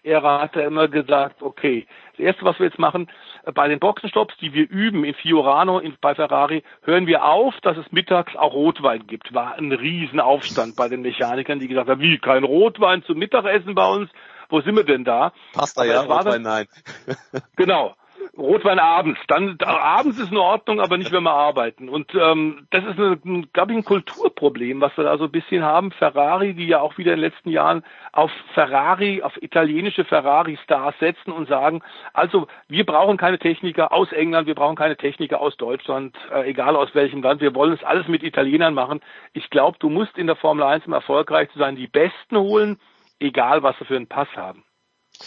Erfolgsära, 0.03 0.41
hat 0.41 0.57
er 0.57 0.67
immer 0.67 0.89
gesagt, 0.89 1.43
okay, 1.43 1.87
das 2.13 2.21
erste, 2.21 2.45
was 2.45 2.59
wir 2.59 2.67
jetzt 2.67 2.79
machen, 2.79 3.09
äh, 3.45 3.53
bei 3.53 3.69
den 3.69 3.79
Boxenstopps, 3.79 4.35
die 4.41 4.53
wir 4.53 4.69
üben 4.69 5.05
in 5.05 5.15
Fiorano, 5.15 5.79
in, 5.79 5.97
bei 6.01 6.15
Ferrari, 6.15 6.63
hören 6.83 7.07
wir 7.07 7.25
auf, 7.25 7.55
dass 7.63 7.77
es 7.77 7.91
mittags 7.93 8.35
auch 8.37 8.53
Rotwein 8.53 9.07
gibt. 9.07 9.35
War 9.35 9.57
ein 9.57 9.73
Riesenaufstand 9.73 10.77
bei 10.77 10.89
den 10.89 11.03
Mechanikern, 11.03 11.61
die 11.61 11.69
gesagt 11.69 11.89
haben, 11.89 12.01
wie, 12.01 12.19
kein 12.19 12.45
Rotwein 12.45 13.03
zum 13.05 13.19
Mittagessen 13.19 13.75
bei 13.75 13.87
uns? 13.87 14.11
Wo 14.49 14.61
sind 14.61 14.77
wir 14.77 14.85
denn 14.85 15.05
da? 15.05 15.33
Pasta 15.53 15.85
ja, 15.85 16.03
Rotwein 16.03 16.43
nein. 16.43 16.67
genau. 17.57 17.95
Rotwein 18.37 18.79
abends. 18.79 19.21
Dann 19.29 19.59
abends 19.61 20.19
ist 20.19 20.31
in 20.31 20.37
Ordnung, 20.37 20.81
aber 20.81 20.97
nicht, 20.97 21.13
wenn 21.13 21.23
wir 21.23 21.33
arbeiten. 21.33 21.89
Und 21.89 22.15
ähm, 22.15 22.67
das 22.71 22.85
ist, 22.85 22.97
glaube 23.53 23.73
ich, 23.73 23.79
ein 23.79 23.85
Kulturproblem, 23.85 24.81
was 24.81 24.97
wir 24.97 25.05
da 25.05 25.19
so 25.19 25.25
ein 25.25 25.31
bisschen 25.31 25.63
haben. 25.63 25.93
Ferrari, 25.93 26.55
die 26.55 26.67
ja 26.67 26.81
auch 26.81 26.99
wieder 26.99 27.13
in 27.13 27.21
den 27.21 27.31
letzten 27.31 27.51
Jahren 27.51 27.85
auf 28.13 28.31
Ferrari, 28.55 29.23
auf 29.23 29.41
italienische 29.43 30.05
Ferrari-Stars 30.05 30.99
setzen 30.99 31.33
und 31.33 31.49
sagen, 31.49 31.83
also 32.13 32.47
wir 32.69 32.85
brauchen 32.85 33.17
keine 33.17 33.39
Techniker 33.39 33.93
aus 33.93 34.13
England, 34.13 34.47
wir 34.47 34.55
brauchen 34.55 34.77
keine 34.77 34.97
Techniker 34.97 35.41
aus 35.41 35.57
Deutschland, 35.57 36.17
äh, 36.33 36.49
egal 36.49 36.77
aus 36.77 36.95
welchem 36.95 37.23
Land, 37.23 37.41
wir 37.41 37.55
wollen 37.55 37.73
es 37.73 37.85
alles 37.85 38.09
mit 38.09 38.23
Italienern 38.23 38.75
machen. 38.75 39.01
Ich 39.33 39.51
glaube, 39.51 39.79
du 39.81 39.89
musst 39.89 40.17
in 40.19 40.27
der 40.27 40.37
Formel 40.37 40.65
1, 40.65 40.87
um 40.87 40.93
erfolgreich 40.93 41.51
zu 41.51 41.59
sein, 41.59 41.77
die 41.77 41.89
Besten 41.89 42.37
holen, 42.37 42.79
egal 43.19 43.63
was 43.63 43.79
sie 43.79 43.85
für 43.85 43.97
einen 43.97 44.09
Pass 44.09 44.29
haben. 44.37 44.65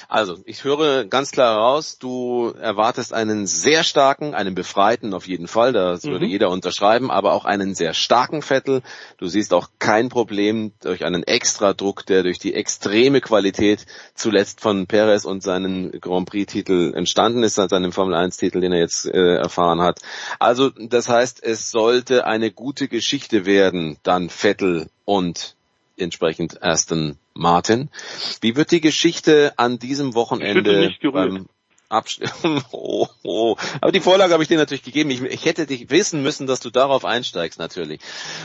Also, 0.09 0.37
ich 0.45 0.63
höre 0.63 1.05
ganz 1.05 1.31
klar 1.31 1.55
heraus, 1.55 1.97
du 1.97 2.53
erwartest 2.59 3.13
einen 3.13 3.47
sehr 3.47 3.83
starken, 3.83 4.33
einen 4.33 4.53
befreiten 4.53 5.13
auf 5.13 5.27
jeden 5.27 5.47
Fall, 5.47 5.71
das 5.71 6.03
mhm. 6.03 6.11
würde 6.11 6.25
jeder 6.25 6.49
unterschreiben, 6.49 7.09
aber 7.09 7.33
auch 7.33 7.45
einen 7.45 7.73
sehr 7.73 7.93
starken 7.93 8.41
Vettel. 8.41 8.81
Du 9.17 9.27
siehst 9.27 9.53
auch 9.53 9.69
kein 9.79 10.09
Problem 10.09 10.73
durch 10.81 11.05
einen 11.05 11.23
Extradruck, 11.23 12.05
der 12.05 12.23
durch 12.23 12.37
die 12.37 12.53
extreme 12.53 13.21
Qualität 13.21 13.85
zuletzt 14.13 14.61
von 14.61 14.87
Perez 14.87 15.25
und 15.25 15.41
seinen 15.41 15.91
Grand 16.01 16.29
Prix-Titel 16.29 16.93
entstanden 16.95 17.43
ist, 17.43 17.55
seinem 17.55 17.91
Formel-1-Titel, 17.91 18.59
den 18.59 18.73
er 18.73 18.79
jetzt 18.79 19.05
äh, 19.05 19.35
erfahren 19.35 19.81
hat. 19.81 19.99
Also, 20.39 20.69
das 20.69 21.07
heißt, 21.07 21.43
es 21.43 21.71
sollte 21.71 22.25
eine 22.25 22.51
gute 22.51 22.87
Geschichte 22.87 23.45
werden, 23.45 23.97
dann 24.03 24.29
Vettel 24.29 24.89
und 25.05 25.55
entsprechend 25.97 26.61
Aston 26.61 27.17
Martin. 27.37 27.89
Wie 28.41 28.55
wird 28.55 28.71
die 28.71 28.81
Geschichte 28.81 29.53
an 29.57 29.79
diesem 29.79 30.15
Wochenende 30.15 30.93
beim 31.11 31.47
Abstimmen. 31.89 32.63
Oh, 32.71 33.07
oh. 33.23 33.55
Aber 33.81 33.91
die 33.91 33.99
Vorlage 33.99 34.33
habe 34.33 34.43
ich 34.43 34.49
dir 34.49 34.57
natürlich 34.57 34.83
gegeben. 34.83 35.09
Ich, 35.09 35.21
ich, 35.21 35.45
hätte 35.45 35.65
dich 35.65 35.89
wissen 35.89 36.21
müssen, 36.21 36.47
dass 36.47 36.59
du 36.59 36.69
darauf 36.69 37.05
einsteigst, 37.05 37.59
natürlich. 37.59 38.01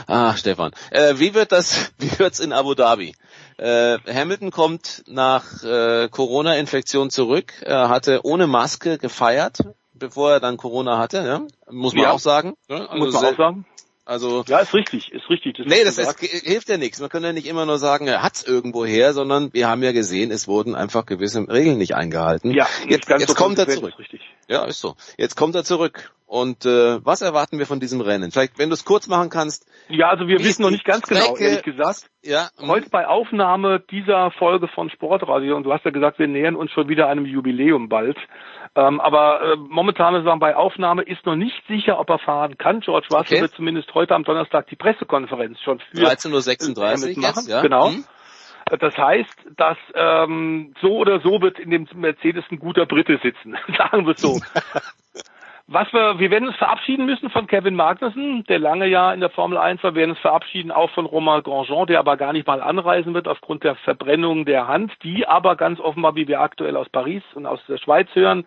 Ah, 0.06 0.36
Stefan. 0.36 0.72
Äh, 0.90 1.14
wie 1.18 1.34
wird 1.34 1.52
das, 1.52 1.92
wie 1.98 2.18
wird's 2.18 2.40
in 2.40 2.52
Abu 2.52 2.74
Dhabi? 2.74 3.14
Äh, 3.58 3.98
Hamilton 4.06 4.50
kommt 4.50 5.02
nach 5.06 5.62
äh, 5.62 6.08
Corona-Infektion 6.08 7.10
zurück. 7.10 7.52
Er 7.62 7.88
hatte 7.88 8.20
ohne 8.24 8.46
Maske 8.46 8.98
gefeiert, 8.98 9.58
bevor 9.92 10.32
er 10.32 10.40
dann 10.40 10.56
Corona 10.56 10.98
hatte, 10.98 11.18
ja? 11.18 11.42
muss 11.70 11.94
man 11.94 12.04
ja. 12.04 12.10
auch 12.12 12.20
sagen. 12.20 12.54
Ja? 12.68 12.86
Also 12.86 12.96
muss 12.96 13.14
man 13.14 13.24
auch 13.24 13.36
sagen. 13.36 13.66
Also 14.04 14.42
ja, 14.48 14.58
ist 14.58 14.74
richtig, 14.74 15.12
ist 15.12 15.30
richtig. 15.30 15.58
Das 15.58 15.66
nee, 15.66 15.84
das 15.84 15.96
ist, 15.96 16.20
hilft 16.20 16.68
ja 16.68 16.76
nichts. 16.76 17.00
Man 17.00 17.08
kann 17.08 17.22
ja 17.22 17.32
nicht 17.32 17.46
immer 17.46 17.66
nur 17.66 17.78
sagen, 17.78 18.08
er 18.08 18.22
hat's 18.22 18.42
irgendwo 18.42 18.84
her, 18.84 19.12
sondern 19.12 19.52
wir 19.52 19.68
haben 19.68 19.82
ja 19.82 19.92
gesehen, 19.92 20.32
es 20.32 20.48
wurden 20.48 20.74
einfach 20.74 21.06
gewisse 21.06 21.46
Regeln 21.48 21.78
nicht 21.78 21.94
eingehalten. 21.94 22.52
Ja, 22.52 22.66
jetzt, 22.88 23.08
jetzt 23.08 23.28
so 23.28 23.34
kommt 23.34 23.58
er 23.58 23.68
zurück. 23.68 23.94
Ja, 24.48 24.64
ist 24.64 24.80
so. 24.80 24.96
Jetzt 25.16 25.36
kommt 25.36 25.54
er 25.54 25.62
zurück. 25.62 26.12
Und 26.26 26.64
äh, 26.64 27.04
was 27.04 27.20
erwarten 27.20 27.58
wir 27.58 27.66
von 27.66 27.78
diesem 27.78 28.00
Rennen? 28.00 28.30
Vielleicht, 28.32 28.58
wenn 28.58 28.70
du 28.70 28.74
es 28.74 28.86
kurz 28.86 29.06
machen 29.06 29.28
kannst. 29.28 29.66
Ja, 29.88 30.08
also 30.08 30.26
wir 30.26 30.38
wissen 30.40 30.62
noch 30.62 30.70
nicht 30.70 30.86
ganz 30.86 31.06
genau, 31.06 31.20
Strecke, 31.20 31.38
genau, 31.38 31.50
ehrlich 31.50 31.62
gesagt. 31.62 32.10
Ja. 32.22 32.48
Heute 32.58 32.88
bei 32.88 33.06
Aufnahme 33.06 33.80
dieser 33.90 34.30
Folge 34.30 34.66
von 34.66 34.88
Sportradio, 34.88 35.54
und 35.56 35.64
du 35.64 35.72
hast 35.72 35.84
ja 35.84 35.90
gesagt, 35.90 36.18
wir 36.18 36.28
nähern 36.28 36.56
uns 36.56 36.70
schon 36.70 36.88
wieder 36.88 37.08
einem 37.08 37.26
Jubiläum 37.26 37.90
bald. 37.90 38.16
Ähm, 38.74 39.00
aber 39.00 39.42
äh, 39.42 39.56
momentan 39.56 40.14
ist 40.14 40.40
bei 40.40 40.56
Aufnahme 40.56 41.02
ist 41.02 41.26
noch 41.26 41.36
nicht 41.36 41.62
sicher, 41.68 41.98
ob 41.98 42.08
er 42.08 42.18
fahren 42.18 42.56
kann. 42.56 42.80
George 42.80 43.08
Russell 43.10 43.36
okay. 43.36 43.40
wird 43.42 43.54
zumindest 43.54 43.92
heute 43.94 44.14
am 44.14 44.24
Donnerstag 44.24 44.66
die 44.68 44.76
Pressekonferenz 44.76 45.60
schon 45.60 45.78
für 45.78 45.98
13.36 45.98 47.16
Uhr 47.18 47.22
jetzt, 47.22 47.48
ja. 47.48 47.60
Genau. 47.60 47.90
Hm. 47.90 48.04
Das 48.80 48.96
heißt, 48.96 49.36
dass 49.56 49.76
ähm, 49.94 50.74
so 50.80 50.96
oder 50.96 51.20
so 51.20 51.42
wird 51.42 51.58
in 51.58 51.70
dem 51.70 51.86
Mercedes 51.94 52.44
ein 52.50 52.58
guter 52.58 52.86
Brite 52.86 53.18
sitzen, 53.22 53.56
sagen 53.76 54.06
wir 54.06 54.14
es 54.14 54.20
so. 54.20 54.40
Was 55.68 55.92
wir, 55.92 56.18
wir 56.18 56.30
werden 56.30 56.48
uns 56.48 56.56
verabschieden 56.56 57.06
müssen 57.06 57.30
von 57.30 57.46
Kevin 57.46 57.76
Magnussen, 57.76 58.44
der 58.44 58.58
lange 58.58 58.86
ja 58.86 59.12
in 59.12 59.20
der 59.20 59.30
Formel 59.30 59.56
1 59.58 59.82
war. 59.82 59.94
Wir 59.94 60.00
werden 60.00 60.10
uns 60.10 60.20
verabschieden 60.20 60.72
auch 60.72 60.90
von 60.90 61.06
Romain 61.06 61.42
Grandjean, 61.42 61.86
der 61.86 62.00
aber 62.00 62.16
gar 62.16 62.32
nicht 62.32 62.46
mal 62.46 62.60
anreisen 62.60 63.14
wird 63.14 63.28
aufgrund 63.28 63.62
der 63.62 63.76
Verbrennung 63.76 64.44
der 64.44 64.66
Hand, 64.66 64.92
die 65.02 65.26
aber 65.26 65.56
ganz 65.56 65.78
offenbar, 65.78 66.16
wie 66.16 66.26
wir 66.26 66.40
aktuell 66.40 66.76
aus 66.76 66.88
Paris 66.88 67.22
und 67.34 67.46
aus 67.46 67.60
der 67.68 67.78
Schweiz 67.78 68.08
hören, 68.14 68.46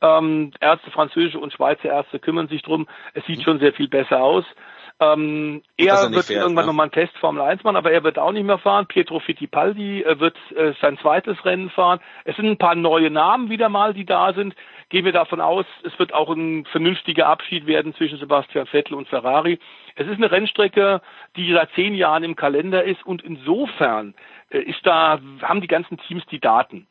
ähm, 0.00 0.52
Ärzte, 0.60 0.90
französische 0.90 1.38
und 1.38 1.52
Schweizer 1.52 1.90
Ärzte 1.90 2.18
kümmern 2.18 2.48
sich 2.48 2.62
drum. 2.62 2.88
Es 3.14 3.24
sieht 3.26 3.42
schon 3.42 3.60
sehr 3.60 3.72
viel 3.72 3.88
besser 3.88 4.22
aus. 4.22 4.44
Ähm, 5.00 5.62
er, 5.76 5.94
er 5.94 6.10
wird 6.10 6.26
fährt, 6.26 6.42
irgendwann 6.42 6.64
ne? 6.64 6.70
nochmal 6.70 6.84
einen 6.84 6.92
Test 6.92 7.16
Formel 7.18 7.40
1 7.40 7.62
machen, 7.62 7.76
aber 7.76 7.92
er 7.92 8.02
wird 8.02 8.18
auch 8.18 8.32
nicht 8.32 8.44
mehr 8.44 8.58
fahren. 8.58 8.86
Pietro 8.86 9.20
Fittipaldi 9.20 10.02
äh, 10.02 10.18
wird 10.18 10.36
äh, 10.56 10.72
sein 10.80 10.98
zweites 10.98 11.44
Rennen 11.44 11.70
fahren. 11.70 12.00
Es 12.24 12.34
sind 12.34 12.46
ein 12.46 12.58
paar 12.58 12.74
neue 12.74 13.10
Namen 13.10 13.48
wieder 13.48 13.68
mal, 13.68 13.94
die 13.94 14.04
da 14.04 14.32
sind 14.32 14.56
gehen 14.88 15.04
wir 15.04 15.12
davon 15.12 15.40
aus, 15.40 15.66
es 15.82 15.98
wird 15.98 16.14
auch 16.14 16.30
ein 16.30 16.64
vernünftiger 16.66 17.26
Abschied 17.26 17.66
werden 17.66 17.94
zwischen 17.94 18.18
Sebastian 18.18 18.66
Vettel 18.66 18.94
und 18.94 19.08
Ferrari. 19.08 19.58
Es 19.96 20.06
ist 20.06 20.16
eine 20.16 20.30
Rennstrecke, 20.30 21.02
die 21.36 21.52
seit 21.52 21.70
zehn 21.72 21.94
Jahren 21.94 22.24
im 22.24 22.36
Kalender 22.36 22.84
ist 22.84 23.04
und 23.04 23.22
insofern 23.22 24.14
äh, 24.50 24.60
ist 24.60 24.80
da, 24.84 25.20
haben 25.42 25.60
die 25.60 25.68
ganzen 25.68 25.98
Teams 25.98 26.24
die 26.26 26.40
Daten. 26.40 26.86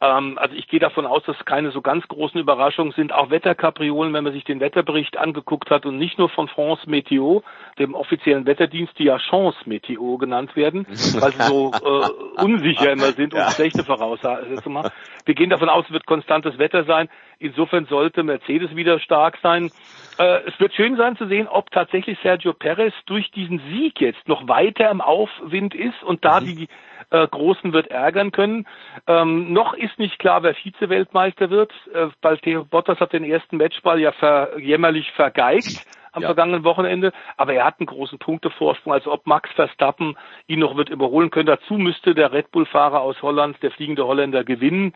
Ähm, 0.00 0.36
also 0.36 0.54
ich 0.54 0.68
gehe 0.68 0.80
davon 0.80 1.06
aus, 1.06 1.22
dass 1.24 1.42
keine 1.46 1.70
so 1.70 1.80
ganz 1.80 2.06
großen 2.08 2.38
Überraschungen 2.38 2.92
sind. 2.92 3.12
Auch 3.12 3.30
Wetterkapriolen, 3.30 4.12
wenn 4.12 4.24
man 4.24 4.34
sich 4.34 4.44
den 4.44 4.60
Wetterbericht 4.60 5.16
angeguckt 5.16 5.70
hat 5.70 5.86
und 5.86 5.96
nicht 5.96 6.18
nur 6.18 6.28
von 6.28 6.48
France 6.48 6.86
Météo, 6.86 7.42
dem 7.78 7.94
offiziellen 7.94 8.44
Wetterdienst, 8.44 8.98
die 8.98 9.04
ja 9.04 9.16
Chance 9.18 9.58
Météo 9.66 10.18
genannt 10.18 10.54
werden, 10.54 10.86
weil 11.20 11.32
sie 11.32 11.42
so 11.42 11.72
äh, 11.72 12.42
unsicher 12.42 12.92
immer 12.92 13.12
sind 13.12 13.32
und 13.32 13.40
ja. 13.40 13.50
schlechte 13.50 13.84
Voraussagen 13.84 14.72
machen. 14.72 14.90
Wir 15.24 15.34
gehen 15.34 15.50
davon 15.50 15.70
aus, 15.70 15.86
es 15.86 15.92
wird 15.92 16.06
konstantes 16.06 16.58
Wetter 16.58 16.84
sein. 16.84 17.08
Insofern 17.38 17.86
sollte 17.86 18.22
Mercedes 18.22 18.76
wieder 18.76 18.98
stark 19.00 19.38
sein. 19.42 19.70
Äh, 20.18 20.40
es 20.46 20.60
wird 20.60 20.74
schön 20.74 20.96
sein 20.96 21.16
zu 21.16 21.26
sehen, 21.26 21.48
ob 21.48 21.70
tatsächlich 21.70 22.18
Sergio 22.22 22.52
Perez 22.52 22.92
durch 23.06 23.30
diesen 23.30 23.60
Sieg 23.70 24.00
jetzt 24.00 24.28
noch 24.28 24.46
weiter 24.46 24.90
im 24.90 25.00
Aufwind 25.00 25.74
ist 25.74 26.02
und 26.02 26.24
da 26.24 26.40
mhm. 26.40 26.44
die 26.44 26.68
äh, 27.10 27.26
Großen 27.26 27.72
wird 27.72 27.88
ärgern 27.88 28.32
können. 28.32 28.66
Ähm, 29.06 29.52
noch 29.52 29.74
ist 29.74 29.98
nicht 29.98 30.18
klar, 30.18 30.42
wer 30.42 30.54
Vize-Weltmeister 30.54 31.50
wird. 31.50 31.72
Äh, 31.92 32.08
Valtteri 32.22 32.64
Bottas 32.64 33.00
hat 33.00 33.12
den 33.12 33.24
ersten 33.24 33.56
Matchball 33.56 34.00
ja 34.00 34.12
ver 34.12 34.58
jämmerlich 34.58 35.10
vergeigt 35.12 35.86
am 36.16 36.22
ja. 36.22 36.28
vergangenen 36.28 36.64
Wochenende, 36.64 37.12
aber 37.36 37.52
er 37.52 37.66
hat 37.66 37.78
einen 37.78 37.86
großen 37.86 38.18
Punktevorsprung, 38.18 38.92
als 38.94 39.06
ob 39.06 39.26
Max 39.26 39.50
Verstappen 39.52 40.16
ihn 40.46 40.60
noch 40.60 40.76
wird 40.76 40.88
überholen 40.88 41.30
können. 41.30 41.46
Dazu 41.46 41.74
müsste 41.74 42.14
der 42.14 42.32
Red 42.32 42.50
Bull-Fahrer 42.52 43.00
aus 43.00 43.20
Holland, 43.20 43.62
der 43.62 43.70
fliegende 43.70 44.06
Holländer, 44.06 44.42
gewinnen. 44.42 44.94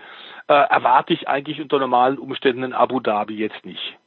Äh, 0.48 0.54
erwarte 0.54 1.12
ich 1.12 1.28
eigentlich 1.28 1.60
unter 1.60 1.78
normalen 1.78 2.18
Umständen 2.18 2.62
in 2.62 2.72
Abu 2.72 3.00
Dhabi 3.00 3.34
jetzt 3.34 3.66
nicht. 3.66 3.98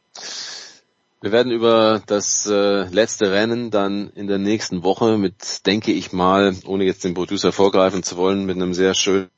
Wir 1.23 1.31
werden 1.31 1.53
über 1.53 2.01
das 2.05 2.45
äh, 2.47 2.83
letzte 2.89 3.31
Rennen 3.31 3.71
dann 3.71 4.09
in 4.09 4.27
der 4.27 4.39
nächsten 4.39 4.83
Woche 4.83 5.17
mit, 5.17 5.65
denke 5.65 5.93
ich 5.93 6.11
mal, 6.11 6.53
ohne 6.65 6.83
jetzt 6.83 7.05
den 7.05 7.13
Producer 7.13 7.53
vorgreifen 7.53 8.03
zu 8.03 8.17
wollen, 8.17 8.45
mit 8.45 8.57
einem 8.57 8.73
sehr 8.73 8.93
schönen 8.93 9.29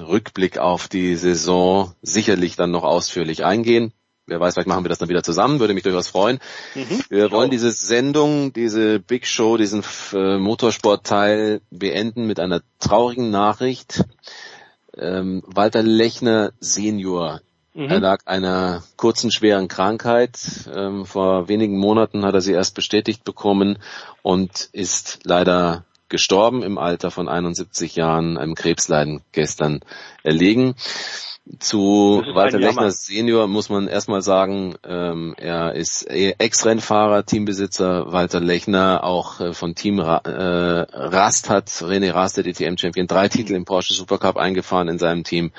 Rückblick 0.00 0.56
auf 0.56 0.88
die 0.88 1.16
Saison 1.16 1.92
sicherlich 2.00 2.56
dann 2.56 2.70
noch 2.70 2.82
ausführlich 2.82 3.44
eingehen. 3.44 3.92
Wer 4.24 4.40
weiß, 4.40 4.54
vielleicht 4.54 4.68
machen 4.68 4.86
wir 4.86 4.88
das 4.88 5.00
dann 5.00 5.10
wieder 5.10 5.22
zusammen, 5.22 5.60
würde 5.60 5.74
mich 5.74 5.82
durchaus 5.82 6.08
freuen. 6.08 6.38
Mhm. 6.74 7.02
Wir 7.10 7.30
wollen 7.30 7.50
diese 7.50 7.72
Sendung, 7.72 8.54
diese 8.54 8.98
Big 8.98 9.26
Show, 9.26 9.58
diesen 9.58 9.82
äh, 10.14 10.38
Motorsportteil 10.38 11.60
beenden 11.70 12.26
mit 12.26 12.40
einer 12.40 12.62
traurigen 12.78 13.30
Nachricht. 13.30 14.02
Ähm, 14.96 15.42
Walter 15.46 15.82
Lechner 15.82 16.54
Senior 16.58 17.42
Mhm. 17.78 17.90
Er 17.90 18.00
lag 18.00 18.26
einer 18.26 18.82
kurzen, 18.96 19.30
schweren 19.30 19.68
Krankheit. 19.68 20.36
Ähm, 20.74 21.06
vor 21.06 21.46
wenigen 21.46 21.78
Monaten 21.78 22.24
hat 22.24 22.34
er 22.34 22.40
sie 22.40 22.52
erst 22.52 22.74
bestätigt 22.74 23.22
bekommen 23.22 23.78
und 24.22 24.68
ist 24.72 25.20
leider 25.22 25.84
gestorben 26.08 26.62
im 26.62 26.78
Alter 26.78 27.10
von 27.10 27.28
71 27.28 27.96
Jahren, 27.96 28.38
einem 28.38 28.54
Krebsleiden 28.54 29.22
gestern 29.32 29.80
erlegen. 30.22 30.74
Zu 31.60 32.22
Walter 32.34 32.58
Lechner 32.58 32.90
Senior 32.90 33.46
muss 33.46 33.70
man 33.70 33.88
erstmal 33.88 34.20
sagen, 34.20 34.74
ähm, 34.84 35.34
er 35.38 35.74
ist 35.74 36.02
Ex-Rennfahrer, 36.02 37.24
Teambesitzer 37.24 38.12
Walter 38.12 38.40
Lechner, 38.40 39.02
auch 39.02 39.40
äh, 39.40 39.52
von 39.54 39.74
Team 39.74 39.98
Ra 39.98 40.18
äh, 40.24 40.86
Rast 40.92 41.48
hat 41.48 41.68
René 41.68 42.12
Rast, 42.12 42.36
der 42.36 42.44
DTM-Champion, 42.44 43.06
drei 43.06 43.28
Titel 43.28 43.54
im 43.54 43.64
Porsche 43.64 43.94
Supercup 43.94 44.36
eingefahren 44.36 44.88
in 44.88 44.98
seinem 44.98 45.24
Team, 45.24 45.52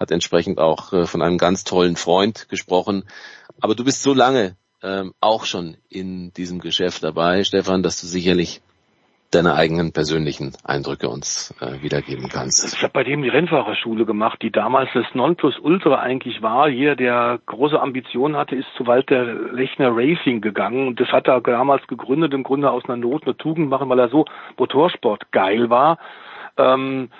hat 0.00 0.10
entsprechend 0.10 0.58
auch 0.58 0.92
äh, 0.92 1.06
von 1.06 1.22
einem 1.22 1.38
ganz 1.38 1.62
tollen 1.62 1.94
Freund 1.94 2.48
gesprochen. 2.48 3.04
Aber 3.60 3.76
du 3.76 3.84
bist 3.84 4.02
so 4.02 4.14
lange 4.14 4.56
ähm, 4.82 5.14
auch 5.20 5.44
schon 5.44 5.76
in 5.88 6.32
diesem 6.32 6.58
Geschäft 6.58 7.04
dabei, 7.04 7.44
Stefan, 7.44 7.82
dass 7.84 8.00
du 8.00 8.08
sicherlich 8.08 8.62
deine 9.30 9.54
eigenen 9.54 9.92
persönlichen 9.92 10.52
Eindrücke 10.64 11.08
uns 11.08 11.54
äh, 11.60 11.82
wiedergeben 11.82 12.28
kannst. 12.28 12.74
Ich 12.74 12.82
habe 12.82 12.92
bei 12.92 13.04
dem 13.04 13.22
die 13.22 13.28
Rennfahrerschule 13.28 14.06
gemacht, 14.06 14.40
die 14.42 14.50
damals 14.50 14.88
das 14.94 15.06
Nonplusultra 15.14 15.98
eigentlich 15.98 16.42
war. 16.42 16.68
Jeder, 16.68 16.96
der 16.96 17.40
große 17.46 17.80
Ambitionen 17.80 18.36
hatte, 18.36 18.56
ist 18.56 18.68
zu 18.76 18.86
Walter 18.86 19.24
Lechner 19.24 19.90
Racing 19.92 20.40
gegangen 20.40 20.88
und 20.88 21.00
das 21.00 21.08
hat 21.08 21.28
er 21.28 21.40
damals 21.40 21.86
gegründet, 21.86 22.34
im 22.34 22.44
Grunde 22.44 22.70
aus 22.70 22.84
einer 22.84 22.96
Not 22.96 23.24
eine 23.24 23.36
Tugend 23.36 23.68
machen, 23.68 23.88
weil 23.88 23.98
er 23.98 24.08
so 24.08 24.24
Motorsport 24.56 25.32
geil 25.32 25.70
war. 25.70 25.98
Ähm, 26.56 27.10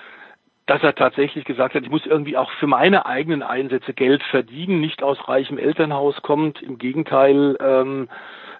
dass 0.67 0.83
er 0.83 0.95
tatsächlich 0.95 1.45
gesagt 1.45 1.75
hat, 1.75 1.83
ich 1.83 1.89
muss 1.89 2.05
irgendwie 2.05 2.35
auch 2.35 2.51
für 2.59 2.67
meine 2.67 3.05
eigenen 3.05 3.41
Einsätze 3.41 3.93
Geld 3.93 4.21
verdienen, 4.23 4.81
nicht 4.81 5.01
aus 5.01 5.17
reichem 5.27 5.57
Elternhaus 5.57 6.21
kommt, 6.21 6.61
im 6.61 6.77
Gegenteil 6.77 7.57
ähm, 7.61 8.09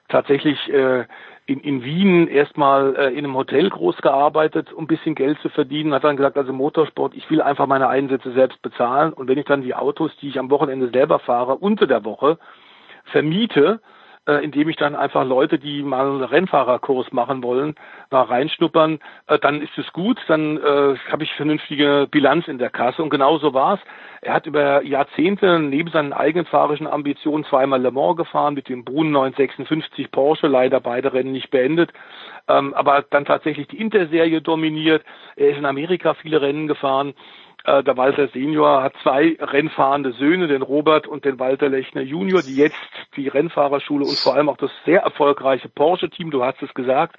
tatsächlich 0.08 0.58
äh, 0.70 1.06
in, 1.48 1.62
in 1.62 1.84
Wien 1.84 2.28
erstmal 2.28 2.96
äh, 2.96 3.10
in 3.12 3.20
einem 3.20 3.36
Hotel 3.36 3.70
groß 3.70 3.98
gearbeitet, 3.98 4.74
um 4.74 4.84
ein 4.84 4.88
bisschen 4.88 5.16
Geld 5.16 5.40
zu 5.40 5.50
verdienen, 5.50 5.94
hat 5.94 6.04
dann 6.04 6.18
gesagt, 6.18 6.38
also 6.38 6.52
Motorsport, 6.52 7.16
ich 7.16 7.30
will 7.32 7.42
einfach 7.42 7.68
meine 7.68 7.88
Einsätze 7.88 8.34
selbst 8.34 8.62
bezahlen. 8.62 9.14
Und 9.14 9.30
wenn 9.30 9.38
ich 9.38 9.46
dann 9.46 9.62
die 9.62 9.74
Autos, 9.74 10.12
die 10.22 10.28
ich 10.28 10.40
am 10.40 10.52
Wochenende 10.52 10.90
selber 10.90 11.20
fahre, 11.20 11.56
unter 11.56 11.88
der 11.88 12.04
Woche 12.04 12.38
vermiete, 13.06 13.80
indem 14.44 14.70
ich 14.70 14.76
dann 14.76 14.96
einfach 14.96 15.26
Leute, 15.26 15.58
die 15.60 15.82
mal 15.84 16.08
einen 16.08 16.24
Rennfahrerkurs 16.24 17.12
machen 17.12 17.44
wollen, 17.44 17.76
mal 18.12 18.24
reinschnuppern, 18.24 19.00
äh, 19.28 19.40
dann 19.40 19.62
ist 19.62 19.78
es 19.78 19.92
gut, 19.94 20.20
dann 20.28 20.58
äh, 20.58 20.96
habe 21.12 21.24
ich 21.24 21.34
vernünftige 21.34 22.08
Bilanz 22.10 22.48
in 22.48 22.58
der 22.58 22.70
Kasse 22.70 23.02
und 23.02 23.10
genau 23.10 23.38
so 23.38 23.54
war's. 23.54 23.80
Er 24.22 24.34
hat 24.34 24.46
über 24.46 24.84
Jahrzehnte 24.84 25.60
neben 25.60 25.90
seinen 25.92 26.14
eigenen 26.14 26.46
fahrerischen 26.46 26.88
Ambitionen 26.88 27.46
zweimal 27.46 27.82
Le 27.82 27.92
Mans 27.92 28.18
gefahren 28.18 28.56
mit 28.56 28.68
dem 28.68 28.84
Brun 28.84 29.12
956 29.12 30.12
Porsche, 30.12 30.48
leider 30.48 30.80
beide 30.80 31.14
Rennen 31.14 31.32
nicht 31.32 31.52
beendet, 31.52 31.92
ähm, 32.48 32.74
aber 32.74 33.06
dann 33.10 33.26
tatsächlich 33.26 33.68
die 33.68 33.80
Interserie 33.80 34.42
dominiert. 34.42 35.04
Er 35.36 35.50
ist 35.50 35.58
in 35.58 35.66
Amerika 35.66 36.14
viele 36.16 36.42
Rennen 36.42 36.68
gefahren 36.68 37.14
äh, 37.68 37.84
der 37.84 37.98
Walter 37.98 38.30
Senior 38.30 38.82
hat 38.82 38.94
zwei 39.04 39.38
rennfahrende 39.40 40.14
Söhne, 40.14 40.48
den 40.48 40.62
Robert 40.62 41.06
und 41.06 41.26
den 41.26 41.38
Walter 41.38 41.68
Lechner 41.68 42.02
Junior, 42.02 42.42
die 42.42 42.56
jetzt 42.56 42.76
die 43.18 43.28
Rennfahrerschule 43.28 44.06
und 44.06 44.18
vor 44.18 44.36
allem 44.36 44.48
auch 44.48 44.58
das 44.58 44.72
sehr 44.86 45.02
erfolgreiche 45.02 45.68
Porsche-Team, 45.68 46.32
du 46.32 46.44
hast 46.44 46.62
es 46.64 46.74
gesagt, 46.74 47.18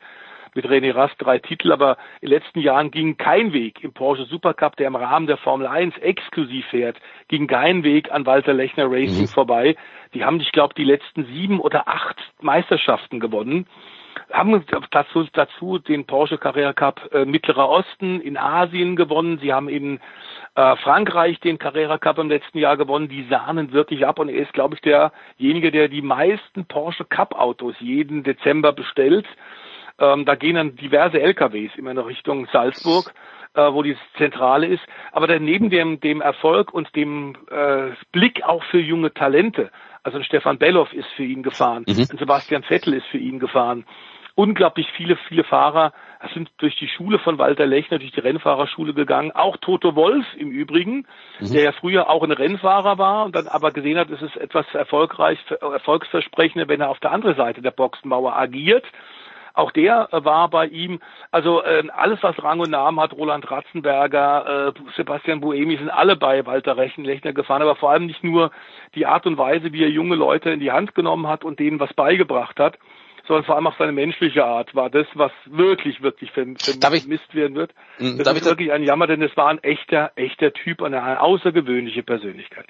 mit 0.55 0.65
René 0.65 0.95
Rast 0.95 1.17
drei 1.19 1.39
Titel, 1.39 1.71
aber 1.71 1.99
in 2.23 2.31
den 2.31 2.39
letzten 2.39 2.61
Jahren 2.61 2.91
ging 2.91 3.19
kein 3.19 3.53
Weg 3.53 3.85
im 3.85 3.93
Porsche 3.93 4.25
Supercup, 4.25 4.77
der 4.77 4.87
im 4.87 4.97
Rahmen 4.97 5.27
der 5.27 5.37
Formel 5.37 5.67
1 5.67 5.99
exklusiv 5.99 6.65
fährt, 6.71 6.97
ging 7.29 7.47
kein 7.47 7.85
Weg 7.85 8.11
an 8.11 8.25
Walter 8.25 8.55
Lechner 8.55 8.91
Racing 8.91 9.23
mhm. 9.23 9.29
vorbei. 9.29 9.77
Die 10.15 10.25
haben, 10.25 10.41
ich 10.41 10.53
glaube, 10.53 10.73
die 10.75 10.85
letzten 10.85 11.27
sieben 11.27 11.61
oder 11.61 11.87
acht 11.87 12.17
Meisterschaften 12.41 13.21
gewonnen 13.21 13.67
haben 14.33 14.65
dazu, 14.91 15.27
dazu 15.33 15.79
den 15.79 16.07
Porsche 16.07 16.39
Carrera 16.39 16.73
Cup 16.73 17.09
äh, 17.13 17.25
Mittlerer 17.25 17.69
Osten 17.69 18.21
in 18.21 18.37
Asien 18.37 18.97
gewonnen. 18.97 19.39
Sie 19.41 19.53
haben 19.53 19.69
in 19.69 20.01
äh, 20.55 20.77
Frankreich 20.77 21.41
den 21.41 21.59
Carrera 21.59 21.99
Cup 21.99 22.19
im 22.19 22.29
letzten 22.29 22.59
Jahr 22.59 22.77
gewonnen. 22.77 23.09
Die 23.09 23.27
sahnen 23.29 23.73
wirklich 23.73 24.07
ab 24.07 24.19
und 24.19 24.29
er 24.29 24.43
ist, 24.43 24.53
glaube 24.53 24.75
ich, 24.75 24.81
derjenige, 24.81 25.71
der 25.71 25.89
die 25.89 26.03
meisten 26.03 26.67
Porsche 26.67 27.05
Cup 27.05 27.35
Autos 27.35 27.75
jeden 27.81 28.23
Dezember 28.23 28.73
bestellt. 28.73 29.27
Ähm, 29.99 30.25
da 30.25 30.35
gehen 30.35 30.55
dann 30.55 30.77
diverse 30.77 31.21
LKWs 31.21 31.73
immer 31.77 31.91
in 31.91 31.99
Richtung 31.99 32.47
Salzburg 32.53 33.13
äh, 33.55 33.73
wo 33.73 33.83
die 33.83 33.97
Zentrale 34.17 34.67
ist. 34.67 34.83
Aber 35.13 35.27
dann 35.27 35.45
neben 35.45 35.71
dem, 35.71 36.01
dem 36.01 36.21
Erfolg 36.21 36.73
und 36.73 36.95
dem 36.95 37.37
äh, 37.51 37.91
Blick 38.13 38.45
auch 38.45 38.63
für 38.65 38.79
junge 38.79 39.13
Talente, 39.13 39.71
also 40.03 40.19
ein 40.19 40.25
Stefan 40.25 40.59
Belloff 40.59 40.93
ist 40.93 41.09
für 41.17 41.25
ihn 41.25 41.43
gefahren, 41.43 41.85
mhm. 41.87 42.07
ein 42.11 42.19
Sebastian 42.19 42.63
Vettel 42.63 42.95
ist 42.95 43.07
für 43.07 43.19
ihn 43.19 43.39
gefahren, 43.39 43.85
unglaublich 44.39 44.87
viele, 44.97 45.17
viele 45.29 45.43
Fahrer 45.43 45.93
sind 46.33 46.49
durch 46.59 46.77
die 46.77 46.87
Schule 46.87 47.19
von 47.19 47.39
Walter 47.39 47.67
Lechner, 47.67 47.99
durch 47.99 48.13
die 48.13 48.21
Rennfahrerschule 48.21 48.95
gegangen. 48.95 49.33
Auch 49.33 49.57
Toto 49.57 49.97
Wolf 49.97 50.25
im 50.37 50.53
Übrigen, 50.53 51.07
mhm. 51.41 51.53
der 51.53 51.63
ja 51.65 51.73
früher 51.73 52.09
auch 52.09 52.23
ein 52.23 52.31
Rennfahrer 52.31 52.99
war 52.99 53.25
und 53.25 53.35
dann 53.35 53.49
aber 53.49 53.73
gesehen 53.73 53.99
hat, 53.99 54.11
es 54.11 54.23
ist 54.23 54.37
etwas 54.37 54.67
erfolgreich, 54.75 55.39
erfolgsversprechender, 55.61 56.69
wenn 56.69 56.81
er 56.81 56.91
auf 56.91 57.01
der 57.01 57.11
anderen 57.11 57.37
Seite 57.37 57.63
der 57.63 57.73
Boxenmauer 57.73 58.37
agiert. 58.37 58.85
Auch 59.59 59.73
der 59.73 60.09
war 60.13 60.49
bei 60.51 60.67
ihm, 60.67 61.01
also 61.33 61.65
äh, 61.65 61.83
alles, 61.93 62.23
was 62.23 62.41
Rang 62.41 62.61
und 62.61 62.71
Namen 62.71 63.01
hat, 63.01 63.13
Roland 63.13 63.51
Ratzenberger, 63.51 64.69
äh, 64.69 64.93
Sebastian 64.95 65.41
Buemi, 65.41 65.77
sind 65.77 65.91
alle 65.91 66.15
bei 66.15 66.47
Walter 66.47 66.77
Rechenlechner 66.77 67.33
gefahren, 67.33 67.63
aber 67.63 67.75
vor 67.75 67.91
allem 67.91 68.07
nicht 68.07 68.23
nur 68.23 68.53
die 68.95 69.05
Art 69.05 69.27
und 69.27 69.37
Weise, 69.37 69.73
wie 69.73 69.83
er 69.83 69.91
junge 69.91 70.15
Leute 70.15 70.51
in 70.51 70.61
die 70.61 70.71
Hand 70.71 70.95
genommen 70.95 71.27
hat 71.27 71.43
und 71.45 71.59
denen 71.59 71.81
was 71.81 71.93
beigebracht 71.93 72.61
hat, 72.61 72.79
sondern 73.27 73.47
vor 73.47 73.57
allem 73.57 73.67
auch 73.67 73.77
seine 73.79 73.91
menschliche 73.91 74.45
Art 74.45 74.77
war 74.77 74.91
das, 74.91 75.09
was 75.15 75.33
wirklich, 75.47 76.03
wirklich 76.03 76.31
vermisst 76.31 77.35
werden 77.35 77.57
wird. 77.57 77.75
Hm, 77.97 78.17
das 78.19 78.35
ist 78.35 78.45
wirklich 78.45 78.71
ein 78.71 78.85
Jammer, 78.85 79.09
denn 79.09 79.23
es 79.23 79.37
war 79.37 79.49
ein 79.49 79.59
echter, 79.65 80.13
echter 80.15 80.53
Typ, 80.53 80.85
eine, 80.85 81.03
eine 81.03 81.21
außergewöhnliche 81.21 82.05
Persönlichkeit 82.05 82.67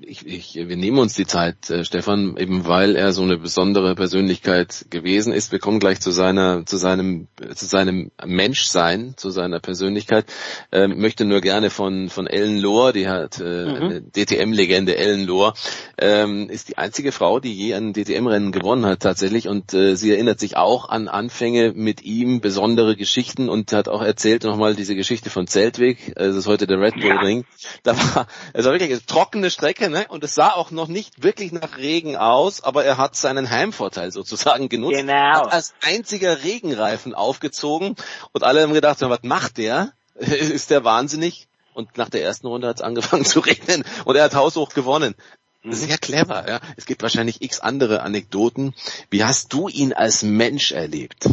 ich, 0.00 0.26
ich, 0.26 0.54
wir 0.54 0.76
nehmen 0.76 0.98
uns 0.98 1.14
die 1.14 1.26
Zeit, 1.26 1.70
äh, 1.70 1.84
Stefan, 1.84 2.36
eben 2.36 2.66
weil 2.66 2.96
er 2.96 3.12
so 3.12 3.22
eine 3.22 3.38
besondere 3.38 3.94
Persönlichkeit 3.94 4.86
gewesen 4.90 5.32
ist. 5.32 5.52
Wir 5.52 5.58
kommen 5.58 5.80
gleich 5.80 6.00
zu 6.00 6.10
seiner, 6.10 6.66
zu 6.66 6.76
seinem, 6.76 7.28
zu 7.54 7.66
seinem 7.66 8.10
Menschsein, 8.24 9.14
zu 9.16 9.30
seiner 9.30 9.60
Persönlichkeit. 9.60 10.26
Ähm, 10.72 11.00
möchte 11.00 11.24
nur 11.24 11.40
gerne 11.40 11.70
von 11.70 12.08
von 12.08 12.26
Ellen 12.26 12.58
Lohr, 12.58 12.92
die 12.92 13.08
hat 13.08 13.40
äh, 13.40 13.64
mhm. 13.64 13.74
eine 13.76 14.02
DTM-Legende. 14.02 14.96
Ellen 14.96 15.24
Lohr 15.24 15.54
ähm, 15.98 16.50
ist 16.50 16.68
die 16.68 16.78
einzige 16.78 17.12
Frau, 17.12 17.40
die 17.40 17.54
je 17.54 17.74
ein 17.74 17.92
DTM-Rennen 17.92 18.52
gewonnen 18.52 18.86
hat 18.86 19.00
tatsächlich, 19.00 19.48
und 19.48 19.74
äh, 19.74 19.94
sie 19.94 20.10
erinnert 20.10 20.40
sich 20.40 20.56
auch 20.56 20.88
an 20.88 21.08
Anfänge 21.08 21.72
mit 21.74 22.02
ihm, 22.02 22.40
besondere 22.40 22.96
Geschichten 22.96 23.48
und 23.48 23.72
hat 23.72 23.88
auch 23.88 24.02
erzählt 24.02 24.44
nochmal 24.44 24.74
diese 24.74 24.94
Geschichte 24.96 25.30
von 25.30 25.46
Zeltweg. 25.46 26.12
Das 26.16 26.36
ist 26.36 26.46
heute 26.46 26.66
der 26.66 26.80
Red 26.80 26.94
Bull 26.94 27.18
Ring. 27.18 27.44
Da 27.82 27.96
war, 27.96 28.26
es 28.52 28.64
war 28.64 28.72
wirklich 28.72 28.90
eine 28.90 29.04
trockene 29.04 29.50
Strecke 29.50 29.67
Strecke, 29.68 29.90
ne? 29.90 30.06
Und 30.08 30.24
es 30.24 30.34
sah 30.34 30.52
auch 30.52 30.70
noch 30.70 30.88
nicht 30.88 31.22
wirklich 31.22 31.52
nach 31.52 31.76
Regen 31.76 32.16
aus, 32.16 32.62
aber 32.62 32.86
er 32.86 32.96
hat 32.96 33.16
seinen 33.16 33.50
Heimvorteil 33.50 34.10
sozusagen 34.10 34.70
genutzt. 34.70 34.96
Genau. 34.96 35.12
Hat 35.12 35.52
als 35.52 35.74
einziger 35.82 36.42
Regenreifen 36.42 37.14
aufgezogen 37.14 37.94
und 38.32 38.44
alle 38.44 38.62
haben 38.62 38.72
gedacht, 38.72 38.98
was 39.02 39.22
macht 39.24 39.58
der? 39.58 39.92
Ist 40.14 40.70
der 40.70 40.84
wahnsinnig? 40.84 41.48
Und 41.74 41.98
nach 41.98 42.08
der 42.08 42.22
ersten 42.22 42.46
Runde 42.46 42.66
hat 42.66 42.76
es 42.76 42.82
angefangen 42.82 43.24
zu 43.26 43.40
regnen 43.40 43.84
und 44.06 44.16
er 44.16 44.24
hat 44.24 44.34
haushoch 44.34 44.70
gewonnen. 44.70 45.14
Mhm. 45.62 45.72
Sehr 45.74 45.98
clever, 45.98 46.48
ja. 46.48 46.60
Es 46.78 46.86
gibt 46.86 47.02
wahrscheinlich 47.02 47.42
x 47.42 47.60
andere 47.60 48.00
Anekdoten. 48.00 48.74
Wie 49.10 49.22
hast 49.22 49.52
du 49.52 49.68
ihn 49.68 49.92
als 49.92 50.22
Mensch 50.22 50.72
erlebt? 50.72 51.28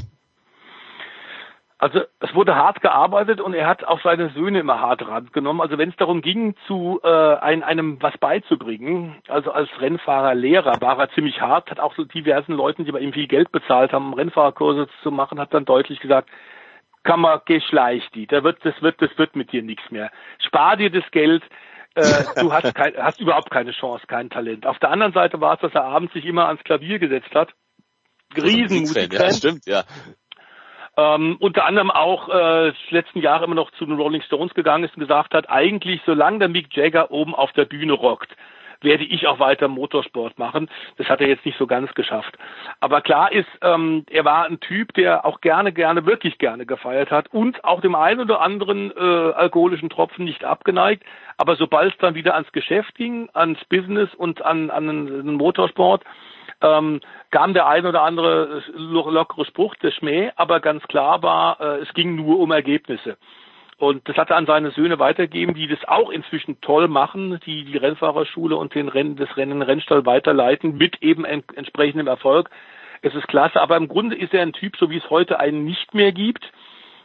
Also 1.85 1.99
es 2.19 2.33
wurde 2.33 2.55
hart 2.55 2.81
gearbeitet 2.81 3.39
und 3.39 3.53
er 3.53 3.67
hat 3.67 3.83
auch 3.83 4.01
seine 4.01 4.31
Söhne 4.31 4.61
immer 4.61 4.79
hart 4.79 5.07
rangenommen. 5.07 5.61
Also 5.61 5.77
wenn 5.77 5.89
es 5.89 5.95
darum 5.97 6.23
ging, 6.23 6.55
zu 6.65 6.99
äh, 7.03 7.35
ein, 7.35 7.61
einem 7.61 8.01
was 8.01 8.17
beizubringen, 8.17 9.17
also 9.27 9.51
als 9.51 9.69
Rennfahrer, 9.79 10.33
Lehrer 10.33 10.81
war 10.81 10.97
er 10.97 11.11
ziemlich 11.11 11.41
hart, 11.41 11.69
hat 11.69 11.79
auch 11.79 11.93
so 11.93 12.03
diversen 12.03 12.53
Leuten, 12.53 12.85
die 12.85 12.91
bei 12.91 13.01
ihm 13.01 13.13
viel 13.13 13.27
Geld 13.27 13.51
bezahlt 13.51 13.93
haben, 13.93 14.07
um 14.07 14.13
Rennfahrerkurse 14.15 14.87
zu 15.03 15.11
machen, 15.11 15.39
hat 15.39 15.53
dann 15.53 15.65
deutlich 15.65 15.99
gesagt, 15.99 16.27
kann 17.03 17.19
man 17.19 17.41
geschleich 17.45 18.01
die, 18.15 18.25
da 18.25 18.43
wird, 18.43 18.65
das 18.65 18.81
wird, 18.81 18.99
das 18.99 19.15
wird 19.19 19.35
mit 19.35 19.51
dir 19.51 19.61
nichts 19.61 19.91
mehr. 19.91 20.09
Spar 20.39 20.77
dir 20.77 20.89
das 20.89 21.05
Geld, 21.11 21.43
äh, 21.93 22.01
du 22.39 22.51
hast, 22.51 22.73
kein, 22.73 22.97
hast 22.97 23.21
überhaupt 23.21 23.51
keine 23.51 23.73
Chance, 23.73 24.07
kein 24.07 24.31
Talent. 24.31 24.65
Auf 24.65 24.79
der 24.79 24.89
anderen 24.89 25.13
Seite 25.13 25.39
war 25.39 25.53
es, 25.53 25.59
dass 25.59 25.75
er 25.75 25.83
abends 25.83 26.13
sich 26.13 26.25
immer 26.25 26.47
ans 26.47 26.63
Klavier 26.63 26.97
gesetzt 26.97 27.35
hat. 27.35 27.53
Riesenmusikfan. 28.35 29.27
Ja, 29.27 29.31
stimmt, 29.31 29.67
ja 29.67 29.83
ähm, 30.97 31.37
unter 31.39 31.65
anderem 31.65 31.91
auch 31.91 32.29
äh, 32.29 32.73
letzten 32.89 33.19
Jahre 33.19 33.45
immer 33.45 33.55
noch 33.55 33.71
zu 33.71 33.85
den 33.85 33.95
Rolling 33.95 34.21
Stones 34.21 34.53
gegangen 34.53 34.85
ist 34.85 34.95
und 34.95 35.01
gesagt 35.01 35.33
hat, 35.33 35.49
eigentlich 35.49 36.01
solange 36.05 36.39
der 36.39 36.49
Mick 36.49 36.75
Jagger 36.75 37.11
oben 37.11 37.35
auf 37.35 37.51
der 37.53 37.65
Bühne 37.65 37.93
rockt, 37.93 38.29
werde 38.85 39.03
ich 39.03 39.27
auch 39.27 39.39
weiter 39.39 39.67
Motorsport 39.67 40.39
machen. 40.39 40.69
Das 40.97 41.09
hat 41.09 41.19
er 41.19 41.27
jetzt 41.27 41.45
nicht 41.45 41.57
so 41.57 41.67
ganz 41.67 41.93
geschafft. 41.93 42.37
Aber 42.79 43.01
klar 43.01 43.31
ist, 43.33 43.49
ähm, 43.61 44.05
er 44.09 44.23
war 44.23 44.45
ein 44.45 44.61
Typ, 44.61 44.93
der 44.93 45.25
auch 45.25 45.41
gerne, 45.41 45.73
gerne, 45.73 46.05
wirklich 46.05 46.37
gerne 46.37 46.65
gefeiert 46.65 47.11
hat 47.11 47.33
und 47.33 47.65
auch 47.65 47.81
dem 47.81 47.95
einen 47.95 48.21
oder 48.21 48.39
anderen 48.39 48.91
äh, 48.95 49.33
alkoholischen 49.33 49.89
Tropfen 49.89 50.23
nicht 50.23 50.45
abgeneigt. 50.45 51.03
Aber 51.37 51.57
sobald 51.57 51.91
es 51.91 51.97
dann 51.99 52.15
wieder 52.15 52.35
ans 52.35 52.51
Geschäft 52.53 52.95
ging, 52.95 53.29
ans 53.33 53.63
Business 53.65 54.13
und 54.15 54.41
an, 54.45 54.69
an 54.69 54.87
den 54.87 55.33
Motorsport, 55.33 56.03
ähm, 56.61 57.01
kam 57.31 57.53
der 57.53 57.67
ein 57.67 57.85
oder 57.85 58.03
andere 58.03 58.63
lockere 58.75 59.45
Spruch, 59.45 59.75
der 59.75 59.91
Schmäh, 59.91 60.31
aber 60.35 60.59
ganz 60.59 60.83
klar 60.83 61.21
war, 61.21 61.59
äh, 61.59 61.81
es 61.81 61.93
ging 61.93 62.15
nur 62.15 62.39
um 62.39 62.51
Ergebnisse. 62.51 63.17
Und 63.77 64.07
das 64.07 64.15
hat 64.15 64.29
er 64.29 64.37
an 64.37 64.45
seine 64.45 64.71
Söhne 64.71 64.99
weitergegeben, 64.99 65.53
die 65.53 65.67
das 65.67 65.83
auch 65.85 66.09
inzwischen 66.09 66.61
toll 66.61 66.87
machen, 66.87 67.39
die 67.45 67.65
die 67.65 67.77
Rennfahrerschule 67.77 68.55
und 68.55 68.73
den 68.73 68.87
Rennen, 68.87 69.17
das 69.17 69.35
Rennen 69.35 69.61
Rennstall 69.61 70.05
weiterleiten 70.05 70.77
mit 70.77 71.01
eben 71.01 71.25
ent 71.25 71.45
entsprechendem 71.57 72.07
Erfolg. 72.07 72.49
Es 73.01 73.13
ist 73.13 73.27
klasse, 73.27 73.61
aber 73.61 73.75
im 73.75 73.89
Grunde 73.89 74.15
ist 74.15 74.33
er 74.33 74.41
ein 74.41 74.53
Typ, 74.53 74.77
so 74.77 74.89
wie 74.89 74.97
es 74.97 75.09
heute 75.09 75.39
einen 75.39 75.65
nicht 75.65 75.93
mehr 75.93 76.13
gibt. 76.13 76.49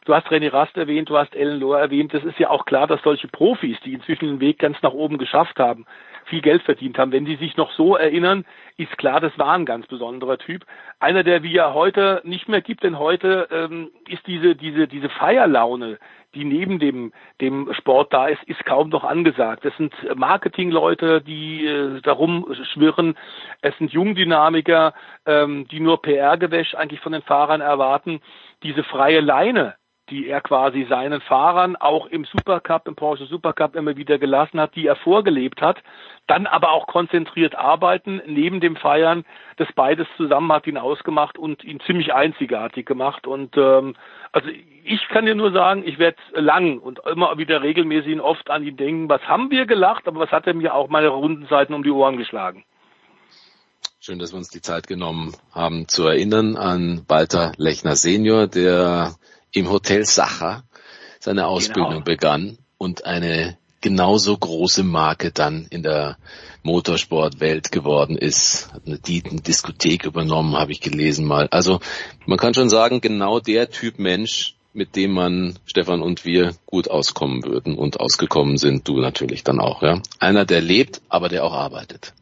Du 0.04 0.14
hast 0.14 0.28
René 0.28 0.52
Rast 0.52 0.76
erwähnt, 0.76 1.10
du 1.10 1.18
hast 1.18 1.34
Ellen 1.34 1.60
Lohr 1.60 1.78
erwähnt. 1.78 2.14
Das 2.14 2.24
ist 2.24 2.38
ja 2.38 2.50
auch 2.50 2.64
klar, 2.64 2.86
dass 2.86 3.02
solche 3.02 3.28
Profis, 3.28 3.76
die 3.84 3.92
inzwischen 3.92 4.26
den 4.26 4.40
Weg 4.40 4.58
ganz 4.58 4.80
nach 4.82 4.92
oben 4.92 5.18
geschafft 5.18 5.58
haben, 5.58 5.86
viel 6.30 6.40
Geld 6.40 6.62
verdient 6.62 6.96
haben. 6.96 7.12
Wenn 7.12 7.26
die 7.26 7.36
sich 7.36 7.56
noch 7.56 7.70
so 7.72 7.96
erinnern, 7.96 8.46
ist 8.78 8.96
klar, 8.96 9.20
das 9.20 9.36
war 9.38 9.52
ein 9.52 9.66
ganz 9.66 9.86
besonderer 9.86 10.38
Typ. 10.38 10.64
Einer, 11.00 11.22
der 11.22 11.42
wie 11.42 11.54
er 11.54 11.74
heute 11.74 12.22
nicht 12.24 12.48
mehr 12.48 12.62
gibt, 12.62 12.82
denn 12.82 12.98
heute 12.98 13.48
ähm, 13.50 13.90
ist 14.08 14.26
diese, 14.26 14.56
diese, 14.56 14.88
diese 14.88 15.10
Feierlaune, 15.10 15.98
die 16.34 16.44
neben 16.44 16.78
dem, 16.78 17.12
dem 17.40 17.72
Sport 17.74 18.12
da 18.12 18.28
ist, 18.28 18.42
ist 18.44 18.64
kaum 18.64 18.88
noch 18.88 19.04
angesagt. 19.04 19.64
Es 19.64 19.76
sind 19.76 19.92
Marketingleute, 20.14 21.20
die 21.20 21.66
äh, 21.66 22.00
darum 22.00 22.46
schwirren. 22.72 23.16
Es 23.60 23.76
sind 23.78 23.92
Jungdynamiker, 23.92 24.94
ähm, 25.26 25.66
die 25.68 25.80
nur 25.80 26.00
PR-Gewäsch 26.00 26.74
eigentlich 26.74 27.00
von 27.00 27.12
den 27.12 27.22
Fahrern 27.22 27.60
erwarten. 27.60 28.20
Diese 28.62 28.84
freie 28.84 29.20
Leine, 29.20 29.74
die 30.10 30.28
er 30.28 30.40
quasi 30.40 30.86
seinen 30.88 31.20
Fahrern 31.20 31.76
auch 31.76 32.06
im 32.06 32.24
Supercup, 32.24 32.88
im 32.88 32.96
Porsche 32.96 33.26
Supercup 33.26 33.76
immer 33.76 33.96
wieder 33.96 34.18
gelassen 34.18 34.60
hat, 34.60 34.74
die 34.74 34.86
er 34.86 34.96
vorgelebt 34.96 35.62
hat, 35.62 35.78
dann 36.26 36.46
aber 36.46 36.72
auch 36.72 36.86
konzentriert 36.86 37.54
arbeiten, 37.54 38.20
neben 38.26 38.60
dem 38.60 38.76
Feiern, 38.76 39.24
das 39.56 39.68
beides 39.74 40.06
zusammen 40.16 40.52
hat 40.52 40.66
ihn 40.66 40.78
ausgemacht 40.78 41.38
und 41.38 41.64
ihn 41.64 41.80
ziemlich 41.86 42.12
einzigartig 42.12 42.86
gemacht. 42.86 43.26
Und 43.26 43.56
ähm, 43.56 43.94
also 44.32 44.48
ich 44.84 45.08
kann 45.08 45.26
dir 45.26 45.34
nur 45.34 45.52
sagen, 45.52 45.82
ich 45.86 45.98
werde 45.98 46.18
lang 46.34 46.78
und 46.78 47.00
immer 47.06 47.36
wieder 47.38 47.62
regelmäßig 47.62 48.20
oft 48.20 48.50
an 48.50 48.64
ihn 48.64 48.76
denken, 48.76 49.08
was 49.08 49.22
haben 49.22 49.50
wir 49.50 49.66
gelacht, 49.66 50.06
aber 50.06 50.20
was 50.20 50.30
hat 50.30 50.46
er 50.46 50.54
mir 50.54 50.74
auch 50.74 50.88
meine 50.88 51.08
Rundenzeiten 51.08 51.74
um 51.74 51.82
die 51.82 51.90
Ohren 51.90 52.16
geschlagen. 52.16 52.64
Schön, 54.02 54.18
dass 54.18 54.32
wir 54.32 54.38
uns 54.38 54.48
die 54.48 54.62
Zeit 54.62 54.86
genommen 54.86 55.34
haben 55.52 55.86
zu 55.86 56.06
erinnern 56.06 56.56
an 56.56 57.04
Walter 57.06 57.52
Lechner 57.58 57.96
Senior, 57.96 58.46
der 58.46 59.14
im 59.52 59.70
Hotel 59.70 60.04
Sacher 60.04 60.64
seine 61.18 61.46
Ausbildung 61.46 61.90
genau. 61.90 62.04
begann 62.04 62.58
und 62.78 63.04
eine 63.04 63.58
genauso 63.80 64.36
große 64.36 64.84
Marke 64.84 65.30
dann 65.32 65.66
in 65.70 65.82
der 65.82 66.16
Motorsportwelt 66.62 67.72
geworden 67.72 68.16
ist. 68.16 68.72
Hat 68.72 68.82
eine 68.86 68.98
Diskothek 68.98 70.04
übernommen, 70.04 70.56
habe 70.56 70.72
ich 70.72 70.80
gelesen 70.80 71.26
mal. 71.26 71.48
Also 71.50 71.80
man 72.26 72.38
kann 72.38 72.54
schon 72.54 72.68
sagen, 72.68 73.00
genau 73.00 73.40
der 73.40 73.70
Typ 73.70 73.98
Mensch, 73.98 74.54
mit 74.72 74.96
dem 74.96 75.12
man, 75.12 75.58
Stefan 75.66 76.02
und 76.02 76.24
wir, 76.24 76.52
gut 76.66 76.90
auskommen 76.90 77.44
würden 77.44 77.76
und 77.76 77.98
ausgekommen 77.98 78.56
sind, 78.56 78.86
du 78.86 79.00
natürlich 79.00 79.42
dann 79.44 79.60
auch. 79.60 79.82
Ja? 79.82 80.00
Einer, 80.18 80.44
der 80.44 80.60
lebt, 80.60 81.00
aber 81.08 81.28
der 81.28 81.44
auch 81.44 81.54
arbeitet. 81.54 82.12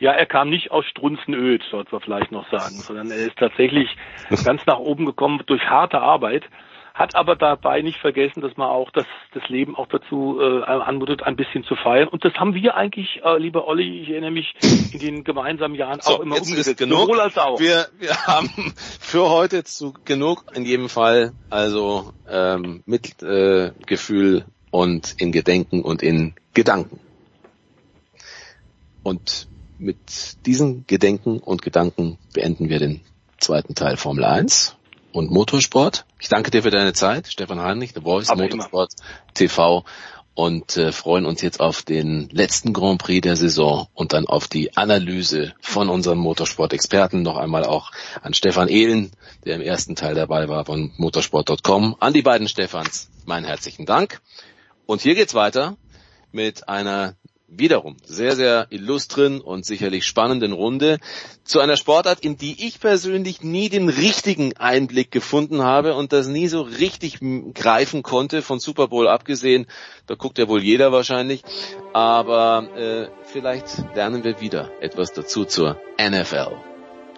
Ja, 0.00 0.12
er 0.12 0.26
kam 0.26 0.48
nicht 0.48 0.70
aus 0.70 0.84
Strunzenöd, 0.86 1.62
sollte 1.72 1.90
man 1.90 2.00
vielleicht 2.00 2.30
noch 2.30 2.48
sagen, 2.50 2.76
sondern 2.76 3.10
er 3.10 3.18
ist 3.18 3.36
tatsächlich 3.36 3.88
ganz 4.44 4.64
nach 4.64 4.78
oben 4.78 5.06
gekommen 5.06 5.42
durch 5.46 5.62
harte 5.62 6.00
Arbeit 6.00 6.44
hat 6.98 7.14
aber 7.14 7.36
dabei 7.36 7.80
nicht 7.80 7.98
vergessen, 8.00 8.40
dass 8.40 8.56
man 8.56 8.68
auch 8.68 8.90
das, 8.90 9.06
das 9.32 9.48
Leben 9.48 9.76
auch 9.76 9.86
dazu 9.86 10.40
äh, 10.40 10.62
anmutet, 10.64 11.22
ein 11.22 11.36
bisschen 11.36 11.62
zu 11.62 11.76
feiern. 11.76 12.08
Und 12.08 12.24
das 12.24 12.34
haben 12.34 12.54
wir 12.54 12.74
eigentlich, 12.74 13.20
äh, 13.24 13.38
lieber 13.38 13.68
Olli, 13.68 14.02
ich 14.02 14.10
erinnere 14.10 14.32
mich, 14.32 14.52
in 14.92 14.98
den 14.98 15.24
gemeinsamen 15.24 15.76
Jahren 15.76 16.00
so, 16.00 16.16
auch 16.16 16.20
immer 16.20 16.34
jetzt 16.34 16.48
umgesetzt. 16.48 16.68
Ist 16.68 16.78
genug. 16.78 17.02
Sowohl 17.02 17.20
als 17.20 17.38
auch. 17.38 17.60
Wir, 17.60 17.86
wir 17.98 18.26
haben 18.26 18.74
für 19.00 19.30
heute 19.30 19.62
zu 19.62 19.94
genug 20.04 20.44
in 20.54 20.64
jedem 20.64 20.88
Fall, 20.88 21.32
also 21.50 22.12
ähm, 22.28 22.82
mit 22.84 23.22
äh, 23.22 23.70
Gefühl 23.86 24.44
und 24.72 25.14
in 25.18 25.30
Gedenken 25.30 25.82
und 25.82 26.02
in 26.02 26.34
Gedanken. 26.52 26.98
Und 29.04 29.46
mit 29.78 30.44
diesen 30.46 30.84
Gedenken 30.88 31.38
und 31.38 31.62
Gedanken 31.62 32.18
beenden 32.34 32.68
wir 32.68 32.80
den 32.80 33.02
zweiten 33.38 33.76
Teil 33.76 33.96
Formel 33.96 34.24
1 34.24 34.77
und 35.18 35.30
Motorsport. 35.30 36.06
Ich 36.20 36.28
danke 36.28 36.50
dir 36.50 36.62
für 36.62 36.70
deine 36.70 36.92
Zeit, 36.92 37.28
Stefan 37.28 37.60
Heinrich, 37.60 37.92
The 37.94 38.00
Voice, 38.00 38.30
Aber 38.30 38.44
Motorsport 38.44 38.92
immer. 38.98 39.34
TV 39.34 39.84
und 40.34 40.76
äh, 40.76 40.92
freuen 40.92 41.26
uns 41.26 41.42
jetzt 41.42 41.58
auf 41.58 41.82
den 41.82 42.28
letzten 42.30 42.72
Grand 42.72 43.02
Prix 43.02 43.22
der 43.22 43.34
Saison 43.34 43.88
und 43.94 44.12
dann 44.12 44.26
auf 44.26 44.46
die 44.46 44.76
Analyse 44.76 45.52
von 45.60 45.88
unserem 45.88 46.18
Motorsport-Experten. 46.18 47.22
Noch 47.22 47.36
einmal 47.36 47.64
auch 47.64 47.90
an 48.22 48.34
Stefan 48.34 48.68
Ehlen, 48.68 49.10
der 49.44 49.56
im 49.56 49.62
ersten 49.62 49.96
Teil 49.96 50.14
dabei 50.14 50.48
war 50.48 50.64
von 50.64 50.92
motorsport.com. 50.96 51.96
An 51.98 52.12
die 52.12 52.22
beiden 52.22 52.46
Stefans 52.46 53.10
meinen 53.26 53.44
herzlichen 53.44 53.84
Dank. 53.84 54.20
Und 54.86 55.00
hier 55.00 55.16
geht's 55.16 55.34
weiter 55.34 55.76
mit 56.30 56.68
einer 56.68 57.16
wiederum 57.48 57.96
sehr, 58.04 58.36
sehr 58.36 58.66
illustren 58.70 59.40
und 59.40 59.64
sicherlich 59.64 60.06
spannenden 60.06 60.52
Runde 60.52 60.98
zu 61.44 61.60
einer 61.60 61.76
Sportart, 61.76 62.20
in 62.20 62.36
die 62.36 62.66
ich 62.66 62.78
persönlich 62.78 63.42
nie 63.42 63.68
den 63.68 63.88
richtigen 63.88 64.56
Einblick 64.56 65.10
gefunden 65.10 65.62
habe 65.62 65.94
und 65.94 66.12
das 66.12 66.28
nie 66.28 66.48
so 66.48 66.62
richtig 66.62 67.18
greifen 67.54 68.02
konnte, 68.02 68.42
von 68.42 68.60
Super 68.60 68.88
Bowl 68.88 69.08
abgesehen. 69.08 69.66
Da 70.06 70.14
guckt 70.14 70.38
ja 70.38 70.48
wohl 70.48 70.62
jeder 70.62 70.92
wahrscheinlich. 70.92 71.42
Aber 71.92 72.68
äh, 72.76 73.08
vielleicht 73.24 73.66
lernen 73.94 74.24
wir 74.24 74.40
wieder 74.40 74.70
etwas 74.80 75.12
dazu 75.12 75.44
zur 75.44 75.80
NFL. 75.98 76.56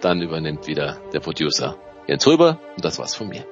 Dann 0.01 0.23
übernimmt 0.23 0.67
wieder 0.67 1.01
der 1.13 1.21
Producer 1.21 1.77
Jens 2.07 2.27
Rüber 2.27 2.59
und 2.77 2.85
das 2.85 2.99
war's 2.99 3.15
von 3.15 3.29
mir. 3.29 3.45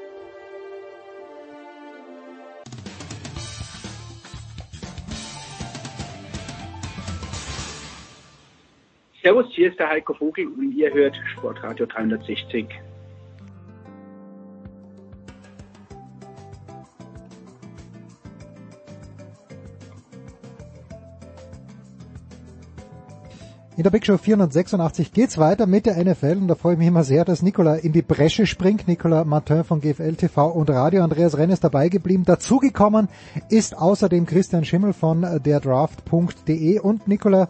Servus, 9.29 9.45
hier 9.51 9.69
ist 9.69 9.79
der 9.79 9.91
Heiko 9.91 10.15
Vogel 10.15 10.47
und 10.47 10.73
ihr 10.73 10.91
hört 10.91 11.15
Sportradio 11.35 11.85
360. 11.85 12.67
In 23.79 23.85
der 23.85 23.91
Big 23.91 24.05
Show 24.05 24.17
486 24.17 25.13
geht's 25.13 25.39
weiter 25.39 25.69
mit 25.69 25.87
der 25.87 26.03
NFL 26.03 26.39
und 26.41 26.49
da 26.49 26.57
freue 26.57 26.73
ich 26.73 26.79
mich 26.79 26.89
immer 26.89 27.05
sehr, 27.05 27.25
dass 27.25 27.43
Nicola 27.43 27.77
in 27.77 27.93
die 27.93 28.03
Bresche 28.03 28.45
springt. 28.45 28.89
Nicola 28.89 29.25
Martin 29.25 29.63
von 29.63 29.81
GFL 29.81 30.17
TV 30.17 30.49
und 30.49 30.69
Radio. 30.69 31.05
Andreas 31.05 31.39
Renn 31.39 31.51
ist 31.51 31.63
dabei 31.63 31.89
geblieben. 31.89 32.25
Dazugekommen 32.25 33.09
ist 33.51 33.77
außerdem 33.77 34.27
Christian 34.27 34.65
Schimmel 34.65 34.95
von 34.95 35.25
der 35.45 35.61
Draft.de 35.61 36.81
und 36.81 37.07
Nicola, 37.07 37.49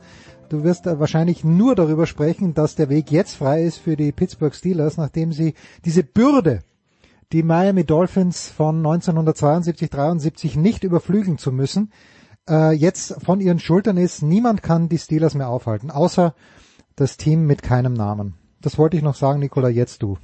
Du 0.49 0.65
wirst 0.65 0.87
wahrscheinlich 0.87 1.45
nur 1.45 1.75
darüber 1.75 2.07
sprechen, 2.07 2.55
dass 2.55 2.75
der 2.75 2.89
Weg 2.89 3.11
jetzt 3.11 3.35
frei 3.35 3.65
ist 3.65 3.79
für 3.79 3.97
die 3.97 4.13
Pittsburgh 4.13 4.55
Steelers, 4.55 4.97
nachdem 4.97 5.33
sie 5.33 5.55
diese 5.85 6.03
Bürde, 6.03 6.61
die 7.33 7.43
Miami 7.43 7.85
Dolphins 7.85 8.49
von 8.49 8.83
1972-73 8.83 10.59
nicht 10.59 10.85
überflügeln 10.85 11.37
zu 11.37 11.53
müssen, 11.53 11.93
äh, 12.49 12.73
jetzt 12.73 13.17
von 13.23 13.41
ihren 13.41 13.59
Schultern 13.59 13.99
ist. 13.99 14.23
Niemand 14.23 14.63
kann 14.63 14.89
die 14.89 14.99
Steelers 14.99 15.35
mehr 15.35 15.51
aufhalten, 15.51 15.91
außer 15.91 16.35
das 16.97 17.19
Team 17.19 17.47
mit 17.47 17.63
keinem 17.63 17.93
Namen. 17.93 18.35
Das 18.61 18.79
wollte 18.79 18.97
ich 18.97 19.03
noch 19.03 19.15
sagen, 19.15 19.41
Nicola, 19.41 19.69
jetzt 19.69 20.03
du. 20.03 20.17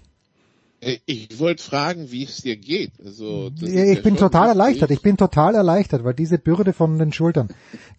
Äh, 0.81 0.99
ich 1.07 1.39
wollte 1.39 1.63
fragen, 1.63 2.11
wie 2.11 2.25
es 2.25 2.39
dir 2.39 2.57
geht. 2.57 2.93
Also, 3.05 3.51
ich 3.61 4.03
bin 4.03 4.17
total 4.17 4.49
erleichtert. 4.49 4.91
Ich 4.91 5.03
bin 5.03 5.17
total 5.17 5.55
erleichtert, 5.55 6.05
weil 6.05 6.15
diese 6.15 6.39
Bürde 6.39 6.73
von 6.73 6.99
den 6.99 7.13
Schultern 7.13 7.49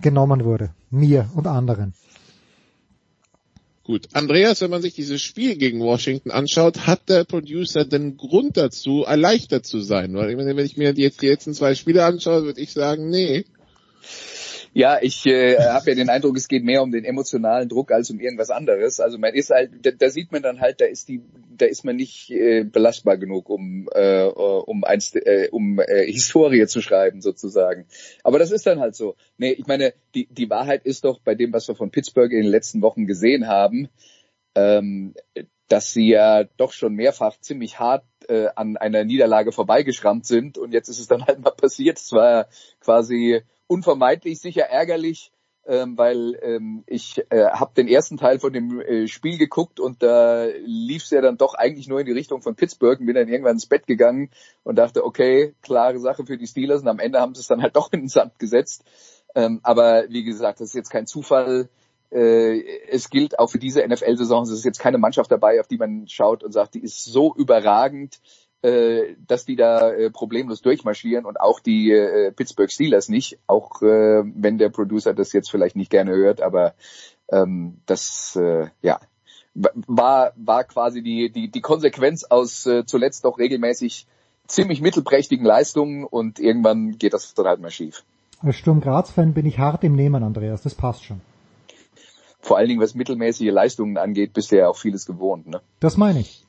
genommen 0.02 0.43
wurde. 0.43 0.72
Mir 0.89 1.30
und 1.35 1.47
anderen. 1.47 1.93
Gut. 3.85 4.07
Andreas, 4.13 4.61
wenn 4.61 4.71
man 4.71 4.81
sich 4.81 4.95
dieses 4.95 5.21
Spiel 5.21 5.57
gegen 5.57 5.79
Washington 5.79 6.31
anschaut, 6.31 6.87
hat 6.87 7.07
der 7.07 7.23
Producer 7.23 7.85
den 7.85 8.17
Grund 8.17 8.57
dazu, 8.57 9.03
erleichtert 9.03 9.67
zu 9.67 9.79
sein? 9.81 10.15
Weil 10.15 10.35
wenn 10.35 10.57
ich 10.57 10.75
mir 10.75 10.91
jetzt 10.93 11.21
die 11.21 11.27
letzten 11.27 11.53
zwei 11.53 11.75
Spiele 11.75 12.03
anschaue, 12.03 12.45
würde 12.45 12.61
ich 12.61 12.73
sagen, 12.73 13.11
nee. 13.11 13.45
Ja, 14.77 14.99
ich 15.02 15.26
äh, 15.26 15.57
habe 15.57 15.91
ja 15.91 15.95
den 15.95 16.10
Eindruck, 16.10 16.35
es 16.35 16.49
geht 16.49 16.65
mehr 16.65 16.84
um 16.84 16.91
den 16.91 17.06
emotionalen 17.06 17.69
Druck 17.69 17.93
als 17.93 18.11
um 18.11 18.19
irgendwas 18.19 18.49
anderes. 18.49 18.99
Also 18.99 19.18
man 19.18 19.34
ist 19.34 19.49
halt, 19.49 19.72
da, 19.85 19.91
da 19.91 20.10
sieht 20.10 20.34
man 20.34 20.41
dann 20.41 20.60
halt, 20.60 20.81
da 20.81 20.85
ist 20.85 21.07
die, 21.07 21.22
da 21.56 21.65
ist 21.65 21.85
man 21.85 21.95
nicht 21.95 22.30
äh, 22.30 22.65
belastbar 22.65 23.15
genug, 23.15 23.49
um 23.49 23.88
äh, 23.93 24.26
um 24.26 24.84
eins, 24.84 25.15
äh, 25.15 25.47
um 25.49 25.80
äh, 25.80 26.06
Historie 26.11 26.68
zu 26.68 26.81
schreiben 26.81 27.22
sozusagen. 27.22 27.85
Aber 28.22 28.38
das 28.38 28.52
ist 28.52 28.65
dann 28.65 28.81
halt 28.81 28.97
so. 28.97 29.15
Nee, 29.38 29.52
ich 29.52 29.65
meine, 29.65 29.93
die 30.14 30.27
die 30.30 30.49
Wahrheit 30.49 30.85
ist 30.85 31.06
doch 31.06 31.19
bei 31.22 31.35
dem, 31.35 31.53
was 31.53 31.69
wir 31.69 31.76
von 31.76 31.89
Pittsburgh 31.89 32.34
in 32.34 32.41
den 32.41 32.52
letzten 32.52 32.81
Wochen 32.81 33.06
gesehen 33.06 33.47
haben, 33.47 33.88
ähm, 34.56 35.14
dass 35.69 35.93
sie 35.93 36.10
ja 36.10 36.43
doch 36.57 36.73
schon 36.73 36.95
mehrfach 36.95 37.39
ziemlich 37.39 37.80
hart 37.80 38.03
äh, 38.27 38.47
an 38.57 38.76
einer 38.76 39.06
Niederlage 39.06 39.53
vorbeigeschrammt 39.53 40.26
sind 40.26 40.57
und 40.57 40.73
jetzt 40.73 40.89
ist 40.89 40.99
es 40.99 41.07
dann 41.07 41.26
halt 41.26 41.39
mal 41.39 41.52
passiert. 41.52 41.97
Es 41.97 42.11
war 42.11 42.49
quasi 42.81 43.41
unvermeidlich, 43.67 44.39
sicher 44.39 44.63
ärgerlich, 44.63 45.31
ähm, 45.67 45.97
weil 45.97 46.37
ähm, 46.43 46.83
ich 46.85 47.23
äh, 47.29 47.47
habe 47.47 47.73
den 47.75 47.87
ersten 47.87 48.17
Teil 48.17 48.39
von 48.39 48.53
dem 48.53 48.79
äh, 48.81 49.07
Spiel 49.07 49.37
geguckt 49.37 49.79
und 49.79 50.03
da 50.03 50.45
lief 50.63 51.03
es 51.03 51.09
ja 51.09 51.21
dann 51.21 51.37
doch 51.37 51.55
eigentlich 51.55 51.87
nur 51.87 51.99
in 51.99 52.05
die 52.05 52.11
Richtung 52.11 52.41
von 52.41 52.55
Pittsburgh 52.55 52.99
und 52.99 53.07
bin 53.07 53.15
dann 53.15 53.27
irgendwann 53.27 53.53
ins 53.53 53.65
Bett 53.65 53.87
gegangen 53.87 54.29
und 54.63 54.75
dachte, 54.75 55.03
okay, 55.03 55.55
klare 55.63 55.99
Sache 55.99 56.25
für 56.25 56.37
die 56.37 56.47
Steelers 56.47 56.81
und 56.81 56.87
am 56.87 56.99
Ende 56.99 57.19
haben 57.19 57.33
sie 57.33 57.41
es 57.41 57.47
dann 57.47 57.61
halt 57.61 57.75
doch 57.75 57.91
in 57.91 58.01
den 58.01 58.09
Sand 58.09 58.37
gesetzt. 58.37 58.83
Ähm, 59.33 59.59
aber 59.63 60.05
wie 60.09 60.23
gesagt, 60.23 60.59
das 60.59 60.69
ist 60.69 60.75
jetzt 60.75 60.91
kein 60.91 61.07
Zufall. 61.07 61.67
Äh, 62.11 62.61
es 62.89 63.09
gilt 63.09 63.39
auch 63.39 63.49
für 63.49 63.59
diese 63.59 63.85
NFL-Saison, 63.85 64.43
es 64.43 64.51
ist 64.51 64.65
jetzt 64.65 64.79
keine 64.79 64.99
Mannschaft 64.99 65.31
dabei, 65.31 65.59
auf 65.59 65.67
die 65.67 65.77
man 65.77 66.07
schaut 66.07 66.43
und 66.43 66.51
sagt, 66.51 66.75
die 66.75 66.83
ist 66.83 67.03
so 67.03 67.33
überragend, 67.35 68.19
äh, 68.65 69.15
dass 69.27 69.45
die 69.45 69.55
da 69.55 69.91
äh, 69.91 70.09
problemlos 70.09 70.61
durchmarschieren 70.61 71.25
und 71.25 71.39
auch 71.39 71.59
die 71.59 71.91
äh, 71.91 72.31
Pittsburgh 72.31 72.71
Steelers 72.71 73.09
nicht, 73.09 73.37
auch 73.45 73.81
äh, 73.81 74.23
wenn 74.25 74.57
der 74.57 74.69
Producer 74.69 75.13
das 75.13 75.33
jetzt 75.33 75.51
vielleicht 75.51 75.75
nicht 75.75 75.91
gerne 75.91 76.11
hört, 76.11 76.41
aber 76.41 76.73
ähm, 77.29 77.77
das 77.85 78.35
äh, 78.35 78.67
ja 78.81 78.99
war 79.53 80.33
war 80.35 80.63
quasi 80.63 81.03
die 81.03 81.31
die 81.31 81.49
die 81.49 81.61
Konsequenz 81.61 82.23
aus 82.23 82.65
äh, 82.65 82.85
zuletzt 82.85 83.23
doch 83.23 83.37
regelmäßig 83.37 84.07
ziemlich 84.47 84.81
mittelprächtigen 84.81 85.45
Leistungen 85.45 86.03
und 86.03 86.39
irgendwann 86.39 86.97
geht 86.97 87.13
das 87.13 87.33
dann 87.35 87.45
halt 87.45 87.61
mal 87.61 87.71
schief. 87.71 88.03
Als 88.41 88.57
Sturm 88.57 88.81
Graz-Fan 88.81 89.33
bin 89.33 89.45
ich 89.45 89.59
hart 89.59 89.83
im 89.83 89.95
Nehmen, 89.95 90.23
Andreas, 90.23 90.61
das 90.61 90.75
passt 90.75 91.05
schon. 91.05 91.21
Vor 92.41 92.57
allen 92.57 92.67
Dingen, 92.67 92.81
was 92.81 92.93
mittelmäßige 92.93 93.51
Leistungen 93.51 93.97
angeht, 93.97 94.33
bist 94.33 94.51
du 94.51 94.57
ja 94.57 94.67
auch 94.67 94.77
vieles 94.77 95.05
gewohnt, 95.05 95.47
ne? 95.47 95.61
Das 95.79 95.97
meine 95.97 96.19
ich. 96.19 96.45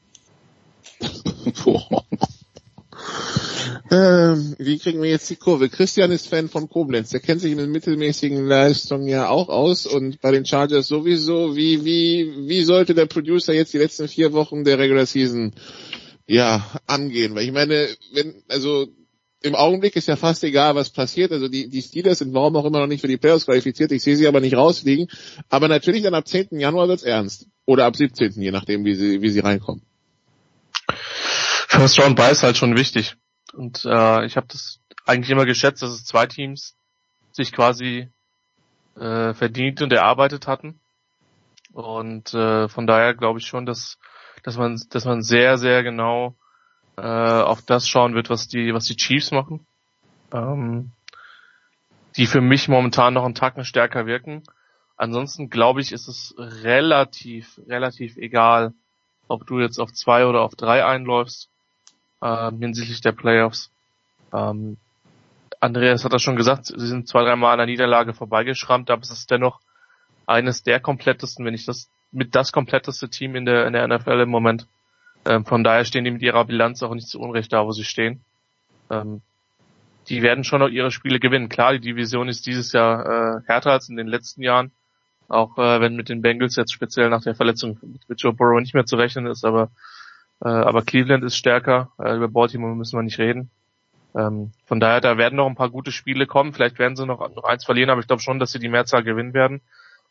ähm, 3.90 4.56
wie 4.58 4.78
kriegen 4.78 5.00
wir 5.00 5.10
jetzt 5.10 5.30
die 5.30 5.36
Kurve? 5.36 5.68
Christian 5.68 6.10
ist 6.10 6.28
Fan 6.28 6.48
von 6.48 6.68
Koblenz. 6.68 7.10
Der 7.10 7.20
kennt 7.20 7.40
sich 7.40 7.52
in 7.52 7.58
den 7.58 7.70
mittelmäßigen 7.70 8.46
Leistungen 8.46 9.06
ja 9.06 9.28
auch 9.28 9.48
aus 9.48 9.86
und 9.86 10.20
bei 10.20 10.32
den 10.32 10.44
Chargers 10.44 10.88
sowieso. 10.88 11.54
Wie, 11.56 11.84
wie, 11.84 12.48
wie 12.48 12.62
sollte 12.64 12.94
der 12.94 13.06
Producer 13.06 13.52
jetzt 13.52 13.72
die 13.74 13.78
letzten 13.78 14.08
vier 14.08 14.32
Wochen 14.32 14.64
der 14.64 14.78
Regular 14.78 15.06
Season 15.06 15.52
ja 16.26 16.66
angehen? 16.86 17.34
Weil 17.34 17.44
ich 17.44 17.52
meine, 17.52 17.88
wenn, 18.12 18.42
also 18.48 18.88
im 19.42 19.54
Augenblick 19.54 19.94
ist 19.94 20.08
ja 20.08 20.16
fast 20.16 20.42
egal, 20.42 20.74
was 20.74 20.90
passiert. 20.90 21.30
Also 21.30 21.46
die, 21.46 21.68
die 21.68 21.82
Steelers 21.82 22.18
sind 22.18 22.34
warum 22.34 22.56
auch 22.56 22.64
immer 22.64 22.80
noch 22.80 22.88
nicht 22.88 23.02
für 23.02 23.08
die 23.08 23.18
Playoffs 23.18 23.46
qualifiziert. 23.46 23.92
Ich 23.92 24.02
sehe 24.02 24.16
sie 24.16 24.26
aber 24.26 24.40
nicht 24.40 24.56
rausfliegen. 24.56 25.08
Aber 25.48 25.68
natürlich 25.68 26.02
dann 26.02 26.14
ab 26.14 26.26
10. 26.26 26.58
Januar 26.58 26.88
wird's 26.88 27.04
ernst. 27.04 27.46
Oder 27.64 27.84
ab 27.84 27.94
17. 27.94 28.32
je 28.40 28.50
nachdem, 28.50 28.84
wie 28.84 28.94
sie, 28.94 29.22
wie 29.22 29.30
sie 29.30 29.40
reinkommen. 29.40 29.82
First 31.68 32.00
Round 32.00 32.16
Buy 32.16 32.32
ist 32.32 32.42
halt 32.42 32.56
schon 32.56 32.76
wichtig. 32.76 33.16
Und 33.56 33.86
äh, 33.86 34.26
ich 34.26 34.36
habe 34.36 34.46
das 34.48 34.80
eigentlich 35.06 35.30
immer 35.30 35.46
geschätzt, 35.46 35.82
dass 35.82 35.90
es 35.90 36.04
zwei 36.04 36.26
Teams 36.26 36.76
sich 37.32 37.52
quasi 37.52 38.10
äh, 38.96 39.32
verdient 39.32 39.80
und 39.80 39.92
erarbeitet 39.92 40.46
hatten. 40.46 40.78
Und 41.72 42.34
äh, 42.34 42.68
von 42.68 42.86
daher 42.86 43.14
glaube 43.14 43.38
ich 43.38 43.46
schon, 43.46 43.66
dass 43.66 43.98
dass 44.42 44.56
man 44.56 44.80
dass 44.90 45.04
man 45.04 45.22
sehr 45.22 45.58
sehr 45.58 45.82
genau 45.82 46.36
äh, 46.96 47.02
auf 47.02 47.62
das 47.62 47.88
schauen 47.88 48.14
wird, 48.14 48.30
was 48.30 48.46
die 48.46 48.74
was 48.74 48.84
die 48.84 48.96
Chiefs 48.96 49.30
machen, 49.30 49.66
ähm, 50.32 50.92
die 52.16 52.26
für 52.26 52.42
mich 52.42 52.68
momentan 52.68 53.14
noch 53.14 53.24
einen 53.24 53.34
Tacken 53.34 53.64
stärker 53.64 54.06
wirken. 54.06 54.42
Ansonsten 54.98 55.50
glaube 55.50 55.80
ich, 55.80 55.92
ist 55.92 56.08
es 56.08 56.34
relativ, 56.38 57.60
relativ 57.66 58.16
egal, 58.16 58.72
ob 59.28 59.46
du 59.46 59.60
jetzt 59.60 59.78
auf 59.78 59.92
zwei 59.92 60.26
oder 60.26 60.40
auf 60.40 60.54
drei 60.56 60.84
einläufst 60.84 61.50
ähm, 62.22 62.58
hinsichtlich 62.60 63.00
der 63.00 63.12
Playoffs. 63.12 63.70
Ähm, 64.32 64.76
Andreas 65.60 66.04
hat 66.04 66.12
das 66.12 66.22
schon 66.22 66.36
gesagt, 66.36 66.66
sie 66.66 66.86
sind 66.86 67.08
zwei, 67.08 67.22
dreimal 67.22 67.52
an 67.52 67.58
der 67.58 67.66
Niederlage 67.66 68.12
vorbeigeschrammt, 68.12 68.90
aber 68.90 69.02
es 69.02 69.10
ist 69.10 69.30
dennoch 69.30 69.60
eines 70.26 70.62
der 70.62 70.80
komplettesten, 70.80 71.44
wenn 71.44 71.52
nicht 71.52 71.68
das 71.68 71.88
mit 72.12 72.34
das 72.34 72.52
kompletteste 72.52 73.08
Team 73.08 73.36
in 73.36 73.46
der, 73.46 73.66
in 73.66 73.72
der 73.72 73.86
NFL 73.86 74.20
im 74.20 74.28
Moment. 74.28 74.66
Ähm, 75.24 75.44
von 75.44 75.64
daher 75.64 75.84
stehen 75.84 76.04
die 76.04 76.10
mit 76.10 76.22
ihrer 76.22 76.44
Bilanz 76.44 76.82
auch 76.82 76.94
nicht 76.94 77.08
zu 77.08 77.20
Unrecht 77.20 77.52
da, 77.52 77.64
wo 77.64 77.72
sie 77.72 77.84
stehen. 77.84 78.22
Ähm, 78.90 79.22
die 80.08 80.22
werden 80.22 80.44
schon 80.44 80.60
noch 80.60 80.68
ihre 80.68 80.90
Spiele 80.90 81.18
gewinnen. 81.18 81.48
Klar, 81.48 81.72
die 81.72 81.80
Division 81.80 82.28
ist 82.28 82.46
dieses 82.46 82.72
Jahr 82.72 83.38
äh, 83.38 83.40
härter 83.46 83.72
als 83.72 83.88
in 83.88 83.96
den 83.96 84.06
letzten 84.06 84.42
Jahren. 84.42 84.70
Auch 85.28 85.58
äh, 85.58 85.80
wenn 85.80 85.96
mit 85.96 86.08
den 86.08 86.22
Bengals 86.22 86.54
jetzt 86.54 86.72
speziell 86.72 87.10
nach 87.10 87.22
der 87.22 87.34
Verletzung 87.34 87.78
mit 88.06 88.20
Joe 88.20 88.32
Burrow 88.32 88.60
nicht 88.60 88.74
mehr 88.74 88.86
zu 88.86 88.96
rechnen 88.96 89.26
ist, 89.26 89.44
aber 89.44 89.70
äh, 90.42 90.48
aber 90.48 90.82
Cleveland 90.82 91.24
ist 91.24 91.36
stärker. 91.36 91.92
Äh, 91.98 92.16
über 92.16 92.28
Baltimore 92.28 92.74
müssen 92.74 92.98
wir 92.98 93.02
nicht 93.02 93.18
reden. 93.18 93.50
Ähm, 94.14 94.52
von 94.64 94.80
daher, 94.80 95.00
da 95.00 95.18
werden 95.18 95.36
noch 95.36 95.46
ein 95.46 95.54
paar 95.54 95.70
gute 95.70 95.92
Spiele 95.92 96.26
kommen. 96.26 96.52
Vielleicht 96.52 96.78
werden 96.78 96.96
sie 96.96 97.06
noch, 97.06 97.20
noch 97.34 97.44
eins 97.44 97.64
verlieren, 97.64 97.90
aber 97.90 98.00
ich 98.00 98.06
glaube 98.06 98.22
schon, 98.22 98.38
dass 98.38 98.52
sie 98.52 98.58
die 98.58 98.68
Mehrzahl 98.68 99.02
gewinnen 99.02 99.34
werden. 99.34 99.60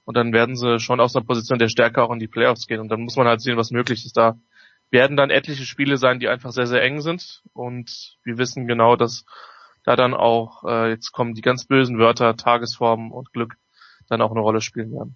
Und 0.05 0.15
dann 0.15 0.33
werden 0.33 0.55
sie 0.55 0.79
schon 0.79 0.99
aus 0.99 1.15
einer 1.15 1.25
Position 1.25 1.57
der 1.57 1.69
Stärke 1.69 2.03
auch 2.03 2.11
in 2.11 2.19
die 2.19 2.27
Playoffs 2.27 2.67
gehen. 2.67 2.79
Und 2.79 2.89
dann 2.89 3.01
muss 3.01 3.15
man 3.15 3.27
halt 3.27 3.41
sehen, 3.41 3.57
was 3.57 3.71
möglich 3.71 4.05
ist. 4.05 4.17
Da 4.17 4.37
werden 4.91 5.17
dann 5.17 5.31
etliche 5.31 5.65
Spiele 5.65 5.97
sein, 5.97 6.19
die 6.19 6.27
einfach 6.27 6.51
sehr, 6.51 6.67
sehr 6.67 6.83
eng 6.83 7.01
sind. 7.01 7.41
Und 7.53 8.17
wir 8.23 8.37
wissen 8.37 8.67
genau, 8.67 8.95
dass 8.95 9.25
da 9.83 9.95
dann 9.95 10.13
auch, 10.13 10.63
äh, 10.63 10.89
jetzt 10.89 11.11
kommen 11.11 11.33
die 11.33 11.41
ganz 11.41 11.65
bösen 11.65 11.97
Wörter, 11.97 12.35
Tagesform 12.37 13.11
und 13.11 13.33
Glück 13.33 13.55
dann 14.07 14.21
auch 14.21 14.31
eine 14.31 14.41
Rolle 14.41 14.61
spielen 14.61 14.91
werden 14.91 15.15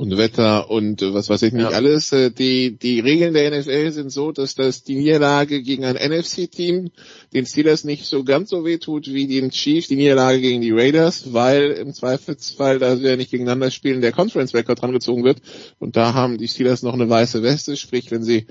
und 0.00 0.16
Wetter 0.16 0.70
und 0.70 1.02
äh, 1.02 1.12
was 1.12 1.28
weiß 1.28 1.42
ich 1.42 1.52
nicht 1.52 1.70
ja. 1.70 1.76
alles. 1.76 2.10
Äh, 2.10 2.30
die, 2.30 2.74
die 2.78 3.00
Regeln 3.00 3.34
der 3.34 3.50
NFL 3.50 3.92
sind 3.92 4.10
so, 4.10 4.32
dass 4.32 4.54
das 4.54 4.82
die 4.82 4.94
Niederlage 4.94 5.60
gegen 5.60 5.84
ein 5.84 5.96
NFC-Team 5.96 6.90
den 7.34 7.44
Steelers 7.44 7.84
nicht 7.84 8.06
so 8.06 8.24
ganz 8.24 8.48
so 8.48 8.64
weh 8.64 8.78
tut 8.78 9.12
wie 9.12 9.26
den 9.26 9.50
Chiefs 9.50 9.88
die 9.88 9.96
Niederlage 9.96 10.40
gegen 10.40 10.62
die 10.62 10.70
Raiders, 10.70 11.34
weil 11.34 11.72
im 11.72 11.92
Zweifelsfall, 11.92 12.78
da 12.78 12.96
sie 12.96 13.08
ja 13.08 13.16
nicht 13.16 13.30
gegeneinander 13.30 13.70
spielen, 13.70 14.00
der 14.00 14.12
Conference-Record 14.12 14.80
drangezogen 14.80 15.22
wird. 15.22 15.42
Und 15.78 15.96
da 15.96 16.14
haben 16.14 16.38
die 16.38 16.48
Steelers 16.48 16.82
noch 16.82 16.94
eine 16.94 17.10
weiße 17.10 17.42
Weste, 17.42 17.76
sprich, 17.76 18.10
wenn 18.10 18.22
sie 18.22 18.46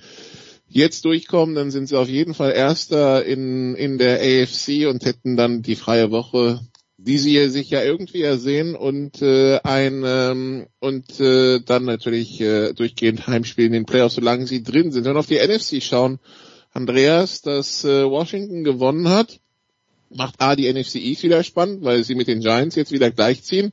jetzt 0.68 1.04
durchkommen, 1.04 1.56
dann 1.56 1.72
sind 1.72 1.88
sie 1.88 1.98
auf 1.98 2.10
jeden 2.10 2.36
Fall 2.36 2.52
Erster 2.52 3.26
in, 3.26 3.74
in 3.74 3.98
der 3.98 4.20
AFC 4.20 4.88
und 4.88 5.04
hätten 5.04 5.36
dann 5.36 5.64
die 5.64 5.76
freie 5.76 6.12
Woche 6.12 6.60
die 7.02 7.18
sie 7.18 7.48
sich 7.50 7.70
ja 7.70 7.82
irgendwie 7.82 8.22
ersehen 8.22 8.76
und 8.76 9.22
äh, 9.22 9.60
ein 9.64 10.04
ähm, 10.06 10.68
und 10.80 11.20
äh, 11.22 11.62
dann 11.62 11.86
natürlich 11.86 12.42
äh, 12.42 12.74
durchgehend 12.74 13.26
Heimspielen 13.26 13.74
in 13.74 13.82
den 13.82 13.86
Playoffs, 13.86 14.16
solange 14.16 14.46
sie 14.48 14.64
drin 14.64 14.92
sind. 14.92 15.06
Wenn 15.06 15.14
wir 15.14 15.20
auf 15.20 15.28
die 15.28 15.40
NFC 15.40 15.82
schauen, 15.82 16.20
Andreas, 16.74 17.42
dass 17.42 17.86
äh, 17.86 18.04
Washington 18.04 18.66
gewonnen 18.66 19.08
hat, 19.08 19.40
macht 20.10 20.36
A 20.40 20.58
die 20.58 20.72
NFC 20.72 20.96
East 20.96 21.24
wieder 21.24 21.42
spannend, 21.44 21.84
weil 21.84 22.04
sie 22.04 22.16
mit 22.16 22.28
den 22.28 22.42
Giants 22.42 22.76
jetzt 22.76 22.92
wieder 22.92 23.12
gleichziehen 23.12 23.72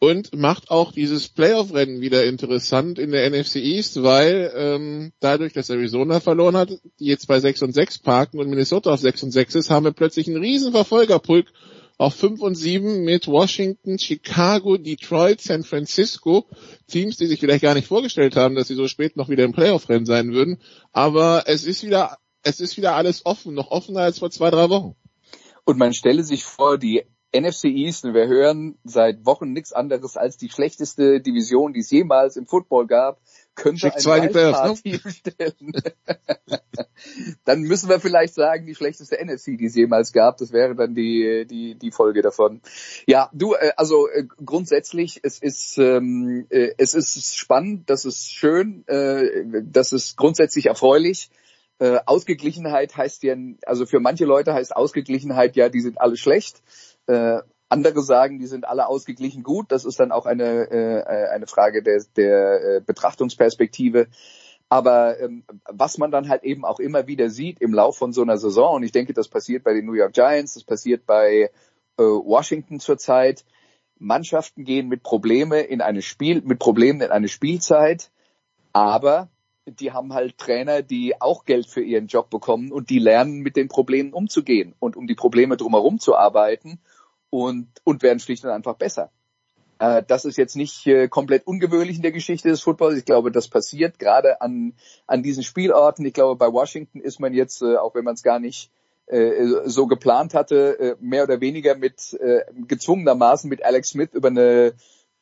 und 0.00 0.34
macht 0.34 0.70
auch 0.70 0.90
dieses 0.90 1.28
Playoff-Rennen 1.28 2.00
wieder 2.00 2.24
interessant 2.24 2.98
in 2.98 3.12
der 3.12 3.30
NFC 3.30 3.56
East, 3.56 4.02
weil 4.02 4.52
ähm, 4.56 5.12
dadurch, 5.20 5.52
dass 5.52 5.70
Arizona 5.70 6.18
verloren 6.18 6.56
hat, 6.56 6.70
die 6.98 7.06
jetzt 7.06 7.28
bei 7.28 7.38
6 7.38 7.62
und 7.62 7.72
6 7.72 8.00
parken 8.00 8.40
und 8.40 8.50
Minnesota 8.50 8.92
auf 8.92 9.00
6 9.00 9.22
und 9.22 9.30
6 9.30 9.54
ist, 9.54 9.70
haben 9.70 9.84
wir 9.84 9.92
plötzlich 9.92 10.26
einen 10.26 10.42
riesen 10.42 10.72
Verfolgerpulk 10.72 11.46
auf 11.96 12.14
5 12.14 12.40
und 12.40 12.54
7 12.56 13.04
mit 13.04 13.28
Washington, 13.28 13.98
Chicago, 13.98 14.76
Detroit, 14.76 15.40
San 15.40 15.62
Francisco. 15.62 16.46
Teams, 16.88 17.16
die 17.16 17.26
sich 17.26 17.40
vielleicht 17.40 17.62
gar 17.62 17.74
nicht 17.74 17.86
vorgestellt 17.86 18.36
haben, 18.36 18.54
dass 18.54 18.68
sie 18.68 18.74
so 18.74 18.88
spät 18.88 19.16
noch 19.16 19.28
wieder 19.28 19.44
im 19.44 19.52
Playoff-Rennen 19.52 20.06
sein 20.06 20.32
würden. 20.32 20.60
Aber 20.92 21.44
es 21.46 21.64
ist 21.64 21.84
wieder, 21.84 22.18
es 22.42 22.60
ist 22.60 22.76
wieder 22.76 22.94
alles 22.94 23.24
offen, 23.24 23.54
noch 23.54 23.70
offener 23.70 24.00
als 24.00 24.18
vor 24.18 24.30
zwei, 24.30 24.50
drei 24.50 24.68
Wochen. 24.70 24.96
Und 25.64 25.78
man 25.78 25.94
stelle 25.94 26.24
sich 26.24 26.44
vor, 26.44 26.78
die 26.78 27.04
NFC 27.34 27.64
East, 27.64 28.04
wir 28.04 28.28
hören 28.28 28.78
seit 28.84 29.24
Wochen 29.26 29.52
nichts 29.52 29.72
anderes 29.72 30.16
als 30.16 30.36
die 30.36 30.50
schlechteste 30.50 31.20
Division, 31.20 31.72
die 31.72 31.80
es 31.80 31.90
jemals 31.90 32.36
im 32.36 32.46
Football 32.46 32.86
gab 32.86 33.20
könnte 33.54 33.80
Schick 33.80 33.98
zwei 33.98 34.26
Playoffs, 34.28 34.84
ne? 34.84 35.00
stellen. 35.10 35.72
dann 37.44 37.62
müssen 37.62 37.88
wir 37.88 38.00
vielleicht 38.00 38.34
sagen, 38.34 38.66
die 38.66 38.74
schlechteste 38.74 39.16
NFC, 39.24 39.58
die 39.58 39.66
es 39.66 39.74
jemals 39.74 40.12
gab. 40.12 40.38
Das 40.38 40.52
wäre 40.52 40.74
dann 40.74 40.94
die, 40.94 41.46
die, 41.48 41.74
die 41.74 41.90
Folge 41.90 42.22
davon. 42.22 42.60
Ja, 43.06 43.30
du, 43.32 43.54
äh, 43.54 43.72
also 43.76 44.08
äh, 44.08 44.24
grundsätzlich, 44.44 45.20
es 45.22 45.38
ist, 45.38 45.78
ähm, 45.78 46.46
äh, 46.50 46.70
es 46.78 46.94
ist 46.94 47.36
spannend, 47.36 47.90
das 47.90 48.04
ist 48.04 48.32
schön, 48.32 48.86
äh, 48.86 49.62
das 49.64 49.92
ist 49.92 50.16
grundsätzlich 50.16 50.66
erfreulich. 50.66 51.30
Äh, 51.78 51.98
Ausgeglichenheit 52.06 52.96
heißt 52.96 53.22
ja, 53.24 53.34
also 53.66 53.86
für 53.86 54.00
manche 54.00 54.24
Leute 54.24 54.54
heißt 54.54 54.76
Ausgeglichenheit 54.76 55.56
ja, 55.56 55.68
die 55.68 55.80
sind 55.80 56.00
alle 56.00 56.16
schlecht. 56.16 56.62
Äh, 57.06 57.40
andere 57.74 58.02
sagen, 58.02 58.38
die 58.38 58.46
sind 58.46 58.66
alle 58.66 58.86
ausgeglichen 58.86 59.42
gut. 59.42 59.72
Das 59.72 59.84
ist 59.84 59.98
dann 59.98 60.12
auch 60.12 60.26
eine, 60.26 60.70
äh, 60.70 61.28
eine 61.34 61.46
Frage 61.46 61.82
der, 61.82 62.04
der 62.16 62.76
äh, 62.76 62.80
Betrachtungsperspektive. 62.80 64.06
Aber 64.68 65.20
ähm, 65.20 65.44
was 65.66 65.98
man 65.98 66.10
dann 66.10 66.28
halt 66.28 66.44
eben 66.44 66.64
auch 66.64 66.80
immer 66.80 67.06
wieder 67.06 67.30
sieht 67.30 67.60
im 67.60 67.74
Lauf 67.74 67.98
von 67.98 68.12
so 68.12 68.22
einer 68.22 68.38
Saison, 68.38 68.76
und 68.76 68.82
ich 68.82 68.92
denke, 68.92 69.12
das 69.12 69.28
passiert 69.28 69.64
bei 69.64 69.74
den 69.74 69.86
New 69.86 69.94
York 69.94 70.12
Giants, 70.12 70.54
das 70.54 70.64
passiert 70.64 71.06
bei 71.06 71.50
äh, 71.98 72.02
Washington 72.02 72.80
zurzeit, 72.80 73.44
Mannschaften 73.98 74.64
gehen 74.64 74.88
mit 74.88 75.02
Probleme 75.02 75.60
in 75.60 75.80
eine 75.80 76.02
Spiel, 76.02 76.42
mit 76.42 76.58
Problemen 76.58 77.00
in 77.00 77.10
eine 77.10 77.28
Spielzeit, 77.28 78.10
aber 78.72 79.28
die 79.66 79.92
haben 79.92 80.12
halt 80.12 80.36
Trainer, 80.38 80.82
die 80.82 81.20
auch 81.20 81.44
Geld 81.44 81.66
für 81.66 81.82
ihren 81.82 82.06
Job 82.06 82.28
bekommen 82.28 82.72
und 82.72 82.90
die 82.90 82.98
lernen, 82.98 83.40
mit 83.40 83.56
den 83.56 83.68
Problemen 83.68 84.12
umzugehen 84.12 84.74
und 84.78 84.96
um 84.96 85.06
die 85.06 85.14
Probleme 85.14 85.56
drumherum 85.56 85.98
zu 85.98 86.16
arbeiten 86.16 86.80
und, 87.34 87.68
und 87.82 88.02
werden 88.02 88.20
schlicht 88.20 88.44
und 88.44 88.50
einfach 88.50 88.76
besser. 88.76 89.10
Äh, 89.80 90.04
das 90.06 90.24
ist 90.24 90.36
jetzt 90.36 90.54
nicht 90.54 90.86
äh, 90.86 91.08
komplett 91.08 91.46
ungewöhnlich 91.46 91.96
in 91.96 92.02
der 92.02 92.12
Geschichte 92.12 92.48
des 92.48 92.62
Footballs. 92.62 92.96
Ich 92.96 93.04
glaube, 93.04 93.32
das 93.32 93.48
passiert 93.48 93.98
gerade 93.98 94.40
an, 94.40 94.74
an 95.08 95.24
diesen 95.24 95.42
Spielorten. 95.42 96.06
Ich 96.06 96.14
glaube, 96.14 96.36
bei 96.36 96.52
Washington 96.52 97.00
ist 97.00 97.18
man 97.18 97.34
jetzt, 97.34 97.60
äh, 97.62 97.76
auch 97.76 97.96
wenn 97.96 98.04
man 98.04 98.14
es 98.14 98.22
gar 98.22 98.38
nicht 98.38 98.70
äh, 99.06 99.46
so 99.64 99.88
geplant 99.88 100.32
hatte, 100.32 100.78
äh, 100.78 100.96
mehr 101.00 101.24
oder 101.24 101.40
weniger 101.40 101.74
mit 101.74 102.14
äh, 102.14 102.42
gezwungenermaßen 102.68 103.50
mit 103.50 103.64
Alex 103.64 103.90
Smith 103.90 104.10
über 104.12 104.28
eine 104.28 104.74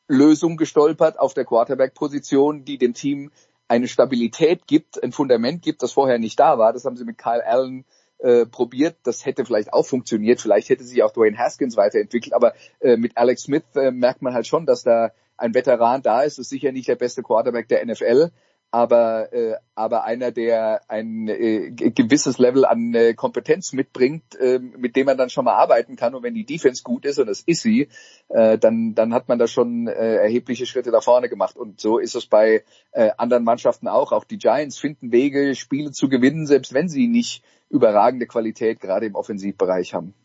Lösung 0.07 0.55
gestolpert 0.57 1.19
auf 1.19 1.33
der 1.33 1.45
Quarterback-Position, 1.45 2.63
die 2.63 2.77
dem 2.77 2.93
Team 2.93 3.31
eine 3.67 3.87
Stabilität 3.87 4.67
gibt, 4.67 5.01
ein 5.01 5.13
Fundament 5.13 5.63
gibt, 5.63 5.81
das 5.81 5.93
vorher 5.93 6.19
nicht 6.19 6.39
da 6.39 6.59
war. 6.59 6.73
Das 6.73 6.85
haben 6.85 6.95
sie 6.95 7.05
mit 7.05 7.17
Kyle 7.17 7.43
Allen 7.43 7.85
äh, 8.23 8.45
probiert. 8.45 8.95
Das 9.03 9.25
hätte 9.25 9.45
vielleicht 9.45 9.73
auch 9.73 9.85
funktioniert. 9.85 10.41
Vielleicht 10.41 10.69
hätte 10.69 10.83
sich 10.83 11.03
auch 11.03 11.11
Dwayne 11.11 11.37
Haskins 11.37 11.77
weiterentwickelt. 11.77 12.33
Aber 12.33 12.53
äh, 12.79 12.97
mit 12.97 13.17
Alex 13.17 13.43
Smith 13.43 13.63
äh, 13.75 13.91
merkt 13.91 14.21
man 14.21 14.33
halt 14.33 14.47
schon, 14.47 14.65
dass 14.65 14.83
da 14.83 15.11
ein 15.37 15.53
Veteran 15.53 16.01
da 16.01 16.21
ist. 16.21 16.39
Ist 16.39 16.49
sicher 16.49 16.71
nicht 16.71 16.87
der 16.87 16.95
beste 16.95 17.21
Quarterback 17.21 17.67
der 17.67 17.85
NFL 17.85 18.31
aber 18.73 19.31
äh, 19.33 19.57
aber 19.75 20.03
einer, 20.03 20.31
der 20.31 20.81
ein 20.87 21.27
äh, 21.27 21.69
gewisses 21.69 22.39
Level 22.39 22.65
an 22.65 22.95
äh, 22.95 23.13
Kompetenz 23.13 23.71
mitbringt, 23.71 24.33
äh, 24.39 24.57
mit 24.57 24.95
dem 24.95 25.05
man 25.05 25.15
dann 25.15 25.29
schon 25.29 25.45
mal 25.45 25.53
arbeiten 25.53 25.95
kann. 25.95 26.15
Und 26.15 26.23
wenn 26.23 26.33
die 26.33 26.45
Defense 26.45 26.81
gut 26.81 27.05
ist 27.05 27.19
und 27.19 27.27
das 27.27 27.41
ist 27.41 27.61
sie, 27.61 27.89
äh, 28.29 28.57
dann 28.57 28.95
dann 28.95 29.13
hat 29.13 29.27
man 29.27 29.37
da 29.37 29.45
schon 29.45 29.87
äh, 29.87 30.15
erhebliche 30.15 30.65
Schritte 30.65 30.89
nach 30.89 31.03
vorne 31.03 31.29
gemacht. 31.29 31.55
Und 31.55 31.79
so 31.79 31.99
ist 31.99 32.15
es 32.15 32.25
bei 32.25 32.63
äh, 32.93 33.11
anderen 33.15 33.43
Mannschaften 33.43 33.87
auch. 33.87 34.11
Auch 34.11 34.23
die 34.23 34.39
Giants 34.39 34.79
finden 34.79 35.11
Wege, 35.11 35.53
Spiele 35.53 35.91
zu 35.91 36.09
gewinnen, 36.09 36.47
selbst 36.47 36.73
wenn 36.73 36.89
sie 36.89 37.07
nicht 37.07 37.43
überragende 37.69 38.25
Qualität 38.25 38.79
gerade 38.79 39.05
im 39.05 39.13
Offensivbereich 39.13 39.93
haben. 39.93 40.15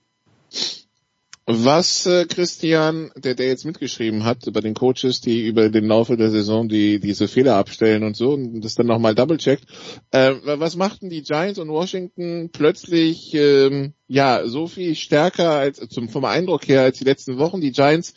Was 1.51 2.05
äh, 2.05 2.27
Christian, 2.27 3.10
der, 3.17 3.35
der 3.35 3.47
jetzt 3.47 3.65
mitgeschrieben 3.65 4.25
hat, 4.25 4.47
über 4.47 4.60
den 4.60 4.75
Coaches, 4.75 5.23
die 5.23 5.47
über 5.47 5.70
den 5.70 5.86
Laufe 5.86 6.18
der 6.18 6.31
Saison 6.31 6.68
die 6.68 7.01
diese 7.01 7.27
Fehler 7.27 7.57
abstellen 7.57 8.05
und 8.05 8.18
so 8.18 8.33
und 8.33 8.60
das 8.60 8.75
dann 8.75 8.86
nochmal 8.86 9.15
double-checkt, 9.15 9.65
äh, 10.10 10.35
was 10.44 10.77
machten 10.77 11.09
die 11.09 11.23
Giants 11.23 11.59
und 11.59 11.70
Washington 11.70 12.51
plötzlich 12.52 13.33
ähm, 13.33 13.94
ja 14.09 14.47
so 14.47 14.67
viel 14.67 14.94
stärker 14.94 15.52
als 15.52 15.78
zum 15.89 16.10
vom 16.10 16.27
Eindruck 16.27 16.68
her 16.68 16.83
als 16.83 16.99
die 16.99 17.05
letzten 17.05 17.39
Wochen? 17.39 17.62
Die 17.62 17.73
Giants 17.73 18.12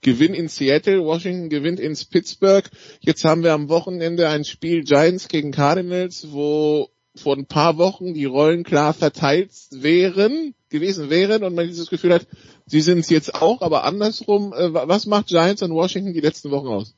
gewinnen 0.00 0.34
in 0.34 0.48
Seattle, 0.48 1.04
Washington 1.04 1.50
gewinnt 1.50 1.78
ins 1.78 2.04
Pittsburgh. 2.04 2.68
Jetzt 2.98 3.24
haben 3.24 3.44
wir 3.44 3.52
am 3.52 3.68
Wochenende 3.68 4.28
ein 4.28 4.44
Spiel 4.44 4.82
Giants 4.82 5.28
gegen 5.28 5.52
Cardinals, 5.52 6.32
wo 6.32 6.88
vor 7.14 7.36
ein 7.36 7.46
paar 7.46 7.78
Wochen 7.78 8.14
die 8.14 8.24
Rollen 8.24 8.64
klar 8.64 8.94
verteilt 8.94 9.52
wären, 9.70 10.54
gewesen 10.70 11.10
wären 11.10 11.44
und 11.44 11.54
man 11.54 11.66
dieses 11.66 11.90
Gefühl 11.90 12.14
hat, 12.14 12.26
sie 12.72 12.80
sind 12.80 13.00
es 13.00 13.10
jetzt 13.10 13.34
auch, 13.34 13.60
aber 13.60 13.84
andersrum, 13.84 14.54
äh, 14.54 14.72
was 14.72 15.04
macht 15.04 15.26
Giants 15.26 15.60
und 15.60 15.74
Washington 15.74 16.14
die 16.14 16.20
letzten 16.20 16.50
Wochen 16.50 16.68
aus? 16.68 16.96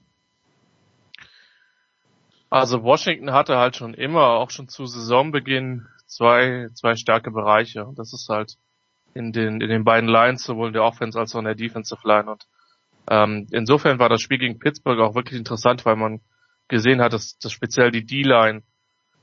Also 2.49 2.85
Washington 2.85 3.33
hatte 3.33 3.57
halt 3.59 3.75
schon 3.75 3.93
immer, 3.93 4.35
auch 4.39 4.51
schon 4.51 4.69
zu 4.69 4.87
Saisonbeginn, 4.87 5.89
zwei, 6.07 6.69
zwei 6.75 6.95
starke 6.95 7.33
Bereiche. 7.33 7.89
Das 7.97 8.13
ist 8.13 8.29
halt 8.29 8.55
in 9.15 9.33
den, 9.33 9.61
in 9.61 9.69
den 9.69 9.83
beiden 9.83 10.09
Lines, 10.09 10.45
sowohl 10.45 10.69
in 10.69 10.75
der 10.75 10.85
Offense 10.85 11.19
als 11.19 11.35
auch 11.35 11.41
in 11.41 11.47
der 11.47 11.57
Defensive 11.57 12.07
Line. 12.07 12.31
Und 12.31 12.47
Ähm, 13.11 13.49
insofern 13.51 13.99
war 13.99 14.09
das 14.09 14.23
Spiel 14.23 14.39
gegen 14.39 14.61
Pittsburgh 14.61 15.01
auch 15.01 15.17
wirklich 15.17 15.41
interessant, 15.41 15.85
weil 15.85 15.97
man 15.97 16.21
gesehen 16.69 17.01
hat, 17.01 17.13
dass, 17.13 17.37
dass 17.39 17.51
speziell 17.51 17.91
die 17.91 18.07
D-Line 18.07 18.63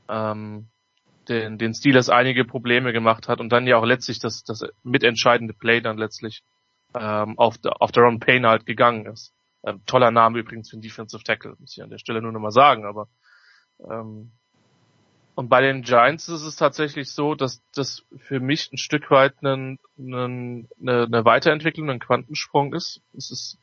ähm, 0.09 0.67
den, 1.29 1.57
den 1.57 1.73
Steelers 1.73 2.09
einige 2.09 2.45
Probleme 2.45 2.93
gemacht 2.93 3.27
hat 3.27 3.39
und 3.39 3.49
dann 3.49 3.67
ja 3.67 3.77
auch 3.77 3.85
letztlich 3.85 4.19
das, 4.19 4.43
das 4.43 4.63
mitentscheidende 4.83 5.53
Play 5.53 5.81
dann 5.81 5.97
letztlich 5.97 6.43
ähm, 6.95 7.37
auf, 7.37 7.57
der, 7.57 7.81
auf 7.81 7.91
der 7.91 8.03
Ron 8.03 8.19
Payne 8.19 8.47
halt 8.47 8.65
gegangen 8.65 9.05
ist. 9.05 9.33
Ähm, 9.63 9.81
toller 9.85 10.11
Name 10.11 10.39
übrigens 10.39 10.69
für 10.69 10.77
den 10.77 10.81
Defensive 10.81 11.23
Tackle, 11.23 11.55
muss 11.59 11.77
ich 11.77 11.83
an 11.83 11.89
der 11.89 11.99
Stelle 11.99 12.21
nur 12.21 12.31
nochmal 12.31 12.51
sagen, 12.51 12.85
aber 12.85 13.07
ähm, 13.79 14.31
und 15.35 15.49
bei 15.49 15.61
den 15.61 15.81
Giants 15.81 16.27
ist 16.29 16.43
es 16.43 16.55
tatsächlich 16.55 17.11
so, 17.11 17.35
dass 17.35 17.63
das 17.73 18.05
für 18.17 18.39
mich 18.39 18.71
ein 18.71 18.77
Stück 18.77 19.09
weit 19.11 19.35
einen, 19.41 19.79
eine, 19.97 20.67
eine 20.79 21.25
Weiterentwicklung, 21.25 21.89
ein 21.89 21.99
Quantensprung 21.99 22.73
ist. 22.73 23.01
Es 23.15 23.31
ist. 23.31 23.57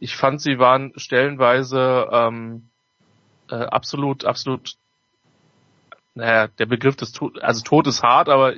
Ich 0.00 0.16
fand, 0.16 0.40
sie 0.40 0.58
waren 0.58 0.92
stellenweise 0.96 2.08
ähm, 2.10 2.70
äh, 3.48 3.54
absolut, 3.54 4.24
absolut, 4.24 4.74
naja, 6.14 6.46
der 6.46 6.66
Begriff 6.66 6.96
des 6.96 7.12
Tod, 7.12 7.42
also 7.42 7.62
Tod 7.62 7.86
ist 7.86 8.02
hart, 8.02 8.28
aber 8.28 8.54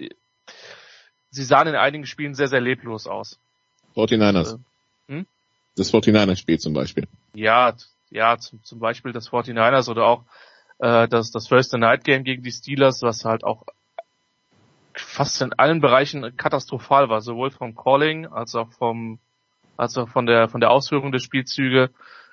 sie 1.31 1.45
sahen 1.45 1.69
in 1.69 1.75
einigen 1.75 2.07
Spielen 2.07 2.35
sehr, 2.35 2.49
sehr 2.49 2.61
leblos 2.61 3.07
aus. 3.07 3.39
49ers. 3.95 4.59
Äh, 5.09 5.13
hm? 5.13 5.27
Das 5.77 5.93
49ers-Spiel 5.93 6.59
zum 6.59 6.75
Beispiel. 6.75 7.09
Ja, 7.35 7.75
ja, 8.11 8.39
zum, 8.39 8.63
zum 8.63 8.79
Beispiel 8.79 9.13
das 9.13 9.31
49ers 9.31 9.89
oder 9.89 10.07
auch 10.07 10.25
äh, 10.79 11.09
das, 11.09 11.31
das 11.31 11.45
Thursday 11.45 11.79
Night 11.79 12.05
Game 12.05 12.25
gegen 12.25 12.43
die 12.43 12.53
Steelers, 12.53 13.03
was 13.03 13.25
halt 13.25 13.43
auch 13.43 13.65
fast 14.95 15.41
in 15.43 15.53
allen 15.55 15.81
Bereichen 15.81 16.37
katastrophal 16.37 17.09
war, 17.09 17.21
sowohl 17.21 17.51
vom 17.51 17.75
Calling 17.75 18.27
als 18.27 18.55
auch 18.55 18.71
vom 18.73 19.19
als 19.77 19.97
auch 19.99 20.09
von 20.09 20.25
der 20.25 20.49
von 20.49 20.61
der 20.61 20.71
Ausführung 20.71 21.13
der 21.13 21.19
Spielzüge. 21.19 21.91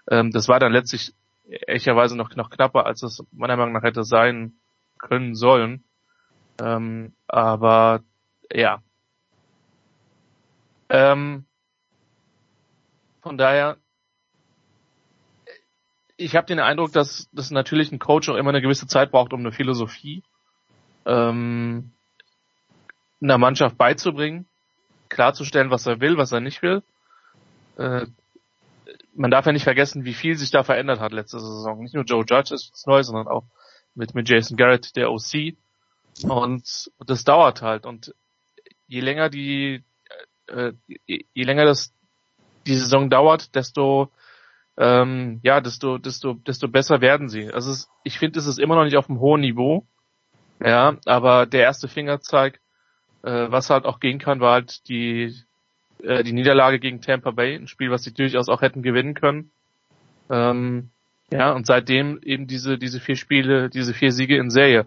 Ähm, 0.09 0.31
das 0.31 0.47
war 0.47 0.59
dann 0.59 0.71
letztlich 0.71 1.13
ehrlicherweise 1.45 2.15
noch, 2.15 2.33
noch 2.35 2.49
knapper, 2.49 2.85
als 2.85 3.03
es 3.03 3.23
meiner 3.31 3.57
Meinung 3.57 3.73
nach 3.73 3.83
hätte 3.83 4.03
sein 4.03 4.53
können 5.03 5.35
sollen. 5.35 5.83
Ähm, 6.59 7.13
aber 7.27 8.01
ja. 8.51 8.81
Ähm, 10.89 11.45
von 13.21 13.37
daher, 13.37 13.77
ich 16.17 16.35
habe 16.35 16.47
den 16.47 16.59
Eindruck, 16.59 16.91
dass, 16.91 17.29
dass 17.31 17.51
natürlich 17.51 17.91
ein 17.91 17.99
Coach 17.99 18.29
auch 18.29 18.35
immer 18.35 18.49
eine 18.49 18.61
gewisse 18.61 18.87
Zeit 18.87 19.11
braucht, 19.11 19.33
um 19.33 19.39
eine 19.39 19.51
Philosophie 19.51 20.23
ähm, 21.05 21.91
einer 23.21 23.37
Mannschaft 23.37 23.77
beizubringen, 23.77 24.45
klarzustellen, 25.09 25.71
was 25.71 25.85
er 25.85 25.99
will, 25.99 26.17
was 26.17 26.31
er 26.31 26.41
nicht 26.41 26.61
will. 26.61 26.83
Äh, 27.77 28.05
man 29.15 29.31
darf 29.31 29.45
ja 29.45 29.51
nicht 29.51 29.63
vergessen, 29.63 30.05
wie 30.05 30.13
viel 30.13 30.35
sich 30.35 30.51
da 30.51 30.63
verändert 30.63 30.99
hat 30.99 31.11
letzte 31.11 31.39
Saison. 31.39 31.81
Nicht 31.81 31.95
nur 31.95 32.03
Joe 32.03 32.25
Judge 32.27 32.53
ist 32.53 32.85
neu, 32.87 33.03
sondern 33.03 33.27
auch 33.27 33.45
mit, 33.95 34.15
mit 34.15 34.29
Jason 34.29 34.57
Garrett, 34.57 34.95
der 34.95 35.11
OC. 35.11 35.55
Und, 36.23 36.91
und 36.97 37.09
das 37.09 37.23
dauert 37.23 37.61
halt. 37.61 37.85
Und 37.85 38.13
je 38.87 39.01
länger 39.01 39.29
die, 39.29 39.83
äh, 40.47 40.73
je, 40.87 41.25
je 41.33 41.43
länger 41.43 41.65
das 41.65 41.93
die 42.65 42.75
Saison 42.75 43.09
dauert, 43.09 43.55
desto 43.55 44.11
ähm, 44.77 45.39
ja, 45.43 45.61
desto, 45.61 45.97
desto, 45.97 46.33
desto 46.33 46.67
besser 46.67 47.01
werden 47.01 47.29
sie. 47.29 47.51
Also 47.51 47.71
es, 47.71 47.89
ich 48.03 48.17
finde, 48.17 48.39
es 48.39 48.47
ist 48.47 48.59
immer 48.59 48.75
noch 48.75 48.85
nicht 48.85 48.97
auf 48.97 49.09
einem 49.09 49.19
hohen 49.19 49.41
Niveau. 49.41 49.85
Ja, 50.63 50.97
aber 51.05 51.45
der 51.45 51.61
erste 51.61 51.87
Fingerzeig, 51.87 52.59
äh, 53.21 53.51
was 53.51 53.69
halt 53.69 53.85
auch 53.85 53.99
gehen 53.99 54.19
kann, 54.19 54.39
war 54.39 54.53
halt 54.53 54.87
die, 54.87 55.35
äh, 56.01 56.23
die 56.23 56.33
Niederlage 56.33 56.79
gegen 56.79 57.01
Tampa 57.01 57.31
Bay, 57.31 57.55
ein 57.55 57.67
Spiel, 57.67 57.91
was 57.91 58.03
sie 58.03 58.13
durchaus 58.13 58.49
auch 58.49 58.61
hätten 58.61 58.81
gewinnen 58.81 59.13
können. 59.13 59.51
Ähm, 60.29 60.89
ja, 61.33 61.51
und 61.51 61.65
seitdem 61.65 62.19
eben 62.21 62.45
diese, 62.45 62.77
diese 62.77 62.99
vier 62.99 63.15
Spiele, 63.15 63.67
diese 63.71 63.95
vier 63.95 64.11
Siege 64.11 64.37
in 64.37 64.51
Serie. 64.51 64.85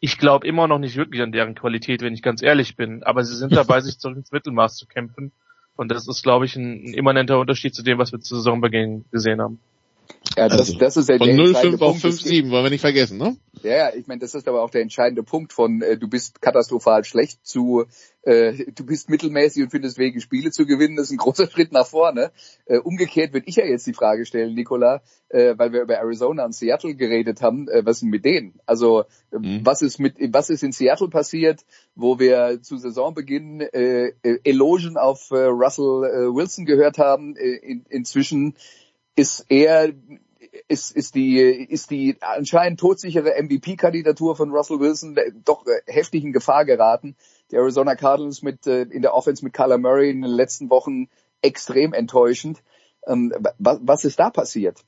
Ich 0.00 0.16
glaube 0.16 0.46
immer 0.46 0.66
noch 0.68 0.78
nicht 0.78 0.96
wirklich 0.96 1.20
an 1.20 1.32
deren 1.32 1.54
Qualität, 1.54 2.00
wenn 2.00 2.14
ich 2.14 2.22
ganz 2.22 2.40
ehrlich 2.42 2.76
bin, 2.76 3.02
aber 3.02 3.24
sie 3.24 3.36
sind 3.36 3.54
dabei, 3.54 3.80
sich 3.82 3.98
zurück 3.98 4.16
ins 4.16 4.32
Mittelmaß 4.32 4.76
zu 4.76 4.86
kämpfen. 4.86 5.32
Und 5.76 5.90
das 5.90 6.08
ist, 6.08 6.22
glaube 6.22 6.46
ich, 6.46 6.56
ein, 6.56 6.86
ein 6.86 6.94
immanenter 6.94 7.38
Unterschied 7.38 7.74
zu 7.74 7.82
dem, 7.82 7.98
was 7.98 8.10
wir 8.10 8.20
zu 8.20 8.36
Saisonbeginn 8.36 9.04
gesehen 9.10 9.42
haben. 9.42 9.60
Ja, 10.36 10.48
das, 10.48 10.60
also, 10.60 10.78
das 10.78 10.96
ist 10.96 11.08
ja 11.08 11.16
von 11.16 11.28
0,5 11.28 11.80
auf 11.80 11.96
5,7, 11.96 12.50
wollen 12.50 12.64
wir 12.64 12.70
nicht 12.70 12.82
vergessen, 12.82 13.16
ne? 13.16 13.36
Ja, 13.62 13.76
ja, 13.76 13.94
ich 13.94 14.06
meine, 14.06 14.20
das 14.20 14.34
ist 14.34 14.46
aber 14.46 14.62
auch 14.62 14.70
der 14.70 14.82
entscheidende 14.82 15.22
Punkt 15.22 15.52
von 15.52 15.80
äh, 15.80 15.96
du 15.96 16.08
bist 16.08 16.42
katastrophal 16.42 17.04
schlecht 17.04 17.46
zu 17.46 17.86
äh, 18.22 18.70
du 18.74 18.84
bist 18.84 19.08
mittelmäßig 19.08 19.62
und 19.62 19.70
findest 19.70 19.98
Wege, 19.98 20.20
Spiele 20.20 20.50
zu 20.50 20.66
gewinnen, 20.66 20.96
das 20.96 21.06
ist 21.06 21.12
ein 21.12 21.18
großer 21.18 21.46
Schritt 21.50 21.72
nach 21.72 21.86
vorne. 21.86 22.32
Äh, 22.66 22.78
umgekehrt 22.78 23.32
würde 23.32 23.46
ich 23.48 23.56
ja 23.56 23.64
jetzt 23.64 23.86
die 23.86 23.94
Frage 23.94 24.26
stellen, 24.26 24.54
Nicola, 24.54 25.00
äh, 25.28 25.54
weil 25.56 25.72
wir 25.72 25.82
über 25.82 25.94
Arizona 25.94 26.44
und 26.44 26.54
Seattle 26.54 26.96
geredet 26.96 27.40
haben, 27.40 27.68
äh, 27.68 27.86
was 27.86 27.98
ist 27.98 28.02
mit 28.02 28.24
denen? 28.24 28.60
Also 28.66 29.04
äh, 29.32 29.38
mhm. 29.38 29.60
was 29.64 29.80
ist 29.80 29.98
mit 29.98 30.16
was 30.32 30.50
ist 30.50 30.62
in 30.62 30.72
Seattle 30.72 31.08
passiert, 31.08 31.64
wo 31.94 32.18
wir 32.18 32.60
zu 32.62 32.76
Saisonbeginn 32.76 33.60
äh, 33.60 34.12
äh, 34.22 34.38
Elogen 34.44 34.96
auf 34.96 35.30
äh, 35.30 35.44
Russell 35.44 36.04
äh, 36.04 36.34
Wilson 36.34 36.66
gehört 36.66 36.98
haben, 36.98 37.36
äh, 37.36 37.56
in, 37.56 37.86
inzwischen 37.88 38.54
ist 39.16 39.46
er 39.48 39.92
ist, 40.68 40.92
ist 40.92 41.14
die, 41.14 41.38
ist 41.38 41.90
die 41.90 42.16
anscheinend 42.20 42.80
todsichere 42.80 43.34
MVP-Kandidatur 43.42 44.36
von 44.36 44.50
Russell 44.50 44.80
Wilson 44.80 45.18
doch 45.44 45.64
heftig 45.86 46.24
in 46.24 46.32
Gefahr 46.32 46.64
geraten. 46.64 47.16
Die 47.50 47.56
Arizona 47.56 47.94
Cardinals 47.94 48.42
mit, 48.42 48.66
äh, 48.66 48.82
in 48.82 49.02
der 49.02 49.14
Offense 49.14 49.44
mit 49.44 49.52
Kyler 49.52 49.78
Murray 49.78 50.10
in 50.10 50.22
den 50.22 50.30
letzten 50.30 50.70
Wochen 50.70 51.08
extrem 51.42 51.92
enttäuschend. 51.92 52.62
Ähm, 53.06 53.32
was, 53.58 53.78
was 53.82 54.04
ist 54.04 54.18
da 54.18 54.30
passiert? 54.30 54.78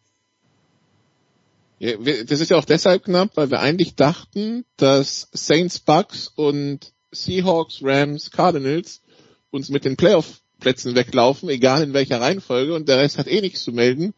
Ja, 1.78 1.97
das 1.97 2.40
ist 2.40 2.50
ja 2.50 2.57
auch 2.57 2.65
deshalb 2.65 3.05
knapp, 3.05 3.36
weil 3.36 3.50
wir 3.50 3.60
eigentlich 3.60 3.94
dachten, 3.94 4.65
dass 4.76 5.28
Saints, 5.32 5.78
Bucks 5.78 6.26
und 6.26 6.92
Seahawks, 7.12 7.81
Rams, 7.82 8.32
Cardinals 8.32 9.00
uns 9.50 9.68
mit 9.68 9.84
den 9.84 9.97
Playoff-Plätzen 10.59 10.95
weglaufen, 10.95 11.49
egal 11.49 11.83
in 11.83 11.95
welcher 11.95 12.20
Reihenfolge, 12.20 12.75
und 12.75 12.89
der 12.89 12.99
Rest 12.99 13.19
hat 13.19 13.28
eh 13.28 13.41
nichts 13.41 13.62
zu 13.62 13.73
melden. 13.73 14.15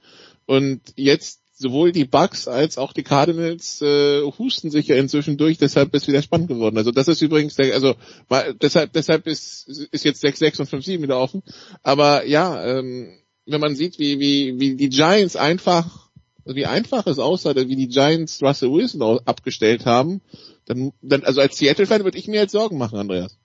Und 0.47 0.81
jetzt 0.97 1.41
sowohl 1.55 1.93
die 1.93 2.07
Bucks 2.07 2.49
als 2.49 2.79
auch 2.79 2.93
die 2.95 3.03
Cardinals 3.03 3.83
äh, 3.83 4.23
husten 4.23 4.71
sich 4.71 4.89
ja 4.89 4.97
inzwischen 4.97 5.37
durch, 5.37 5.59
deshalb 5.59 5.95
ist 5.95 6.09
wieder 6.09 6.23
spannend 6.23 6.49
geworden. 6.49 6.79
Also 6.79 6.91
das 6.91 7.09
ist 7.09 7.21
übrigens, 7.21 7.55
der, 7.55 7.75
also 7.75 7.95
mal, 8.29 8.55
deshalb, 8.55 8.95
deshalb 8.95 9.27
ist, 9.27 9.69
ist 9.69 10.05
jetzt 10.05 10.25
6-6 10.25 10.61
und 10.61 10.71
5-7 10.71 11.03
wieder 11.03 11.21
offen. 11.21 11.43
Aber 11.83 12.27
ja, 12.27 12.65
ähm, 12.65 13.11
wenn 13.47 13.61
man 13.61 13.77
sieht, 13.77 13.99
wie, 13.99 14.19
wie, 14.19 14.59
wie 14.59 14.77
die 14.77 14.89
Giants 14.89 15.37
einfach, 15.37 16.09
wie 16.47 16.65
einfach 16.65 17.07
es 17.07 17.19
aussah, 17.19 17.55
wie 17.55 17.77
die 17.77 17.89
Giants 17.89 18.43
Russell 18.43 18.73
Wilson 18.73 19.03
abgestellt 19.27 19.85
haben, 19.85 20.23
dann, 20.65 20.93
dann 21.03 21.25
also 21.25 21.43
als 21.43 21.59
Seattle-Fan 21.59 22.05
würde 22.05 22.17
ich 22.17 22.27
mir 22.27 22.41
jetzt 22.41 22.53
Sorgen 22.53 22.79
machen, 22.79 22.99
Andreas. 22.99 23.40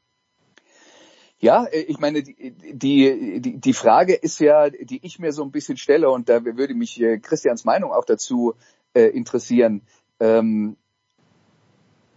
Ja, 1.39 1.65
äh, 1.65 1.81
ich 1.81 1.99
meine, 1.99 2.23
die, 2.23 2.53
die, 2.53 3.59
die 3.59 3.73
Frage 3.73 4.13
ist 4.13 4.39
ja, 4.39 4.69
die 4.69 5.05
ich 5.05 5.19
mir 5.19 5.31
so 5.31 5.43
ein 5.43 5.51
bisschen 5.51 5.77
stelle, 5.77 6.09
und 6.09 6.29
da 6.29 6.43
würde 6.43 6.73
mich 6.73 7.01
äh, 7.01 7.19
Christians 7.19 7.65
Meinung 7.65 7.91
auch 7.91 8.05
dazu 8.05 8.55
äh, 8.93 9.07
interessieren. 9.07 9.81
Ähm, 10.19 10.77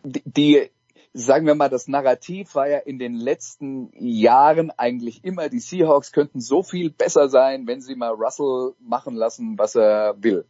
die, 0.05 0.23
die, 0.25 0.71
sagen 1.13 1.47
wir 1.47 1.55
mal, 1.55 1.69
das 1.69 1.89
Narrativ 1.89 2.55
war 2.55 2.69
ja 2.69 2.79
in 2.79 2.99
den 2.99 3.15
letzten 3.15 3.91
Jahren 3.99 4.71
eigentlich 4.71 5.25
immer, 5.25 5.49
die 5.49 5.61
Seahawks 5.61 6.13
könnten 6.13 6.41
so 6.41 6.63
viel 6.63 6.91
besser 6.91 7.29
sein, 7.29 7.67
wenn 7.67 7.81
sie 7.81 7.97
mal 7.97 8.13
Russell 8.13 8.75
machen 8.79 9.17
lassen, 9.17 9.59
was 9.59 9.75
er 9.75 10.15
will. 10.23 10.47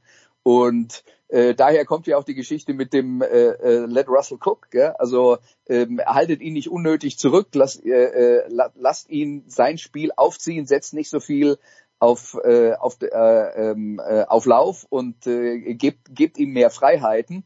Und 0.49 1.05
äh, 1.29 1.55
daher 1.55 1.85
kommt 1.85 2.07
ja 2.07 2.17
auch 2.17 2.25
die 2.25 2.35
Geschichte 2.35 2.73
mit 2.73 2.95
dem 2.95 3.21
äh, 3.21 3.27
äh, 3.27 3.85
Let 3.85 4.09
Russell 4.09 4.39
Cook. 4.43 4.71
Gell? 4.71 4.95
Also 4.99 5.37
ähm, 5.69 6.01
haltet 6.07 6.41
ihn 6.41 6.55
nicht 6.55 6.71
unnötig 6.71 7.19
zurück, 7.19 7.49
lasst, 7.53 7.85
äh, 7.85 8.39
äh, 8.39 8.71
lasst 8.75 9.11
ihn 9.11 9.45
sein 9.47 9.77
Spiel 9.77 10.11
aufziehen, 10.17 10.65
setzt 10.65 10.95
nicht 10.95 11.11
so 11.11 11.21
viel 11.21 11.59
auf 11.99 12.39
äh, 12.45 12.73
auf 12.73 12.97
äh, 13.03 13.09
ähm, 13.11 14.01
äh, 14.03 14.23
auf 14.23 14.47
Lauf 14.47 14.87
und 14.89 15.27
äh, 15.27 15.75
gebt 15.75 16.15
gebt 16.15 16.39
ihm 16.39 16.55
mehr 16.55 16.71
Freiheiten. 16.71 17.45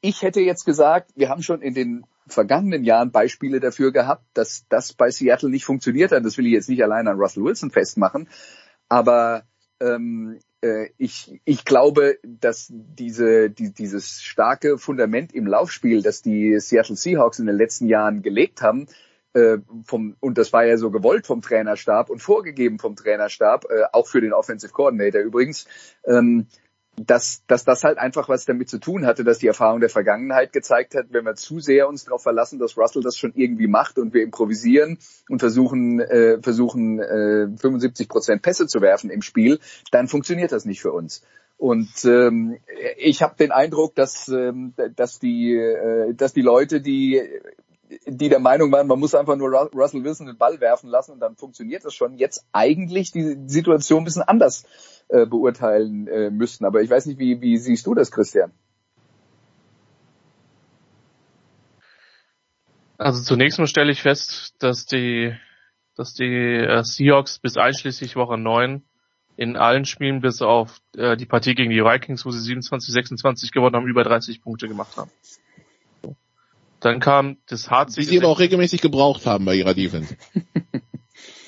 Ich 0.00 0.22
hätte 0.22 0.40
jetzt 0.40 0.64
gesagt, 0.64 1.10
wir 1.14 1.28
haben 1.28 1.42
schon 1.42 1.60
in 1.60 1.74
den 1.74 2.06
vergangenen 2.28 2.82
Jahren 2.82 3.12
Beispiele 3.12 3.60
dafür 3.60 3.92
gehabt, 3.92 4.24
dass 4.32 4.64
das 4.70 4.94
bei 4.94 5.10
Seattle 5.10 5.50
nicht 5.50 5.66
funktioniert 5.66 6.12
hat. 6.12 6.24
Das 6.24 6.38
will 6.38 6.46
ich 6.46 6.54
jetzt 6.54 6.70
nicht 6.70 6.82
allein 6.82 7.08
an 7.08 7.18
Russell 7.18 7.44
Wilson 7.44 7.70
festmachen, 7.70 8.30
aber 8.88 9.42
ähm, 9.80 10.38
äh, 10.38 10.51
ich, 10.96 11.40
ich 11.44 11.64
glaube, 11.64 12.18
dass 12.22 12.68
diese, 12.70 13.50
die, 13.50 13.72
dieses 13.72 14.22
starke 14.22 14.78
Fundament 14.78 15.34
im 15.34 15.46
Laufspiel, 15.46 16.02
das 16.02 16.22
die 16.22 16.60
Seattle 16.60 16.96
Seahawks 16.96 17.38
in 17.38 17.46
den 17.46 17.56
letzten 17.56 17.88
Jahren 17.88 18.22
gelegt 18.22 18.62
haben, 18.62 18.86
äh, 19.34 19.58
vom, 19.84 20.16
und 20.20 20.38
das 20.38 20.52
war 20.52 20.64
ja 20.64 20.76
so 20.76 20.90
gewollt 20.90 21.26
vom 21.26 21.40
Trainerstab 21.40 22.10
und 22.10 22.20
vorgegeben 22.20 22.78
vom 22.78 22.96
Trainerstab, 22.96 23.64
äh, 23.70 23.84
auch 23.92 24.06
für 24.06 24.20
den 24.20 24.32
Offensive 24.32 24.72
Coordinator 24.72 25.22
übrigens, 25.22 25.66
ähm, 26.04 26.46
dass, 26.96 27.42
dass 27.46 27.64
das 27.64 27.84
halt 27.84 27.98
einfach 27.98 28.28
was 28.28 28.44
damit 28.44 28.68
zu 28.68 28.78
tun 28.78 29.06
hatte, 29.06 29.24
dass 29.24 29.38
die 29.38 29.46
Erfahrung 29.46 29.80
der 29.80 29.88
Vergangenheit 29.88 30.52
gezeigt 30.52 30.94
hat, 30.94 31.06
wenn 31.10 31.24
wir 31.24 31.34
zu 31.34 31.58
sehr 31.58 31.88
uns 31.88 32.04
darauf 32.04 32.22
verlassen, 32.22 32.58
dass 32.58 32.76
Russell 32.76 33.02
das 33.02 33.16
schon 33.16 33.32
irgendwie 33.34 33.66
macht 33.66 33.98
und 33.98 34.12
wir 34.12 34.22
improvisieren 34.22 34.98
und 35.28 35.38
versuchen, 35.38 36.00
äh, 36.00 36.40
versuchen 36.42 37.00
äh, 37.00 37.48
75 37.56 38.08
Prozent 38.08 38.42
Pässe 38.42 38.66
zu 38.66 38.80
werfen 38.80 39.10
im 39.10 39.22
Spiel, 39.22 39.58
dann 39.90 40.06
funktioniert 40.06 40.52
das 40.52 40.64
nicht 40.64 40.82
für 40.82 40.92
uns. 40.92 41.22
Und 41.56 42.04
ähm, 42.04 42.58
ich 42.98 43.22
habe 43.22 43.36
den 43.38 43.52
Eindruck, 43.52 43.94
dass, 43.94 44.28
ähm, 44.28 44.74
dass, 44.96 45.18
die, 45.18 45.54
äh, 45.54 46.12
dass 46.14 46.32
die 46.32 46.42
Leute, 46.42 46.80
die 46.80 47.22
die 48.06 48.28
der 48.28 48.38
Meinung 48.38 48.70
waren, 48.72 48.86
man 48.86 48.98
muss 48.98 49.14
einfach 49.14 49.36
nur 49.36 49.50
Russell 49.50 50.04
Wilson 50.04 50.26
den 50.26 50.38
Ball 50.38 50.60
werfen 50.60 50.88
lassen 50.88 51.12
und 51.12 51.20
dann 51.20 51.36
funktioniert 51.36 51.84
das 51.84 51.94
schon, 51.94 52.16
jetzt 52.16 52.44
eigentlich 52.52 53.12
die 53.12 53.36
Situation 53.46 54.02
ein 54.02 54.04
bisschen 54.04 54.22
anders 54.22 54.64
äh, 55.08 55.26
beurteilen 55.26 56.06
äh, 56.08 56.30
müssten. 56.30 56.64
Aber 56.64 56.82
ich 56.82 56.90
weiß 56.90 57.06
nicht, 57.06 57.18
wie, 57.18 57.40
wie 57.40 57.56
siehst 57.58 57.86
du 57.86 57.94
das, 57.94 58.10
Christian? 58.10 58.52
Also 62.98 63.22
zunächst 63.22 63.58
mal 63.58 63.66
stelle 63.66 63.90
ich 63.90 64.02
fest, 64.02 64.54
dass 64.60 64.86
die, 64.86 65.34
dass 65.96 66.14
die 66.14 66.24
äh, 66.24 66.84
Seahawks 66.84 67.40
bis 67.40 67.56
einschließlich 67.56 68.14
Woche 68.16 68.38
9 68.38 68.82
in 69.36 69.56
allen 69.56 69.84
Spielen 69.86 70.20
bis 70.20 70.40
auf 70.40 70.80
äh, 70.96 71.16
die 71.16 71.26
Partie 71.26 71.54
gegen 71.54 71.70
die 71.70 71.82
Vikings, 71.82 72.24
wo 72.24 72.30
sie 72.30 72.40
27, 72.40 72.92
26 72.92 73.50
gewonnen 73.50 73.74
haben, 73.74 73.88
über 73.88 74.04
30 74.04 74.40
Punkte 74.42 74.68
gemacht 74.68 74.96
haben. 74.96 75.10
Dann 76.82 77.00
kam 77.00 77.38
das 77.46 77.70
hart. 77.70 77.96
Die 77.96 78.02
sie 78.02 78.18
aber 78.18 78.28
auch 78.28 78.40
regelmäßig 78.40 78.80
gebraucht 78.80 79.24
haben 79.24 79.44
bei 79.44 79.54
ihrer 79.54 79.74
Defense. 79.74 80.16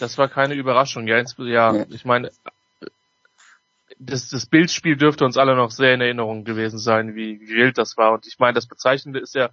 Das 0.00 0.18
war 0.18 0.28
keine 0.28 0.54
Überraschung. 0.54 1.06
Ja, 1.06 1.22
ja, 1.38 1.86
ich 1.88 2.04
meine, 2.04 2.30
das, 3.98 4.28
das 4.28 4.46
Bildspiel 4.46 4.96
dürfte 4.96 5.24
uns 5.24 5.36
alle 5.36 5.56
noch 5.56 5.70
sehr 5.70 5.94
in 5.94 6.00
Erinnerung 6.00 6.44
gewesen 6.44 6.78
sein, 6.78 7.14
wie, 7.14 7.40
wie 7.40 7.48
wild 7.48 7.78
das 7.78 7.96
war. 7.96 8.12
Und 8.12 8.26
ich 8.26 8.38
meine, 8.38 8.54
das 8.54 8.66
Bezeichnende 8.66 9.20
ist 9.20 9.34
ja, 9.34 9.50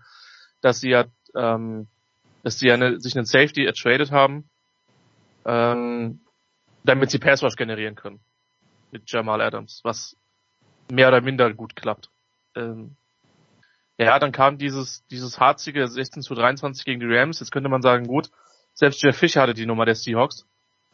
dass 0.61 0.80
sie 0.80 0.90
ja, 0.90 1.06
ähm, 1.35 1.88
dass 2.43 2.60
sie 2.60 2.68
ja 2.68 2.74
eine, 2.74 3.00
sich 3.00 3.16
einen 3.16 3.26
Safety 3.26 3.66
ertradet 3.66 4.11
haben, 4.11 4.50
ähm, 5.45 6.19
damit 6.84 7.11
sie 7.11 7.19
Passwash 7.19 7.56
generieren 7.56 7.95
können 7.95 8.19
mit 8.92 9.10
Jamal 9.10 9.42
Adams, 9.42 9.82
was 9.84 10.18
mehr 10.92 11.08
oder 11.08 11.22
minder 11.22 11.53
gut 11.53 11.76
klappt. 11.76 12.10
Ähm, 12.56 12.95
ja, 14.06 14.18
dann 14.20 14.32
kam 14.32 14.58
dieses, 14.58 15.06
dieses 15.08 15.40
harzige 15.40 15.88
16 15.88 16.24
zu 16.24 16.34
23 16.34 16.86
gegen 16.86 17.00
die 17.00 17.06
Rams. 17.06 17.40
Jetzt 17.40 17.52
könnte 17.52 17.70
man 17.70 17.82
sagen, 17.82 18.08
gut, 18.08 18.30
selbst 18.74 19.04
Jeff 19.04 19.18
Fischer 19.18 19.42
hatte 19.42 19.54
die 19.54 19.66
Nummer 19.66 19.86
der 19.86 19.96
Seahawks. 19.96 20.48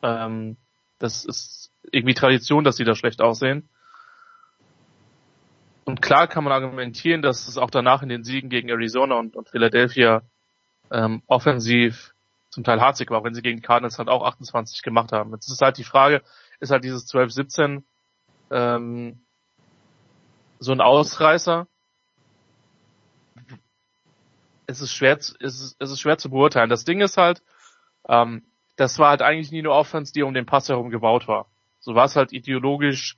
Ähm, 0.03 0.57
das 0.99 1.23
ist 1.25 1.71
irgendwie 1.91 2.13
Tradition, 2.13 2.63
dass 2.63 2.75
sie 2.75 2.83
da 2.83 2.95
schlecht 2.95 3.21
aussehen. 3.21 3.69
Und 5.85 6.01
klar 6.01 6.27
kann 6.27 6.43
man 6.43 6.51
argumentieren, 6.51 7.21
dass 7.21 7.47
es 7.47 7.57
auch 7.57 7.69
danach 7.69 8.01
in 8.01 8.09
den 8.09 8.25
Siegen 8.25 8.49
gegen 8.49 8.67
Arizona 8.67 9.15
und, 9.15 9.37
und 9.37 9.47
Philadelphia 9.47 10.23
ähm, 10.91 11.23
offensiv 11.27 12.13
zum 12.49 12.65
Teil 12.65 12.81
harzig 12.81 13.09
war, 13.09 13.23
wenn 13.23 13.33
sie 13.33 13.41
gegen 13.41 13.57
die 13.57 13.63
Cardinals 13.63 13.97
halt 13.99 14.09
auch 14.09 14.25
28 14.25 14.81
gemacht 14.81 15.13
haben. 15.13 15.31
Jetzt 15.31 15.49
ist 15.49 15.61
halt 15.61 15.77
die 15.77 15.85
Frage, 15.85 16.23
ist 16.59 16.71
halt 16.71 16.83
dieses 16.83 17.07
12-17 17.07 17.83
ähm, 18.51 19.21
so 20.59 20.73
ein 20.73 20.81
Ausreißer 20.81 21.67
es 24.67 24.81
ist 24.81 24.93
schwer, 24.93 25.17
es 25.17 25.35
ist, 25.39 25.81
ist 25.81 25.99
schwer 25.99 26.17
zu 26.17 26.29
beurteilen. 26.29 26.69
Das 26.69 26.85
Ding 26.85 27.01
ist 27.01 27.17
halt, 27.17 27.41
ähm, 28.07 28.43
das 28.75 28.99
war 28.99 29.09
halt 29.09 29.21
eigentlich 29.21 29.51
nie 29.51 29.59
eine 29.59 29.71
Offense, 29.71 30.13
die 30.13 30.23
um 30.23 30.33
den 30.33 30.45
Pass 30.45 30.69
herum 30.69 30.89
gebaut 30.89 31.27
war. 31.27 31.47
So 31.79 31.95
war 31.95 32.05
es 32.05 32.15
halt 32.15 32.33
ideologisch 32.33 33.17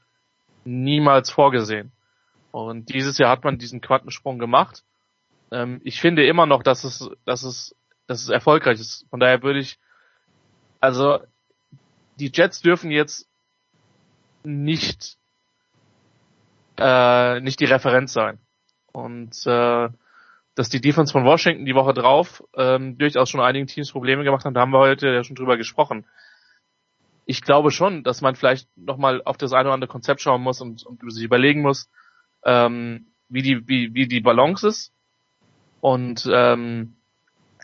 niemals 0.64 1.30
vorgesehen. 1.30 1.92
Und 2.52 2.94
dieses 2.94 3.18
Jahr 3.18 3.32
hat 3.32 3.44
man 3.44 3.58
diesen 3.58 3.82
Quantensprung 3.82 4.40
gemacht. 4.40 4.84
Ähm, 5.52 5.82
ich 5.84 6.00
finde 6.00 6.26
immer 6.26 6.45
noch, 6.45 6.64
dass 6.64 6.84
es, 6.84 7.10
dass 7.26 7.44
es, 7.44 7.76
dass 8.08 8.22
es 8.22 8.30
erfolgreich 8.30 8.80
ist. 8.80 9.06
Von 9.10 9.19
daher 9.19 9.44
würde 9.44 9.60
ich, 9.60 9.80
also 10.80 11.19
die 12.19 12.32
Jets 12.34 12.61
dürfen 12.61 12.92
jetzt 12.92 13.28
nicht 14.44 15.19
äh, 16.80 17.42
nicht 17.42 17.60
die 17.60 17.66
Referenz 17.66 18.14
sein. 18.14 18.40
Und 18.92 19.45
äh, 19.45 19.90
dass 20.59 20.67
die 20.67 20.81
Defense 20.81 21.13
von 21.13 21.23
Washington 21.23 21.63
die 21.63 21.73
Woche 21.73 21.93
drauf 21.93 22.43
ähm, 22.53 22.97
durchaus 22.97 23.29
schon 23.29 23.39
einigen 23.39 23.67
Teams 23.67 23.93
Probleme 23.93 24.25
gemacht 24.25 24.43
haben. 24.43 24.53
Da 24.53 24.59
haben 24.59 24.73
wir 24.73 24.79
heute 24.79 25.07
ja 25.07 25.23
schon 25.23 25.38
drüber 25.38 25.55
gesprochen. 25.55 26.05
Ich 27.25 27.41
glaube 27.41 27.71
schon, 27.71 28.03
dass 28.03 28.19
man 28.19 28.35
vielleicht 28.35 28.67
nochmal 28.75 29.21
auf 29.23 29.38
das 29.38 29.53
eine 29.53 29.69
oder 29.69 29.75
andere 29.75 29.89
Konzept 29.89 30.19
schauen 30.19 30.41
muss 30.41 30.59
und, 30.59 30.85
und 30.85 30.99
sich 31.13 31.23
überlegen 31.23 31.61
muss, 31.61 31.89
ähm, 32.43 33.05
wie 33.29 33.41
die 33.41 33.69
wie, 33.69 33.93
wie 33.93 34.09
die 34.09 34.19
Balance 34.19 34.67
ist 34.67 34.91
und 35.79 36.29
ähm, 36.29 36.97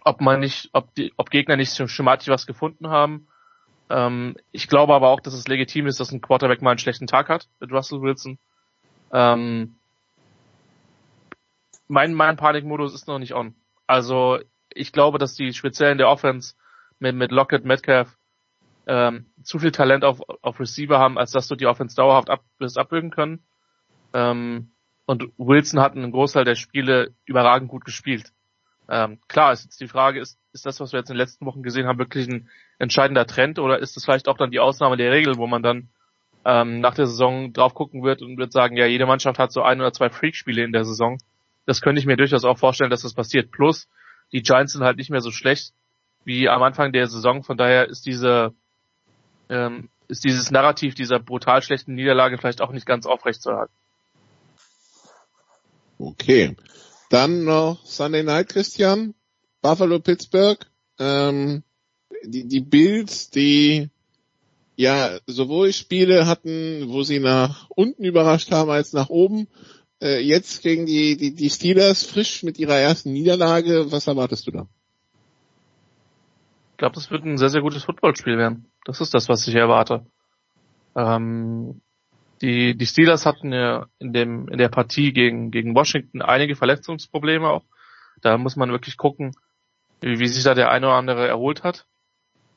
ob 0.06 0.22
man 0.22 0.40
nicht, 0.40 0.70
ob 0.72 0.96
die, 0.96 1.12
ob 1.18 1.32
Gegner 1.32 1.58
nicht 1.58 1.76
schematisch 1.90 2.30
was 2.30 2.48
gefunden 2.48 2.88
haben. 2.88 3.28
Ähm, 3.90 4.38
ich 4.54 4.70
glaube 4.70 4.94
aber 4.94 5.10
auch, 5.10 5.20
dass 5.20 5.34
es 5.34 5.50
legitim 5.50 5.88
ist, 5.88 6.00
dass 6.00 6.14
ein 6.14 6.22
Quarterback 6.22 6.62
mal 6.62 6.70
einen 6.70 6.80
schlechten 6.80 7.08
Tag 7.08 7.28
hat 7.28 7.50
mit 7.60 7.74
Russell 7.74 8.00
Wilson. 8.00 8.38
Ähm, 9.12 9.76
mein, 11.88 12.14
mein 12.14 12.38
Panikmodus 12.38 12.94
ist 12.94 13.08
noch 13.08 13.20
nicht 13.20 13.34
on. 13.34 13.56
Also 13.88 14.40
ich 14.74 14.92
glaube, 14.92 15.18
dass 15.18 15.36
die 15.36 15.54
speziell 15.54 15.92
in 15.92 15.98
der 15.98 16.10
Offense 16.10 16.56
mit, 17.00 17.16
mit 17.16 17.32
Lockett, 17.32 17.66
Metcalf 17.66 18.18
ähm, 18.88 19.26
zu 19.44 19.60
viel 19.60 19.72
Talent 19.72 20.04
auf, 20.04 20.22
auf 20.42 20.60
Receiver 20.60 21.00
haben, 21.00 21.18
als 21.18 21.32
dass 21.32 21.48
du 21.48 21.56
die 21.56 21.68
Offense 21.68 21.96
dauerhaft 21.96 22.30
ab, 22.30 22.44
wirst 22.60 22.78
abwürgen 22.78 23.12
können. 23.12 23.44
Ähm, 24.14 24.72
und 25.06 25.32
Wilson 25.38 25.80
hat 25.80 25.94
einen 25.94 26.12
Großteil 26.12 26.46
der 26.46 26.56
Spiele 26.56 27.14
überragend 27.26 27.70
gut 27.70 27.86
gespielt. 27.86 28.32
Ähm, 28.88 29.20
klar 29.28 29.52
ist 29.52 29.64
jetzt 29.64 29.82
die 29.82 29.88
Frage, 29.88 30.20
ist, 30.20 30.40
ist 30.54 30.66
das, 30.66 30.80
was 30.80 30.92
wir 30.92 31.00
jetzt 31.00 31.10
in 31.10 31.16
den 31.16 31.22
letzten 31.22 31.46
Wochen 31.46 31.64
gesehen 31.64 31.88
haben, 31.88 31.98
wirklich 31.98 32.28
ein 32.28 32.50
entscheidender 32.78 33.26
Trend 33.26 33.58
oder 33.60 33.80
ist 33.80 33.96
das 33.96 34.06
vielleicht 34.06 34.28
auch 34.28 34.38
dann 34.38 34.52
die 34.52 34.60
Ausnahme 34.60 34.98
der 34.98 35.12
Regel, 35.12 35.38
wo 35.38 35.48
man 35.48 35.64
dann 35.64 35.90
ähm, 36.44 36.80
nach 36.82 36.94
der 36.94 37.08
Saison 37.08 37.54
drauf 37.54 37.74
gucken 37.74 38.04
wird 38.04 38.22
und 38.22 38.38
wird 38.38 38.52
sagen, 38.52 38.78
ja, 38.78 38.86
jede 38.86 39.08
Mannschaft 39.08 39.40
hat 39.40 39.52
so 39.52 39.64
ein 39.64 39.80
oder 39.80 39.94
zwei 39.94 40.10
Freak-Spiele 40.10 40.64
in 40.64 40.72
der 40.72 40.86
Saison 40.86 41.18
das 41.66 41.82
könnte 41.82 42.00
ich 42.00 42.06
mir 42.06 42.18
durchaus 42.18 42.46
auch 42.46 42.58
vorstellen, 42.58 42.90
dass 42.90 43.02
das 43.02 43.14
passiert. 43.14 43.52
Plus, 43.52 43.88
die 44.32 44.42
Giants 44.42 44.74
sind 44.74 44.84
halt 44.84 44.98
nicht 44.98 45.10
mehr 45.10 45.22
so 45.22 45.32
schlecht 45.32 45.74
wie 46.24 46.50
am 46.50 46.64
Anfang 46.64 46.92
der 46.92 47.08
Saison. 47.08 47.44
Von 47.44 47.58
daher 47.58 47.88
ist 47.88 48.06
diese, 48.06 48.54
ähm, 49.50 49.90
ist 50.08 50.24
dieses 50.24 50.52
Narrativ 50.52 50.96
dieser 50.96 51.20
brutal 51.20 51.62
schlechten 51.62 51.96
Niederlage 51.96 52.38
vielleicht 52.38 52.62
auch 52.62 52.72
nicht 52.72 52.86
ganz 52.86 53.06
aufrecht 53.06 53.42
zu 53.42 53.52
halten. 53.52 53.74
Okay. 55.98 56.56
Dann 57.10 57.44
noch 57.46 57.86
Sunday 57.86 58.24
Night, 58.24 58.50
Christian. 58.50 59.14
Buffalo, 59.62 60.00
Pittsburgh. 60.00 60.60
Ähm, 61.00 61.64
die, 62.24 62.48
die 62.48 62.62
Bills, 62.62 63.30
die 63.30 63.90
ja 64.76 65.20
sowohl 65.26 65.72
Spiele 65.74 66.28
hatten, 66.28 66.90
wo 66.90 67.04
sie 67.04 67.20
nach 67.20 67.70
unten 67.70 68.04
überrascht 68.04 68.52
haben 68.52 68.70
als 68.70 68.94
nach 68.94 69.10
oben 69.10 69.48
äh, 70.02 70.20
jetzt 70.20 70.62
gegen 70.62 70.86
die, 70.86 71.18
die, 71.18 71.34
die 71.34 71.50
Steelers 71.50 72.06
frisch 72.06 72.44
mit 72.44 72.58
ihrer 72.60 72.78
ersten 72.78 73.14
Niederlage. 73.14 73.92
Was 73.92 74.08
erwartest 74.08 74.48
du 74.48 74.52
da? 74.52 74.68
Ich 76.72 76.78
glaube, 76.78 76.96
das 76.96 77.10
wird 77.10 77.24
ein 77.24 77.38
sehr, 77.38 77.50
sehr 77.50 77.62
gutes 77.62 77.86
Footballspiel 77.86 78.38
werden. 78.38 78.66
Das 78.84 79.00
ist 79.00 79.14
das, 79.14 79.30
was 79.30 79.48
ich 79.48 79.56
erwarte. 79.56 80.06
Ähm, 80.96 81.82
die, 82.42 82.76
die 82.78 82.86
Steelers 82.86 83.26
hatten 83.26 83.54
ja 83.54 83.88
in 84.00 84.12
dem, 84.12 84.50
in 84.50 84.58
der 84.58 84.70
Partie 84.70 85.14
gegen, 85.14 85.52
gegen 85.52 85.74
Washington 85.74 86.22
einige 86.22 86.56
Verletzungsprobleme 86.56 87.48
auch. 87.48 87.64
Da 88.22 88.38
muss 88.38 88.56
man 88.56 88.72
wirklich 88.72 88.98
gucken, 88.98 89.32
wie, 90.02 90.20
wie 90.20 90.28
sich 90.28 90.44
da 90.44 90.54
der 90.54 90.70
eine 90.70 90.88
oder 90.88 90.96
andere 90.96 91.28
erholt 91.28 91.64
hat. 91.64 91.88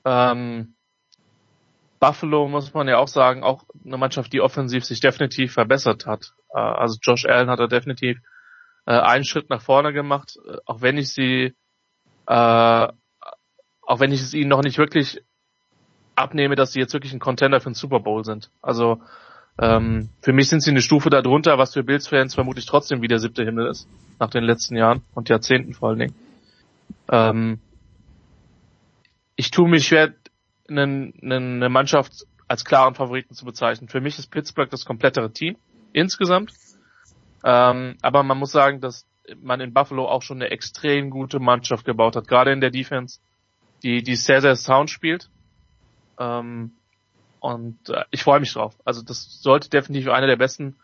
Ähm, 0.04 0.74
Buffalo 1.98 2.48
muss 2.48 2.74
man 2.74 2.88
ja 2.88 2.98
auch 2.98 3.08
sagen, 3.08 3.42
auch 3.42 3.64
eine 3.84 3.96
Mannschaft, 3.96 4.32
die 4.32 4.40
offensiv 4.40 4.84
sich 4.84 5.00
definitiv 5.00 5.52
verbessert 5.52 6.06
hat. 6.06 6.32
Äh, 6.54 6.58
also 6.58 6.98
Josh 7.02 7.26
Allen 7.26 7.50
hat 7.50 7.60
da 7.60 7.66
definitiv 7.66 8.18
äh, 8.86 8.92
einen 8.92 9.24
Schritt 9.24 9.50
nach 9.50 9.62
vorne 9.62 9.92
gemacht, 9.92 10.38
äh, 10.48 10.56
auch 10.66 10.80
wenn 10.80 10.96
ich 10.96 11.12
sie, 11.12 11.54
äh, 12.26 12.88
auch 13.82 14.00
wenn 14.00 14.12
ich 14.12 14.20
es 14.20 14.34
ihnen 14.34 14.48
noch 14.48 14.62
nicht 14.62 14.78
wirklich 14.78 15.22
abnehme, 16.14 16.56
dass 16.56 16.72
sie 16.72 16.80
jetzt 16.80 16.92
wirklich 16.92 17.12
ein 17.12 17.20
Contender 17.20 17.60
für 17.60 17.70
den 17.70 17.74
Super 17.74 18.00
Bowl 18.00 18.24
sind. 18.24 18.50
Also 18.60 19.00
ähm, 19.60 20.10
für 20.20 20.32
mich 20.32 20.48
sind 20.48 20.60
sie 20.60 20.70
eine 20.70 20.82
Stufe 20.82 21.10
darunter, 21.10 21.58
was 21.58 21.74
für 21.74 21.82
Bills-Fans 21.82 22.34
vermutlich 22.34 22.66
trotzdem 22.66 23.02
wie 23.02 23.08
der 23.08 23.18
siebte 23.18 23.44
Himmel 23.44 23.66
ist, 23.66 23.88
nach 24.18 24.30
den 24.30 24.44
letzten 24.44 24.76
Jahren 24.76 25.02
und 25.14 25.28
Jahrzehnten 25.28 25.74
vor 25.74 25.90
allen 25.90 25.98
Dingen. 25.98 26.14
Ähm, 27.10 27.60
ich 29.36 29.50
tue 29.50 29.68
mich 29.68 29.86
schwer, 29.86 30.12
eine, 30.68 31.12
eine 31.22 31.68
Mannschaft 31.68 32.26
als 32.46 32.64
klaren 32.64 32.94
Favoriten 32.94 33.34
zu 33.34 33.44
bezeichnen. 33.44 33.88
Für 33.88 34.00
mich 34.00 34.18
ist 34.18 34.30
Pittsburgh 34.30 34.70
das 34.70 34.84
komplettere 34.84 35.30
Team 35.32 35.56
insgesamt. 35.92 36.52
Ähm, 37.44 37.96
aber 38.02 38.22
man 38.22 38.38
muss 38.38 38.52
sagen, 38.52 38.80
dass 38.80 39.06
man 39.40 39.60
in 39.60 39.74
Buffalo 39.74 40.06
auch 40.06 40.22
schon 40.22 40.38
eine 40.38 40.50
extrem 40.50 41.10
gute 41.10 41.38
Mannschaft 41.38 41.84
gebaut 41.84 42.16
hat, 42.16 42.28
gerade 42.28 42.52
in 42.52 42.60
der 42.60 42.70
Defense, 42.70 43.20
die, 43.82 44.02
die 44.02 44.16
sehr, 44.16 44.40
sehr 44.40 44.56
sound 44.56 44.90
spielt. 44.90 45.28
Ähm, 46.18 46.72
und 47.40 47.88
äh, 47.90 48.04
ich 48.10 48.22
freue 48.22 48.40
mich 48.40 48.52
drauf. 48.52 48.74
Also 48.84 49.02
das 49.02 49.40
sollte 49.42 49.70
definitiv 49.70 50.10
eine 50.10 50.26
der 50.26 50.36
besten 50.36 50.76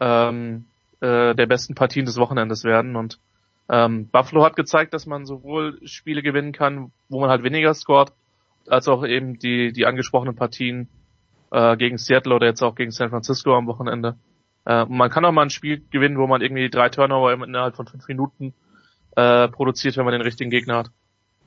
ähm, 0.00 0.66
äh, 1.00 1.34
der 1.34 1.46
besten 1.46 1.74
Partien 1.74 2.06
des 2.06 2.16
Wochenendes 2.16 2.64
werden. 2.64 2.96
Und 2.96 3.18
ähm, 3.68 4.08
Buffalo 4.08 4.44
hat 4.44 4.56
gezeigt, 4.56 4.94
dass 4.94 5.06
man 5.06 5.26
sowohl 5.26 5.78
Spiele 5.86 6.22
gewinnen 6.22 6.52
kann, 6.52 6.92
wo 7.08 7.20
man 7.20 7.30
halt 7.30 7.42
weniger 7.42 7.74
scored, 7.74 8.12
als 8.70 8.88
auch 8.88 9.04
eben 9.04 9.38
die, 9.38 9.72
die 9.72 9.86
angesprochenen 9.86 10.36
Partien 10.36 10.88
äh, 11.50 11.76
gegen 11.76 11.98
Seattle 11.98 12.34
oder 12.34 12.46
jetzt 12.46 12.62
auch 12.62 12.74
gegen 12.74 12.90
San 12.90 13.10
Francisco 13.10 13.56
am 13.56 13.66
Wochenende. 13.66 14.16
Äh, 14.66 14.84
man 14.86 15.10
kann 15.10 15.24
auch 15.24 15.32
mal 15.32 15.42
ein 15.42 15.50
Spiel 15.50 15.82
gewinnen, 15.90 16.18
wo 16.18 16.26
man 16.26 16.42
irgendwie 16.42 16.68
drei 16.68 16.88
Turnover 16.88 17.32
innerhalb 17.32 17.76
von 17.76 17.86
fünf 17.86 18.06
Minuten 18.08 18.54
äh, 19.16 19.48
produziert, 19.48 19.96
wenn 19.96 20.04
man 20.04 20.12
den 20.12 20.22
richtigen 20.22 20.50
Gegner 20.50 20.76
hat. 20.78 20.90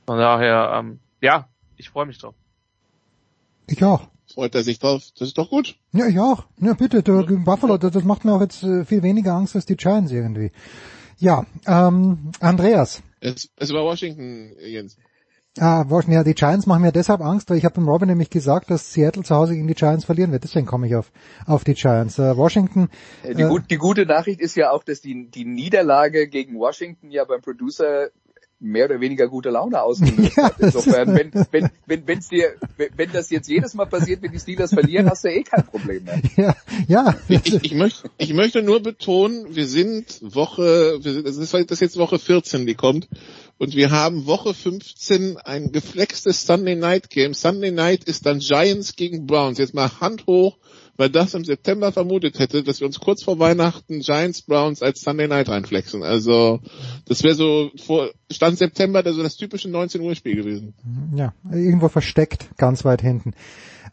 Von 0.06 0.18
daher, 0.18 0.72
ähm, 0.76 1.00
ja, 1.20 1.48
ich 1.76 1.90
freue 1.90 2.06
mich 2.06 2.18
drauf. 2.18 2.34
Ich 3.68 3.82
auch. 3.84 4.08
Freut 4.32 4.54
er 4.54 4.62
sich 4.62 4.78
drauf? 4.78 5.02
Das 5.18 5.28
ist 5.28 5.38
doch 5.38 5.50
gut. 5.50 5.76
Ja, 5.92 6.06
ich 6.06 6.18
auch. 6.18 6.44
Ja, 6.60 6.74
bitte, 6.74 7.02
der 7.02 7.22
Buffalo, 7.22 7.76
das 7.76 8.04
macht 8.04 8.24
mir 8.24 8.32
auch 8.32 8.40
jetzt 8.40 8.62
äh, 8.62 8.84
viel 8.84 9.02
weniger 9.02 9.34
Angst 9.34 9.54
als 9.54 9.66
die 9.66 9.76
Giants 9.76 10.10
irgendwie. 10.10 10.52
Ja, 11.18 11.46
ähm, 11.66 12.32
Andreas. 12.40 13.02
Es, 13.20 13.50
es 13.56 13.72
war 13.72 13.84
Washington, 13.84 14.56
Jens. 14.58 14.96
Ah, 15.58 15.84
Washington, 15.86 16.14
ja, 16.14 16.24
die 16.24 16.34
Giants 16.34 16.66
machen 16.66 16.80
mir 16.80 16.92
deshalb 16.92 17.20
Angst, 17.20 17.50
weil 17.50 17.58
ich 17.58 17.66
habe 17.66 17.74
dem 17.74 17.86
Robin 17.86 18.08
nämlich 18.08 18.30
gesagt, 18.30 18.70
dass 18.70 18.94
Seattle 18.94 19.22
zu 19.22 19.34
Hause 19.34 19.54
gegen 19.54 19.68
die 19.68 19.74
Giants 19.74 20.06
verlieren 20.06 20.32
wird. 20.32 20.44
Deswegen 20.44 20.64
komme 20.64 20.86
ich 20.86 20.96
auf, 20.96 21.12
auf 21.46 21.62
die 21.62 21.74
Giants. 21.74 22.18
Äh, 22.18 22.38
Washington. 22.38 22.88
Die, 23.22 23.42
gut, 23.42 23.70
die 23.70 23.76
gute 23.76 24.06
Nachricht 24.06 24.40
ist 24.40 24.54
ja 24.54 24.70
auch, 24.70 24.82
dass 24.82 25.02
die, 25.02 25.28
die 25.30 25.44
Niederlage 25.44 26.26
gegen 26.26 26.58
Washington 26.58 27.10
ja 27.10 27.24
beim 27.24 27.42
Producer 27.42 28.08
mehr 28.62 28.86
oder 28.86 29.00
weniger 29.00 29.28
gute 29.28 29.50
Laune 29.50 29.82
ausgelöst 29.82 30.36
ja, 30.36 30.44
hat. 30.44 30.54
Insofern, 30.58 31.14
wenn, 31.14 31.32
wenn, 31.50 31.70
wenn, 31.86 32.06
wenn's 32.06 32.28
dir, 32.28 32.54
wenn 32.76 33.10
das 33.12 33.30
jetzt 33.30 33.48
jedes 33.48 33.74
Mal 33.74 33.86
passiert, 33.86 34.22
wenn 34.22 34.32
die 34.32 34.38
Steelers 34.38 34.72
verlieren, 34.72 35.10
hast 35.10 35.24
du 35.24 35.28
eh 35.28 35.42
kein 35.42 35.66
Problem 35.66 36.04
mehr. 36.04 36.20
Ja, 36.36 36.56
ja. 36.88 37.14
Ich, 37.28 37.52
ich, 37.52 37.74
möchte, 37.74 38.10
ich 38.18 38.32
möchte 38.32 38.62
nur 38.62 38.80
betonen, 38.80 39.54
wir 39.54 39.66
sind 39.66 40.20
Woche, 40.22 40.98
wir 41.02 41.12
sind, 41.12 41.26
das 41.26 41.36
ist 41.70 41.80
jetzt 41.80 41.98
Woche 41.98 42.18
14, 42.18 42.66
die 42.66 42.74
kommt. 42.74 43.08
Und 43.58 43.76
wir 43.76 43.90
haben 43.90 44.26
Woche 44.26 44.54
15 44.54 45.36
ein 45.36 45.70
geflextes 45.72 46.46
Sunday 46.46 46.74
Night 46.74 47.10
Game. 47.10 47.34
Sunday 47.34 47.70
Night 47.70 48.04
ist 48.04 48.26
dann 48.26 48.40
Giants 48.40 48.96
gegen 48.96 49.26
Browns. 49.26 49.58
Jetzt 49.58 49.74
mal 49.74 50.00
Hand 50.00 50.26
hoch, 50.26 50.56
weil 50.96 51.10
das 51.10 51.34
im 51.34 51.44
September 51.44 51.92
vermutet 51.92 52.38
hätte, 52.38 52.62
dass 52.62 52.80
wir 52.80 52.86
uns 52.86 53.00
kurz 53.00 53.22
vor 53.22 53.38
Weihnachten 53.38 54.00
Giants 54.00 54.42
Browns 54.42 54.82
als 54.82 55.00
Sunday 55.00 55.28
Night 55.28 55.48
reinflexen. 55.48 56.02
Also 56.02 56.60
das 57.06 57.22
wäre 57.22 57.34
so 57.34 57.70
vor 57.76 58.10
Stand 58.30 58.58
September 58.58 59.04
also 59.04 59.22
das 59.22 59.36
typische 59.36 59.68
19 59.68 60.00
Uhr 60.00 60.14
Spiel 60.14 60.36
gewesen. 60.36 60.74
Ja, 61.14 61.34
irgendwo 61.50 61.88
versteckt, 61.88 62.48
ganz 62.56 62.84
weit 62.84 63.02
hinten. 63.02 63.34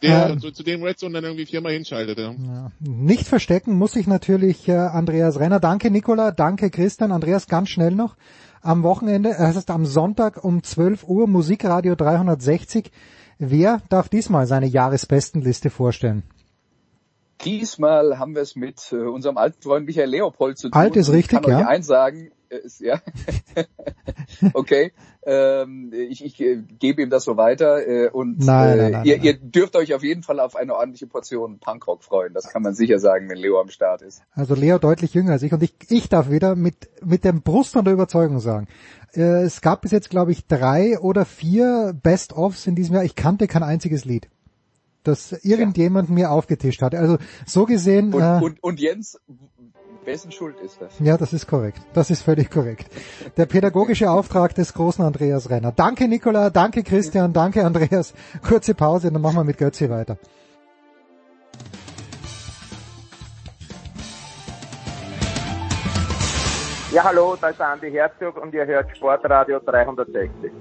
Der 0.01 0.29
ähm, 0.29 0.39
so, 0.39 0.51
zu 0.51 0.63
dem 0.63 0.83
Red 0.83 0.97
Zone 0.97 1.13
dann 1.13 1.25
irgendwie 1.25 1.45
viermal 1.45 1.73
hinschaltet. 1.73 2.17
Ja. 2.17 2.31
ja. 2.31 2.71
Nicht 2.79 3.27
verstecken 3.27 3.73
muss 3.73 3.95
ich 3.95 4.07
natürlich 4.07 4.67
äh, 4.67 4.73
Andreas 4.73 5.39
Renner. 5.39 5.59
Danke 5.59 5.91
Nicola, 5.91 6.31
danke 6.31 6.69
Christian. 6.69 7.11
Andreas, 7.11 7.47
ganz 7.47 7.69
schnell 7.69 7.91
noch. 7.91 8.15
Am 8.61 8.83
Wochenende, 8.83 9.31
es 9.37 9.55
ist 9.55 9.71
am 9.71 9.85
Sonntag 9.85 10.43
um 10.43 10.63
12 10.63 11.05
Uhr 11.05 11.27
Musikradio 11.27 11.95
360. 11.95 12.91
Wer 13.37 13.81
darf 13.89 14.09
diesmal 14.09 14.47
seine 14.47 14.67
Jahresbestenliste 14.67 15.69
vorstellen? 15.69 16.23
Diesmal 17.45 18.19
haben 18.19 18.35
wir 18.35 18.41
es 18.41 18.55
mit 18.55 18.91
äh, 18.91 18.97
unserem 18.97 19.37
alten 19.37 19.61
Freund 19.61 19.85
Michael 19.85 20.09
Leopold 20.09 20.57
zu 20.57 20.69
tun. 20.69 20.79
Alt 20.79 20.95
ist 20.95 21.11
richtig, 21.11 21.39
ich 21.39 21.45
kann 21.45 21.51
ja. 21.51 21.59
Euch 21.59 21.67
eins 21.67 21.87
sagen, 21.87 22.31
äh, 22.49 22.57
ist, 22.57 22.81
ja. 22.81 22.99
okay. 24.53 24.91
Ähm, 25.23 25.91
ich, 25.93 26.23
ich 26.23 26.39
äh, 26.41 26.57
gebe 26.79 27.01
ihm 27.01 27.09
das 27.09 27.23
so 27.23 27.37
weiter 27.37 27.85
äh, 27.87 28.09
und 28.09 28.39
nein, 28.39 28.71
äh, 28.71 28.81
nein, 28.81 28.91
nein, 28.91 29.05
ihr, 29.05 29.17
nein. 29.17 29.25
ihr 29.25 29.33
dürft 29.35 29.75
euch 29.75 29.93
auf 29.93 30.03
jeden 30.03 30.23
Fall 30.23 30.39
auf 30.39 30.55
eine 30.55 30.75
ordentliche 30.75 31.07
Portion 31.07 31.59
Punkrock 31.59 32.03
freuen. 32.03 32.33
Das 32.33 32.49
kann 32.49 32.61
man 32.61 32.73
sicher 32.73 32.99
sagen, 32.99 33.29
wenn 33.29 33.37
Leo 33.37 33.59
am 33.59 33.69
Start 33.69 34.01
ist. 34.01 34.21
Also 34.31 34.55
Leo 34.55 34.77
deutlich 34.77 35.13
jünger 35.13 35.33
als 35.33 35.43
ich 35.43 35.53
und 35.53 35.63
ich, 35.63 35.75
ich 35.89 36.09
darf 36.09 36.29
wieder 36.29 36.55
mit 36.55 36.89
mit 37.01 37.23
dem 37.23 37.41
Brust 37.41 37.75
und 37.75 37.85
der 37.85 37.93
Überzeugung 37.93 38.39
sagen. 38.39 38.67
Äh, 39.13 39.43
es 39.43 39.61
gab 39.61 39.81
bis 39.81 39.91
jetzt 39.91 40.09
glaube 40.09 40.31
ich 40.31 40.47
drei 40.47 40.99
oder 40.99 41.25
vier 41.25 41.93
Best-ofs 42.01 42.67
in 42.67 42.75
diesem 42.75 42.95
Jahr. 42.95 43.03
Ich 43.03 43.15
kannte 43.15 43.47
kein 43.47 43.63
einziges 43.63 44.05
Lied 44.05 44.29
das 45.03 45.31
irgendjemand 45.43 46.09
ja. 46.09 46.15
mir 46.15 46.31
aufgetischt 46.31 46.81
hat. 46.81 46.95
Also 46.95 47.17
so 47.45 47.65
gesehen. 47.65 48.13
Und, 48.13 48.21
äh, 48.21 48.43
und, 48.43 48.63
und 48.63 48.79
Jens, 48.79 49.19
wessen 50.05 50.31
Schuld 50.31 50.59
ist 50.59 50.81
das? 50.81 50.99
Ja, 50.99 51.17
das 51.17 51.33
ist 51.33 51.47
korrekt. 51.47 51.81
Das 51.93 52.09
ist 52.09 52.21
völlig 52.21 52.49
korrekt. 52.49 52.87
Der 53.37 53.45
pädagogische 53.45 54.09
Auftrag 54.09 54.55
des 54.55 54.73
großen 54.73 55.03
Andreas 55.03 55.49
Renner. 55.49 55.71
Danke 55.71 56.07
Nicola, 56.07 56.49
danke 56.49 56.83
Christian, 56.83 57.33
danke 57.33 57.65
Andreas. 57.65 58.13
Kurze 58.47 58.73
Pause, 58.73 59.11
dann 59.11 59.21
machen 59.21 59.37
wir 59.37 59.43
mit 59.43 59.57
Götze 59.57 59.89
weiter. 59.89 60.17
Ja, 66.91 67.03
hallo, 67.03 67.37
da 67.39 67.49
ist 67.49 67.61
Andi 67.61 67.91
Herzog 67.91 68.41
und 68.41 68.51
ihr 68.51 68.65
hört 68.65 68.97
Sportradio 68.97 69.59
360. 69.59 70.51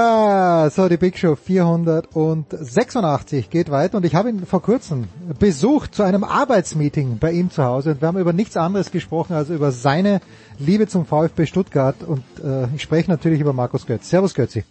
Ah, 0.00 0.70
so 0.70 0.88
die 0.88 0.96
Big 0.96 1.18
Show 1.18 1.34
486 1.34 3.50
geht 3.50 3.68
weiter 3.68 3.96
und 3.96 4.06
ich 4.06 4.14
habe 4.14 4.28
ihn 4.28 4.46
vor 4.46 4.62
kurzem 4.62 5.08
besucht 5.40 5.92
zu 5.92 6.04
einem 6.04 6.22
Arbeitsmeeting 6.22 7.18
bei 7.18 7.32
ihm 7.32 7.50
zu 7.50 7.64
Hause 7.64 7.90
und 7.90 8.00
wir 8.00 8.06
haben 8.06 8.18
über 8.18 8.32
nichts 8.32 8.56
anderes 8.56 8.92
gesprochen 8.92 9.34
als 9.34 9.50
über 9.50 9.72
seine 9.72 10.20
Liebe 10.56 10.86
zum 10.86 11.04
VfB 11.04 11.46
Stuttgart 11.46 11.96
und 12.06 12.22
äh, 12.44 12.68
ich 12.76 12.82
spreche 12.82 13.10
natürlich 13.10 13.40
über 13.40 13.52
Markus 13.52 13.86
Götz. 13.86 14.08
Servus 14.08 14.34
Götzi. 14.34 14.62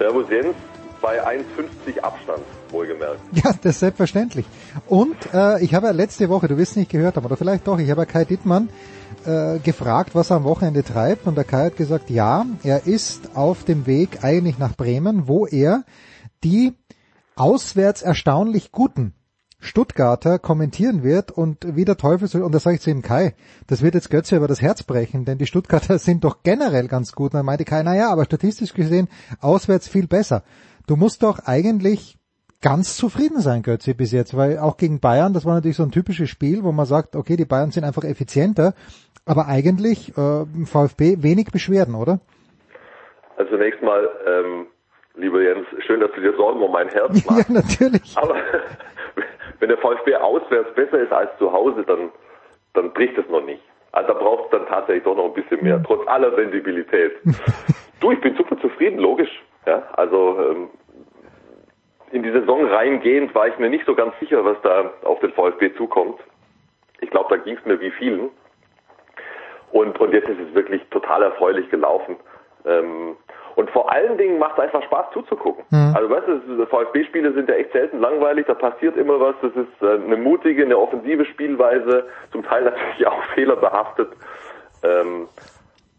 Servus 0.00 0.28
Jens, 0.28 0.56
bei 1.00 1.24
1,50 1.24 2.00
Abstand, 2.00 2.42
wohlgemerkt. 2.72 3.20
Ja, 3.32 3.52
das 3.62 3.74
ist 3.74 3.80
selbstverständlich. 3.80 4.46
Und 4.88 5.16
äh, 5.32 5.62
ich 5.62 5.74
habe 5.74 5.86
ja 5.86 5.92
letzte 5.92 6.28
Woche, 6.28 6.48
du 6.48 6.56
wirst 6.56 6.76
nicht 6.76 6.90
gehört 6.90 7.16
haben, 7.16 7.26
oder 7.26 7.36
vielleicht 7.36 7.66
doch, 7.66 7.78
ich 7.78 7.90
habe 7.90 8.02
ja 8.02 8.06
Kai 8.06 8.24
Dittmann 8.24 8.68
äh, 9.24 9.58
gefragt, 9.58 10.14
was 10.14 10.30
er 10.30 10.36
am 10.36 10.44
Wochenende 10.44 10.82
treibt 10.82 11.26
und 11.26 11.36
der 11.36 11.44
Kai 11.44 11.66
hat 11.66 11.76
gesagt, 11.76 12.10
ja, 12.10 12.46
er 12.62 12.86
ist 12.86 13.36
auf 13.36 13.64
dem 13.64 13.86
Weg 13.86 14.24
eigentlich 14.24 14.58
nach 14.58 14.76
Bremen, 14.76 15.28
wo 15.28 15.46
er 15.46 15.84
die 16.44 16.74
auswärts 17.36 18.02
erstaunlich 18.02 18.72
guten 18.72 19.14
Stuttgarter 19.62 20.40
kommentieren 20.40 21.04
wird 21.04 21.30
und 21.30 21.76
wie 21.76 21.84
der 21.84 21.96
Teufel 21.96 22.26
soll, 22.26 22.42
und 22.42 22.52
das 22.52 22.64
sage 22.64 22.76
ich 22.76 22.82
zu 22.82 22.90
ihm, 22.90 23.00
Kai, 23.00 23.34
das 23.68 23.80
wird 23.80 23.94
jetzt 23.94 24.10
Götze 24.10 24.36
über 24.36 24.48
das 24.48 24.60
Herz 24.60 24.82
brechen, 24.82 25.24
denn 25.24 25.38
die 25.38 25.46
Stuttgarter 25.46 25.98
sind 26.00 26.24
doch 26.24 26.42
generell 26.42 26.88
ganz 26.88 27.12
gut. 27.12 27.32
Und 27.32 27.38
dann 27.38 27.46
meinte 27.46 27.64
Kai, 27.64 27.82
naja, 27.82 28.10
aber 28.10 28.24
statistisch 28.24 28.74
gesehen 28.74 29.08
auswärts 29.40 29.86
viel 29.86 30.08
besser. 30.08 30.42
Du 30.88 30.96
musst 30.96 31.22
doch 31.22 31.38
eigentlich 31.38 32.18
ganz 32.62 32.96
zufrieden 32.96 33.40
sein, 33.40 33.62
Götze, 33.62 33.94
bis 33.94 34.12
jetzt, 34.12 34.36
weil 34.36 34.58
auch 34.58 34.76
gegen 34.76 35.00
Bayern, 35.00 35.34
das 35.34 35.44
war 35.44 35.54
natürlich 35.54 35.76
so 35.76 35.82
ein 35.82 35.90
typisches 35.90 36.30
Spiel, 36.30 36.62
wo 36.62 36.72
man 36.72 36.86
sagt, 36.86 37.16
okay, 37.16 37.36
die 37.36 37.44
Bayern 37.44 37.70
sind 37.70 37.84
einfach 37.84 38.04
effizienter, 38.04 38.74
aber 39.26 39.46
eigentlich 39.46 40.16
äh, 40.16 40.44
VfB 40.64 41.22
wenig 41.22 41.50
Beschwerden, 41.52 41.94
oder? 41.94 42.20
Also 43.36 43.50
zunächst 43.50 43.82
mal, 43.82 44.08
ähm, 44.26 44.66
lieber 45.16 45.42
Jens, 45.42 45.66
schön, 45.86 46.00
dass 46.00 46.12
du 46.12 46.20
dir 46.20 46.34
Sorgen 46.36 46.62
um 46.62 46.72
mein 46.72 46.88
Herz 46.88 47.24
machst. 47.26 47.48
ja, 47.48 47.54
natürlich. 47.54 48.16
Aber 48.16 48.36
wenn 49.58 49.68
der 49.68 49.78
VfB 49.78 50.16
auswärts 50.16 50.74
besser 50.74 51.00
ist 51.00 51.12
als 51.12 51.30
zu 51.38 51.52
Hause, 51.52 51.84
dann, 51.84 52.10
dann 52.74 52.92
bricht 52.92 53.18
es 53.18 53.28
noch 53.28 53.44
nicht. 53.44 53.62
Also 53.92 54.12
da 54.12 54.18
braucht 54.18 54.44
es 54.46 54.50
dann 54.52 54.66
tatsächlich 54.68 55.04
doch 55.04 55.16
noch 55.16 55.26
ein 55.26 55.34
bisschen 55.34 55.62
mehr, 55.62 55.82
trotz 55.82 56.06
aller 56.08 56.34
Sensibilität. 56.34 57.12
du, 58.00 58.12
ich 58.12 58.20
bin 58.20 58.34
super 58.36 58.58
zufrieden, 58.60 58.98
logisch. 58.98 59.42
Ja, 59.66 59.82
also 59.92 60.38
ähm, 60.40 60.70
in 62.12 62.22
die 62.22 62.30
Saison 62.30 62.66
reingehend 62.66 63.34
war 63.34 63.48
ich 63.48 63.58
mir 63.58 63.70
nicht 63.70 63.86
so 63.86 63.94
ganz 63.94 64.14
sicher, 64.20 64.44
was 64.44 64.56
da 64.62 64.92
auf 65.02 65.18
den 65.20 65.32
VfB 65.32 65.74
zukommt. 65.74 66.20
Ich 67.00 67.10
glaube, 67.10 67.28
da 67.30 67.42
ging 67.42 67.56
es 67.56 67.64
mir 67.64 67.80
wie 67.80 67.90
vielen. 67.90 68.30
Und, 69.72 69.98
und 69.98 70.12
jetzt 70.12 70.28
ist 70.28 70.38
es 70.38 70.54
wirklich 70.54 70.82
total 70.90 71.22
erfreulich 71.22 71.68
gelaufen. 71.70 72.16
Ähm, 72.66 73.16
und 73.54 73.70
vor 73.70 73.90
allen 73.90 74.16
Dingen 74.18 74.38
macht 74.38 74.52
es 74.54 74.64
einfach 74.64 74.82
Spaß 74.84 75.06
zuzugucken. 75.12 75.64
Mhm. 75.70 75.94
Also 75.96 76.10
weißt 76.10 76.28
du, 76.28 76.66
VfB-Spiele 76.66 77.32
sind 77.32 77.48
ja 77.48 77.54
echt 77.54 77.72
selten 77.72 77.98
langweilig, 78.00 78.46
da 78.46 78.54
passiert 78.54 78.96
immer 78.96 79.18
was, 79.18 79.34
das 79.42 79.52
ist 79.56 79.82
äh, 79.82 80.04
eine 80.04 80.16
mutige, 80.16 80.64
eine 80.64 80.78
offensive 80.78 81.24
Spielweise, 81.24 82.06
zum 82.30 82.42
Teil 82.44 82.64
natürlich 82.64 83.06
auch 83.06 83.22
fehlerbehaftet, 83.34 84.12
ähm, 84.84 85.28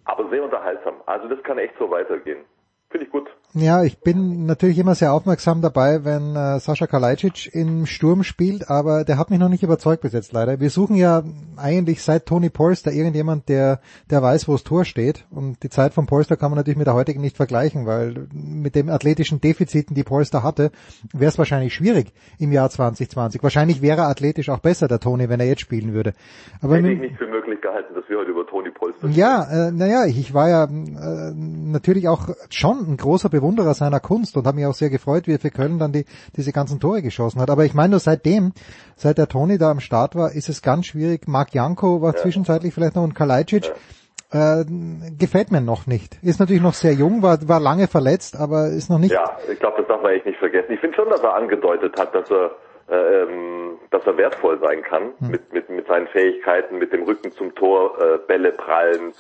aber 0.06 0.30
sehr 0.30 0.44
unterhaltsam. 0.44 0.96
Also 1.06 1.28
das 1.28 1.42
kann 1.44 1.58
echt 1.58 1.78
so 1.78 1.90
weitergehen. 1.90 2.46
Finde 2.90 3.06
ich 3.06 3.12
gut. 3.12 3.30
Ja, 3.56 3.84
ich 3.84 4.00
bin 4.00 4.48
natürlich 4.48 4.80
immer 4.80 4.96
sehr 4.96 5.14
aufmerksam 5.14 5.62
dabei, 5.62 6.04
wenn 6.04 6.36
äh, 6.36 6.60
Sascha 6.60 6.88
Kalajdzic 6.88 7.54
im 7.54 7.86
Sturm 7.86 8.24
spielt, 8.24 8.70
aber 8.70 9.04
der 9.04 9.20
hat 9.20 9.30
mich 9.30 9.38
noch 9.38 9.50
nicht 9.50 9.62
überzeugt 9.62 10.02
bis 10.02 10.14
jetzt 10.14 10.34
leider. 10.34 10.60
Wir 10.60 10.72
suchen 10.72 10.96
ja 10.96 11.22
eigentlich 11.56 12.02
seit 12.02 12.26
Tony 12.26 12.50
Polster 12.50 12.92
irgendjemand, 12.92 13.50
der 13.50 13.80
der 14.10 14.24
weiß, 14.24 14.48
wo 14.48 14.54
das 14.54 14.64
Tor 14.64 14.86
steht. 14.86 15.26
Und 15.30 15.62
die 15.62 15.70
Zeit 15.70 15.94
von 15.94 16.08
Polster 16.08 16.36
kann 16.36 16.50
man 16.50 16.58
natürlich 16.58 16.78
mit 16.78 16.88
der 16.88 16.96
heutigen 16.96 17.22
nicht 17.22 17.38
vergleichen, 17.38 17.86
weil 17.86 18.28
mit 18.34 18.74
den 18.74 18.90
athletischen 18.90 19.40
Defiziten, 19.40 19.96
die 19.96 20.04
Polster 20.04 20.42
hatte, 20.42 20.72
wäre 21.14 21.30
es 21.30 21.38
wahrscheinlich 21.38 21.76
schwierig 21.76 22.12
im 22.40 22.52
Jahr 22.52 22.72
2020. 22.72 23.44
Wahrscheinlich 23.44 23.84
wäre 23.84 24.02
er 24.02 24.08
athletisch 24.08 24.50
auch 24.50 24.60
besser, 24.60 24.88
der 24.88 25.00
Tony, 25.00 25.30
wenn 25.30 25.40
er 25.40 25.46
jetzt 25.46 25.62
spielen 25.62 25.94
würde. 25.94 26.14
Aber 26.62 26.78
Hätte 26.78 26.92
ich 26.92 27.00
nicht 27.00 27.18
für 27.18 27.28
möglich 27.28 27.62
gehalten, 27.62 27.94
dass 27.94 28.10
wir 28.10 28.18
heute 28.18 28.32
über 28.32 28.48
Tony 28.48 28.72
Polster 28.72 29.08
Ja, 29.10 29.68
äh, 29.68 29.72
naja, 29.72 30.06
ich 30.06 30.34
war 30.34 30.50
ja 30.50 30.64
äh, 30.64 31.34
natürlich 31.36 32.08
auch 32.08 32.30
schon 32.50 32.80
ein 32.88 32.98
großer 32.98 33.30
Bewunderer 33.44 33.74
seiner 33.74 34.00
Kunst 34.00 34.38
und 34.38 34.48
habe 34.48 34.56
mich 34.56 34.66
auch 34.66 34.74
sehr 34.74 34.90
gefreut, 34.90 35.28
wie 35.28 35.34
er 35.34 35.40
für 35.40 35.50
Köln 35.50 35.78
dann 35.78 35.92
die, 35.92 36.06
diese 36.38 36.54
ganzen 36.54 36.80
Tore 36.80 37.02
geschossen 37.02 37.42
hat. 37.42 37.50
Aber 37.50 37.66
ich 37.66 37.74
meine 37.74 37.92
nur 37.92 38.00
seitdem, 38.00 38.54
seit 38.96 39.18
der 39.18 39.28
Toni 39.28 39.58
da 39.58 39.70
am 39.70 39.82
Start 39.82 40.16
war, 40.16 40.32
ist 40.32 40.48
es 40.48 40.62
ganz 40.62 40.86
schwierig. 40.86 41.28
Marc 41.28 41.54
Janko 41.54 42.02
war 42.02 42.14
ja. 42.14 42.22
zwischenzeitlich 42.22 42.74
vielleicht 42.74 42.96
noch 42.96 43.04
und 43.04 43.16
Kalajdzic. 43.16 43.66
Ja. 44.32 44.62
Äh, 44.62 44.66
gefällt 45.20 45.52
mir 45.52 45.60
noch 45.60 45.88
nicht. 45.88 46.18
Ist 46.24 46.40
natürlich 46.40 46.62
noch 46.62 46.74
sehr 46.74 46.94
jung, 46.94 47.22
war, 47.22 47.38
war 47.48 47.60
lange 47.60 47.88
verletzt, 47.88 48.40
aber 48.40 48.68
ist 48.68 48.90
noch 48.90 48.98
nicht. 48.98 49.12
Ja, 49.12 49.38
ich 49.52 49.60
glaube, 49.60 49.78
das 49.80 49.88
darf 49.88 50.02
man 50.02 50.14
echt 50.14 50.26
nicht 50.26 50.40
vergessen. 50.40 50.72
Ich 50.72 50.80
finde 50.80 50.96
schon, 50.96 51.10
dass 51.10 51.22
er 51.22 51.36
angedeutet 51.36 52.00
hat, 52.00 52.16
dass 52.16 52.32
er 52.32 52.52
äh, 52.90 53.24
ähm, 53.24 53.78
dass 53.92 54.06
er 54.06 54.18
wertvoll 54.18 54.60
sein 54.60 54.82
kann 54.84 55.14
hm. 55.20 55.32
mit, 55.32 55.54
mit, 55.54 55.70
mit 55.70 55.88
seinen 55.88 56.08
Fähigkeiten, 56.08 56.80
mit 56.80 56.92
dem 56.92 57.04
Rücken 57.04 57.32
zum 57.32 57.54
Tor, 57.56 57.98
äh, 58.02 58.18
Bälle 58.26 58.52
prallen, 58.52 59.14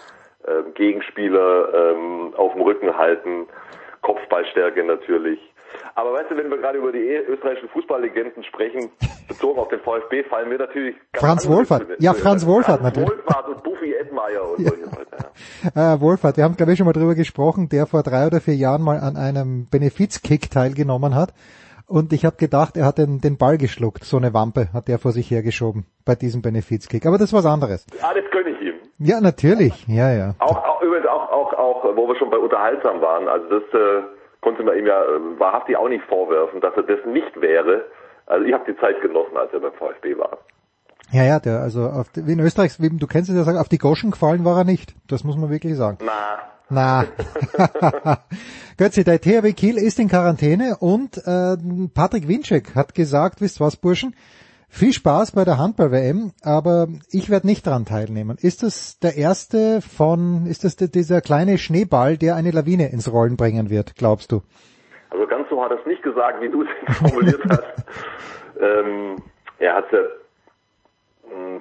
äh, 0.45 0.69
Gegenspieler 0.73 1.73
ähm, 1.73 2.33
auf 2.35 2.53
dem 2.53 2.61
Rücken 2.61 2.97
halten, 2.97 3.47
Kopfballstärke 4.03 4.83
natürlich. 4.83 5.39
Aber 5.95 6.13
weißt 6.13 6.29
du, 6.29 6.37
wenn 6.37 6.49
wir 6.49 6.57
gerade 6.57 6.77
über 6.77 6.91
die 6.91 6.99
österreichischen 6.99 7.69
Fußballlegenden 7.69 8.43
sprechen, 8.43 8.91
bezogen 9.27 9.59
auf 9.59 9.69
den 9.69 9.79
VfB, 9.79 10.23
fallen 10.23 10.49
mir 10.49 10.59
natürlich 10.59 10.95
Franz 11.15 11.47
Wohlfahrt. 11.47 11.87
Ja, 11.99 12.13
Franz 12.13 12.45
Wohlfahrt 12.45 12.81
Franz 12.81 12.95
natürlich. 12.95 13.17
Wohlfahrt 13.25 13.47
und 13.47 13.63
Buffy 13.63 13.93
Edmeier 13.93 14.49
und 14.51 14.65
solche 14.65 14.83
Leute. 14.83 15.17
Ja. 15.75 15.95
Äh, 15.95 15.99
Wohlfahrt, 16.01 16.37
wir 16.37 16.43
haben 16.43 16.55
glaube 16.55 16.73
ich 16.73 16.77
schon 16.77 16.85
mal 16.85 16.93
drüber 16.93 17.15
gesprochen, 17.15 17.69
der 17.69 17.87
vor 17.87 18.03
drei 18.03 18.27
oder 18.27 18.39
vier 18.39 18.55
Jahren 18.55 18.83
mal 18.83 18.99
an 18.99 19.17
einem 19.17 19.67
Benefizkick 19.69 20.51
teilgenommen 20.51 21.15
hat. 21.15 21.33
Und 21.87 22.13
ich 22.13 22.25
habe 22.25 22.37
gedacht, 22.37 22.77
er 22.77 22.85
hat 22.85 22.97
den, 22.97 23.19
den 23.19 23.37
Ball 23.37 23.57
geschluckt. 23.57 24.03
So 24.03 24.17
eine 24.17 24.33
Wampe 24.33 24.69
hat 24.73 24.89
er 24.89 24.99
vor 24.99 25.11
sich 25.11 25.29
hergeschoben 25.29 25.85
bei 26.05 26.15
diesem 26.15 26.41
Benefizkick. 26.41 27.05
Aber 27.05 27.17
das 27.17 27.29
ist 27.29 27.33
was 27.33 27.45
anderes. 27.45 27.85
Ah, 28.01 28.13
das 28.13 28.23
gönne 28.31 28.51
ich 28.51 28.61
ihm. 28.61 28.75
Ja, 28.97 29.19
natürlich. 29.21 29.85
Ja, 29.87 30.11
ja. 30.11 30.35
Auch, 30.39 30.57
auch 30.57 30.81
übrigens 30.81 31.07
auch, 31.07 31.29
auch, 31.31 31.53
auch, 31.53 31.83
wo 31.95 32.07
wir 32.07 32.15
schon 32.15 32.29
bei 32.29 32.37
unterhaltsam 32.37 33.01
waren. 33.01 33.27
Also 33.27 33.59
das 33.59 33.63
äh, 33.73 34.03
konnte 34.41 34.63
man 34.63 34.77
ihm 34.77 34.87
ja 34.87 35.01
äh, 35.01 35.39
wahrhaftig 35.39 35.75
auch 35.77 35.89
nicht 35.89 36.05
vorwerfen, 36.05 36.61
dass 36.61 36.73
er 36.75 36.83
das 36.83 37.05
nicht 37.05 37.39
wäre. 37.41 37.85
Also 38.25 38.45
ich 38.45 38.53
habe 38.53 38.63
die 38.71 38.79
Zeit 38.79 39.01
genossen, 39.01 39.35
als 39.35 39.51
er 39.51 39.59
beim 39.59 39.73
VfB 39.73 40.17
war. 40.17 40.37
Ja, 41.11 41.23
ja, 41.23 41.39
der, 41.39 41.59
also 41.59 41.81
auf, 41.81 42.07
wie 42.15 42.31
in 42.31 42.39
Österreich, 42.39 42.79
wie, 42.79 42.89
du 42.89 43.07
kennst 43.07 43.29
es 43.29 43.35
ja 43.35 43.43
sagen, 43.43 43.57
auf 43.57 43.69
die 43.69 43.77
Goschen 43.77 44.11
gefallen 44.11 44.45
war 44.45 44.57
er 44.57 44.63
nicht. 44.63 44.95
Das 45.07 45.23
muss 45.23 45.37
man 45.37 45.49
wirklich 45.49 45.75
sagen. 45.75 45.97
Na. 46.03 46.52
Na. 46.69 47.05
Götzi, 48.77 49.03
der 49.03 49.21
THW 49.21 49.53
Kiel 49.53 49.77
ist 49.77 49.99
in 49.99 50.09
Quarantäne 50.09 50.77
und 50.79 51.17
äh, 51.17 51.57
Patrick 51.93 52.27
Winczek 52.27 52.75
hat 52.75 52.95
gesagt, 52.95 53.41
wisst 53.41 53.59
was, 53.59 53.75
Burschen, 53.75 54.15
viel 54.69 54.91
Spaß 54.91 55.33
bei 55.33 55.45
der 55.45 55.59
Handball-WM, 55.59 56.31
aber 56.41 56.87
ich 57.11 57.29
werde 57.29 57.45
nicht 57.45 57.67
daran 57.67 57.85
teilnehmen. 57.85 58.37
Ist 58.41 58.63
das 58.63 58.97
der 58.99 59.15
erste 59.15 59.81
von, 59.81 60.47
ist 60.47 60.63
das 60.63 60.75
dieser 60.75 61.21
kleine 61.21 61.59
Schneeball, 61.59 62.17
der 62.17 62.35
eine 62.35 62.49
Lawine 62.49 62.91
ins 62.91 63.11
Rollen 63.11 63.37
bringen 63.37 63.69
wird, 63.69 63.95
glaubst 63.95 64.31
du? 64.31 64.41
Also 65.11 65.27
ganz 65.27 65.47
so 65.49 65.61
hat 65.63 65.69
er 65.69 65.79
es 65.79 65.85
nicht 65.85 66.01
gesagt, 66.01 66.41
wie 66.41 66.49
du 66.49 66.63
es 66.63 66.97
formuliert 66.97 67.41
hast. 67.49 67.85
ähm, 68.59 69.17
er 69.59 69.75
hat 69.75 69.91
ja 69.91 69.99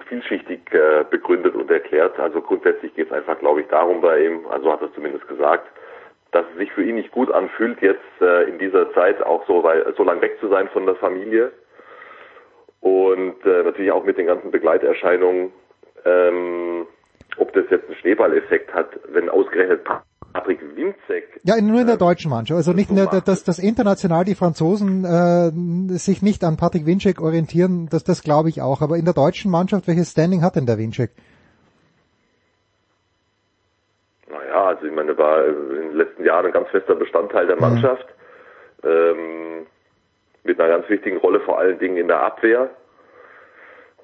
vielschichtig 0.09 0.61
äh, 0.73 1.05
begründet 1.11 1.55
und 1.55 1.71
erklärt. 1.71 2.19
Also 2.19 2.41
grundsätzlich 2.41 2.95
geht 2.95 3.07
es 3.07 3.13
einfach, 3.13 3.39
glaube 3.39 3.63
ich, 3.63 3.69
darum 3.69 4.01
bei 4.01 4.25
ihm, 4.25 4.47
also 4.47 4.73
hat 4.73 4.81
er 4.81 4.89
es 4.89 4.95
zumindest 4.95 5.27
gesagt, 5.29 5.67
dass 6.33 6.47
es 6.53 6.59
sich 6.59 6.73
für 6.73 6.83
ihn 6.83 6.97
nicht 6.97 7.13
gut 7.13 7.31
anfühlt, 7.31 7.81
jetzt 7.83 8.01
äh, 8.21 8.45
in 8.45 8.59
dieser 8.59 8.93
Zeit 8.95 9.23
auch 9.23 9.47
so, 9.47 9.63
weil, 9.63 9.95
so 9.97 10.03
lang 10.03 10.21
weg 10.21 10.39
zu 10.41 10.49
sein 10.49 10.69
von 10.69 10.87
der 10.87 10.97
Familie 10.97 11.53
und 12.81 13.45
äh, 13.45 13.63
natürlich 13.63 13.93
auch 13.93 14.05
mit 14.05 14.19
den 14.19 14.27
ganzen 14.27 14.51
Begleiterscheinungen, 14.51 15.53
ähm, 16.05 16.87
ob 17.37 17.53
das 17.53 17.65
jetzt 17.71 17.87
einen 17.87 17.97
Schneeballeffekt 17.97 18.75
hat, 18.75 18.89
wenn 19.09 19.29
ausgerechnet 19.29 19.85
Patrick 20.33 20.61
Winzek. 20.77 21.41
Ja, 21.45 21.61
nur 21.61 21.81
in 21.81 21.87
der 21.87 21.97
äh, 21.97 21.99
deutschen 21.99 22.31
Mannschaft. 22.31 22.57
Also 22.57 22.73
nicht, 22.73 22.91
der, 22.91 23.07
dass, 23.07 23.45
dass 23.45 23.59
international 23.59 24.25
die 24.25 24.35
Franzosen 24.35 25.05
äh, 25.05 25.99
sich 25.99 26.23
nicht 26.23 26.45
an 26.45 26.57
Patrick 26.57 26.87
Winczek 26.87 27.21
orientieren, 27.21 27.89
das, 27.91 28.05
das 28.05 28.23
glaube 28.23 28.49
ich 28.49 28.63
auch. 28.63 28.81
Aber 28.81 28.97
in 28.97 29.05
der 29.05 29.15
deutschen 29.15 29.51
Mannschaft, 29.51 29.87
welches 29.89 30.11
Standing 30.13 30.43
hat 30.43 30.57
denn 30.57 30.67
der 30.67 30.79
Winczek? 30.79 31.11
Naja, 34.31 34.69
also 34.69 34.87
ich 34.87 34.93
meine, 34.93 35.17
war 35.19 35.45
in 35.47 35.89
den 35.89 35.97
letzten 35.97 36.25
Jahren 36.25 36.47
ein 36.47 36.53
ganz 36.53 36.69
fester 36.69 36.95
Bestandteil 36.95 37.47
der 37.47 37.57
mhm. 37.57 37.63
Mannschaft. 37.63 38.07
Mhm. 38.83 38.91
Ähm, 38.91 39.67
mit 40.45 40.61
einer 40.61 40.69
ganz 40.69 40.89
wichtigen 40.89 41.19
Rolle, 41.19 41.41
vor 41.41 41.59
allen 41.59 41.79
Dingen 41.79 41.97
in 41.97 42.09
der 42.09 42.21
Abwehr. 42.21 42.71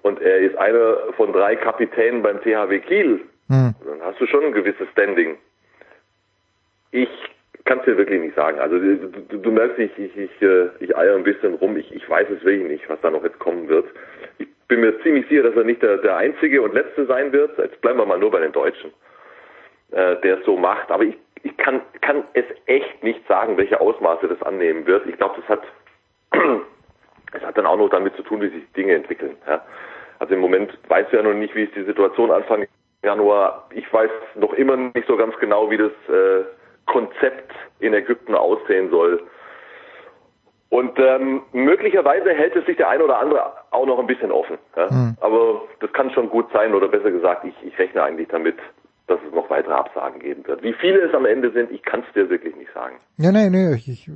Und 0.03 0.21
er 0.21 0.39
ist 0.39 0.57
einer 0.57 1.13
von 1.17 1.33
drei 1.33 1.57
Kapitänen 1.57 2.23
beim 2.23 2.41
THW 2.41 2.79
Kiel. 2.81 3.21
Hm. 3.49 3.75
Dann 3.85 4.03
hast 4.03 4.21
du 4.21 4.27
schon 4.27 4.45
ein 4.45 4.53
gewisses 4.53 4.89
Standing. 4.93 5.37
Ich 6.91 7.09
kann 7.65 7.81
es 7.81 7.85
dir 7.85 7.99
wirklich 7.99 8.21
nicht 8.21 8.35
sagen. 8.35 8.59
Also 8.59 8.79
du, 8.79 9.39
du 9.39 9.51
merkst, 9.51 9.79
ich, 9.79 9.97
ich, 9.99 10.17
ich, 10.17 10.43
äh, 10.43 10.69
ich 10.81 10.97
eier 10.97 11.17
ein 11.17 11.25
bisschen 11.25 11.55
rum. 11.55 11.77
Ich, 11.77 11.95
ich 11.95 12.09
weiß 12.09 12.29
es 12.31 12.45
wirklich 12.45 12.69
nicht, 12.69 12.89
was 12.89 13.01
da 13.03 13.11
noch 13.11 13.25
jetzt 13.25 13.39
kommen 13.39 13.69
wird. 13.69 13.87
Ich 14.39 14.47
bin 14.69 14.81
mir 14.81 14.99
ziemlich 15.03 15.27
sicher, 15.29 15.43
dass 15.43 15.57
er 15.57 15.65
nicht 15.65 15.83
der, 15.83 15.99
der 15.99 16.17
Einzige 16.17 16.63
und 16.63 16.75
Letzte 16.75 17.07
sein 17.07 17.33
wird. 17.33 17.59
Jetzt 17.59 17.81
bleiben 17.81 17.99
wir 17.99 18.07
mal 18.07 18.19
nur 18.19 18.31
bei 18.31 18.41
den 18.41 18.53
Deutschen, 18.53 18.93
äh, 19.91 20.17
der 20.17 20.39
es 20.39 20.45
so 20.45 20.57
macht. 20.57 20.91
Aber 20.91 21.05
ich, 21.05 21.17
ich 21.43 21.57
kann, 21.59 21.83
kann 22.01 22.25
es 22.33 22.45
echt 22.67 23.03
nicht 23.03 23.27
sagen, 23.29 23.57
welche 23.57 23.81
Ausmaße 23.81 24.29
das 24.29 24.43
annehmen 24.43 24.87
wird. 24.87 25.07
Ich 25.07 25.17
glaube, 25.17 25.41
das 25.41 25.49
hat 25.49 25.63
es 27.33 27.43
hat 27.43 27.57
dann 27.59 27.67
auch 27.67 27.77
noch 27.77 27.91
damit 27.91 28.17
zu 28.17 28.23
tun, 28.23 28.41
wie 28.41 28.49
sich 28.49 28.73
Dinge 28.73 28.95
entwickeln. 28.95 29.37
Ja. 29.47 29.65
Also 30.19 30.35
im 30.35 30.41
Moment 30.41 30.77
weißt 30.89 31.13
du 31.13 31.17
ja 31.17 31.23
noch 31.23 31.35
nicht, 31.35 31.55
wie 31.55 31.65
ist 31.65 31.77
die 31.77 31.85
Situation 31.85 32.31
Anfang 32.31 32.67
Januar. 33.03 33.69
Ich 33.75 33.91
weiß 33.93 34.11
noch 34.35 34.53
immer 34.55 34.77
nicht 34.77 35.07
so 35.07 35.17
ganz 35.17 35.37
genau, 35.39 35.71
wie 35.71 35.77
das 35.77 35.93
äh, 36.09 36.45
Konzept 36.89 37.53
in 37.79 37.95
Ägypten 37.95 38.35
aussehen 38.35 38.91
soll. 38.91 39.23
Und 40.71 40.99
ähm, 40.99 41.43
möglicherweise 41.53 42.31
hält 42.31 42.55
es 42.57 42.67
sich 42.67 42.77
der 42.77 42.91
ein 42.91 43.01
oder 43.01 43.19
andere 43.21 43.53
auch 43.71 43.87
noch 43.87 43.99
ein 43.99 44.07
bisschen 44.07 44.31
offen. 44.33 44.59
Ja? 44.77 44.89
Mhm. 44.91 45.17
Aber 45.21 45.63
das 45.81 45.93
kann 45.93 46.11
schon 46.11 46.29
gut 46.29 46.47
sein, 46.53 46.75
oder 46.75 46.89
besser 46.89 47.11
gesagt, 47.11 47.45
ich, 47.45 47.55
ich 47.63 47.79
rechne 47.79 48.03
eigentlich 48.03 48.29
damit, 48.29 48.57
dass 49.07 49.19
es 49.27 49.35
noch 49.35 49.49
weitere 49.49 49.73
Absagen 49.73 50.21
geben 50.21 50.47
wird. 50.47 50.63
Wie 50.63 50.75
viele 50.75 51.01
es 51.01 51.15
am 51.15 51.25
Ende 51.25 51.51
sind, 51.53 51.71
ich 51.71 51.83
kann 51.83 52.05
es 52.07 52.13
dir 52.13 52.29
wirklich 52.29 52.55
nicht 52.57 52.73
sagen. 52.75 52.97
Ja, 53.17 53.33
nein, 53.33 53.53
nein, 53.53 53.73
ich, 53.75 53.89
ich 53.89 54.11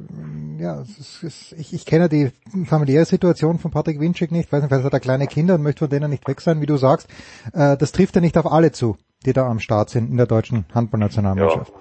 ja, 0.59 0.81
es 0.83 1.23
ist, 1.23 1.52
ich, 1.59 1.73
ich 1.73 1.86
kenne 1.86 2.10
die 2.10 2.31
familiäre 2.67 3.07
Situation 3.07 3.59
von 3.59 3.70
Patrick 3.70 3.99
Winczek 3.99 4.31
nicht, 4.31 4.47
ich 4.47 4.52
weiß 4.52 4.60
nicht, 4.60 4.68
vielleicht 4.68 4.84
hat 4.84 4.92
er 4.92 5.01
kleine 5.01 5.26
Kinder 5.26 5.55
und 5.55 5.62
möchte 5.62 5.81
von 5.81 5.89
denen 5.89 6.10
nicht 6.10 6.28
weg 6.28 6.42
sein, 6.42 6.60
wie 6.60 6.67
du 6.67 6.76
sagst. 6.76 7.09
Äh, 7.55 7.78
das 7.78 7.92
trifft 7.92 8.15
ja 8.15 8.20
nicht 8.20 8.36
auf 8.36 8.47
alle 8.47 8.73
zu, 8.73 8.97
die 9.23 9.33
da 9.33 9.49
am 9.49 9.60
Start 9.60 9.91
sind 9.91 10.10
in 10.10 10.17
der 10.17 10.26
deutschen 10.26 10.65
Handballnationalmannschaft. 10.75 11.73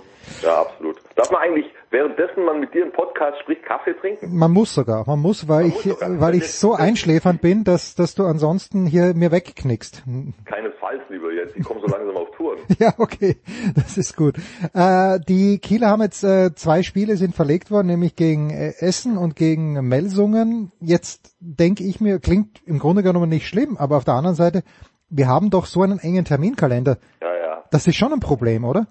Ja, 0.41 0.47
ja, 0.49 0.61
absolut. 0.61 0.97
Darf 1.15 1.31
man 1.31 1.41
eigentlich 1.41 1.65
währenddessen 1.91 2.45
man 2.45 2.59
mit 2.59 2.73
dir 2.73 2.83
im 2.83 2.91
Podcast 2.91 3.39
spricht, 3.41 3.63
Kaffee 3.63 3.93
trinken? 3.93 4.35
Man 4.35 4.51
muss 4.51 4.73
sogar, 4.73 5.05
man 5.05 5.19
muss, 5.19 5.47
weil 5.47 5.67
man 5.67 5.71
ich, 5.77 5.85
muss 5.85 5.99
weil 6.01 6.35
ich 6.35 6.51
so 6.51 6.73
einschläfernd 6.73 7.41
bin, 7.41 7.63
dass, 7.63 7.95
dass 7.95 8.15
du 8.15 8.25
ansonsten 8.25 8.85
hier 8.85 9.13
mir 9.13 9.31
wegknickst. 9.31 10.03
Keinesfalls, 10.45 11.01
lieber 11.09 11.31
Jens, 11.31 11.51
ich 11.55 11.63
komme 11.63 11.81
so 11.81 11.87
langsam 11.87 12.15
auf 12.15 12.31
Touren. 12.31 12.59
ja, 12.79 12.93
okay, 12.97 13.37
das 13.75 13.97
ist 13.97 14.15
gut. 14.15 14.35
Äh, 14.73 15.19
die 15.27 15.59
Kieler 15.59 15.87
haben 15.87 16.01
jetzt 16.01 16.23
äh, 16.23 16.55
zwei 16.55 16.81
Spiele 16.81 17.17
sind 17.17 17.35
verlegt 17.35 17.69
worden, 17.69 17.87
nämlich 17.87 18.15
gegen 18.15 18.49
äh, 18.49 18.73
Essen 18.79 19.17
und 19.17 19.35
gegen 19.35 19.73
Melsungen. 19.87 20.71
Jetzt 20.79 21.35
denke 21.39 21.83
ich 21.83 21.99
mir, 21.99 22.19
klingt 22.19 22.61
im 22.65 22.79
Grunde 22.79 23.03
genommen 23.03 23.29
nicht 23.29 23.47
schlimm, 23.47 23.77
aber 23.77 23.97
auf 23.97 24.05
der 24.05 24.13
anderen 24.15 24.35
Seite, 24.35 24.63
wir 25.11 25.27
haben 25.27 25.49
doch 25.49 25.65
so 25.65 25.81
einen 25.81 25.99
engen 25.99 26.25
Terminkalender. 26.25 26.97
Ja, 27.21 27.35
ja. 27.35 27.63
Das 27.71 27.85
ist 27.85 27.95
schon 27.95 28.13
ein 28.13 28.19
Problem, 28.19 28.63
oder? 28.63 28.87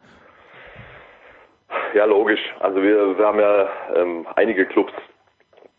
Ja, 1.95 2.05
logisch. 2.05 2.41
Also 2.61 2.83
wir, 2.83 3.19
wir 3.19 3.27
haben 3.27 3.41
ja 3.41 3.69
ähm, 3.97 4.27
einige 4.37 4.67
Clubs, 4.67 4.93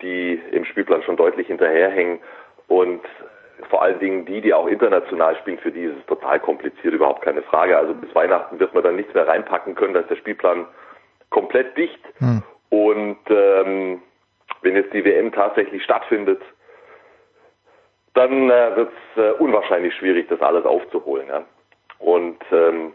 die 0.02 0.42
im 0.52 0.66
Spielplan 0.66 1.04
schon 1.04 1.16
deutlich 1.16 1.48
hinterherhängen 1.48 2.20
und 2.68 3.02
vor 3.70 3.84
allen 3.84 4.00
Dingen 4.00 4.26
die, 4.26 4.42
die 4.42 4.54
auch 4.54 4.68
international 4.68 5.38
spielen, 5.38 5.60
für 5.60 5.72
die 5.72 5.84
ist 5.84 5.98
es 6.00 6.06
total 6.08 6.40
kompliziert, 6.40 6.94
überhaupt 6.94 7.22
keine 7.22 7.44
Frage. 7.44 7.78
Also 7.78 7.94
bis 7.94 8.14
Weihnachten 8.16 8.60
wird 8.60 8.74
man 8.74 8.84
dann 8.84 8.96
nichts 8.96 9.14
mehr 9.14 9.28
reinpacken 9.28 9.76
können, 9.76 9.94
da 9.94 10.02
ist 10.02 10.10
der 10.10 10.16
Spielplan 10.16 10.66
komplett 11.30 11.78
dicht. 11.78 12.00
Hm. 12.18 12.42
Und 12.70 13.20
ähm, 13.30 14.02
wenn 14.62 14.76
jetzt 14.76 14.94
die 14.94 15.06
WM 15.06 15.32
tatsächlich 15.32 15.84
stattfindet, 15.84 16.42
dann 18.14 18.50
äh, 18.50 18.76
wird 18.76 18.92
es 19.16 19.24
äh, 19.24 19.32
unwahrscheinlich 19.40 19.94
schwierig, 19.96 20.28
das 20.30 20.42
alles 20.42 20.66
aufzuholen. 20.66 21.28
Ja? 21.28 21.44
Und 22.00 22.40
ähm, 22.52 22.94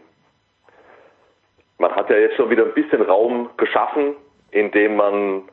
man 1.77 1.95
hat 1.95 2.09
ja 2.09 2.17
jetzt 2.17 2.35
schon 2.35 2.49
wieder 2.49 2.65
ein 2.65 2.73
bisschen 2.73 3.01
Raum 3.01 3.49
geschaffen 3.57 4.15
in 4.51 4.71
dem 4.71 4.95
man 4.95 5.43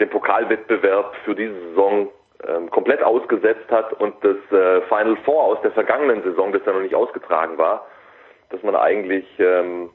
den 0.00 0.10
Pokalwettbewerb 0.10 1.14
für 1.24 1.34
diese 1.34 1.58
Saison 1.68 2.08
ähm, 2.46 2.70
komplett 2.70 3.02
ausgesetzt 3.02 3.70
hat 3.70 3.92
und 3.94 4.14
das 4.22 4.36
äh, 4.52 4.82
Final 4.82 5.16
Four 5.24 5.42
aus 5.42 5.60
der 5.62 5.72
vergangenen 5.72 6.22
Saison, 6.22 6.52
das 6.52 6.62
ja 6.66 6.72
noch 6.72 6.80
nicht 6.80 6.94
ausgetragen 6.94 7.56
war, 7.58 7.86
dass 8.50 8.62
man 8.62 8.76
eigentlich 8.76 9.26
ähm, 9.38 9.90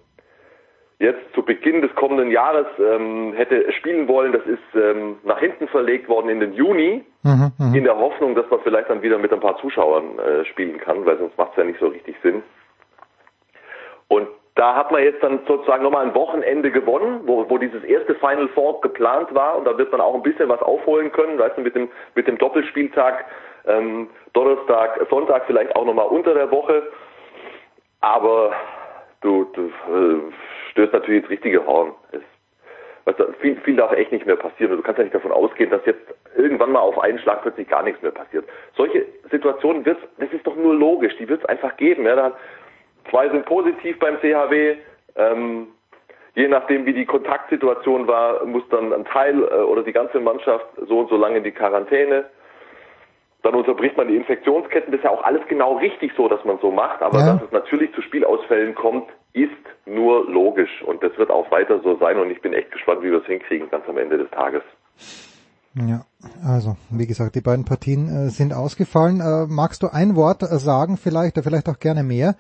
jetzt 1.02 1.34
zu 1.34 1.44
Beginn 1.44 1.82
des 1.82 1.94
kommenden 1.96 2.32
Jahres 2.32 2.68
ähm, 2.80 3.34
hätte 3.34 3.72
spielen 3.74 4.08
wollen. 4.08 4.32
Das 4.32 4.46
ist 4.46 4.60
ähm, 4.76 5.18
nach 5.24 5.40
hinten 5.40 5.68
verlegt 5.68 6.08
worden 6.08 6.30
in 6.30 6.40
den 6.40 6.54
Juni, 6.54 7.04
Mhm, 7.24 7.52
mhm. 7.60 7.76
in 7.76 7.84
der 7.84 7.98
Hoffnung, 7.98 8.34
dass 8.34 8.50
man 8.50 8.62
vielleicht 8.62 8.90
dann 8.90 9.04
wieder 9.04 9.20
mit 9.20 9.32
ein 9.32 9.40
paar 9.40 9.58
Zuschauern 9.58 10.18
äh, 10.18 10.46
spielen 10.46 10.80
kann, 10.80 11.06
weil 11.06 11.20
sonst 11.20 11.38
macht 11.38 11.52
es 11.52 11.58
ja 11.58 11.64
nicht 11.64 11.80
so 11.80 11.88
richtig 11.88 12.16
Sinn. 12.24 12.42
Und 14.08 14.28
da 14.56 14.76
hat 14.76 14.92
man 14.92 15.04
jetzt 15.04 15.22
dann 15.24 15.40
sozusagen 15.48 15.84
nochmal 15.84 16.06
ein 16.06 16.16
Wochenende 16.16 16.72
gewonnen, 16.72 17.22
wo, 17.26 17.48
wo 17.48 17.58
dieses 17.58 17.84
erste 17.84 18.16
Final 18.16 18.48
Four 18.50 18.82
geplant 18.82 19.34
war 19.34 19.58
und 19.58 19.66
da 19.66 19.78
wird 19.78 19.92
man 19.92 20.02
auch 20.02 20.16
ein 20.16 20.24
bisschen 20.24 20.50
was 20.50 20.62
aufholen 20.62 21.12
können, 21.12 21.38
weißt 21.38 21.58
du, 21.58 21.62
mit 21.62 21.76
dem, 21.76 21.90
mit 22.16 22.28
dem 22.28 22.38
Doppelspieltag, 22.38 23.26
ähm, 23.66 24.10
Donnerstag, 24.34 25.00
Sonntag 25.10 25.44
vielleicht 25.46 25.76
auch 25.76 25.86
nochmal 25.86 26.08
unter 26.08 26.34
der 26.34 26.50
Woche. 26.50 26.84
Aber 28.02 28.52
du, 29.22 29.46
du 29.54 29.68
äh, 29.68 30.32
stößt 30.72 30.94
natürlich 30.94 31.24
ins 31.24 31.30
richtige 31.30 31.66
Horn. 31.66 31.94
Es, 32.12 32.22
weißt 33.06 33.20
du, 33.20 33.34
viel, 33.40 33.56
viel 33.62 33.76
darf 33.76 33.92
echt 33.94 34.12
nicht 34.12 34.26
mehr 34.26 34.36
passieren. 34.36 34.76
Du 34.76 34.84
kannst 34.84 34.98
ja 34.98 35.04
nicht 35.04 35.16
davon 35.16 35.32
ausgehen, 35.32 35.70
dass 35.70 35.86
jetzt 35.86 36.02
irgendwann 36.36 36.72
mal 36.72 36.80
auf 36.80 37.00
einen 37.00 37.20
Schlag 37.20 37.42
plötzlich 37.42 37.68
gar 37.68 37.84
nichts 37.84 38.02
mehr 38.02 38.12
passiert. 38.12 38.46
Solche 38.76 39.06
Situationen 39.30 39.86
wird 39.86 39.98
das 40.18 40.32
ist 40.32 40.46
doch 40.46 40.56
nur 40.56 40.76
logisch, 40.76 41.16
die 41.18 41.28
wird 41.28 41.42
es 41.42 41.50
einfach 41.50 41.78
geben. 41.78 42.06
Ja, 42.06 42.16
da, 42.16 42.38
zwei 43.10 43.30
sind 43.30 43.46
positiv 43.46 43.98
beim 44.00 44.20
CHW. 44.20 44.78
Ähm, 45.16 45.68
je 46.36 46.48
nachdem, 46.48 46.86
wie 46.86 46.94
die 46.94 47.06
Kontaktsituation 47.06 48.08
war, 48.08 48.46
muss 48.46 48.68
dann 48.70 48.94
ein 48.94 49.06
Teil 49.06 49.44
äh, 49.44 49.56
oder 49.56 49.84
die 49.84 49.92
ganze 49.92 50.20
Mannschaft 50.20 50.66
so 50.88 51.00
und 51.00 51.10
so 51.10 51.18
lange 51.18 51.38
in 51.38 51.44
die 51.44 51.52
Quarantäne. 51.52 52.26
Dann 53.44 53.56
unterbricht 53.56 53.98
man 53.98 54.08
die 54.08 54.16
Infektionsketten. 54.16 54.92
Das 54.92 55.00
ist 55.00 55.04
ja 55.04 55.10
auch 55.10 55.24
alles 55.24 55.42
genau 55.48 55.78
richtig 55.78 56.12
so, 56.16 56.28
dass 56.28 56.44
man 56.46 56.60
so 56.62 56.72
macht. 56.72 57.02
Aber 57.02 57.20
Ja. 57.20 57.34
dass 57.34 57.44
es 57.44 57.52
natürlich 57.52 57.94
zu 57.94 58.02
Spielausfällen 58.02 58.76
kommt, 58.76 59.10
ist 59.34 59.52
nur 59.86 60.30
logisch. 60.30 60.84
Und 60.84 61.02
das 61.02 61.18
wird 61.18 61.32
auch 61.32 61.50
weiter 61.52 61.80
so 61.84 61.98
sein. 61.98 62.20
Und 62.20 62.30
ich 62.30 62.42
bin 62.42 62.54
echt 62.54 62.72
gespannt, 62.72 63.02
wie 63.02 63.12
wir 63.12 63.20
es 63.20 63.26
hinkriegen, 63.26 63.70
ganz 63.70 63.88
am 63.88 63.98
Ende 63.98 64.18
des 64.18 64.30
Tages. 64.32 64.62
Ja, 65.74 66.02
also 66.46 66.76
wie 66.90 67.08
gesagt, 67.08 67.36
die 67.36 67.42
beiden 67.42 67.64
Partien 67.64 68.08
äh, 68.10 68.30
sind 68.30 68.54
ausgefallen. 68.54 69.22
Äh, 69.22 69.48
magst 69.48 69.82
du 69.84 69.88
ein 69.88 70.16
Wort 70.16 70.44
äh, 70.44 70.58
sagen, 70.58 70.98
vielleicht, 70.98 71.38
oder 71.38 71.44
vielleicht 71.44 71.70
auch 71.70 71.80
gerne 71.80 72.04
mehr? 72.04 72.36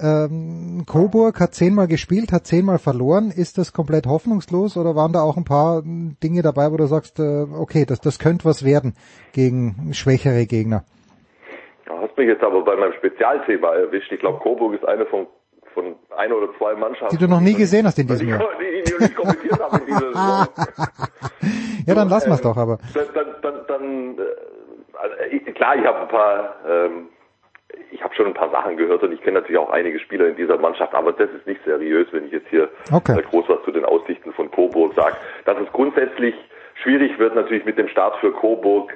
Ähm, 0.00 0.84
Coburg 0.86 1.40
hat 1.40 1.54
zehnmal 1.54 1.86
gespielt, 1.86 2.32
hat 2.32 2.46
zehnmal 2.46 2.78
verloren. 2.78 3.30
Ist 3.30 3.58
das 3.58 3.72
komplett 3.72 4.06
hoffnungslos 4.06 4.76
oder 4.76 4.94
waren 4.94 5.12
da 5.12 5.20
auch 5.20 5.36
ein 5.36 5.44
paar 5.44 5.82
Dinge 5.82 6.42
dabei, 6.42 6.72
wo 6.72 6.76
du 6.76 6.86
sagst, 6.86 7.18
äh, 7.18 7.46
okay, 7.58 7.84
das, 7.86 8.00
das 8.00 8.18
könnte 8.18 8.44
was 8.44 8.64
werden 8.64 8.94
gegen 9.32 9.92
schwächere 9.92 10.46
Gegner? 10.46 10.84
Du 11.86 11.94
hast 11.94 12.16
mich 12.16 12.28
jetzt 12.28 12.42
aber 12.42 12.62
bei 12.64 12.76
meinem 12.76 12.92
Spezialthema 12.94 13.72
erwischt. 13.74 14.12
Ich 14.12 14.20
glaube, 14.20 14.38
Coburg 14.40 14.74
ist 14.74 14.84
eine 14.84 15.06
von, 15.06 15.26
von 15.74 15.96
ein 16.16 16.32
oder 16.32 16.48
zwei 16.58 16.74
Mannschaften. 16.74 17.16
Die 17.16 17.24
du 17.24 17.30
noch 17.30 17.40
nie 17.40 17.54
gesehen 17.54 17.86
hast 17.86 17.98
in 17.98 18.06
die, 18.06 18.12
diesem 18.12 18.28
Jahr. 18.28 18.40
die, 18.60 18.82
die, 18.82 18.98
die 18.98 19.04
ich 19.04 19.16
kommentiert 19.16 19.58
habe 19.60 19.78
in 19.78 19.86
dieser 19.86 20.12
Saison. 20.12 20.46
Ja, 21.86 21.94
dann 21.94 22.08
lassen 22.08 22.28
wir 22.28 22.34
es 22.34 22.42
doch, 22.42 22.56
aber. 22.56 22.78
Dann, 22.94 23.06
dann, 23.14 23.26
dann, 23.42 23.54
dann 23.66 24.18
äh, 24.18 24.22
also 25.00 25.14
ich, 25.30 25.54
klar, 25.54 25.76
ich 25.76 25.84
habe 25.84 26.00
ein 26.00 26.08
paar, 26.08 26.56
ähm, 26.68 27.08
ich 27.90 28.02
habe 28.02 28.14
schon 28.14 28.26
ein 28.26 28.34
paar 28.34 28.50
Sachen 28.50 28.76
gehört 28.76 29.02
und 29.02 29.12
ich 29.12 29.20
kenne 29.20 29.40
natürlich 29.40 29.58
auch 29.58 29.70
einige 29.70 29.98
Spieler 29.98 30.26
in 30.28 30.36
dieser 30.36 30.56
Mannschaft, 30.58 30.94
aber 30.94 31.12
das 31.12 31.30
ist 31.30 31.46
nicht 31.46 31.62
seriös, 31.64 32.06
wenn 32.12 32.26
ich 32.26 32.32
jetzt 32.32 32.48
hier 32.48 32.68
Okay. 32.92 33.20
groß 33.30 33.48
was 33.48 33.62
zu 33.64 33.72
den 33.72 33.84
Aussichten 33.84 34.32
von 34.32 34.50
Coburg 34.50 34.94
sage. 34.94 35.16
Dass 35.44 35.58
es 35.58 35.70
grundsätzlich 35.72 36.34
schwierig 36.82 37.18
wird 37.18 37.34
natürlich 37.34 37.64
mit 37.64 37.78
dem 37.78 37.88
Start 37.88 38.16
für 38.16 38.32
Coburg, 38.32 38.92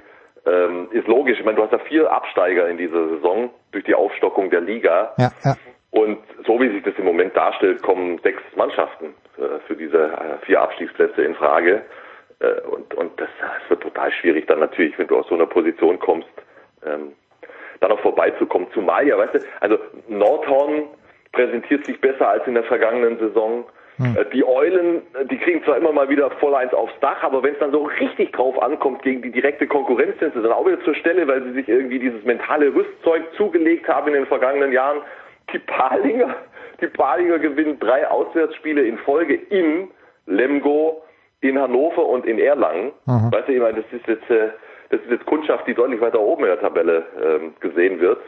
ähm, 0.46 0.88
ist 0.90 1.06
logisch. 1.06 1.38
Ich 1.38 1.44
meine, 1.44 1.56
du 1.56 1.62
hast 1.62 1.72
ja 1.72 1.78
vier 1.78 2.10
Absteiger 2.10 2.68
in 2.68 2.78
dieser 2.78 3.08
Saison 3.08 3.50
durch 3.72 3.84
die 3.84 3.94
Aufstockung 3.94 4.50
der 4.50 4.60
Liga. 4.60 5.12
Ja, 5.18 5.30
ja. 5.44 5.54
Und 5.90 6.18
so 6.46 6.58
wie 6.60 6.70
sich 6.70 6.82
das 6.82 6.94
im 6.96 7.04
Moment 7.04 7.36
darstellt, 7.36 7.82
kommen 7.82 8.18
sechs 8.22 8.42
Mannschaften 8.56 9.14
äh, 9.36 9.60
für 9.66 9.76
diese 9.76 10.04
äh, 10.04 10.44
vier 10.46 10.60
Abstiegsplätze 10.62 11.22
in 11.22 11.34
Frage. 11.34 11.82
Äh, 12.40 12.60
und 12.62 12.94
und 12.94 13.20
das, 13.20 13.28
das 13.40 13.70
wird 13.70 13.82
total 13.82 14.10
schwierig 14.12 14.46
dann 14.46 14.60
natürlich, 14.60 14.98
wenn 14.98 15.06
du 15.06 15.18
aus 15.18 15.28
so 15.28 15.34
einer 15.34 15.46
Position 15.46 15.98
kommst, 15.98 16.28
ähm, 16.84 17.12
dann 17.82 17.90
noch 17.90 18.00
vorbeizukommen. 18.00 18.68
Zumal 18.72 19.06
ja, 19.06 19.18
weißt 19.18 19.34
du, 19.34 19.38
also 19.60 19.78
Nordhorn 20.08 20.84
präsentiert 21.32 21.84
sich 21.86 22.00
besser 22.00 22.28
als 22.28 22.46
in 22.46 22.54
der 22.54 22.64
vergangenen 22.64 23.18
Saison. 23.18 23.64
Äh, 23.98 24.24
Die 24.32 24.44
Eulen, 24.44 25.02
äh, 25.14 25.26
die 25.26 25.38
kriegen 25.38 25.62
zwar 25.64 25.76
immer 25.76 25.92
mal 25.92 26.08
wieder 26.08 26.30
voll 26.32 26.54
eins 26.54 26.72
aufs 26.72 26.98
Dach, 27.00 27.22
aber 27.22 27.42
wenn 27.42 27.52
es 27.52 27.58
dann 27.58 27.72
so 27.72 27.84
richtig 27.84 28.32
drauf 28.32 28.60
ankommt 28.62 29.02
gegen 29.02 29.22
die 29.22 29.30
direkte 29.30 29.66
Konkurrenz, 29.66 30.18
sind 30.18 30.34
sie 30.34 30.42
dann 30.42 30.52
auch 30.52 30.66
wieder 30.66 30.82
zur 30.82 30.94
Stelle, 30.94 31.28
weil 31.28 31.42
sie 31.42 31.52
sich 31.52 31.68
irgendwie 31.68 31.98
dieses 31.98 32.24
mentale 32.24 32.74
Rüstzeug 32.74 33.22
zugelegt 33.36 33.88
haben 33.88 34.08
in 34.08 34.14
den 34.14 34.26
vergangenen 34.26 34.72
Jahren. 34.72 34.98
Die 35.52 35.58
Palinger, 35.58 36.34
die 36.80 36.86
Palinger 36.86 37.38
gewinnen 37.38 37.78
drei 37.78 38.08
Auswärtsspiele 38.08 38.82
in 38.82 38.96
Folge 38.98 39.34
in 39.34 39.88
Lemgo, 40.26 41.02
in 41.40 41.60
Hannover 41.60 42.06
und 42.06 42.24
in 42.26 42.38
Erlangen. 42.38 42.92
Mhm. 43.06 43.32
Weißt 43.32 43.48
du, 43.48 43.52
ich 43.52 43.60
meine, 43.60 43.82
das 43.82 43.92
ist 43.92 44.06
jetzt, 44.06 44.30
äh, 44.30 44.50
das 44.92 45.00
ist 45.00 45.10
jetzt 45.10 45.26
Kundschaft, 45.26 45.66
die 45.66 45.72
deutlich 45.72 46.00
weiter 46.02 46.20
oben 46.20 46.42
in 46.42 46.50
der 46.50 46.60
Tabelle 46.60 47.06
ähm, 47.18 47.54
gesehen 47.60 47.98
wird. 47.98 48.18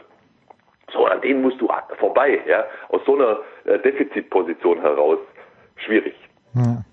So, 0.91 1.05
an 1.05 1.21
denen 1.21 1.43
musst 1.43 1.61
du 1.61 1.69
vorbei, 1.99 2.41
ja, 2.47 2.65
aus 2.89 3.01
so 3.05 3.15
einer 3.15 3.39
äh, 3.65 3.79
Defizitposition 3.79 4.81
heraus. 4.81 5.19
Schwierig. 5.75 6.15
Ja. 6.55 6.83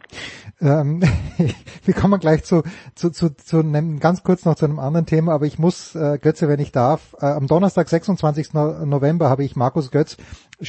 Ähm, 0.60 1.02
wir 1.84 1.94
kommen 1.94 2.20
gleich 2.20 2.44
zu, 2.44 2.62
zu, 2.94 3.10
zu, 3.10 3.34
zu 3.34 3.60
einem, 3.60 3.98
ganz 3.98 4.22
kurz 4.22 4.44
noch 4.44 4.56
zu 4.56 4.66
einem 4.66 4.78
anderen 4.78 5.06
Thema, 5.06 5.32
aber 5.32 5.46
ich 5.46 5.58
muss, 5.58 5.94
äh, 5.94 6.18
Götze, 6.18 6.48
wenn 6.48 6.60
ich 6.60 6.72
darf, 6.72 7.14
äh, 7.20 7.26
am 7.26 7.46
Donnerstag, 7.46 7.88
26. 7.88 8.52
No- 8.52 8.84
November, 8.84 9.30
habe 9.30 9.42
ich 9.42 9.56
Markus 9.56 9.90
Götz 9.90 10.18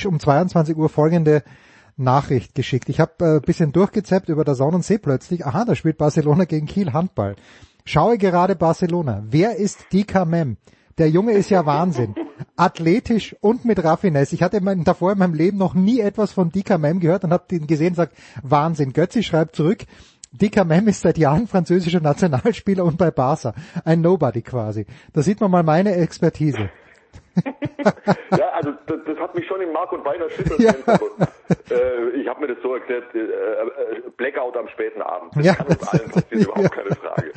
um 0.05 0.17
22 0.17 0.77
Uhr 0.77 0.87
folgende 0.87 1.43
Nachricht 1.97 2.55
geschickt. 2.55 2.87
Ich 2.87 3.01
habe 3.01 3.11
äh, 3.19 3.45
bisschen 3.45 3.73
durchgezappt 3.73 4.29
über 4.29 4.45
der 4.45 4.55
Sonne 4.55 4.77
und 4.77 4.85
sehe 4.85 4.99
plötzlich, 4.99 5.45
aha, 5.45 5.65
da 5.65 5.75
spielt 5.75 5.97
Barcelona 5.97 6.45
gegen 6.45 6.67
Kiel 6.67 6.93
Handball. 6.93 7.35
Schaue 7.85 8.17
gerade 8.17 8.55
Barcelona. 8.55 9.23
Wer 9.29 9.57
ist 9.57 9.91
Dika 9.91 10.25
Mem? 10.25 10.57
Der 10.97 11.09
Junge 11.09 11.33
ist 11.33 11.49
ja 11.49 11.65
Wahnsinn. 11.65 12.15
Athletisch 12.55 13.35
und 13.41 13.65
mit 13.65 13.83
Raffinesse. 13.83 14.35
Ich 14.35 14.43
hatte 14.43 14.61
mein, 14.61 14.83
davor 14.83 15.11
in 15.11 15.17
meinem 15.17 15.33
Leben 15.33 15.57
noch 15.57 15.73
nie 15.73 15.99
etwas 15.99 16.31
von 16.31 16.49
Dika 16.49 16.77
Mem 16.77 16.99
gehört 16.99 17.23
und 17.23 17.33
habe 17.33 17.45
den 17.49 17.67
gesehen 17.67 17.89
und 17.89 17.95
sagt, 17.95 18.15
Wahnsinn. 18.41 18.93
Götzi 18.93 19.23
schreibt 19.23 19.55
zurück, 19.55 19.85
Dika 20.31 20.63
Mem 20.63 20.87
ist 20.87 21.01
seit 21.01 21.17
Jahren 21.17 21.47
französischer 21.47 21.99
Nationalspieler 21.99 22.85
und 22.85 22.97
bei 22.97 23.11
Barca. 23.11 23.53
Ein 23.83 24.01
Nobody 24.01 24.41
quasi. 24.41 24.85
Da 25.11 25.21
sieht 25.21 25.41
man 25.41 25.51
mal 25.51 25.63
meine 25.63 25.95
Expertise. 25.95 26.69
Ja, 28.37 28.49
also 28.53 28.71
das, 28.85 28.97
das 29.05 29.17
hat 29.17 29.35
mich 29.35 29.47
schon 29.47 29.61
in 29.61 29.71
Mark 29.71 29.91
und 29.91 30.03
Bein 30.03 30.21
erschüttert. 30.21 30.59
Ja. 30.59 30.73
Äh, 31.69 32.09
ich 32.21 32.27
habe 32.27 32.41
mir 32.41 32.47
das 32.47 32.57
so 32.61 32.73
erklärt, 32.73 33.13
äh, 33.15 33.19
äh, 33.19 34.01
Blackout 34.17 34.55
am 34.57 34.67
späten 34.69 35.01
Abend. 35.01 35.35
Das 35.35 35.45
Ja, 35.45 35.55
kann 35.55 35.67
uns 35.67 35.87
allen 35.87 36.09
passieren, 36.09 36.43
überhaupt 36.43 36.71
keine 36.71 36.95
Frage. 36.95 37.31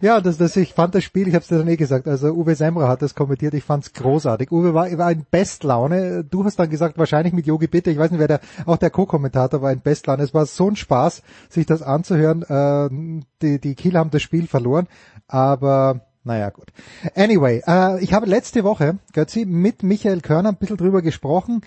Ja, 0.00 0.20
das, 0.20 0.38
das, 0.38 0.56
ich 0.56 0.72
fand 0.72 0.94
das 0.94 1.04
Spiel, 1.04 1.28
ich 1.28 1.34
habe 1.34 1.42
es 1.42 1.48
dir 1.48 1.58
dann 1.58 1.68
eh 1.68 1.76
gesagt, 1.76 2.06
also 2.08 2.28
Uwe 2.28 2.54
Semra 2.54 2.88
hat 2.88 3.02
das 3.02 3.14
kommentiert, 3.14 3.54
ich 3.54 3.64
fand's 3.64 3.92
großartig. 3.92 4.50
Uwe 4.50 4.74
war, 4.74 4.86
war 4.98 5.12
in 5.12 5.26
Bestlaune. 5.30 6.24
Du 6.24 6.44
hast 6.44 6.58
dann 6.58 6.70
gesagt, 6.70 6.98
wahrscheinlich 6.98 7.32
mit 7.32 7.46
Yogi 7.46 7.66
Bitte, 7.66 7.90
ich 7.90 7.98
weiß 7.98 8.10
nicht, 8.10 8.20
wer 8.20 8.28
der, 8.28 8.40
auch 8.66 8.76
der 8.76 8.90
Co-Kommentator 8.90 9.62
war 9.62 9.72
in 9.72 9.82
Bestlaune. 9.82 10.22
Es 10.22 10.34
war 10.34 10.46
so 10.46 10.68
ein 10.68 10.76
Spaß, 10.76 11.22
sich 11.48 11.66
das 11.66 11.82
anzuhören. 11.82 12.42
Äh, 12.42 13.22
die, 13.42 13.60
die 13.60 13.74
Kiel 13.74 13.96
haben 13.98 14.10
das 14.10 14.22
Spiel 14.22 14.46
verloren, 14.46 14.88
aber 15.28 16.00
naja, 16.24 16.50
gut. 16.50 16.68
Anyway, 17.16 17.62
äh, 17.66 18.02
ich 18.02 18.12
habe 18.12 18.26
letzte 18.26 18.62
Woche, 18.62 18.98
Götzi, 19.12 19.44
mit 19.44 19.82
Michael 19.82 20.20
Körner 20.20 20.50
ein 20.50 20.56
bisschen 20.56 20.76
drüber 20.76 21.02
gesprochen, 21.02 21.62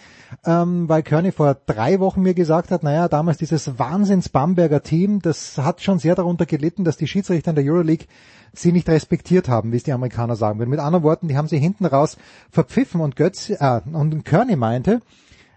ähm, 0.46 0.88
weil 0.88 1.04
Körner 1.04 1.34
vor 1.34 1.58
drei 1.66 2.00
Wochen 2.00 2.22
mir 2.22 2.34
gesagt 2.34 2.72
hat, 2.72 2.82
naja, 2.82 3.10
damals 3.10 3.38
dieses 3.38 3.78
Wahnsinns-Bamberger 3.78 4.82
Team, 4.82 5.22
das 5.22 5.58
hat 5.58 5.82
schon 5.82 6.00
sehr 6.00 6.16
darunter 6.16 6.46
gelitten, 6.46 6.86
dass 6.86 6.96
die 6.96 7.08
Schiedsrichter 7.08 7.50
in 7.50 7.56
der 7.56 7.66
Euroleague 7.66 8.08
sie 8.54 8.72
nicht 8.72 8.88
respektiert 8.88 9.50
haben, 9.50 9.74
wie 9.74 9.78
es 9.78 9.84
die 9.84 9.92
Amerikaner 9.92 10.38
sagen 10.38 10.58
würden. 10.58 10.70
Mit 10.70 10.80
anderen 10.80 11.04
Worten, 11.04 11.28
die 11.28 11.36
haben 11.36 11.50
sie 11.50 11.60
hinten 11.60 11.86
raus 11.86 12.16
verpfiffen 12.50 13.02
und 13.02 13.18
Götz, 13.18 13.50
äh, 13.50 13.82
und 13.92 14.24
Körny 14.24 14.56
meinte, 14.56 15.02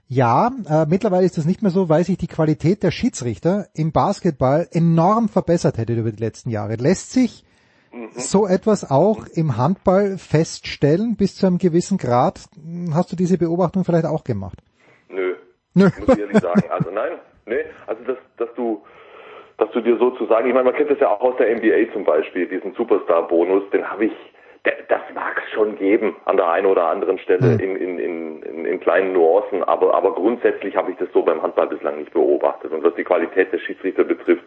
ja, 0.08 0.50
äh, 0.68 0.86
mittlerweile 0.86 1.26
ist 1.26 1.38
das 1.38 1.44
nicht 1.44 1.62
mehr 1.62 1.70
so, 1.70 1.88
weil 1.88 2.02
sich 2.02 2.16
die 2.16 2.26
Qualität 2.26 2.82
der 2.82 2.90
Schiedsrichter 2.90 3.68
im 3.74 3.92
Basketball 3.92 4.66
enorm 4.72 5.28
verbessert 5.28 5.78
hätte 5.78 5.92
über 5.92 6.10
die 6.10 6.22
letzten 6.22 6.50
Jahre. 6.50 6.76
Lässt 6.76 7.12
sich 7.12 7.44
so 8.12 8.46
etwas 8.46 8.90
auch 8.90 9.26
im 9.34 9.56
Handball 9.56 10.18
feststellen 10.18 11.16
bis 11.16 11.36
zu 11.36 11.46
einem 11.46 11.58
gewissen 11.58 11.98
Grad? 11.98 12.46
Hast 12.92 13.12
du 13.12 13.16
diese 13.16 13.38
Beobachtung 13.38 13.84
vielleicht 13.84 14.06
auch 14.06 14.24
gemacht? 14.24 14.58
Nö. 15.08 15.34
Nö. 15.74 15.90
Muss 15.98 16.16
ich 16.16 16.20
ehrlich 16.20 16.38
sagen. 16.38 16.62
Also 16.70 16.90
nein, 16.90 17.12
nee, 17.46 17.64
also 17.86 18.02
dass, 18.04 18.18
dass 18.36 18.48
du 18.54 18.82
dass 19.58 19.70
du 19.72 19.80
dir 19.80 19.98
sozusagen, 19.98 20.46
ich 20.48 20.54
meine, 20.54 20.66
man 20.66 20.74
kennt 20.74 20.90
das 20.90 21.00
ja 21.00 21.08
auch 21.08 21.20
aus 21.20 21.36
der 21.36 21.54
NBA 21.54 21.92
zum 21.92 22.04
Beispiel, 22.04 22.46
diesen 22.46 22.74
Superstar-Bonus, 22.74 23.68
den 23.70 23.90
habe 23.90 24.06
ich, 24.06 24.12
das 24.62 25.00
mag 25.14 25.42
es 25.44 25.52
schon 25.52 25.76
geben 25.76 26.14
an 26.26 26.36
der 26.36 26.48
einen 26.48 26.66
oder 26.66 26.86
anderen 26.86 27.18
Stelle 27.18 27.54
in, 27.60 27.74
in, 27.74 27.98
in, 27.98 28.42
in, 28.42 28.64
in 28.64 28.80
kleinen 28.80 29.12
Nuancen, 29.12 29.64
aber, 29.64 29.94
aber 29.94 30.14
grundsätzlich 30.14 30.76
habe 30.76 30.92
ich 30.92 30.98
das 30.98 31.08
so 31.12 31.22
beim 31.22 31.42
Handball 31.42 31.66
bislang 31.66 31.98
nicht 31.98 32.12
beobachtet. 32.12 32.70
Und 32.70 32.84
was 32.84 32.94
die 32.94 33.02
Qualität 33.02 33.52
der 33.52 33.58
Schiedsrichter 33.58 34.04
betrifft, 34.04 34.44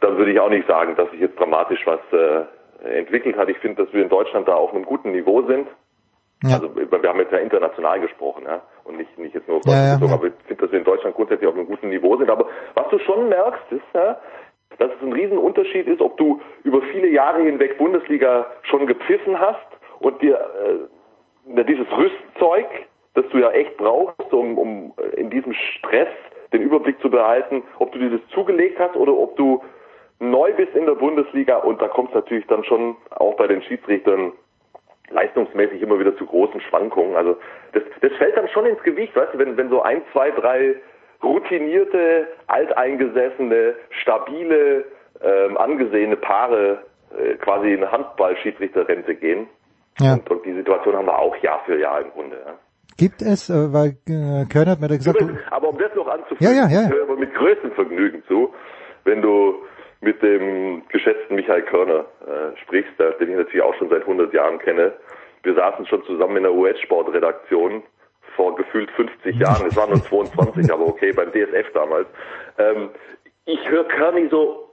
insofern 0.00 0.18
würde 0.18 0.32
ich 0.32 0.40
auch 0.40 0.50
nicht 0.50 0.66
sagen, 0.66 0.96
dass 0.96 1.10
sich 1.10 1.20
jetzt 1.20 1.38
dramatisch 1.38 1.86
was 1.86 2.00
äh, 2.12 2.98
entwickelt 2.98 3.36
hat. 3.36 3.48
Ich 3.48 3.58
finde, 3.58 3.84
dass 3.84 3.92
wir 3.92 4.02
in 4.02 4.08
Deutschland 4.08 4.48
da 4.48 4.54
auf 4.54 4.72
einem 4.72 4.84
guten 4.84 5.12
Niveau 5.12 5.42
sind. 5.42 5.68
Ja. 6.42 6.54
Also 6.54 6.74
wir 6.74 7.08
haben 7.08 7.18
jetzt 7.18 7.32
ja 7.32 7.38
international 7.38 8.00
gesprochen, 8.00 8.44
ja, 8.46 8.62
und 8.84 8.96
nicht 8.96 9.18
nicht 9.18 9.34
jetzt 9.34 9.46
nur 9.46 9.58
auf 9.58 9.62
Ja, 9.66 9.74
ja, 9.74 9.94
bezogen, 9.94 10.10
ja. 10.10 10.16
aber 10.16 10.26
ich 10.28 10.32
finde, 10.46 10.62
dass 10.62 10.72
wir 10.72 10.78
in 10.78 10.84
Deutschland 10.86 11.14
grundsätzlich 11.14 11.46
auf 11.48 11.54
einem 11.54 11.66
guten 11.66 11.90
Niveau 11.90 12.16
sind. 12.16 12.30
Aber 12.30 12.46
was 12.74 12.88
du 12.88 12.98
schon 13.00 13.28
merkst, 13.28 13.72
ist, 13.72 13.82
ja, 13.92 14.18
dass 14.78 14.90
es 14.90 15.02
ein 15.02 15.12
Riesenunterschied 15.12 15.86
ist, 15.86 16.00
ob 16.00 16.16
du 16.16 16.40
über 16.64 16.80
viele 16.92 17.08
Jahre 17.08 17.42
hinweg 17.42 17.76
Bundesliga 17.76 18.46
schon 18.62 18.86
gepfiffen 18.86 19.38
hast 19.38 19.66
und 19.98 20.22
dir 20.22 20.38
äh, 21.46 21.64
dieses 21.64 21.86
Rüstzeug, 21.92 22.66
das 23.12 23.26
du 23.32 23.38
ja 23.38 23.50
echt 23.50 23.76
brauchst, 23.76 24.32
um, 24.32 24.56
um 24.56 24.94
in 25.16 25.28
diesem 25.28 25.52
Stress 25.52 26.08
den 26.54 26.62
Überblick 26.62 26.98
zu 27.02 27.10
behalten, 27.10 27.62
ob 27.78 27.92
du 27.92 27.98
dir 27.98 28.10
das 28.10 28.20
zugelegt 28.32 28.78
hast 28.78 28.96
oder 28.96 29.12
ob 29.12 29.36
du 29.36 29.62
neu 30.20 30.52
bist 30.52 30.74
in 30.74 30.86
der 30.86 30.94
Bundesliga 30.94 31.56
und 31.56 31.80
da 31.82 31.88
kommt 31.88 32.10
es 32.10 32.14
natürlich 32.14 32.46
dann 32.46 32.62
schon 32.64 32.96
auch 33.10 33.36
bei 33.36 33.46
den 33.46 33.62
Schiedsrichtern 33.62 34.32
leistungsmäßig 35.10 35.82
immer 35.82 35.98
wieder 35.98 36.16
zu 36.16 36.26
großen 36.26 36.60
Schwankungen. 36.60 37.16
Also 37.16 37.36
das, 37.72 37.82
das 38.00 38.12
fällt 38.12 38.36
dann 38.36 38.48
schon 38.48 38.66
ins 38.66 38.82
Gewicht, 38.82 39.16
weißt 39.16 39.34
du, 39.34 39.38
wenn, 39.38 39.56
wenn 39.56 39.68
so 39.68 39.82
ein, 39.82 40.02
zwei, 40.12 40.30
drei 40.30 40.76
routinierte, 41.22 42.28
alteingesessene, 42.46 43.74
stabile, 43.90 44.84
ähm, 45.22 45.56
angesehene 45.56 46.16
Paare 46.16 46.84
äh, 47.18 47.34
quasi 47.36 47.72
in 47.72 47.90
Handball-Schiedsrichterrente 47.90 49.14
gehen. 49.16 49.48
Ja. 49.98 50.14
Und, 50.14 50.30
und 50.30 50.46
die 50.46 50.54
Situation 50.54 50.96
haben 50.96 51.06
wir 51.06 51.18
auch 51.18 51.36
Jahr 51.36 51.60
für 51.66 51.78
Jahr 51.78 52.00
im 52.00 52.10
Grunde. 52.12 52.36
Ja. 52.46 52.54
Gibt 52.96 53.22
es, 53.22 53.50
äh, 53.50 53.72
weil 53.72 53.96
äh, 54.08 54.46
Köln 54.46 54.68
hat 54.68 54.80
mir 54.80 54.88
da 54.88 54.96
gesagt, 54.96 55.20
du, 55.20 55.28
Aber 55.50 55.70
um 55.70 55.78
das 55.78 55.94
noch 55.94 56.08
anzufügen, 56.08 56.44
Ja, 56.44 56.52
ja, 56.52 56.68
ja, 56.68 56.88
höre 56.88 57.02
aber 57.02 57.16
mit 57.16 57.34
größtem 57.34 57.72
Vergnügen 57.72 58.22
zu, 58.28 58.54
wenn 59.04 59.20
du 59.20 59.56
mit 60.00 60.22
dem 60.22 60.82
geschätzten 60.88 61.36
Michael 61.36 61.62
Körner 61.62 62.06
äh, 62.26 62.56
sprichst, 62.62 62.98
der, 62.98 63.12
den 63.12 63.30
ich 63.30 63.36
natürlich 63.36 63.62
auch 63.62 63.74
schon 63.74 63.90
seit 63.90 64.02
100 64.02 64.32
Jahren 64.32 64.58
kenne. 64.58 64.92
Wir 65.42 65.54
saßen 65.54 65.86
schon 65.86 66.04
zusammen 66.04 66.38
in 66.38 66.42
der 66.44 66.54
US-Sportredaktion 66.54 67.82
vor 68.36 68.56
gefühlt 68.56 68.90
50 68.92 69.36
Jahren. 69.36 69.66
Es 69.66 69.76
waren 69.76 69.90
nur 69.90 70.02
22, 70.02 70.72
aber 70.72 70.86
okay, 70.86 71.12
beim 71.12 71.30
DSF 71.32 71.72
damals. 71.74 72.06
Ähm, 72.58 72.90
ich 73.44 73.68
höre 73.68 73.84
Körny 73.84 74.28
so 74.30 74.70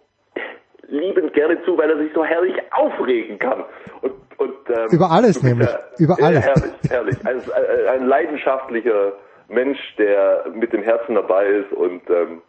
liebend 0.87 1.33
gerne 1.33 1.61
zu, 1.63 1.77
weil 1.77 1.89
er 1.89 1.97
sich 1.97 2.13
so 2.13 2.23
herrlich 2.23 2.55
aufregen 2.71 3.39
kann. 3.39 3.65
Und, 4.01 4.13
und, 4.37 4.55
ähm, 4.69 4.87
Über 4.91 5.11
alles 5.11 5.43
nämlich. 5.43 5.67
Ja, 5.67 5.79
Über 5.97 6.15
ja, 6.19 6.25
alles. 6.27 6.45
Herrlich, 6.45 6.73
herrlich. 6.89 7.15
Ein, 7.25 7.41
ein, 7.41 7.87
ein 8.01 8.07
leidenschaftlicher 8.07 9.13
Mensch, 9.49 9.79
der 9.97 10.45
mit 10.53 10.73
dem 10.73 10.83
Herzen 10.83 11.15
dabei 11.15 11.47
ist 11.47 11.71
und 11.73 12.01
ähm, 12.09 12.41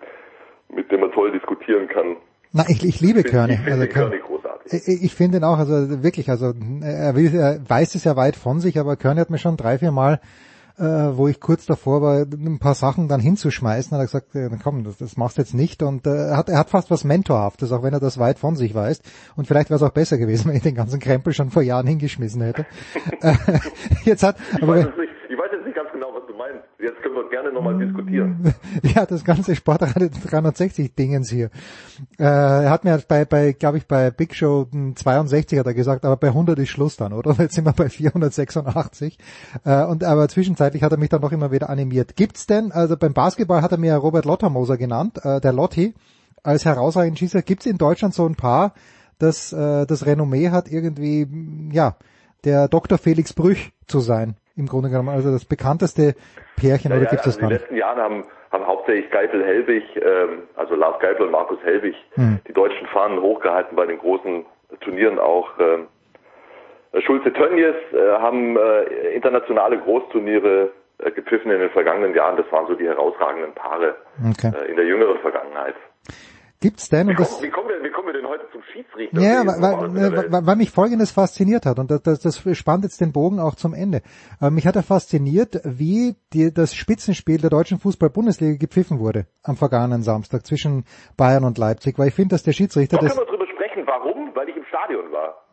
mit 0.68 0.90
dem 0.92 1.00
man 1.00 1.12
toll 1.12 1.32
diskutieren 1.32 1.88
kann. 1.88 2.16
Na, 2.52 2.64
ich, 2.68 2.84
ich 2.84 3.00
liebe 3.00 3.22
Körny. 3.22 3.54
Ich 3.54 3.60
finde 3.60 3.80
Also. 3.80 3.92
Körny 3.92 4.18
großartig. 4.18 4.88
Ich, 4.88 5.02
ich 5.02 5.14
finde 5.14 5.38
ihn 5.38 5.44
auch, 5.44 5.58
also 5.58 6.02
wirklich, 6.02 6.30
also 6.30 6.52
er, 6.80 7.14
will, 7.14 7.34
er 7.34 7.60
weiß 7.68 7.94
es 7.94 8.04
ja 8.04 8.16
weit 8.16 8.36
von 8.36 8.60
sich, 8.60 8.78
aber 8.78 8.96
Körny 8.96 9.20
hat 9.20 9.30
mir 9.30 9.38
schon 9.38 9.56
drei, 9.56 9.78
vier 9.78 9.92
Mal, 9.92 10.20
äh, 10.78 10.82
wo 10.82 11.28
ich 11.28 11.40
kurz 11.40 11.66
davor 11.66 12.02
war, 12.02 12.18
ein 12.20 12.58
paar 12.58 12.74
Sachen 12.74 13.08
dann 13.08 13.20
hinzuschmeißen, 13.20 13.92
hat 13.92 14.00
er 14.00 14.06
gesagt, 14.06 14.34
äh, 14.34 14.48
komm, 14.62 14.84
das, 14.84 14.96
das 14.98 15.16
machst 15.16 15.36
du 15.36 15.42
jetzt 15.42 15.54
nicht 15.54 15.82
und 15.82 16.06
äh, 16.06 16.28
er 16.28 16.36
hat, 16.36 16.48
er 16.48 16.58
hat 16.58 16.70
fast 16.70 16.90
was 16.90 17.04
Mentorhaftes, 17.04 17.72
auch 17.72 17.82
wenn 17.82 17.92
er 17.92 18.00
das 18.00 18.18
weit 18.18 18.38
von 18.38 18.56
sich 18.56 18.74
weiß 18.74 19.00
und 19.36 19.46
vielleicht 19.46 19.70
wäre 19.70 19.76
es 19.76 19.82
auch 19.82 19.92
besser 19.92 20.18
gewesen, 20.18 20.48
wenn 20.48 20.56
ich 20.56 20.62
den 20.62 20.74
ganzen 20.74 21.00
Krempel 21.00 21.32
schon 21.32 21.50
vor 21.50 21.62
Jahren 21.62 21.86
hingeschmissen 21.86 22.42
hätte. 22.42 22.66
Äh, 23.20 23.34
jetzt 24.04 24.22
hat, 24.22 24.36
Ich 24.56 24.62
aber 24.62 24.92
meinst. 26.38 26.64
Jetzt 26.78 27.02
können 27.02 27.16
wir 27.16 27.28
gerne 27.28 27.52
nochmal 27.52 27.76
diskutieren. 27.76 28.54
ja, 28.82 29.04
das 29.04 29.24
ganze 29.24 29.54
Sportradio 29.56 30.08
360 30.08 30.94
Dingens 30.94 31.28
hier. 31.28 31.50
Äh, 32.18 32.24
er 32.24 32.70
hat 32.70 32.84
mir 32.84 32.98
bei, 33.06 33.24
bei 33.24 33.52
glaube 33.52 33.78
ich, 33.78 33.86
bei 33.86 34.10
Big 34.10 34.34
Show 34.34 34.66
62 34.94 35.58
hat 35.58 35.66
er 35.66 35.74
gesagt, 35.74 36.04
aber 36.04 36.16
bei 36.16 36.28
100 36.28 36.58
ist 36.58 36.70
Schluss 36.70 36.96
dann, 36.96 37.12
oder? 37.12 37.32
Jetzt 37.38 37.54
sind 37.54 37.64
wir 37.64 37.72
bei 37.72 37.88
486. 37.88 39.18
Äh, 39.64 39.84
und 39.84 40.04
aber 40.04 40.28
zwischenzeitlich 40.28 40.82
hat 40.82 40.92
er 40.92 40.98
mich 40.98 41.10
dann 41.10 41.20
noch 41.20 41.32
immer 41.32 41.50
wieder 41.50 41.68
animiert. 41.68 42.16
Gibt's 42.16 42.46
denn, 42.46 42.72
also 42.72 42.96
beim 42.96 43.12
Basketball 43.12 43.62
hat 43.62 43.72
er 43.72 43.78
mir 43.78 43.94
Robert 43.96 44.24
Lottermoser 44.24 44.78
genannt, 44.78 45.20
äh, 45.24 45.40
der 45.40 45.52
Lotti, 45.52 45.94
als 46.42 46.64
herausragenden 46.64 47.16
Schießer. 47.16 47.42
Gibt's 47.42 47.66
in 47.66 47.76
Deutschland 47.76 48.14
so 48.14 48.26
ein 48.26 48.36
paar, 48.36 48.72
das 49.18 49.52
äh, 49.52 49.86
das 49.86 50.06
Renommee 50.06 50.50
hat, 50.50 50.70
irgendwie, 50.70 51.26
ja, 51.72 51.96
der 52.44 52.68
Dr. 52.68 52.98
Felix 52.98 53.32
Brüch 53.32 53.72
zu 53.86 54.00
sein, 54.00 54.36
im 54.58 54.66
Grunde 54.66 54.90
genommen. 54.90 55.08
Also 55.10 55.30
das 55.32 55.44
bekannteste 55.44 56.14
Pärchen, 56.56 56.92
oder 56.92 57.02
Ja, 57.02 57.10
gibt's 57.10 57.26
also 57.26 57.38
das 57.38 57.40
gar 57.40 57.48
die 57.48 57.54
nicht? 57.54 57.62
letzten 57.62 57.76
Jahre 57.76 58.02
haben, 58.02 58.24
haben 58.52 58.66
hauptsächlich 58.66 59.10
Geipel 59.10 59.44
Helwig, 59.44 59.84
ähm, 59.96 60.42
also 60.56 60.74
Lars 60.74 60.98
Geipel 61.00 61.26
und 61.26 61.32
Markus 61.32 61.58
Helwig, 61.62 61.94
Hm. 62.14 62.40
die 62.46 62.52
deutschen 62.52 62.86
Fahnen 62.88 63.20
hochgehalten 63.22 63.76
bei 63.76 63.86
den 63.86 63.98
großen 63.98 64.44
Turnieren 64.80 65.18
auch. 65.18 65.48
Ähm, 65.58 65.86
Schulze 67.02 67.32
Tönjes 67.32 67.74
äh, 67.92 68.12
haben 68.18 68.56
äh, 68.56 68.82
internationale 69.14 69.78
Großturniere 69.78 70.70
äh, 70.98 71.10
gepfiffen 71.10 71.50
in 71.50 71.60
den 71.60 71.70
vergangenen 71.70 72.14
Jahren. 72.14 72.36
Das 72.38 72.50
waren 72.50 72.66
so 72.66 72.74
die 72.74 72.86
herausragenden 72.86 73.52
Paare 73.54 73.94
Okay. 74.30 74.50
äh, 74.56 74.70
in 74.70 74.76
der 74.76 74.86
jüngeren 74.86 75.18
Vergangenheit. 75.18 75.74
Gibt's 76.60 76.88
denn, 76.88 77.06
Wie 77.06 77.10
und 77.12 77.20
das, 77.20 77.30
kommen, 77.30 77.42
wie, 77.44 77.50
kommen 77.50 77.68
wir, 77.68 77.82
wie 77.84 77.90
kommen 77.90 78.08
wir 78.08 78.14
denn 78.14 78.26
heute 78.26 78.44
zum 78.50 78.62
Schiedsrichter? 78.64 79.20
Ja, 79.20 79.46
weil, 79.46 80.32
weil, 80.32 80.46
weil, 80.46 80.56
mich 80.56 80.72
Folgendes 80.72 81.12
fasziniert 81.12 81.66
hat 81.66 81.78
und 81.78 81.88
das, 81.88 82.02
das, 82.02 82.20
das 82.20 82.58
spannt 82.58 82.82
jetzt 82.82 83.00
den 83.00 83.12
Bogen 83.12 83.38
auch 83.38 83.54
zum 83.54 83.74
Ende. 83.74 84.02
Aber 84.40 84.50
mich 84.50 84.66
hat 84.66 84.74
er 84.74 84.82
fasziniert, 84.82 85.60
wie 85.64 86.16
die, 86.32 86.52
das 86.52 86.74
Spitzenspiel 86.74 87.38
der 87.38 87.50
deutschen 87.50 87.78
Fußball-Bundesliga 87.78 88.56
gepfiffen 88.58 88.98
wurde 88.98 89.26
am 89.44 89.56
vergangenen 89.56 90.02
Samstag 90.02 90.46
zwischen 90.46 90.84
Bayern 91.16 91.44
und 91.44 91.58
Leipzig, 91.58 91.96
weil 91.96 92.08
ich 92.08 92.14
finde, 92.14 92.34
dass 92.34 92.42
der 92.42 92.52
Schiedsrichter 92.52 92.96
Da 92.96 93.06
können 93.06 93.20
wir 93.20 93.26
drüber 93.26 93.46
sprechen. 93.46 93.86
Warum? 93.86 94.34
Weil 94.34 94.48
ich 94.48 94.56
im 94.56 94.64
Stadion 94.64 95.12
war. 95.12 95.46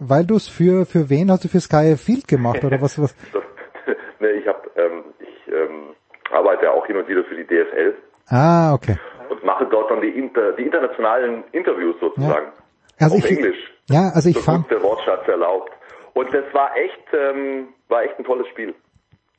weil 0.00 0.26
du 0.26 0.36
es 0.36 0.48
für 0.48 0.84
für 0.84 1.08
wen 1.08 1.30
hast 1.30 1.44
du 1.44 1.48
für 1.48 1.60
Sky 1.60 1.96
Field 1.96 2.28
gemacht 2.28 2.62
oder 2.62 2.78
was 2.82 3.00
was? 3.00 3.16
nee, 4.20 4.26
ich 4.32 4.46
hab, 4.46 4.66
ähm, 4.76 5.04
ich 5.18 5.50
ähm, 5.50 5.94
arbeite 6.30 6.70
auch 6.72 6.86
hin 6.86 6.96
und 6.98 7.08
wieder 7.08 7.24
für 7.24 7.36
die 7.36 7.46
DFL 7.46 7.94
Ah, 8.28 8.72
okay. 8.72 8.96
Und 9.30 9.44
mache 9.44 9.66
dort 9.70 9.90
dann 9.90 10.00
die, 10.00 10.08
inter, 10.08 10.52
die 10.52 10.62
internationalen 10.62 11.44
Interviews 11.52 11.96
sozusagen. 12.00 12.46
Also 12.98 13.16
auf 13.16 13.24
ich- 13.24 13.36
Englisch. 13.38 13.56
Ja, 13.90 14.10
also 14.14 14.28
ich 14.30 14.36
so 14.36 14.42
fand 14.42 14.70
der 14.70 14.82
Wortschatz 14.82 15.26
erlaubt. 15.28 15.70
Und 16.14 16.32
das 16.32 16.44
war 16.52 16.70
echt, 16.76 17.04
ähm, 17.12 17.68
war 17.88 18.02
echt 18.04 18.18
ein 18.18 18.24
tolles 18.24 18.46
Spiel. 18.48 18.74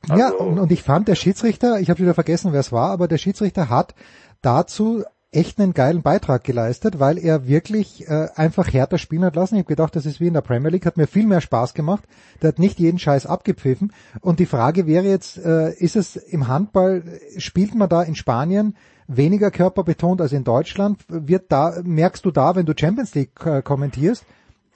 Ja, 0.08 0.26
Also- 0.26 0.38
und, 0.38 0.58
und 0.58 0.70
ich 0.72 0.82
fand, 0.82 1.08
der 1.08 1.14
Schiedsrichter, 1.16 1.80
ich 1.80 1.90
habe 1.90 2.00
wieder 2.00 2.14
vergessen, 2.14 2.52
wer 2.52 2.60
es 2.60 2.70
war, 2.72 2.90
aber 2.90 3.08
der 3.08 3.18
Schiedsrichter 3.18 3.70
hat 3.70 3.94
dazu 4.42 5.02
echt 5.32 5.58
einen 5.58 5.74
geilen 5.74 6.02
Beitrag 6.02 6.44
geleistet, 6.44 7.00
weil 7.00 7.18
er 7.18 7.46
wirklich 7.48 8.08
äh, 8.08 8.28
einfach 8.36 8.72
härter 8.72 8.96
spielen 8.96 9.24
hat 9.24 9.36
lassen. 9.36 9.56
Ich 9.56 9.60
habe 9.62 9.68
gedacht, 9.68 9.96
das 9.96 10.06
ist 10.06 10.20
wie 10.20 10.28
in 10.28 10.34
der 10.34 10.40
Premier 10.40 10.70
League, 10.70 10.86
hat 10.86 10.96
mir 10.96 11.06
viel 11.08 11.26
mehr 11.26 11.40
Spaß 11.40 11.74
gemacht. 11.74 12.04
Der 12.40 12.48
hat 12.48 12.58
nicht 12.58 12.78
jeden 12.78 12.98
Scheiß 12.98 13.26
abgepfiffen. 13.26 13.92
Und 14.20 14.38
die 14.38 14.46
Frage 14.46 14.86
wäre 14.86 15.04
jetzt, 15.04 15.36
äh, 15.44 15.72
ist 15.74 15.96
es 15.96 16.16
im 16.16 16.46
Handball, 16.48 17.02
spielt 17.38 17.74
man 17.74 17.88
da 17.88 18.02
in 18.02 18.14
Spanien 18.14 18.76
weniger 19.08 19.50
körperbetont 19.50 20.20
als 20.20 20.32
in 20.32 20.44
Deutschland? 20.44 21.04
Wird 21.08 21.50
da, 21.50 21.72
merkst 21.84 22.24
du 22.24 22.30
da, 22.30 22.56
wenn 22.56 22.66
du 22.66 22.72
Champions 22.76 23.14
League 23.14 23.30
äh, 23.44 23.62
kommentierst, 23.62 24.26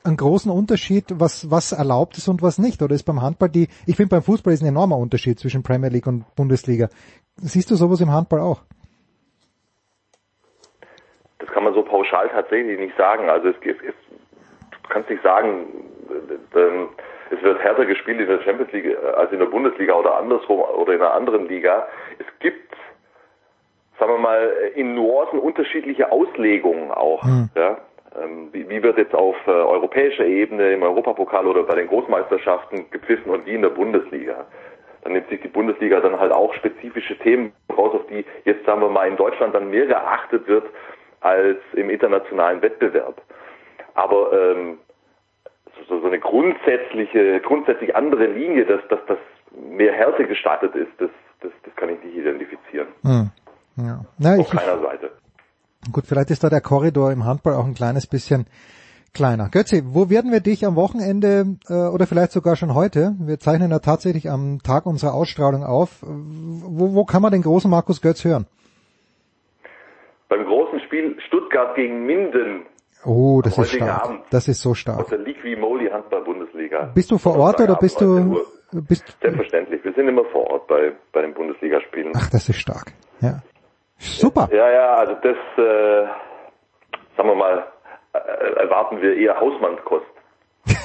einen 0.05 0.17
großen 0.17 0.51
Unterschied, 0.51 1.05
was, 1.11 1.51
was 1.51 1.73
erlaubt 1.73 2.17
ist 2.17 2.29
und 2.29 2.43
was 2.43 2.59
nicht? 2.59 2.83
Oder 2.83 2.95
ist 2.95 3.05
beim 3.05 3.23
Handball 3.23 3.49
die, 3.49 3.69
ich 3.87 3.97
finde 3.97 4.17
beim 4.17 4.23
Fußball 4.23 4.53
ist 4.53 4.63
ein 4.63 4.69
enormer 4.69 4.97
Unterschied 4.97 5.39
zwischen 5.39 5.63
Premier 5.63 5.91
League 5.91 6.07
und 6.07 6.25
Bundesliga. 6.37 6.89
Siehst 7.37 7.71
du 7.71 7.75
sowas 7.75 8.01
im 8.01 8.11
Handball 8.11 8.41
auch? 8.41 8.63
Das 11.39 11.49
kann 11.51 11.65
man 11.65 11.75
so 11.75 11.83
pauschal 11.83 12.29
tatsächlich 12.29 12.79
nicht 12.79 12.97
sagen. 12.97 13.29
Also 13.29 13.49
es, 13.49 13.57
es, 13.63 13.77
es 13.83 13.95
du 14.71 14.89
kannst 14.89 15.11
nicht 15.11 15.23
sagen, 15.23 15.67
äh, 16.09 16.59
ähm, 16.59 16.89
es 17.31 17.43
wird 17.43 17.61
härter 17.61 17.87
gespielt 17.87 18.21
in 18.21 18.27
der 18.27 18.43
Champions 18.43 18.73
League 18.73 18.87
äh, 18.87 18.97
als 19.17 19.33
in 19.33 19.39
der 19.39 19.47
Bundesliga 19.47 19.95
oder 19.95 20.17
andersrum 20.17 20.61
oder 20.61 20.95
in 20.95 21.01
einer 21.01 21.13
anderen 21.13 21.49
Liga. 21.49 21.87
Es 22.19 22.27
gibt, 22.41 22.75
sagen 24.01 24.15
wir 24.15 24.19
mal, 24.19 24.53
in 24.75 24.95
Nuancen 24.95 25.39
unterschiedliche 25.39 26.11
Auslegungen 26.11 26.91
auch. 26.91 27.23
Ja? 27.55 27.79
Ähm, 28.21 28.49
Wie, 28.53 28.69
wie 28.69 28.83
wird 28.83 28.99
jetzt 28.99 29.15
auf 29.15 29.37
äh, 29.47 29.51
europäischer 29.51 30.25
Ebene 30.25 30.73
im 30.73 30.83
Europapokal 30.83 31.47
oder 31.47 31.63
bei 31.63 31.77
den 31.77 31.87
Großmeisterschaften 31.87 32.91
gepfiffen 32.91 33.31
und 33.31 33.47
wie 33.47 33.55
in 33.55 33.63
der 33.63 33.69
Bundesliga? 33.69 34.47
Dann 35.03 35.13
nimmt 35.13 35.29
sich 35.29 35.41
die 35.41 35.49
Bundesliga 35.49 36.01
dann 36.01 36.19
halt 36.19 36.33
auch 36.33 36.53
spezifische 36.55 37.17
Themen 37.19 37.53
raus, 37.71 37.95
auf 37.95 38.07
die 38.09 38.25
jetzt 38.45 38.67
sagen 38.67 38.81
wir 38.81 38.89
mal 38.89 39.07
in 39.07 39.17
Deutschland 39.17 39.55
dann 39.55 39.71
mehr 39.71 39.87
geachtet 39.87 40.49
wird 40.49 40.65
als 41.21 41.59
im 41.75 41.89
internationalen 41.89 42.61
Wettbewerb. 42.63 43.23
Aber 43.95 44.33
ähm, 44.33 44.79
so, 45.89 46.01
so 46.01 46.07
eine 46.07 46.19
grundsätzliche, 46.19 47.41
grundsätzlich 47.41 47.95
andere 47.95 48.27
Linie, 48.27 48.65
dass, 48.65 48.81
dass 48.89 49.01
das 49.07 49.19
mehr 49.53 49.93
Härte 49.93 50.27
gestartet 50.27 50.75
ist, 50.75 50.91
das, 50.99 51.11
das, 51.41 51.53
das 51.63 51.75
kann 51.77 51.91
ich 51.91 52.03
nicht 52.03 52.17
identifizieren. 52.17 52.89
Hm. 53.03 53.31
Ja. 53.77 54.05
Na, 54.19 54.35
Auf 54.37 54.53
ich, 54.53 54.59
keiner 54.59 54.81
Seite. 54.83 55.11
gut, 55.93 56.07
vielleicht 56.07 56.31
ist 56.31 56.45
da 56.45 56.49
der 56.51 56.61
Korridor 56.61 57.13
im 57.13 57.25
Handball 57.25 57.55
auch 57.55 57.65
ein 57.65 57.75
kleines 57.75 58.07
bisschen 58.07 58.47
kleiner. 59.15 59.49
Götzi, 59.49 59.83
wo 59.87 60.09
werden 60.11 60.31
wir 60.33 60.41
dich 60.41 60.65
am 60.67 60.77
Wochenende 60.77 61.57
äh, 61.69 61.73
oder 61.89 62.07
vielleicht 62.07 62.33
sogar 62.33 62.57
schon 62.57 62.75
heute? 62.75 63.15
Wir 63.19 63.39
zeichnen 63.41 63.71
ja 63.71 63.79
tatsächlich 63.81 64.31
am 64.31 64.61
Tag 64.63 64.87
unserer 64.87 65.15
Ausstrahlung 65.15 65.65
auf. 65.65 65.99
Wo, 66.03 66.95
wo 66.95 67.05
kann 67.05 67.23
man 67.23 67.33
den 67.33 67.43
großen 67.43 67.71
Markus 67.71 68.01
Götz 68.03 68.25
hören? 68.25 68.47
Beim 70.29 70.45
großen 70.45 70.81
Spiel 70.81 71.17
Stuttgart 71.27 71.75
gegen 71.75 72.07
Minden. 72.07 72.67
Oh, 73.05 73.41
das 73.43 73.57
ist 73.59 73.73
stark. 73.73 74.05
Abend. 74.05 74.21
Das 74.31 74.47
ist 74.47 74.61
so 74.61 74.71
Aus 74.71 74.79
stark. 74.79 75.09
der 75.09 75.19
Liqui 75.19 75.57
Moly 75.57 75.89
Handball-Bundesliga. 75.91 76.91
Bist 76.95 77.11
du 77.11 77.19
vor 77.19 77.37
Ort 77.39 77.61
oder 77.61 77.77
bist 77.77 78.01
du 78.01 78.05
19 78.19 78.31
Uhr. 78.33 78.47
bist 78.87 79.17
Selbstverständlich. 79.23 79.83
Wir 79.83 79.93
sind 79.95 80.07
immer 80.07 80.25
vor 80.27 80.49
Ort 80.51 80.69
bei, 80.69 80.93
bei 81.13 81.23
den 81.23 81.33
Bundesligaspielen. 81.35 82.13
Ach, 82.15 82.29
das 82.31 82.49
ist 82.49 82.57
stark. 82.61 82.93
Ja. 83.23 83.43
Super. 84.01 84.49
Ja, 84.51 84.71
ja, 84.71 84.95
also 84.95 85.15
das, 85.15 85.37
äh, 85.59 86.07
sagen 87.17 87.29
wir 87.29 87.35
mal, 87.35 87.67
äh, 88.15 88.19
erwarten 88.63 89.01
wir 89.01 89.15
eher 89.15 89.39
Hausmannskost. 89.39 90.07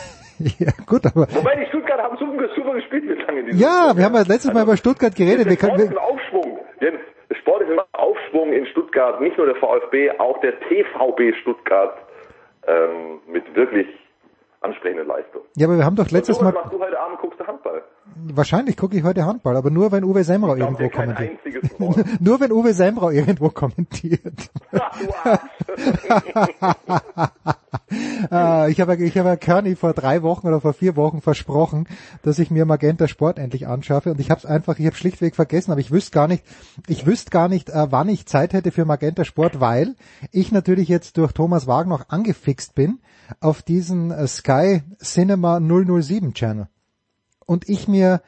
Ja, 0.60 0.72
gut, 0.86 1.06
aber 1.06 1.28
Wobei 1.34 1.56
die 1.56 1.66
Stuttgart 1.68 1.98
haben 1.98 2.18
super, 2.18 2.50
super 2.54 2.74
gespielt 2.74 3.08
bislang 3.08 3.38
in 3.38 3.46
diesem 3.46 3.62
ja, 3.62 3.96
wir 3.96 4.04
haben 4.04 4.16
ja 4.16 4.24
letztes 4.28 4.52
Mal 4.52 4.64
über 4.64 4.76
Stuttgart 4.76 5.16
geredet. 5.16 5.48
Wir 5.48 5.56
können, 5.56 5.80
Sport 5.80 5.90
ist 5.90 5.92
wir, 5.92 6.04
Aufschwung. 6.04 6.60
Jens, 6.82 7.00
der 7.30 7.36
Sport 7.36 7.62
ist 7.62 7.70
im 7.70 7.80
Aufschwung 7.94 8.52
in 8.52 8.66
Stuttgart. 8.66 9.22
Nicht 9.22 9.38
nur 9.38 9.46
der 9.48 9.56
VfB, 9.56 10.12
auch 10.20 10.38
der 10.42 10.60
TVB 10.60 11.38
Stuttgart 11.40 11.96
ähm, 12.68 13.22
mit 13.28 13.56
wirklich 13.56 13.88
ansprechender 14.60 15.06
Leistung. 15.06 15.44
ja, 15.56 15.68
aber 15.68 15.78
wir 15.78 15.86
haben 15.86 15.96
doch 15.96 16.12
letztes 16.12 16.42
Mal, 16.42 16.52
sowas 16.52 16.64
machst 16.66 16.74
du 16.74 16.84
heute 16.84 17.00
Abend, 17.00 17.20
guckst 17.20 17.40
du 17.40 17.48
Handball. 17.48 17.82
Wahrscheinlich 18.16 18.78
gucke 18.78 18.98
ich 18.98 19.04
heute 19.04 19.26
Handball, 19.26 19.58
aber 19.58 19.70
nur 19.70 19.92
wenn 19.92 20.04
Uwe 20.04 20.24
Semrau 20.24 20.56
irgendwo 20.56 20.90
kommentiert. 20.90 21.40
nur 22.22 22.40
wenn 22.40 22.52
Uwe 22.52 22.74
Semrau 22.74 23.10
irgendwo 23.10 23.50
kommentiert. 23.50 24.50
äh, 28.32 28.72
ich 28.72 28.82
habe 28.82 28.96
ich 29.04 29.18
habe 29.18 29.38
Kearney 29.38 29.76
vor 29.76 29.94
drei 29.94 30.24
Wochen 30.24 30.48
oder 30.48 30.62
vor 30.62 30.74
vier 30.74 30.96
Wochen 30.96 31.22
versprochen, 31.22 31.88
dass 32.22 32.40
ich 32.40 32.52
mir 32.52 32.66
Magenta 32.66 33.08
Sport 33.08 33.38
endlich 33.38 33.68
anschaffe 33.68 34.12
und 34.12 34.20
ich 34.20 34.32
habe 34.32 34.40
es 34.40 34.46
einfach, 34.46 34.80
ich 34.80 34.86
habe 34.86 34.96
schlichtweg 34.96 35.36
vergessen, 35.36 35.72
aber 35.72 35.82
ich 35.82 35.92
wüsste 35.92 36.12
gar 36.12 36.28
nicht, 36.28 36.44
ich 36.88 37.06
wüsste 37.06 37.32
gar 37.32 37.50
nicht, 37.50 37.70
äh, 37.70 37.88
wann 37.92 38.10
ich 38.10 38.26
Zeit 38.26 38.54
hätte 38.54 38.72
für 38.72 38.86
Magenta 38.86 39.26
Sport, 39.26 39.60
weil 39.60 39.96
ich 40.32 40.52
natürlich 40.52 40.88
jetzt 40.88 41.18
durch 41.18 41.34
Thomas 41.34 41.68
Wagen 41.68 41.90
noch 41.90 42.10
angefixt 42.10 42.76
bin 42.76 43.00
auf 43.40 43.62
diesen 43.62 44.12
äh, 44.12 44.28
Sky 44.28 44.84
Cinema 45.00 45.60
007 45.60 46.34
Channel 46.34 46.68
und 47.46 47.70
ich 47.70 47.88
mir 47.88 48.22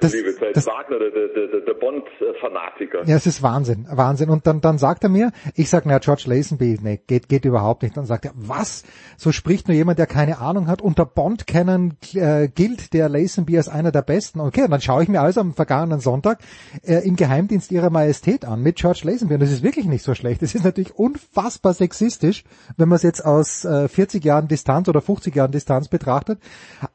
das, 0.00 0.12
liebe 0.12 0.34
Zeit. 0.34 0.56
das, 0.56 0.66
Wagner, 0.66 0.98
der, 0.98 1.10
der, 1.10 1.60
der, 1.60 1.74
Bond-Fanatiker. 1.74 3.04
ja, 3.06 3.16
es 3.16 3.26
ist 3.26 3.42
Wahnsinn, 3.42 3.86
Wahnsinn. 3.90 4.30
Und 4.30 4.46
dann, 4.46 4.60
dann 4.60 4.78
sagt 4.78 5.04
er 5.04 5.10
mir, 5.10 5.32
ich 5.54 5.68
sag, 5.68 5.86
na, 5.86 5.98
George 5.98 6.24
Lazenby, 6.26 6.78
nee, 6.82 7.00
geht, 7.06 7.28
geht 7.28 7.44
überhaupt 7.44 7.82
nicht. 7.82 7.96
Dann 7.96 8.06
sagt 8.06 8.24
er, 8.24 8.32
was? 8.34 8.84
So 9.16 9.32
spricht 9.32 9.68
nur 9.68 9.76
jemand, 9.76 9.98
der 9.98 10.06
keine 10.06 10.38
Ahnung 10.38 10.68
hat. 10.68 10.82
Unter 10.82 11.06
Bond-Kennern 11.06 11.96
äh, 12.14 12.48
gilt 12.48 12.92
der 12.92 13.08
Lazenby 13.08 13.56
als 13.56 13.68
einer 13.68 13.92
der 13.92 14.02
besten. 14.02 14.40
Okay, 14.40 14.64
und 14.64 14.70
dann 14.70 14.80
schaue 14.80 15.02
ich 15.02 15.08
mir 15.08 15.20
also 15.20 15.40
am 15.40 15.54
vergangenen 15.54 16.00
Sonntag 16.00 16.40
äh, 16.82 17.06
im 17.06 17.16
Geheimdienst 17.16 17.70
ihrer 17.70 17.90
Majestät 17.90 18.44
an 18.44 18.62
mit 18.62 18.76
George 18.76 19.02
Lazenby. 19.04 19.34
Und 19.34 19.40
das 19.40 19.52
ist 19.52 19.62
wirklich 19.62 19.86
nicht 19.86 20.02
so 20.02 20.14
schlecht. 20.14 20.42
Es 20.42 20.54
ist 20.54 20.64
natürlich 20.64 20.94
unfassbar 20.94 21.74
sexistisch, 21.74 22.44
wenn 22.76 22.88
man 22.88 22.96
es 22.96 23.02
jetzt 23.02 23.24
aus 23.24 23.64
äh, 23.64 23.88
40 23.88 24.24
Jahren 24.24 24.48
Distanz 24.48 24.88
oder 24.88 25.00
50 25.00 25.34
Jahren 25.34 25.52
Distanz 25.52 25.88
betrachtet. 25.88 26.40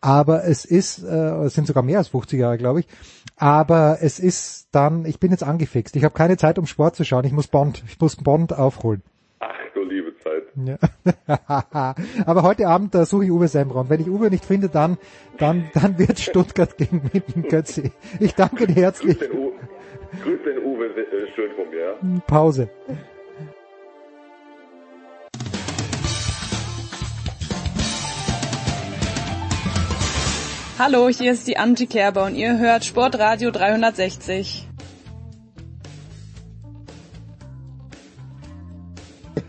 Aber 0.01 0.45
es 0.45 0.65
ist, 0.65 1.03
äh, 1.03 1.45
es 1.45 1.53
sind 1.53 1.67
sogar 1.67 1.83
mehr 1.83 1.99
als 1.99 2.09
50 2.09 2.39
Jahre, 2.39 2.57
glaube 2.57 2.79
ich. 2.81 2.87
Aber 3.37 3.97
es 4.01 4.19
ist 4.19 4.69
dann, 4.71 5.05
ich 5.05 5.19
bin 5.19 5.31
jetzt 5.31 5.43
angefixt. 5.43 5.95
Ich 5.95 6.03
habe 6.03 6.13
keine 6.13 6.37
Zeit, 6.37 6.57
um 6.57 6.65
Sport 6.65 6.95
zu 6.95 7.03
schauen. 7.03 7.25
Ich 7.25 7.33
muss 7.33 7.47
Bond, 7.47 7.83
ich 7.87 7.99
muss 7.99 8.15
Bond 8.15 8.53
aufholen. 8.53 9.01
Ach 9.39 9.53
du 9.73 9.83
liebe 9.83 10.13
Zeit. 10.17 10.43
Ja. 10.55 10.77
Aber 12.25 12.43
heute 12.43 12.67
Abend 12.67 12.95
äh, 12.95 13.05
suche 13.05 13.25
ich 13.25 13.31
Uwe 13.31 13.47
Semron. 13.47 13.89
Wenn 13.89 13.99
ich 13.99 14.09
Uwe 14.09 14.29
nicht 14.29 14.45
finde, 14.45 14.69
dann, 14.69 14.97
dann, 15.37 15.69
dann 15.73 15.99
wird 15.99 16.19
Stuttgart 16.19 16.77
gegen 16.77 17.09
Minden 17.11 17.43
Götze. 17.43 17.91
Ich 18.19 18.35
danke 18.35 18.67
dir 18.67 18.75
herzlich. 18.75 19.19
Grüß 19.19 19.29
den, 19.29 19.37
U 19.37 19.51
Grüß 20.23 20.39
den 20.45 20.63
Uwe 20.63 20.89
schön 21.35 21.51
von 21.55 21.69
mir. 21.69 21.97
ja. 22.15 22.19
Pause. 22.25 22.69
Hallo, 30.77 31.07
hier 31.07 31.31
ist 31.31 31.47
die 31.47 31.55
Angie 31.57 31.87
Kerber 31.87 32.25
und 32.25 32.35
ihr 32.35 32.59
hört 32.59 32.83
Sportradio 32.83 33.49
360. 33.49 34.67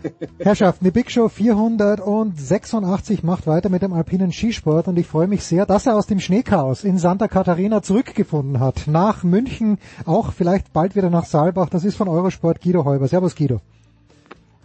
Herrschaften, 0.39 0.85
die 0.85 0.91
Big 0.91 1.11
Show 1.11 1.27
486 1.27 3.23
macht 3.23 3.45
weiter 3.45 3.67
mit 3.67 3.81
dem 3.81 3.91
alpinen 3.91 4.31
Skisport 4.31 4.87
und 4.87 4.97
ich 4.97 5.07
freue 5.07 5.27
mich 5.27 5.43
sehr, 5.43 5.65
dass 5.65 5.85
er 5.85 5.97
aus 5.97 6.07
dem 6.07 6.21
Schneechaos 6.21 6.85
in 6.85 6.97
Santa 6.97 7.27
Catarina 7.27 7.81
zurückgefunden 7.81 8.61
hat. 8.61 8.87
Nach 8.87 9.25
München, 9.25 9.79
auch 10.05 10.31
vielleicht 10.31 10.71
bald 10.71 10.95
wieder 10.95 11.09
nach 11.09 11.25
Saalbach. 11.25 11.67
Das 11.67 11.83
ist 11.83 11.97
von 11.97 12.07
Eurosport 12.07 12.61
Guido 12.61 12.85
Heuber. 12.85 13.09
Servus 13.09 13.35
Guido. 13.35 13.59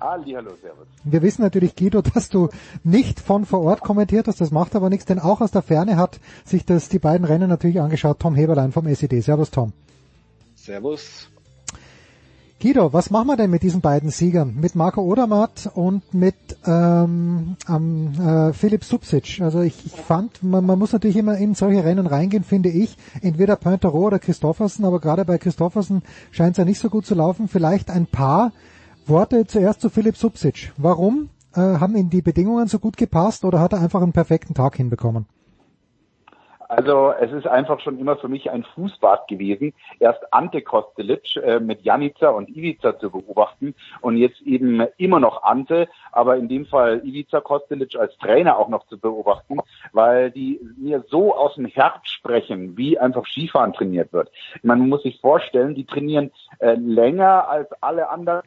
Ali, 0.02 0.32
hallo, 0.32 0.50
servus. 0.60 0.86
Wir 1.05 1.22
wissen 1.22 1.42
natürlich, 1.42 1.76
Guido, 1.76 2.02
dass 2.02 2.28
du 2.28 2.48
nicht 2.82 3.20
von 3.20 3.44
vor 3.44 3.62
Ort 3.62 3.81
kommentiert 3.81 4.26
hast, 4.26 4.40
das 4.40 4.50
macht 4.50 4.74
aber 4.74 4.90
nichts, 4.90 5.05
denn 5.05 5.18
auch 5.18 5.40
aus 5.40 5.52
der 5.52 5.62
Ferne 5.62 5.97
hat 5.97 6.18
sich 6.44 6.64
das 6.64 6.89
die 6.89 6.98
beiden 6.98 7.24
Rennen 7.24 7.48
natürlich 7.48 7.81
angeschaut. 7.81 8.18
Tom 8.18 8.34
Heberlein 8.34 8.72
vom 8.72 8.86
SED. 8.86 9.20
Servus 9.20 9.50
Tom. 9.50 9.72
Servus. 10.56 11.28
Guido, 12.60 12.92
was 12.92 13.10
machen 13.10 13.26
wir 13.26 13.36
denn 13.36 13.50
mit 13.50 13.64
diesen 13.64 13.81
beiden 13.81 14.10
Siegern? 14.10 14.55
Mit 14.55 14.76
Marco 14.76 15.02
Odermatt 15.02 15.68
und 15.74 16.14
mit 16.14 16.36
ähm, 16.64 17.56
ähm, 17.68 18.12
äh, 18.20 18.52
Philipp 18.52 18.84
Subsic. 18.84 19.40
Also 19.40 19.62
ich, 19.62 19.84
ich 19.84 19.92
fand, 19.92 20.44
man, 20.44 20.64
man 20.64 20.78
muss 20.78 20.92
natürlich 20.92 21.16
immer 21.16 21.36
in 21.36 21.56
solche 21.56 21.82
Rennen 21.82 22.06
reingehen, 22.06 22.44
finde 22.44 22.68
ich. 22.68 22.97
Entweder 23.20 23.56
Pointerot 23.56 24.06
oder 24.06 24.18
Christoffersen, 24.20 24.84
aber 24.84 25.00
gerade 25.00 25.24
bei 25.24 25.39
Christoffersen 25.39 26.02
scheint 26.31 26.52
es 26.52 26.58
ja 26.58 26.64
nicht 26.64 26.78
so 26.78 26.89
gut 26.89 27.05
zu 27.05 27.16
laufen. 27.16 27.48
Vielleicht 27.48 27.90
ein 27.90 28.06
paar 28.06 28.52
Worte 29.08 29.47
zuerst 29.47 29.81
zu 29.81 29.90
Philipp 29.90 30.16
Subsic. 30.16 30.72
Warum? 30.76 31.31
Äh, 31.55 31.60
haben 31.60 31.97
ihm 31.97 32.08
die 32.08 32.22
Bedingungen 32.22 32.68
so 32.68 32.78
gut 32.78 32.97
gepasst 32.97 33.44
oder 33.44 33.60
hat 33.60 33.72
er 33.72 33.81
einfach 33.81 34.00
einen 34.00 34.12
perfekten 34.12 34.55
Tag 34.55 34.76
hinbekommen? 34.76 35.26
Also 36.72 37.12
es 37.20 37.31
ist 37.32 37.47
einfach 37.47 37.81
schon 37.81 37.98
immer 37.98 38.16
für 38.16 38.28
mich 38.28 38.50
ein 38.50 38.64
Fußbad 38.64 39.28
gewesen, 39.28 39.74
erst 40.00 40.20
Ante 40.32 40.62
Kostelic 40.62 41.36
äh, 41.36 41.60
mit 41.60 41.82
Janica 41.82 42.31
und 42.31 42.48
Ivica 42.48 42.98
zu 42.98 43.10
beobachten 43.10 43.74
und 44.00 44.16
jetzt 44.16 44.40
eben 44.40 44.81
immer 44.97 45.20
noch 45.20 45.42
Ante, 45.42 45.86
aber 46.12 46.36
in 46.36 46.48
dem 46.48 46.64
Fall 46.64 47.02
Ivica 47.05 47.42
Kostelic 47.42 47.94
als 47.97 48.16
Trainer 48.16 48.56
auch 48.56 48.68
noch 48.68 48.86
zu 48.86 48.98
beobachten, 48.98 49.58
weil 49.92 50.31
die 50.31 50.60
mir 50.78 51.05
so 51.10 51.34
aus 51.34 51.56
dem 51.56 51.66
Herz 51.66 52.08
sprechen, 52.08 52.74
wie 52.78 52.98
einfach 52.98 53.26
Skifahren 53.26 53.74
trainiert 53.74 54.10
wird. 54.14 54.31
Man 54.62 54.89
muss 54.89 55.02
sich 55.02 55.20
vorstellen, 55.20 55.74
die 55.74 55.84
trainieren 55.84 56.31
äh, 56.60 56.72
länger 56.72 57.50
als 57.50 57.68
alle 57.82 58.08
anderen 58.08 58.40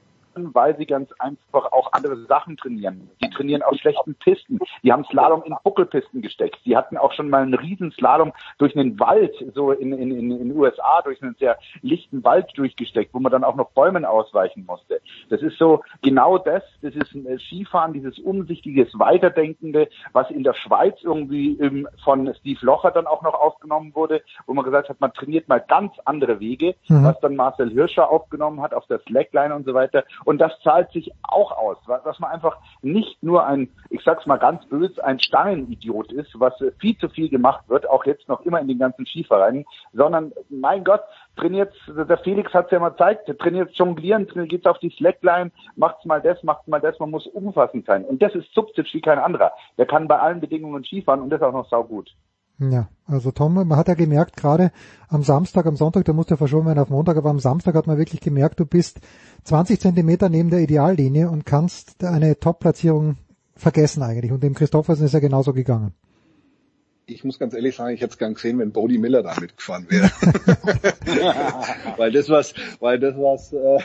weil 0.54 0.78
sie 0.78 0.86
ganz 0.86 1.12
einfach 1.20 1.72
auch 1.72 1.94
andere 1.94 2.18
Sachen 2.26 2.58
trainieren. 2.58 3.10
Die 3.22 3.30
trainieren 3.30 3.62
auf 3.62 3.76
schlechten 3.78 4.16
Pisten. 4.16 4.60
Die 4.84 4.92
haben 4.92 5.06
Slalom 5.06 5.44
in 5.44 5.56
Buckelpisten 5.64 6.22
gesteckt. 6.22 6.58
Die 6.66 6.76
hatten 6.76 6.98
auch 6.98 7.14
schon 7.14 7.30
mal 7.30 7.44
einen 7.44 7.54
Riesenslalom 7.54 8.34
durch 8.58 8.76
einen 8.76 9.00
Wald, 9.00 9.34
so 9.54 9.72
in, 9.72 9.94
in, 9.94 10.12
in 10.12 10.30
den 10.30 10.58
USA, 10.58 11.02
durch 11.04 11.22
einen 11.22 11.36
sehr 11.40 11.58
lichten 11.82 12.24
Wald 12.24 12.52
durchgesteckt, 12.56 13.14
wo 13.14 13.20
man 13.20 13.32
dann 13.32 13.44
auch 13.44 13.56
noch 13.56 13.72
Bäumen 13.72 14.06
ausweichen 14.06 14.66
musste. 14.66 15.02
Das 15.30 15.42
ist 15.42 15.58
so 15.58 15.84
genau 16.02 16.38
das. 16.38 16.64
Das 16.82 16.96
ist 16.96 17.14
ein 17.14 17.40
Skifahren, 17.40 17.94
dieses 17.94 18.20
umsichtiges, 18.20 18.88
weiterdenkende, 18.94 19.90
was 20.14 20.30
in 20.30 20.44
der 20.44 20.54
Schweiz 20.54 20.96
irgendwie 21.04 21.58
ähm, 21.60 21.88
von 22.04 22.34
Steve 22.36 22.60
Locher 22.62 22.92
dann 22.92 23.08
auch 23.08 23.22
noch 23.22 23.34
aufgenommen 23.34 23.94
wurde, 23.96 24.22
wo 24.46 24.54
man 24.54 24.66
gesagt 24.66 24.90
hat, 24.90 25.00
man 25.00 25.14
trainiert 25.14 25.48
mal 25.48 25.60
ganz 25.60 25.94
andere 26.06 26.40
Wege, 26.40 26.76
mhm. 26.88 27.04
was 27.04 27.20
dann 27.20 27.36
Marcel 27.36 27.70
Hirscher 27.70 28.10
aufgenommen 28.10 28.62
hat 28.62 28.74
auf 28.74 28.86
der 28.88 29.00
Slackline 29.00 29.54
und 29.56 29.66
so 29.66 29.74
weiter. 29.74 30.04
Und 30.26 30.40
das 30.40 30.52
zahlt 30.62 30.92
sich 30.92 31.12
auch 31.22 31.52
aus, 31.52 31.78
dass 32.04 32.20
man 32.20 32.32
einfach 32.32 32.58
nicht 32.82 33.22
nur 33.24 33.46
ein, 33.46 33.70
ich 33.90 34.02
sag's 34.04 34.26
mal 34.26 34.38
ganz 34.38 34.66
böse, 34.66 35.04
ein 35.04 35.20
Stangenidiot 35.20 36.12
ist, 36.12 36.38
was 36.40 36.54
viel 36.80 36.98
zu 36.98 37.10
viel 37.10 37.30
gemacht 37.30 37.64
wird, 37.70 37.88
auch 37.88 38.06
jetzt 38.06 38.28
noch 38.28 38.42
immer 38.42 38.60
in 38.60 38.68
den 38.68 38.80
ganzen 38.80 39.06
Skivereinen, 39.06 39.66
sondern 39.94 40.34
mein 40.50 40.84
Gott, 40.84 41.02
trainiert, 41.36 41.74
der 41.88 42.18
Felix 42.18 42.54
hat's 42.54 42.72
ja 42.72 42.80
mal 42.80 42.90
gezeigt, 42.90 43.32
trainiert 43.40 43.72
jonglieren, 43.76 44.28
trainiert, 44.28 44.50
geht's 44.50 44.66
auf 44.66 44.80
die 44.80 44.90
Slackline, 44.90 45.52
macht's 45.76 46.06
mal 46.06 46.22
das, 46.22 46.42
macht's 46.44 46.68
mal 46.68 46.82
das, 46.82 47.00
man 47.00 47.12
muss 47.12 47.28
umfassend 47.28 47.86
sein. 47.86 48.04
Und 48.04 48.22
das 48.22 48.34
ist 48.34 48.52
Subsic 48.54 48.92
wie 48.94 49.02
kein 49.02 49.20
anderer. 49.20 49.52
Der 49.78 49.86
kann 49.86 50.08
bei 50.08 50.18
allen 50.18 50.42
Bedingungen 50.42 50.84
Skifahren 50.84 51.22
und 51.22 51.30
das 51.30 51.42
auch 51.42 51.54
noch 51.54 51.70
saugut. 51.70 52.12
Ja, 52.58 52.88
also 53.06 53.32
Tom, 53.32 53.54
man 53.54 53.76
hat 53.76 53.90
ja 53.90 53.96
gemerkt, 53.96 54.38
gerade 54.38 54.72
am 55.10 55.24
Samstag, 55.24 55.66
am 55.66 55.76
Sonntag, 55.76 56.06
da 56.06 56.14
musste 56.14 56.38
verschoben 56.38 56.68
werden 56.68 56.80
auf 56.80 56.90
Montag, 56.90 57.18
aber 57.18 57.30
am 57.30 57.40
Samstag 57.40 57.76
hat 57.76 57.86
man 57.86 57.98
wirklich 57.98 58.22
gemerkt, 58.22 58.60
du 58.60 58.66
bist 58.66 59.02
20 59.44 59.80
Zentimeter 59.80 60.30
neben 60.30 60.50
der 60.50 60.60
Ideallinie 60.60 61.30
und 61.30 61.46
kannst 61.46 62.04
eine 62.04 62.40
Top-Platzierung 62.40 63.18
vergessen 63.58 64.04
eigentlich. 64.04 64.32
Und 64.32 64.42
dem 64.42 64.54
Christoffersen 64.54 65.06
ist 65.06 65.14
ja 65.14 65.20
genauso 65.20 65.54
gegangen. 65.54 65.94
Ich 67.08 67.24
muss 67.24 67.38
ganz 67.38 67.54
ehrlich 67.54 67.76
sagen, 67.76 67.94
ich 67.94 68.02
hätte 68.02 68.14
es 68.14 68.18
gern 68.18 68.34
gesehen, 68.34 68.58
wenn 68.58 68.72
Bodie 68.72 68.98
Miller 68.98 69.22
da 69.22 69.40
mitgefahren 69.40 69.86
wäre. 69.90 70.10
weil 71.98 72.12
das 72.12 72.30
was, 72.30 72.56
weil 72.80 73.00
das 73.00 73.16
was 73.16 73.54
äh, 73.54 73.80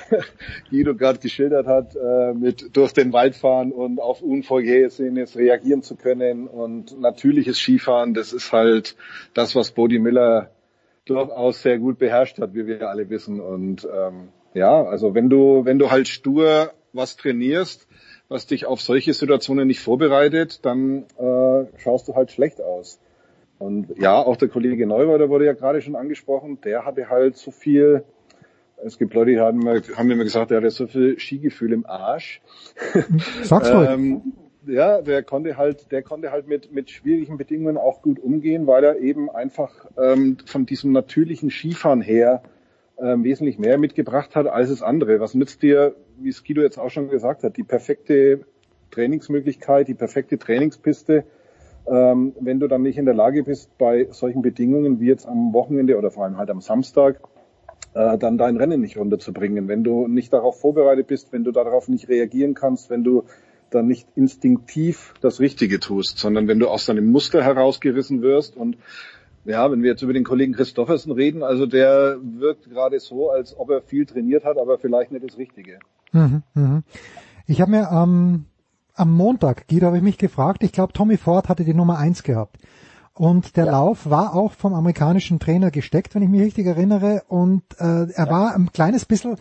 Guido 0.70 0.94
gerade 0.94 1.18
geschildert 1.18 1.66
hat, 1.66 1.94
äh, 1.97 2.32
mit 2.32 2.74
durch 2.74 2.92
den 2.92 3.12
Wald 3.12 3.36
fahren 3.36 3.73
und 3.73 4.00
auf 4.00 4.23
Unvorhergesehenes 4.23 5.36
reagieren 5.36 5.82
zu 5.82 5.97
können 5.97 6.49
und 6.49 6.99
natürliches 6.99 7.58
Skifahren, 7.58 8.15
das 8.15 8.32
ist 8.32 8.52
halt 8.52 8.97
das, 9.34 9.55
was 9.55 9.73
Bodie 9.73 9.99
Miller 9.99 10.50
durchaus 11.05 11.60
sehr 11.60 11.78
gut 11.78 11.99
beherrscht 11.99 12.39
hat, 12.39 12.55
wie 12.55 12.66
wir 12.66 12.89
alle 12.89 13.10
wissen. 13.10 13.40
Und 13.40 13.86
ähm, 13.92 14.28
ja, 14.55 14.82
also 14.82 15.15
wenn 15.15 15.28
du, 15.28 15.66
wenn 15.66 15.78
du 15.78 15.90
halt 15.90 16.08
stur 16.08 16.73
was 16.92 17.16
trainierst, 17.16 17.86
was 18.28 18.47
dich 18.47 18.65
auf 18.65 18.81
solche 18.81 19.12
Situationen 19.12 19.66
nicht 19.66 19.81
vorbereitet, 19.81 20.65
dann 20.65 21.05
äh, 21.18 21.66
schaust 21.78 22.08
du 22.08 22.15
halt 22.15 22.31
schlecht 22.31 22.60
aus. 22.62 23.00
Und 23.60 23.98
ja, 23.98 24.16
auch 24.16 24.36
der 24.36 24.48
Kollege 24.48 24.86
Neuweiler 24.86 25.28
wurde 25.28 25.44
ja 25.44 25.52
gerade 25.52 25.82
schon 25.82 25.94
angesprochen, 25.94 26.62
der 26.62 26.86
hatte 26.86 27.10
halt 27.10 27.36
so 27.36 27.50
viel, 27.50 28.05
es 28.82 28.97
gibt 28.97 29.12
Leute, 29.12 29.32
die 29.32 29.39
haben, 29.39 29.68
haben 29.68 30.06
mir 30.06 30.14
immer 30.14 30.24
gesagt, 30.24 30.50
der 30.50 30.56
hatte 30.56 30.70
so 30.70 30.86
viel 30.86 31.18
Skigefühl 31.18 31.74
im 31.74 31.84
Arsch. 31.84 32.40
Sag's 33.42 33.68
ähm, 33.70 34.32
ja, 34.66 35.02
der 35.02 35.22
konnte 35.22 35.58
halt, 35.58 35.92
der 35.92 36.02
konnte 36.02 36.30
halt 36.30 36.48
mit, 36.48 36.72
mit 36.72 36.89
schwierigen 36.89 37.36
Bedingungen 37.36 37.76
auch 37.76 38.00
gut 38.00 38.18
umgehen, 38.18 38.66
weil 38.66 38.82
er 38.82 38.98
eben 38.98 39.28
einfach 39.28 39.70
ähm, 39.98 40.39
von 40.47 40.64
diesem 40.64 40.92
natürlichen 40.92 41.50
Skifahren 41.50 42.00
her 42.00 42.42
ähm, 42.98 43.24
wesentlich 43.24 43.58
mehr 43.58 43.76
mitgebracht 43.76 44.36
hat 44.36 44.47
als 44.47 44.70
es 44.70 44.80
andere. 44.80 45.20
Was 45.20 45.34
nützt 45.34 45.62
dir, 45.62 45.94
wie 46.18 46.32
Skido 46.32 46.62
jetzt 46.62 46.78
auch 46.78 46.89
schon 46.89 47.10
gesagt 47.10 47.42
hat, 47.42 47.58
die 47.58 47.62
perfekte 47.62 48.47
Trainingsmöglichkeit, 48.90 49.86
die 49.86 49.94
perfekte 49.94 50.39
Trainingspiste, 50.39 51.24
ähm, 51.86 52.34
wenn 52.41 52.60
du 52.60 52.68
dann 52.68 52.83
nicht 52.83 52.99
in 52.99 53.05
der 53.05 53.15
Lage 53.15 53.42
bist, 53.42 53.76
bei 53.78 54.09
solchen 54.10 54.42
Bedingungen 54.42 55.00
wie 55.00 55.07
jetzt 55.07 55.26
am 55.26 55.52
Wochenende 55.52 55.97
oder 55.97 56.10
vor 56.10 56.25
allem 56.25 56.36
halt 56.36 56.50
am 56.50 56.60
Samstag, 56.60 57.20
äh, 57.94 58.18
dann 58.18 58.39
dein 58.39 58.57
Rennen 58.57 58.81
nicht 58.81 58.97
runterzubringen. 58.97 59.68
Wenn 59.68 59.84
du 59.84 60.07
nicht 60.07 60.33
darauf 60.33 60.60
vorbereitet 60.60 61.07
bist, 61.07 61.33
wenn 61.33 61.44
du 61.44 61.52
darauf 61.52 61.89
nicht 61.89 62.09
reagieren 62.09 62.55
kannst, 62.55 62.91
wenn 62.91 63.05
du 63.05 63.25
dann 63.70 63.86
nicht 63.86 64.09
instinktiv 64.17 65.15
das 65.20 65.41
Richtige 65.41 65.81
tust, 65.81 66.18
sondern 66.18 66.49
wenn 66.49 66.59
du 66.59 66.68
aus 66.68 66.86
deinem 66.86 67.10
Muster 67.10 67.42
herausgerissen 67.42 68.23
wirst 68.23 68.57
und 68.57 68.76
ja, 69.44 69.70
wenn 69.70 69.83
wir 69.83 69.91
jetzt 69.91 70.02
über 70.02 70.12
den 70.12 70.25
Kollegen 70.25 70.52
Christoffersen 70.52 71.12
reden, 71.12 71.42
also 71.42 71.67
der 71.67 72.18
wirkt 72.20 72.68
gerade 72.68 73.00
so, 73.00 73.31
als 73.31 73.59
ob 73.59 73.70
er 73.70 73.81
viel 73.81 74.05
trainiert 74.07 74.44
hat, 74.44 74.59
aber 74.59 74.78
vielleicht 74.78 75.12
nicht 75.12 75.25
das 75.25 75.39
Richtige. 75.39 75.78
Mhm, 76.12 76.42
mhm. 76.55 76.83
Ich 77.47 77.60
habe 77.60 77.70
mir 77.70 77.89
ähm, 77.91 78.44
am 79.00 79.12
Montag, 79.16 79.66
Guido, 79.66 79.86
habe 79.86 79.96
ich 79.96 80.02
mich 80.02 80.18
gefragt, 80.18 80.62
ich 80.62 80.72
glaube, 80.72 80.92
Tommy 80.92 81.16
Ford 81.16 81.48
hatte 81.48 81.64
die 81.64 81.74
Nummer 81.74 81.98
eins 81.98 82.22
gehabt. 82.22 82.58
Und 83.14 83.56
der 83.56 83.64
ja. 83.64 83.72
Lauf 83.72 84.08
war 84.08 84.34
auch 84.34 84.52
vom 84.52 84.74
amerikanischen 84.74 85.38
Trainer 85.38 85.70
gesteckt, 85.70 86.14
wenn 86.14 86.22
ich 86.22 86.28
mich 86.28 86.42
richtig 86.42 86.66
erinnere. 86.66 87.24
Und 87.28 87.62
äh, 87.78 88.10
er 88.12 88.26
ja. 88.26 88.30
war 88.30 88.54
ein 88.54 88.72
kleines 88.72 89.04
bisschen, 89.04 89.36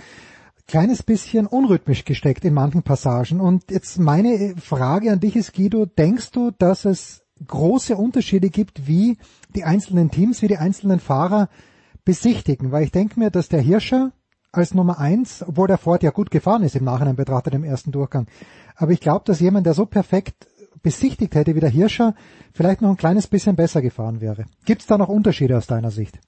kleines 0.68 1.04
bisschen 1.04 1.46
unrhythmisch 1.46 2.06
gesteckt 2.06 2.46
in 2.46 2.54
manchen 2.54 2.84
Passagen. 2.84 3.42
Und 3.42 3.70
jetzt 3.70 4.00
meine 4.00 4.56
Frage 4.58 5.12
an 5.12 5.20
dich 5.20 5.36
ist, 5.36 5.54
Guido, 5.54 5.86
denkst 5.86 6.32
du, 6.32 6.52
dass 6.52 6.86
es 6.86 7.24
große 7.46 7.96
Unterschiede 7.96 8.50
gibt, 8.50 8.88
wie 8.88 9.18
die 9.56 9.66
einzelnen 9.66 10.10
Teams, 10.10 10.42
wie 10.42 10.48
die 10.48 10.58
einzelnen 10.58 11.00
Fahrer 11.00 11.50
besichtigen? 12.06 12.72
Weil 12.72 12.84
ich 12.84 12.92
denke 12.92 13.20
mir, 13.20 13.30
dass 13.30 13.50
der 13.50 13.62
Hirscher 13.62 14.14
als 14.52 14.74
Nummer 14.74 15.00
eins, 15.00 15.44
obwohl 15.48 15.68
der 15.68 15.78
Ford 15.78 16.04
ja 16.04 16.12
gut 16.12 16.32
gefahren 16.32 16.64
ist 16.64 16.76
im 16.76 16.84
Nachhinein 16.84 17.16
betrachtet 17.16 17.54
im 17.54 17.64
ersten 17.64 17.92
Durchgang. 17.92 18.28
Aber 18.76 18.92
ich 18.92 19.00
glaube, 19.00 19.26
dass 19.26 19.40
jemand, 19.40 19.66
der 19.66 19.74
so 19.74 19.86
perfekt 19.86 20.48
besichtigt 20.82 21.36
hätte 21.36 21.56
wie 21.56 21.60
der 21.60 21.70
Hirscher, 21.70 22.16
vielleicht 22.54 22.82
noch 22.82 22.90
ein 22.90 22.98
kleines 22.98 23.28
bisschen 23.28 23.56
besser 23.56 23.82
gefahren 23.82 24.22
wäre. 24.22 24.46
Gibt 24.66 24.82
es 24.82 24.88
da 24.88 24.98
noch 24.98 25.10
Unterschiede 25.10 25.58
aus 25.58 25.68
deiner 25.68 25.92
Sicht? 25.92 26.20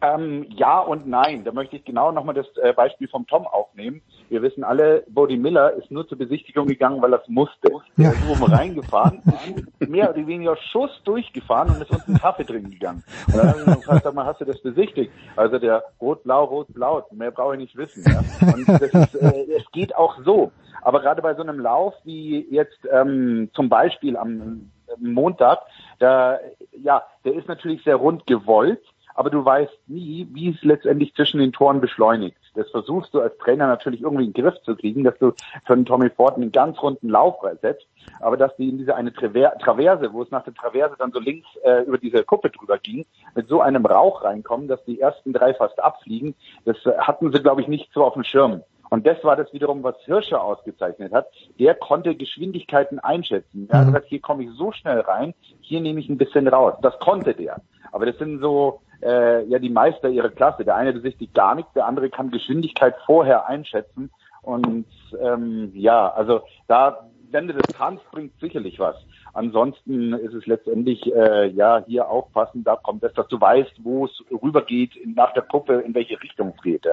Ähm, 0.00 0.46
ja 0.50 0.80
und 0.80 1.08
nein. 1.08 1.44
Da 1.44 1.52
möchte 1.52 1.76
ich 1.76 1.84
genau 1.84 2.12
nochmal 2.12 2.34
das 2.34 2.46
äh, 2.58 2.72
Beispiel 2.72 3.08
vom 3.08 3.26
Tom 3.26 3.46
aufnehmen. 3.46 4.00
Wir 4.28 4.42
wissen 4.42 4.62
alle, 4.62 5.04
Bodie 5.08 5.38
Miller 5.38 5.72
ist 5.72 5.90
nur 5.90 6.06
zur 6.06 6.18
Besichtigung 6.18 6.66
gegangen, 6.66 7.02
weil 7.02 7.12
er 7.12 7.22
es 7.22 7.28
musste. 7.28 7.72
Ja. 7.96 8.08
Er 8.08 8.12
ist 8.12 8.28
oben 8.28 8.52
reingefahren, 8.52 9.22
mehr 9.80 10.10
oder 10.10 10.26
weniger 10.26 10.56
Schuss 10.56 10.90
durchgefahren 11.04 11.70
und 11.70 11.82
ist 11.82 11.90
uns 11.90 12.06
einen 12.06 12.18
Kaffee 12.18 12.44
trinken 12.44 12.70
gegangen. 12.70 13.02
Und 13.26 13.36
dann 13.36 13.48
habe 13.48 13.70
ich 13.70 13.76
gefragt, 13.76 14.04
sag 14.04 14.14
mal, 14.14 14.26
hast 14.26 14.40
du 14.40 14.44
das 14.44 14.60
besichtigt? 14.60 15.10
Also 15.36 15.58
der 15.58 15.82
Rot-Blau, 16.00 16.44
Rot-Blau, 16.44 17.06
mehr 17.12 17.30
brauche 17.30 17.54
ich 17.54 17.60
nicht 17.60 17.76
wissen. 17.76 18.04
Ja? 18.06 18.20
Und 18.52 18.68
das 18.68 18.82
ist, 18.82 19.14
äh, 19.16 19.46
es 19.56 19.70
geht 19.72 19.96
auch 19.96 20.16
so. 20.24 20.52
Aber 20.82 21.00
gerade 21.00 21.22
bei 21.22 21.34
so 21.34 21.42
einem 21.42 21.58
Lauf 21.58 21.94
wie 22.04 22.46
jetzt 22.50 22.78
ähm, 22.92 23.50
zum 23.54 23.68
Beispiel 23.68 24.16
am 24.16 24.70
Montag, 24.98 25.60
da, 25.98 26.38
ja, 26.82 27.02
der 27.24 27.34
ist 27.34 27.48
natürlich 27.48 27.82
sehr 27.82 27.96
rund 27.96 28.26
gewollt 28.26 28.82
aber 29.18 29.30
du 29.30 29.44
weißt 29.44 29.88
nie, 29.88 30.28
wie 30.30 30.50
es 30.50 30.62
letztendlich 30.62 31.12
zwischen 31.12 31.40
den 31.40 31.50
Toren 31.52 31.80
beschleunigt. 31.80 32.38
Das 32.54 32.70
versuchst 32.70 33.12
du 33.12 33.20
als 33.20 33.36
Trainer 33.38 33.66
natürlich 33.66 34.02
irgendwie 34.02 34.26
in 34.26 34.32
den 34.32 34.44
Griff 34.44 34.54
zu 34.62 34.76
kriegen, 34.76 35.02
dass 35.02 35.18
du 35.18 35.32
für 35.66 35.72
einen 35.72 35.86
Tommy 35.86 36.08
Ford 36.08 36.36
einen 36.36 36.52
ganz 36.52 36.80
runden 36.80 37.08
Lauf 37.08 37.34
setzt, 37.60 37.88
aber 38.20 38.36
dass 38.36 38.54
die 38.54 38.68
in 38.68 38.78
diese 38.78 38.94
eine 38.94 39.12
Traverse, 39.12 40.12
wo 40.12 40.22
es 40.22 40.30
nach 40.30 40.44
der 40.44 40.54
Traverse 40.54 40.94
dann 41.00 41.10
so 41.10 41.18
links 41.18 41.48
äh, 41.64 41.82
über 41.82 41.98
diese 41.98 42.22
Kuppe 42.22 42.50
drüber 42.50 42.78
ging, 42.78 43.06
mit 43.34 43.48
so 43.48 43.60
einem 43.60 43.84
Rauch 43.86 44.22
reinkommen, 44.22 44.68
dass 44.68 44.84
die 44.84 45.00
ersten 45.00 45.32
drei 45.32 45.52
fast 45.52 45.82
abfliegen, 45.82 46.36
das 46.64 46.76
äh, 46.86 46.96
hatten 46.98 47.32
sie, 47.32 47.42
glaube 47.42 47.60
ich, 47.60 47.66
nicht 47.66 47.90
so 47.92 48.04
auf 48.04 48.14
dem 48.14 48.22
Schirm. 48.22 48.62
Und 48.88 49.04
das 49.04 49.22
war 49.24 49.34
das 49.34 49.52
wiederum, 49.52 49.82
was 49.82 49.96
Hirscher 50.04 50.44
ausgezeichnet 50.44 51.12
hat. 51.12 51.26
Der 51.58 51.74
konnte 51.74 52.14
Geschwindigkeiten 52.14 53.00
einschätzen. 53.00 53.66
Er 53.68 53.80
hat 53.80 53.86
mhm. 53.86 53.90
gesagt, 53.94 54.08
hier 54.10 54.20
komme 54.20 54.44
ich 54.44 54.50
so 54.56 54.70
schnell 54.70 55.00
rein, 55.00 55.34
hier 55.60 55.80
nehme 55.80 55.98
ich 55.98 56.08
ein 56.08 56.18
bisschen 56.18 56.46
raus. 56.46 56.74
Das 56.82 56.96
konnte 57.00 57.34
der. 57.34 57.60
Aber 57.90 58.06
das 58.06 58.16
sind 58.18 58.40
so 58.40 58.80
äh, 59.02 59.44
ja 59.44 59.58
die 59.58 59.70
Meister 59.70 60.08
ihrer 60.08 60.30
Klasse. 60.30 60.64
Der 60.64 60.76
eine 60.76 60.92
besichtigt 60.92 61.34
gar 61.34 61.54
nichts, 61.54 61.72
der 61.74 61.86
andere 61.86 62.10
kann 62.10 62.30
Geschwindigkeit 62.30 62.94
vorher 63.06 63.48
einschätzen. 63.48 64.10
Und 64.42 64.86
ähm, 65.20 65.72
ja, 65.74 66.10
also 66.12 66.42
da, 66.68 67.08
wenn 67.30 67.48
du 67.48 67.54
das 67.54 67.74
bringt 68.10 68.32
sicherlich 68.40 68.78
was. 68.78 68.96
Ansonsten 69.34 70.14
ist 70.14 70.34
es 70.34 70.46
letztendlich 70.46 71.14
äh, 71.14 71.48
ja 71.48 71.84
hier 71.86 72.08
aufpassen, 72.08 72.64
da 72.64 72.76
kommt 72.76 73.04
es, 73.04 73.12
dass 73.14 73.28
du 73.28 73.40
weißt, 73.40 73.84
wo 73.84 74.06
es 74.06 74.24
rübergeht 74.42 74.92
nach 75.14 75.32
der 75.34 75.42
Puppe, 75.42 75.74
in 75.74 75.94
welche 75.94 76.20
Richtung 76.22 76.54
es 76.56 76.62
geht. 76.62 76.84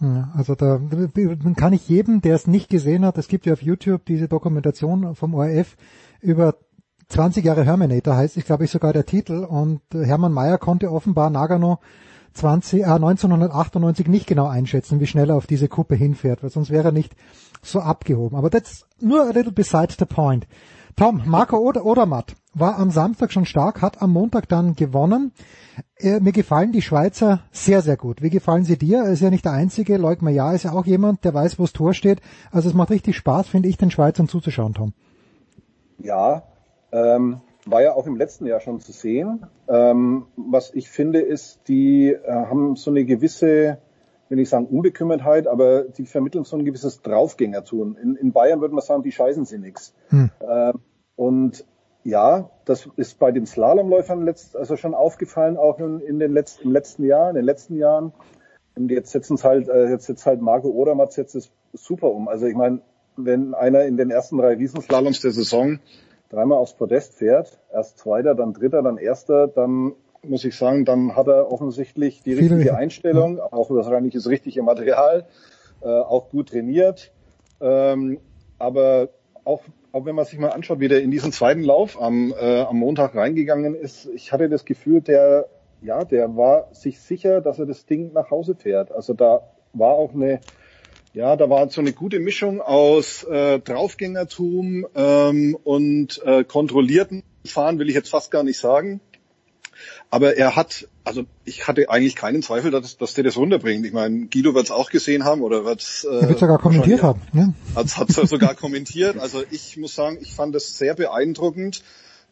Ja, 0.00 0.30
also 0.34 0.54
da 0.54 0.80
kann 1.56 1.74
ich 1.74 1.88
jedem, 1.88 2.22
der 2.22 2.34
es 2.34 2.46
nicht 2.46 2.70
gesehen 2.70 3.04
hat, 3.04 3.18
es 3.18 3.28
gibt 3.28 3.44
ja 3.44 3.52
auf 3.52 3.62
YouTube 3.62 4.06
diese 4.06 4.28
Dokumentation 4.28 5.14
vom 5.14 5.34
ORF 5.34 5.76
über 6.22 6.54
20 7.10 7.44
Jahre 7.44 7.64
Herminator 7.64 8.16
heißt, 8.16 8.36
ich 8.36 8.44
glaube 8.44 8.64
ich 8.64 8.70
sogar 8.70 8.92
der 8.92 9.04
Titel 9.04 9.44
und 9.44 9.80
Hermann 9.92 10.32
Mayer 10.32 10.58
konnte 10.58 10.92
offenbar 10.92 11.28
Nagano 11.28 11.80
20, 12.34 12.82
äh, 12.82 12.84
1998 12.84 14.06
nicht 14.06 14.28
genau 14.28 14.46
einschätzen, 14.46 15.00
wie 15.00 15.08
schnell 15.08 15.30
er 15.30 15.36
auf 15.36 15.48
diese 15.48 15.68
Kuppe 15.68 15.96
hinfährt, 15.96 16.42
weil 16.42 16.50
sonst 16.50 16.70
wäre 16.70 16.88
er 16.88 16.92
nicht 16.92 17.14
so 17.62 17.80
abgehoben. 17.80 18.38
Aber 18.38 18.50
that's 18.50 18.86
nur 19.00 19.22
a 19.22 19.30
little 19.30 19.50
beside 19.50 19.92
the 19.98 20.04
point. 20.04 20.46
Tom, 20.96 21.22
Marco 21.26 21.56
Oder 21.56 21.84
Odermatt 21.84 22.36
war 22.54 22.78
am 22.78 22.90
Samstag 22.90 23.32
schon 23.32 23.44
stark, 23.44 23.82
hat 23.82 24.02
am 24.02 24.12
Montag 24.12 24.48
dann 24.48 24.76
gewonnen. 24.76 25.32
Äh, 25.96 26.20
mir 26.20 26.32
gefallen 26.32 26.70
die 26.70 26.82
Schweizer 26.82 27.40
sehr, 27.50 27.82
sehr 27.82 27.96
gut. 27.96 28.22
Wie 28.22 28.30
gefallen 28.30 28.64
sie 28.64 28.78
dir? 28.78 29.02
Er 29.04 29.12
ist 29.12 29.20
ja 29.20 29.30
nicht 29.30 29.44
der 29.44 29.52
Einzige. 29.52 29.96
Leuk 29.96 30.22
Maillard 30.22 30.54
ist 30.54 30.64
ja 30.64 30.72
auch 30.72 30.86
jemand, 30.86 31.24
der 31.24 31.34
weiß, 31.34 31.58
wo 31.58 31.64
das 31.64 31.72
Tor 31.72 31.92
steht. 31.92 32.20
Also 32.52 32.68
es 32.68 32.74
macht 32.74 32.90
richtig 32.90 33.16
Spaß, 33.16 33.48
finde 33.48 33.68
ich, 33.68 33.78
den 33.78 33.90
Schweizern 33.90 34.28
zuzuschauen, 34.28 34.74
Tom. 34.74 34.92
Ja, 35.98 36.44
ähm, 36.92 37.40
war 37.66 37.82
ja 37.82 37.94
auch 37.94 38.06
im 38.06 38.16
letzten 38.16 38.46
Jahr 38.46 38.60
schon 38.60 38.80
zu 38.80 38.92
sehen. 38.92 39.46
Ähm, 39.68 40.26
was 40.36 40.74
ich 40.74 40.88
finde, 40.88 41.20
ist, 41.20 41.60
die 41.68 42.10
äh, 42.10 42.30
haben 42.30 42.76
so 42.76 42.90
eine 42.90 43.04
gewisse, 43.04 43.78
will 44.28 44.40
ich 44.40 44.48
sagen, 44.48 44.66
Unbekümmertheit, 44.66 45.46
aber 45.46 45.84
die 45.84 46.06
vermitteln 46.06 46.44
so 46.44 46.56
ein 46.56 46.64
gewisses 46.64 47.02
Draufgängertun. 47.02 47.96
In, 47.96 48.16
in 48.16 48.32
Bayern 48.32 48.60
würde 48.60 48.74
man 48.74 48.82
sagen, 48.82 49.02
die 49.02 49.12
scheißen 49.12 49.44
sie 49.44 49.58
nix. 49.58 49.94
Hm. 50.08 50.30
Ähm, 50.48 50.80
und 51.16 51.64
ja, 52.02 52.50
das 52.64 52.88
ist 52.96 53.18
bei 53.18 53.30
den 53.30 53.46
Slalomläufern 53.46 54.24
letzt, 54.24 54.56
also 54.56 54.76
schon 54.76 54.94
aufgefallen, 54.94 55.56
auch 55.58 55.78
in, 55.78 56.00
in 56.00 56.18
den 56.18 56.32
letzten, 56.32 56.64
im 56.64 56.72
letzten 56.72 57.04
Jahr, 57.04 57.28
in 57.28 57.36
den 57.36 57.44
letzten 57.44 57.76
Jahren. 57.76 58.12
Und 58.74 58.90
jetzt 58.90 59.12
setzen 59.12 59.34
es 59.34 59.44
halt, 59.44 59.68
äh, 59.68 59.90
jetzt 59.90 60.06
setzt 60.06 60.24
halt 60.24 60.40
Marco 60.40 60.68
Odermatt 60.68 61.12
setzt 61.12 61.34
es 61.34 61.50
super 61.74 62.10
um. 62.10 62.28
Also 62.28 62.46
ich 62.46 62.56
meine, 62.56 62.80
wenn 63.16 63.52
einer 63.54 63.84
in 63.84 63.98
den 63.98 64.10
ersten 64.10 64.38
drei 64.38 64.54
Riesenslaloms 64.54 65.20
der 65.20 65.32
Saison 65.32 65.78
dreimal 66.30 66.58
aufs 66.58 66.74
Podest 66.74 67.16
fährt, 67.16 67.58
erst 67.72 67.98
Zweiter, 67.98 68.34
dann 68.34 68.54
Dritter, 68.54 68.82
dann 68.82 68.96
Erster, 68.96 69.48
dann 69.48 69.92
muss 70.22 70.44
ich 70.44 70.56
sagen, 70.56 70.84
dann 70.84 71.16
hat 71.16 71.26
er 71.26 71.50
offensichtlich 71.50 72.22
die 72.22 72.34
richtige 72.34 72.60
Viele. 72.60 72.76
Einstellung, 72.76 73.40
auch 73.40 73.70
wahrscheinlich 73.70 74.14
das 74.14 74.28
richtige 74.28 74.62
Material, 74.62 75.26
äh, 75.82 75.88
auch 75.88 76.28
gut 76.30 76.50
trainiert. 76.50 77.12
Ähm, 77.60 78.20
aber 78.58 79.08
auch, 79.44 79.62
auch 79.92 80.04
wenn 80.04 80.14
man 80.14 80.24
sich 80.24 80.38
mal 80.38 80.50
anschaut, 80.50 80.80
wie 80.80 80.88
der 80.88 81.02
in 81.02 81.10
diesen 81.10 81.32
zweiten 81.32 81.62
Lauf 81.62 82.00
am, 82.00 82.32
äh, 82.38 82.60
am 82.60 82.78
Montag 82.78 83.14
reingegangen 83.14 83.74
ist, 83.74 84.08
ich 84.14 84.32
hatte 84.32 84.48
das 84.48 84.64
Gefühl, 84.64 85.00
der, 85.00 85.46
ja, 85.82 86.04
der 86.04 86.36
war 86.36 86.68
sich 86.72 87.00
sicher, 87.00 87.40
dass 87.40 87.58
er 87.58 87.66
das 87.66 87.86
Ding 87.86 88.12
nach 88.12 88.30
Hause 88.30 88.54
fährt. 88.54 88.92
Also 88.92 89.14
da 89.14 89.42
war 89.72 89.94
auch 89.94 90.12
eine, 90.12 90.40
ja, 91.12 91.36
da 91.36 91.50
war 91.50 91.68
so 91.70 91.80
eine 91.80 91.92
gute 91.92 92.20
Mischung 92.20 92.60
aus 92.60 93.24
äh, 93.24 93.58
Draufgängertum 93.58 94.86
ähm, 94.94 95.56
und 95.64 96.22
äh, 96.24 96.44
kontrollierten 96.44 97.24
Fahren, 97.44 97.78
will 97.78 97.88
ich 97.88 97.94
jetzt 97.94 98.10
fast 98.10 98.30
gar 98.30 98.42
nicht 98.42 98.58
sagen. 98.58 99.00
Aber 100.10 100.36
er 100.36 100.56
hat, 100.56 100.88
also 101.04 101.24
ich 101.44 101.66
hatte 101.66 101.88
eigentlich 101.88 102.16
keinen 102.16 102.42
Zweifel, 102.42 102.70
dass, 102.70 102.96
dass 102.98 103.14
der 103.14 103.24
das 103.24 103.36
runterbringt. 103.36 103.86
Ich 103.86 103.92
meine, 103.92 104.26
Guido 104.26 104.54
wird 104.54 104.66
es 104.66 104.70
auch 104.70 104.90
gesehen 104.90 105.24
haben 105.24 105.42
oder 105.42 105.64
wird 105.64 105.80
es 105.80 106.04
äh, 106.04 106.28
wird 106.28 106.38
sogar 106.38 106.58
kommentiert 106.58 107.02
haben. 107.02 107.20
Ja. 107.32 107.52
Hat 107.74 108.10
es 108.10 108.14
sogar 108.28 108.54
kommentiert. 108.54 109.18
Also 109.18 109.42
ich 109.50 109.76
muss 109.76 109.94
sagen, 109.94 110.18
ich 110.20 110.34
fand 110.34 110.54
das 110.54 110.76
sehr 110.76 110.94
beeindruckend. 110.94 111.82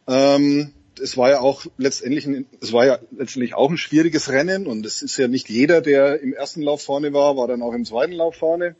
Ähm, 0.06 0.72
es 0.98 1.16
war 1.16 1.30
ja 1.30 1.40
auch 1.40 1.66
letztendlich, 1.76 2.26
ein, 2.26 2.46
es 2.60 2.72
war 2.72 2.86
ja 2.86 2.98
letztendlich 3.10 3.54
auch 3.54 3.70
ein 3.70 3.78
schwieriges 3.78 4.30
Rennen 4.30 4.66
und 4.66 4.84
es 4.86 5.02
ist 5.02 5.16
ja 5.16 5.28
nicht 5.28 5.48
jeder, 5.48 5.80
der 5.80 6.20
im 6.20 6.32
ersten 6.32 6.62
Lauf 6.62 6.82
vorne 6.82 7.12
war, 7.12 7.36
war 7.36 7.48
dann 7.48 7.62
auch 7.62 7.72
im 7.72 7.84
zweiten 7.84 8.12
Lauf 8.12 8.36
vorne. 8.36 8.76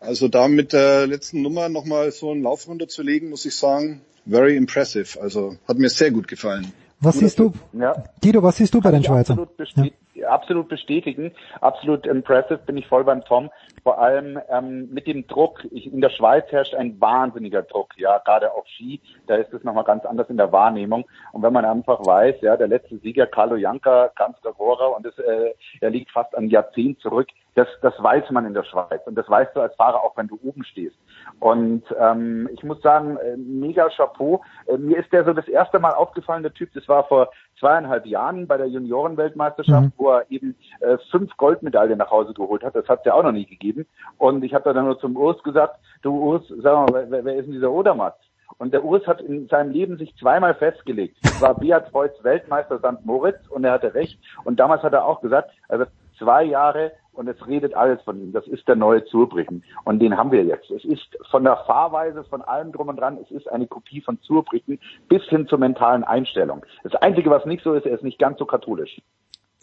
Also 0.00 0.28
da 0.28 0.48
mit 0.48 0.72
der 0.72 1.06
letzten 1.06 1.42
Nummer 1.42 1.68
nochmal 1.68 2.12
so 2.12 2.30
einen 2.30 2.42
Lauf 2.42 2.68
runterzulegen, 2.68 3.30
muss 3.30 3.44
ich 3.46 3.54
sagen, 3.54 4.02
very 4.26 4.56
impressive. 4.56 5.20
Also 5.20 5.56
hat 5.66 5.78
mir 5.78 5.88
sehr 5.88 6.10
gut 6.10 6.28
gefallen. 6.28 6.72
Was 7.00 7.18
siehst 7.18 7.38
du, 7.38 7.52
Ja. 7.72 8.04
Guido, 8.22 8.42
was 8.42 8.56
siehst 8.56 8.74
du 8.74 8.80
bei 8.80 8.90
den 8.90 9.04
Schweizern? 9.04 9.38
Absolut, 9.38 9.56
besti 9.56 9.92
absolut 10.24 10.68
bestätigen, 10.68 11.32
absolut 11.60 12.06
impressive, 12.06 12.58
bin 12.58 12.76
ich 12.76 12.86
voll 12.86 13.04
beim 13.04 13.24
Tom. 13.24 13.50
Vor 13.82 13.98
allem 13.98 14.38
ähm, 14.50 14.88
mit 14.92 15.06
dem 15.06 15.26
Druck. 15.26 15.66
Ich, 15.70 15.92
in 15.92 16.00
der 16.00 16.10
Schweiz 16.10 16.44
herrscht 16.50 16.74
ein 16.74 17.00
wahnsinniger 17.00 17.62
Druck, 17.62 17.96
ja, 17.96 18.18
gerade 18.18 18.52
auf 18.52 18.66
Ski. 18.66 19.00
Da 19.26 19.36
ist 19.36 19.52
es 19.52 19.62
nochmal 19.64 19.84
ganz 19.84 20.04
anders 20.04 20.28
in 20.30 20.36
der 20.36 20.52
Wahrnehmung. 20.52 21.04
Und 21.32 21.42
wenn 21.42 21.52
man 21.52 21.64
einfach 21.64 22.04
weiß, 22.04 22.40
ja, 22.40 22.56
der 22.56 22.68
letzte 22.68 22.98
Sieger 22.98 23.26
Carlo 23.26 23.56
Janka, 23.56 24.10
Gagora, 24.42 24.86
und 24.86 25.06
das, 25.06 25.18
äh, 25.18 25.54
er 25.80 25.90
liegt 25.90 26.10
fast 26.10 26.34
ein 26.36 26.48
Jahrzehnt 26.48 27.00
zurück. 27.00 27.28
Das, 27.54 27.68
das 27.80 27.94
weiß 28.02 28.30
man 28.32 28.44
in 28.44 28.52
der 28.52 28.64
Schweiz 28.64 29.00
und 29.06 29.14
das 29.14 29.30
weißt 29.30 29.56
du 29.56 29.60
als 29.60 29.74
Fahrer 29.76 30.04
auch, 30.04 30.14
wenn 30.18 30.28
du 30.28 30.38
oben 30.44 30.62
stehst. 30.62 30.96
Und 31.40 31.84
ähm, 31.98 32.50
ich 32.52 32.62
muss 32.62 32.82
sagen, 32.82 33.16
äh, 33.16 33.36
mega 33.36 33.88
Chapeau. 33.88 34.42
Äh, 34.66 34.76
mir 34.76 34.98
ist 34.98 35.10
der 35.10 35.24
so 35.24 35.32
das 35.32 35.48
erste 35.48 35.78
Mal 35.78 35.94
aufgefallen, 35.94 36.42
der 36.42 36.52
Typ, 36.52 36.70
das 36.74 36.86
war 36.86 37.04
vor 37.04 37.30
zweieinhalb 37.58 38.06
Jahren 38.06 38.46
bei 38.46 38.56
der 38.56 38.68
Juniorenweltmeisterschaft, 38.68 39.86
Mhm. 39.86 39.92
wo 39.96 40.10
er 40.10 40.30
eben 40.30 40.54
äh, 40.80 40.98
fünf 41.10 41.36
Goldmedaillen 41.36 41.98
nach 41.98 42.10
Hause 42.10 42.34
geholt 42.34 42.62
hat. 42.62 42.74
Das 42.74 42.88
hat 42.88 43.00
es 43.00 43.06
ja 43.06 43.14
auch 43.14 43.22
noch 43.22 43.32
nie 43.32 43.46
gegeben. 43.46 43.86
Und 44.18 44.44
ich 44.44 44.54
habe 44.54 44.72
dann 44.72 44.84
nur 44.84 44.98
zum 44.98 45.16
Urs 45.16 45.42
gesagt, 45.42 45.78
du 46.02 46.12
Urs, 46.12 46.42
sag 46.62 46.90
mal, 46.90 47.06
wer, 47.10 47.24
wer 47.24 47.36
ist 47.36 47.46
denn 47.46 47.52
dieser 47.52 47.70
Odermatt? 47.70 48.16
Und 48.58 48.72
der 48.72 48.84
Urs 48.84 49.06
hat 49.06 49.20
in 49.20 49.48
seinem 49.48 49.72
Leben 49.72 49.98
sich 49.98 50.14
zweimal 50.16 50.54
festgelegt. 50.54 51.16
Es 51.24 51.40
war 51.40 51.54
Beat 51.54 51.92
Voits 51.92 52.22
Weltmeister 52.22 52.78
St. 52.78 53.04
Moritz 53.04 53.38
und 53.50 53.64
er 53.64 53.72
hatte 53.72 53.92
recht. 53.94 54.18
Und 54.44 54.58
damals 54.60 54.82
hat 54.82 54.92
er 54.92 55.04
auch 55.04 55.20
gesagt, 55.20 55.50
also 55.68 55.84
zwei 56.18 56.44
Jahre 56.44 56.92
und 57.16 57.28
es 57.28 57.46
redet 57.46 57.74
alles 57.74 58.00
von 58.02 58.20
ihm. 58.20 58.32
Das 58.32 58.46
ist 58.46 58.66
der 58.68 58.76
neue 58.76 59.04
Zurbrüchen. 59.06 59.64
Und 59.84 60.00
den 60.00 60.16
haben 60.16 60.30
wir 60.30 60.44
jetzt. 60.44 60.70
Es 60.70 60.84
ist 60.84 61.16
von 61.30 61.44
der 61.44 61.56
Fahrweise, 61.66 62.24
von 62.24 62.42
allem 62.42 62.72
drum 62.72 62.88
und 62.88 62.96
dran, 62.96 63.18
es 63.22 63.30
ist 63.30 63.50
eine 63.50 63.66
Kopie 63.66 64.00
von 64.00 64.20
Zurbrüchen 64.20 64.78
bis 65.08 65.22
hin 65.24 65.46
zur 65.48 65.58
mentalen 65.58 66.04
Einstellung. 66.04 66.64
Das 66.82 66.94
Einzige, 66.96 67.30
was 67.30 67.44
nicht 67.46 67.62
so 67.62 67.74
ist, 67.74 67.86
er 67.86 67.94
ist 67.94 68.04
nicht 68.04 68.18
ganz 68.18 68.38
so 68.38 68.44
katholisch. 68.46 69.00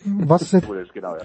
Was, 0.06 0.52
Katholisch, 0.52 0.92
genau, 0.94 1.16
ja. 1.16 1.22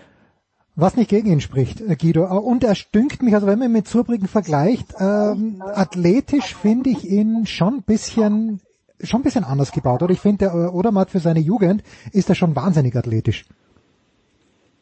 was 0.77 0.97
nicht 0.97 1.11
gegen 1.11 1.29
ihn 1.29 1.41
spricht, 1.41 1.81
äh, 1.81 1.97
Guido. 1.97 2.25
Äh, 2.25 2.39
Und 2.39 2.63
er 2.63 2.75
stünkt 2.75 3.23
mich, 3.23 3.35
also 3.35 3.47
wenn 3.47 3.59
man 3.59 3.69
ihn 3.69 3.73
mit 3.73 3.89
Zurbriggen 3.89 4.29
vergleicht, 4.29 4.95
ähm, 5.01 5.63
athletisch 5.65 6.55
finde 6.55 6.91
ich 6.91 7.09
ihn 7.11 7.47
schon 7.47 7.77
ein 7.77 7.83
bisschen, 7.83 8.61
schon 9.03 9.21
ein 9.21 9.25
bisschen 9.25 9.45
anders 9.45 9.73
gebaut. 9.73 10.03
Oder 10.03 10.13
ich 10.13 10.21
finde, 10.21 10.47
der 10.47 10.55
äh, 10.55 10.69
Odermatt 10.69 11.11
für 11.11 11.19
seine 11.19 11.41
Jugend 11.41 11.83
ist 12.13 12.29
er 12.29 12.35
schon 12.37 12.55
wahnsinnig 12.55 12.95
athletisch. 12.95 13.47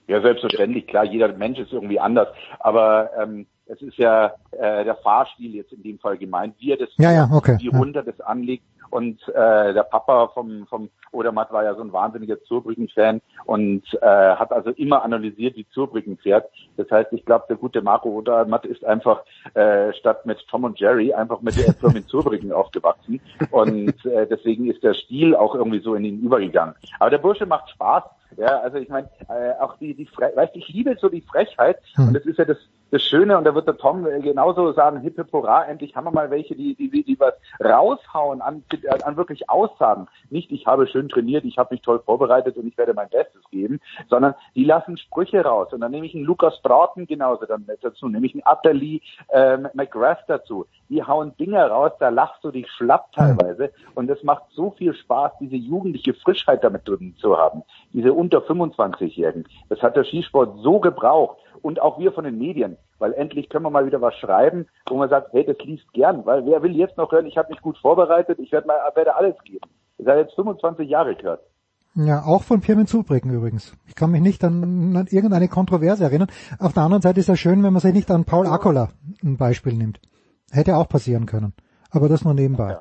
Ja, 0.09 0.21
selbstverständlich, 0.21 0.87
klar, 0.87 1.05
jeder 1.05 1.33
Mensch 1.33 1.59
ist 1.59 1.73
irgendwie 1.73 1.99
anders. 1.99 2.29
Aber 2.61 3.11
ähm, 3.19 3.47
es 3.67 3.83
ist 3.83 3.97
ja 3.97 4.35
äh, 4.53 4.85
der 4.85 4.97
Fahrstil 4.97 5.55
jetzt 5.55 5.73
in 5.73 5.83
dem 5.83 5.99
Fall 5.99 6.17
gemeint, 6.17 6.55
wie 6.59 6.73
er 6.73 6.77
das, 6.77 6.91
Ja, 6.99 7.13
ja, 7.13 7.29
okay, 7.33 7.57
wie 7.59 7.71
ja. 7.71 7.77
runter 7.77 8.03
das 8.03 8.21
anlegt. 8.21 8.65
Und 8.91 9.21
äh, 9.29 9.75
der 9.75 9.83
Papa 9.83 10.29
vom, 10.29 10.67
vom 10.69 10.91
Odermatt 11.11 11.53
war 11.53 11.65
ja 11.65 11.75
so 11.75 11.83
ein 11.83 11.93
wahnsinniger 11.93 12.41
Zurbrücken-Fan 12.45 13.21
und 13.45 13.83
äh, 14.01 14.07
hat 14.07 14.53
also 14.53 14.71
immer 14.71 15.03
analysiert, 15.03 15.57
wie 15.57 15.67
Zurbrücken 15.71 16.19
fährt. 16.19 16.49
Das 16.77 16.91
heißt, 16.91 17.13
ich 17.13 17.25
glaube, 17.25 17.47
der 17.49 17.57
gute 17.57 17.83
Marco 17.83 18.09
Odermatt 18.11 18.65
ist 18.65 18.85
einfach 18.85 19.23
äh, 19.55 19.93
statt 19.95 20.25
mit 20.25 20.39
Tom 20.49 20.65
und 20.65 20.79
Jerry 20.79 21.13
einfach 21.13 21.41
mit 21.41 21.57
der 21.57 21.75
Firma 21.75 22.07
Zurbrücken 22.07 22.53
aufgewachsen. 22.55 23.21
Und 23.51 24.05
äh, 24.07 24.27
deswegen 24.29 24.71
ist 24.71 24.83
der 24.83 24.95
Stil 24.95 25.35
auch 25.35 25.55
irgendwie 25.55 25.81
so 25.81 25.95
in 25.95 26.05
ihn 26.05 26.21
übergegangen. 26.21 26.75
Aber 27.01 27.11
der 27.11 27.19
Bursche 27.19 27.47
macht 27.47 27.71
Spaß. 27.71 28.05
Ja, 28.37 28.61
also 28.61 28.77
ich 28.77 28.89
meine, 28.89 29.09
äh, 29.29 29.53
auch 29.61 29.79
die, 29.79 29.95
die 29.95 30.07
Fre 30.07 30.33
weißt, 30.35 30.55
ich 30.57 30.69
liebe 30.69 30.97
so 31.01 31.09
die 31.09 31.23
Frechheit 31.23 31.79
und 31.97 32.13
das 32.15 32.27
ist 32.27 32.39
ja 32.39 32.45
das, 32.45 32.59
das 32.91 33.03
Schöne 33.03 33.37
und 33.37 33.45
da 33.45 33.55
wird 33.55 33.67
der 33.67 33.79
Tom 33.79 34.07
äh, 34.07 34.21
genauso 34.21 34.73
sagen, 34.73 35.01
hip 35.01 35.17
hip 35.17 35.33
hurra, 35.33 35.65
endlich 35.65 35.97
haben 35.97 36.05
wir 36.05 36.13
mal 36.13 36.31
welche, 36.31 36.55
die, 36.55 36.75
die, 36.75 36.91
die, 36.91 37.03
die 37.03 37.19
was 37.19 37.35
raushauen 37.65 38.43
an, 38.43 38.63
an 39.05 39.17
wirklich 39.17 39.49
Aussagen. 39.49 40.07
Nicht, 40.31 40.53
ich 40.53 40.67
habe 40.67 40.87
schön 40.87 41.09
trainiert, 41.09 41.45
ich 41.45 41.57
habe 41.57 41.75
mich 41.75 41.83
toll 41.83 42.01
vorbereitet 42.05 42.57
und 42.57 42.67
ich 42.67 42.77
werde 42.77 42.95
mein 42.95 43.09
Bestes 43.09 43.43
geben, 43.51 43.81
sondern 44.09 44.35
die 44.55 44.65
lassen 44.65 44.99
Sprüche 44.99 45.43
raus 45.43 45.73
und 45.73 45.81
dann 45.81 45.91
nehme 45.91 46.07
ich 46.07 46.15
einen 46.15 46.25
Lukas 46.25 46.61
Broughton 46.63 47.07
genauso 47.07 47.47
dann 47.47 47.67
dazu, 47.81 48.09
nehme 48.09 48.27
ich 48.27 48.35
einen 48.35 48.45
Atterley 48.45 49.01
ähm, 49.31 49.69
McGrath 49.75 50.25
dazu. 50.29 50.67
Die 50.89 51.03
hauen 51.03 51.37
Dinge 51.39 51.61
raus, 51.69 51.93
da 51.99 52.11
lachst 52.11 52.45
du 52.45 52.51
dich 52.51 52.71
schlapp 52.71 53.11
teilweise 53.13 53.73
und 53.95 54.09
es 54.11 54.23
macht 54.23 54.45
so 54.53 54.71
viel 54.73 54.95
Spaß, 54.95 55.33
diese 55.41 55.57
jugendliche 55.57 56.15
Frischheit 56.15 56.63
damit 56.63 56.87
drin 56.87 57.15
zu 57.19 57.37
haben. 57.37 57.63
Diese 57.93 58.13
unter 58.27 58.39
25-Jährigen. 58.39 59.47
Das 59.69 59.81
hat 59.81 59.97
der 59.97 60.05
Skisport 60.05 60.59
so 60.63 60.81
gebraucht 60.81 61.39
und 61.63 61.81
auch 61.81 61.99
wir 61.99 62.13
von 62.13 62.25
den 62.25 62.39
Medien, 62.39 62.77
weil 62.99 63.13
endlich 63.15 63.49
können 63.49 63.65
wir 63.65 63.71
mal 63.71 63.87
wieder 63.87 64.01
was 64.01 64.15
schreiben, 64.17 64.67
wo 64.89 64.97
man 64.97 65.09
sagt, 65.09 65.33
hey, 65.33 65.45
das 65.45 65.59
liest 65.65 65.93
gern, 65.93 66.27
weil 66.27 66.45
wer 66.45 66.63
will 66.63 66.77
jetzt 66.77 66.97
noch 66.97 67.13
hören, 67.13 67.27
ich 67.27 67.39
habe 67.39 67.51
mich 67.51 67.61
gut 67.63 67.79
vorbereitet, 67.79 68.39
ich 68.39 68.53
werde 68.53 68.67
mal 68.67 68.79
werde 68.95 69.15
alles 69.15 69.37
geben. 69.45 69.69
Das 69.99 70.09
hat 70.09 70.19
jetzt 70.19 70.35
25 70.35 70.89
Jahre 70.89 71.15
gehört. 71.15 71.41
Ja, 71.95 72.25
auch 72.25 72.43
von 72.43 72.61
Pirmin 72.61 72.87
Zurbriggen 72.87 73.33
übrigens. 73.33 73.73
Ich 73.87 73.95
kann 73.95 74.11
mich 74.11 74.21
nicht 74.21 74.45
an, 74.45 74.95
an 74.97 75.07
irgendeine 75.11 75.49
Kontroverse 75.49 76.05
erinnern. 76.05 76.29
Auf 76.59 76.75
der 76.75 76.83
anderen 76.83 77.01
Seite 77.01 77.21
ist 77.21 77.31
es 77.31 77.41
schön, 77.41 77.63
wenn 77.63 77.73
man 77.73 77.81
sich 77.81 77.95
nicht 77.95 78.11
an 78.11 78.27
Paul 78.27 78.47
Akola 78.47 78.91
ein 79.25 79.39
Beispiel 79.39 79.73
nimmt. 79.73 80.01
Hätte 80.51 80.77
auch 80.77 80.89
passieren 80.89 81.25
können. 81.25 81.55
Aber 81.91 82.11
das 82.11 82.23
nur 82.23 82.35
nebenbei. 82.35 82.77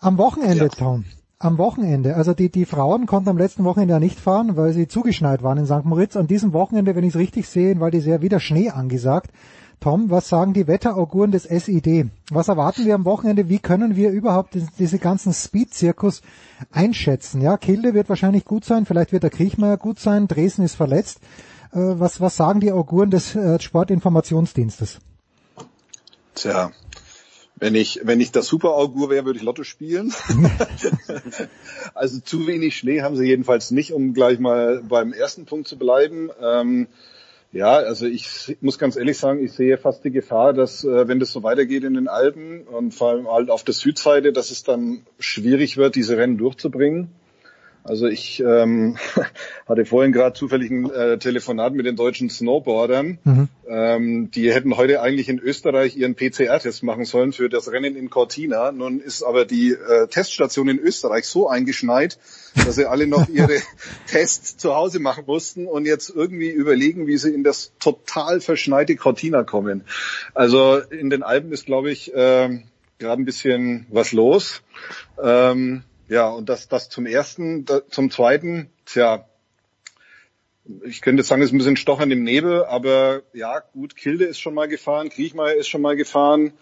Am 0.00 0.18
Wochenende, 0.18 0.70
Tom. 0.70 1.04
Am 1.44 1.58
Wochenende. 1.58 2.16
Also 2.16 2.32
die, 2.32 2.48
die 2.48 2.64
Frauen 2.64 3.04
konnten 3.04 3.28
am 3.28 3.36
letzten 3.36 3.64
Wochenende 3.64 3.92
ja 3.92 4.00
nicht 4.00 4.18
fahren, 4.18 4.56
weil 4.56 4.72
sie 4.72 4.88
zugeschneit 4.88 5.42
waren 5.42 5.58
in 5.58 5.66
St. 5.66 5.84
Moritz. 5.84 6.16
An 6.16 6.26
diesem 6.26 6.54
Wochenende, 6.54 6.96
wenn 6.96 7.04
ich 7.04 7.14
es 7.14 7.20
richtig 7.20 7.50
sehe, 7.50 7.78
weil 7.80 7.90
die 7.90 8.00
sehr 8.00 8.22
wieder 8.22 8.40
Schnee 8.40 8.70
angesagt. 8.70 9.30
Tom, 9.78 10.08
was 10.08 10.30
sagen 10.30 10.54
die 10.54 10.66
Wetterauguren 10.66 11.32
des 11.32 11.42
SID? 11.42 12.06
Was 12.30 12.48
erwarten 12.48 12.86
wir 12.86 12.94
am 12.94 13.04
Wochenende? 13.04 13.50
Wie 13.50 13.58
können 13.58 13.94
wir 13.94 14.10
überhaupt 14.10 14.56
diese 14.78 14.98
ganzen 14.98 15.34
Speed-Zirkus 15.34 16.22
einschätzen? 16.72 17.42
Ja, 17.42 17.58
Kilde 17.58 17.92
wird 17.92 18.08
wahrscheinlich 18.08 18.46
gut 18.46 18.64
sein, 18.64 18.86
vielleicht 18.86 19.12
wird 19.12 19.24
der 19.24 19.30
Kriechmeier 19.30 19.76
gut 19.76 20.00
sein, 20.00 20.26
Dresden 20.28 20.62
ist 20.62 20.76
verletzt. 20.76 21.20
Äh, 21.72 22.00
was, 22.00 22.22
was 22.22 22.36
sagen 22.36 22.60
die 22.60 22.72
Auguren 22.72 23.10
des 23.10 23.36
äh, 23.36 23.60
Sportinformationsdienstes? 23.60 25.00
Tja, 26.34 26.70
wenn 27.64 27.74
ich, 27.76 28.00
wenn 28.02 28.20
ich 28.20 28.30
das 28.30 28.46
Superaugur 28.46 29.08
wäre, 29.08 29.24
würde 29.24 29.38
ich 29.38 29.42
Lotto 29.42 29.64
spielen. 29.64 30.12
also 31.94 32.20
zu 32.20 32.46
wenig 32.46 32.76
Schnee 32.76 33.00
haben 33.00 33.16
sie 33.16 33.24
jedenfalls 33.24 33.70
nicht, 33.70 33.94
um 33.94 34.12
gleich 34.12 34.38
mal 34.38 34.82
beim 34.86 35.14
ersten 35.14 35.46
Punkt 35.46 35.66
zu 35.66 35.78
bleiben. 35.78 36.28
Ähm, 36.42 36.88
ja, 37.52 37.72
also 37.76 38.04
ich 38.04 38.58
muss 38.60 38.78
ganz 38.78 38.96
ehrlich 38.96 39.16
sagen, 39.16 39.42
ich 39.42 39.52
sehe 39.52 39.78
fast 39.78 40.04
die 40.04 40.10
Gefahr, 40.10 40.52
dass 40.52 40.84
äh, 40.84 41.08
wenn 41.08 41.20
das 41.20 41.32
so 41.32 41.42
weitergeht 41.42 41.84
in 41.84 41.94
den 41.94 42.06
Alpen 42.06 42.64
und 42.64 42.92
vor 42.92 43.12
allem 43.12 43.32
halt 43.32 43.48
auf 43.48 43.64
der 43.64 43.72
Südseite, 43.72 44.34
dass 44.34 44.50
es 44.50 44.62
dann 44.62 45.06
schwierig 45.18 45.78
wird, 45.78 45.94
diese 45.94 46.18
Rennen 46.18 46.36
durchzubringen. 46.36 47.12
Also 47.84 48.06
ich 48.06 48.40
ähm, 48.40 48.96
hatte 49.68 49.84
vorhin 49.84 50.12
gerade 50.12 50.34
zufällig 50.34 50.70
ein 50.70 50.90
äh, 50.90 51.18
Telefonat 51.18 51.74
mit 51.74 51.84
den 51.84 51.96
deutschen 51.96 52.30
Snowboardern. 52.30 53.18
Ähm, 53.68 54.30
die 54.30 54.50
hätten 54.52 54.76
heute 54.78 55.02
eigentlich 55.02 55.28
in 55.28 55.38
Österreich 55.38 55.94
ihren 55.94 56.14
PCR-Test 56.14 56.82
machen 56.82 57.04
sollen 57.04 57.34
für 57.34 57.50
das 57.50 57.70
Rennen 57.70 57.94
in 57.94 58.08
Cortina. 58.08 58.72
Nun 58.72 59.00
ist 59.00 59.22
aber 59.22 59.44
die 59.44 59.72
äh, 59.72 60.08
Teststation 60.08 60.68
in 60.68 60.78
Österreich 60.78 61.26
so 61.26 61.46
eingeschneit, 61.46 62.18
dass 62.54 62.76
sie 62.76 62.86
alle 62.86 63.06
noch 63.06 63.28
ihre 63.28 63.60
Tests 64.06 64.56
zu 64.56 64.74
Hause 64.74 64.98
machen 64.98 65.24
mussten 65.26 65.66
und 65.66 65.84
jetzt 65.84 66.08
irgendwie 66.08 66.50
überlegen, 66.50 67.06
wie 67.06 67.18
sie 67.18 67.34
in 67.34 67.44
das 67.44 67.72
total 67.80 68.40
verschneite 68.40 68.96
Cortina 68.96 69.44
kommen. 69.44 69.84
Also 70.32 70.78
in 70.78 71.10
den 71.10 71.22
Alpen 71.22 71.52
ist, 71.52 71.66
glaube 71.66 71.90
ich, 71.90 72.14
äh, 72.14 72.60
gerade 72.98 73.22
ein 73.22 73.26
bisschen 73.26 73.86
was 73.90 74.12
los. 74.12 74.62
Ähm, 75.22 75.82
ja, 76.08 76.28
und 76.28 76.48
das, 76.48 76.68
das 76.68 76.88
zum 76.88 77.06
ersten, 77.06 77.64
da, 77.64 77.86
zum 77.88 78.10
zweiten, 78.10 78.70
tja, 78.84 79.26
ich 80.84 81.02
könnte 81.02 81.22
sagen, 81.22 81.42
es 81.42 81.48
ist 81.48 81.54
ein 81.54 81.58
bisschen 81.58 81.76
Stochern 81.76 82.10
im 82.10 82.22
Nebel, 82.22 82.64
aber 82.64 83.22
ja, 83.32 83.60
gut, 83.72 83.96
Kilde 83.96 84.24
ist 84.24 84.40
schon 84.40 84.54
mal 84.54 84.68
gefahren, 84.68 85.10
Kriechmeier 85.10 85.54
ist 85.54 85.68
schon 85.68 85.82
mal 85.82 85.96
gefahren. 85.96 86.52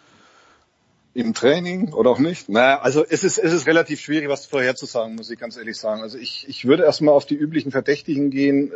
Im 1.14 1.34
Training 1.34 1.92
oder 1.92 2.10
auch 2.10 2.18
nicht? 2.18 2.48
Naja, 2.48 2.80
also 2.80 3.04
es 3.06 3.22
ist, 3.22 3.36
es 3.36 3.52
ist 3.52 3.66
relativ 3.66 4.00
schwierig, 4.00 4.30
was 4.30 4.46
vorherzusagen, 4.46 5.14
muss 5.14 5.30
ich 5.30 5.38
ganz 5.38 5.58
ehrlich 5.58 5.76
sagen. 5.76 6.00
Also 6.00 6.16
ich, 6.16 6.48
ich 6.48 6.64
würde 6.64 6.84
erstmal 6.84 7.14
auf 7.14 7.26
die 7.26 7.34
üblichen 7.34 7.70
Verdächtigen 7.70 8.30
gehen. 8.30 8.72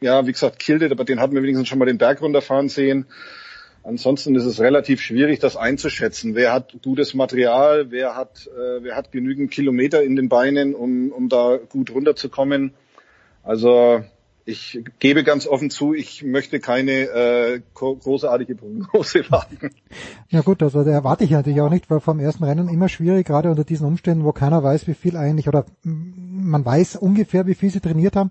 Ja, 0.00 0.24
wie 0.26 0.32
gesagt, 0.32 0.60
Kilde, 0.60 0.88
aber 0.88 1.04
den 1.04 1.18
hatten 1.18 1.34
wir 1.34 1.42
wenigstens 1.42 1.68
schon 1.68 1.80
mal 1.80 1.86
den 1.86 1.98
Berg 1.98 2.22
runterfahren 2.22 2.68
sehen. 2.68 3.06
Ansonsten 3.84 4.34
ist 4.34 4.46
es 4.46 4.60
relativ 4.60 5.02
schwierig, 5.02 5.40
das 5.40 5.56
einzuschätzen. 5.56 6.34
Wer 6.34 6.54
hat 6.54 6.74
gutes 6.82 7.12
Material, 7.12 7.90
wer 7.90 8.16
hat, 8.16 8.46
äh, 8.46 8.82
wer 8.82 8.96
hat 8.96 9.12
genügend 9.12 9.50
Kilometer 9.50 10.02
in 10.02 10.16
den 10.16 10.30
Beinen, 10.30 10.74
um, 10.74 11.12
um 11.12 11.28
da 11.28 11.58
gut 11.68 11.90
runterzukommen. 11.90 12.72
Also 13.42 14.02
ich 14.46 14.82
gebe 15.00 15.22
ganz 15.22 15.46
offen 15.46 15.68
zu, 15.68 15.92
ich 15.94 16.22
möchte 16.22 16.60
keine 16.60 16.92
äh, 16.92 17.60
gro- 17.74 17.96
großartige 17.96 18.54
Prognose 18.54 19.24
wagen. 19.30 19.70
Ja 20.28 20.40
gut, 20.40 20.62
also 20.62 20.82
da 20.82 20.90
erwarte 20.90 21.24
ich 21.24 21.30
natürlich 21.30 21.60
auch 21.60 21.70
nicht, 21.70 21.90
weil 21.90 22.00
vom 22.00 22.20
ersten 22.20 22.44
Rennen 22.44 22.68
immer 22.68 22.88
schwierig, 22.88 23.26
gerade 23.26 23.50
unter 23.50 23.64
diesen 23.64 23.86
Umständen, 23.86 24.24
wo 24.24 24.32
keiner 24.32 24.62
weiß, 24.62 24.86
wie 24.86 24.94
viel 24.94 25.16
eigentlich, 25.16 25.48
oder 25.48 25.66
man 25.82 26.64
weiß 26.64 26.96
ungefähr, 26.96 27.46
wie 27.46 27.54
viel 27.54 27.70
sie 27.70 27.80
trainiert 27.80 28.16
haben. 28.16 28.30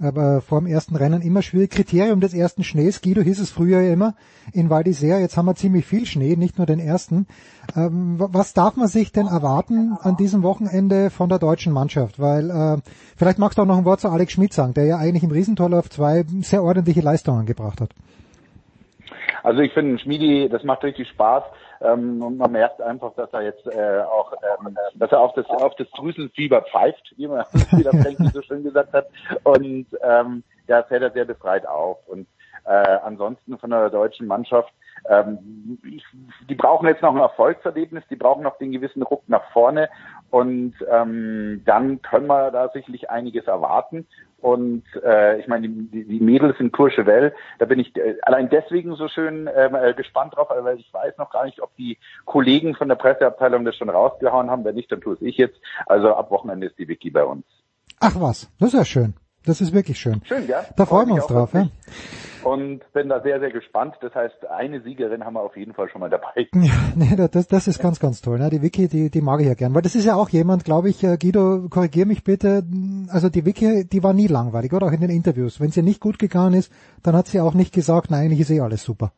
Aber 0.00 0.40
vor 0.40 0.60
dem 0.60 0.66
ersten 0.66 0.96
Rennen 0.96 1.22
immer 1.22 1.42
schwierig. 1.42 1.70
Kriterium 1.70 2.20
des 2.20 2.34
ersten 2.34 2.64
Schnees, 2.64 3.02
Guido 3.02 3.20
hieß 3.20 3.40
es 3.40 3.50
früher 3.50 3.80
ja 3.80 3.92
immer 3.92 4.14
in 4.52 4.70
Val 4.70 4.82
d'Isère, 4.82 5.18
jetzt 5.18 5.36
haben 5.36 5.46
wir 5.46 5.54
ziemlich 5.54 5.84
viel 5.86 6.06
Schnee, 6.06 6.36
nicht 6.36 6.58
nur 6.58 6.66
den 6.66 6.78
ersten. 6.78 7.26
Ähm, 7.76 8.16
was 8.18 8.54
darf 8.54 8.76
man 8.76 8.88
sich 8.88 9.12
denn 9.12 9.26
erwarten 9.26 9.96
an 10.00 10.16
diesem 10.16 10.42
Wochenende 10.42 11.10
von 11.10 11.28
der 11.28 11.38
deutschen 11.38 11.72
Mannschaft? 11.72 12.20
Weil 12.20 12.50
äh, 12.50 12.76
vielleicht 13.16 13.38
magst 13.38 13.58
du 13.58 13.62
auch 13.62 13.66
noch 13.66 13.78
ein 13.78 13.84
Wort 13.84 14.00
zu 14.00 14.08
Alex 14.08 14.32
Schmidt 14.32 14.52
sagen, 14.52 14.74
der 14.74 14.84
ja 14.84 14.98
eigentlich 14.98 15.24
im 15.24 15.30
Riesentorlauf 15.30 15.90
zwei 15.90 16.24
sehr 16.40 16.62
ordentliche 16.62 17.00
Leistungen 17.00 17.46
gebracht 17.46 17.80
hat. 17.80 17.90
Also 19.42 19.60
ich 19.60 19.72
finde 19.72 19.98
Schmiedi, 19.98 20.48
das 20.50 20.64
macht 20.64 20.84
richtig 20.84 21.08
Spaß. 21.08 21.44
Ähm, 21.80 22.22
und 22.22 22.38
man 22.38 22.52
merkt 22.52 22.80
einfach, 22.80 23.14
dass 23.14 23.32
er 23.32 23.42
jetzt 23.42 23.66
äh, 23.66 24.00
auch, 24.00 24.32
ähm, 24.32 24.76
dass 24.94 25.12
er 25.12 25.20
auf 25.20 25.32
das 25.34 25.46
auf 25.46 25.74
das 25.76 25.88
Drüsenfieber 25.90 26.62
pfeift, 26.62 27.14
wie 27.16 27.28
man 27.28 27.44
wie 27.72 27.82
der 27.82 27.92
Frankie 27.92 28.30
so 28.32 28.42
schön 28.42 28.64
gesagt 28.64 28.92
hat. 28.92 29.06
Und 29.44 29.86
ähm, 30.02 30.42
ja, 30.66 30.82
fährt 30.82 31.02
er 31.02 31.10
sehr 31.10 31.24
befreit 31.24 31.66
auf. 31.66 31.98
Und 32.06 32.26
äh, 32.64 32.98
ansonsten 33.04 33.58
von 33.58 33.70
der 33.70 33.90
deutschen 33.90 34.26
Mannschaft, 34.26 34.72
ähm, 35.08 35.78
ich, 35.84 36.04
die 36.48 36.54
brauchen 36.54 36.88
jetzt 36.88 37.02
noch 37.02 37.14
ein 37.14 37.20
Erfolgserlebnis, 37.20 38.04
die 38.10 38.16
brauchen 38.16 38.42
noch 38.42 38.58
den 38.58 38.72
gewissen 38.72 39.02
Ruck 39.02 39.22
nach 39.28 39.44
vorne 39.52 39.88
und 40.30 40.74
ähm, 40.90 41.62
dann 41.64 42.02
können 42.02 42.26
wir 42.26 42.50
da 42.50 42.68
sicherlich 42.68 43.10
einiges 43.10 43.46
erwarten. 43.46 44.06
Und 44.40 44.84
äh, 45.02 45.40
ich 45.40 45.48
meine, 45.48 45.68
die, 45.68 46.04
die 46.04 46.20
Mädels 46.20 46.60
in 46.60 46.70
Courchevel, 46.70 47.34
da 47.58 47.64
bin 47.64 47.80
ich 47.80 47.96
äh, 47.96 48.16
allein 48.22 48.48
deswegen 48.48 48.94
so 48.94 49.08
schön 49.08 49.50
ähm, 49.52 49.74
äh, 49.74 49.94
gespannt 49.94 50.36
drauf, 50.36 50.48
weil 50.50 50.78
ich 50.78 50.92
weiß 50.94 51.18
noch 51.18 51.30
gar 51.30 51.44
nicht, 51.44 51.60
ob 51.60 51.74
die 51.76 51.98
Kollegen 52.24 52.76
von 52.76 52.88
der 52.88 52.94
Presseabteilung 52.94 53.64
das 53.64 53.74
schon 53.76 53.90
rausgehauen 53.90 54.48
haben. 54.48 54.64
Wenn 54.64 54.76
nicht, 54.76 54.92
dann 54.92 55.00
tue 55.00 55.14
es 55.14 55.22
ich 55.22 55.36
jetzt. 55.38 55.58
Also 55.86 56.14
ab 56.14 56.30
Wochenende 56.30 56.68
ist 56.68 56.78
die 56.78 56.86
Wiki 56.86 57.10
bei 57.10 57.24
uns. 57.24 57.44
Ach 58.00 58.14
was, 58.20 58.48
das 58.60 58.68
ist 58.68 58.78
ja 58.78 58.84
schön. 58.84 59.14
Das 59.44 59.60
ist 59.60 59.72
wirklich 59.72 59.98
schön. 59.98 60.20
Schön, 60.24 60.46
ja. 60.46 60.64
Da 60.76 60.84
freuen 60.84 61.08
wir 61.08 61.14
uns 61.14 61.26
drauf, 61.26 61.54
ja. 61.54 61.68
Und 62.44 62.80
bin 62.92 63.08
da 63.08 63.20
sehr, 63.20 63.40
sehr 63.40 63.50
gespannt. 63.50 63.96
Das 64.00 64.14
heißt, 64.14 64.46
eine 64.46 64.80
Siegerin 64.82 65.24
haben 65.24 65.34
wir 65.34 65.42
auf 65.42 65.56
jeden 65.56 65.74
Fall 65.74 65.88
schon 65.88 66.00
mal 66.00 66.10
dabei. 66.10 66.48
Ja, 66.54 66.74
nee, 66.94 67.16
das, 67.16 67.48
das 67.48 67.68
ist 67.68 67.80
ganz, 67.80 67.98
ganz 68.00 68.20
toll. 68.20 68.38
Ne? 68.38 68.50
Die 68.50 68.62
Vicky, 68.62 68.88
die, 68.88 69.10
die 69.10 69.20
mag 69.20 69.40
ich 69.40 69.46
ja 69.46 69.54
gern. 69.54 69.74
Weil 69.74 69.82
das 69.82 69.94
ist 69.94 70.04
ja 70.04 70.14
auch 70.14 70.28
jemand, 70.28 70.64
glaube 70.64 70.88
ich, 70.88 71.02
äh, 71.02 71.16
Guido, 71.16 71.68
korrigier 71.68 72.06
mich 72.06 72.24
bitte, 72.24 72.62
also 73.08 73.28
die 73.28 73.44
Vicky, 73.44 73.84
die 73.84 74.02
war 74.02 74.12
nie 74.12 74.26
langweilig, 74.26 74.72
oder 74.72 74.86
auch 74.86 74.92
in 74.92 75.00
den 75.00 75.10
Interviews. 75.10 75.60
Wenn 75.60 75.70
sie 75.70 75.82
nicht 75.82 76.00
gut 76.00 76.18
gegangen 76.18 76.54
ist, 76.54 76.72
dann 77.02 77.16
hat 77.16 77.26
sie 77.26 77.40
auch 77.40 77.54
nicht 77.54 77.72
gesagt, 77.72 78.10
nein, 78.10 78.26
eigentlich 78.26 78.40
ist 78.40 78.50
eh 78.50 78.60
alles 78.60 78.82
super. 78.82 79.12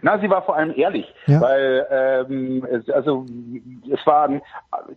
Na, 0.00 0.18
sie 0.18 0.30
war 0.30 0.42
vor 0.42 0.56
allem 0.56 0.72
ehrlich, 0.74 1.12
ja. 1.26 1.40
weil 1.40 1.86
ähm, 1.90 2.66
es, 2.70 2.88
also 2.88 3.26
es 3.90 4.06
war 4.06 4.28
ein 4.28 4.42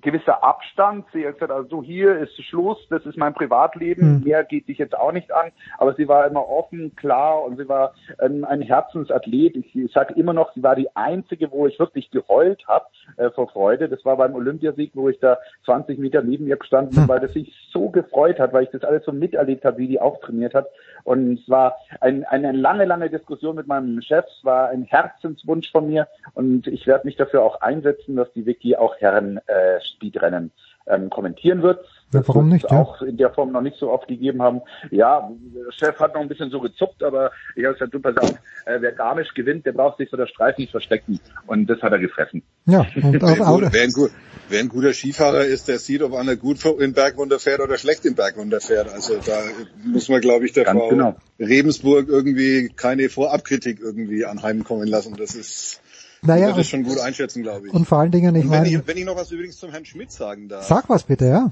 gewisser 0.02 0.44
Abstand. 0.44 1.06
Sie 1.14 1.26
hat 1.26 1.34
gesagt, 1.34 1.52
also 1.52 1.84
hier 1.84 2.18
ist 2.18 2.42
Schluss, 2.44 2.78
das 2.90 3.06
ist 3.06 3.18
mein 3.18 3.34
Privatleben, 3.34 4.18
mhm. 4.18 4.24
mehr 4.24 4.44
geht 4.44 4.68
dich 4.68 4.78
jetzt 4.78 4.98
auch 4.98 5.12
nicht 5.12 5.32
an. 5.34 5.52
Aber 5.78 5.94
sie 5.96 6.08
war 6.08 6.26
immer 6.28 6.48
offen, 6.48 6.96
klar 6.96 7.44
und 7.44 7.58
sie 7.58 7.68
war 7.68 7.94
ein, 8.20 8.46
ein 8.46 8.62
Herzensathlet. 8.62 9.56
Ich, 9.56 9.76
ich 9.76 9.92
sage 9.92 10.14
immer 10.14 10.34
noch, 10.34 10.54
sie 10.54 10.64
war 10.64 10.76
die 10.76 10.96
einzige, 10.96 11.52
wo 11.52 11.68
ich 11.68 11.78
wirklich 11.80 12.10
geheult 12.12 12.66
habe 12.68 12.86
äh, 13.18 13.30
vor 13.32 13.50
Freude. 13.50 13.90
Das 13.90 14.04
war 14.06 14.18
beim 14.18 14.36
Olympiasieg, 14.36 14.92
wo 14.94 15.10
ich 15.10 15.20
da 15.20 15.38
20 15.66 16.00
Meter 16.00 16.22
neben 16.22 16.48
ihr 16.48 16.58
gestanden 16.58 16.96
bin, 16.96 17.04
mhm. 17.04 17.08
weil 17.10 17.20
das 17.20 17.34
sich 17.34 17.54
so 17.72 17.90
gefreut 17.90 18.40
hat, 18.40 18.54
weil 18.54 18.64
ich 18.64 18.70
das 18.70 18.84
alles 18.84 19.04
so 19.06 19.12
miterlebt 19.12 19.66
habe, 19.66 19.78
wie 19.78 19.88
die 19.88 20.00
auftrainiert 20.00 20.54
hat. 20.54 20.68
Und 21.04 21.40
es 21.40 21.50
war 21.50 21.76
ein, 22.02 22.24
eine 22.26 22.52
lange, 22.52 22.86
lange 22.86 23.10
Diskussion 23.10 23.56
mit 23.56 23.68
meinem 23.68 24.02
Chef. 24.02 24.26
Es 24.26 24.46
war 24.46 24.70
ein 24.70 24.85
Herzenswunsch 24.88 25.72
von 25.72 25.88
mir 25.88 26.08
und 26.34 26.68
ich 26.68 26.88
werde 26.88 27.06
mich 27.06 27.16
dafür 27.16 27.44
auch 27.44 27.62
einsetzen, 27.62 28.16
dass 28.16 28.32
die 28.34 28.46
Vicky 28.46 28.76
auch 28.76 28.96
Herren 28.98 29.38
äh, 29.48 29.82
Speedrennen 29.82 30.52
ähm, 30.88 31.10
kommentieren 31.10 31.62
wird. 31.62 31.86
Ja, 32.14 32.22
warum 32.28 32.50
nicht? 32.50 32.70
Ja. 32.70 32.82
auch 32.82 33.02
in 33.02 33.18
der 33.18 33.32
Form 33.32 33.52
noch 33.52 33.62
nicht 33.62 33.78
so 33.78 33.90
oft 33.90 34.08
gegeben 34.08 34.42
haben. 34.42 34.62
Ja, 34.92 35.30
der 35.30 35.72
Chef 35.72 36.00
hat 36.00 36.14
noch 36.14 36.22
ein 36.22 36.28
bisschen 36.28 36.50
so 36.50 36.62
gezuckt, 36.62 37.04
aber 37.04 37.32
ich 37.56 37.66
habe 37.66 37.74
gesagt, 37.74 37.94
du 37.94 38.00
pass 38.00 38.16
auf, 38.18 38.32
äh, 38.66 38.80
wer 38.80 38.92
Garmisch 38.92 39.34
gewinnt, 39.34 39.66
der 39.66 39.74
braucht 39.74 39.98
sich 39.98 40.10
vor 40.10 40.18
der 40.18 40.28
Streifen 40.28 40.62
nicht 40.62 40.72
verstecken. 40.72 41.20
Und 41.48 41.68
das 41.68 41.82
hat 41.82 41.92
er 41.92 42.00
gefressen. 42.00 42.44
Ja, 42.66 42.86
und 43.04 43.24
auch, 43.24 43.38
wer, 43.38 43.46
gut, 43.46 43.74
wer, 43.74 43.84
ein, 43.84 43.92
gut, 43.92 44.12
wer 44.50 44.60
ein 44.60 44.70
guter 44.70 44.94
Skifahrer 44.94 45.46
ist, 45.46 45.68
der 45.68 45.80
sieht, 45.80 46.04
ob 46.04 46.14
einer 46.14 46.36
gut 46.36 46.64
in 46.66 46.94
Bergwunder 46.94 47.40
fährt 47.40 47.60
oder 47.60 47.78
schlecht 47.78 48.06
in 48.06 48.16
Bergwunder 48.16 48.62
fährt. 48.62 48.94
Also 48.94 49.16
da 49.26 49.42
muss 49.84 50.08
man, 50.08 50.22
glaube 50.22 50.46
ich, 50.46 50.54
der 50.54 50.66
Ganz 50.66 50.80
Frau 50.80 50.90
genau. 50.90 51.16
Rebensburg 51.40 52.08
irgendwie 52.08 52.70
keine 52.76 53.10
Vorabkritik 53.10 53.80
irgendwie 53.82 54.26
anheimkommen 54.26 54.88
lassen. 54.88 55.16
Das 55.18 55.36
ist 55.36 55.82
naja, 56.26 56.50
das 56.50 56.60
ist 56.60 56.70
schon 56.70 56.84
gut 56.84 57.00
einschätzen, 57.00 57.44
glaube 57.44 57.68
ich. 57.68 57.74
Und 57.74 57.86
vor 57.86 58.00
allen 58.00 58.12
Dingen, 58.12 58.36
ich 58.36 58.45
meine... 58.45 58.66
Wenn 58.66 58.80
ich, 58.80 58.88
wenn 58.88 58.98
ich 58.98 59.06
noch 59.06 59.16
was 59.16 59.32
übrigens 59.32 59.58
zum 59.58 59.72
Herrn 59.72 59.86
Schmidt 59.86 60.12
sagen 60.12 60.50
darf. 60.50 60.68
Sag 60.68 60.90
was 60.90 61.04
bitte, 61.04 61.26
ja. 61.26 61.52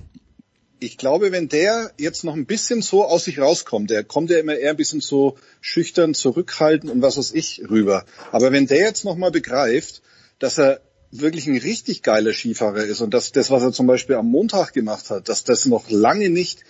Ich 0.79 0.97
glaube, 0.97 1.31
wenn 1.31 1.47
der 1.47 1.91
jetzt 1.97 2.25
noch 2.25 2.33
ein 2.33 2.45
bisschen 2.45 2.81
so 2.81 3.05
aus 3.05 3.23
sich 3.25 3.39
rauskommt, 3.39 3.89
der 3.89 4.03
kommt 4.03 4.29
ja 4.29 4.39
immer 4.39 4.55
eher 4.55 4.71
ein 4.71 4.77
bisschen 4.77 4.99
so 4.99 5.37
schüchtern, 5.61 6.13
zurückhaltend 6.13 6.91
und 6.91 7.01
was 7.01 7.17
weiß 7.17 7.31
ich 7.33 7.63
rüber. 7.69 8.05
Aber 8.31 8.51
wenn 8.51 8.67
der 8.67 8.79
jetzt 8.79 9.05
noch 9.05 9.15
mal 9.15 9.31
begreift, 9.31 10.01
dass 10.39 10.57
er 10.57 10.81
wirklich 11.09 11.47
ein 11.47 11.57
richtig 11.57 12.01
geiler 12.01 12.33
Skifahrer 12.33 12.83
ist 12.83 13.01
und 13.01 13.13
dass 13.13 13.31
das, 13.31 13.49
was 13.51 13.63
er 13.63 13.71
zum 13.71 13.87
Beispiel 13.87 14.15
am 14.15 14.27
Montag 14.27 14.73
gemacht 14.73 15.09
hat, 15.09 15.29
dass 15.29 15.43
das 15.43 15.65
noch 15.65 15.89
lange 15.89 16.29
nicht 16.29 16.63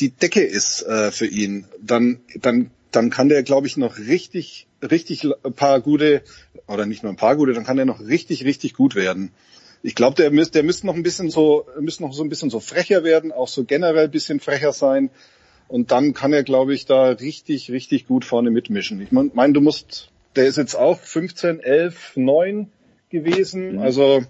die 0.00 0.10
Decke 0.10 0.42
ist 0.42 0.82
äh, 0.82 1.10
für 1.10 1.26
ihn, 1.26 1.66
dann, 1.82 2.20
dann, 2.40 2.70
dann 2.90 3.10
kann 3.10 3.28
der, 3.28 3.42
glaube 3.42 3.66
ich, 3.66 3.76
noch 3.76 3.98
richtig 3.98 4.68
richtig 4.82 5.24
ein 5.24 5.52
paar 5.52 5.80
gute, 5.80 6.22
oder 6.66 6.86
nicht 6.86 7.02
nur 7.02 7.12
ein 7.12 7.16
paar 7.16 7.36
gute, 7.36 7.52
dann 7.52 7.64
kann 7.64 7.78
er 7.78 7.84
noch 7.84 8.00
richtig, 8.00 8.44
richtig 8.44 8.74
gut 8.74 8.94
werden. 8.94 9.32
Ich 9.82 9.94
glaube, 9.94 10.16
der 10.16 10.30
müsste, 10.30 10.54
der 10.54 10.62
müsste 10.64 10.86
noch 10.86 10.94
ein 10.94 11.02
bisschen 11.02 11.30
so, 11.30 11.66
müsste 11.80 12.02
noch 12.02 12.12
so 12.12 12.22
ein 12.22 12.28
bisschen 12.28 12.50
so 12.50 12.60
frecher 12.60 13.04
werden, 13.04 13.32
auch 13.32 13.48
so 13.48 13.64
generell 13.64 14.04
ein 14.04 14.10
bisschen 14.10 14.40
frecher 14.40 14.72
sein. 14.72 15.10
Und 15.68 15.90
dann 15.92 16.14
kann 16.14 16.32
er, 16.32 16.42
glaube 16.42 16.74
ich, 16.74 16.86
da 16.86 17.10
richtig, 17.10 17.70
richtig 17.70 18.06
gut 18.06 18.24
vorne 18.24 18.50
mitmischen. 18.50 19.00
Ich 19.00 19.12
meine, 19.12 19.52
du 19.52 19.60
musst, 19.60 20.10
der 20.34 20.46
ist 20.46 20.56
jetzt 20.56 20.74
auch 20.74 20.98
15, 20.98 21.60
11, 21.60 22.16
9 22.16 22.70
gewesen. 23.10 23.74
Mhm. 23.74 23.78
Also 23.80 24.22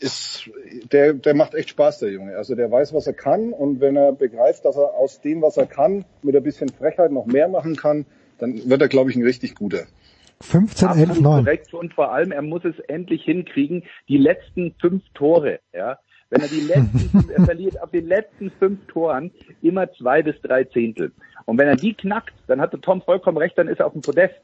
ist, 0.00 0.50
der, 0.92 1.12
der 1.12 1.34
macht 1.34 1.54
echt 1.54 1.70
Spaß, 1.70 2.00
der 2.00 2.10
Junge. 2.10 2.36
Also 2.36 2.54
der 2.54 2.70
weiß, 2.70 2.92
was 2.94 3.06
er 3.06 3.12
kann. 3.12 3.52
Und 3.52 3.80
wenn 3.80 3.96
er 3.96 4.12
begreift, 4.12 4.64
dass 4.64 4.76
er 4.76 4.94
aus 4.94 5.20
dem, 5.20 5.42
was 5.42 5.56
er 5.56 5.66
kann, 5.66 6.04
mit 6.22 6.34
ein 6.34 6.42
bisschen 6.42 6.70
Frechheit 6.70 7.12
noch 7.12 7.26
mehr 7.26 7.48
machen 7.48 7.76
kann, 7.76 8.06
dann 8.38 8.68
wird 8.68 8.80
er, 8.80 8.88
glaube 8.88 9.10
ich, 9.10 9.16
ein 9.16 9.22
richtig 9.22 9.54
guter. 9.54 9.84
15, 10.42 10.88
11, 10.88 11.20
9. 11.20 11.44
Korrekt 11.44 11.74
und 11.74 11.92
vor 11.92 12.12
allem, 12.12 12.32
er 12.32 12.40
muss 12.40 12.64
es 12.64 12.78
endlich 12.88 13.24
hinkriegen, 13.24 13.84
die 14.08 14.16
letzten 14.16 14.74
fünf 14.80 15.02
Tore, 15.14 15.60
ja. 15.74 15.98
Wenn 16.30 16.40
er 16.42 16.48
die 16.48 16.60
letzten, 16.60 17.30
er 17.36 17.44
verliert 17.44 17.82
auf 17.82 17.90
den 17.90 18.06
letzten 18.06 18.50
fünf 18.52 18.86
Toren 18.86 19.32
immer 19.60 19.92
zwei 19.92 20.22
bis 20.22 20.40
drei 20.40 20.64
Zehntel. 20.64 21.12
Und 21.46 21.58
wenn 21.58 21.68
er 21.68 21.76
die 21.76 21.94
knackt, 21.94 22.34
dann 22.46 22.60
hat 22.60 22.72
der 22.72 22.80
Tom 22.80 23.02
vollkommen 23.02 23.38
recht, 23.38 23.56
dann 23.58 23.68
ist 23.68 23.80
er 23.80 23.86
auf 23.86 23.92
dem 23.92 24.02
Podest. 24.02 24.34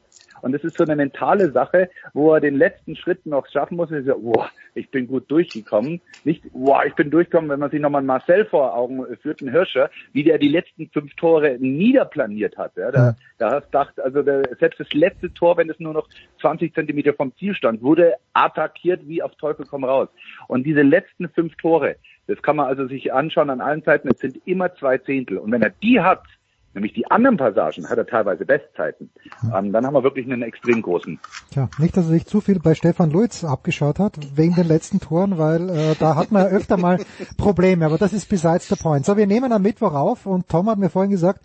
Und 0.41 0.51
das 0.51 0.63
ist 0.63 0.77
so 0.77 0.83
eine 0.83 0.95
mentale 0.95 1.51
Sache, 1.51 1.89
wo 2.13 2.33
er 2.33 2.39
den 2.39 2.55
letzten 2.55 2.95
Schritt 2.95 3.25
noch 3.25 3.47
schaffen 3.47 3.77
muss. 3.77 3.91
Und 3.91 4.05
so, 4.05 4.15
oh, 4.15 4.45
ich 4.75 4.89
bin 4.91 5.07
gut 5.07 5.29
durchgekommen. 5.31 6.01
Nicht, 6.23 6.43
oh, 6.53 6.77
ich 6.85 6.93
bin 6.95 7.09
durchgekommen, 7.09 7.49
wenn 7.49 7.59
man 7.59 7.71
sich 7.71 7.81
nochmal 7.81 8.03
Marcel 8.03 8.45
vor 8.45 8.75
Augen 8.75 9.03
führt, 9.21 9.41
ein 9.41 9.51
Hirscher, 9.51 9.89
wie 10.13 10.23
der 10.23 10.37
die 10.37 10.49
letzten 10.49 10.89
fünf 10.89 11.13
Tore 11.15 11.57
niederplaniert 11.59 12.57
hat. 12.57 12.73
Ja, 12.77 12.91
da, 12.91 12.99
ja. 12.99 13.15
da 13.37 13.51
hast 13.51 13.65
gedacht, 13.65 13.99
also 13.99 14.21
der, 14.21 14.43
selbst 14.59 14.79
das 14.79 14.91
letzte 14.93 15.33
Tor, 15.33 15.57
wenn 15.57 15.69
es 15.69 15.79
nur 15.79 15.93
noch 15.93 16.07
20 16.41 16.73
Zentimeter 16.73 17.13
vom 17.13 17.35
Ziel 17.37 17.55
stand, 17.55 17.81
wurde 17.81 18.15
attackiert 18.33 19.07
wie 19.07 19.21
auf 19.23 19.35
Teufel 19.35 19.65
komm 19.65 19.83
raus. 19.83 20.09
Und 20.47 20.65
diese 20.65 20.81
letzten 20.81 21.29
fünf 21.29 21.55
Tore, 21.55 21.95
das 22.27 22.41
kann 22.41 22.57
man 22.57 22.67
also 22.67 22.87
sich 22.87 23.13
anschauen 23.13 23.49
an 23.49 23.61
allen 23.61 23.81
Seiten, 23.81 24.09
es 24.09 24.19
sind 24.19 24.37
immer 24.45 24.73
zwei 24.75 24.97
Zehntel. 24.97 25.37
Und 25.37 25.51
wenn 25.51 25.61
er 25.61 25.71
die 25.81 26.01
hat, 26.01 26.23
Nämlich 26.73 26.93
die 26.93 27.09
anderen 27.09 27.37
Passagen 27.37 27.89
hat 27.89 27.97
er 27.97 28.05
teilweise 28.05 28.45
Bestzeiten. 28.45 29.09
Ähm, 29.53 29.71
dann 29.71 29.85
haben 29.85 29.93
wir 29.93 30.03
wirklich 30.03 30.25
einen 30.25 30.43
extrem 30.43 30.81
großen. 30.81 31.19
Tja, 31.51 31.69
nicht, 31.79 31.97
dass 31.97 32.05
er 32.05 32.11
sich 32.11 32.25
zu 32.25 32.39
viel 32.39 32.59
bei 32.59 32.75
Stefan 32.75 33.09
Luiz 33.09 33.43
abgeschaut 33.43 33.99
hat, 33.99 34.17
wegen 34.35 34.53
den 34.53 34.67
letzten 34.67 34.99
Toren, 34.99 35.37
weil 35.37 35.69
äh, 35.69 35.95
da 35.99 36.15
hat 36.15 36.31
man 36.31 36.43
ja 36.43 36.49
öfter 36.49 36.77
mal 36.77 36.99
Probleme, 37.37 37.85
aber 37.85 37.97
das 37.97 38.13
ist 38.13 38.29
besides 38.29 38.67
the 38.67 38.75
point. 38.75 39.05
So, 39.05 39.17
wir 39.17 39.27
nehmen 39.27 39.51
am 39.51 39.63
Mittwoch 39.63 39.93
auf 39.93 40.25
und 40.25 40.49
Tom 40.49 40.69
hat 40.69 40.77
mir 40.77 40.89
vorhin 40.89 41.11
gesagt, 41.11 41.41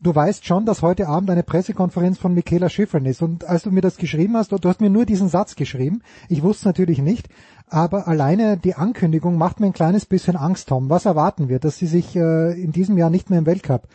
du 0.00 0.14
weißt 0.14 0.46
schon, 0.46 0.64
dass 0.64 0.82
heute 0.82 1.08
Abend 1.08 1.30
eine 1.30 1.42
Pressekonferenz 1.42 2.18
von 2.18 2.34
Michaela 2.34 2.68
Schifrin 2.68 3.04
ist. 3.04 3.22
Und 3.22 3.44
als 3.44 3.64
du 3.64 3.70
mir 3.70 3.82
das 3.82 3.96
geschrieben 3.96 4.36
hast, 4.36 4.52
du 4.52 4.68
hast 4.68 4.80
mir 4.80 4.90
nur 4.90 5.04
diesen 5.04 5.28
Satz 5.28 5.56
geschrieben. 5.56 6.02
Ich 6.28 6.42
wusste 6.42 6.66
natürlich 6.66 7.02
nicht. 7.02 7.28
Aber 7.68 8.08
alleine 8.08 8.56
die 8.56 8.74
Ankündigung 8.74 9.36
macht 9.36 9.60
mir 9.60 9.66
ein 9.66 9.72
kleines 9.72 10.06
bisschen 10.06 10.36
Angst, 10.36 10.68
Tom. 10.68 10.90
Was 10.90 11.04
erwarten 11.04 11.48
wir? 11.48 11.60
Dass 11.60 11.78
sie 11.78 11.86
sich 11.86 12.16
äh, 12.16 12.60
in 12.60 12.72
diesem 12.72 12.98
Jahr 12.98 13.10
nicht 13.10 13.30
mehr 13.30 13.38
im 13.38 13.46
Weltcup 13.46 13.86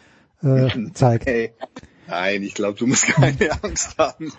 äh, 0.44 0.70
zeigt. 0.94 1.26
Hey. 1.26 1.54
Nein, 2.08 2.44
ich 2.44 2.54
glaube, 2.54 2.78
du 2.78 2.86
musst 2.86 3.08
keine 3.08 3.52
Angst 3.64 3.98
haben. 3.98 4.32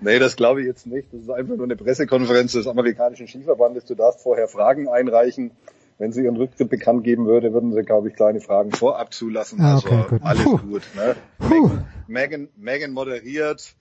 nee, 0.00 0.18
das 0.18 0.36
glaube 0.36 0.60
ich 0.60 0.66
jetzt 0.66 0.86
nicht. 0.86 1.08
Das 1.12 1.22
ist 1.22 1.30
einfach 1.30 1.56
nur 1.56 1.64
eine 1.64 1.76
Pressekonferenz 1.76 2.52
des 2.52 2.66
amerikanischen 2.66 3.28
Skiverbandes. 3.28 3.86
Du 3.86 3.94
darfst 3.94 4.20
vorher 4.22 4.48
Fragen 4.48 4.88
einreichen. 4.88 5.52
Wenn 5.98 6.12
sie 6.12 6.24
ihren 6.24 6.36
Rücktritt 6.36 6.68
bekannt 6.68 7.04
geben 7.04 7.24
würde, 7.24 7.54
würden 7.54 7.72
sie, 7.72 7.82
glaube 7.82 8.10
ich, 8.10 8.16
kleine 8.16 8.40
Fragen 8.42 8.70
vorab 8.70 9.14
zulassen. 9.14 9.58
Ah, 9.62 9.78
okay, 9.78 9.94
also 9.94 10.08
gut. 10.10 10.20
alles 10.22 10.44
Puh. 10.44 10.58
gut. 10.58 10.82
Ne? 10.94 11.16
Megan, 11.38 11.84
Megan, 12.06 12.48
Megan 12.56 12.92
moderiert, 12.92 13.74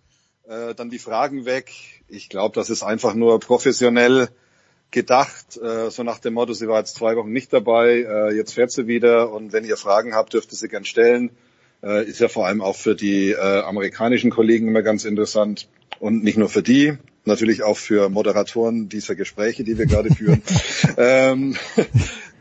äh, 0.48 0.74
dann 0.76 0.90
die 0.90 1.00
Fragen 1.00 1.44
weg. 1.44 1.72
Ich 2.08 2.30
glaube, 2.30 2.56
das 2.56 2.70
ist 2.70 2.84
einfach 2.84 3.16
nur 3.16 3.42
professionell 3.42 4.30
gedacht, 4.96 5.58
äh, 5.58 5.92
so 5.92 6.04
nach 6.04 6.20
dem 6.20 6.34
Motto, 6.34 6.54
sie 6.54 6.68
war 6.68 6.80
jetzt 6.80 6.96
zwei 6.96 7.16
Wochen 7.18 7.32
nicht 7.32 7.52
dabei, 7.54 8.06
äh, 8.08 8.34
jetzt 8.34 8.54
fährt 8.54 8.72
sie 8.72 8.88
wieder 8.88 9.32
und 9.32 9.54
wenn 9.54 9.66
ihr 9.66 9.78
Fragen 9.78 10.16
habt, 10.16 10.34
dürft 10.34 10.52
ihr 10.54 10.58
sie 10.58 10.70
gern 10.70 10.86
stellen. 10.86 11.30
äh, 11.84 12.06
ist 12.06 12.20
ja 12.22 12.30
vor 12.30 12.48
allem 12.48 12.62
auch 12.62 12.78
für 12.78 12.96
die 12.96 13.32
äh, 13.32 13.60
amerikanischen 13.62 14.32
Kollegen 14.32 14.70
immer 14.70 14.82
ganz 14.82 15.04
interessant 15.04 15.68
und 16.00 16.24
nicht 16.24 16.38
nur 16.38 16.50
für 16.50 16.64
die, 16.64 16.98
natürlich 17.26 17.62
auch 17.62 17.78
für 17.78 18.10
Moderatoren 18.10 18.88
dieser 18.88 19.16
Gespräche, 19.16 19.66
die 19.66 19.78
wir 19.78 19.86
gerade 19.86 20.16
führen. 20.16 20.42
ähm, 20.98 21.58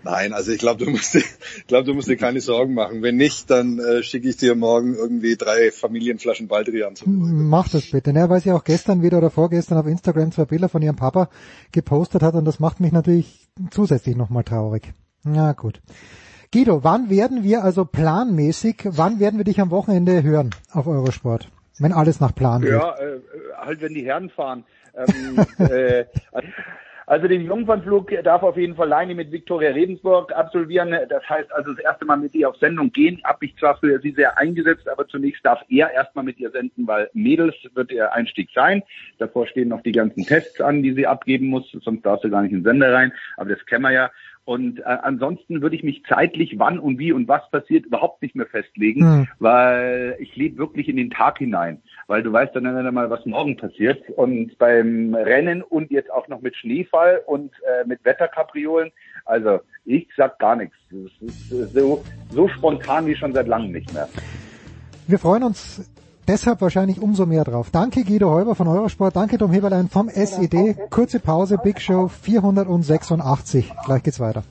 Nein, 0.05 0.35
also 0.35 0.53
ich 0.53 0.59
glaube, 0.59 0.85
du 0.85 0.91
musst 0.91 1.15
dir, 1.15 1.21
ich 1.57 1.67
glaube, 1.67 1.85
du 1.85 1.95
musst 1.95 2.09
dir 2.09 2.17
keine 2.17 2.41
Sorgen 2.41 2.75
machen. 2.75 3.03
Wenn 3.03 3.17
nicht, 3.17 3.51
dann 3.51 3.79
äh, 3.79 4.03
schicke 4.03 4.29
ich 4.29 4.37
dir 4.37 4.55
morgen 4.55 4.95
irgendwie 4.95 5.37
drei 5.37 5.71
Familienflaschen 5.71 6.47
Baldrian 6.47 6.95
zu. 6.95 7.09
Mach 7.09 7.69
das 7.69 7.91
bitte, 7.91 8.13
ne? 8.13 8.29
Weil 8.29 8.41
sie 8.41 8.53
auch 8.53 8.65
gestern 8.65 9.03
wieder 9.03 9.19
oder 9.19 9.31
vorgestern 9.31 9.79
auf 9.79 9.87
Instagram 9.87 10.33
zwei 10.33 10.45
Bilder 10.45 10.69
von 10.69 10.83
ihrem 10.83 10.97
Papa 10.97 11.31
gepostet 11.73 12.23
hat 12.23 12.35
und 12.35 12.45
das 12.45 12.61
macht 12.61 12.81
mich 12.81 12.93
natürlich 12.93 13.49
zusätzlich 13.71 14.17
nochmal 14.17 14.45
traurig. 14.45 14.93
Na 15.23 15.53
gut. 15.53 15.81
Guido, 16.53 16.85
wann 16.85 17.11
werden 17.11 17.43
wir 17.43 17.65
also 17.65 17.85
planmäßig, 17.85 18.83
wann 18.85 19.19
werden 19.19 19.39
wir 19.39 19.45
dich 19.45 19.61
am 19.61 19.71
Wochenende 19.71 20.23
hören 20.23 20.51
auf 20.71 20.87
Eurosport? 20.87 21.51
Wenn 21.79 21.93
alles 21.93 22.21
nach 22.21 22.35
Plan 22.35 22.63
geht. 22.63 22.71
Ja, 22.71 22.95
äh, 22.97 23.21
halt 23.57 23.81
wenn 23.81 23.95
die 23.95 24.05
Herren 24.05 24.31
fahren. 24.31 24.65
Ähm, 24.95 25.45
äh, 25.59 26.05
also 27.07 27.29
den 27.29 27.45
Jungfernflug 27.45 28.11
darf 28.23 28.43
auf 28.43 28.57
jeden 28.57 28.77
Fall 28.77 28.89
Leine 28.89 29.15
mit 29.15 29.31
Viktoria 29.31 29.71
Redensburg 29.71 30.33
absolvieren. 30.33 30.97
Das 31.09 31.29
heißt 31.29 31.53
also 31.53 31.73
das 31.73 31.85
erste 31.85 32.05
Mal 32.05 32.17
mit 32.17 32.35
ihr 32.35 32.49
auf 32.49 32.57
Sendung 32.57 32.91
gehen. 32.93 33.21
Hab 33.25 33.43
ich 33.43 33.57
zwar 33.57 33.77
für 33.77 34.01
sie 34.01 34.13
sehr 34.13 34.39
eingesetzt, 34.39 34.89
aber 34.89 35.07
zunächst 35.09 35.45
darf 35.45 35.61
er 35.69 35.91
erstmal 35.91 36.25
mit 36.25 36.39
ihr 36.39 36.51
senden, 36.51 36.87
weil 36.87 37.11
Mädels 37.13 37.55
wird 37.75 37.93
ihr 37.93 38.13
Einstieg 38.13 38.49
sein. 38.55 38.83
Davor 39.19 39.47
stehen 39.47 39.69
noch 39.69 39.83
die 39.83 39.93
ganzen 39.93 40.25
Tests 40.25 40.61
an, 40.61 40.83
die 40.83 40.93
sie 40.93 41.07
abgeben 41.07 41.49
muss, 41.49 41.71
sonst 41.83 42.03
darfst 42.07 42.25
du 42.25 42.31
gar 42.31 42.43
nicht 42.43 42.53
in 42.53 42.59
den 42.59 42.65
Sender 42.65 42.93
rein. 42.93 43.13
Aber 43.37 43.51
das 43.51 43.65
kennen 43.67 43.83
wir 43.83 43.93
ja. 43.93 44.11
Und 44.45 44.81
äh, 44.81 44.83
ansonsten 44.85 45.63
würde 45.63 45.75
ich 45.75 45.83
mich 45.83 46.03
zeitlich, 46.07 46.59
wann 46.59 46.79
und 46.79 46.99
wie 46.99 47.13
und 47.13 47.29
was 47.29 47.49
passiert, 47.51 47.87
überhaupt 47.87 48.21
nicht 48.21 48.35
mehr 48.35 48.47
festlegen, 48.47 49.01
Hm. 49.01 49.29
weil 49.39 50.17
ich 50.19 50.37
lebe 50.37 50.59
wirklich 50.59 50.89
in 50.89 50.97
den 50.97 51.11
Tag 51.11 51.39
hinein, 51.39 51.81
weil 52.07 52.23
du 52.23 52.33
weißt 52.33 52.55
dann 52.55 52.67
immer 52.67 52.93
mal, 52.93 53.09
was 53.09 53.25
morgen 53.25 53.57
passiert. 53.57 54.03
Und 54.11 54.57
beim 54.59 55.15
Rennen 55.15 55.63
und 55.63 55.91
jetzt 55.91 56.13
auch 56.13 56.29
noch 56.29 56.43
mit 56.43 56.57
Schneefall 56.57 57.23
und 57.27 57.53
äh, 57.63 57.87
mit 57.87 58.05
Wetterkapriolen, 58.05 58.93
also 59.25 59.61
ich 59.87 60.09
sag 60.17 60.39
gar 60.39 60.57
nichts. 60.57 60.77
Es 60.91 61.29
ist 61.29 61.75
so, 61.75 62.05
so 62.31 62.49
spontan 62.49 63.07
wie 63.07 63.15
schon 63.15 63.33
seit 63.33 63.47
langem 63.49 63.73
nicht 63.73 63.93
mehr. 63.95 64.09
Wir 65.07 65.19
freuen 65.19 65.45
uns 65.45 65.91
deshalb 66.29 66.61
wahrscheinlich 66.61 67.01
umso 67.01 67.27
mehr 67.27 67.45
drauf. 67.45 67.69
Danke 67.71 68.05
Guido 68.05 68.31
Heuber 68.31 68.55
von 68.55 68.69
Eurosport, 68.69 69.17
danke 69.17 69.39
Tom 69.39 69.53
Heberlein 69.53 69.89
vom 69.89 70.09
SED. 70.09 70.77
Kurze 70.91 71.21
Pause, 71.21 71.59
Big 71.63 71.81
Show 71.81 72.09
486. 72.09 73.73
Gleich 73.85 74.03
geht's 74.03 74.21
weiter. 74.21 74.43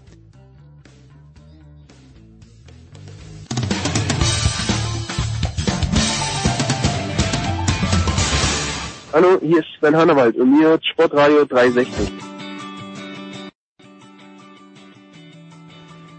Hallo, 9.13 9.37
hier 9.41 9.59
ist 9.59 9.67
Sven 9.77 9.95
Hannawald 9.95 10.35
und 10.37 10.57
mir 10.57 10.69
hört 10.69 10.83
Sportradio 10.83 11.45
360. 11.45 12.32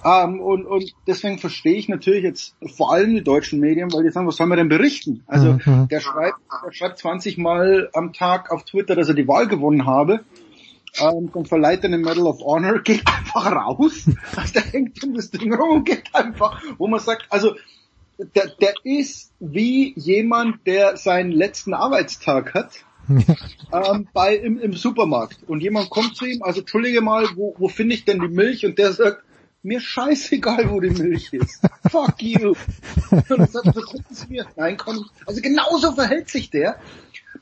Ähm, 0.04 0.40
und, 0.40 0.66
und 0.66 0.92
deswegen 1.08 1.38
verstehe 1.38 1.74
ich 1.74 1.88
natürlich 1.88 2.22
jetzt 2.22 2.54
vor 2.76 2.92
allem 2.92 3.14
die 3.14 3.24
deutschen 3.24 3.58
Medien, 3.58 3.92
weil 3.92 4.04
die 4.04 4.10
sagen, 4.10 4.28
was 4.28 4.36
sollen 4.36 4.50
wir 4.50 4.56
denn 4.56 4.68
berichten? 4.68 5.24
Also 5.26 5.54
Mhm. 5.54 5.88
der 5.88 6.00
schreibt, 6.00 6.38
der 6.64 6.72
schreibt 6.72 6.98
20 6.98 7.38
Mal 7.38 7.90
am 7.92 8.12
Tag 8.12 8.52
auf 8.52 8.64
Twitter, 8.64 8.94
dass 8.94 9.08
er 9.08 9.14
die 9.14 9.26
Wahl 9.26 9.48
gewonnen 9.48 9.86
habe. 9.86 10.20
Ähm, 11.00 11.30
dann 11.32 11.46
verleiht 11.46 11.80
er 11.80 11.86
eine 11.86 11.98
Medal 11.98 12.26
of 12.26 12.40
Honor, 12.40 12.78
geht 12.84 13.06
einfach 13.06 13.52
raus. 13.52 14.06
Also 14.34 14.52
der 14.54 14.62
hängt 14.62 15.02
um 15.04 15.14
das 15.14 15.30
Ding 15.30 15.52
rum 15.54 15.78
und 15.78 15.84
geht 15.84 16.14
einfach, 16.14 16.62
wo 16.78 16.86
man 16.86 17.00
sagt, 17.00 17.26
also 17.30 17.54
der, 18.18 18.48
der 18.60 18.74
ist 18.84 19.32
wie 19.40 19.92
jemand, 19.96 20.66
der 20.66 20.96
seinen 20.96 21.32
letzten 21.32 21.74
Arbeitstag 21.74 22.54
hat 22.54 22.84
ähm, 23.08 24.08
bei 24.12 24.36
im, 24.36 24.58
im 24.58 24.72
Supermarkt 24.72 25.38
und 25.46 25.62
jemand 25.62 25.90
kommt 25.90 26.16
zu 26.16 26.24
ihm, 26.24 26.42
also 26.42 26.60
entschuldige 26.60 27.02
mal, 27.02 27.26
wo, 27.36 27.54
wo 27.58 27.68
finde 27.68 27.94
ich 27.94 28.04
denn 28.04 28.20
die 28.20 28.28
Milch? 28.28 28.64
Und 28.64 28.78
der 28.78 28.92
sagt, 28.92 29.22
mir 29.66 29.80
scheißegal, 29.80 30.70
wo 30.70 30.80
die 30.80 30.90
Milch 30.90 31.32
ist. 31.32 31.60
Fuck 31.90 32.22
you. 32.22 32.54
Und 33.10 33.30
dann 33.30 33.48
sagt 33.48 33.74
Sie 34.10 34.26
mir. 34.28 34.46
Nein, 34.56 34.76
komm. 34.76 35.04
Also 35.26 35.40
genauso 35.42 35.92
verhält 35.92 36.28
sich 36.28 36.50
der, 36.50 36.78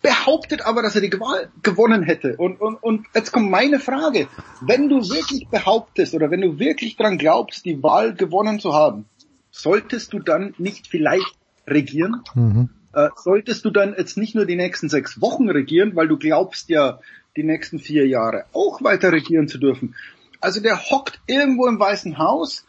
behauptet 0.05 0.67
aber, 0.67 0.83
dass 0.83 0.95
er 0.95 1.01
die 1.01 1.19
Wahl 1.19 1.49
gewonnen 1.63 2.03
hätte. 2.03 2.37
Und, 2.37 2.61
und, 2.61 2.77
und 2.83 3.07
jetzt 3.15 3.33
kommt 3.33 3.51
meine 3.51 3.81
Frage. 3.81 4.29
Wenn 4.61 4.91
du 4.91 4.97
wirklich 4.97 5.49
behauptest 5.49 6.13
oder 6.13 6.31
wenn 6.31 6.43
du 6.43 6.59
wirklich 6.59 6.97
dran 6.97 7.17
glaubst, 7.17 7.65
die 7.65 7.83
Wahl 7.83 8.13
gewonnen 8.15 8.61
zu 8.61 8.75
haben, 8.75 9.07
solltest 9.51 10.13
du 10.13 10.19
dann 10.19 10.55
nicht 10.59 10.89
vielleicht 10.89 11.35
regieren? 11.67 12.23
Mhm. 12.35 12.69
Äh, 12.93 13.09
solltest 13.17 13.65
du 13.65 13.71
dann 13.71 13.95
jetzt 13.97 14.19
nicht 14.19 14.35
nur 14.35 14.45
die 14.45 14.57
nächsten 14.57 14.91
sechs 14.91 15.23
Wochen 15.23 15.49
regieren, 15.49 15.97
weil 15.97 16.07
du 16.07 16.19
glaubst 16.19 16.69
ja, 16.69 17.01
die 17.35 17.43
nächsten 17.43 17.79
vier 17.79 18.07
Jahre 18.07 18.45
auch 18.53 18.83
weiter 18.83 19.11
regieren 19.11 19.49
zu 19.49 19.57
dürfen. 19.57 19.95
Also 20.39 20.61
der 20.61 20.79
hockt 20.91 21.19
irgendwo 21.27 21.67
im 21.67 21.81
Weißen 21.81 22.19
Haus. 22.19 22.67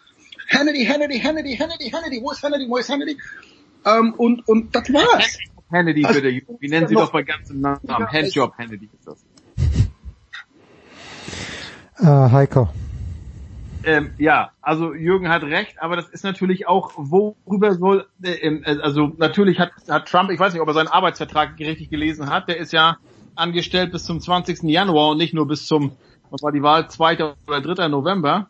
Hannity, 0.50 0.86
Hannity, 0.86 1.20
Hannity, 1.20 1.58
Hannity, 1.58 1.90
Hannity, 1.90 2.22
wo 2.22 2.32
ist 2.32 2.42
Hannity, 2.42 2.70
wo 2.70 2.78
ist 2.78 2.90
Hannity? 2.90 3.18
Ähm, 3.86 4.14
und, 4.14 4.48
und 4.48 4.74
das 4.74 4.94
war's. 4.94 5.38
Hannity 5.76 6.06
Also, 6.06 6.22
bitte. 6.22 6.45
Wie 6.60 6.68
nennen 6.70 6.88
Sie 6.88 6.95
doch 6.95 7.12
bei 7.12 7.24
ganzem 7.24 7.62
Namen? 7.62 7.80
Handjob 7.88 8.58
Hannity 8.58 8.90
ist 8.94 9.08
das. 9.08 9.26
Äh, 12.00 12.32
Heiko. 12.32 12.70
Ähm, 13.86 14.12
ja, 14.18 14.52
also 14.62 14.94
Jürgen 14.94 15.30
hat 15.30 15.44
recht, 15.44 15.76
aber 15.80 15.95
das 15.95 16.10
ist 16.10 16.24
natürlich 16.24 16.68
auch, 16.68 16.94
worüber 16.95 17.76
soll, 17.76 18.08
äh, 18.24 18.32
ähm, 18.32 18.64
äh, 18.66 18.78
also 18.82 19.12
natürlich 19.18 19.60
hat, 19.60 19.72
hat 19.88 20.08
Trump, 20.08 20.32
ich 20.32 20.40
weiß 20.40 20.54
nicht, 20.54 20.62
ob 20.62 20.68
er 20.68 20.74
seinen 20.74 20.88
Arbeitsvertrag 20.88 21.60
richtig 21.60 21.92
gelesen 21.92 22.30
hat, 22.30 22.48
der 22.48 22.58
ist 22.58 22.74
ja 22.74 22.98
angestellt 23.36 23.92
bis 23.92 24.06
zum 24.06 24.20
20. 24.20 24.64
Januar 24.64 25.12
und 25.12 25.18
nicht 25.18 25.36
nur 25.36 25.48
bis 25.48 25.68
zum, 25.68 25.92
was 26.32 26.42
war 26.42 26.52
die 26.52 26.64
Wahl, 26.64 26.90
2. 26.90 27.36
oder 27.48 27.62
3. 27.62 27.88
November. 27.90 28.48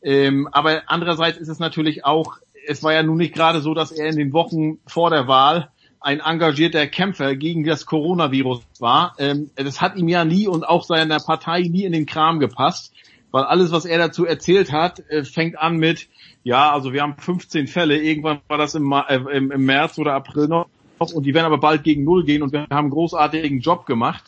Ähm, 0.00 0.48
aber 0.52 0.82
andererseits 0.86 1.36
ist 1.38 1.48
es 1.48 1.58
natürlich 1.58 2.06
auch, 2.06 2.38
es 2.66 2.82
war 2.82 2.94
ja 2.94 3.02
nun 3.02 3.18
nicht 3.18 3.34
gerade 3.34 3.60
so, 3.60 3.74
dass 3.74 3.92
er 3.92 4.08
in 4.08 4.16
den 4.16 4.32
Wochen 4.32 4.78
vor 4.86 5.10
der 5.10 5.28
Wahl 5.28 5.70
ein 6.00 6.20
engagierter 6.20 6.86
Kämpfer 6.86 7.36
gegen 7.36 7.64
das 7.64 7.86
Coronavirus 7.86 8.62
war. 8.78 9.14
Ähm, 9.18 9.50
das 9.56 9.80
hat 9.80 9.96
ihm 9.96 10.08
ja 10.08 10.24
nie 10.24 10.46
und 10.46 10.68
auch 10.68 10.84
seiner 10.84 11.18
Partei 11.18 11.62
nie 11.62 11.84
in 11.84 11.92
den 11.92 12.06
Kram 12.06 12.38
gepasst, 12.38 12.92
weil 13.30 13.44
alles, 13.44 13.72
was 13.72 13.84
er 13.84 13.98
dazu 13.98 14.24
erzählt 14.24 14.72
hat, 14.72 15.00
äh, 15.10 15.24
fängt 15.24 15.58
an 15.58 15.76
mit, 15.76 16.08
ja, 16.44 16.72
also 16.72 16.92
wir 16.92 17.02
haben 17.02 17.16
15 17.18 17.66
Fälle, 17.66 18.00
irgendwann 18.00 18.40
war 18.48 18.58
das 18.58 18.74
im, 18.74 18.92
äh, 18.92 19.16
im, 19.16 19.50
im 19.50 19.64
März 19.64 19.98
oder 19.98 20.14
April 20.14 20.48
noch, 20.48 20.68
und 20.98 21.26
die 21.26 21.34
werden 21.34 21.46
aber 21.46 21.58
bald 21.58 21.84
gegen 21.84 22.04
Null 22.04 22.24
gehen 22.24 22.42
und 22.42 22.52
wir 22.52 22.62
haben 22.62 22.72
einen 22.72 22.90
großartigen 22.90 23.60
Job 23.60 23.86
gemacht 23.86 24.24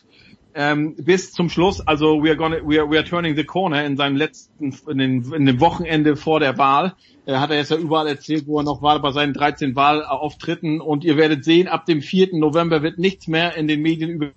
ähm, 0.53 0.95
bis 0.97 1.31
zum 1.31 1.49
Schluss, 1.49 1.81
also 1.81 2.23
we 2.23 2.29
are 2.29 2.37
gonna, 2.37 2.57
we 2.63 2.79
are, 2.79 2.89
we 2.89 2.97
are 2.97 3.05
turning 3.05 3.35
the 3.35 3.43
corner 3.43 3.83
in 3.85 3.97
seinem 3.97 4.15
letzten, 4.15 4.75
in, 4.87 4.97
den, 4.97 5.33
in 5.33 5.45
dem 5.45 5.59
Wochenende 5.59 6.15
vor 6.15 6.39
der 6.39 6.57
Wahl, 6.57 6.95
äh, 7.25 7.35
hat 7.35 7.51
er 7.51 7.57
jetzt 7.57 7.71
ja 7.71 7.77
überall 7.77 8.07
erzählt, 8.07 8.47
wo 8.47 8.59
er 8.59 8.63
noch 8.63 8.81
war 8.81 8.99
bei 9.01 9.11
seinen 9.11 9.33
13 9.33 9.75
Wahlauftritten 9.75 10.81
und 10.81 11.03
ihr 11.03 11.17
werdet 11.17 11.43
sehen, 11.43 11.67
ab 11.67 11.85
dem 11.85 12.01
4. 12.01 12.29
November 12.37 12.83
wird 12.83 12.97
nichts 12.97 13.27
mehr 13.27 13.55
in 13.55 13.67
den 13.67 13.81
Medien 13.81 14.09
über 14.09 14.31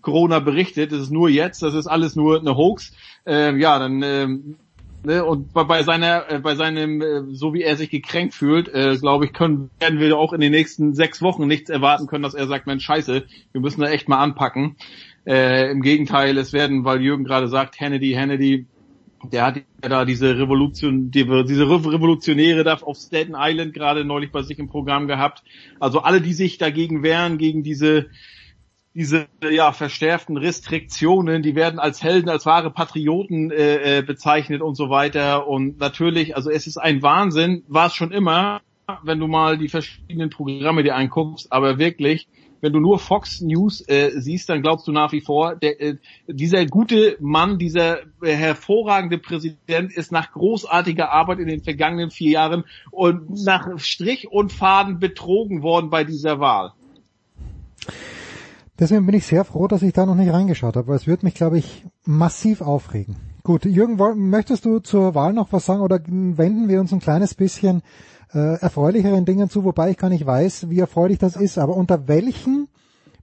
Corona 0.00 0.38
berichtet, 0.38 0.92
das 0.92 1.00
ist 1.00 1.10
nur 1.10 1.28
jetzt, 1.28 1.62
das 1.62 1.74
ist 1.74 1.86
alles 1.86 2.16
nur 2.16 2.40
eine 2.40 2.56
Hoax, 2.56 2.92
äh, 3.26 3.56
ja, 3.56 3.78
dann, 3.78 4.02
ähm, 4.02 4.56
Ne, 5.02 5.24
und 5.24 5.54
bei, 5.54 5.64
bei 5.64 5.82
seiner, 5.82 6.30
äh, 6.30 6.40
bei 6.40 6.54
seinem, 6.56 7.00
äh, 7.00 7.22
so 7.32 7.54
wie 7.54 7.62
er 7.62 7.76
sich 7.76 7.88
gekränkt 7.88 8.34
fühlt, 8.34 8.68
äh, 8.68 8.94
glaube 9.00 9.24
ich, 9.24 9.32
können 9.32 9.70
werden 9.78 9.98
wir 9.98 10.18
auch 10.18 10.34
in 10.34 10.42
den 10.42 10.52
nächsten 10.52 10.94
sechs 10.94 11.22
Wochen 11.22 11.46
nichts 11.46 11.70
erwarten 11.70 12.06
können, 12.06 12.22
dass 12.22 12.34
er 12.34 12.46
sagt, 12.46 12.66
Mensch, 12.66 12.84
Scheiße, 12.84 13.24
wir 13.52 13.60
müssen 13.62 13.80
da 13.80 13.88
echt 13.88 14.10
mal 14.10 14.18
anpacken. 14.18 14.76
Äh, 15.26 15.70
Im 15.70 15.80
Gegenteil, 15.80 16.36
es 16.36 16.52
werden, 16.52 16.84
weil 16.84 17.00
Jürgen 17.00 17.24
gerade 17.24 17.48
sagt, 17.48 17.80
Hannity, 17.80 18.12
Hannity, 18.12 18.66
der 19.22 19.44
hat 19.44 19.56
ja 19.56 19.88
da 19.88 20.04
diese 20.04 20.38
Revolution, 20.38 21.10
die, 21.10 21.24
diese 21.46 21.68
Revolutionäre 21.68 22.64
da 22.64 22.74
auf 22.74 22.96
Staten 22.96 23.34
Island 23.36 23.74
gerade 23.74 24.04
neulich 24.04 24.32
bei 24.32 24.42
sich 24.42 24.58
im 24.58 24.68
Programm 24.68 25.08
gehabt. 25.08 25.42
Also 25.78 26.00
alle, 26.00 26.20
die 26.20 26.32
sich 26.32 26.58
dagegen 26.58 27.02
wehren, 27.02 27.38
gegen 27.38 27.62
diese 27.62 28.06
diese 28.94 29.28
ja 29.48 29.72
verstärkten 29.72 30.36
Restriktionen, 30.36 31.42
die 31.42 31.54
werden 31.54 31.78
als 31.78 32.02
Helden, 32.02 32.28
als 32.28 32.44
wahre 32.44 32.70
Patrioten 32.70 33.50
äh, 33.50 33.98
äh, 33.98 34.02
bezeichnet 34.02 34.62
und 34.62 34.74
so 34.74 34.90
weiter. 34.90 35.46
Und 35.46 35.78
natürlich, 35.78 36.34
also 36.34 36.50
es 36.50 36.66
ist 36.66 36.76
ein 36.76 37.00
Wahnsinn, 37.02 37.62
war 37.68 37.86
es 37.86 37.94
schon 37.94 38.10
immer, 38.10 38.62
wenn 39.04 39.20
du 39.20 39.28
mal 39.28 39.58
die 39.58 39.68
verschiedenen 39.68 40.30
Programme 40.30 40.82
dir 40.82 40.96
anguckst, 40.96 41.52
aber 41.52 41.78
wirklich, 41.78 42.26
wenn 42.60 42.72
du 42.72 42.80
nur 42.80 42.98
Fox 42.98 43.40
News 43.40 43.80
äh, 43.88 44.12
siehst, 44.16 44.48
dann 44.48 44.62
glaubst 44.62 44.86
du 44.86 44.92
nach 44.92 45.12
wie 45.12 45.20
vor, 45.20 45.56
der, 45.56 45.80
äh, 45.80 45.96
dieser 46.26 46.66
gute 46.66 47.16
Mann, 47.20 47.58
dieser 47.58 48.00
äh, 48.22 48.34
hervorragende 48.34 49.18
Präsident 49.18 49.92
ist 49.92 50.12
nach 50.12 50.32
großartiger 50.32 51.10
Arbeit 51.10 51.38
in 51.38 51.48
den 51.48 51.62
vergangenen 51.62 52.10
vier 52.10 52.32
Jahren 52.32 52.64
und 52.90 53.42
nach 53.44 53.78
Strich 53.78 54.30
und 54.30 54.52
Faden 54.52 54.98
betrogen 54.98 55.62
worden 55.62 55.90
bei 55.90 56.04
dieser 56.04 56.40
Wahl. 56.40 56.72
Deswegen 58.78 59.04
bin 59.04 59.14
ich 59.14 59.26
sehr 59.26 59.44
froh, 59.44 59.68
dass 59.68 59.82
ich 59.82 59.92
da 59.92 60.06
noch 60.06 60.14
nicht 60.14 60.32
reingeschaut 60.32 60.76
habe, 60.76 60.88
weil 60.88 60.96
es 60.96 61.06
wird 61.06 61.22
mich, 61.22 61.34
glaube 61.34 61.58
ich, 61.58 61.84
massiv 62.06 62.62
aufregen. 62.62 63.16
Gut, 63.42 63.64
Jürgen, 63.64 63.96
möchtest 64.30 64.64
du 64.64 64.80
zur 64.80 65.14
Wahl 65.14 65.32
noch 65.32 65.52
was 65.52 65.66
sagen 65.66 65.80
oder 65.80 66.00
wenden 66.06 66.68
wir 66.68 66.80
uns 66.80 66.92
ein 66.92 67.00
kleines 67.00 67.34
bisschen 67.34 67.82
äh, 68.32 68.60
erfreulicheren 68.60 69.24
Dingen 69.24 69.50
zu, 69.50 69.64
wobei 69.64 69.90
ich 69.90 69.96
gar 69.96 70.10
nicht 70.10 70.26
weiß, 70.26 70.70
wie 70.70 70.78
erfreulich 70.78 71.18
das 71.18 71.36
ist. 71.36 71.58
Aber 71.58 71.76
unter 71.76 72.08
welchen 72.08 72.68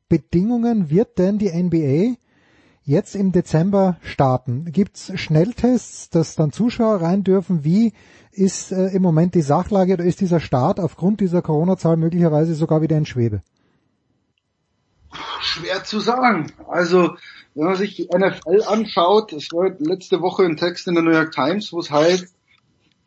Bedingungen 0.10 0.90
wird 0.90 1.18
denn 1.18 1.38
die 1.38 1.52
NBA 1.52 2.18
jetzt 2.84 3.16
im 3.16 3.32
Dezember 3.32 3.98
starten? 4.02 4.66
Gibt's 4.72 5.12
Schnelltests, 5.16 6.10
dass 6.10 6.36
dann 6.36 6.52
Zuschauer 6.52 7.02
rein 7.02 7.24
dürfen? 7.24 7.64
Wie 7.64 7.94
ist 8.32 8.72
äh, 8.72 8.88
im 8.88 9.02
Moment 9.02 9.36
die 9.36 9.42
Sachlage 9.42 9.94
oder 9.94 10.06
ist 10.06 10.22
dieser 10.22 10.40
Start 10.40 10.80
aufgrund 10.80 11.20
dieser 11.20 11.42
Corona-Zahl 11.42 11.98
möglicherweise 11.98 12.54
sogar 12.56 12.82
wieder 12.82 12.98
in 12.98 13.06
Schwebe? 13.06 13.42
Schwer 15.40 15.84
zu 15.84 16.00
sagen. 16.00 16.52
Also, 16.68 17.16
wenn 17.56 17.66
man 17.66 17.76
sich 17.76 17.96
die 17.96 18.08
NFL 18.14 18.64
anschaut, 18.68 19.34
es 19.34 19.52
war 19.52 19.72
letzte 19.80 20.22
Woche 20.22 20.44
ein 20.44 20.58
Text 20.58 20.88
in 20.88 20.94
der 20.94 21.04
New 21.04 21.12
York 21.12 21.32
Times, 21.32 21.74
wo 21.74 21.80
es 21.80 21.90
heißt, 21.90 22.37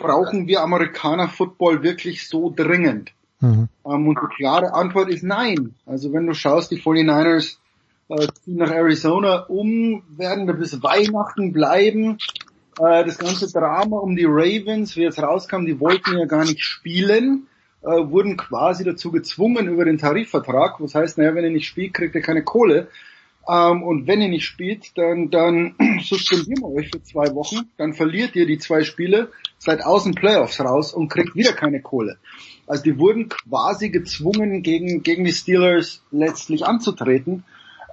brauchen 0.01 0.49
wir 0.49 0.63
Amerikaner 0.63 1.29
Football 1.29 1.85
wirklich 1.85 2.27
so 2.27 2.53
dringend? 2.55 3.13
Mhm. 3.41 3.69
Ähm, 3.87 4.09
und 4.09 4.19
die 4.21 4.35
klare 4.37 4.75
Antwort 4.75 5.09
ist 5.09 5.23
nein. 5.23 5.75
Also 5.87 6.13
wenn 6.13 6.27
du 6.27 6.35
schaust, 6.35 6.71
die 6.71 6.81
49ers 6.81 7.59
äh, 8.09 8.27
ziehen 8.43 8.57
nach 8.57 8.73
Arizona 8.73 9.45
um, 9.45 10.03
werden 10.17 10.47
da 10.47 10.53
bis 10.53 10.83
Weihnachten 10.83 11.53
bleiben. 11.53 12.19
Äh, 12.79 13.05
das 13.05 13.19
ganze 13.19 13.51
Drama 13.53 13.99
um 13.99 14.17
die 14.17 14.27
Ravens, 14.27 14.97
wie 14.97 15.03
jetzt 15.03 15.23
rauskam, 15.23 15.65
die 15.65 15.79
wollten 15.79 16.19
ja 16.19 16.27
gar 16.27 16.45
nicht 16.45 16.63
spielen, 16.63 17.47
äh, 17.83 17.87
wurden 17.87 18.37
quasi 18.37 18.85
dazu 18.85 19.11
gezwungen 19.11 19.69
über 19.69 19.85
den 19.85 19.99
Tarifvertrag. 19.99 20.81
Was 20.81 20.95
heißt, 20.95 21.19
naja, 21.19 21.35
wenn 21.35 21.45
ihr 21.45 21.51
nicht 21.51 21.67
spielt, 21.67 21.95
kriegt 21.95 22.15
ihr 22.15 22.23
keine 22.23 22.43
Kohle. 22.43 22.89
Ähm, 23.49 23.83
und 23.83 24.07
wenn 24.07 24.21
ihr 24.21 24.29
nicht 24.29 24.45
spielt, 24.45 24.97
dann, 24.97 25.31
dann 25.31 25.75
suspendieren 26.03 26.63
wir 26.63 26.73
euch 26.73 26.91
für 26.91 27.03
zwei 27.03 27.35
Wochen, 27.35 27.71
dann 27.77 27.95
verliert 27.95 28.37
ihr 28.37 28.47
die 28.47 28.59
zwei 28.59 28.85
Spiele, 28.85 29.31
seid 29.59 29.85
aus 29.85 30.05
den 30.05 30.15
Playoffs 30.15 30.61
raus 30.61 30.93
und 30.93 31.09
kriegt 31.09 31.35
wieder 31.35 31.53
keine 31.53 31.81
Kohle. 31.81 32.19
Also 32.67 32.85
die 32.85 32.99
wurden 32.99 33.29
quasi 33.29 33.91
gezwungen, 33.91 34.63
gegen, 34.63 35.03
gegen 35.03 35.25
die 35.25 35.33
Steelers 35.33 36.03
letztlich 36.11 36.65
anzutreten. 36.67 37.45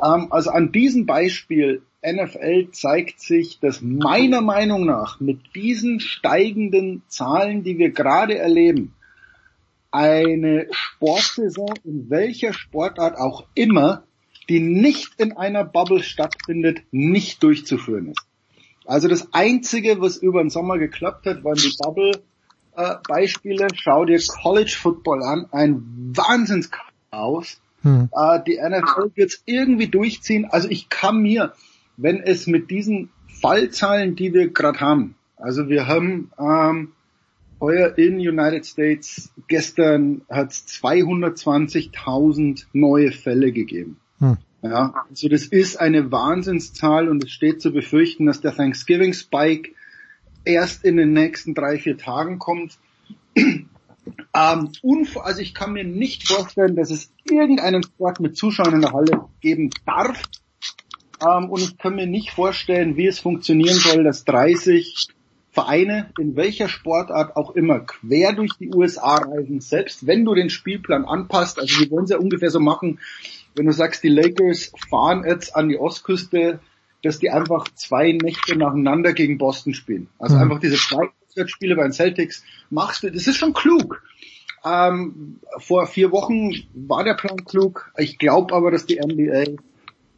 Ähm, 0.04 0.28
also 0.32 0.52
an 0.52 0.72
diesem 0.72 1.06
Beispiel 1.06 1.82
NFL 2.06 2.70
zeigt 2.72 3.20
sich, 3.20 3.60
dass 3.60 3.82
meiner 3.82 4.42
Meinung 4.42 4.86
nach 4.86 5.20
mit 5.20 5.40
diesen 5.56 6.00
steigenden 6.00 7.02
Zahlen, 7.08 7.64
die 7.64 7.78
wir 7.78 7.90
gerade 7.90 8.38
erleben, 8.38 8.94
eine 9.92 10.68
Sportsaison 10.72 11.74
in 11.84 12.10
welcher 12.10 12.54
Sportart 12.54 13.18
auch 13.18 13.46
immer 13.56 14.04
die 14.50 14.60
nicht 14.60 15.12
in 15.18 15.36
einer 15.36 15.64
Bubble 15.64 16.04
stattfindet, 16.04 16.82
nicht 16.92 17.44
durchzuführen 17.44 18.12
ist. 18.12 18.26
Also 18.86 19.08
das 19.08 19.34
Einzige, 19.34 20.00
was 20.00 20.18
über 20.18 20.42
den 20.42 20.50
Sommer 20.50 20.78
geklappt 20.78 21.26
hat, 21.26 21.44
waren 21.44 21.58
die 21.58 21.76
Bubble-Beispiele. 21.78 23.68
Schau 23.76 24.06
dir 24.06 24.20
College 24.42 24.76
Football 24.80 25.24
an, 25.24 25.48
ein 25.52 26.14
Wahnsinnschaos. 26.16 27.60
Hm. 27.82 28.10
Äh, 28.16 28.40
die 28.48 28.58
NFL 28.58 29.12
wird 29.16 29.30
es 29.30 29.44
irgendwie 29.46 29.88
durchziehen. 29.88 30.46
Also 30.46 30.70
ich 30.70 30.88
kann 30.88 31.22
mir, 31.22 31.54
wenn 31.98 32.22
es 32.22 32.48
mit 32.48 32.72
diesen 32.72 33.10
Fallzahlen, 33.28 34.16
die 34.16 34.34
wir 34.34 34.50
gerade 34.50 34.80
haben, 34.80 35.16
also 35.36 35.68
wir 35.70 35.88
haben 35.88 36.32
ähm, 36.40 36.94
heuer 37.60 37.98
in 37.98 38.16
United 38.16 38.66
States 38.66 39.32
gestern 39.48 40.22
hat 40.30 40.52
es 40.52 40.66
220.000 40.68 42.66
neue 42.74 43.12
Fälle 43.12 43.52
gegeben. 43.52 44.00
Hm. 44.20 44.38
Ja, 44.62 45.06
also 45.10 45.30
das 45.30 45.46
ist 45.46 45.78
eine 45.78 46.12
Wahnsinnszahl 46.12 47.10
und 47.10 47.24
es 47.24 47.32
steht 47.32 47.62
zu 47.62 47.72
befürchten, 47.72 48.26
dass 48.26 48.42
der 48.42 48.56
Thanksgiving 48.56 49.14
Spike 49.14 49.72
erst 50.46 50.84
in 50.84 50.98
den 50.98 51.14
nächsten 51.14 51.54
drei, 51.54 51.78
vier 51.78 51.98
Tagen 51.98 52.40
kommt. 52.40 52.78
ähm, 53.36 53.70
also 54.34 55.42
ich 55.42 55.54
kann 55.54 55.74
mir 55.74 55.84
nicht 55.84 56.28
vorstellen, 56.28 56.76
dass 56.76 56.90
es 56.90 57.12
irgendeinen 57.30 57.84
Sport 57.84 58.20
mit 58.20 58.36
Zuschauern 58.36 58.76
in 58.76 58.82
der 58.82 58.94
Halle 58.94 59.26
geben 59.42 59.70
darf. 59.86 60.24
Ähm, 61.22 61.50
und 61.50 61.62
ich 61.62 61.78
kann 61.78 61.96
mir 61.96 62.08
nicht 62.08 62.32
vorstellen, 62.32 62.98
wie 62.98 63.08
es 63.08 63.20
funktionieren 63.20 63.76
soll, 63.76 64.04
dass 64.04 64.26
30 64.26 65.08
Vereine 65.52 66.12
in 66.20 66.36
welcher 66.36 66.70
Sportart 66.70 67.36
auch 67.36 67.56
immer 67.56 67.80
quer 67.80 68.34
durch 68.34 68.54
die 68.60 68.70
USA 68.74 69.16
reisen, 69.16 69.60
selbst 69.60 70.06
wenn 70.06 70.24
du 70.24 70.36
den 70.36 70.52
Spielplan 70.52 71.06
anpasst. 71.06 71.60
Also 71.60 71.80
wir 71.80 71.90
wollen 71.90 72.04
es 72.04 72.12
ja 72.12 72.18
ungefähr 72.18 72.52
so 72.52 72.60
machen, 72.60 73.00
wenn 73.58 73.66
du 73.66 73.74
sagst, 73.74 74.04
die 74.04 74.10
Lakers 74.10 74.72
fahren 74.90 75.24
jetzt 75.26 75.56
an 75.56 75.70
die 75.70 75.78
Ostküste, 75.78 76.60
dass 77.04 77.20
die 77.20 77.30
einfach 77.30 77.66
zwei 77.76 78.12
Nächte 78.12 78.58
nacheinander 78.58 79.14
gegen 79.14 79.38
Boston 79.38 79.74
spielen. 79.74 80.10
Also 80.20 80.36
mhm. 80.36 80.44
einfach 80.44 80.60
diese 80.60 80.78
zwei 80.78 81.10
Spiele 81.46 81.76
bei 81.76 81.84
den 81.84 81.94
Celtics 81.94 82.44
machst 82.70 83.04
du, 83.04 83.12
das 83.12 83.28
ist 83.28 83.38
schon 83.38 83.54
klug. 83.54 84.02
Ähm, 84.66 85.40
vor 85.60 85.86
vier 85.88 86.12
Wochen 86.12 86.52
war 86.74 87.04
der 87.04 87.14
Plan 87.14 87.46
klug. 87.46 87.92
Ich 87.98 88.18
glaube 88.18 88.54
aber, 88.54 88.72
dass 88.72 88.86
die 88.86 89.00
NBA 89.00 89.62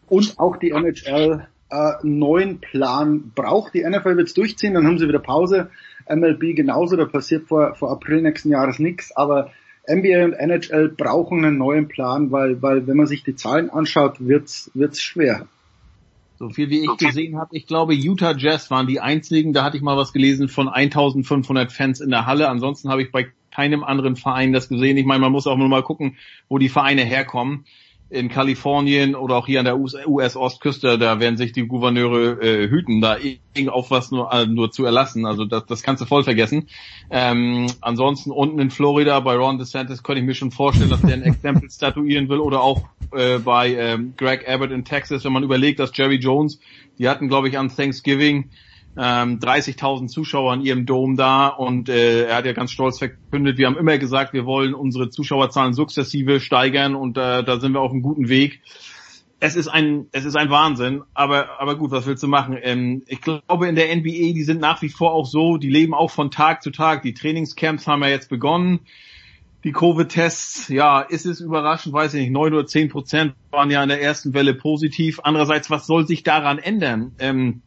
und 0.07 0.39
auch 0.39 0.57
die 0.57 0.71
NHL 0.71 1.47
äh, 1.69 1.91
neuen 2.03 2.59
Plan 2.59 3.31
braucht. 3.35 3.73
Die 3.73 3.83
NFL 3.83 4.17
wird 4.17 4.27
es 4.27 4.33
durchziehen, 4.33 4.73
dann 4.73 4.87
haben 4.87 4.97
sie 4.97 5.07
wieder 5.07 5.19
Pause. 5.19 5.69
MLB 6.09 6.55
genauso, 6.55 6.95
da 6.95 7.05
passiert 7.05 7.47
vor, 7.47 7.75
vor 7.75 7.91
April 7.91 8.21
nächsten 8.21 8.49
Jahres 8.49 8.79
nichts, 8.79 9.15
aber 9.15 9.51
NBA 9.89 10.25
und 10.25 10.33
NHL 10.33 10.89
brauchen 10.89 11.43
einen 11.43 11.57
neuen 11.57 11.87
Plan, 11.87 12.31
weil, 12.31 12.61
weil 12.61 12.87
wenn 12.87 12.97
man 12.97 13.07
sich 13.07 13.23
die 13.23 13.35
Zahlen 13.35 13.69
anschaut, 13.69 14.19
wird's, 14.19 14.71
wird's 14.73 15.01
schwer. 15.01 15.47
So 16.37 16.49
viel 16.49 16.69
wie 16.69 16.85
ich 16.85 16.97
gesehen 16.97 17.37
habe, 17.37 17.49
ich 17.57 17.67
glaube 17.67 17.93
Utah 17.93 18.33
Jazz 18.37 18.71
waren 18.71 18.87
die 18.87 19.01
einzigen, 19.01 19.51
da 19.51 19.65
hatte 19.65 19.75
ich 19.75 19.83
mal 19.83 19.97
was 19.97 20.13
gelesen 20.13 20.47
von 20.47 20.69
1500 20.69 21.71
Fans 21.71 21.99
in 21.99 22.11
der 22.11 22.25
Halle. 22.25 22.47
Ansonsten 22.47 22.89
habe 22.89 23.01
ich 23.01 23.11
bei 23.11 23.27
keinem 23.51 23.83
anderen 23.83 24.15
Verein 24.15 24.53
das 24.53 24.69
gesehen. 24.69 24.95
Ich 24.95 25.05
meine, 25.05 25.19
man 25.19 25.33
muss 25.33 25.47
auch 25.47 25.57
nur 25.57 25.67
mal 25.67 25.83
gucken, 25.83 26.15
wo 26.47 26.57
die 26.57 26.69
Vereine 26.69 27.03
herkommen 27.03 27.65
in 28.09 28.29
Kalifornien 28.29 29.15
oder 29.15 29.35
auch 29.35 29.45
hier 29.45 29.59
an 29.59 29.65
der 29.65 29.77
US-Ostküste, 29.77 30.97
da 30.97 31.19
werden 31.19 31.37
sich 31.37 31.51
die 31.51 31.67
Gouverneure 31.67 32.41
äh, 32.41 32.67
hüten, 32.67 33.01
da 33.01 33.17
auf 33.67 33.91
was 33.91 34.09
nur, 34.09 34.33
äh, 34.33 34.47
nur 34.47 34.71
zu 34.71 34.83
erlassen. 34.85 35.25
Also 35.25 35.45
das, 35.45 35.65
das 35.67 35.83
kannst 35.83 36.01
du 36.01 36.05
voll 36.05 36.23
vergessen. 36.23 36.67
Ähm, 37.11 37.67
ansonsten 37.81 38.31
unten 38.31 38.59
in 38.59 38.71
Florida 38.71 39.19
bei 39.19 39.35
Ron 39.35 39.59
DeSantis 39.59 40.01
könnte 40.01 40.21
ich 40.21 40.25
mir 40.25 40.33
schon 40.33 40.51
vorstellen, 40.51 40.89
dass 40.89 41.01
der 41.01 41.13
ein 41.13 41.23
Exempel 41.23 41.69
statuieren 41.71 42.29
will 42.29 42.39
oder 42.39 42.61
auch 42.61 42.81
äh, 43.11 43.37
bei 43.37 43.75
ähm, 43.75 44.13
Greg 44.17 44.47
Abbott 44.47 44.71
in 44.71 44.85
Texas, 44.85 45.23
wenn 45.23 45.33
man 45.33 45.43
überlegt, 45.43 45.79
dass 45.79 45.95
Jerry 45.95 46.17
Jones, 46.17 46.59
die 46.97 47.07
hatten 47.07 47.27
glaube 47.27 47.49
ich 47.49 47.57
an 47.59 47.69
Thanksgiving 47.69 48.49
ähm, 48.97 49.39
30.000 49.39 50.07
Zuschauer 50.07 50.53
in 50.55 50.61
ihrem 50.61 50.85
Dom 50.85 51.15
da 51.15 51.47
und 51.47 51.89
äh, 51.89 52.25
er 52.25 52.37
hat 52.37 52.45
ja 52.45 52.53
ganz 52.53 52.71
stolz 52.71 52.97
verkündet, 52.97 53.57
wir 53.57 53.67
haben 53.67 53.77
immer 53.77 53.97
gesagt, 53.97 54.33
wir 54.33 54.45
wollen 54.45 54.73
unsere 54.73 55.09
Zuschauerzahlen 55.09 55.73
sukzessive 55.73 56.39
steigern 56.39 56.95
und 56.95 57.17
äh, 57.17 57.43
da 57.43 57.59
sind 57.59 57.73
wir 57.73 57.81
auf 57.81 57.91
einem 57.91 58.01
guten 58.01 58.29
Weg. 58.29 58.61
Es 59.41 59.55
ist 59.55 59.69
ein, 59.69 60.07
es 60.11 60.25
ist 60.25 60.35
ein 60.35 60.49
Wahnsinn, 60.49 61.03
aber, 61.13 61.61
aber 61.61 61.77
gut, 61.77 61.91
was 61.91 62.05
willst 62.05 62.23
du 62.23 62.27
machen? 62.27 62.57
Ähm, 62.61 63.03
ich 63.07 63.21
glaube 63.21 63.69
in 63.69 63.75
der 63.75 63.95
NBA, 63.95 64.33
die 64.33 64.43
sind 64.43 64.59
nach 64.59 64.81
wie 64.81 64.89
vor 64.89 65.13
auch 65.13 65.25
so, 65.25 65.57
die 65.57 65.69
leben 65.69 65.93
auch 65.93 66.11
von 66.11 66.29
Tag 66.29 66.61
zu 66.61 66.71
Tag. 66.71 67.03
Die 67.03 67.13
Trainingscamps 67.13 67.87
haben 67.87 68.01
ja 68.01 68.09
jetzt 68.09 68.29
begonnen. 68.29 68.81
Die 69.63 69.71
Covid-Tests, 69.71 70.69
ja, 70.69 71.01
ist 71.01 71.25
es 71.25 71.41
überraschend, 71.41 71.93
weiß 71.93 72.13
ich 72.13 72.21
nicht, 72.21 72.31
neun 72.31 72.53
oder 72.53 72.65
zehn 72.65 72.89
Prozent 72.89 73.33
waren 73.51 73.69
ja 73.69 73.83
in 73.83 73.89
der 73.89 74.01
ersten 74.01 74.33
Welle 74.33 74.53
positiv. 74.53 75.19
Andererseits, 75.23 75.69
was 75.69 75.85
soll 75.85 76.07
sich 76.07 76.23
daran 76.23 76.59
ändern? 76.59 77.13
Ähm, 77.19 77.61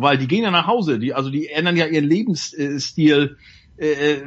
weil 0.00 0.18
die 0.18 0.28
gehen 0.28 0.44
ja 0.44 0.50
nach 0.50 0.66
Hause, 0.66 0.98
die, 0.98 1.14
also 1.14 1.30
die 1.30 1.48
ändern 1.48 1.76
ja 1.76 1.86
ihren 1.86 2.04
Lebensstil 2.04 3.36
äh, 3.76 4.22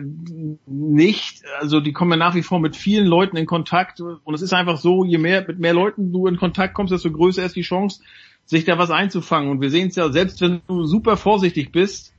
nicht, 0.66 1.44
also 1.60 1.80
die 1.80 1.94
kommen 1.94 2.12
ja 2.12 2.18
nach 2.18 2.36
wie 2.36 2.44
vor 2.44 2.60
mit 2.60 2.76
vielen 2.76 3.06
Leuten 3.06 3.38
in 3.38 3.46
Kontakt. 3.46 4.02
Und 4.02 4.34
es 4.34 4.42
ist 4.42 4.54
einfach 4.54 4.78
so, 4.78 5.06
je 5.06 5.18
mehr 5.18 5.46
mit 5.48 5.60
mehr 5.60 5.74
Leuten 5.74 6.12
du 6.12 6.28
in 6.28 6.38
Kontakt 6.38 6.74
kommst, 6.74 6.92
desto 6.92 7.12
größer 7.12 7.44
ist 7.44 7.56
die 7.56 7.62
Chance, 7.62 8.02
sich 8.46 8.66
da 8.66 8.78
was 8.78 8.92
einzufangen. 8.92 9.50
Und 9.50 9.62
wir 9.62 9.70
sehen 9.70 9.88
es 9.88 9.96
ja, 9.96 10.12
selbst 10.12 10.42
wenn 10.42 10.62
du 10.68 10.86
super 10.86 11.18
vorsichtig 11.18 11.72
bist, 11.72 12.14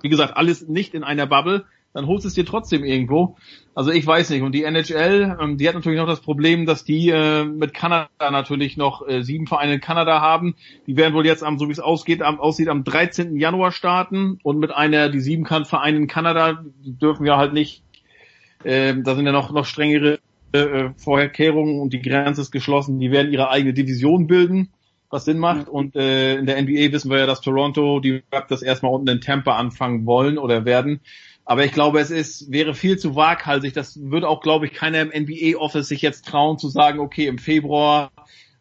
wie 0.00 0.08
gesagt, 0.08 0.36
alles 0.36 0.66
nicht 0.66 0.94
in 0.94 1.04
einer 1.04 1.26
Bubble, 1.26 1.64
dann 1.94 2.08
holst 2.08 2.24
du 2.24 2.28
es 2.28 2.34
dir 2.34 2.44
trotzdem 2.44 2.84
irgendwo. 2.84 3.36
Also 3.74 3.92
ich 3.92 4.04
weiß 4.04 4.30
nicht. 4.30 4.42
Und 4.42 4.52
die 4.52 4.64
NHL, 4.64 5.38
ähm, 5.40 5.56
die 5.56 5.68
hat 5.68 5.76
natürlich 5.76 5.98
noch 5.98 6.08
das 6.08 6.20
Problem, 6.20 6.66
dass 6.66 6.84
die 6.84 7.08
äh, 7.08 7.44
mit 7.44 7.72
Kanada 7.72 8.30
natürlich 8.30 8.76
noch 8.76 9.06
äh, 9.06 9.22
sieben 9.22 9.46
Vereine 9.46 9.74
in 9.74 9.80
Kanada 9.80 10.20
haben. 10.20 10.56
Die 10.88 10.96
werden 10.96 11.14
wohl 11.14 11.24
jetzt 11.24 11.44
am, 11.44 11.56
so 11.56 11.68
wie 11.68 11.72
es 11.72 11.78
ausgeht, 11.78 12.20
am, 12.20 12.40
aussieht, 12.40 12.68
am 12.68 12.82
13. 12.82 13.36
Januar 13.36 13.70
starten 13.70 14.38
und 14.42 14.58
mit 14.58 14.72
einer, 14.72 15.08
die 15.08 15.20
sieben 15.20 15.46
Vereine 15.46 15.96
in 15.96 16.08
Kanada, 16.08 16.64
die 16.84 16.98
dürfen 16.98 17.26
ja 17.26 17.36
halt 17.36 17.52
nicht, 17.52 17.84
äh, 18.64 18.94
da 18.96 19.14
sind 19.14 19.24
ja 19.24 19.32
noch, 19.32 19.52
noch 19.52 19.64
strengere 19.64 20.18
äh, 20.50 20.90
Vorkehrungen 20.96 21.80
und 21.80 21.92
die 21.92 22.02
Grenze 22.02 22.40
ist 22.40 22.50
geschlossen, 22.50 22.98
die 22.98 23.12
werden 23.12 23.32
ihre 23.32 23.50
eigene 23.50 23.72
Division 23.72 24.26
bilden 24.26 24.68
was 25.14 25.24
Sinn 25.24 25.38
macht. 25.38 25.68
Und 25.68 25.94
äh, 25.96 26.36
in 26.36 26.46
der 26.46 26.60
NBA 26.60 26.92
wissen 26.92 27.10
wir 27.10 27.18
ja, 27.18 27.26
dass 27.26 27.40
Toronto 27.40 28.00
die 28.00 28.22
Raptors 28.32 28.62
erstmal 28.62 28.92
unten 28.92 29.08
in 29.08 29.20
Tampa 29.20 29.56
anfangen 29.56 30.04
wollen 30.06 30.36
oder 30.38 30.64
werden. 30.64 31.00
Aber 31.44 31.64
ich 31.64 31.72
glaube, 31.72 32.00
es 32.00 32.10
ist, 32.10 32.50
wäre 32.50 32.74
viel 32.74 32.98
zu 32.98 33.16
waghalsig. 33.16 33.74
Das 33.74 34.00
würde 34.00 34.28
auch, 34.28 34.40
glaube 34.40 34.66
ich, 34.66 34.72
keiner 34.72 35.00
im 35.00 35.08
NBA-Office 35.08 35.88
sich 35.88 36.00
jetzt 36.00 36.26
trauen 36.26 36.58
zu 36.58 36.68
sagen, 36.68 37.00
okay, 37.00 37.26
im 37.26 37.38
Februar 37.38 38.10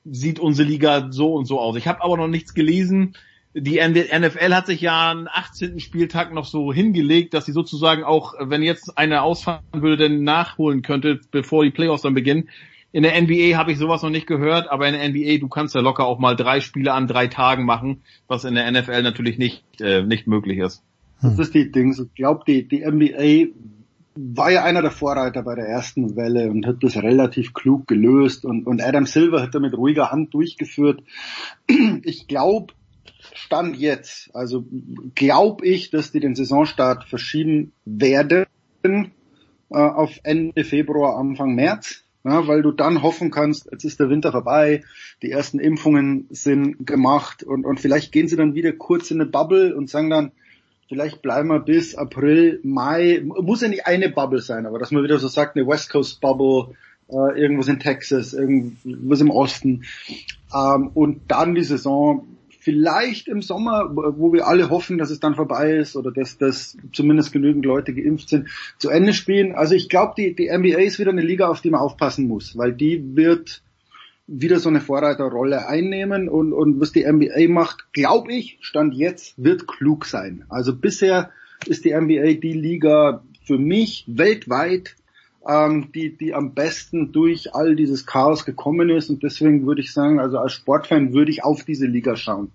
sieht 0.03 0.39
unsere 0.39 0.67
Liga 0.67 1.07
so 1.11 1.33
und 1.33 1.45
so 1.45 1.59
aus. 1.59 1.77
Ich 1.77 1.87
habe 1.87 2.03
aber 2.03 2.17
noch 2.17 2.27
nichts 2.27 2.53
gelesen. 2.53 3.15
Die 3.53 3.79
NFL 3.79 4.53
hat 4.53 4.65
sich 4.65 4.81
ja 4.81 5.11
am 5.11 5.29
18. 5.31 5.79
Spieltag 5.79 6.33
noch 6.33 6.45
so 6.45 6.73
hingelegt, 6.73 7.33
dass 7.33 7.45
sie 7.45 7.51
sozusagen 7.51 8.03
auch, 8.03 8.33
wenn 8.39 8.63
jetzt 8.63 8.97
einer 8.97 9.23
ausfallen 9.23 9.61
würde, 9.71 10.09
dann 10.09 10.23
nachholen 10.23 10.81
könnte, 10.81 11.21
bevor 11.31 11.63
die 11.63 11.69
Playoffs 11.69 12.01
dann 12.01 12.15
beginnen. 12.15 12.49
In 12.91 13.03
der 13.03 13.19
NBA 13.19 13.57
habe 13.57 13.71
ich 13.71 13.77
sowas 13.77 14.01
noch 14.01 14.09
nicht 14.09 14.27
gehört, 14.27 14.69
aber 14.69 14.87
in 14.87 14.93
der 14.93 15.07
NBA, 15.07 15.39
du 15.39 15.47
kannst 15.47 15.73
ja 15.73 15.81
locker 15.81 16.05
auch 16.05 16.19
mal 16.19 16.35
drei 16.35 16.61
Spiele 16.61 16.93
an 16.93 17.07
drei 17.07 17.27
Tagen 17.27 17.65
machen, 17.65 18.03
was 18.27 18.43
in 18.43 18.55
der 18.55 18.69
NFL 18.71 19.03
natürlich 19.03 19.37
nicht, 19.37 19.63
äh, 19.79 20.03
nicht 20.03 20.27
möglich 20.27 20.57
ist. 20.57 20.83
Das 21.21 21.39
ist 21.39 21.53
die 21.53 21.71
Dings. 21.71 21.99
Ich 21.99 22.13
glaube, 22.15 22.43
die, 22.45 22.67
die 22.67 22.85
NBA 22.85 23.53
war 24.15 24.51
ja 24.51 24.63
einer 24.63 24.81
der 24.81 24.91
Vorreiter 24.91 25.41
bei 25.43 25.55
der 25.55 25.67
ersten 25.67 26.15
Welle 26.15 26.49
und 26.49 26.67
hat 26.67 26.77
das 26.83 26.97
relativ 26.97 27.53
klug 27.53 27.87
gelöst 27.87 28.45
und, 28.45 28.67
und 28.67 28.81
Adam 28.81 29.05
Silver 29.05 29.41
hat 29.41 29.55
da 29.55 29.59
mit 29.59 29.73
ruhiger 29.73 30.11
Hand 30.11 30.33
durchgeführt. 30.33 31.01
Ich 32.03 32.27
glaube, 32.27 32.73
Stand 33.33 33.77
jetzt, 33.77 34.29
also 34.35 34.65
glaube 35.15 35.65
ich, 35.65 35.89
dass 35.89 36.11
die 36.11 36.19
den 36.19 36.35
Saisonstart 36.35 37.05
verschieben 37.05 37.71
werden 37.85 38.45
äh, 38.83 39.09
auf 39.69 40.19
Ende 40.23 40.63
Februar, 40.63 41.17
Anfang 41.17 41.55
März. 41.55 42.03
Ja, 42.25 42.47
weil 42.47 42.61
du 42.61 42.71
dann 42.71 43.01
hoffen 43.01 43.31
kannst, 43.31 43.67
jetzt 43.69 43.83
ist 43.83 43.99
der 43.99 44.09
Winter 44.09 44.31
vorbei, 44.31 44.81
die 45.21 45.29
ersten 45.29 45.59
Impfungen 45.59 46.27
sind 46.29 46.87
gemacht 46.87 47.43
und, 47.43 47.65
und 47.65 47.81
vielleicht 47.81 48.13
gehen 48.13 48.29
sie 48.29 48.37
dann 48.37 48.55
wieder 48.55 48.71
kurz 48.71 49.11
in 49.11 49.19
eine 49.19 49.29
Bubble 49.29 49.75
und 49.75 49.89
sagen 49.89 50.09
dann, 50.09 50.31
vielleicht 50.87 51.21
bleiben 51.21 51.49
wir 51.49 51.59
bis 51.59 51.95
April, 51.95 52.59
Mai, 52.63 53.21
muss 53.23 53.61
ja 53.61 53.67
nicht 53.67 53.87
eine 53.87 54.09
Bubble 54.09 54.41
sein, 54.41 54.65
aber 54.65 54.79
dass 54.79 54.91
man 54.91 55.03
wieder 55.03 55.19
so 55.19 55.27
sagt, 55.27 55.55
eine 55.55 55.67
West 55.67 55.89
Coast 55.89 56.21
Bubble, 56.21 56.75
äh, 57.09 57.39
irgendwas 57.39 57.67
in 57.67 57.79
Texas, 57.79 58.33
irgendwas 58.33 59.21
im 59.21 59.29
Osten. 59.29 59.83
Ähm, 60.53 60.87
und 60.93 61.21
dann 61.27 61.55
die 61.55 61.63
Saison. 61.63 62.27
Vielleicht 62.59 63.27
im 63.27 63.41
Sommer, 63.41 63.89
wo 63.93 64.31
wir 64.31 64.47
alle 64.47 64.69
hoffen, 64.69 64.97
dass 64.97 65.09
es 65.09 65.19
dann 65.19 65.35
vorbei 65.35 65.73
ist 65.73 65.97
oder 65.97 66.11
dass, 66.11 66.37
dass 66.37 66.77
zumindest 66.93 67.33
genügend 67.33 67.65
Leute 67.65 67.93
geimpft 67.93 68.29
sind, 68.29 68.47
zu 68.77 68.89
Ende 68.89 69.11
spielen. 69.11 69.53
Also 69.53 69.75
ich 69.75 69.89
glaube, 69.89 70.13
die, 70.17 70.33
die 70.33 70.49
NBA 70.49 70.79
ist 70.79 70.97
wieder 70.97 71.11
eine 71.11 71.23
Liga, 71.23 71.49
auf 71.49 71.59
die 71.59 71.71
man 71.71 71.81
aufpassen 71.81 72.25
muss, 72.25 72.57
weil 72.57 72.71
die 72.71 73.17
wird 73.17 73.61
wieder 74.27 74.59
so 74.59 74.69
eine 74.69 74.81
Vorreiterrolle 74.81 75.67
einnehmen 75.67 76.29
und, 76.29 76.53
und 76.53 76.79
was 76.79 76.91
die 76.91 77.05
NBA 77.05 77.49
macht, 77.49 77.91
glaube 77.93 78.33
ich, 78.33 78.57
Stand 78.61 78.93
jetzt, 78.93 79.33
wird 79.43 79.67
klug 79.67 80.05
sein. 80.05 80.45
Also 80.49 80.75
bisher 80.75 81.31
ist 81.67 81.85
die 81.85 81.93
NBA 81.93 82.33
die 82.41 82.53
Liga 82.53 83.23
für 83.45 83.57
mich 83.57 84.05
weltweit, 84.07 84.95
ähm, 85.47 85.91
die, 85.93 86.15
die 86.15 86.33
am 86.33 86.53
besten 86.53 87.11
durch 87.11 87.53
all 87.53 87.75
dieses 87.75 88.05
Chaos 88.05 88.45
gekommen 88.45 88.89
ist 88.89 89.09
und 89.09 89.23
deswegen 89.23 89.65
würde 89.65 89.81
ich 89.81 89.91
sagen, 89.91 90.19
also 90.19 90.37
als 90.37 90.53
Sportfan 90.53 91.13
würde 91.13 91.31
ich 91.31 91.43
auf 91.43 91.63
diese 91.65 91.85
Liga 91.85 92.15
schauen. 92.15 92.51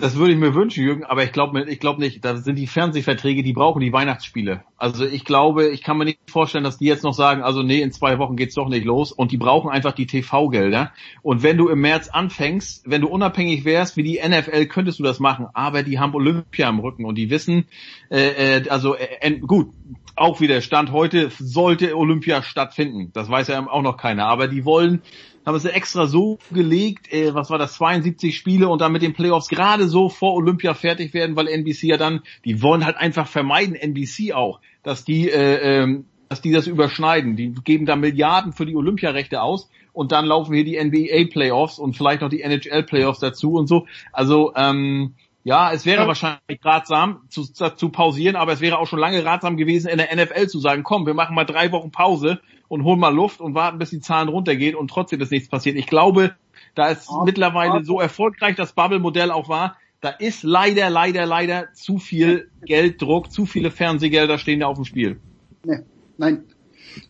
Das 0.00 0.14
würde 0.14 0.32
ich 0.32 0.38
mir 0.38 0.54
wünschen, 0.54 0.84
Jürgen, 0.84 1.04
aber 1.04 1.24
ich 1.24 1.32
glaube 1.32 1.64
ich 1.68 1.80
glaub 1.80 1.98
nicht. 1.98 2.24
Da 2.24 2.36
sind 2.36 2.56
die 2.56 2.68
Fernsehverträge, 2.68 3.42
die 3.42 3.52
brauchen 3.52 3.80
die 3.80 3.92
Weihnachtsspiele. 3.92 4.62
Also 4.76 5.04
ich 5.04 5.24
glaube, 5.24 5.68
ich 5.68 5.82
kann 5.82 5.98
mir 5.98 6.04
nicht 6.04 6.20
vorstellen, 6.30 6.62
dass 6.62 6.78
die 6.78 6.84
jetzt 6.84 7.02
noch 7.02 7.14
sagen, 7.14 7.42
also 7.42 7.64
nee, 7.64 7.82
in 7.82 7.90
zwei 7.90 8.20
Wochen 8.20 8.36
geht's 8.36 8.54
doch 8.54 8.68
nicht 8.68 8.84
los. 8.84 9.10
Und 9.10 9.32
die 9.32 9.38
brauchen 9.38 9.70
einfach 9.70 9.92
die 9.92 10.06
TV-Gelder. 10.06 10.92
Und 11.22 11.42
wenn 11.42 11.56
du 11.56 11.68
im 11.68 11.80
März 11.80 12.08
anfängst, 12.10 12.88
wenn 12.88 13.00
du 13.00 13.08
unabhängig 13.08 13.64
wärst 13.64 13.96
wie 13.96 14.04
die 14.04 14.20
NFL, 14.24 14.66
könntest 14.66 15.00
du 15.00 15.02
das 15.02 15.18
machen. 15.18 15.46
Aber 15.52 15.82
die 15.82 15.98
haben 15.98 16.14
Olympia 16.14 16.68
im 16.68 16.78
Rücken 16.78 17.04
und 17.04 17.16
die 17.16 17.30
wissen, 17.30 17.66
äh, 18.08 18.58
äh, 18.58 18.68
also 18.68 18.94
äh, 18.94 19.32
gut, 19.40 19.72
auch 20.14 20.40
wieder 20.40 20.60
Stand 20.60 20.92
heute 20.92 21.30
sollte 21.40 21.96
Olympia 21.96 22.42
stattfinden. 22.44 23.10
Das 23.14 23.28
weiß 23.28 23.48
ja 23.48 23.68
auch 23.68 23.82
noch 23.82 23.96
keiner. 23.96 24.26
Aber 24.26 24.46
die 24.46 24.64
wollen 24.64 25.02
haben 25.48 25.56
es 25.56 25.64
extra 25.64 26.06
so 26.06 26.38
gelegt, 26.52 27.12
äh, 27.12 27.34
was 27.34 27.50
war 27.50 27.58
das, 27.58 27.74
72 27.74 28.36
Spiele 28.36 28.68
und 28.68 28.80
dann 28.80 28.92
mit 28.92 29.02
den 29.02 29.14
Playoffs 29.14 29.48
gerade 29.48 29.88
so 29.88 30.08
vor 30.08 30.34
Olympia 30.34 30.74
fertig 30.74 31.14
werden, 31.14 31.36
weil 31.36 31.48
NBC 31.48 31.84
ja 31.84 31.96
dann, 31.96 32.20
die 32.44 32.62
wollen 32.62 32.84
halt 32.84 32.96
einfach 32.96 33.26
vermeiden, 33.26 33.74
NBC 33.74 34.34
auch, 34.34 34.60
dass 34.82 35.04
die, 35.04 35.30
äh, 35.30 35.80
ähm, 35.82 36.04
dass 36.28 36.42
die 36.42 36.52
das 36.52 36.66
überschneiden. 36.66 37.36
Die 37.36 37.54
geben 37.64 37.86
da 37.86 37.96
Milliarden 37.96 38.52
für 38.52 38.66
die 38.66 38.76
Olympiarechte 38.76 39.40
aus 39.40 39.70
und 39.94 40.12
dann 40.12 40.26
laufen 40.26 40.54
hier 40.54 40.64
die 40.64 40.76
NBA 40.76 41.32
Playoffs 41.32 41.78
und 41.78 41.96
vielleicht 41.96 42.20
noch 42.20 42.28
die 42.28 42.42
NHL 42.42 42.82
Playoffs 42.82 43.18
dazu 43.18 43.54
und 43.54 43.66
so. 43.68 43.86
Also 44.12 44.52
ähm, 44.54 45.14
ja, 45.44 45.72
es 45.72 45.86
wäre 45.86 46.02
ja. 46.02 46.06
wahrscheinlich 46.06 46.62
ratsam 46.62 47.22
zu, 47.30 47.44
zu 47.44 47.88
pausieren, 47.88 48.36
aber 48.36 48.52
es 48.52 48.60
wäre 48.60 48.78
auch 48.78 48.86
schon 48.86 48.98
lange 48.98 49.24
ratsam 49.24 49.56
gewesen, 49.56 49.88
in 49.88 49.96
der 49.96 50.14
NFL 50.14 50.46
zu 50.48 50.58
sagen, 50.58 50.82
komm, 50.82 51.06
wir 51.06 51.14
machen 51.14 51.34
mal 51.34 51.46
drei 51.46 51.72
Wochen 51.72 51.90
Pause 51.90 52.38
und 52.68 52.84
holen 52.84 53.00
mal 53.00 53.14
Luft 53.14 53.40
und 53.40 53.54
warten, 53.54 53.78
bis 53.78 53.90
die 53.90 54.00
Zahlen 54.00 54.28
runtergehen 54.28 54.74
und 54.74 54.88
trotzdem 54.88 55.20
ist 55.20 55.32
nichts 55.32 55.48
passiert. 55.48 55.76
Ich 55.76 55.86
glaube, 55.86 56.34
da 56.74 56.88
ist 56.88 57.08
ja. 57.10 57.24
mittlerweile 57.24 57.84
so 57.84 58.00
erfolgreich 58.00 58.56
das 58.56 58.72
Bubble-Modell 58.72 59.30
auch 59.30 59.48
war, 59.48 59.76
da 60.00 60.10
ist 60.10 60.44
leider, 60.44 60.90
leider, 60.90 61.26
leider 61.26 61.72
zu 61.72 61.98
viel 61.98 62.50
Gelddruck, 62.64 63.32
zu 63.32 63.46
viele 63.46 63.70
Fernsehgelder 63.70 64.38
stehen 64.38 64.60
da 64.60 64.66
auf 64.66 64.76
dem 64.76 64.84
Spiel. 64.84 65.18
Nee, 65.64 65.80
nein. 66.18 66.44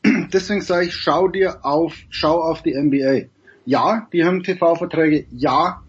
Deswegen 0.33 0.63
sage 0.63 0.87
ich, 0.87 0.95
schau 0.95 1.29
dir 1.29 1.65
auf, 1.65 1.95
schau 2.09 2.41
auf 2.41 2.63
die 2.63 2.75
NBA. 2.75 3.29
Ja, 3.67 4.09
die 4.13 4.25
haben 4.25 4.43
TV-Verträge. 4.43 5.27
Ja, 5.31 5.83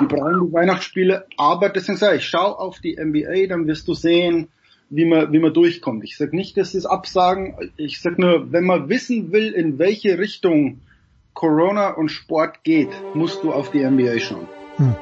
die 0.00 0.06
brauchen 0.06 0.46
die 0.46 0.52
Weihnachtsspiele, 0.52 1.26
aber 1.36 1.68
deswegen 1.68 1.98
sage 1.98 2.18
ich, 2.18 2.24
schau 2.24 2.52
auf 2.52 2.78
die 2.78 2.96
NBA, 2.96 3.48
dann 3.48 3.66
wirst 3.66 3.88
du 3.88 3.94
sehen, 3.94 4.48
wie 4.94 5.06
man, 5.06 5.32
wie 5.32 5.40
man 5.40 5.52
durchkommt. 5.52 6.04
Ich 6.04 6.16
sag 6.16 6.32
nicht, 6.32 6.56
dass 6.56 6.74
es 6.74 6.86
absagen. 6.86 7.56
Ich 7.76 8.00
sag 8.00 8.16
nur, 8.18 8.52
wenn 8.52 8.62
man 8.64 8.88
wissen 8.88 9.32
will, 9.32 9.52
in 9.52 9.78
welche 9.78 10.18
Richtung 10.18 10.80
Corona 11.34 11.90
und 11.90 12.08
Sport 12.10 12.62
geht, 12.62 12.90
musst 13.14 13.42
du 13.42 13.52
auf 13.52 13.72
die 13.72 13.84
NBA 13.84 14.20
schauen. 14.20 14.46
Hm. 14.76 14.94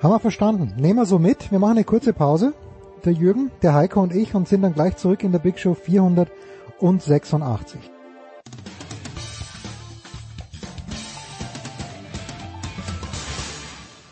Haben 0.00 0.12
wir 0.12 0.20
verstanden. 0.20 0.72
Nehmen 0.78 1.00
wir 1.00 1.06
so 1.06 1.18
mit. 1.18 1.50
Wir 1.50 1.58
machen 1.58 1.78
eine 1.78 1.84
kurze 1.84 2.12
Pause. 2.12 2.52
Der 3.04 3.12
Jürgen, 3.12 3.50
der 3.62 3.74
Heiko 3.74 4.00
und 4.02 4.14
ich 4.14 4.34
und 4.34 4.46
sind 4.46 4.62
dann 4.62 4.74
gleich 4.74 4.96
zurück 4.96 5.24
in 5.24 5.32
der 5.32 5.40
Big 5.40 5.58
Show 5.58 5.74
486. 5.74 7.80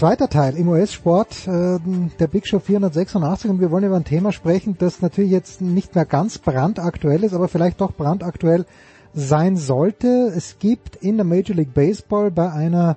Zweiter 0.00 0.30
Teil 0.30 0.56
im 0.56 0.66
US-Sport, 0.66 1.46
äh, 1.46 1.78
der 2.18 2.26
Big 2.26 2.46
Show 2.46 2.58
486 2.58 3.50
und 3.50 3.60
wir 3.60 3.70
wollen 3.70 3.84
über 3.84 3.96
ein 3.96 4.04
Thema 4.06 4.32
sprechen, 4.32 4.76
das 4.78 5.02
natürlich 5.02 5.30
jetzt 5.30 5.60
nicht 5.60 5.94
mehr 5.94 6.06
ganz 6.06 6.38
brandaktuell 6.38 7.22
ist, 7.22 7.34
aber 7.34 7.48
vielleicht 7.48 7.82
doch 7.82 7.92
brandaktuell 7.92 8.64
sein 9.12 9.58
sollte. 9.58 10.32
Es 10.34 10.58
gibt 10.58 10.96
in 10.96 11.18
der 11.18 11.26
Major 11.26 11.54
League 11.54 11.74
Baseball 11.74 12.30
bei 12.30 12.50
einer, 12.50 12.96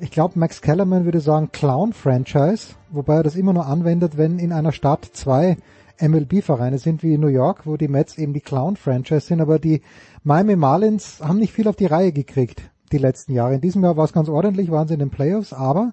ich 0.00 0.10
glaube 0.10 0.38
Max 0.38 0.62
Kellerman 0.62 1.04
würde 1.04 1.20
sagen 1.20 1.52
Clown-Franchise, 1.52 2.76
wobei 2.90 3.16
er 3.16 3.24
das 3.24 3.36
immer 3.36 3.52
nur 3.52 3.66
anwendet, 3.66 4.16
wenn 4.16 4.38
in 4.38 4.54
einer 4.54 4.72
Stadt 4.72 5.06
zwei 5.12 5.58
MLB-Vereine 6.00 6.78
sind 6.78 7.02
wie 7.02 7.12
in 7.12 7.20
New 7.20 7.26
York, 7.26 7.66
wo 7.66 7.76
die 7.76 7.88
Mets 7.88 8.16
eben 8.16 8.32
die 8.32 8.40
Clown-Franchise 8.40 9.26
sind, 9.26 9.42
aber 9.42 9.58
die 9.58 9.82
Miami 10.24 10.56
Marlins 10.56 11.20
haben 11.20 11.40
nicht 11.40 11.52
viel 11.52 11.68
auf 11.68 11.76
die 11.76 11.84
Reihe 11.84 12.10
gekriegt 12.10 12.62
die 12.90 12.98
letzten 12.98 13.34
Jahre. 13.34 13.54
In 13.54 13.60
diesem 13.60 13.82
Jahr 13.84 13.98
war 13.98 14.06
es 14.06 14.14
ganz 14.14 14.30
ordentlich, 14.30 14.70
waren 14.70 14.88
sie 14.88 14.94
in 14.94 15.00
den 15.00 15.10
Playoffs, 15.10 15.52
aber 15.52 15.92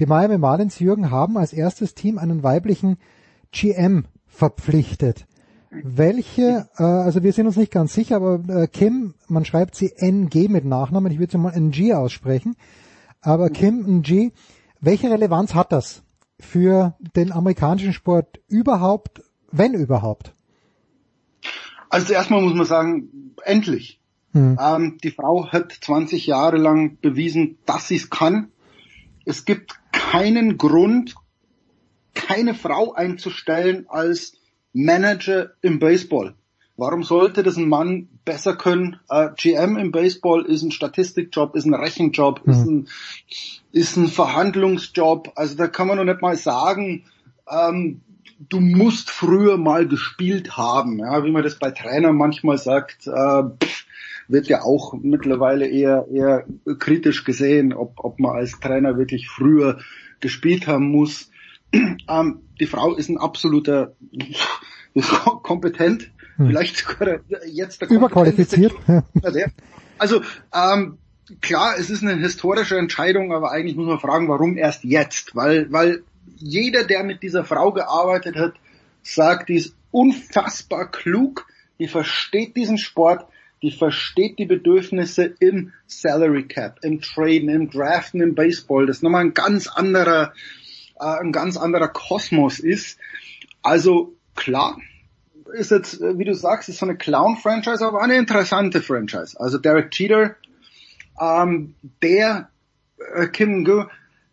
die 0.00 0.06
Miami 0.06 0.38
Marlins 0.38 0.78
Jürgen 0.78 1.10
haben 1.10 1.36
als 1.36 1.52
erstes 1.52 1.94
Team 1.94 2.16
einen 2.16 2.42
weiblichen 2.42 2.96
GM 3.52 4.06
verpflichtet. 4.26 5.26
Welche, 5.70 6.68
äh, 6.78 6.82
also 6.82 7.22
wir 7.22 7.32
sind 7.32 7.46
uns 7.46 7.56
nicht 7.56 7.70
ganz 7.70 7.92
sicher, 7.92 8.16
aber 8.16 8.40
äh, 8.48 8.66
Kim, 8.66 9.14
man 9.28 9.44
schreibt 9.44 9.76
sie 9.76 9.92
NG 9.94 10.48
mit 10.48 10.64
Nachnamen, 10.64 11.12
ich 11.12 11.18
würde 11.18 11.32
sie 11.32 11.38
mal 11.38 11.52
NG 11.52 11.92
aussprechen, 11.94 12.56
aber 13.20 13.50
Kim 13.50 13.84
NG, 13.86 14.32
welche 14.80 15.10
Relevanz 15.10 15.54
hat 15.54 15.70
das 15.70 16.02
für 16.40 16.96
den 17.14 17.30
amerikanischen 17.30 17.92
Sport 17.92 18.40
überhaupt, 18.48 19.22
wenn 19.52 19.74
überhaupt? 19.74 20.34
Also 21.90 22.14
erstmal 22.14 22.40
muss 22.40 22.54
man 22.54 22.66
sagen, 22.66 23.34
endlich. 23.44 24.00
Hm. 24.32 24.56
Ähm, 24.58 24.98
die 25.04 25.10
Frau 25.10 25.48
hat 25.48 25.72
20 25.72 26.26
Jahre 26.26 26.56
lang 26.56 26.98
bewiesen, 27.00 27.58
dass 27.66 27.88
sie 27.88 27.96
es 27.96 28.08
kann. 28.10 28.48
Es 29.24 29.44
gibt 29.44 29.79
keinen 30.10 30.58
Grund, 30.58 31.14
keine 32.14 32.54
Frau 32.54 32.94
einzustellen 32.94 33.86
als 33.88 34.32
Manager 34.72 35.52
im 35.62 35.78
Baseball. 35.78 36.34
Warum 36.76 37.04
sollte 37.04 37.44
das 37.44 37.56
ein 37.56 37.68
Mann 37.68 38.08
besser 38.24 38.56
können? 38.56 38.98
Äh, 39.08 39.28
GM 39.36 39.76
im 39.76 39.92
Baseball 39.92 40.46
ist 40.46 40.62
ein 40.62 40.72
Statistikjob, 40.72 41.54
ist 41.54 41.64
ein 41.64 41.74
Rechenjob, 41.74 42.44
mhm. 42.44 42.52
ist, 42.52 42.66
ein, 42.66 42.88
ist 43.70 43.96
ein 43.96 44.08
Verhandlungsjob. 44.08 45.30
Also 45.36 45.56
da 45.56 45.68
kann 45.68 45.86
man 45.86 45.98
noch 45.98 46.04
nicht 46.04 46.22
mal 46.22 46.36
sagen, 46.36 47.04
ähm, 47.48 48.00
du 48.48 48.58
musst 48.58 49.10
früher 49.10 49.58
mal 49.58 49.86
gespielt 49.86 50.56
haben. 50.56 50.98
Ja, 50.98 51.24
wie 51.24 51.30
man 51.30 51.44
das 51.44 51.56
bei 51.56 51.70
Trainern 51.70 52.16
manchmal 52.16 52.58
sagt, 52.58 53.06
äh, 53.06 53.42
pff, 53.62 53.84
wird 54.30 54.48
ja 54.48 54.62
auch 54.62 54.94
mittlerweile 54.94 55.68
eher, 55.68 56.06
eher 56.10 56.46
kritisch 56.78 57.24
gesehen, 57.24 57.72
ob, 57.72 57.94
ob 57.96 58.18
man 58.20 58.36
als 58.36 58.58
Trainer 58.60 58.96
wirklich 58.96 59.28
früher 59.28 59.78
gespielt 60.20 60.66
haben 60.66 60.90
muss. 60.90 61.30
Ähm, 62.08 62.40
die 62.58 62.66
Frau 62.66 62.96
ist 62.96 63.08
ein 63.08 63.16
absoluter 63.16 63.94
kompetent, 65.44 66.10
hm. 66.34 66.48
vielleicht 66.48 66.76
sogar 66.76 67.20
jetzt 67.46 67.80
der 67.80 67.88
überqualifiziert. 67.88 68.72
Also 69.96 70.22
ähm, 70.52 70.98
klar, 71.40 71.76
es 71.78 71.90
ist 71.90 72.02
eine 72.02 72.16
historische 72.16 72.76
Entscheidung, 72.76 73.32
aber 73.32 73.52
eigentlich 73.52 73.76
muss 73.76 73.86
man 73.86 74.00
fragen, 74.00 74.28
warum 74.28 74.56
erst 74.56 74.82
jetzt? 74.82 75.36
Weil, 75.36 75.70
weil 75.70 76.02
jeder, 76.36 76.84
der 76.84 77.04
mit 77.04 77.22
dieser 77.22 77.44
Frau 77.44 77.72
gearbeitet 77.72 78.36
hat, 78.36 78.54
sagt, 79.02 79.48
die 79.48 79.56
ist 79.56 79.76
unfassbar 79.90 80.90
klug, 80.90 81.46
die 81.78 81.88
versteht 81.88 82.56
diesen 82.56 82.78
Sport, 82.78 83.26
die 83.62 83.70
versteht 83.70 84.38
die 84.38 84.46
Bedürfnisse 84.46 85.34
im 85.38 85.72
Salary 85.86 86.46
Cap, 86.46 86.78
im 86.82 87.00
Traden, 87.00 87.48
im 87.48 87.70
Draften, 87.70 88.20
im 88.20 88.34
Baseball, 88.34 88.86
das 88.86 89.02
nochmal 89.02 89.24
ein 89.24 89.34
ganz 89.34 89.66
anderer, 89.66 90.32
äh, 90.98 91.04
ein 91.04 91.32
ganz 91.32 91.56
anderer 91.56 91.88
Kosmos 91.88 92.58
ist. 92.58 92.98
Also 93.62 94.14
klar, 94.34 94.78
ist 95.52 95.70
jetzt, 95.70 96.00
wie 96.00 96.24
du 96.24 96.34
sagst, 96.34 96.68
ist 96.68 96.78
so 96.78 96.86
eine 96.86 96.96
Clown-Franchise, 96.96 97.84
aber 97.84 98.02
eine 98.02 98.16
interessante 98.16 98.80
Franchise. 98.80 99.38
Also 99.38 99.58
Derek 99.58 99.90
Cheater, 99.90 100.36
ähm, 101.20 101.74
der 102.02 102.48
äh, 103.14 103.26
Kim 103.26 103.64
Go 103.64 103.86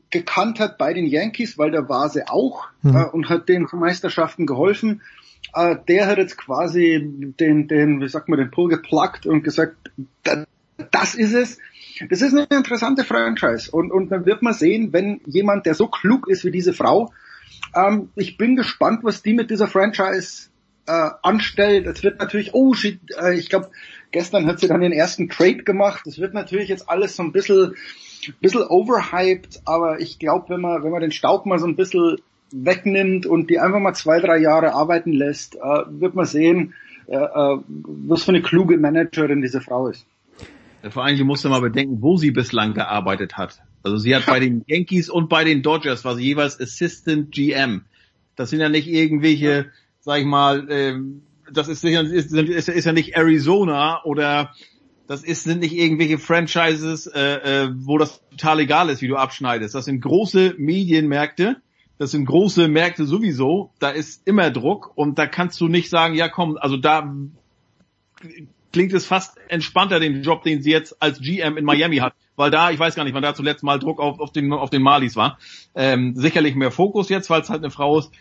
gekannt 0.10 0.60
hat 0.60 0.78
bei 0.78 0.94
den 0.94 1.06
Yankees, 1.06 1.58
weil 1.58 1.72
da 1.72 1.90
war 1.90 2.10
sie 2.10 2.28
auch 2.28 2.68
mhm. 2.82 2.96
äh, 2.96 3.06
und 3.06 3.30
hat 3.30 3.50
den 3.50 3.68
zu 3.68 3.76
Meisterschaften 3.76 4.46
geholfen. 4.46 5.02
Äh, 5.54 5.76
der 5.88 6.08
hat 6.08 6.18
jetzt 6.18 6.38
quasi 6.38 7.02
den, 7.40 7.68
den, 7.68 8.02
wie 8.02 8.10
sagt 8.10 8.30
man, 8.30 8.40
den 8.40 8.52
Pull 8.52 8.70
gepluckt 8.70 9.26
und 9.26 9.44
gesagt, 9.44 9.92
das 10.92 11.16
ist 11.16 11.34
es. 11.34 11.58
Das 12.10 12.22
ist 12.22 12.34
eine 12.34 12.46
interessante 12.52 13.04
Franchise 13.04 13.72
und, 13.72 13.92
und 13.92 14.10
dann 14.10 14.26
wird 14.26 14.44
man 14.44 14.54
sehen, 14.54 14.94
wenn 14.94 15.20
jemand, 15.26 15.66
der 15.66 15.74
so 15.74 15.88
klug 15.88 16.28
ist 16.28 16.46
wie 16.46 16.52
diese 16.52 16.74
Frau, 16.74 17.12
ähm, 17.76 18.10
ich 18.16 18.38
bin 18.38 18.56
gespannt, 18.56 19.00
was 19.04 19.24
die 19.24 19.34
mit 19.34 19.50
dieser 19.50 19.68
Franchise 19.68 20.50
äh, 20.86 21.10
anstellt. 21.22 21.88
Es 21.88 22.04
wird 22.04 22.20
natürlich, 22.20 22.54
oh 22.54 22.74
shit, 22.74 23.00
äh, 23.20 23.36
ich 23.36 23.50
glaube, 23.50 23.70
gestern 24.12 24.46
hat 24.46 24.60
sie 24.60 24.68
dann 24.68 24.82
den 24.82 24.92
ersten 24.92 25.30
Trade 25.30 25.64
gemacht. 25.64 26.06
Es 26.08 26.20
wird 26.20 26.34
natürlich 26.34 26.70
jetzt 26.70 26.90
alles 26.90 27.16
so 27.16 27.24
ein 27.24 27.32
bisschen, 27.32 27.76
bisschen 28.42 28.64
overhyped, 28.64 29.62
aber 29.66 30.00
ich 30.00 30.20
glaube, 30.20 30.50
wenn 30.50 30.62
man, 30.62 30.84
wenn 30.84 30.92
man 30.92 31.02
den 31.02 31.12
Staub 31.12 31.46
mal 31.46 31.60
so 31.60 31.68
ein 31.68 31.76
bisschen 31.76 32.18
wegnimmt 32.52 33.26
und 33.26 33.50
die 33.50 33.60
einfach 33.60 33.80
mal 33.80 33.94
zwei, 33.94 34.20
drei 34.20 34.38
Jahre 34.38 34.74
arbeiten 34.74 35.12
lässt, 35.12 35.56
äh, 35.56 35.60
wird 35.90 36.16
man 36.16 36.26
sehen, 36.26 36.74
äh, 37.08 37.16
äh, 37.16 37.58
was 37.68 38.24
für 38.24 38.30
eine 38.30 38.42
kluge 38.42 38.78
Managerin 38.78 39.42
diese 39.42 39.62
Frau 39.62 39.88
ist. 39.88 40.06
Vor 40.90 41.04
allem, 41.04 41.18
sie 41.18 41.24
musste 41.24 41.50
mal 41.50 41.62
bedenken, 41.62 42.02
wo 42.02 42.18
sie 42.18 42.32
bislang 42.32 42.74
gearbeitet 42.74 43.38
hat. 43.38 43.62
Also 43.84 43.98
sie 43.98 44.16
hat 44.16 44.26
bei 44.26 44.40
den 44.40 44.64
Yankees 44.68 45.10
und 45.10 45.30
bei 45.30 45.44
den 45.44 45.64
Dodgers 45.64 46.06
war 46.06 46.16
sie 46.16 46.24
jeweils 46.24 46.60
Assistant 46.60 47.32
GM. 47.32 47.86
Das 48.36 48.50
sind 48.50 48.60
ja 48.60 48.70
nicht 48.70 48.88
irgendwelche, 48.88 49.72
sag 50.00 50.20
ich 50.20 50.26
mal, 50.26 50.68
ähm, 50.70 51.24
das 51.52 51.68
ist, 51.68 51.84
ist, 51.84 52.34
ist, 52.34 52.70
ist 52.70 52.86
ja 52.86 52.94
nicht 52.94 53.16
Arizona 53.16 54.04
oder 54.04 54.54
das 55.08 55.24
ist, 55.24 55.46
sind 55.46 55.62
nicht 55.62 55.74
irgendwelche 55.74 56.18
Franchises, 56.18 57.08
äh, 57.08 57.66
äh, 57.66 57.70
wo 57.74 57.98
das 57.98 58.22
total 58.32 58.60
egal 58.60 58.90
ist, 58.90 59.02
wie 59.02 59.08
du 59.08 59.16
abschneidest. 59.16 59.74
Das 59.74 59.86
sind 59.86 60.02
große 60.02 60.56
Medienmärkte 60.58 61.62
das 61.98 62.12
sind 62.12 62.26
große 62.26 62.68
Märkte 62.68 63.06
sowieso, 63.06 63.72
da 63.80 63.90
ist 63.90 64.28
immer 64.28 64.52
Druck 64.52 64.92
und 64.96 65.18
da 65.18 65.26
kannst 65.26 65.60
du 65.62 65.68
nicht 65.68 65.90
sagen, 65.90 66.14
ja 66.16 66.30
komm, 66.30 66.58
also 66.60 66.78
da 66.78 67.14
klingt 68.72 68.94
es 68.94 69.06
fast 69.06 69.38
entspannter, 69.48 70.00
den 70.00 70.22
Job, 70.22 70.44
den 70.44 70.62
sie 70.62 70.72
jetzt 70.72 71.02
als 71.02 71.20
GM 71.20 71.58
in 71.58 71.66
Miami 71.66 71.98
hat. 71.98 72.14
Weil 72.36 72.52
da, 72.52 72.70
ich 72.70 72.78
weiß 72.78 72.94
gar 72.94 73.04
nicht, 73.04 73.16
wann 73.16 73.24
da 73.24 73.34
zuletzt 73.34 73.64
mal 73.64 73.80
Druck 73.80 74.00
auf, 74.00 74.20
auf, 74.20 74.32
den, 74.32 74.54
auf 74.54 74.70
den 74.70 74.84
Malis 74.84 75.16
war. 75.16 75.40
Ähm, 75.74 76.14
sicherlich 76.16 76.54
mehr 76.54 76.70
Fokus 76.70 77.10
jetzt, 77.10 77.30
weil 77.32 77.42
es 77.42 77.50
halt 77.50 77.64
eine 77.64 77.72
Frau 77.72 77.98
ist. 77.98 78.12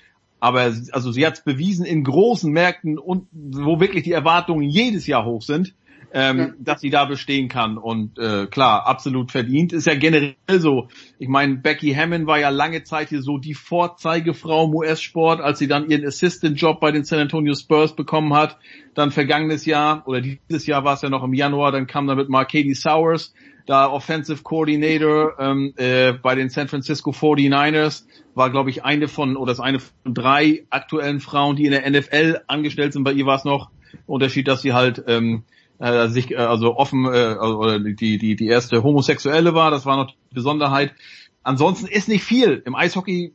Aber 0.41 0.61
also 0.61 1.13
sie 1.13 1.27
hat 1.27 1.35
es 1.35 1.45
bewiesen 1.45 1.85
in 1.85 2.05
großen 2.05 2.51
Märkten 2.51 2.99
und 2.99 3.27
wo 3.33 3.81
wirklich 3.81 4.05
die 4.05 4.13
Erwartungen 4.13 4.69
jedes 4.69 5.07
Jahr 5.07 5.25
hoch 5.27 5.43
sind 5.43 5.75
ähm, 6.17 6.39
ja. 6.39 6.53
dass 6.59 6.81
sie 6.81 6.89
da 6.89 7.05
bestehen 7.05 7.49
kann. 7.49 7.77
Und 7.77 8.19
äh, 8.19 8.47
klar, 8.47 8.87
absolut 8.87 9.31
verdient. 9.31 9.75
Ist 9.75 9.87
ja 9.87 9.95
generell 9.95 10.35
so. 10.49 10.89
Ich 11.19 11.29
meine, 11.29 11.57
Becky 11.57 11.93
Hammond 11.93 12.27
war 12.27 12.41
ja 12.41 12.49
lange 12.49 12.85
Zeit 12.85 13.11
hier 13.11 13.21
so 13.21 13.37
die 13.37 13.53
Vorzeigefrau 13.53 14.65
im 14.65 14.75
US-Sport, 14.75 15.43
als 15.43 15.59
sie 15.59 15.69
dann 15.69 15.91
ihren 15.91 16.07
Assistant-Job 16.07 16.81
bei 16.81 16.91
den 16.91 17.05
San 17.05 17.19
Antonio 17.19 17.55
Spurs 17.55 17.95
bekommen 17.95 18.33
hat. 18.33 18.57
Dann 18.95 19.11
vergangenes 19.11 19.67
Jahr, 19.67 20.05
oder 20.09 20.23
dieses 20.23 20.67
Jahr 20.67 20.85
war 20.85 20.95
es 20.95 21.03
ja 21.03 21.11
noch 21.11 21.23
im 21.23 21.35
Januar, 21.35 21.71
dann 21.71 21.87
kam 21.87 22.07
damit 22.07 22.31
mal 22.31 22.47
Katie 22.47 22.73
Sowers, 22.73 23.35
da 23.67 23.87
Offensive 23.87 24.43
Coordinator 24.43 25.35
ähm, 25.39 25.75
äh, 25.77 26.15
bei 26.15 26.35
den 26.35 26.49
San 26.49 26.69
Francisco 26.69 27.11
49ers, 27.11 28.07
war 28.35 28.49
glaube 28.49 28.71
ich 28.71 28.85
eine 28.85 29.09
von, 29.09 29.37
oder 29.37 29.53
ist 29.53 29.61
eine 29.61 29.81
von 29.81 30.15
drei 30.15 30.65
aktuellen 30.71 31.21
Frauen, 31.21 31.57
die 31.57 31.67
in 31.67 31.73
der 31.73 31.91
NFL 31.91 32.41
angestellt 32.47 32.95
sind. 32.95 33.05
Bei 33.05 33.13
ihr 33.13 33.27
war 33.27 33.37
es 33.37 33.45
noch 33.45 33.69
Unterschied, 34.07 34.49
dass 34.49 34.63
sie 34.63 34.73
halt 34.73 35.05
ähm, 35.09 35.45
äh, 35.79 36.09
sich 36.09 36.31
äh, 36.33 36.37
also 36.37 36.77
offen 36.77 37.05
äh, 37.07 37.35
oder 37.37 37.79
die 37.79 38.19
die 38.19 38.37
die 38.37 38.47
erste 38.47 38.83
Homosexuelle 38.83 39.55
war, 39.55 39.71
das 39.71 39.87
war 39.87 39.97
noch 39.97 40.11
die 40.11 40.35
Besonderheit. 40.35 40.95
Ansonsten 41.43 41.87
ist 41.87 42.09
nicht 42.09 42.25
viel. 42.25 42.63
Im 42.65 42.75
Eishockey 42.75 43.33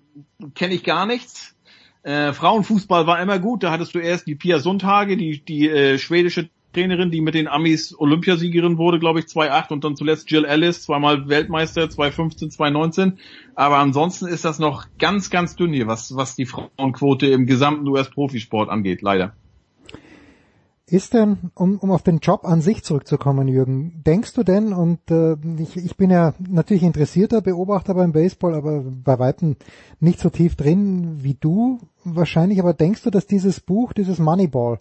kenne 0.53 0.73
ich 0.73 0.83
gar 0.83 1.05
nichts. 1.05 1.55
Äh, 2.03 2.33
Frauenfußball 2.33 3.07
war 3.07 3.21
immer 3.21 3.39
gut. 3.39 3.63
Da 3.63 3.71
hattest 3.71 3.95
du 3.95 3.99
erst 3.99 4.27
die 4.27 4.35
Pia 4.35 4.59
Sundhage, 4.59 5.17
die 5.17 5.43
die 5.43 5.69
äh, 5.69 5.97
schwedische 5.97 6.49
Trainerin, 6.73 7.11
die 7.11 7.21
mit 7.21 7.35
den 7.35 7.47
Amis 7.47 7.95
Olympiasiegerin 7.97 8.77
wurde, 8.77 8.99
glaube 8.99 9.19
ich, 9.19 9.27
2008 9.27 9.71
und 9.71 9.83
dann 9.83 9.95
zuletzt 9.95 10.31
Jill 10.31 10.45
Ellis, 10.45 10.83
zweimal 10.83 11.27
Weltmeister, 11.27 11.89
2015, 11.89 12.51
2019. 12.51 13.19
Aber 13.55 13.77
ansonsten 13.77 14.27
ist 14.27 14.45
das 14.45 14.59
noch 14.59 14.85
ganz, 14.97 15.29
ganz 15.29 15.55
dünn 15.55 15.73
hier, 15.73 15.87
was, 15.87 16.15
was 16.15 16.35
die 16.35 16.45
Frauenquote 16.45 17.27
im 17.27 17.45
gesamten 17.45 17.87
US-Profisport 17.87 18.69
angeht, 18.69 19.01
leider. 19.01 19.35
Ist 20.91 21.13
denn, 21.13 21.51
um, 21.55 21.77
um 21.79 21.89
auf 21.89 22.03
den 22.03 22.19
Job 22.19 22.43
an 22.43 22.59
sich 22.59 22.83
zurückzukommen, 22.83 23.47
Jürgen, 23.47 24.03
denkst 24.05 24.33
du 24.33 24.43
denn, 24.43 24.73
und 24.73 24.99
äh, 25.09 25.37
ich, 25.57 25.77
ich 25.77 25.95
bin 25.95 26.09
ja 26.09 26.33
natürlich 26.49 26.83
interessierter 26.83 27.39
Beobachter 27.39 27.93
beim 27.93 28.11
Baseball, 28.11 28.55
aber 28.55 28.83
bei 28.83 29.17
weitem 29.17 29.55
nicht 30.01 30.19
so 30.19 30.29
tief 30.29 30.57
drin 30.57 31.23
wie 31.23 31.35
du 31.35 31.79
wahrscheinlich, 32.03 32.59
aber 32.59 32.73
denkst 32.73 33.03
du, 33.03 33.09
dass 33.09 33.25
dieses 33.25 33.61
Buch, 33.61 33.93
dieses 33.93 34.19
Moneyball, 34.19 34.79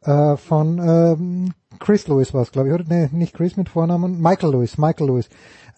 äh, 0.00 0.36
von 0.36 0.80
ähm, 0.80 1.52
Chris 1.78 2.08
Lewis 2.08 2.34
war 2.34 2.42
es, 2.42 2.50
glaube 2.50 2.70
ich, 2.70 2.74
oder? 2.74 2.84
Nee, 2.88 3.08
nicht 3.12 3.34
Chris 3.34 3.56
mit 3.56 3.68
Vornamen, 3.68 4.20
Michael 4.20 4.50
Lewis, 4.50 4.76
Michael 4.76 5.06
Lewis. 5.06 5.28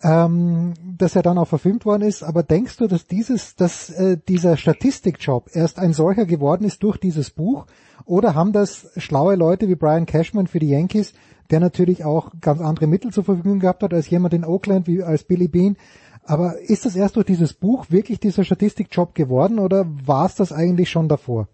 Ähm, 0.02 0.74
dass 0.98 1.16
er 1.16 1.22
dann 1.22 1.38
auch 1.38 1.48
verfilmt 1.48 1.86
worden 1.86 2.02
ist, 2.02 2.22
aber 2.22 2.42
denkst 2.42 2.76
du, 2.76 2.86
dass 2.86 3.06
dieses, 3.06 3.56
dass 3.56 3.88
äh, 3.90 4.18
dieser 4.28 4.56
Statistikjob 4.56 5.48
erst 5.54 5.78
ein 5.78 5.94
solcher 5.94 6.26
geworden 6.26 6.64
ist 6.64 6.82
durch 6.82 6.98
dieses 6.98 7.30
Buch? 7.30 7.66
Oder 8.04 8.34
haben 8.34 8.52
das 8.52 8.88
schlaue 8.96 9.34
Leute 9.34 9.68
wie 9.68 9.76
Brian 9.76 10.04
Cashman 10.04 10.46
für 10.46 10.58
die 10.58 10.68
Yankees, 10.68 11.14
der 11.50 11.60
natürlich 11.60 12.04
auch 12.04 12.32
ganz 12.40 12.60
andere 12.60 12.86
Mittel 12.86 13.12
zur 13.12 13.24
Verfügung 13.24 13.60
gehabt 13.60 13.82
hat 13.82 13.94
als 13.94 14.10
jemand 14.10 14.34
in 14.34 14.44
Oakland 14.44 14.86
wie 14.86 15.02
als 15.02 15.24
Billy 15.24 15.48
Bean? 15.48 15.76
Aber 16.24 16.58
ist 16.58 16.84
das 16.84 16.96
erst 16.96 17.16
durch 17.16 17.26
dieses 17.26 17.54
Buch 17.54 17.86
wirklich 17.88 18.20
dieser 18.20 18.44
Statistikjob 18.44 19.14
geworden 19.14 19.58
oder 19.58 19.86
war 20.04 20.26
es 20.26 20.34
das 20.34 20.52
eigentlich 20.52 20.90
schon 20.90 21.08
davor? 21.08 21.48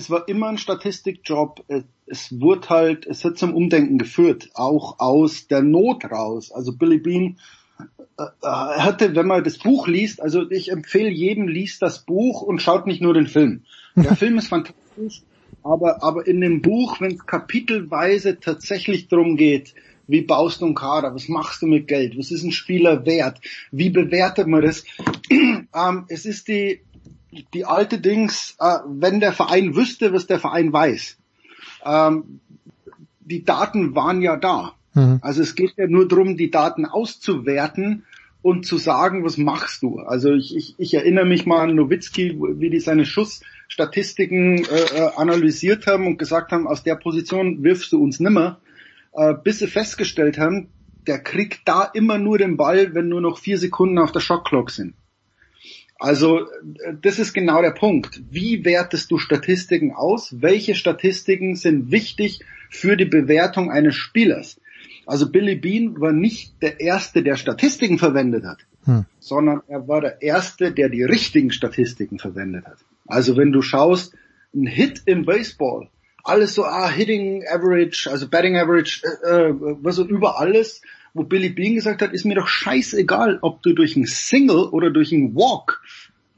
es 0.00 0.10
war 0.10 0.26
immer 0.28 0.48
ein 0.48 0.58
Statistikjob. 0.58 1.64
Es 2.10 2.40
wurde 2.40 2.68
halt, 2.68 3.06
es 3.06 3.24
hat 3.24 3.38
zum 3.38 3.54
Umdenken 3.54 3.96
geführt, 3.96 4.50
auch 4.54 4.98
aus 4.98 5.46
der 5.46 5.62
Not 5.62 6.04
raus. 6.04 6.50
Also 6.50 6.72
Billy 6.72 6.98
Bean 6.98 7.38
äh, 8.18 8.24
äh, 8.42 8.48
hatte, 8.48 9.14
wenn 9.14 9.26
man 9.26 9.44
das 9.44 9.58
Buch 9.58 9.86
liest, 9.88 10.20
also 10.20 10.50
ich 10.50 10.70
empfehle 10.70 11.08
jedem, 11.08 11.48
liest 11.48 11.80
das 11.82 12.00
Buch 12.00 12.42
und 12.42 12.60
schaut 12.60 12.86
nicht 12.86 13.00
nur 13.00 13.14
den 13.14 13.26
Film. 13.26 13.62
Der 13.96 14.16
Film 14.16 14.38
ist 14.38 14.48
fantastisch, 14.48 15.22
aber, 15.62 16.02
aber 16.02 16.26
in 16.26 16.40
dem 16.40 16.60
Buch, 16.60 17.00
wenn 17.00 17.14
es 17.14 17.26
kapitelweise 17.26 18.38
tatsächlich 18.38 19.08
darum 19.08 19.36
geht, 19.36 19.74
wie 20.06 20.22
baust 20.22 20.60
du 20.60 20.66
einen 20.66 20.74
Kader, 20.74 21.14
was 21.14 21.28
machst 21.28 21.62
du 21.62 21.66
mit 21.66 21.86
Geld, 21.86 22.18
was 22.18 22.30
ist 22.30 22.42
ein 22.42 22.52
Spieler 22.52 23.06
wert, 23.06 23.40
wie 23.70 23.90
bewertet 23.90 24.48
man 24.48 24.62
das, 24.62 24.84
ähm, 25.30 26.04
es 26.08 26.26
ist 26.26 26.48
die, 26.48 26.80
die 27.54 27.64
alte 27.64 28.00
Dings, 28.00 28.56
äh, 28.58 28.78
wenn 28.86 29.20
der 29.20 29.32
Verein 29.32 29.76
wüsste, 29.76 30.12
was 30.12 30.26
der 30.26 30.40
Verein 30.40 30.72
weiß. 30.72 31.19
Ähm, 31.84 32.40
die 33.20 33.44
Daten 33.44 33.94
waren 33.94 34.22
ja 34.22 34.36
da. 34.36 34.74
Mhm. 34.94 35.18
Also 35.22 35.42
es 35.42 35.54
geht 35.54 35.74
ja 35.76 35.86
nur 35.86 36.08
darum, 36.08 36.36
die 36.36 36.50
Daten 36.50 36.84
auszuwerten 36.84 38.04
und 38.42 38.66
zu 38.66 38.78
sagen, 38.78 39.24
was 39.24 39.36
machst 39.36 39.82
du. 39.82 39.98
Also 39.98 40.32
ich, 40.32 40.56
ich, 40.56 40.74
ich 40.78 40.94
erinnere 40.94 41.26
mich 41.26 41.46
mal 41.46 41.60
an 41.60 41.74
Nowitzki, 41.74 42.40
wie 42.40 42.70
die 42.70 42.80
seine 42.80 43.04
Schussstatistiken 43.04 44.64
äh, 44.64 44.64
äh, 44.64 45.10
analysiert 45.16 45.86
haben 45.86 46.06
und 46.06 46.18
gesagt 46.18 46.52
haben, 46.52 46.66
aus 46.66 46.82
der 46.82 46.96
Position 46.96 47.62
wirfst 47.62 47.92
du 47.92 48.02
uns 48.02 48.20
nimmer, 48.20 48.60
äh, 49.12 49.34
bis 49.34 49.58
sie 49.58 49.66
festgestellt 49.66 50.38
haben, 50.38 50.68
der 51.06 51.18
kriegt 51.18 51.60
da 51.66 51.84
immer 51.84 52.18
nur 52.18 52.38
den 52.38 52.56
Ball, 52.56 52.94
wenn 52.94 53.08
nur 53.08 53.20
noch 53.20 53.38
vier 53.38 53.58
Sekunden 53.58 53.98
auf 53.98 54.12
der 54.12 54.20
Shotclock 54.20 54.70
sind. 54.70 54.94
Also 56.00 56.46
das 57.02 57.18
ist 57.18 57.34
genau 57.34 57.60
der 57.60 57.72
Punkt. 57.72 58.22
Wie 58.30 58.64
wertest 58.64 59.10
du 59.10 59.18
Statistiken 59.18 59.92
aus? 59.92 60.34
Welche 60.40 60.74
Statistiken 60.74 61.56
sind 61.56 61.92
wichtig 61.92 62.40
für 62.70 62.96
die 62.96 63.04
Bewertung 63.04 63.70
eines 63.70 63.96
Spielers? 63.96 64.58
Also 65.06 65.30
Billy 65.30 65.56
Bean 65.56 66.00
war 66.00 66.12
nicht 66.12 66.54
der 66.62 66.80
Erste, 66.80 67.22
der 67.22 67.36
Statistiken 67.36 67.98
verwendet 67.98 68.44
hat, 68.44 68.60
hm. 68.84 69.04
sondern 69.18 69.60
er 69.68 69.86
war 69.88 70.00
der 70.00 70.22
Erste, 70.22 70.72
der 70.72 70.88
die 70.88 71.02
richtigen 71.02 71.52
Statistiken 71.52 72.18
verwendet 72.18 72.64
hat. 72.64 72.78
Also 73.06 73.36
wenn 73.36 73.52
du 73.52 73.60
schaust, 73.60 74.14
ein 74.54 74.66
Hit 74.66 75.02
im 75.04 75.26
Baseball, 75.26 75.88
alles 76.24 76.54
so, 76.54 76.64
ah, 76.64 76.88
Hitting 76.88 77.44
Average, 77.46 78.08
also 78.10 78.26
Batting 78.28 78.56
Average, 78.56 79.02
äh, 79.24 79.50
äh 79.50 79.54
was 79.58 79.96
so 79.96 80.06
über 80.06 80.40
alles, 80.40 80.80
wo 81.14 81.24
Billy 81.24 81.50
Bean 81.50 81.74
gesagt 81.74 82.02
hat, 82.02 82.12
ist 82.12 82.24
mir 82.24 82.36
doch 82.36 82.48
scheißegal, 82.48 83.38
ob 83.42 83.62
du 83.62 83.72
durch 83.72 83.96
ein 83.96 84.06
Single 84.06 84.68
oder 84.70 84.90
durch 84.90 85.12
ein 85.12 85.34
Walk 85.34 85.82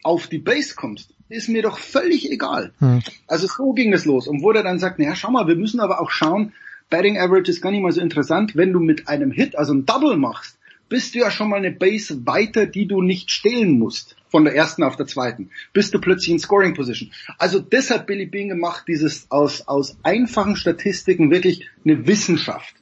auf 0.03 0.27
die 0.27 0.39
Base 0.39 0.75
kommst. 0.75 1.15
Ist 1.29 1.49
mir 1.49 1.63
doch 1.63 1.79
völlig 1.79 2.31
egal. 2.31 2.73
Hm. 2.79 3.03
Also 3.27 3.47
so 3.47 3.73
ging 3.73 3.93
es 3.93 4.05
los. 4.05 4.29
Und 4.29 4.43
wo 4.43 4.53
der 4.53 4.63
dann 4.63 4.79
sagt, 4.79 4.99
naja, 4.99 5.15
schau 5.15 5.31
mal, 5.31 5.47
wir 5.47 5.57
müssen 5.57 5.81
aber 5.81 6.01
auch 6.01 6.11
schauen, 6.11 6.53
Batting 6.91 7.19
Average 7.19 7.51
ist 7.51 7.63
gar 7.63 7.71
nicht 7.71 7.83
mal 7.83 7.93
so 7.93 8.03
interessant, 8.03 8.55
wenn 8.55 8.73
du 8.73 8.81
mit 8.81 9.09
einem 9.09 9.31
Hit, 9.31 9.57
also 9.57 9.73
ein 9.73 9.87
Double 9.87 10.17
machst, 10.17 10.59
bist 10.91 11.15
du 11.15 11.21
ja 11.21 11.31
schon 11.31 11.49
mal 11.49 11.57
eine 11.57 11.73
Base 11.73 12.27
weiter, 12.27 12.67
die 12.67 12.87
du 12.87 13.01
nicht 13.01 13.31
stehlen 13.31 13.79
musst. 13.79 14.17
Von 14.29 14.45
der 14.45 14.55
ersten 14.55 14.83
auf 14.83 14.97
der 14.97 15.07
zweiten. 15.07 15.51
Bist 15.73 15.95
du 15.95 16.01
plötzlich 16.01 16.33
in 16.33 16.39
Scoring 16.39 16.75
Position. 16.75 17.11
Also 17.39 17.61
deshalb 17.61 18.07
Billy 18.07 18.27
Bean 18.27 18.49
gemacht, 18.49 18.85
dieses 18.89 19.31
aus, 19.31 19.67
aus 19.69 19.97
einfachen 20.03 20.57
Statistiken 20.57 21.31
wirklich 21.31 21.69
eine 21.85 22.07
Wissenschaft. 22.07 22.75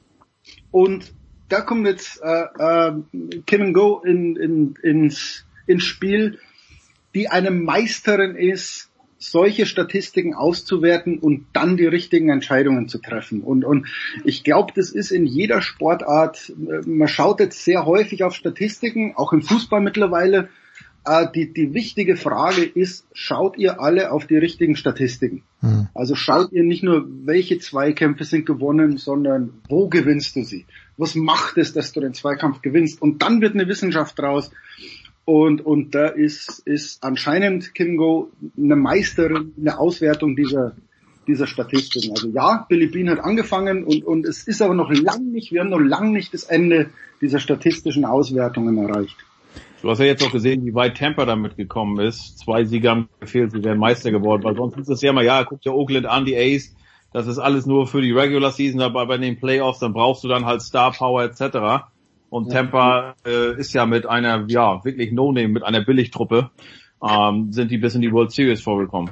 Und 0.71 1.13
da 1.51 1.61
kommt 1.61 1.85
jetzt 1.85 2.21
äh, 2.23 2.45
äh, 2.57 2.91
Kim 3.45 3.61
and 3.61 3.73
Go 3.73 4.01
in, 4.05 4.35
in, 4.35 4.75
ins, 4.81 5.45
ins 5.67 5.83
Spiel, 5.83 6.39
die 7.13 7.27
eine 7.27 7.51
Meisterin 7.51 8.35
ist, 8.35 8.89
solche 9.17 9.65
Statistiken 9.65 10.33
auszuwerten 10.33 11.19
und 11.19 11.45
dann 11.53 11.77
die 11.77 11.85
richtigen 11.85 12.29
Entscheidungen 12.29 12.87
zu 12.87 12.97
treffen. 12.97 13.41
Und, 13.41 13.63
und 13.63 13.87
ich 14.23 14.43
glaube, 14.43 14.73
das 14.75 14.89
ist 14.89 15.11
in 15.11 15.25
jeder 15.25 15.61
Sportart, 15.61 16.49
äh, 16.49 16.87
man 16.87 17.07
schaut 17.07 17.39
jetzt 17.39 17.63
sehr 17.63 17.85
häufig 17.85 18.23
auf 18.23 18.33
Statistiken, 18.33 19.13
auch 19.15 19.33
im 19.33 19.41
Fußball 19.41 19.81
mittlerweile. 19.81 20.49
Äh, 21.03 21.27
die, 21.33 21.51
die 21.51 21.73
wichtige 21.73 22.15
Frage 22.15 22.63
ist, 22.63 23.05
schaut 23.13 23.57
ihr 23.57 23.81
alle 23.81 24.11
auf 24.11 24.27
die 24.27 24.37
richtigen 24.37 24.75
Statistiken? 24.75 25.43
Hm. 25.61 25.87
Also 25.93 26.15
schaut 26.15 26.51
ihr 26.51 26.63
nicht 26.63 26.83
nur, 26.83 27.07
welche 27.25 27.57
Zweikämpfe 27.57 28.23
sind 28.23 28.45
gewonnen, 28.45 28.97
sondern 28.97 29.53
wo 29.67 29.87
gewinnst 29.87 30.35
du 30.35 30.43
sie? 30.43 30.65
Was 30.97 31.15
macht 31.15 31.57
es, 31.57 31.73
dass 31.73 31.91
du 31.91 32.01
den 32.01 32.13
Zweikampf 32.13 32.61
gewinnst? 32.61 33.01
Und 33.01 33.23
dann 33.23 33.41
wird 33.41 33.55
eine 33.55 33.67
Wissenschaft 33.67 34.19
draus. 34.19 34.51
Und, 35.25 35.65
und 35.65 35.95
da 35.95 36.07
ist, 36.07 36.59
ist 36.65 37.03
anscheinend 37.03 37.73
Kingo 37.73 38.31
eine 38.57 38.75
Meisterin 38.75 39.53
in 39.55 39.63
der 39.63 39.79
Auswertung 39.79 40.35
dieser, 40.35 40.75
dieser 41.27 41.47
Statistiken. 41.47 42.11
Also 42.11 42.29
ja, 42.29 42.65
Billy 42.69 42.87
Bean 42.87 43.09
hat 43.09 43.19
angefangen 43.19 43.83
und, 43.83 44.03
und 44.03 44.25
es 44.25 44.47
ist 44.47 44.61
aber 44.61 44.73
noch 44.73 44.91
lang 44.91 45.31
nicht, 45.31 45.51
wir 45.51 45.61
haben 45.61 45.69
noch 45.69 45.79
lang 45.79 46.11
nicht 46.11 46.33
das 46.33 46.43
Ende 46.43 46.89
dieser 47.21 47.39
statistischen 47.39 48.05
Auswertungen 48.05 48.77
erreicht. 48.77 49.15
Du 49.81 49.89
hast 49.89 49.99
ja 49.99 50.05
jetzt 50.05 50.23
auch 50.23 50.31
gesehen, 50.31 50.63
wie 50.65 50.75
weit 50.75 50.97
Tampa 50.97 51.25
damit 51.25 51.57
gekommen 51.57 51.99
ist. 51.99 52.37
Zwei 52.37 52.65
Sieger 52.65 52.91
haben 52.91 53.09
gefehlt, 53.19 53.51
sie 53.51 53.63
wären 53.63 53.79
Meister 53.79 54.11
geworden, 54.11 54.43
weil 54.43 54.55
sonst 54.55 54.77
ist 54.77 54.89
es 54.89 55.01
ja 55.01 55.11
mal, 55.11 55.25
ja, 55.25 55.43
guck 55.43 55.61
dir 55.61 55.73
Oakland 55.73 56.05
an, 56.05 56.25
die 56.25 56.37
Ace, 56.37 56.75
das 57.13 57.27
ist 57.27 57.39
alles 57.39 57.65
nur 57.65 57.87
für 57.87 58.01
die 58.01 58.11
Regular 58.11 58.51
Season, 58.51 58.81
aber 58.81 59.05
bei 59.07 59.17
den 59.17 59.39
Playoffs, 59.39 59.79
dann 59.79 59.93
brauchst 59.93 60.23
du 60.23 60.27
dann 60.27 60.45
halt 60.45 60.61
Star 60.61 60.91
Power 60.91 61.23
etc. 61.23 61.87
Und 62.29 62.51
Tampa 62.51 63.15
äh, 63.25 63.59
ist 63.59 63.73
ja 63.73 63.85
mit 63.85 64.05
einer, 64.05 64.45
ja, 64.47 64.85
wirklich 64.85 65.11
No-Name, 65.11 65.49
mit 65.49 65.63
einer 65.63 65.83
Billigtruppe, 65.83 66.51
ähm, 67.03 67.51
sind 67.51 67.71
die 67.71 67.77
bis 67.77 67.95
in 67.95 68.01
die 68.01 68.11
World 68.13 68.31
Series 68.31 68.61
vorgekommen. 68.61 69.11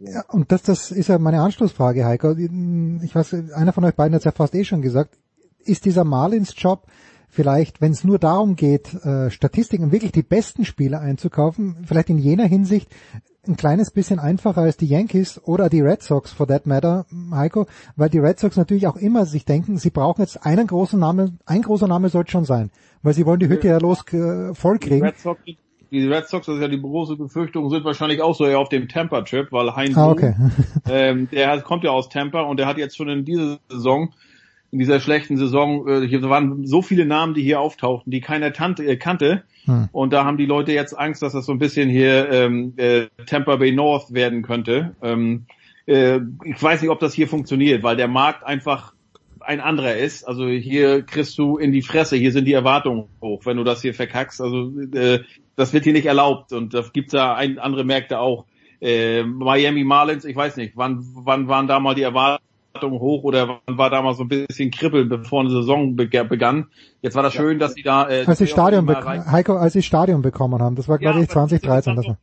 Ja, 0.00 0.24
und 0.28 0.50
das, 0.52 0.62
das 0.62 0.90
ist 0.90 1.08
ja 1.08 1.18
meine 1.18 1.42
Anschlussfrage, 1.42 2.04
Heiko. 2.04 2.32
Ich 2.32 3.14
weiß, 3.14 3.52
einer 3.54 3.72
von 3.72 3.84
euch 3.84 3.94
beiden 3.94 4.14
hat 4.14 4.20
es 4.20 4.24
ja 4.24 4.32
fast 4.32 4.54
eh 4.54 4.64
schon 4.64 4.80
gesagt. 4.80 5.18
Ist 5.64 5.84
dieser 5.84 6.04
Marlins-Job 6.04 6.86
vielleicht, 7.32 7.80
wenn 7.80 7.92
es 7.92 8.04
nur 8.04 8.18
darum 8.18 8.56
geht, 8.56 8.92
äh, 9.04 9.30
Statistiken, 9.30 9.90
wirklich 9.90 10.12
die 10.12 10.22
besten 10.22 10.66
Spieler 10.66 11.00
einzukaufen, 11.00 11.78
vielleicht 11.86 12.10
in 12.10 12.18
jener 12.18 12.44
Hinsicht 12.44 12.88
ein 13.48 13.56
kleines 13.56 13.90
bisschen 13.90 14.20
einfacher 14.20 14.60
als 14.60 14.76
die 14.76 14.86
Yankees 14.86 15.40
oder 15.44 15.70
die 15.70 15.80
Red 15.80 16.02
Sox 16.02 16.30
for 16.30 16.46
that 16.46 16.66
matter, 16.66 17.06
Heiko, 17.32 17.66
weil 17.96 18.10
die 18.10 18.18
Red 18.18 18.38
Sox 18.38 18.56
natürlich 18.56 18.86
auch 18.86 18.96
immer 18.96 19.24
sich 19.24 19.46
denken, 19.46 19.78
sie 19.78 19.90
brauchen 19.90 20.20
jetzt 20.20 20.44
einen 20.44 20.66
großen 20.66 21.00
Namen, 21.00 21.40
ein 21.46 21.62
großer 21.62 21.88
Name 21.88 22.10
sollte 22.10 22.30
schon 22.30 22.44
sein, 22.44 22.70
weil 23.02 23.14
sie 23.14 23.24
wollen 23.24 23.40
die 23.40 23.48
Hütte 23.48 23.66
ja 23.66 23.78
los 23.78 24.04
äh, 24.12 24.54
vollkriegen. 24.54 24.98
Die 24.98 25.06
Red, 25.06 25.18
Sox, 25.18 25.40
die 25.90 26.06
Red 26.06 26.28
Sox, 26.28 26.46
das 26.46 26.56
ist 26.56 26.60
ja 26.60 26.68
die 26.68 26.82
große 26.82 27.16
Befürchtung, 27.16 27.70
sind 27.70 27.84
wahrscheinlich 27.84 28.20
auch 28.20 28.34
so 28.34 28.44
eher 28.44 28.58
auf 28.58 28.68
dem 28.68 28.88
Tampa-Trip, 28.88 29.50
weil 29.50 29.74
Heinz, 29.74 29.96
ah, 29.96 30.10
okay. 30.10 30.34
ähm, 30.88 31.28
der 31.32 31.62
kommt 31.62 31.82
ja 31.82 31.90
aus 31.92 32.10
Tampa 32.10 32.42
und 32.42 32.58
der 32.58 32.66
hat 32.66 32.76
jetzt 32.76 32.98
schon 32.98 33.08
in 33.08 33.24
dieser 33.24 33.58
Saison 33.70 34.12
in 34.72 34.78
dieser 34.78 35.00
schlechten 35.00 35.36
Saison, 35.36 35.86
äh, 35.86 36.06
hier 36.08 36.22
waren 36.22 36.66
so 36.66 36.80
viele 36.80 37.04
Namen, 37.04 37.34
die 37.34 37.42
hier 37.42 37.60
auftauchten, 37.60 38.10
die 38.10 38.22
keiner 38.22 38.54
tante, 38.54 38.84
äh, 38.84 38.96
kannte. 38.96 39.44
Hm. 39.66 39.90
Und 39.92 40.14
da 40.14 40.24
haben 40.24 40.38
die 40.38 40.46
Leute 40.46 40.72
jetzt 40.72 40.98
Angst, 40.98 41.22
dass 41.22 41.34
das 41.34 41.44
so 41.44 41.52
ein 41.52 41.58
bisschen 41.58 41.90
hier 41.90 42.30
ähm, 42.32 42.72
äh, 42.78 43.06
Tampa 43.26 43.56
Bay 43.56 43.72
North 43.72 44.14
werden 44.14 44.42
könnte. 44.42 44.96
Ähm, 45.02 45.44
äh, 45.86 46.20
ich 46.44 46.60
weiß 46.60 46.80
nicht, 46.80 46.90
ob 46.90 47.00
das 47.00 47.12
hier 47.12 47.28
funktioniert, 47.28 47.82
weil 47.82 47.96
der 47.96 48.08
Markt 48.08 48.44
einfach 48.44 48.94
ein 49.40 49.60
anderer 49.60 49.96
ist. 49.96 50.26
Also 50.26 50.48
hier 50.48 51.02
kriegst 51.02 51.36
du 51.36 51.58
in 51.58 51.72
die 51.72 51.82
Fresse, 51.82 52.16
hier 52.16 52.32
sind 52.32 52.46
die 52.46 52.54
Erwartungen 52.54 53.08
hoch, 53.20 53.44
wenn 53.44 53.58
du 53.58 53.64
das 53.64 53.82
hier 53.82 53.92
verkackst. 53.92 54.40
Also 54.40 54.72
äh, 54.94 55.20
das 55.54 55.74
wird 55.74 55.84
hier 55.84 55.92
nicht 55.92 56.06
erlaubt 56.06 56.52
und 56.54 56.72
da 56.72 56.82
gibt's 56.90 57.12
ja 57.12 57.34
ein, 57.34 57.58
andere 57.58 57.84
Märkte 57.84 58.20
auch. 58.20 58.46
Äh, 58.80 59.22
Miami 59.24 59.84
Marlins, 59.84 60.24
ich 60.24 60.34
weiß 60.34 60.56
nicht, 60.56 60.72
wann, 60.76 61.04
wann 61.14 61.46
waren 61.46 61.66
da 61.66 61.78
mal 61.78 61.94
die 61.94 62.02
Erwartungen 62.02 62.51
hoch 62.80 63.22
oder 63.24 63.60
wann 63.66 63.78
war 63.78 63.90
da 63.90 64.02
mal 64.02 64.14
so 64.14 64.24
ein 64.24 64.28
bisschen 64.28 64.70
Kribbeln, 64.70 65.08
bevor 65.08 65.40
eine 65.40 65.50
Saison 65.50 65.96
begann. 65.96 66.68
Jetzt 67.00 67.14
war 67.14 67.22
das 67.22 67.34
schön, 67.34 67.58
dass 67.58 67.74
sie 67.74 67.82
da 67.82 68.08
äh, 68.08 68.24
als 68.26 68.38
sie 68.38 68.46
Stadion 68.46 68.88
Heiko, 68.88 69.56
als 69.56 69.74
sie 69.74 69.82
Stadion 69.82 70.22
bekommen 70.22 70.62
haben, 70.62 70.76
das 70.76 70.88
war 70.88 70.98
glaube 70.98 71.18
ja, 71.18 71.24
ich 71.24 71.30
2013. 71.30 71.98
Ist 71.98 72.06
das, 72.06 72.16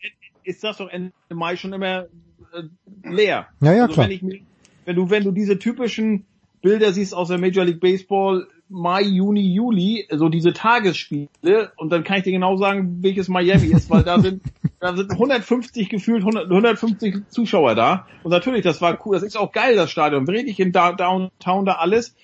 ist 0.44 0.64
das 0.64 0.78
doch 0.78 0.90
Ende 0.90 1.11
Mai 1.30 1.56
schon 1.56 1.74
immer 1.74 2.06
äh, 2.53 2.64
leer. 3.03 3.48
Ja, 3.61 3.74
ja, 3.74 3.84
also 3.84 3.94
klar. 3.94 4.10
Wenn, 4.10 4.11
ich, 4.11 4.44
wenn 4.86 4.95
du 4.95 5.10
wenn 5.10 5.24
du 5.24 5.32
diese 5.32 5.60
typischen 5.60 6.26
Bilder 6.61 6.92
siehst 6.92 7.14
aus 7.14 7.30
der 7.30 7.38
Major 7.38 7.64
League 7.64 7.80
Baseball, 7.80 8.48
Mai, 8.69 9.01
Juni, 9.01 9.53
Juli, 9.53 10.07
so 10.11 10.30
diese 10.30 10.53
Tagesspiele. 10.53 11.72
Und 11.75 11.91
dann 11.91 12.03
kann 12.03 12.17
ich 12.17 12.23
dir 12.23 12.31
genau 12.31 12.56
sagen, 12.57 12.99
welches 13.01 13.27
Miami 13.27 13.67
ist, 13.67 13.89
weil 13.89 14.03
da 14.03 14.19
sind, 14.19 14.43
da 14.80 14.95
sind 14.95 15.11
150 15.11 15.89
gefühlt, 15.89 16.22
100, 16.22 16.45
150 16.49 17.30
Zuschauer 17.30 17.75
da. 17.75 18.07
Und 18.23 18.31
natürlich, 18.31 18.64
das 18.64 18.81
war 18.81 18.98
cool, 19.06 19.15
das 19.15 19.23
ist 19.23 19.38
auch 19.38 19.51
geil, 19.51 19.75
das 19.75 19.89
Stadion, 19.91 20.27
richtig 20.27 20.59
in 20.59 20.72
Downtown 20.72 21.65
da 21.65 21.73
alles, 21.73 22.15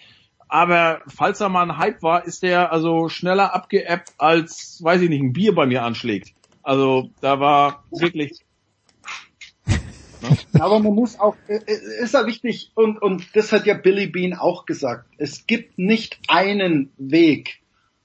aber 0.48 1.01
falls 1.07 1.40
da 1.40 1.49
mal 1.49 1.64
ein 1.64 1.77
Hype 1.77 2.03
war, 2.03 2.25
ist 2.25 2.43
der 2.43 2.72
also 2.72 3.09
schneller 3.09 3.53
abgeappt 3.53 4.14
als, 4.17 4.80
weiß 4.83 5.01
ich 5.01 5.09
nicht, 5.09 5.22
ein 5.22 5.33
Bier 5.33 5.56
bei 5.56 5.65
mir 5.65 5.83
anschlägt. 5.83 6.33
Also 6.61 7.09
da 7.22 7.40
war 7.40 7.83
wirklich 7.91 8.44
Aber 10.60 10.80
man 10.80 10.94
muss 10.94 11.20
auch, 11.20 11.36
äh, 11.48 11.56
äh, 11.56 12.04
ist 12.04 12.14
ja 12.14 12.26
wichtig, 12.26 12.72
und, 12.76 13.02
und 13.02 13.36
das 13.36 13.52
hat 13.52 13.66
ja 13.66 13.74
Billy 13.74 14.08
Bean 14.08 14.34
auch 14.34 14.66
gesagt, 14.66 15.06
es 15.18 15.48
gibt 15.48 15.78
nicht 15.78 16.20
einen 16.28 16.92
Weg, 16.98 17.62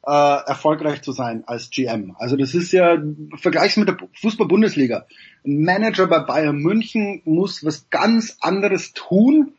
äh, 0.06 0.10
erfolgreich 0.46 1.02
zu 1.02 1.12
sein 1.12 1.44
als 1.46 1.70
GM. 1.70 2.16
Also 2.18 2.36
das 2.36 2.54
ist 2.54 2.72
ja, 2.72 2.96
vergleichs 3.36 3.76
mit 3.76 3.88
der 3.88 3.98
Fußball-Bundesliga. 4.20 5.06
Ein 5.44 5.62
Manager 5.62 6.06
bei 6.06 6.20
Bayern 6.20 6.56
München 6.56 7.22
muss 7.24 7.64
was 7.64 7.88
ganz 7.90 8.36
anderes 8.40 8.92
tun, 8.92 9.52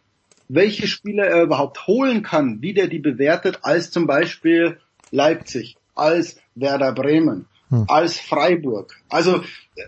welche 0.47 0.87
Spieler 0.87 1.25
er 1.25 1.43
überhaupt 1.43 1.87
holen 1.87 2.23
kann, 2.23 2.61
wie 2.61 2.73
der 2.73 2.87
die 2.87 2.99
bewertet, 2.99 3.59
als 3.61 3.91
zum 3.91 4.07
Beispiel 4.07 4.77
Leipzig, 5.11 5.77
als 5.95 6.37
Werder 6.55 6.91
Bremen 6.93 7.45
hm. 7.71 7.85
als 7.87 8.19
Freiburg. 8.19 8.95
Also 9.09 9.41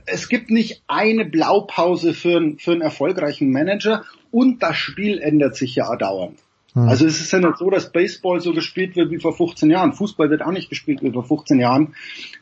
es 0.06 0.30
gibt 0.30 0.50
nicht 0.50 0.82
eine 0.88 1.26
Blaupause 1.26 2.14
für, 2.14 2.38
einen 2.38 2.58
für 2.58 2.72
einen 2.72 2.82
erfolgreichen 2.82 3.52
Manager 3.52 4.04
und 4.32 4.64
das 4.64 4.78
Spiel 4.78 5.20
ändert 5.20 5.56
sich 5.56 5.76
ja 5.76 5.96
dauernd. 5.96 6.40
Hm. 6.74 6.88
Also 6.88 7.06
es 7.06 7.20
ist 7.20 7.32
ja 7.32 7.40
nicht 7.40 7.58
so, 7.58 7.70
dass 7.70 7.92
Baseball 7.92 8.40
so 8.40 8.54
gespielt 8.54 8.96
wird 8.96 9.12
wie 9.12 9.20
vor 9.20 9.36
15 9.36 9.70
Jahren. 9.70 9.94
Fußball 9.94 10.30
wird 10.30 10.42
auch 10.42 10.52
nicht 10.52 10.70
gespielt 10.70 11.04
wie 11.04 11.12
vor 11.12 11.26
15 11.26 11.60
Jahren. 11.60 11.94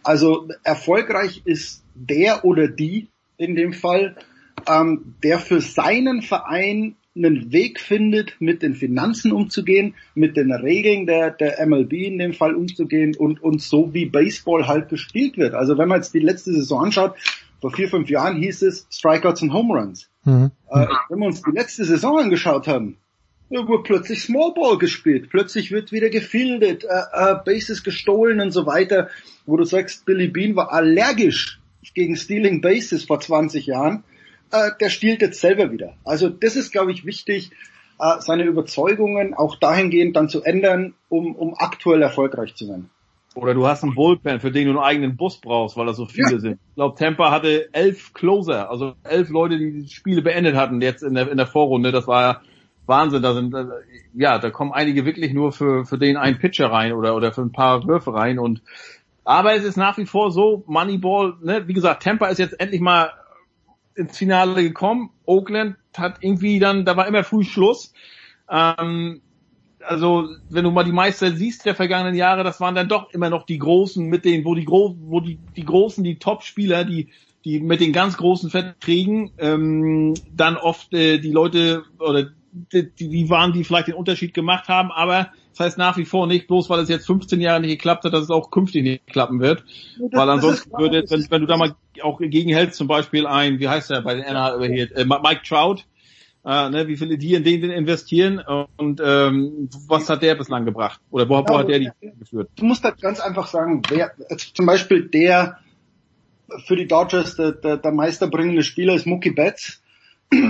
Also 0.03 0.47
erfolgreich 0.63 1.41
ist 1.43 1.83
der 1.95 2.45
oder 2.45 2.67
die 2.67 3.09
in 3.37 3.55
dem 3.55 3.73
Fall, 3.73 4.15
ähm, 4.67 5.15
der 5.23 5.39
für 5.39 5.59
seinen 5.59 6.21
Verein 6.21 6.95
einen 7.15 7.51
Weg 7.51 7.79
findet, 7.79 8.39
mit 8.39 8.61
den 8.61 8.73
Finanzen 8.73 9.31
umzugehen, 9.31 9.95
mit 10.15 10.37
den 10.37 10.51
Regeln 10.51 11.05
der, 11.05 11.31
der 11.31 11.65
MLB 11.65 11.93
in 11.93 12.17
dem 12.17 12.33
Fall 12.33 12.55
umzugehen 12.55 13.15
und, 13.15 13.43
und 13.43 13.61
so 13.61 13.93
wie 13.93 14.05
Baseball 14.05 14.67
halt 14.67 14.89
gespielt 14.89 15.37
wird. 15.37 15.53
Also 15.53 15.77
wenn 15.77 15.89
man 15.89 15.99
jetzt 15.99 16.13
die 16.13 16.19
letzte 16.19 16.53
Saison 16.53 16.85
anschaut, 16.85 17.15
vor 17.59 17.71
vier, 17.71 17.89
fünf 17.89 18.09
Jahren 18.09 18.37
hieß 18.37 18.63
es 18.63 18.87
Strikeouts 18.89 19.41
und 19.43 19.53
Home 19.53 19.73
Runs. 19.73 20.09
Mhm. 20.23 20.51
Äh, 20.69 20.87
wenn 21.09 21.19
wir 21.19 21.27
uns 21.27 21.41
die 21.41 21.51
letzte 21.51 21.85
Saison 21.85 22.17
angeschaut 22.17 22.67
haben, 22.67 22.97
wurde 23.49 23.83
plötzlich 23.83 24.23
Small 24.23 24.53
Ball 24.55 24.77
gespielt, 24.77 25.29
plötzlich 25.29 25.71
wird 25.71 25.91
wieder 25.91 26.09
gefildet, 26.09 26.85
äh, 26.85 26.87
äh, 26.87 27.35
Bases 27.45 27.83
gestohlen 27.83 28.39
und 28.39 28.51
so 28.51 28.65
weiter, 28.65 29.09
wo 29.45 29.57
du 29.57 29.65
sagst, 29.65 30.05
Billy 30.05 30.29
Bean 30.29 30.55
war 30.55 30.71
allergisch 30.71 31.59
gegen 31.93 32.15
Stealing 32.15 32.61
Bases 32.61 33.03
vor 33.03 33.19
20 33.19 33.65
Jahren 33.65 34.03
äh, 34.51 34.71
der 34.79 34.89
stiehlt 34.89 35.21
jetzt 35.21 35.39
selber 35.39 35.71
wieder. 35.71 35.93
Also 36.03 36.29
das 36.29 36.55
ist, 36.55 36.71
glaube 36.71 36.91
ich, 36.91 37.05
wichtig, 37.05 37.51
äh, 37.99 38.19
seine 38.19 38.43
Überzeugungen 38.43 39.33
auch 39.33 39.55
dahingehend 39.55 40.15
dann 40.15 40.29
zu 40.29 40.43
ändern, 40.43 40.93
um, 41.09 41.35
um 41.35 41.55
aktuell 41.57 42.01
erfolgreich 42.01 42.55
zu 42.55 42.65
sein. 42.65 42.89
Oder 43.33 43.53
du 43.53 43.65
hast 43.65 43.83
einen 43.83 43.95
Bullpen, 43.95 44.41
für 44.41 44.51
den 44.51 44.65
du 44.65 44.71
einen 44.71 44.79
eigenen 44.79 45.15
Bus 45.15 45.37
brauchst, 45.37 45.77
weil 45.77 45.85
das 45.85 45.95
so 45.95 46.05
viele 46.05 46.33
ja. 46.33 46.39
sind. 46.39 46.59
Ich 46.69 46.75
glaube, 46.75 46.97
Tampa 46.97 47.31
hatte 47.31 47.73
elf 47.73 48.13
Closer, 48.13 48.69
also 48.69 48.95
elf 49.03 49.29
Leute, 49.29 49.57
die 49.57 49.83
die 49.83 49.87
Spiele 49.87 50.21
beendet 50.21 50.55
hatten 50.55 50.81
jetzt 50.81 51.01
in 51.01 51.13
der, 51.13 51.31
in 51.31 51.37
der 51.37 51.47
Vorrunde. 51.47 51.93
Das 51.93 52.07
war 52.07 52.21
ja 52.21 52.41
Wahnsinn. 52.87 53.21
Da 53.21 53.33
sind, 53.33 53.53
äh, 53.53 53.65
ja, 54.13 54.37
da 54.37 54.49
kommen 54.49 54.73
einige 54.73 55.05
wirklich 55.05 55.31
nur 55.33 55.53
für, 55.53 55.85
für 55.85 55.97
den 55.97 56.17
einen 56.17 56.39
Pitcher 56.39 56.69
rein 56.71 56.91
oder, 56.91 57.15
oder 57.15 57.31
für 57.31 57.41
ein 57.41 57.53
paar 57.53 57.87
Würfe 57.87 58.13
rein 58.13 58.37
und 58.37 58.61
aber 59.23 59.53
es 59.53 59.63
ist 59.63 59.77
nach 59.77 59.97
wie 59.99 60.07
vor 60.07 60.31
so, 60.31 60.63
Moneyball, 60.65 61.35
ne, 61.41 61.67
wie 61.67 61.73
gesagt, 61.73 62.01
Tampa 62.03 62.27
ist 62.27 62.39
jetzt 62.39 62.59
endlich 62.59 62.81
mal 62.81 63.11
ins 63.95 64.17
Finale 64.17 64.61
gekommen. 64.63 65.11
Oakland 65.25 65.75
hat 65.95 66.17
irgendwie 66.21 66.59
dann, 66.59 66.85
da 66.85 66.95
war 66.97 67.07
immer 67.07 67.23
früh 67.23 67.43
Schluss. 67.43 67.93
Ähm, 68.49 69.21
also 69.83 70.29
wenn 70.49 70.63
du 70.63 70.71
mal 70.71 70.83
die 70.83 70.91
Meister 70.91 71.31
siehst 71.31 71.65
der 71.65 71.75
vergangenen 71.75 72.15
Jahre, 72.15 72.43
das 72.43 72.59
waren 72.59 72.75
dann 72.75 72.87
doch 72.87 73.11
immer 73.11 73.29
noch 73.29 73.45
die 73.45 73.57
Großen 73.57 74.05
mit 74.05 74.25
denen, 74.25 74.45
wo 74.45 74.55
die 74.55 74.65
Gro 74.65 74.95
wo 74.99 75.19
die 75.19 75.39
die 75.55 75.65
Großen, 75.65 76.03
die 76.03 76.19
Top-Spieler, 76.19 76.83
die 76.83 77.09
die 77.43 77.59
mit 77.59 77.81
den 77.81 77.91
ganz 77.91 78.17
großen 78.17 78.49
Verträgen 78.49 79.31
ähm, 79.39 80.13
dann 80.31 80.57
oft 80.57 80.93
äh, 80.93 81.17
die 81.17 81.31
Leute 81.31 81.83
oder 81.97 82.29
die, 82.51 82.91
die 82.93 83.29
waren, 83.29 83.53
die 83.53 83.63
vielleicht 83.63 83.87
den 83.87 83.95
Unterschied 83.95 84.33
gemacht 84.33 84.67
haben, 84.67 84.91
aber 84.91 85.31
das 85.51 85.59
heißt 85.59 85.77
nach 85.77 85.97
wie 85.97 86.05
vor 86.05 86.27
nicht, 86.27 86.47
bloß 86.47 86.69
weil 86.69 86.79
es 86.79 86.89
jetzt 86.89 87.05
15 87.05 87.41
Jahre 87.41 87.59
nicht 87.59 87.71
geklappt 87.71 88.05
hat, 88.05 88.13
dass 88.13 88.23
es 88.23 88.29
auch 88.29 88.51
künftig 88.51 88.83
nicht 88.83 89.07
klappen 89.07 89.39
wird. 89.39 89.63
Das, 89.99 90.19
weil 90.19 90.29
ansonsten 90.29 90.71
würde, 90.77 91.03
wenn, 91.09 91.29
wenn 91.29 91.41
du 91.41 91.47
da 91.47 91.57
mal 91.57 91.75
auch 92.01 92.19
gegenhältst, 92.19 92.77
zum 92.77 92.87
Beispiel 92.87 93.27
ein, 93.27 93.59
wie 93.59 93.67
heißt 93.67 93.89
der 93.89 94.01
bei 94.01 94.15
den 94.15 94.23
NHL 94.23 94.73
hier, 94.73 94.95
äh, 94.95 95.05
Mike 95.05 95.41
Trout, 95.45 95.83
äh, 96.45 96.69
ne, 96.69 96.87
wie 96.87 96.97
viele 96.97 97.17
die 97.17 97.33
in 97.33 97.43
den 97.43 97.69
investieren 97.69 98.41
und 98.77 99.01
ähm, 99.03 99.69
was 99.87 100.09
hat 100.09 100.23
der 100.23 100.35
bislang 100.35 100.65
gebracht? 100.65 100.99
Oder 101.11 101.29
wo, 101.29 101.35
wo 101.47 101.57
hat 101.57 101.69
der 101.69 101.79
die 101.79 101.91
geführt? 102.19 102.49
Du 102.55 102.65
musst 102.65 102.83
halt 102.83 102.99
ganz 103.01 103.19
einfach 103.19 103.47
sagen, 103.47 103.81
wer 103.89 104.11
zum 104.53 104.65
Beispiel 104.65 105.07
der 105.09 105.59
für 106.65 106.75
die 106.75 106.87
Dodgers 106.87 107.35
der, 107.35 107.51
der, 107.53 107.77
der 107.77 107.91
meisterbringende 107.91 108.63
Spieler 108.63 108.95
ist 108.95 109.05
Mookie 109.05 109.31
Betts. 109.31 109.81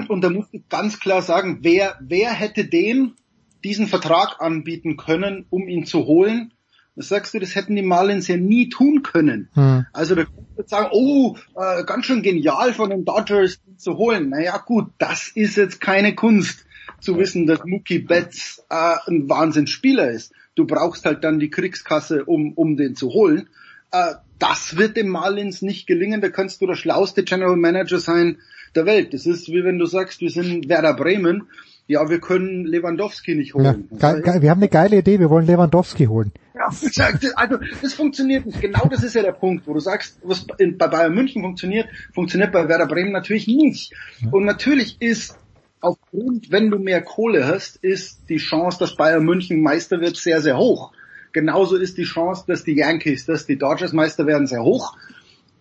Und 0.10 0.22
da 0.22 0.30
musst 0.30 0.54
du 0.54 0.62
ganz 0.70 1.00
klar 1.00 1.22
sagen, 1.22 1.60
wer, 1.62 1.98
wer 2.02 2.32
hätte 2.32 2.66
den 2.66 3.16
diesen 3.64 3.88
Vertrag 3.88 4.40
anbieten 4.40 4.98
können, 4.98 5.46
um 5.50 5.68
ihn 5.68 5.86
zu 5.86 6.06
holen. 6.06 6.54
Das 6.96 7.08
sagst 7.08 7.34
du, 7.34 7.40
das 7.40 7.56
hätten 7.56 7.76
die 7.76 7.84
Marlins 7.84 8.28
ja 8.28 8.38
nie 8.38 8.70
tun 8.70 9.02
können. 9.02 9.50
Hm. 9.54 9.86
Also 9.94 10.16
da 10.16 10.26
kannst 10.26 10.58
du 10.58 10.64
sagen, 10.68 10.90
oh, 10.92 11.38
äh, 11.56 11.84
ganz 11.86 12.06
schön 12.06 12.22
genial 12.22 12.74
von 12.74 12.90
den 12.90 13.06
Dodgers 13.06 13.60
ihn 13.66 13.78
zu 13.78 13.98
holen. 13.98 14.30
Naja 14.30 14.58
gut, 14.58 14.92
das 14.98 15.30
ist 15.30 15.56
jetzt 15.56 15.80
keine 15.80 16.16
Kunst 16.16 16.66
zu 17.00 17.18
wissen, 17.18 17.48
dass 17.48 17.64
Mookie 17.66 18.00
Betts 18.00 18.64
äh, 18.70 18.96
ein 19.08 19.30
Wahnsinnsspieler 19.30 20.12
ist. 20.12 20.34
Du 20.56 20.66
brauchst 20.68 21.06
halt 21.06 21.24
dann 21.24 21.40
die 21.40 21.50
Kriegskasse, 21.50 22.26
um, 22.26 22.54
um 22.54 22.76
den 22.76 22.96
zu 22.96 23.10
holen. 23.10 23.50
Äh, 23.92 24.16
das 24.38 24.76
wird 24.76 24.98
dem 24.98 25.08
Marlins 25.08 25.62
nicht 25.62 25.88
gelingen. 25.88 26.20
Da 26.20 26.30
kannst 26.30 26.62
du 26.62 26.68
der 26.68 26.76
schlauste 26.76 27.24
General 27.24 27.56
Manager 27.56 28.00
sein 28.00 28.38
der 28.76 28.86
Welt. 28.86 29.14
Das 29.14 29.26
ist 29.26 29.50
wie 29.50 29.64
wenn 29.64 29.80
du 29.80 29.86
sagst, 29.86 30.22
wir 30.22 30.30
sind 30.30 30.68
Werder 30.68 30.94
Bremen 30.94 31.48
ja, 31.88 32.10
wir 32.10 32.20
können 32.20 32.66
Lewandowski 32.66 33.36
nicht 33.36 33.54
holen. 33.54 33.90
Ja, 34.00 34.42
wir 34.42 34.50
haben 34.50 34.60
eine 34.60 34.70
geile 34.70 34.98
Idee, 34.98 35.20
wir 35.20 35.30
wollen 35.30 35.46
Lewandowski 35.46 36.06
holen. 36.06 36.32
Ja, 36.56 36.68
also 37.36 37.58
das 37.82 37.94
funktioniert 37.94 38.46
nicht. 38.46 38.62
Genau 38.62 38.88
das 38.90 39.04
ist 39.04 39.16
ja 39.16 39.24
der 39.24 39.34
Punkt, 39.34 39.68
wo 39.68 39.74
du 39.74 39.80
sagst, 39.80 40.18
was 40.24 40.46
bei 40.46 40.88
Bayern 40.88 41.14
München 41.14 41.42
funktioniert, 41.42 41.88
funktioniert 42.14 42.52
bei 42.52 42.68
Werder 42.68 42.88
Bremen 42.88 43.12
natürlich 43.12 43.48
nicht. 43.48 43.94
Und 44.32 44.46
natürlich 44.46 45.02
ist 45.02 45.38
aufgrund, 45.82 46.52
wenn 46.52 46.70
du 46.70 46.78
mehr 46.78 47.02
Kohle 47.02 47.48
hast, 47.48 47.78
ist 47.78 48.30
die 48.30 48.38
Chance, 48.38 48.80
dass 48.80 48.96
Bayern 48.96 49.26
München 49.26 49.62
Meister 49.62 50.00
wird, 50.00 50.16
sehr, 50.16 50.42
sehr 50.42 50.58
hoch. 50.58 50.92
Genauso 51.34 51.78
ist 51.78 51.98
die 51.98 52.04
Chance, 52.04 52.44
dass 52.48 52.64
die 52.64 52.76
Yankees, 52.76 53.26
dass 53.26 53.46
die 53.46 53.58
Dodgers 53.58 53.94
Meister 53.94 54.28
werden, 54.28 54.48
sehr 54.48 54.64
hoch. 54.64 54.96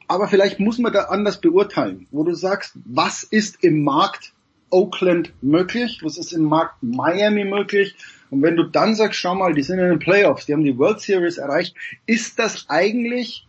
Aber 0.08 0.28
vielleicht 0.28 0.58
muss 0.58 0.78
man 0.78 0.92
da 0.92 1.04
anders 1.04 1.40
beurteilen, 1.40 2.06
wo 2.10 2.24
du 2.24 2.34
sagst, 2.34 2.74
was 2.84 3.22
ist 3.22 3.62
im 3.62 3.84
Markt 3.84 4.32
Oakland 4.70 5.32
möglich, 5.42 6.00
was 6.02 6.18
ist 6.18 6.32
im 6.32 6.44
Markt 6.44 6.82
Miami 6.82 7.44
möglich. 7.44 7.94
Und 8.30 8.42
wenn 8.42 8.56
du 8.56 8.64
dann 8.64 8.94
sagst, 8.94 9.18
schau 9.18 9.34
mal, 9.34 9.54
die 9.54 9.62
sind 9.62 9.78
in 9.78 9.88
den 9.88 9.98
Playoffs, 9.98 10.46
die 10.46 10.52
haben 10.52 10.64
die 10.64 10.78
World 10.78 11.00
Series 11.00 11.38
erreicht, 11.38 11.74
ist 12.06 12.38
das 12.38 12.66
eigentlich, 12.68 13.46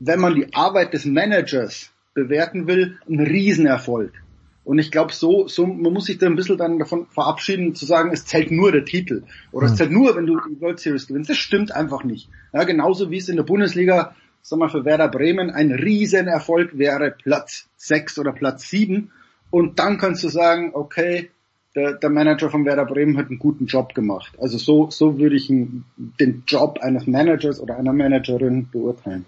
wenn 0.00 0.20
man 0.20 0.34
die 0.34 0.54
Arbeit 0.54 0.92
des 0.92 1.04
Managers 1.04 1.90
bewerten 2.14 2.66
will, 2.66 2.98
ein 3.08 3.20
Riesenerfolg. 3.20 4.12
Und 4.64 4.78
ich 4.78 4.90
glaube, 4.90 5.14
so, 5.14 5.48
so, 5.48 5.66
man 5.66 5.94
muss 5.94 6.04
sich 6.04 6.18
da 6.18 6.26
ein 6.26 6.36
bisschen 6.36 6.58
dann 6.58 6.78
davon 6.78 7.06
verabschieden, 7.06 7.74
zu 7.74 7.86
sagen, 7.86 8.10
es 8.12 8.26
zählt 8.26 8.50
nur 8.50 8.70
der 8.70 8.84
Titel. 8.84 9.22
Oder 9.50 9.68
mhm. 9.68 9.72
es 9.72 9.78
zählt 9.78 9.90
nur, 9.90 10.14
wenn 10.14 10.26
du 10.26 10.38
die 10.46 10.60
World 10.60 10.78
Series 10.78 11.06
gewinnst. 11.06 11.30
Das 11.30 11.38
stimmt 11.38 11.72
einfach 11.72 12.04
nicht. 12.04 12.28
Ja, 12.52 12.64
genauso 12.64 13.10
wie 13.10 13.16
es 13.16 13.30
in 13.30 13.36
der 13.36 13.44
Bundesliga, 13.44 14.14
sag 14.42 14.58
mal, 14.58 14.68
für 14.68 14.84
Werder 14.84 15.08
Bremen 15.08 15.48
ein 15.48 15.72
Riesenerfolg 15.72 16.76
wäre, 16.76 17.12
Platz 17.12 17.66
sechs 17.78 18.18
oder 18.18 18.32
Platz 18.32 18.68
sieben. 18.68 19.10
Und 19.50 19.78
dann 19.78 19.98
kannst 19.98 20.22
du 20.24 20.28
sagen, 20.28 20.70
okay, 20.74 21.30
der, 21.74 21.94
der 21.94 22.10
Manager 22.10 22.50
von 22.50 22.64
Werder 22.64 22.86
Bremen 22.86 23.16
hat 23.16 23.28
einen 23.28 23.38
guten 23.38 23.66
Job 23.66 23.94
gemacht. 23.94 24.32
Also 24.40 24.58
so, 24.58 24.90
so 24.90 25.18
würde 25.18 25.36
ich 25.36 25.48
den 25.48 26.42
Job 26.46 26.80
eines 26.82 27.06
Managers 27.06 27.60
oder 27.60 27.76
einer 27.76 27.92
Managerin 27.92 28.68
beurteilen. 28.70 29.26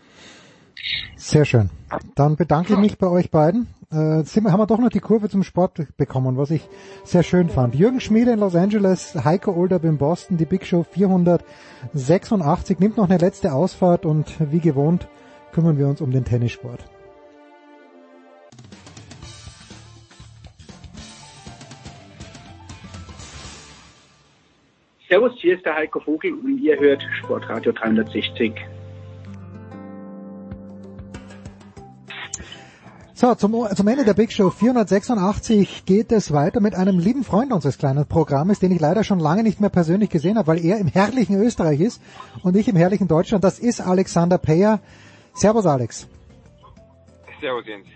Sehr 1.17 1.45
schön. 1.45 1.71
Dann 2.15 2.37
bedanke 2.37 2.73
ich 2.73 2.79
mich 2.79 2.99
bei 2.99 3.07
euch 3.07 3.31
beiden. 3.31 3.69
Äh, 3.91 4.23
sind 4.23 4.45
wir, 4.45 4.53
haben 4.53 4.61
wir 4.61 4.67
doch 4.67 4.79
noch 4.79 4.89
die 4.89 5.01
Kurve 5.01 5.29
zum 5.29 5.43
Sport 5.43 5.87
bekommen, 5.97 6.37
was 6.37 6.51
ich 6.51 6.69
sehr 7.05 7.23
schön 7.23 7.49
fand. 7.51 7.75
Jürgen 7.75 8.01
Schmiede 8.01 8.33
in 8.33 8.39
Los 8.39 8.55
Angeles, 8.55 9.15
Heiko 9.25 9.53
Olderb 9.53 9.85
in 9.85 9.99
Boston, 9.99 10.37
die 10.37 10.45
Big 10.45 10.65
Show 10.65 10.85
486 10.85 12.79
nimmt 12.79 12.97
noch 12.97 13.11
eine 13.11 13.19
letzte 13.19 13.53
Ausfahrt 13.53 14.07
und 14.07 14.37
wie 14.53 14.61
gewohnt 14.61 15.09
kümmern 15.53 15.77
wir 15.77 15.89
uns 15.89 16.01
um 16.01 16.13
den 16.13 16.25
Tennissport. 16.25 16.85
Servus, 25.11 25.33
hier 25.41 25.57
ist 25.57 25.67
der 25.67 25.75
Heiko 25.75 25.99
Vogel 25.99 26.33
und 26.35 26.59
ihr 26.59 26.79
hört 26.79 27.03
Sportradio 27.19 27.73
360. 27.73 28.53
So, 33.15 33.35
zum, 33.35 33.67
zum 33.75 33.89
Ende 33.89 34.05
der 34.05 34.15
Big 34.15 34.31
Show 34.31 34.51
486 34.51 35.85
geht 35.85 36.13
es 36.13 36.33
weiter 36.33 36.61
mit 36.61 36.77
einem 36.77 37.01
lieben 37.01 37.25
Freund 37.25 37.53
unseres 37.53 37.77
kleinen 37.77 38.07
Programmes, 38.07 38.61
den 38.61 38.71
ich 38.71 38.81
leider 38.81 39.03
schon 39.03 39.19
lange 39.19 39.43
nicht 39.43 39.61
mehr 39.61 39.69
persönlich 39.69 40.11
gesehen 40.11 40.39
habe, 40.39 40.47
weil 40.47 40.65
er 40.65 40.79
im 40.79 40.87
herrlichen 40.87 41.43
Österreich 41.43 41.81
ist 41.81 42.01
und 42.45 42.57
ich 42.57 42.69
im 42.69 42.77
herrlichen 42.77 43.09
Deutschland. 43.09 43.43
Das 43.43 43.59
ist 43.59 43.81
Alexander 43.81 44.39
Peyer. 44.39 44.79
Servus 45.35 45.67
Alex. 45.67 46.09
Servus 47.41 47.67
Jens. 47.67 47.87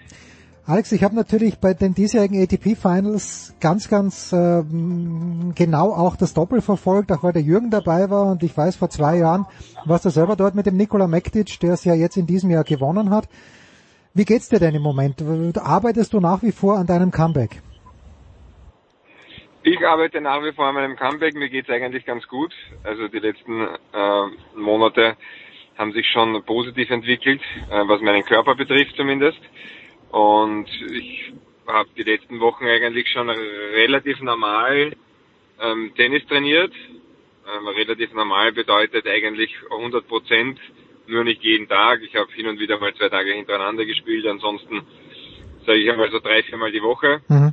Alex, 0.67 0.93
ich 0.93 1.05
habe 1.05 1.15
natürlich 1.15 1.59
bei 1.59 1.75
den 1.75 1.95
diesjährigen 1.95 2.43
ATP 2.43 2.75
Finals 2.75 3.55
ganz, 3.61 3.91
ganz 3.91 4.33
ähm, 4.33 5.53
genau 5.55 5.93
auch 5.93 6.17
das 6.17 6.33
Doppel 6.33 6.63
verfolgt, 6.63 7.13
auch 7.13 7.23
weil 7.23 7.35
der 7.35 7.43
Jürgen 7.43 7.71
dabei 7.71 8.09
war 8.09 8.33
und 8.33 8.43
ich 8.43 8.57
weiß, 8.57 8.77
vor 8.77 8.89
zwei 8.89 9.19
Jahren 9.19 9.45
warst 9.85 10.07
du 10.07 10.09
selber 10.09 10.37
dort 10.37 10.55
mit 10.55 10.65
dem 10.65 10.79
Nikola 10.79 11.07
Mektic, 11.07 11.61
der 11.61 11.75
es 11.75 11.85
ja 11.85 11.93
jetzt 11.93 12.17
in 12.17 12.27
diesem 12.27 12.51
Jahr 12.51 12.65
gewonnen 12.65 13.11
hat. 13.11 13.29
Wie 14.15 14.25
geht's 14.25 14.49
dir 14.49 14.59
denn 14.59 14.75
im 14.75 14.81
Moment? 14.81 15.23
Arbeitest 15.59 16.15
du 16.15 16.21
nach 16.21 16.43
wie 16.43 16.53
vor 16.53 16.79
an 16.79 16.87
deinem 16.87 17.11
Comeback? 17.11 17.61
Ich 19.65 19.87
arbeite 19.87 20.23
nach 20.23 20.43
wie 20.43 20.53
vor 20.53 20.65
an 20.65 20.77
meinem 20.77 20.97
Comeback. 20.97 21.35
Mir 21.35 21.51
geht's 21.51 21.69
eigentlich 21.69 22.07
ganz 22.07 22.27
gut. 22.27 22.55
Also 22.85 23.09
die 23.09 23.19
letzten 23.19 23.61
äh, 23.61 24.57
Monate 24.57 25.17
haben 25.77 25.93
sich 25.93 26.07
schon 26.11 26.43
positiv 26.45 26.89
entwickelt, 26.89 27.43
äh, 27.71 27.87
was 27.87 28.01
meinen 28.01 28.25
Körper 28.25 28.55
betrifft 28.55 28.97
zumindest. 28.97 29.41
Und 30.15 30.69
ich 30.93 31.33
habe 31.67 31.89
die 31.97 32.05
letzten 32.05 32.39
Wochen 32.39 32.65
eigentlich 32.67 33.09
schon 33.09 33.29
relativ 33.29 34.21
normal 34.21 34.95
ähm, 35.61 35.93
Tennis 35.97 36.25
trainiert. 36.27 36.73
Ähm, 36.73 37.67
relativ 37.67 38.13
normal 38.13 38.53
bedeutet 38.53 39.09
eigentlich 39.09 39.53
100 39.73 40.07
Prozent 40.07 40.61
nur 41.09 41.25
nicht 41.25 41.43
jeden 41.43 41.69
Tag. 41.69 42.01
Ich 42.03 42.15
habe 42.15 42.31
hin 42.33 42.47
und 42.47 42.61
wieder 42.61 42.79
mal 42.79 42.95
zwei 42.95 43.09
Tage 43.09 43.33
hintereinander 43.33 43.85
gespielt, 43.87 44.25
ansonsten 44.29 44.83
sage 45.67 45.81
ich 45.81 45.91
einmal 45.91 46.13
so 46.13 46.21
drei, 46.21 46.45
viermal 46.45 46.71
die 46.71 46.83
Woche. 46.83 47.21
Mhm. 47.27 47.53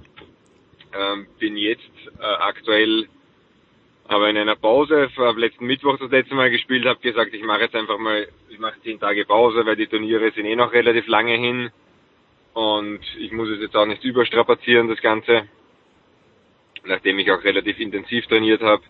Ähm, 0.94 1.28
bin 1.40 1.58
jetzt 1.58 1.90
äh, 2.20 2.24
aktuell 2.24 3.08
aber 4.08 4.30
in 4.30 4.38
einer 4.38 4.56
Pause, 4.56 5.10
habe 5.18 5.40
letzten 5.40 5.66
Mittwoch 5.66 5.98
das 5.98 6.12
letzte 6.12 6.36
Mal 6.36 6.52
gespielt, 6.52 6.86
habe 6.86 7.00
gesagt, 7.00 7.34
ich 7.34 7.44
mache 7.44 7.62
jetzt 7.62 7.76
einfach 7.76 7.98
mal, 7.98 8.28
ich 8.50 8.60
mache 8.60 8.80
zehn 8.84 9.00
Tage 9.00 9.26
Pause, 9.26 9.66
weil 9.66 9.78
die 9.78 9.88
Turniere 9.88 10.32
sind 10.32 10.46
eh 10.46 10.56
noch 10.56 10.74
relativ 10.74 11.08
lange 11.08 11.36
hin 11.36 11.72
und 12.54 13.00
ich 13.18 13.32
muss 13.32 13.50
es 13.50 13.60
jetzt 13.60 13.76
auch 13.76 13.86
nicht 13.86 14.04
überstrapazieren, 14.04 14.88
das 14.88 15.02
Ganze. 15.02 15.44
Nachdem 16.84 17.20
ich 17.20 17.32
auch 17.32 17.44
relativ 17.44 17.80
intensiv 17.80 18.26
trainiert 18.28 18.62
habe, 18.62 18.82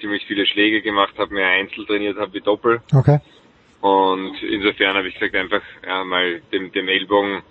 ziemlich 0.00 0.24
viele 0.26 0.46
Schläge 0.46 0.82
gemacht 0.82 1.14
habe, 1.18 1.34
mehr 1.34 1.48
Einzel 1.48 1.86
trainiert 1.86 2.18
habe 2.18 2.34
wie 2.34 2.40
Doppel. 2.40 2.82
Okay. 2.94 3.18
Und 3.80 4.42
insofern 4.42 4.94
habe 4.94 5.08
ich 5.08 5.14
gesagt, 5.14 5.34
einfach 5.34 5.62
ja, 5.86 6.04
mal 6.04 6.42
dem, 6.52 6.70
dem 6.72 6.88
Ellbogen 6.88 7.42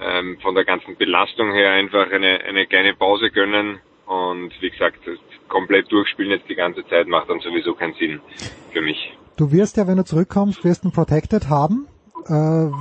ähm, 0.00 0.38
von 0.40 0.54
der 0.54 0.64
ganzen 0.64 0.96
Belastung 0.96 1.52
her 1.52 1.72
einfach 1.72 2.10
eine, 2.10 2.40
eine 2.44 2.66
kleine 2.66 2.94
Pause 2.94 3.30
gönnen. 3.30 3.80
Und 4.06 4.52
wie 4.60 4.70
gesagt, 4.70 5.00
komplett 5.48 5.90
durchspielen 5.90 6.30
jetzt 6.30 6.48
die 6.48 6.54
ganze 6.54 6.86
Zeit 6.86 7.08
macht 7.08 7.28
dann 7.28 7.40
sowieso 7.40 7.74
keinen 7.74 7.94
Sinn 7.94 8.20
für 8.72 8.82
mich. 8.82 9.16
Du 9.36 9.50
wirst 9.50 9.76
ja, 9.76 9.88
wenn 9.88 9.96
du 9.96 10.04
zurückkommst, 10.04 10.64
wirst 10.64 10.84
einen 10.84 10.92
Protected 10.92 11.48
haben. 11.48 11.88
Äh, 12.26 12.32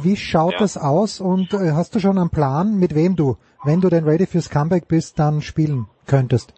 wie 0.03 0.15
schaut 0.15 0.53
ja. 0.53 0.59
das 0.59 0.77
aus 0.77 1.19
und 1.19 1.53
äh, 1.53 1.71
hast 1.73 1.95
du 1.95 1.99
schon 1.99 2.17
einen 2.17 2.29
Plan, 2.29 2.79
mit 2.79 2.95
wem 2.95 3.15
du, 3.15 3.37
wenn 3.63 3.81
du 3.81 3.89
denn 3.89 4.05
ready 4.05 4.25
fürs 4.25 4.49
Comeback 4.49 4.87
bist, 4.87 5.19
dann 5.19 5.41
spielen 5.41 5.87
könntest? 6.07 6.53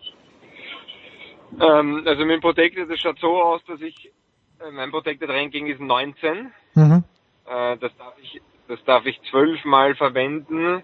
Ähm, 1.59 2.03
also 2.05 2.25
mit 2.25 2.35
dem 2.35 2.41
Protected, 2.41 2.89
das 2.89 2.99
schaut 2.99 3.17
so 3.19 3.41
aus, 3.41 3.61
dass 3.67 3.81
ich 3.81 4.11
äh, 4.59 4.71
mein 4.71 4.91
Protected 4.91 5.29
Ranking 5.29 5.67
ist 5.67 5.79
19. 5.79 6.51
Mhm. 6.75 7.03
Äh, 7.45 7.77
das 7.77 7.91
darf 7.97 8.13
ich, 8.21 8.41
das 8.67 8.83
darf 8.85 9.05
ich 9.05 9.19
zwölfmal 9.29 9.95
verwenden. 9.95 10.83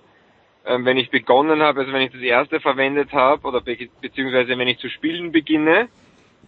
Ähm, 0.65 0.85
wenn 0.85 0.97
ich 0.97 1.09
begonnen 1.09 1.61
habe, 1.61 1.81
also 1.81 1.91
wenn 1.91 2.03
ich 2.03 2.11
das 2.11 2.21
erste 2.21 2.59
verwendet 2.59 3.13
habe 3.13 3.47
oder 3.47 3.61
be 3.61 3.89
beziehungsweise 3.99 4.57
wenn 4.57 4.67
ich 4.67 4.77
zu 4.77 4.89
spielen 4.89 5.31
beginne, 5.31 5.87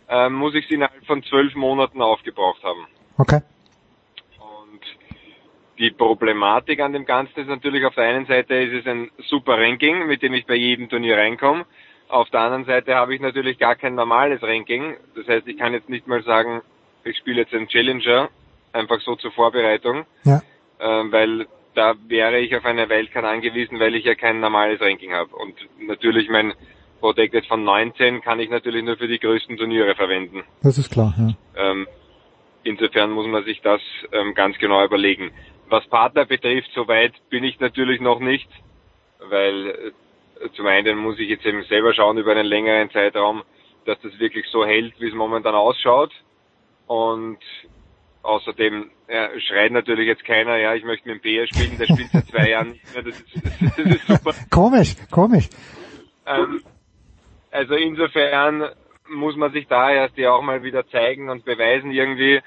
äh, 0.08 0.30
muss 0.30 0.54
ich 0.54 0.66
es 0.66 0.72
innerhalb 0.72 1.06
von 1.06 1.24
zwölf 1.24 1.56
Monaten 1.56 2.02
aufgebraucht 2.02 2.64
haben. 2.64 2.88
Okay. 3.18 3.42
Die 5.84 5.92
Problematik 5.92 6.80
an 6.80 6.94
dem 6.94 7.04
Ganzen 7.04 7.42
ist 7.42 7.50
natürlich 7.50 7.84
auf 7.84 7.96
der 7.96 8.06
einen 8.06 8.26
Seite 8.26 8.56
ist 8.56 8.72
es 8.72 8.88
ein 8.88 9.12
super 9.28 9.58
Ranking, 9.58 10.08
mit 10.08 10.22
dem 10.22 10.34
ich 10.34 10.46
bei 10.46 10.56
jedem 10.56 10.88
Turnier 10.88 11.18
reinkomme. 11.18 11.66
Auf 12.08 12.30
der 12.30 12.40
anderen 12.40 12.64
Seite 12.64 12.96
habe 12.96 13.14
ich 13.14 13.20
natürlich 13.20 13.60
gar 13.60 13.76
kein 13.76 13.94
normales 13.94 14.42
Ranking. 14.42 14.96
Das 15.14 15.28
heißt, 15.28 15.46
ich 15.46 15.58
kann 15.58 15.74
jetzt 15.74 15.90
nicht 15.90 16.08
mal 16.08 16.24
sagen, 16.24 16.62
ich 17.04 17.18
spiele 17.18 17.42
jetzt 17.42 17.54
einen 17.54 17.68
Challenger, 17.68 18.30
einfach 18.72 19.02
so 19.02 19.18
zur 19.18 19.34
Vorbereitung, 19.34 20.06
ja. 20.24 20.42
äh, 20.80 21.12
weil 21.12 21.48
da 21.76 21.96
wäre 22.08 22.40
ich 22.40 22.56
auf 22.56 22.64
eine 22.64 22.88
Wildcard 22.88 23.26
angewiesen, 23.26 23.78
weil 23.78 23.96
ich 23.96 24.06
ja 24.06 24.16
kein 24.16 24.40
normales 24.40 24.80
Ranking 24.80 25.12
habe. 25.12 25.36
Und 25.36 25.54
natürlich 25.86 26.30
mein 26.30 26.54
Protected 27.02 27.46
von 27.46 27.62
19 27.66 28.22
kann 28.22 28.40
ich 28.40 28.50
natürlich 28.50 28.86
nur 28.86 28.96
für 28.96 29.10
die 29.10 29.20
größten 29.20 29.58
Turniere 29.58 29.96
verwenden. 29.96 30.44
Das 30.62 30.78
ist 30.78 30.90
klar, 30.90 31.14
ja. 31.18 31.72
Ähm, 31.72 31.88
insofern 32.64 33.12
muss 33.12 33.28
man 33.28 33.44
sich 33.44 33.60
das 33.60 33.82
ähm, 34.14 34.34
ganz 34.34 34.58
genau 34.60 34.82
überlegen. 34.86 35.32
Was 35.70 35.88
Partner 35.88 36.26
betrifft, 36.26 36.70
soweit 36.74 37.14
bin 37.30 37.44
ich 37.44 37.60
natürlich 37.60 38.02
noch 38.02 38.20
nicht, 38.20 38.50
weil 39.20 39.94
äh, 40.42 40.50
zum 40.56 40.68
einen 40.68 40.98
muss 40.98 41.20
ich 41.20 41.30
jetzt 41.30 41.46
eben 41.46 41.64
selber 41.64 41.94
schauen 41.94 42.18
über 42.18 42.32
einen 42.32 42.46
längeren 42.46 42.92
Zeitraum, 42.92 43.44
dass 43.86 44.00
das 44.02 44.20
wirklich 44.20 44.46
so 44.48 44.66
hält, 44.66 44.94
wie 45.00 45.08
es 45.08 45.14
momentan 45.14 45.56
ausschaut. 45.56 46.12
Und 46.88 47.40
außerdem 48.24 48.92
ja, 49.08 49.30
schreit 49.40 49.72
natürlich 49.72 50.08
jetzt 50.08 50.26
keiner, 50.26 50.58
ja, 50.58 50.74
ich 50.76 50.84
möchte 50.84 51.08
mit 51.08 51.18
dem 51.18 51.22
Peer 51.22 51.48
spielen, 51.48 51.78
der 51.78 51.86
spielt 51.86 52.10
seit 52.12 52.28
zwei 52.28 52.50
Jahren 52.50 52.72
nicht 52.72 52.94
mehr, 52.94 53.04
das 53.04 53.20
ist, 53.20 53.36
das 53.62 53.86
ist 53.86 54.08
super. 54.08 54.34
Komisch, 54.50 54.96
komisch. 55.12 55.50
Ähm, 56.26 56.64
also 57.52 57.76
insofern 57.76 58.70
muss 59.10 59.36
man 59.36 59.52
sich 59.52 59.68
da 59.68 59.92
erst 59.92 60.18
ja 60.18 60.32
auch 60.32 60.42
mal 60.42 60.64
wieder 60.64 60.88
zeigen 60.88 61.30
und 61.30 61.46
beweisen 61.46 61.92
irgendwie. 61.92 62.42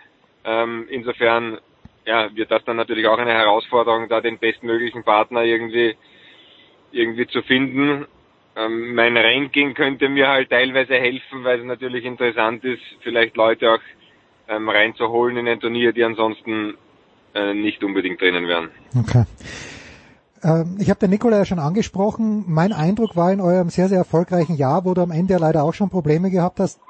Ähm, 0.44 0.86
insofern 0.90 1.58
ja, 2.06 2.34
wird 2.34 2.50
das 2.50 2.64
dann 2.64 2.76
natürlich 2.76 3.06
auch 3.06 3.18
eine 3.18 3.32
Herausforderung, 3.32 4.08
da 4.08 4.20
den 4.20 4.38
bestmöglichen 4.38 5.04
Partner 5.04 5.42
irgendwie 5.42 5.96
irgendwie 6.92 7.26
zu 7.26 7.42
finden. 7.42 8.06
Ähm, 8.56 8.94
mein 8.94 9.16
Ranking 9.16 9.74
könnte 9.74 10.08
mir 10.08 10.28
halt 10.28 10.50
teilweise 10.50 10.94
helfen, 10.94 11.44
weil 11.44 11.60
es 11.60 11.66
natürlich 11.66 12.04
interessant 12.04 12.64
ist, 12.64 12.82
vielleicht 13.02 13.36
Leute 13.36 13.72
auch 13.72 13.80
ähm, 14.48 14.68
reinzuholen 14.68 15.36
in 15.36 15.48
ein 15.48 15.60
Turnier, 15.60 15.92
die 15.92 16.04
ansonsten 16.04 16.78
äh, 17.34 17.52
nicht 17.52 17.82
unbedingt 17.84 18.20
drinnen 18.20 18.48
wären. 18.48 18.70
Okay. 18.98 19.24
Ähm, 20.42 20.76
ich 20.78 20.90
habe 20.90 21.00
den 21.00 21.10
Nikola 21.10 21.38
ja 21.38 21.44
schon 21.44 21.58
angesprochen. 21.58 22.44
Mein 22.46 22.72
Eindruck 22.72 23.16
war 23.16 23.32
in 23.32 23.40
eurem 23.40 23.70
sehr, 23.70 23.88
sehr 23.88 23.98
erfolgreichen 23.98 24.56
Jahr, 24.56 24.84
wo 24.84 24.94
du 24.94 25.02
am 25.02 25.10
Ende 25.10 25.34
ja 25.34 25.38
leider 25.38 25.64
auch 25.64 25.74
schon 25.74 25.90
Probleme 25.90 26.30
gehabt 26.30 26.60
hast, 26.60 26.80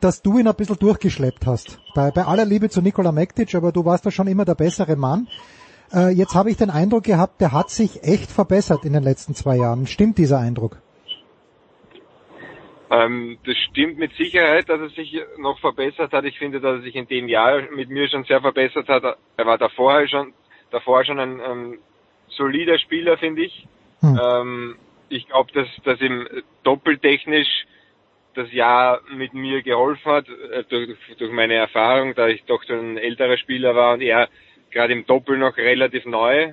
dass 0.00 0.22
du 0.22 0.38
ihn 0.38 0.48
ein 0.48 0.54
bisschen 0.54 0.78
durchgeschleppt 0.78 1.46
hast. 1.46 1.80
Bei, 1.94 2.10
bei 2.10 2.24
aller 2.24 2.44
Liebe 2.44 2.68
zu 2.68 2.82
Nikola 2.82 3.12
Mektic, 3.12 3.54
aber 3.54 3.72
du 3.72 3.84
warst 3.84 4.04
da 4.06 4.10
schon 4.10 4.26
immer 4.26 4.44
der 4.44 4.54
bessere 4.54 4.96
Mann. 4.96 5.28
Äh, 5.92 6.10
jetzt 6.10 6.34
habe 6.34 6.50
ich 6.50 6.56
den 6.56 6.70
Eindruck 6.70 7.04
gehabt, 7.04 7.40
der 7.40 7.52
hat 7.52 7.70
sich 7.70 8.04
echt 8.04 8.30
verbessert 8.30 8.84
in 8.84 8.92
den 8.92 9.02
letzten 9.02 9.34
zwei 9.34 9.56
Jahren. 9.56 9.86
Stimmt 9.86 10.18
dieser 10.18 10.38
Eindruck? 10.38 10.78
Ähm, 12.90 13.38
das 13.46 13.56
stimmt 13.70 13.98
mit 13.98 14.12
Sicherheit, 14.14 14.68
dass 14.68 14.80
er 14.80 14.88
sich 14.90 15.16
noch 15.38 15.58
verbessert 15.60 16.12
hat. 16.12 16.24
Ich 16.24 16.38
finde, 16.38 16.60
dass 16.60 16.78
er 16.78 16.82
sich 16.82 16.96
in 16.96 17.06
dem 17.06 17.28
Jahr 17.28 17.62
mit 17.74 17.88
mir 17.88 18.08
schon 18.08 18.24
sehr 18.24 18.40
verbessert 18.40 18.88
hat. 18.88 19.16
Er 19.36 19.46
war 19.46 19.58
davor 19.58 20.06
schon, 20.08 20.32
davor 20.70 21.04
schon 21.04 21.18
ein 21.18 21.40
ähm, 21.40 21.78
solider 22.30 22.78
Spieler, 22.78 23.18
finde 23.18 23.42
ich. 23.42 23.66
Hm. 24.00 24.20
Ähm, 24.22 24.76
ich 25.08 25.26
glaube, 25.26 25.52
dass, 25.52 25.68
dass 25.84 26.00
ihm 26.00 26.26
doppeltechnisch 26.62 27.66
das 28.34 28.52
Jahr 28.52 29.00
mit 29.12 29.34
mir 29.34 29.62
geholfen 29.62 30.12
hat, 30.12 30.28
äh, 30.28 30.64
durch, 30.68 30.96
durch 31.18 31.32
meine 31.32 31.54
Erfahrung, 31.54 32.14
da 32.14 32.28
ich 32.28 32.44
doch 32.44 32.62
ein 32.68 32.96
älterer 32.96 33.36
Spieler 33.36 33.74
war 33.74 33.94
und 33.94 34.02
er 34.02 34.28
gerade 34.70 34.92
im 34.92 35.04
Doppel 35.06 35.36
noch 35.36 35.56
relativ 35.56 36.04
neu. 36.06 36.52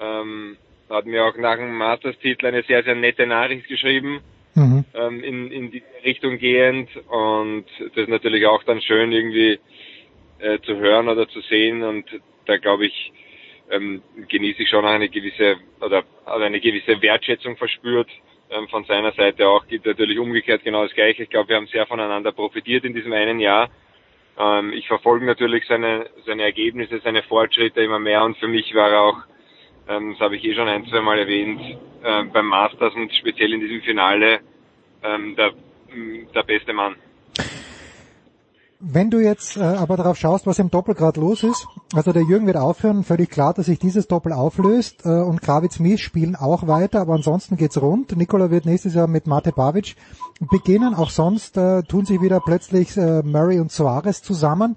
Ähm, 0.00 0.56
hat 0.88 1.06
mir 1.06 1.24
auch 1.24 1.36
nach 1.36 1.56
dem 1.56 1.74
Masters-Titel 1.76 2.46
eine 2.46 2.62
sehr, 2.64 2.82
sehr 2.82 2.94
nette 2.94 3.26
Nachricht 3.26 3.66
geschrieben 3.66 4.20
mhm. 4.54 4.84
ähm, 4.94 5.24
in, 5.24 5.50
in 5.50 5.70
die 5.70 5.82
Richtung 6.04 6.38
gehend 6.38 6.90
und 7.08 7.64
das 7.78 8.04
ist 8.04 8.08
natürlich 8.08 8.46
auch 8.46 8.62
dann 8.64 8.82
schön 8.82 9.12
irgendwie 9.12 9.58
äh, 10.38 10.58
zu 10.60 10.76
hören 10.76 11.08
oder 11.08 11.28
zu 11.28 11.40
sehen 11.42 11.82
und 11.82 12.04
da 12.46 12.56
glaube 12.58 12.86
ich, 12.86 13.12
ähm, 13.72 14.02
genieße 14.28 14.62
ich 14.62 14.68
schon 14.68 14.84
eine 14.84 15.08
gewisse 15.08 15.56
oder 15.80 16.04
eine 16.26 16.60
gewisse 16.60 17.02
Wertschätzung 17.02 17.56
verspürt 17.56 18.08
ähm, 18.50 18.68
von 18.68 18.84
seiner 18.84 19.12
Seite 19.12 19.48
auch. 19.48 19.66
Gibt 19.66 19.86
natürlich 19.86 20.18
umgekehrt 20.18 20.62
genau 20.62 20.84
das 20.84 20.94
Gleiche. 20.94 21.24
Ich 21.24 21.30
glaube, 21.30 21.48
wir 21.48 21.56
haben 21.56 21.66
sehr 21.66 21.86
voneinander 21.86 22.32
profitiert 22.32 22.84
in 22.84 22.94
diesem 22.94 23.12
einen 23.12 23.40
Jahr. 23.40 23.70
Ähm, 24.38 24.72
ich 24.72 24.86
verfolge 24.86 25.26
natürlich 25.26 25.64
seine, 25.66 26.06
seine 26.26 26.44
Ergebnisse, 26.44 27.00
seine 27.02 27.24
Fortschritte 27.24 27.82
immer 27.82 27.98
mehr 27.98 28.24
und 28.24 28.36
für 28.38 28.48
mich 28.48 28.72
war 28.74 28.90
er 28.90 29.00
auch 29.00 29.18
ähm, 29.88 30.12
das 30.12 30.20
habe 30.20 30.36
ich 30.36 30.44
eh 30.44 30.54
schon 30.54 30.68
ein, 30.68 30.86
zwei 30.86 31.00
Mal 31.00 31.18
erwähnt, 31.18 31.60
äh, 32.02 32.24
beim 32.24 32.46
Masters 32.46 32.94
und 32.94 33.12
speziell 33.14 33.52
in 33.52 33.60
diesem 33.60 33.82
Finale 33.82 34.40
ähm, 35.02 35.34
der, 35.36 35.52
der 36.34 36.42
beste 36.44 36.72
Mann. 36.72 36.96
Wenn 38.84 39.10
du 39.10 39.20
jetzt 39.20 39.56
äh, 39.56 39.60
aber 39.62 39.96
darauf 39.96 40.16
schaust, 40.16 40.44
was 40.44 40.58
im 40.58 40.68
Doppel 40.68 40.96
gerade 40.96 41.20
los 41.20 41.44
ist, 41.44 41.68
also 41.94 42.12
der 42.12 42.24
Jürgen 42.24 42.48
wird 42.48 42.56
aufhören, 42.56 43.04
völlig 43.04 43.30
klar, 43.30 43.54
dass 43.54 43.66
sich 43.66 43.78
dieses 43.78 44.08
Doppel 44.08 44.32
auflöst 44.32 45.06
äh, 45.06 45.08
und 45.08 45.40
Kravitz 45.40 45.78
Mies 45.78 46.00
spielen 46.00 46.34
auch 46.34 46.66
weiter, 46.66 47.00
aber 47.00 47.14
ansonsten 47.14 47.56
geht's 47.56 47.80
rund. 47.80 48.16
Nikola 48.16 48.50
wird 48.50 48.66
nächstes 48.66 48.94
Jahr 48.94 49.06
mit 49.06 49.28
Mate 49.28 49.52
Babic 49.52 49.94
beginnen, 50.50 50.96
auch 50.96 51.10
sonst 51.10 51.56
äh, 51.56 51.84
tun 51.84 52.06
sich 52.06 52.20
wieder 52.20 52.40
plötzlich 52.40 52.96
äh, 52.96 53.22
Murray 53.22 53.60
und 53.60 53.70
Suarez 53.70 54.20
zusammen. 54.20 54.76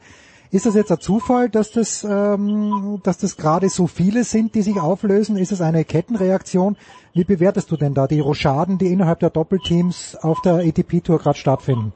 Ist 0.51 0.67
das 0.67 0.75
jetzt 0.75 0.91
ein 0.91 0.99
Zufall, 0.99 1.49
dass 1.49 1.71
das, 1.71 2.05
ähm, 2.07 2.99
dass 3.01 3.17
das 3.17 3.37
gerade 3.37 3.69
so 3.69 3.87
viele 3.87 4.23
sind, 4.23 4.53
die 4.53 4.61
sich 4.61 4.79
auflösen? 4.79 5.35
Ist 5.35 5.51
es 5.51 5.61
eine 5.61 5.83
Kettenreaktion? 5.83 6.77
Wie 7.13 7.23
bewertest 7.23 7.71
du 7.71 7.75
denn 7.75 7.95
da 7.95 8.05
die 8.05 8.19
Rochaden, 8.19 8.77
die 8.77 8.87
innerhalb 8.87 9.19
der 9.19 9.31
Doppelteams 9.31 10.15
auf 10.15 10.41
der 10.41 10.57
ATP-Tour 10.57 11.17
gerade 11.17 11.39
stattfinden? 11.39 11.91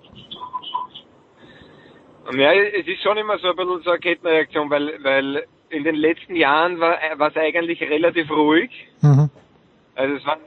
Ja, 2.33 2.53
es 2.53 2.87
ist 2.87 3.01
schon 3.01 3.17
immer 3.17 3.37
so 3.39 3.49
ein 3.49 3.55
bisschen 3.55 3.81
so 3.81 3.89
eine 3.91 3.99
Kettenreaktion, 3.99 4.69
weil, 4.69 5.03
weil 5.03 5.47
in 5.69 5.83
den 5.83 5.95
letzten 5.95 6.35
Jahren 6.35 6.79
war, 6.79 6.97
es 7.01 7.37
eigentlich 7.37 7.81
relativ 7.81 8.29
ruhig. 8.29 8.69
Mhm. 9.01 9.29
Also 9.95 10.15
es 10.15 10.25
war, 10.25 10.37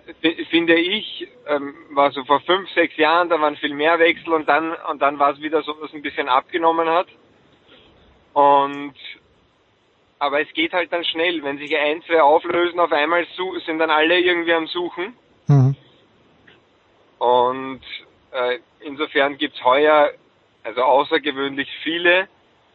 finde 0.51 0.75
ich, 0.77 1.29
ähm, 1.47 1.75
war 1.91 2.11
so 2.13 2.25
vor 2.25 2.41
fünf, 2.41 2.71
sechs 2.71 2.97
Jahren, 2.97 3.29
da 3.29 3.41
waren 3.41 3.57
viel 3.57 3.75
mehr 3.75 3.99
Wechsel 3.99 4.33
und 4.33 4.49
dann 4.49 4.73
und 4.91 5.03
dann 5.03 5.19
war 5.19 5.33
es 5.33 5.43
wieder 5.43 5.63
so, 5.63 5.75
dass 5.75 5.91
es 5.91 5.95
ein 5.95 6.03
bisschen 6.03 6.29
abgenommen 6.29 6.89
hat. 6.89 7.09
Und 8.33 8.95
aber 10.19 10.41
es 10.41 10.53
geht 10.55 10.73
halt 10.73 10.93
dann 10.93 11.05
schnell, 11.05 11.43
wenn 11.43 11.59
sich 11.59 11.77
ein, 11.77 12.03
zwei 12.05 12.23
auflösen, 12.23 12.79
auf 12.79 12.93
einmal 12.93 13.27
sind 13.67 13.79
dann 13.79 13.91
alle 13.91 14.21
irgendwie 14.21 14.55
am 14.55 14.69
Suchen. 14.69 15.15
Mhm. 15.49 15.77
Und 17.19 17.83
äh, 18.31 18.59
insofern 18.81 19.37
gibt's 19.37 19.63
heuer 19.65 20.13
also 20.65 20.83
außergewöhnlich 20.83 21.69
viele 21.83 22.29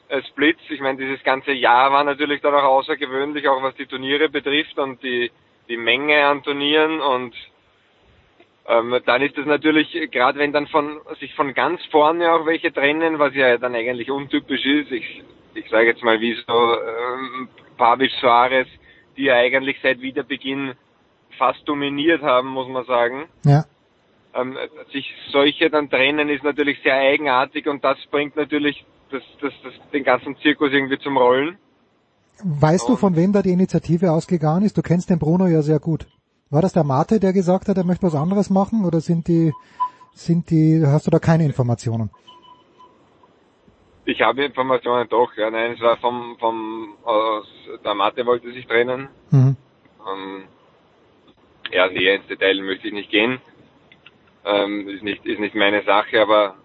äh, 0.10 0.22
Splits. 0.24 0.62
Ich 0.70 0.80
meine, 0.80 0.98
dieses 0.98 1.24
ganze 1.24 1.52
Jahr 1.52 1.92
war 1.92 2.04
natürlich 2.04 2.42
dann 2.42 2.54
auch 2.54 2.64
außergewöhnlich, 2.64 3.48
auch 3.48 3.62
was 3.62 3.76
die 3.76 3.86
Turniere 3.86 4.30
betrifft 4.30 4.78
und 4.78 5.02
die, 5.04 5.32
die 5.70 5.78
Menge 5.78 6.26
an 6.26 6.44
Turnieren 6.44 7.00
und 7.02 7.36
ähm, 8.70 9.00
dann 9.06 9.22
ist 9.22 9.38
es 9.38 9.46
natürlich, 9.46 9.92
gerade 10.12 10.40
wenn 10.40 10.52
dann 10.52 10.68
von 10.68 11.00
sich 11.22 11.34
von 11.36 11.54
ganz 11.54 11.84
vorne 11.86 12.32
auch 12.34 12.46
welche 12.46 12.74
trennen, 12.74 13.18
was 13.18 13.34
ja 13.34 13.58
dann 13.58 13.76
eigentlich 13.76 14.12
untypisch 14.12 14.66
ist, 14.66 14.92
ich, 14.92 15.24
ich 15.54 15.70
sage 15.70 15.88
jetzt 15.88 16.04
mal 16.04 16.20
wie 16.20 16.34
so 16.34 16.74
ähm, 16.74 17.48
Pavic 17.78 18.12
Suarez, 18.20 18.68
die 19.16 19.24
ja 19.24 19.36
eigentlich 19.36 19.78
seit 19.82 20.02
Wiederbeginn 20.02 20.74
fast 21.38 21.68
dominiert 21.68 22.22
haben, 22.22 22.50
muss 22.50 22.68
man 22.68 22.84
sagen. 22.86 23.30
Ja 23.46 23.64
ähm, 24.38 24.58
sich 24.92 25.14
solche 25.32 25.70
dann 25.70 25.90
trennen, 25.90 26.30
ist 26.30 26.44
natürlich 26.44 26.80
sehr 26.84 26.96
eigenartig 26.96 27.68
und 27.68 27.84
das 27.84 27.98
bringt 28.12 28.36
natürlich 28.36 28.86
das, 29.12 29.24
das, 29.42 29.54
das, 29.64 29.74
den 29.92 30.04
ganzen 30.04 30.38
Zirkus 30.38 30.72
irgendwie 30.72 31.00
zum 31.00 31.18
Rollen. 31.18 31.58
Weißt 32.44 32.88
und 32.88 32.96
du, 32.96 32.98
von 32.98 33.16
wem 33.16 33.34
da 33.34 33.42
die 33.42 33.52
Initiative 33.52 34.12
ausgegangen 34.12 34.64
ist? 34.64 34.78
Du 34.78 34.82
kennst 34.82 35.10
den 35.10 35.20
Bruno 35.20 35.48
ja 35.48 35.62
sehr 35.62 35.80
gut. 35.80 36.06
War 36.50 36.62
das 36.62 36.74
der 36.74 36.84
Mate, 36.84 37.20
der 37.20 37.34
gesagt 37.34 37.68
hat, 37.68 37.78
er 37.78 37.84
möchte 37.84 38.06
was 38.06 38.16
anderes 38.16 38.50
machen 38.50 38.86
oder 38.86 39.02
sind 39.02 39.28
die, 39.28 39.54
sind 40.14 40.50
die, 40.50 40.84
hast 40.86 41.08
du 41.08 41.12
da 41.12 41.20
keine 41.20 41.46
Informationen? 41.46 42.10
Ich 44.06 44.22
habe 44.22 44.46
Informationen 44.46 45.10
doch, 45.10 45.36
ja, 45.36 45.50
nein, 45.52 45.74
es 45.74 45.82
war 45.82 45.98
vom, 45.98 46.38
vom, 46.40 46.94
aus, 47.04 47.46
der 47.84 47.94
Mate 47.94 48.26
wollte 48.26 48.54
sich 48.54 48.66
trennen. 48.66 49.10
Mhm. 49.32 49.58
Ähm, 50.08 50.44
ja, 51.72 51.90
näher 51.90 52.16
ins 52.16 52.28
Detail 52.28 52.62
möchte 52.62 52.88
ich 52.88 52.94
nicht 52.94 53.10
gehen. 53.10 53.42
Ähm, 54.48 54.88
ist 54.88 55.04
nicht 55.04 55.26
ist 55.26 55.40
nicht 55.40 55.56
meine 55.56 55.84
Sache, 55.84 56.22
aber 56.22 56.56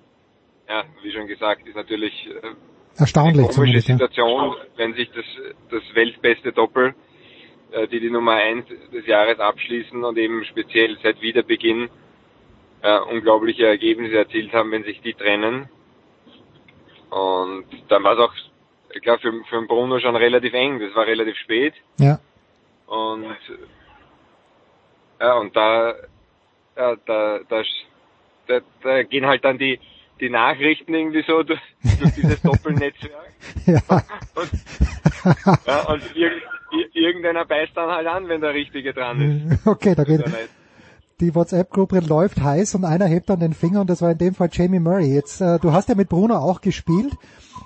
ja, 0.68 0.84
wie 1.02 1.10
schon 1.10 1.26
gesagt, 1.26 1.66
ist 1.66 1.74
natürlich 1.74 2.28
äh, 2.28 2.54
Erstaunlich 2.98 3.46
eine 3.46 3.54
komische 3.54 3.80
Situation, 3.80 4.50
ja. 4.50 4.56
wenn 4.76 4.94
sich 4.94 5.10
das 5.10 5.24
das 5.70 5.82
weltbeste 5.94 6.52
Doppel, 6.52 6.94
äh, 7.72 7.88
die 7.88 7.98
die 7.98 8.10
Nummer 8.10 8.34
eins 8.34 8.66
des 8.92 9.06
Jahres 9.06 9.40
abschließen 9.40 10.04
und 10.04 10.16
eben 10.16 10.44
speziell 10.44 10.96
seit 11.02 11.20
Wiederbeginn 11.20 11.88
äh, 12.82 12.98
unglaubliche 12.98 13.66
Ergebnisse 13.66 14.16
erzielt 14.16 14.52
haben, 14.52 14.70
wenn 14.70 14.84
sich 14.84 15.00
die 15.00 15.14
trennen. 15.14 15.68
Und 17.10 17.66
dann 17.88 18.04
war 18.04 18.14
es 18.14 18.18
auch, 18.20 18.32
ich 18.94 19.02
glaube, 19.02 19.20
für, 19.20 19.44
für 19.48 19.62
Bruno 19.66 19.98
schon 19.98 20.16
relativ 20.16 20.52
eng. 20.52 20.78
Das 20.80 20.94
war 20.94 21.06
relativ 21.06 21.36
spät. 21.36 21.74
Ja. 21.98 22.20
Und 22.86 23.36
ja, 25.20 25.34
und 25.34 25.54
da 25.54 25.94
ja, 26.76 26.96
da, 27.06 27.40
da, 27.48 27.62
da, 28.46 28.60
da 28.82 29.02
gehen 29.02 29.26
halt 29.26 29.44
dann 29.44 29.58
die, 29.58 29.78
die 30.20 30.30
Nachrichten 30.30 30.94
irgendwie 30.94 31.24
so 31.26 31.42
durch, 31.42 31.60
durch 32.00 32.14
dieses 32.14 32.40
Doppelnetzwerk. 32.42 33.32
ja. 33.66 33.80
Und, 34.34 34.50
ja, 35.66 35.80
und 35.88 36.16
irg, 36.16 36.32
irgendeiner 36.94 37.44
beißt 37.44 37.76
dann 37.76 37.90
halt 37.90 38.06
an, 38.06 38.28
wenn 38.28 38.40
der 38.40 38.54
Richtige 38.54 38.92
dran 38.92 39.20
ist. 39.50 39.66
Okay, 39.66 39.94
da 39.94 40.04
geht 40.04 40.24
die 41.22 41.34
WhatsApp-Gruppe 41.34 42.00
läuft 42.00 42.42
heiß 42.42 42.74
und 42.74 42.84
einer 42.84 43.06
hebt 43.06 43.30
dann 43.30 43.40
den 43.40 43.54
Finger 43.54 43.80
und 43.80 43.88
das 43.88 44.02
war 44.02 44.10
in 44.10 44.18
dem 44.18 44.34
Fall 44.34 44.48
Jamie 44.52 44.80
Murray. 44.80 45.14
Jetzt, 45.14 45.40
äh, 45.40 45.58
du 45.60 45.72
hast 45.72 45.88
ja 45.88 45.94
mit 45.94 46.08
Bruno 46.08 46.36
auch 46.36 46.60
gespielt. 46.60 47.12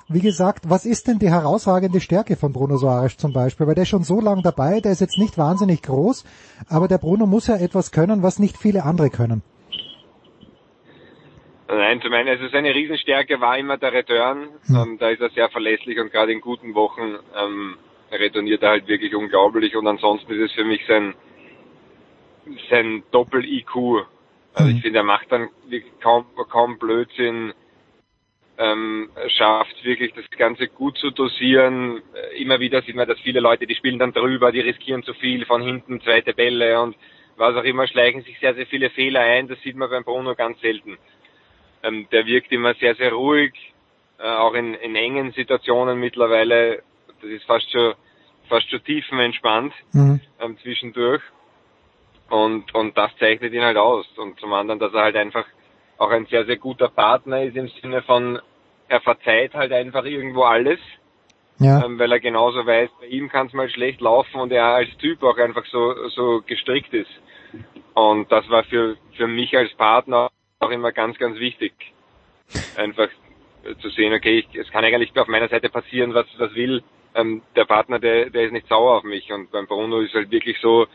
Wie 0.09 0.21
gesagt, 0.21 0.69
was 0.69 0.85
ist 0.85 1.09
denn 1.09 1.19
die 1.19 1.31
herausragende 1.31 2.01
Stärke 2.01 2.37
von 2.37 2.53
Bruno 2.53 2.77
Soares 2.77 3.17
zum 3.17 3.33
Beispiel? 3.33 3.67
Weil 3.67 3.75
der 3.75 3.83
ist 3.83 3.89
schon 3.89 4.05
so 4.05 4.21
lange 4.21 4.43
dabei, 4.43 4.81
der 4.81 4.93
ist 4.93 5.01
jetzt 5.01 5.19
nicht 5.19 5.39
wahnsinnig 5.39 5.83
groß, 5.83 6.25
aber 6.69 6.87
der 6.87 6.99
Bruno 6.99 7.27
muss 7.27 7.47
ja 7.47 7.57
etwas 7.57 7.91
können, 7.91 8.23
was 8.23 8.39
nicht 8.39 8.57
viele 8.57 8.85
andere 8.85 9.11
können. 9.11 9.43
Nein, 11.69 12.01
zu 12.01 12.09
meinen, 12.11 12.29
also 12.29 12.47
seine 12.49 12.73
Riesenstärke 12.73 13.41
war 13.41 13.59
immer 13.59 13.77
der 13.77 13.93
Return. 13.93 14.49
Hm. 14.67 14.77
Ähm, 14.77 14.99
da 15.01 15.09
ist 15.09 15.21
er 15.21 15.31
sehr 15.31 15.49
verlässlich 15.49 15.99
und 15.99 16.13
gerade 16.13 16.33
in 16.33 16.41
guten 16.41 16.75
Wochen 16.75 17.17
ähm, 17.35 17.77
retourniert 18.13 18.63
er 18.63 18.71
halt 18.71 18.87
wirklich 18.87 19.15
unglaublich 19.17 19.75
und 19.75 19.87
ansonsten 19.87 20.33
ist 20.33 20.51
es 20.51 20.53
für 20.53 20.65
mich 20.65 20.83
sein, 20.87 21.15
sein 22.71 23.03
Doppel-IQ. 23.11 24.07
Also 24.55 24.71
hm. 24.71 24.77
ich 24.77 24.83
finde, 24.83 25.01
er 25.01 25.05
macht 25.05 25.31
dann 25.31 25.49
kaum, 26.01 26.27
kaum 26.49 26.79
Blödsinn, 26.79 27.53
ähm, 28.59 29.11
schafft, 29.29 29.85
wirklich 29.85 30.13
das 30.15 30.25
Ganze 30.39 30.69
gut 30.69 30.97
zu 30.99 31.11
dosieren. 31.11 32.03
Äh, 32.15 32.41
immer 32.41 32.61
wieder 32.61 32.83
sieht 32.83 32.97
man, 32.97 33.07
dass 33.07 33.21
viele 33.21 33.41
Leute, 33.41 33.67
die 33.67 33.75
spielen 33.75 33.99
dann 33.99 34.13
drüber, 34.13 34.53
die 34.53 34.61
riskieren 34.61 35.03
zu 35.03 35.15
viel, 35.15 35.45
von 35.45 35.63
hinten 35.63 36.01
zweite 36.01 36.33
Bälle 36.33 36.81
und 36.81 36.97
was 37.37 37.55
auch 37.55 37.65
immer, 37.65 37.87
schleichen 37.87 38.23
sich 38.23 38.39
sehr, 38.39 38.55
sehr 38.55 38.67
viele 38.67 38.89
Fehler 38.91 39.21
ein. 39.21 39.49
Das 39.49 39.61
sieht 39.61 39.77
man 39.77 39.91
beim 39.91 40.05
Bruno 40.05 40.35
ganz 40.35 40.59
selten. 40.61 40.97
Ähm, 41.83 42.07
der 42.11 42.27
wirkt 42.27 42.51
immer 42.51 42.75
sehr, 42.75 42.95
sehr 42.95 43.13
ruhig, 43.13 43.53
äh, 44.19 44.23
auch 44.23 44.55
in, 44.55 44.75
in 44.75 44.97
engen 44.97 45.33
Situationen 45.33 46.01
mittlerweile. 46.01 46.83
Das 47.21 47.31
ist 47.31 47.45
fast 47.45 47.71
schon, 47.71 47.95
fast 48.49 48.71
schon 48.71 48.83
tiefenentspannt 48.85 49.75
mhm. 49.93 50.21
ähm, 50.41 50.57
zwischendurch. 50.63 51.23
Und, 52.29 52.75
und 52.75 52.97
das 52.97 53.11
zeichnet 53.19 53.53
ihn 53.53 53.63
halt 53.63 53.77
aus. 53.77 54.07
Und 54.17 54.39
zum 54.41 54.53
anderen, 54.53 54.81
dass 54.81 54.93
er 54.93 55.03
halt 55.03 55.17
einfach 55.17 55.47
auch 55.99 56.11
ein 56.11 56.27
sehr, 56.27 56.45
sehr 56.45 56.57
guter 56.57 56.89
Partner 56.89 57.43
ist 57.43 57.57
im 57.57 57.69
Sinne 57.69 58.03
von, 58.03 58.41
er 58.89 59.01
verzeiht 59.01 59.55
halt 59.55 59.73
einfach 59.73 60.05
irgendwo 60.05 60.43
alles. 60.43 60.81
Ja. 61.59 61.85
Ähm, 61.85 61.99
weil 61.99 62.13
er 62.13 62.21
genauso 62.21 62.67
weiß, 62.67 62.91
bei 63.01 63.07
ihm 63.07 63.31
kann 63.31 63.47
es 63.47 63.55
mal 63.55 63.71
schlecht 63.71 64.01
laufen 64.01 64.41
und 64.41 64.53
er 64.53 64.65
als 64.65 64.95
Typ 64.99 65.23
auch 65.23 65.39
einfach 65.39 65.65
so, 65.67 66.09
so 66.11 66.43
gestrickt 66.47 66.93
ist. 66.93 67.11
Und 67.95 68.31
das 68.31 68.49
war 68.51 68.65
für, 68.65 68.97
für 69.17 69.27
mich 69.27 69.57
als 69.57 69.73
Partner 69.75 70.31
auch 70.59 70.71
immer 70.71 70.93
ganz, 70.93 71.17
ganz 71.19 71.39
wichtig. 71.39 71.73
Einfach 72.77 73.09
zu 73.81 73.89
sehen, 73.91 74.13
okay, 74.13 74.39
ich, 74.41 74.59
es 74.59 74.71
kann 74.71 74.85
eigentlich 74.85 75.17
auf 75.19 75.29
meiner 75.29 75.49
Seite 75.49 75.71
passieren, 75.71 76.13
was, 76.15 76.27
was 76.37 76.55
will. 76.55 76.83
Ähm, 77.15 77.43
der 77.57 77.65
Partner, 77.65 77.99
der, 77.99 78.29
der 78.29 78.45
ist 78.45 78.53
nicht 78.53 78.69
sauer 78.69 78.99
auf 78.99 79.05
mich. 79.05 79.33
Und 79.33 79.51
beim 79.51 79.67
Bruno 79.67 80.01
ist 80.01 80.15
halt 80.15 80.31
wirklich 80.31 80.59
so, 80.61 80.87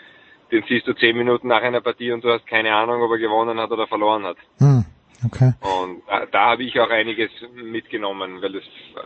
den 0.51 0.63
siehst 0.67 0.87
du 0.87 0.93
zehn 0.93 1.17
Minuten 1.17 1.47
nach 1.47 1.61
einer 1.61 1.81
Partie 1.81 2.11
und 2.11 2.23
du 2.23 2.29
hast 2.29 2.45
keine 2.47 2.73
Ahnung, 2.73 3.01
ob 3.01 3.11
er 3.11 3.17
gewonnen 3.17 3.59
hat 3.59 3.71
oder 3.71 3.87
verloren 3.87 4.23
hat. 4.23 4.37
Hm, 4.57 4.85
okay. 5.25 5.53
Und 5.61 6.01
da, 6.07 6.25
da 6.25 6.45
habe 6.51 6.63
ich 6.63 6.79
auch 6.79 6.89
einiges 6.89 7.29
mitgenommen, 7.53 8.41
weil 8.41 8.55
es 8.55 8.63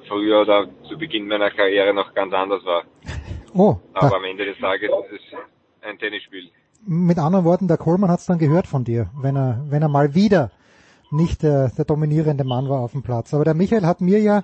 früher 0.08 0.42
oder 0.42 0.68
zu 0.90 0.98
Beginn 0.98 1.28
meiner 1.28 1.52
Karriere 1.52 1.94
noch 1.94 2.14
ganz 2.14 2.34
anders 2.34 2.66
war. 2.66 2.84
Oh. 3.58 3.78
Aber 3.94 4.18
am 4.18 4.26
Ende 4.26 4.44
des 4.44 4.58
Tages 4.58 4.90
ist 5.14 5.32
es 5.32 5.40
ein 5.82 5.98
Tennisspiel. 5.98 6.52
Mit 6.86 7.18
anderen 7.18 7.46
Worten, 7.46 7.70
der 7.70 7.78
Coleman 7.78 8.12
hat 8.12 8.20
es 8.20 8.26
dann 8.26 8.38
gehört 8.38 8.68
von 8.68 8.84
dir, 8.84 9.10
wenn 9.16 9.38
er, 9.38 9.64
wenn 9.70 9.82
er 9.82 9.88
mal 9.88 10.14
wieder 10.14 10.52
nicht 11.10 11.42
der, 11.42 11.70
der 11.70 11.86
dominierende 11.86 12.44
Mann 12.44 12.68
war 12.68 12.82
auf 12.82 12.92
dem 12.92 13.02
Platz. 13.02 13.34
Aber 13.34 13.46
der 13.46 13.54
Michael 13.54 13.86
hat 13.86 14.02
mir 14.02 14.20
ja 14.20 14.44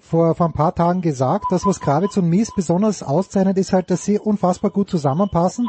vor, 0.00 0.34
vor 0.34 0.46
ein 0.46 0.54
paar 0.54 0.74
Tagen 0.74 1.02
gesagt, 1.02 1.44
das 1.50 1.66
was 1.66 1.78
Kravitz 1.78 2.16
und 2.16 2.28
Mies 2.28 2.52
besonders 2.52 3.04
auszeichnet, 3.04 3.58
ist 3.58 3.72
halt, 3.72 3.92
dass 3.92 4.04
sie 4.04 4.18
unfassbar 4.18 4.72
gut 4.72 4.90
zusammenpassen 4.90 5.68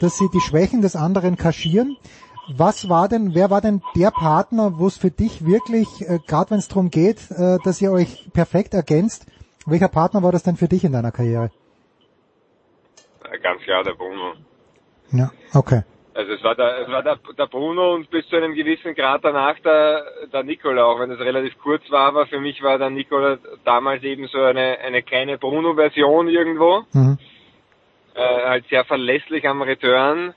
dass 0.00 0.18
sie 0.18 0.28
die 0.32 0.40
Schwächen 0.40 0.82
des 0.82 0.96
anderen 0.96 1.36
kaschieren. 1.36 1.96
Was 2.48 2.88
war 2.88 3.08
denn, 3.08 3.34
wer 3.34 3.50
war 3.50 3.60
denn 3.60 3.82
der 3.96 4.10
Partner, 4.10 4.78
wo 4.78 4.86
es 4.86 4.96
für 4.96 5.10
dich 5.10 5.44
wirklich, 5.44 5.88
äh, 6.02 6.20
gerade 6.26 6.52
wenn 6.52 6.58
es 6.58 6.68
darum 6.68 6.90
geht, 6.90 7.30
äh, 7.30 7.58
dass 7.64 7.82
ihr 7.82 7.90
euch 7.90 8.30
perfekt 8.32 8.72
ergänzt, 8.72 9.26
welcher 9.66 9.88
Partner 9.88 10.22
war 10.22 10.30
das 10.30 10.44
denn 10.44 10.56
für 10.56 10.68
dich 10.68 10.84
in 10.84 10.92
deiner 10.92 11.10
Karriere? 11.10 11.50
Ganz 13.42 13.62
klar 13.62 13.82
der 13.82 13.94
Bruno. 13.94 14.34
Ja, 15.10 15.32
okay. 15.54 15.82
Also 16.14 16.32
es 16.32 16.42
war 16.42 16.54
der, 16.54 16.82
es 16.82 16.88
war 16.88 17.02
der, 17.02 17.18
der 17.36 17.46
Bruno 17.46 17.94
und 17.94 18.08
bis 18.10 18.26
zu 18.28 18.36
einem 18.36 18.54
gewissen 18.54 18.94
Grad 18.94 19.22
danach 19.22 19.58
der, 19.60 20.02
der 20.32 20.44
Nikola, 20.44 20.84
auch 20.84 20.98
wenn 20.98 21.10
es 21.10 21.20
relativ 21.20 21.58
kurz 21.58 21.82
war, 21.90 22.08
aber 22.08 22.26
für 22.26 22.40
mich 22.40 22.62
war 22.62 22.78
der 22.78 22.88
Nikola 22.88 23.36
damals 23.64 24.02
eben 24.02 24.26
so 24.28 24.38
eine, 24.38 24.78
eine 24.78 25.02
kleine 25.02 25.36
Bruno-Version 25.36 26.28
irgendwo. 26.28 26.84
Mhm. 26.92 27.18
Äh, 28.16 28.48
halt 28.48 28.66
sehr 28.70 28.84
verlässlich 28.86 29.46
am 29.46 29.60
Return. 29.60 30.32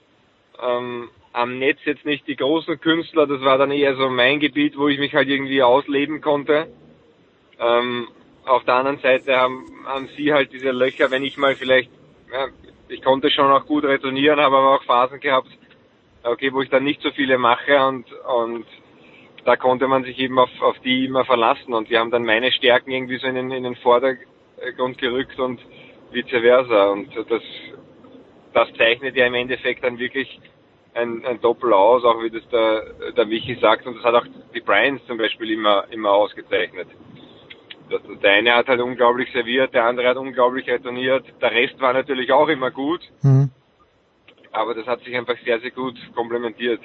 Ähm, 0.62 1.10
am 1.32 1.60
Netz 1.60 1.80
jetzt 1.86 2.06
nicht 2.06 2.28
die 2.28 2.36
großen 2.36 2.78
Künstler, 2.82 3.26
das 3.26 3.40
war 3.42 3.58
dann 3.58 3.72
eher 3.72 3.96
so 3.96 4.10
mein 4.10 4.42
Gebiet, 4.42 4.78
wo 4.78 4.90
ich 4.90 5.00
mich 5.00 5.14
halt 5.16 5.30
irgendwie 5.30 5.64
ausleben 5.64 6.20
konnte. 6.20 6.68
Ähm, 7.58 8.10
auf 8.46 8.66
der 8.66 8.74
anderen 8.76 9.00
Seite 9.00 9.38
haben, 9.38 9.66
haben 9.86 10.10
sie 10.18 10.34
halt 10.34 10.52
diese 10.52 10.72
Löcher, 10.72 11.10
wenn 11.10 11.24
ich 11.24 11.38
mal 11.38 11.56
vielleicht, 11.56 11.90
ja, 12.34 12.48
ich 12.90 13.02
konnte 13.02 13.32
schon 13.32 13.50
auch 13.50 13.66
gut 13.66 13.86
retournieren, 13.86 14.42
habe 14.42 14.58
aber 14.58 14.76
auch 14.76 14.84
Phasen 14.84 15.22
gehabt, 15.22 15.50
okay, 16.24 16.52
wo 16.52 16.62
ich 16.62 16.70
dann 16.70 16.84
nicht 16.84 17.02
so 17.02 17.12
viele 17.12 17.38
mache 17.38 17.80
und, 17.86 18.12
und 18.12 18.66
da 19.46 19.56
konnte 19.56 19.88
man 19.88 20.04
sich 20.04 20.20
eben 20.20 20.38
auf, 20.38 20.50
auf 20.62 20.78
die 20.80 21.06
immer 21.06 21.24
verlassen 21.24 21.74
und 21.74 21.90
die 21.90 21.98
haben 21.98 22.12
dann 22.12 22.26
meine 22.26 22.52
Stärken 22.52 22.92
irgendwie 22.92 23.20
so 23.20 23.28
in 23.28 23.36
den, 23.36 23.52
in 23.52 23.64
den 23.64 23.76
Vordergrund 23.78 24.98
gerückt 24.98 25.40
und 25.40 25.62
vice 26.12 26.42
versa 26.42 26.88
und 26.88 27.10
das, 27.16 27.42
das 28.54 28.68
zeichnet 28.78 29.16
ja 29.16 29.26
im 29.26 29.34
Endeffekt 29.34 29.84
dann 29.84 29.98
wirklich 30.00 30.40
ein, 30.94 31.26
ein 31.26 31.40
Doppel 31.42 31.74
aus, 31.74 32.04
auch 32.04 32.22
wie 32.24 32.30
das 32.30 32.48
der, 32.50 33.12
der 33.14 33.26
Michi 33.26 33.58
sagt 33.62 33.86
und 33.86 33.98
das 33.98 34.04
hat 34.04 34.16
auch 34.16 34.26
die 34.54 34.62
Bryans 34.62 35.02
zum 35.08 35.18
Beispiel 35.18 35.52
immer, 35.52 35.86
immer 35.92 36.12
ausgezeichnet. 36.12 36.88
Das, 37.90 38.02
der 38.22 38.32
eine 38.32 38.56
hat 38.56 38.68
halt 38.68 38.82
unglaublich 38.82 39.32
serviert, 39.32 39.74
der 39.74 39.86
andere 39.86 40.10
hat 40.10 40.18
unglaublich 40.18 40.68
retourniert, 40.68 41.26
der 41.42 41.52
Rest 41.52 41.80
war 41.80 41.94
natürlich 41.94 42.32
auch 42.32 42.48
immer 42.48 42.72
gut, 42.72 43.02
Mhm. 43.24 43.50
aber 44.52 44.74
das 44.74 44.86
hat 44.86 45.02
sich 45.02 45.16
einfach 45.16 45.36
sehr, 45.44 45.60
sehr 45.60 45.72
gut 45.72 45.96
komplementiert. 46.16 46.82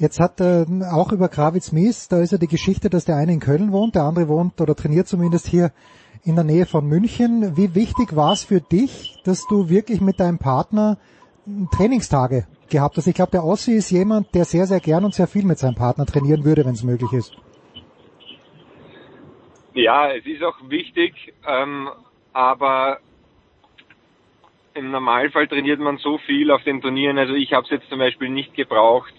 Jetzt 0.00 0.18
hat 0.18 0.40
äh, 0.40 0.64
auch 0.90 1.12
über 1.12 1.28
Kravitz 1.28 1.72
Mies, 1.72 2.08
da 2.08 2.22
ist 2.22 2.32
ja 2.32 2.38
die 2.38 2.46
Geschichte, 2.46 2.88
dass 2.88 3.04
der 3.04 3.16
eine 3.16 3.32
in 3.34 3.40
Köln 3.40 3.70
wohnt, 3.70 3.94
der 3.94 4.04
andere 4.04 4.28
wohnt 4.28 4.58
oder 4.58 4.74
trainiert 4.74 5.08
zumindest 5.08 5.46
hier 5.46 5.72
in 6.24 6.34
der 6.34 6.44
Nähe 6.44 6.66
von 6.66 6.86
München. 6.86 7.56
Wie 7.56 7.74
wichtig 7.74 8.14
war 8.14 8.32
es 8.32 8.44
für 8.44 8.60
dich, 8.60 9.16
dass 9.24 9.46
du 9.46 9.68
wirklich 9.68 10.00
mit 10.00 10.20
deinem 10.20 10.38
Partner 10.38 10.98
Trainingstage 11.72 12.46
gehabt 12.68 12.96
hast? 12.96 13.06
Ich 13.06 13.14
glaube, 13.14 13.32
der 13.32 13.44
Ossi 13.44 13.72
ist 13.72 13.90
jemand, 13.90 14.34
der 14.34 14.44
sehr, 14.44 14.66
sehr 14.66 14.80
gern 14.80 15.04
und 15.04 15.14
sehr 15.14 15.26
viel 15.26 15.44
mit 15.44 15.58
seinem 15.58 15.74
Partner 15.74 16.06
trainieren 16.06 16.44
würde, 16.44 16.64
wenn 16.64 16.74
es 16.74 16.84
möglich 16.84 17.12
ist. 17.12 17.36
Ja, 19.74 20.10
es 20.12 20.26
ist 20.26 20.42
auch 20.42 20.56
wichtig, 20.68 21.14
ähm, 21.46 21.88
aber 22.32 22.98
im 24.74 24.90
Normalfall 24.90 25.48
trainiert 25.48 25.80
man 25.80 25.98
so 25.98 26.18
viel 26.18 26.50
auf 26.50 26.62
den 26.64 26.80
Turnieren. 26.80 27.18
Also 27.18 27.34
ich 27.34 27.52
habe 27.52 27.64
es 27.64 27.70
jetzt 27.70 27.88
zum 27.88 27.98
Beispiel 27.98 28.28
nicht 28.28 28.54
gebraucht, 28.54 29.12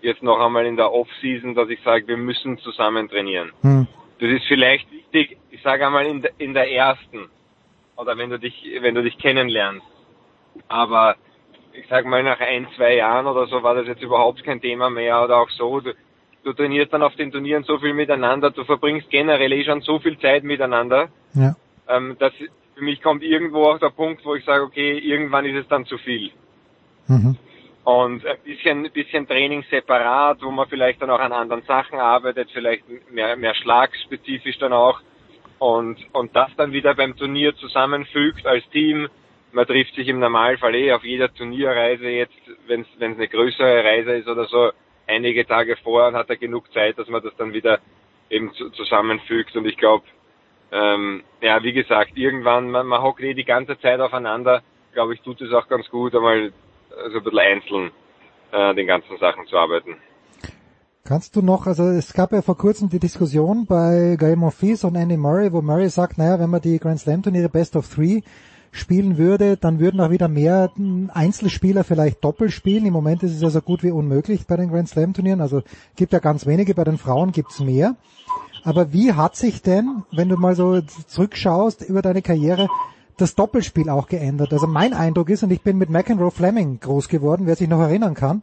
jetzt 0.00 0.22
noch 0.22 0.38
einmal 0.38 0.66
in 0.66 0.76
der 0.76 0.92
Off-Season, 0.92 1.54
dass 1.54 1.68
ich 1.68 1.80
sage, 1.82 2.06
wir 2.08 2.16
müssen 2.16 2.58
zusammen 2.58 3.08
trainieren. 3.08 3.52
Hm. 3.62 3.86
Das 4.18 4.30
ist 4.30 4.46
vielleicht 4.46 4.90
wichtig, 4.90 5.36
ich 5.50 5.62
sage 5.62 5.86
einmal 5.86 6.06
in 6.06 6.22
der, 6.22 6.32
in 6.38 6.54
der 6.54 6.70
ersten 6.70 7.28
oder 7.96 8.16
wenn 8.16 8.30
du 8.30 8.38
dich, 8.38 8.54
wenn 8.80 8.94
du 8.94 9.02
dich 9.02 9.18
kennenlernst. 9.18 9.86
Aber 10.68 11.16
ich 11.72 11.86
sag 11.88 12.06
mal 12.06 12.22
nach 12.22 12.40
ein, 12.40 12.66
zwei 12.76 12.96
Jahren 12.96 13.26
oder 13.26 13.46
so 13.46 13.62
war 13.62 13.74
das 13.74 13.86
jetzt 13.86 14.02
überhaupt 14.02 14.42
kein 14.44 14.60
Thema 14.60 14.88
mehr 14.88 15.22
oder 15.22 15.38
auch 15.38 15.50
so. 15.50 15.80
Du, 15.80 15.92
du 16.44 16.52
trainierst 16.52 16.92
dann 16.92 17.02
auf 17.02 17.14
den 17.16 17.30
Turnieren 17.30 17.64
so 17.64 17.78
viel 17.78 17.92
miteinander, 17.92 18.50
du 18.50 18.64
verbringst 18.64 19.10
generell 19.10 19.52
eh 19.52 19.64
schon 19.64 19.82
so 19.82 19.98
viel 19.98 20.18
Zeit 20.18 20.44
miteinander. 20.44 21.08
Ja. 21.34 21.54
Ähm, 21.88 22.16
dass 22.18 22.32
für 22.34 22.84
mich 22.84 23.02
kommt 23.02 23.22
irgendwo 23.22 23.64
auch 23.64 23.78
der 23.78 23.90
Punkt, 23.90 24.24
wo 24.24 24.34
ich 24.34 24.44
sage, 24.44 24.62
okay, 24.62 24.98
irgendwann 24.98 25.44
ist 25.46 25.56
es 25.56 25.68
dann 25.68 25.86
zu 25.86 25.98
viel. 25.98 26.30
Mhm. 27.08 27.36
Und 27.86 28.26
ein 28.26 28.38
bisschen, 28.42 28.90
bisschen 28.90 29.28
Training 29.28 29.64
separat, 29.70 30.42
wo 30.42 30.50
man 30.50 30.68
vielleicht 30.68 31.00
dann 31.00 31.08
auch 31.08 31.20
an 31.20 31.30
anderen 31.30 31.62
Sachen 31.62 32.00
arbeitet, 32.00 32.50
vielleicht 32.52 32.82
mehr, 33.12 33.36
mehr 33.36 33.54
schlagspezifisch 33.54 34.58
dann 34.58 34.72
auch. 34.72 35.00
Und, 35.60 35.96
und 36.12 36.34
das 36.34 36.50
dann 36.56 36.72
wieder 36.72 36.96
beim 36.96 37.16
Turnier 37.16 37.54
zusammenfügt 37.54 38.44
als 38.44 38.68
Team. 38.70 39.08
Man 39.52 39.68
trifft 39.68 39.94
sich 39.94 40.08
im 40.08 40.18
Normalfall 40.18 40.74
eh 40.74 40.92
auf 40.92 41.04
jeder 41.04 41.32
Turnierreise 41.32 42.08
jetzt, 42.08 42.34
wenn 42.66 42.80
es 42.80 42.88
eine 43.00 43.28
größere 43.28 43.84
Reise 43.84 44.16
ist 44.16 44.26
oder 44.26 44.46
so, 44.46 44.72
einige 45.06 45.46
Tage 45.46 45.76
vor 45.76 46.08
und 46.08 46.16
hat 46.16 46.28
er 46.28 46.38
genug 46.38 46.72
Zeit, 46.72 46.98
dass 46.98 47.06
man 47.06 47.22
das 47.22 47.36
dann 47.36 47.52
wieder 47.52 47.78
eben 48.30 48.52
zu, 48.54 48.68
zusammenfügt. 48.70 49.54
Und 49.54 49.64
ich 49.64 49.76
glaube, 49.76 50.04
ähm, 50.72 51.22
ja, 51.40 51.62
wie 51.62 51.72
gesagt, 51.72 52.16
irgendwann, 52.16 52.68
man, 52.68 52.84
man 52.88 53.00
hockt 53.00 53.20
eh 53.20 53.34
die 53.34 53.44
ganze 53.44 53.78
Zeit 53.78 54.00
aufeinander, 54.00 54.64
glaube 54.92 55.14
ich, 55.14 55.20
tut 55.20 55.40
es 55.40 55.52
auch 55.52 55.68
ganz 55.68 55.88
gut, 55.88 56.16
einmal 56.16 56.52
so 57.12 57.18
ein 57.18 57.24
bisschen 57.24 57.38
einzeln 57.38 57.90
äh, 58.52 58.74
den 58.74 58.86
ganzen 58.86 59.16
Sachen 59.18 59.46
zu 59.46 59.56
arbeiten. 59.56 59.96
Kannst 61.04 61.36
du 61.36 61.42
noch, 61.42 61.66
also 61.66 61.84
es 61.84 62.12
gab 62.12 62.32
ja 62.32 62.42
vor 62.42 62.56
kurzem 62.56 62.88
die 62.88 62.98
Diskussion 62.98 63.66
bei 63.66 64.16
Gael 64.18 64.34
Monfils 64.34 64.82
und 64.82 64.96
Andy 64.96 65.16
Murray, 65.16 65.52
wo 65.52 65.62
Murray 65.62 65.88
sagt, 65.88 66.18
naja, 66.18 66.40
wenn 66.40 66.50
man 66.50 66.60
die 66.60 66.80
Grand 66.80 66.98
Slam 66.98 67.22
Turniere 67.22 67.48
Best 67.48 67.76
of 67.76 67.88
Three 67.88 68.22
spielen 68.72 69.16
würde, 69.16 69.56
dann 69.56 69.78
würden 69.78 70.00
auch 70.00 70.10
wieder 70.10 70.26
mehr 70.26 70.72
Einzelspieler 71.14 71.84
vielleicht 71.84 72.24
doppelt 72.24 72.50
spielen. 72.52 72.86
Im 72.86 72.92
Moment 72.92 73.22
ist 73.22 73.36
es 73.36 73.40
ja 73.40 73.50
so 73.50 73.60
gut 73.60 73.84
wie 73.84 73.92
unmöglich 73.92 74.46
bei 74.46 74.56
den 74.56 74.68
Grand 74.68 74.88
Slam 74.88 75.14
Turnieren. 75.14 75.40
Also 75.40 75.62
gibt 75.94 76.12
ja 76.12 76.18
ganz 76.18 76.44
wenige, 76.44 76.74
bei 76.74 76.84
den 76.84 76.98
Frauen 76.98 77.30
gibt's 77.30 77.60
mehr. 77.60 77.94
Aber 78.64 78.92
wie 78.92 79.12
hat 79.12 79.36
sich 79.36 79.62
denn, 79.62 80.02
wenn 80.10 80.28
du 80.28 80.36
mal 80.36 80.56
so 80.56 80.80
zurückschaust 80.80 81.88
über 81.88 82.02
deine 82.02 82.20
Karriere, 82.20 82.68
das 83.16 83.34
Doppelspiel 83.34 83.88
auch 83.88 84.08
geändert? 84.08 84.52
Also 84.52 84.66
mein 84.66 84.92
Eindruck 84.92 85.30
ist, 85.30 85.42
und 85.42 85.50
ich 85.50 85.62
bin 85.62 85.78
mit 85.78 85.90
McEnroe 85.90 86.30
Fleming 86.30 86.80
groß 86.80 87.08
geworden, 87.08 87.46
wer 87.46 87.56
sich 87.56 87.68
noch 87.68 87.80
erinnern 87.80 88.14
kann, 88.14 88.42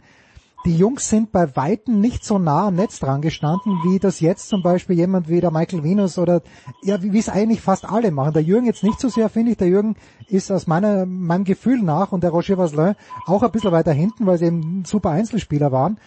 die 0.66 0.78
Jungs 0.78 1.10
sind 1.10 1.34
bei 1.34 1.58
Weitem 1.58 2.00
nicht 2.00 2.24
so 2.24 2.40
nah 2.40 2.68
am 2.68 2.76
Netz 2.76 3.00
dran 3.00 3.22
gestanden, 3.22 3.82
wie 3.84 4.00
das 4.00 4.22
jetzt 4.22 4.48
zum 4.48 4.64
Beispiel 4.64 4.96
jemand 4.96 5.28
wie 5.28 5.42
der 5.42 5.52
Michael 5.52 5.84
Venus 5.84 6.18
oder 6.18 6.42
ja, 6.84 7.02
wie 7.02 7.20
es 7.20 7.28
eigentlich 7.28 7.60
fast 7.60 7.84
alle 7.84 8.12
machen. 8.12 8.32
Der 8.32 8.44
Jürgen 8.44 8.66
jetzt 8.66 8.84
nicht 8.84 8.98
so 8.98 9.10
sehr, 9.10 9.28
finde 9.28 9.52
ich. 9.52 9.58
Der 9.58 9.68
Jürgen 9.68 9.98
ist 10.28 10.52
aus 10.52 10.66
meiner, 10.66 11.06
meinem 11.06 11.44
Gefühl 11.44 11.82
nach 11.82 12.14
und 12.14 12.24
der 12.24 12.30
Roger 12.30 12.58
Vasselin 12.58 12.96
auch 13.26 13.44
ein 13.44 13.52
bisschen 13.52 13.74
weiter 13.74 13.92
hinten, 13.92 14.26
weil 14.26 14.38
sie 14.38 14.46
eben 14.46 14.86
super 14.86 15.10
Einzelspieler 15.10 15.74
waren. 15.74 15.98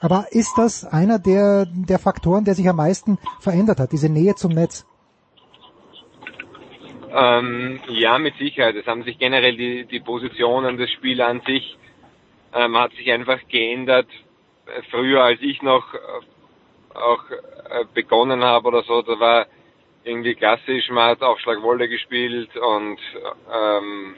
Aber 0.00 0.28
ist 0.30 0.52
das 0.56 0.86
einer 0.86 1.18
der, 1.18 1.66
der 1.66 1.98
Faktoren, 1.98 2.44
der 2.44 2.54
sich 2.54 2.68
am 2.68 2.76
meisten 2.76 3.18
verändert 3.40 3.80
hat, 3.80 3.92
diese 3.92 4.08
Nähe 4.08 4.34
zum 4.34 4.52
Netz? 4.52 4.86
Ähm, 7.12 7.80
ja, 7.88 8.18
mit 8.18 8.36
Sicherheit. 8.36 8.74
Es 8.76 8.86
haben 8.86 9.04
sich 9.04 9.18
generell 9.18 9.56
die, 9.56 9.84
die 9.84 10.00
Positionen 10.00 10.76
des 10.76 10.90
Spiels 10.90 11.20
an 11.20 11.40
sich 11.42 11.76
ähm, 12.56 12.76
hat 12.76 12.92
sich 12.92 13.10
einfach 13.12 13.38
geändert. 13.48 14.08
Äh, 14.66 14.82
Früher, 14.90 15.22
als 15.22 15.40
ich 15.42 15.62
noch 15.62 15.94
äh, 15.94 15.98
auch 16.94 17.22
äh, 17.30 17.84
begonnen 17.94 18.42
habe 18.42 18.68
oder 18.68 18.82
so, 18.82 19.02
da 19.02 19.20
war 19.20 19.46
irgendwie 20.04 20.34
klassisch, 20.34 20.88
man 20.90 21.10
hat 21.10 21.22
Aufschlagwolle 21.22 21.88
gespielt 21.88 22.56
und 22.56 22.98
ähm, 23.52 24.16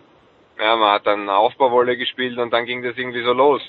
ja, 0.58 0.76
man 0.76 0.92
hat 0.92 1.06
dann 1.06 1.28
Aufbauwolle 1.28 1.96
gespielt 1.96 2.38
und 2.38 2.52
dann 2.52 2.66
ging 2.66 2.82
das 2.82 2.96
irgendwie 2.96 3.22
so 3.22 3.32
los. 3.32 3.62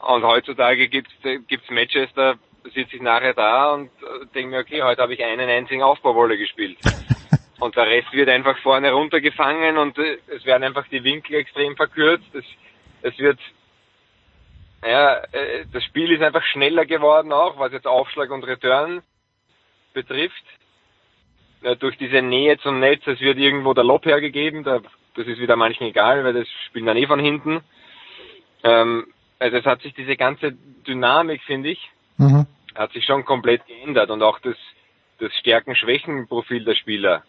Und 0.00 0.24
heutzutage 0.24 0.88
gibt's 0.88 1.12
gibt's 1.22 1.70
Matches, 1.70 2.08
da 2.14 2.34
sitze 2.74 2.96
ich 2.96 3.02
nachher 3.02 3.34
da 3.34 3.72
und 3.72 3.86
äh, 4.02 4.26
denke 4.34 4.50
mir, 4.50 4.60
okay, 4.60 4.82
heute 4.82 5.00
habe 5.00 5.14
ich 5.14 5.24
einen 5.24 5.48
einzigen 5.48 5.82
Aufbauwolle 5.82 6.36
gespielt. 6.36 6.76
Und 7.58 7.76
der 7.76 7.86
Rest 7.86 8.12
wird 8.12 8.28
einfach 8.28 8.56
vorne 8.58 8.92
runtergefangen 8.92 9.78
und 9.78 9.98
äh, 9.98 10.18
es 10.28 10.44
werden 10.44 10.62
einfach 10.64 10.86
die 10.88 11.02
Winkel 11.02 11.36
extrem 11.36 11.76
verkürzt. 11.76 12.32
Es, 12.34 12.44
es 13.02 13.18
wird, 13.18 13.38
ja, 14.82 15.16
äh, 15.32 15.66
das 15.72 15.82
Spiel 15.84 16.12
ist 16.12 16.22
einfach 16.22 16.44
schneller 16.44 16.86
geworden 16.86 17.32
auch, 17.32 17.58
was 17.58 17.72
jetzt 17.72 17.86
Aufschlag 17.86 18.30
und 18.30 18.44
Return 18.44 19.02
betrifft. 19.92 20.44
Ja, 21.62 21.74
durch 21.74 21.98
diese 21.98 22.22
Nähe 22.22 22.58
zum 22.58 22.78
Netz, 22.78 23.04
es 23.06 23.20
wird 23.20 23.38
irgendwo 23.38 23.74
der 23.74 23.82
Lob 23.82 24.06
hergegeben, 24.06 24.62
da, 24.62 24.80
das 25.16 25.26
ist 25.26 25.40
wieder 25.40 25.56
manchen 25.56 25.88
egal, 25.88 26.22
weil 26.22 26.34
das 26.34 26.46
spielen 26.66 26.86
dann 26.86 26.96
eh 26.96 27.08
von 27.08 27.18
hinten. 27.18 27.60
Ähm, 28.62 29.12
also 29.40 29.56
es 29.56 29.64
hat 29.64 29.82
sich 29.82 29.94
diese 29.94 30.16
ganze 30.16 30.52
Dynamik, 30.86 31.42
finde 31.42 31.70
ich, 31.70 31.90
Mhm. 32.18 32.46
hat 32.74 32.92
sich 32.92 33.04
schon 33.04 33.24
komplett 33.24 33.66
geändert 33.66 34.10
und 34.10 34.22
auch 34.22 34.38
das, 34.40 34.56
das 35.18 35.32
Stärken-Schwächen-Profil 35.34 36.64
der 36.64 36.74
Spieler. 36.74 37.24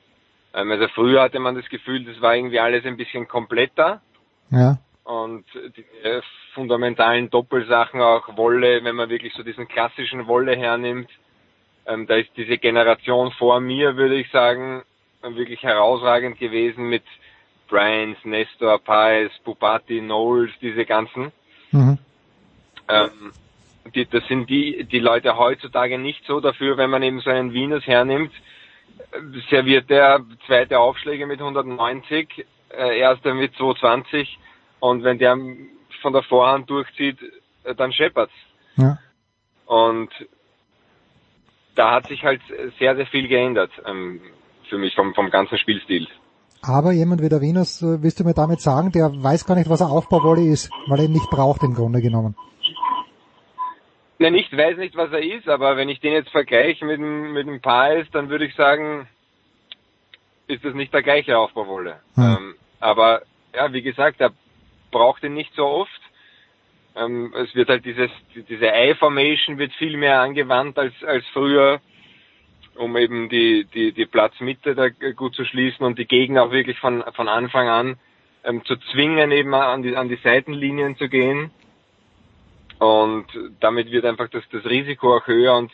Ähm, 0.54 0.72
also 0.72 0.88
früher 0.90 1.22
hatte 1.22 1.40
man 1.40 1.56
das 1.56 1.70
Gefühl, 1.70 2.04
das 2.06 2.22
war 2.22 2.36
irgendwie 2.36 2.60
alles 2.60 2.86
ein 2.86 2.98
bisschen 2.98 3.28
kompletter 3.28 4.02
Ja. 4.50 4.78
und 5.04 5.46
die 5.54 5.86
äh, 6.04 6.22
fundamentalen 6.54 7.30
Doppelsachen 7.30 8.02
auch 8.02 8.36
Wolle, 8.38 8.84
wenn 8.84 8.96
man 8.96 9.10
wirklich 9.10 9.34
so 9.34 9.44
diesen 9.44 9.68
klassischen 9.68 10.28
Wolle 10.28 10.56
hernimmt, 10.56 11.10
ähm, 11.86 12.08
da 12.08 12.16
ist 12.16 12.30
diese 12.36 12.58
Generation 12.58 13.32
vor 13.32 13.60
mir, 13.60 13.96
würde 13.96 14.16
ich 14.16 14.30
sagen, 14.32 14.84
wirklich 15.22 15.64
herausragend 15.64 16.40
gewesen 16.40 16.88
mit 16.90 17.04
Bryans, 17.68 18.18
Nestor, 18.24 18.80
Paes, 18.80 19.32
Bubati, 19.44 20.00
Knowles, 20.00 20.52
diese 20.62 20.86
ganzen. 20.86 21.32
Mhm. 21.72 21.98
Ähm, 22.88 23.32
die, 23.94 24.06
das 24.06 24.26
sind 24.28 24.50
die, 24.50 24.84
die 24.86 25.00
Leute 25.00 25.38
heutzutage 25.38 25.98
nicht 25.98 26.26
so 26.26 26.40
dafür, 26.40 26.78
wenn 26.78 26.90
man 26.90 27.04
eben 27.04 27.20
so 27.22 27.30
einen 27.30 27.54
Venus 27.54 27.86
hernimmt, 27.86 28.32
serviert 29.50 29.90
der 29.90 30.22
zweite 30.46 30.80
Aufschläge 30.80 31.26
mit 31.26 31.40
190, 31.40 32.46
äh, 32.70 33.00
erster 33.00 33.34
mit 33.34 33.56
220 33.56 34.38
und 34.80 35.04
wenn 35.04 35.18
der 35.18 35.38
von 36.02 36.14
der 36.14 36.24
Vorhand 36.24 36.70
durchzieht, 36.70 37.18
äh, 37.64 37.76
dann 37.76 37.92
scheppert's. 37.92 38.34
Ja. 38.78 38.98
Und 39.66 40.10
da 41.76 41.92
hat 41.92 42.08
sich 42.08 42.24
halt 42.24 42.42
sehr, 42.78 42.96
sehr 42.96 43.06
viel 43.08 43.28
geändert 43.28 43.72
ähm, 43.86 44.22
für 44.70 44.78
mich 44.78 44.96
vom, 44.96 45.14
vom 45.14 45.30
ganzen 45.30 45.58
Spielstil. 45.58 46.08
Aber 46.62 46.92
jemand 46.92 47.22
wie 47.22 47.30
der 47.30 47.42
Venus, 47.42 47.82
äh, 47.82 48.02
willst 48.04 48.20
du 48.20 48.24
mir 48.24 48.34
damit 48.34 48.60
sagen, 48.62 48.92
der 48.92 49.12
weiß 49.12 49.46
gar 49.46 49.56
nicht, 49.56 49.70
was 49.70 49.82
ein 49.82 49.88
Aufbauvolley 49.88 50.50
ist, 50.50 50.70
weil 50.88 51.00
er 51.00 51.06
ihn 51.06 51.14
nicht 51.14 51.30
braucht 51.30 51.64
im 51.64 51.74
Grunde 51.74 52.02
genommen. 52.02 52.36
Ne, 54.22 54.32
nicht 54.32 54.56
weiß 54.56 54.78
nicht, 54.78 54.98
was 54.98 55.12
er 55.14 55.24
ist, 55.24 55.48
aber 55.48 55.78
wenn 55.78 55.88
ich 55.88 56.02
den 56.02 56.12
jetzt 56.12 56.30
vergleiche 56.30 56.84
mit 56.84 57.00
dem, 57.00 57.32
mit 57.32 57.48
dem 57.48 57.62
Pais, 57.62 58.06
dann 58.12 58.30
würde 58.30 58.46
ich 58.46 58.54
sagen, 58.56 59.08
ist 60.48 60.66
das 60.66 60.74
nicht 60.74 60.94
der 60.94 61.04
gleiche 61.04 61.38
Aufbauwolle. 61.38 62.02
Hm. 62.16 62.24
Ähm, 62.24 62.56
aber 62.82 63.22
ja, 63.56 63.72
wie 63.72 63.82
gesagt, 63.82 64.20
er 64.20 64.34
braucht 64.92 65.24
ihn 65.24 65.36
nicht 65.36 65.54
so 65.56 65.66
oft. 65.66 66.02
Ähm, 66.98 67.34
es 67.34 67.56
wird 67.56 67.70
halt 67.70 67.86
dieses, 67.86 68.12
diese 68.36 68.68
I-Formation 68.68 69.58
wird 69.58 69.72
viel 69.74 69.96
mehr 69.96 70.20
angewandt 70.20 70.78
als, 70.78 70.94
als 71.06 71.26
früher, 71.32 71.80
um 72.76 72.98
eben 72.98 73.30
die, 73.30 73.66
die, 73.74 73.94
die 73.94 74.06
Platzmitte 74.06 74.76
da 74.76 74.90
gut 74.90 75.34
zu 75.34 75.46
schließen 75.46 75.86
und 75.86 75.98
die 75.98 76.08
Gegner 76.08 76.44
auch 76.44 76.52
wirklich 76.52 76.78
von, 76.80 77.04
von 77.16 77.30
Anfang 77.30 77.70
an 77.70 77.98
ähm, 78.44 78.66
zu 78.66 78.76
zwingen, 78.92 79.32
eben 79.32 79.54
an 79.54 79.84
die, 79.84 79.96
an 79.96 80.10
die 80.10 80.20
Seitenlinien 80.24 80.98
zu 80.98 81.08
gehen. 81.08 81.52
Und 82.80 83.28
damit 83.60 83.92
wird 83.92 84.06
einfach 84.06 84.30
das, 84.30 84.44
das 84.52 84.66
Risiko 84.66 85.18
auch 85.18 85.28
höher 85.28 85.56
und, 85.56 85.72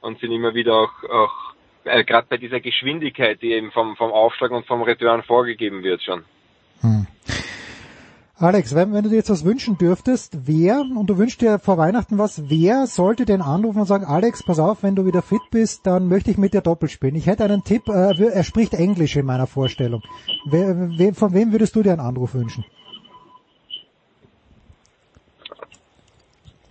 und 0.00 0.18
sind 0.20 0.32
immer 0.32 0.54
wieder 0.54 0.74
auch, 0.74 1.04
auch 1.10 1.54
äh, 1.84 2.04
gerade 2.04 2.26
bei 2.28 2.36
dieser 2.36 2.60
Geschwindigkeit, 2.60 3.42
die 3.42 3.52
eben 3.52 3.72
vom, 3.72 3.96
vom 3.96 4.12
Aufschlag 4.12 4.52
und 4.52 4.66
vom 4.66 4.82
Return 4.82 5.22
vorgegeben 5.22 5.82
wird 5.82 6.02
schon. 6.02 6.24
Hm. 6.80 7.06
Alex, 8.38 8.74
wenn, 8.74 8.92
wenn 8.92 9.02
du 9.02 9.08
dir 9.08 9.16
jetzt 9.16 9.30
was 9.30 9.46
wünschen 9.46 9.78
dürftest, 9.78 10.46
wer, 10.46 10.80
und 10.80 11.08
du 11.08 11.16
wünschst 11.16 11.40
dir 11.40 11.58
vor 11.58 11.78
Weihnachten 11.78 12.18
was, 12.18 12.50
wer 12.50 12.86
sollte 12.86 13.24
den 13.24 13.40
anrufen 13.40 13.80
und 13.80 13.86
sagen, 13.86 14.04
Alex, 14.04 14.44
pass 14.44 14.58
auf, 14.58 14.82
wenn 14.82 14.94
du 14.94 15.06
wieder 15.06 15.22
fit 15.22 15.40
bist, 15.50 15.86
dann 15.86 16.06
möchte 16.08 16.30
ich 16.30 16.36
mit 16.36 16.52
dir 16.52 16.60
doppelt 16.60 16.92
spielen. 16.92 17.14
Ich 17.14 17.26
hätte 17.26 17.44
einen 17.44 17.64
Tipp, 17.64 17.88
äh, 17.88 18.12
er 18.12 18.44
spricht 18.44 18.74
Englisch 18.74 19.16
in 19.16 19.24
meiner 19.24 19.46
Vorstellung. 19.46 20.02
Wer, 20.44 20.90
wer, 20.98 21.14
von 21.14 21.32
wem 21.32 21.52
würdest 21.52 21.74
du 21.76 21.82
dir 21.82 21.92
einen 21.92 22.00
Anruf 22.00 22.34
wünschen? 22.34 22.66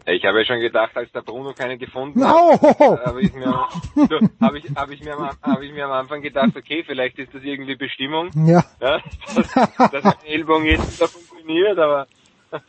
Ich 0.07 0.23
habe 0.23 0.39
ja 0.39 0.45
schon 0.45 0.59
gedacht, 0.59 0.95
als 0.95 1.11
der 1.13 1.21
Bruno 1.21 1.53
keinen 1.53 1.79
gefunden 1.79 2.19
No! 2.19 2.51
hat, 2.61 3.05
habe 3.07 3.21
ich 3.21 3.33
mir, 3.33 3.67
so, 3.95 4.19
habe 4.39 4.59
ich, 4.59 4.75
habe 4.75 4.93
ich 4.93 5.01
mir, 5.01 5.13
am- 5.17 5.35
habe 5.41 5.65
ich 5.65 5.73
mir 5.73 5.85
am 5.85 5.91
Anfang 5.93 6.21
gedacht, 6.21 6.55
okay, 6.55 6.83
vielleicht 6.85 7.17
ist 7.17 7.33
das 7.33 7.41
irgendwie 7.43 7.75
Bestimmung, 7.75 8.29
Ja. 8.47 8.63
ja 8.79 9.01
dass, 9.35 9.91
dass 9.91 10.03
mein 10.03 10.23
Ellbogen 10.27 10.65
jetzt 10.67 10.93
wieder 10.93 11.09
funktioniert, 11.09 11.79
aber 11.79 12.07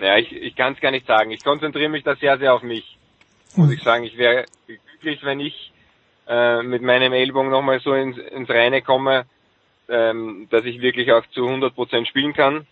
ja, 0.00 0.18
ich, 0.18 0.32
ich 0.32 0.54
kann 0.54 0.74
es 0.74 0.80
gar 0.80 0.90
nicht 0.90 1.06
sagen. 1.06 1.30
Ich 1.30 1.42
konzentriere 1.42 1.88
mich 1.88 2.04
da 2.04 2.14
sehr, 2.16 2.36
sehr 2.38 2.52
auf 2.54 2.62
mich. 2.62 2.98
Muss 3.56 3.70
ich 3.70 3.82
sagen, 3.82 4.04
ich 4.04 4.18
wäre 4.18 4.44
glücklich, 4.66 5.22
wenn 5.24 5.40
ich 5.40 5.72
äh, 6.26 6.62
mit 6.62 6.82
meinem 6.82 7.14
Ellbogen 7.14 7.50
nochmal 7.50 7.80
so 7.80 7.94
ins, 7.94 8.18
ins 8.18 8.50
Reine 8.50 8.82
komme, 8.82 9.24
ähm, 9.88 10.46
dass 10.50 10.66
ich 10.66 10.82
wirklich 10.82 11.10
auch 11.12 11.26
zu 11.28 11.48
100% 11.48 12.06
spielen 12.06 12.34
kann. 12.34 12.66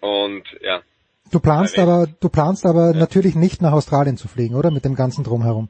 Und 0.00 0.44
ja, 0.60 0.82
Du 1.30 1.40
planst 1.40 1.78
aber, 1.78 2.06
du 2.06 2.28
planst 2.28 2.64
aber 2.66 2.92
natürlich 2.92 3.34
nicht 3.34 3.60
nach 3.60 3.72
Australien 3.72 4.16
zu 4.16 4.28
fliegen, 4.28 4.54
oder? 4.54 4.70
Mit 4.70 4.84
dem 4.84 4.94
ganzen 4.94 5.24
Drumherum. 5.24 5.68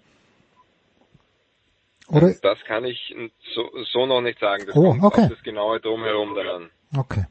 Oder? 2.09 2.35
das 2.43 2.59
kann 2.69 2.85
ich 2.85 3.15
so, 3.55 3.63
so 3.93 4.07
noch 4.07 4.21
nicht 4.21 4.39
sagen. 4.39 4.65
Das 4.67 4.77
Oh, 4.77 4.95
okay. 5.01 5.29
das 5.29 5.43
genaue 5.43 5.81
Drumherum 5.81 6.35
dann 6.37 6.47
an. 6.47 6.71
Okay. 6.97 7.25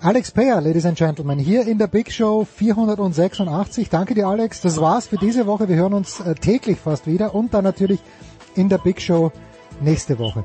Alex 0.00 0.32
Payer, 0.32 0.60
Ladies 0.60 0.84
and 0.84 0.98
Gentlemen, 0.98 1.38
hier 1.38 1.64
in 1.66 1.78
der 1.78 1.86
Big 1.86 2.10
Show 2.10 2.44
486. 2.44 3.88
Danke 3.88 4.14
dir, 4.14 4.26
Alex. 4.26 4.62
Das 4.62 4.80
war's 4.80 5.06
für 5.06 5.16
diese 5.16 5.46
Woche. 5.46 5.68
Wir 5.68 5.76
hören 5.76 5.94
uns 5.94 6.18
äh, 6.20 6.34
täglich 6.34 6.78
fast 6.78 7.06
wieder 7.06 7.34
und 7.34 7.54
dann 7.54 7.62
natürlich 7.62 8.00
in 8.56 8.68
der 8.68 8.78
Big 8.78 9.00
Show 9.00 9.30
nächste 9.80 10.18
Woche. 10.18 10.44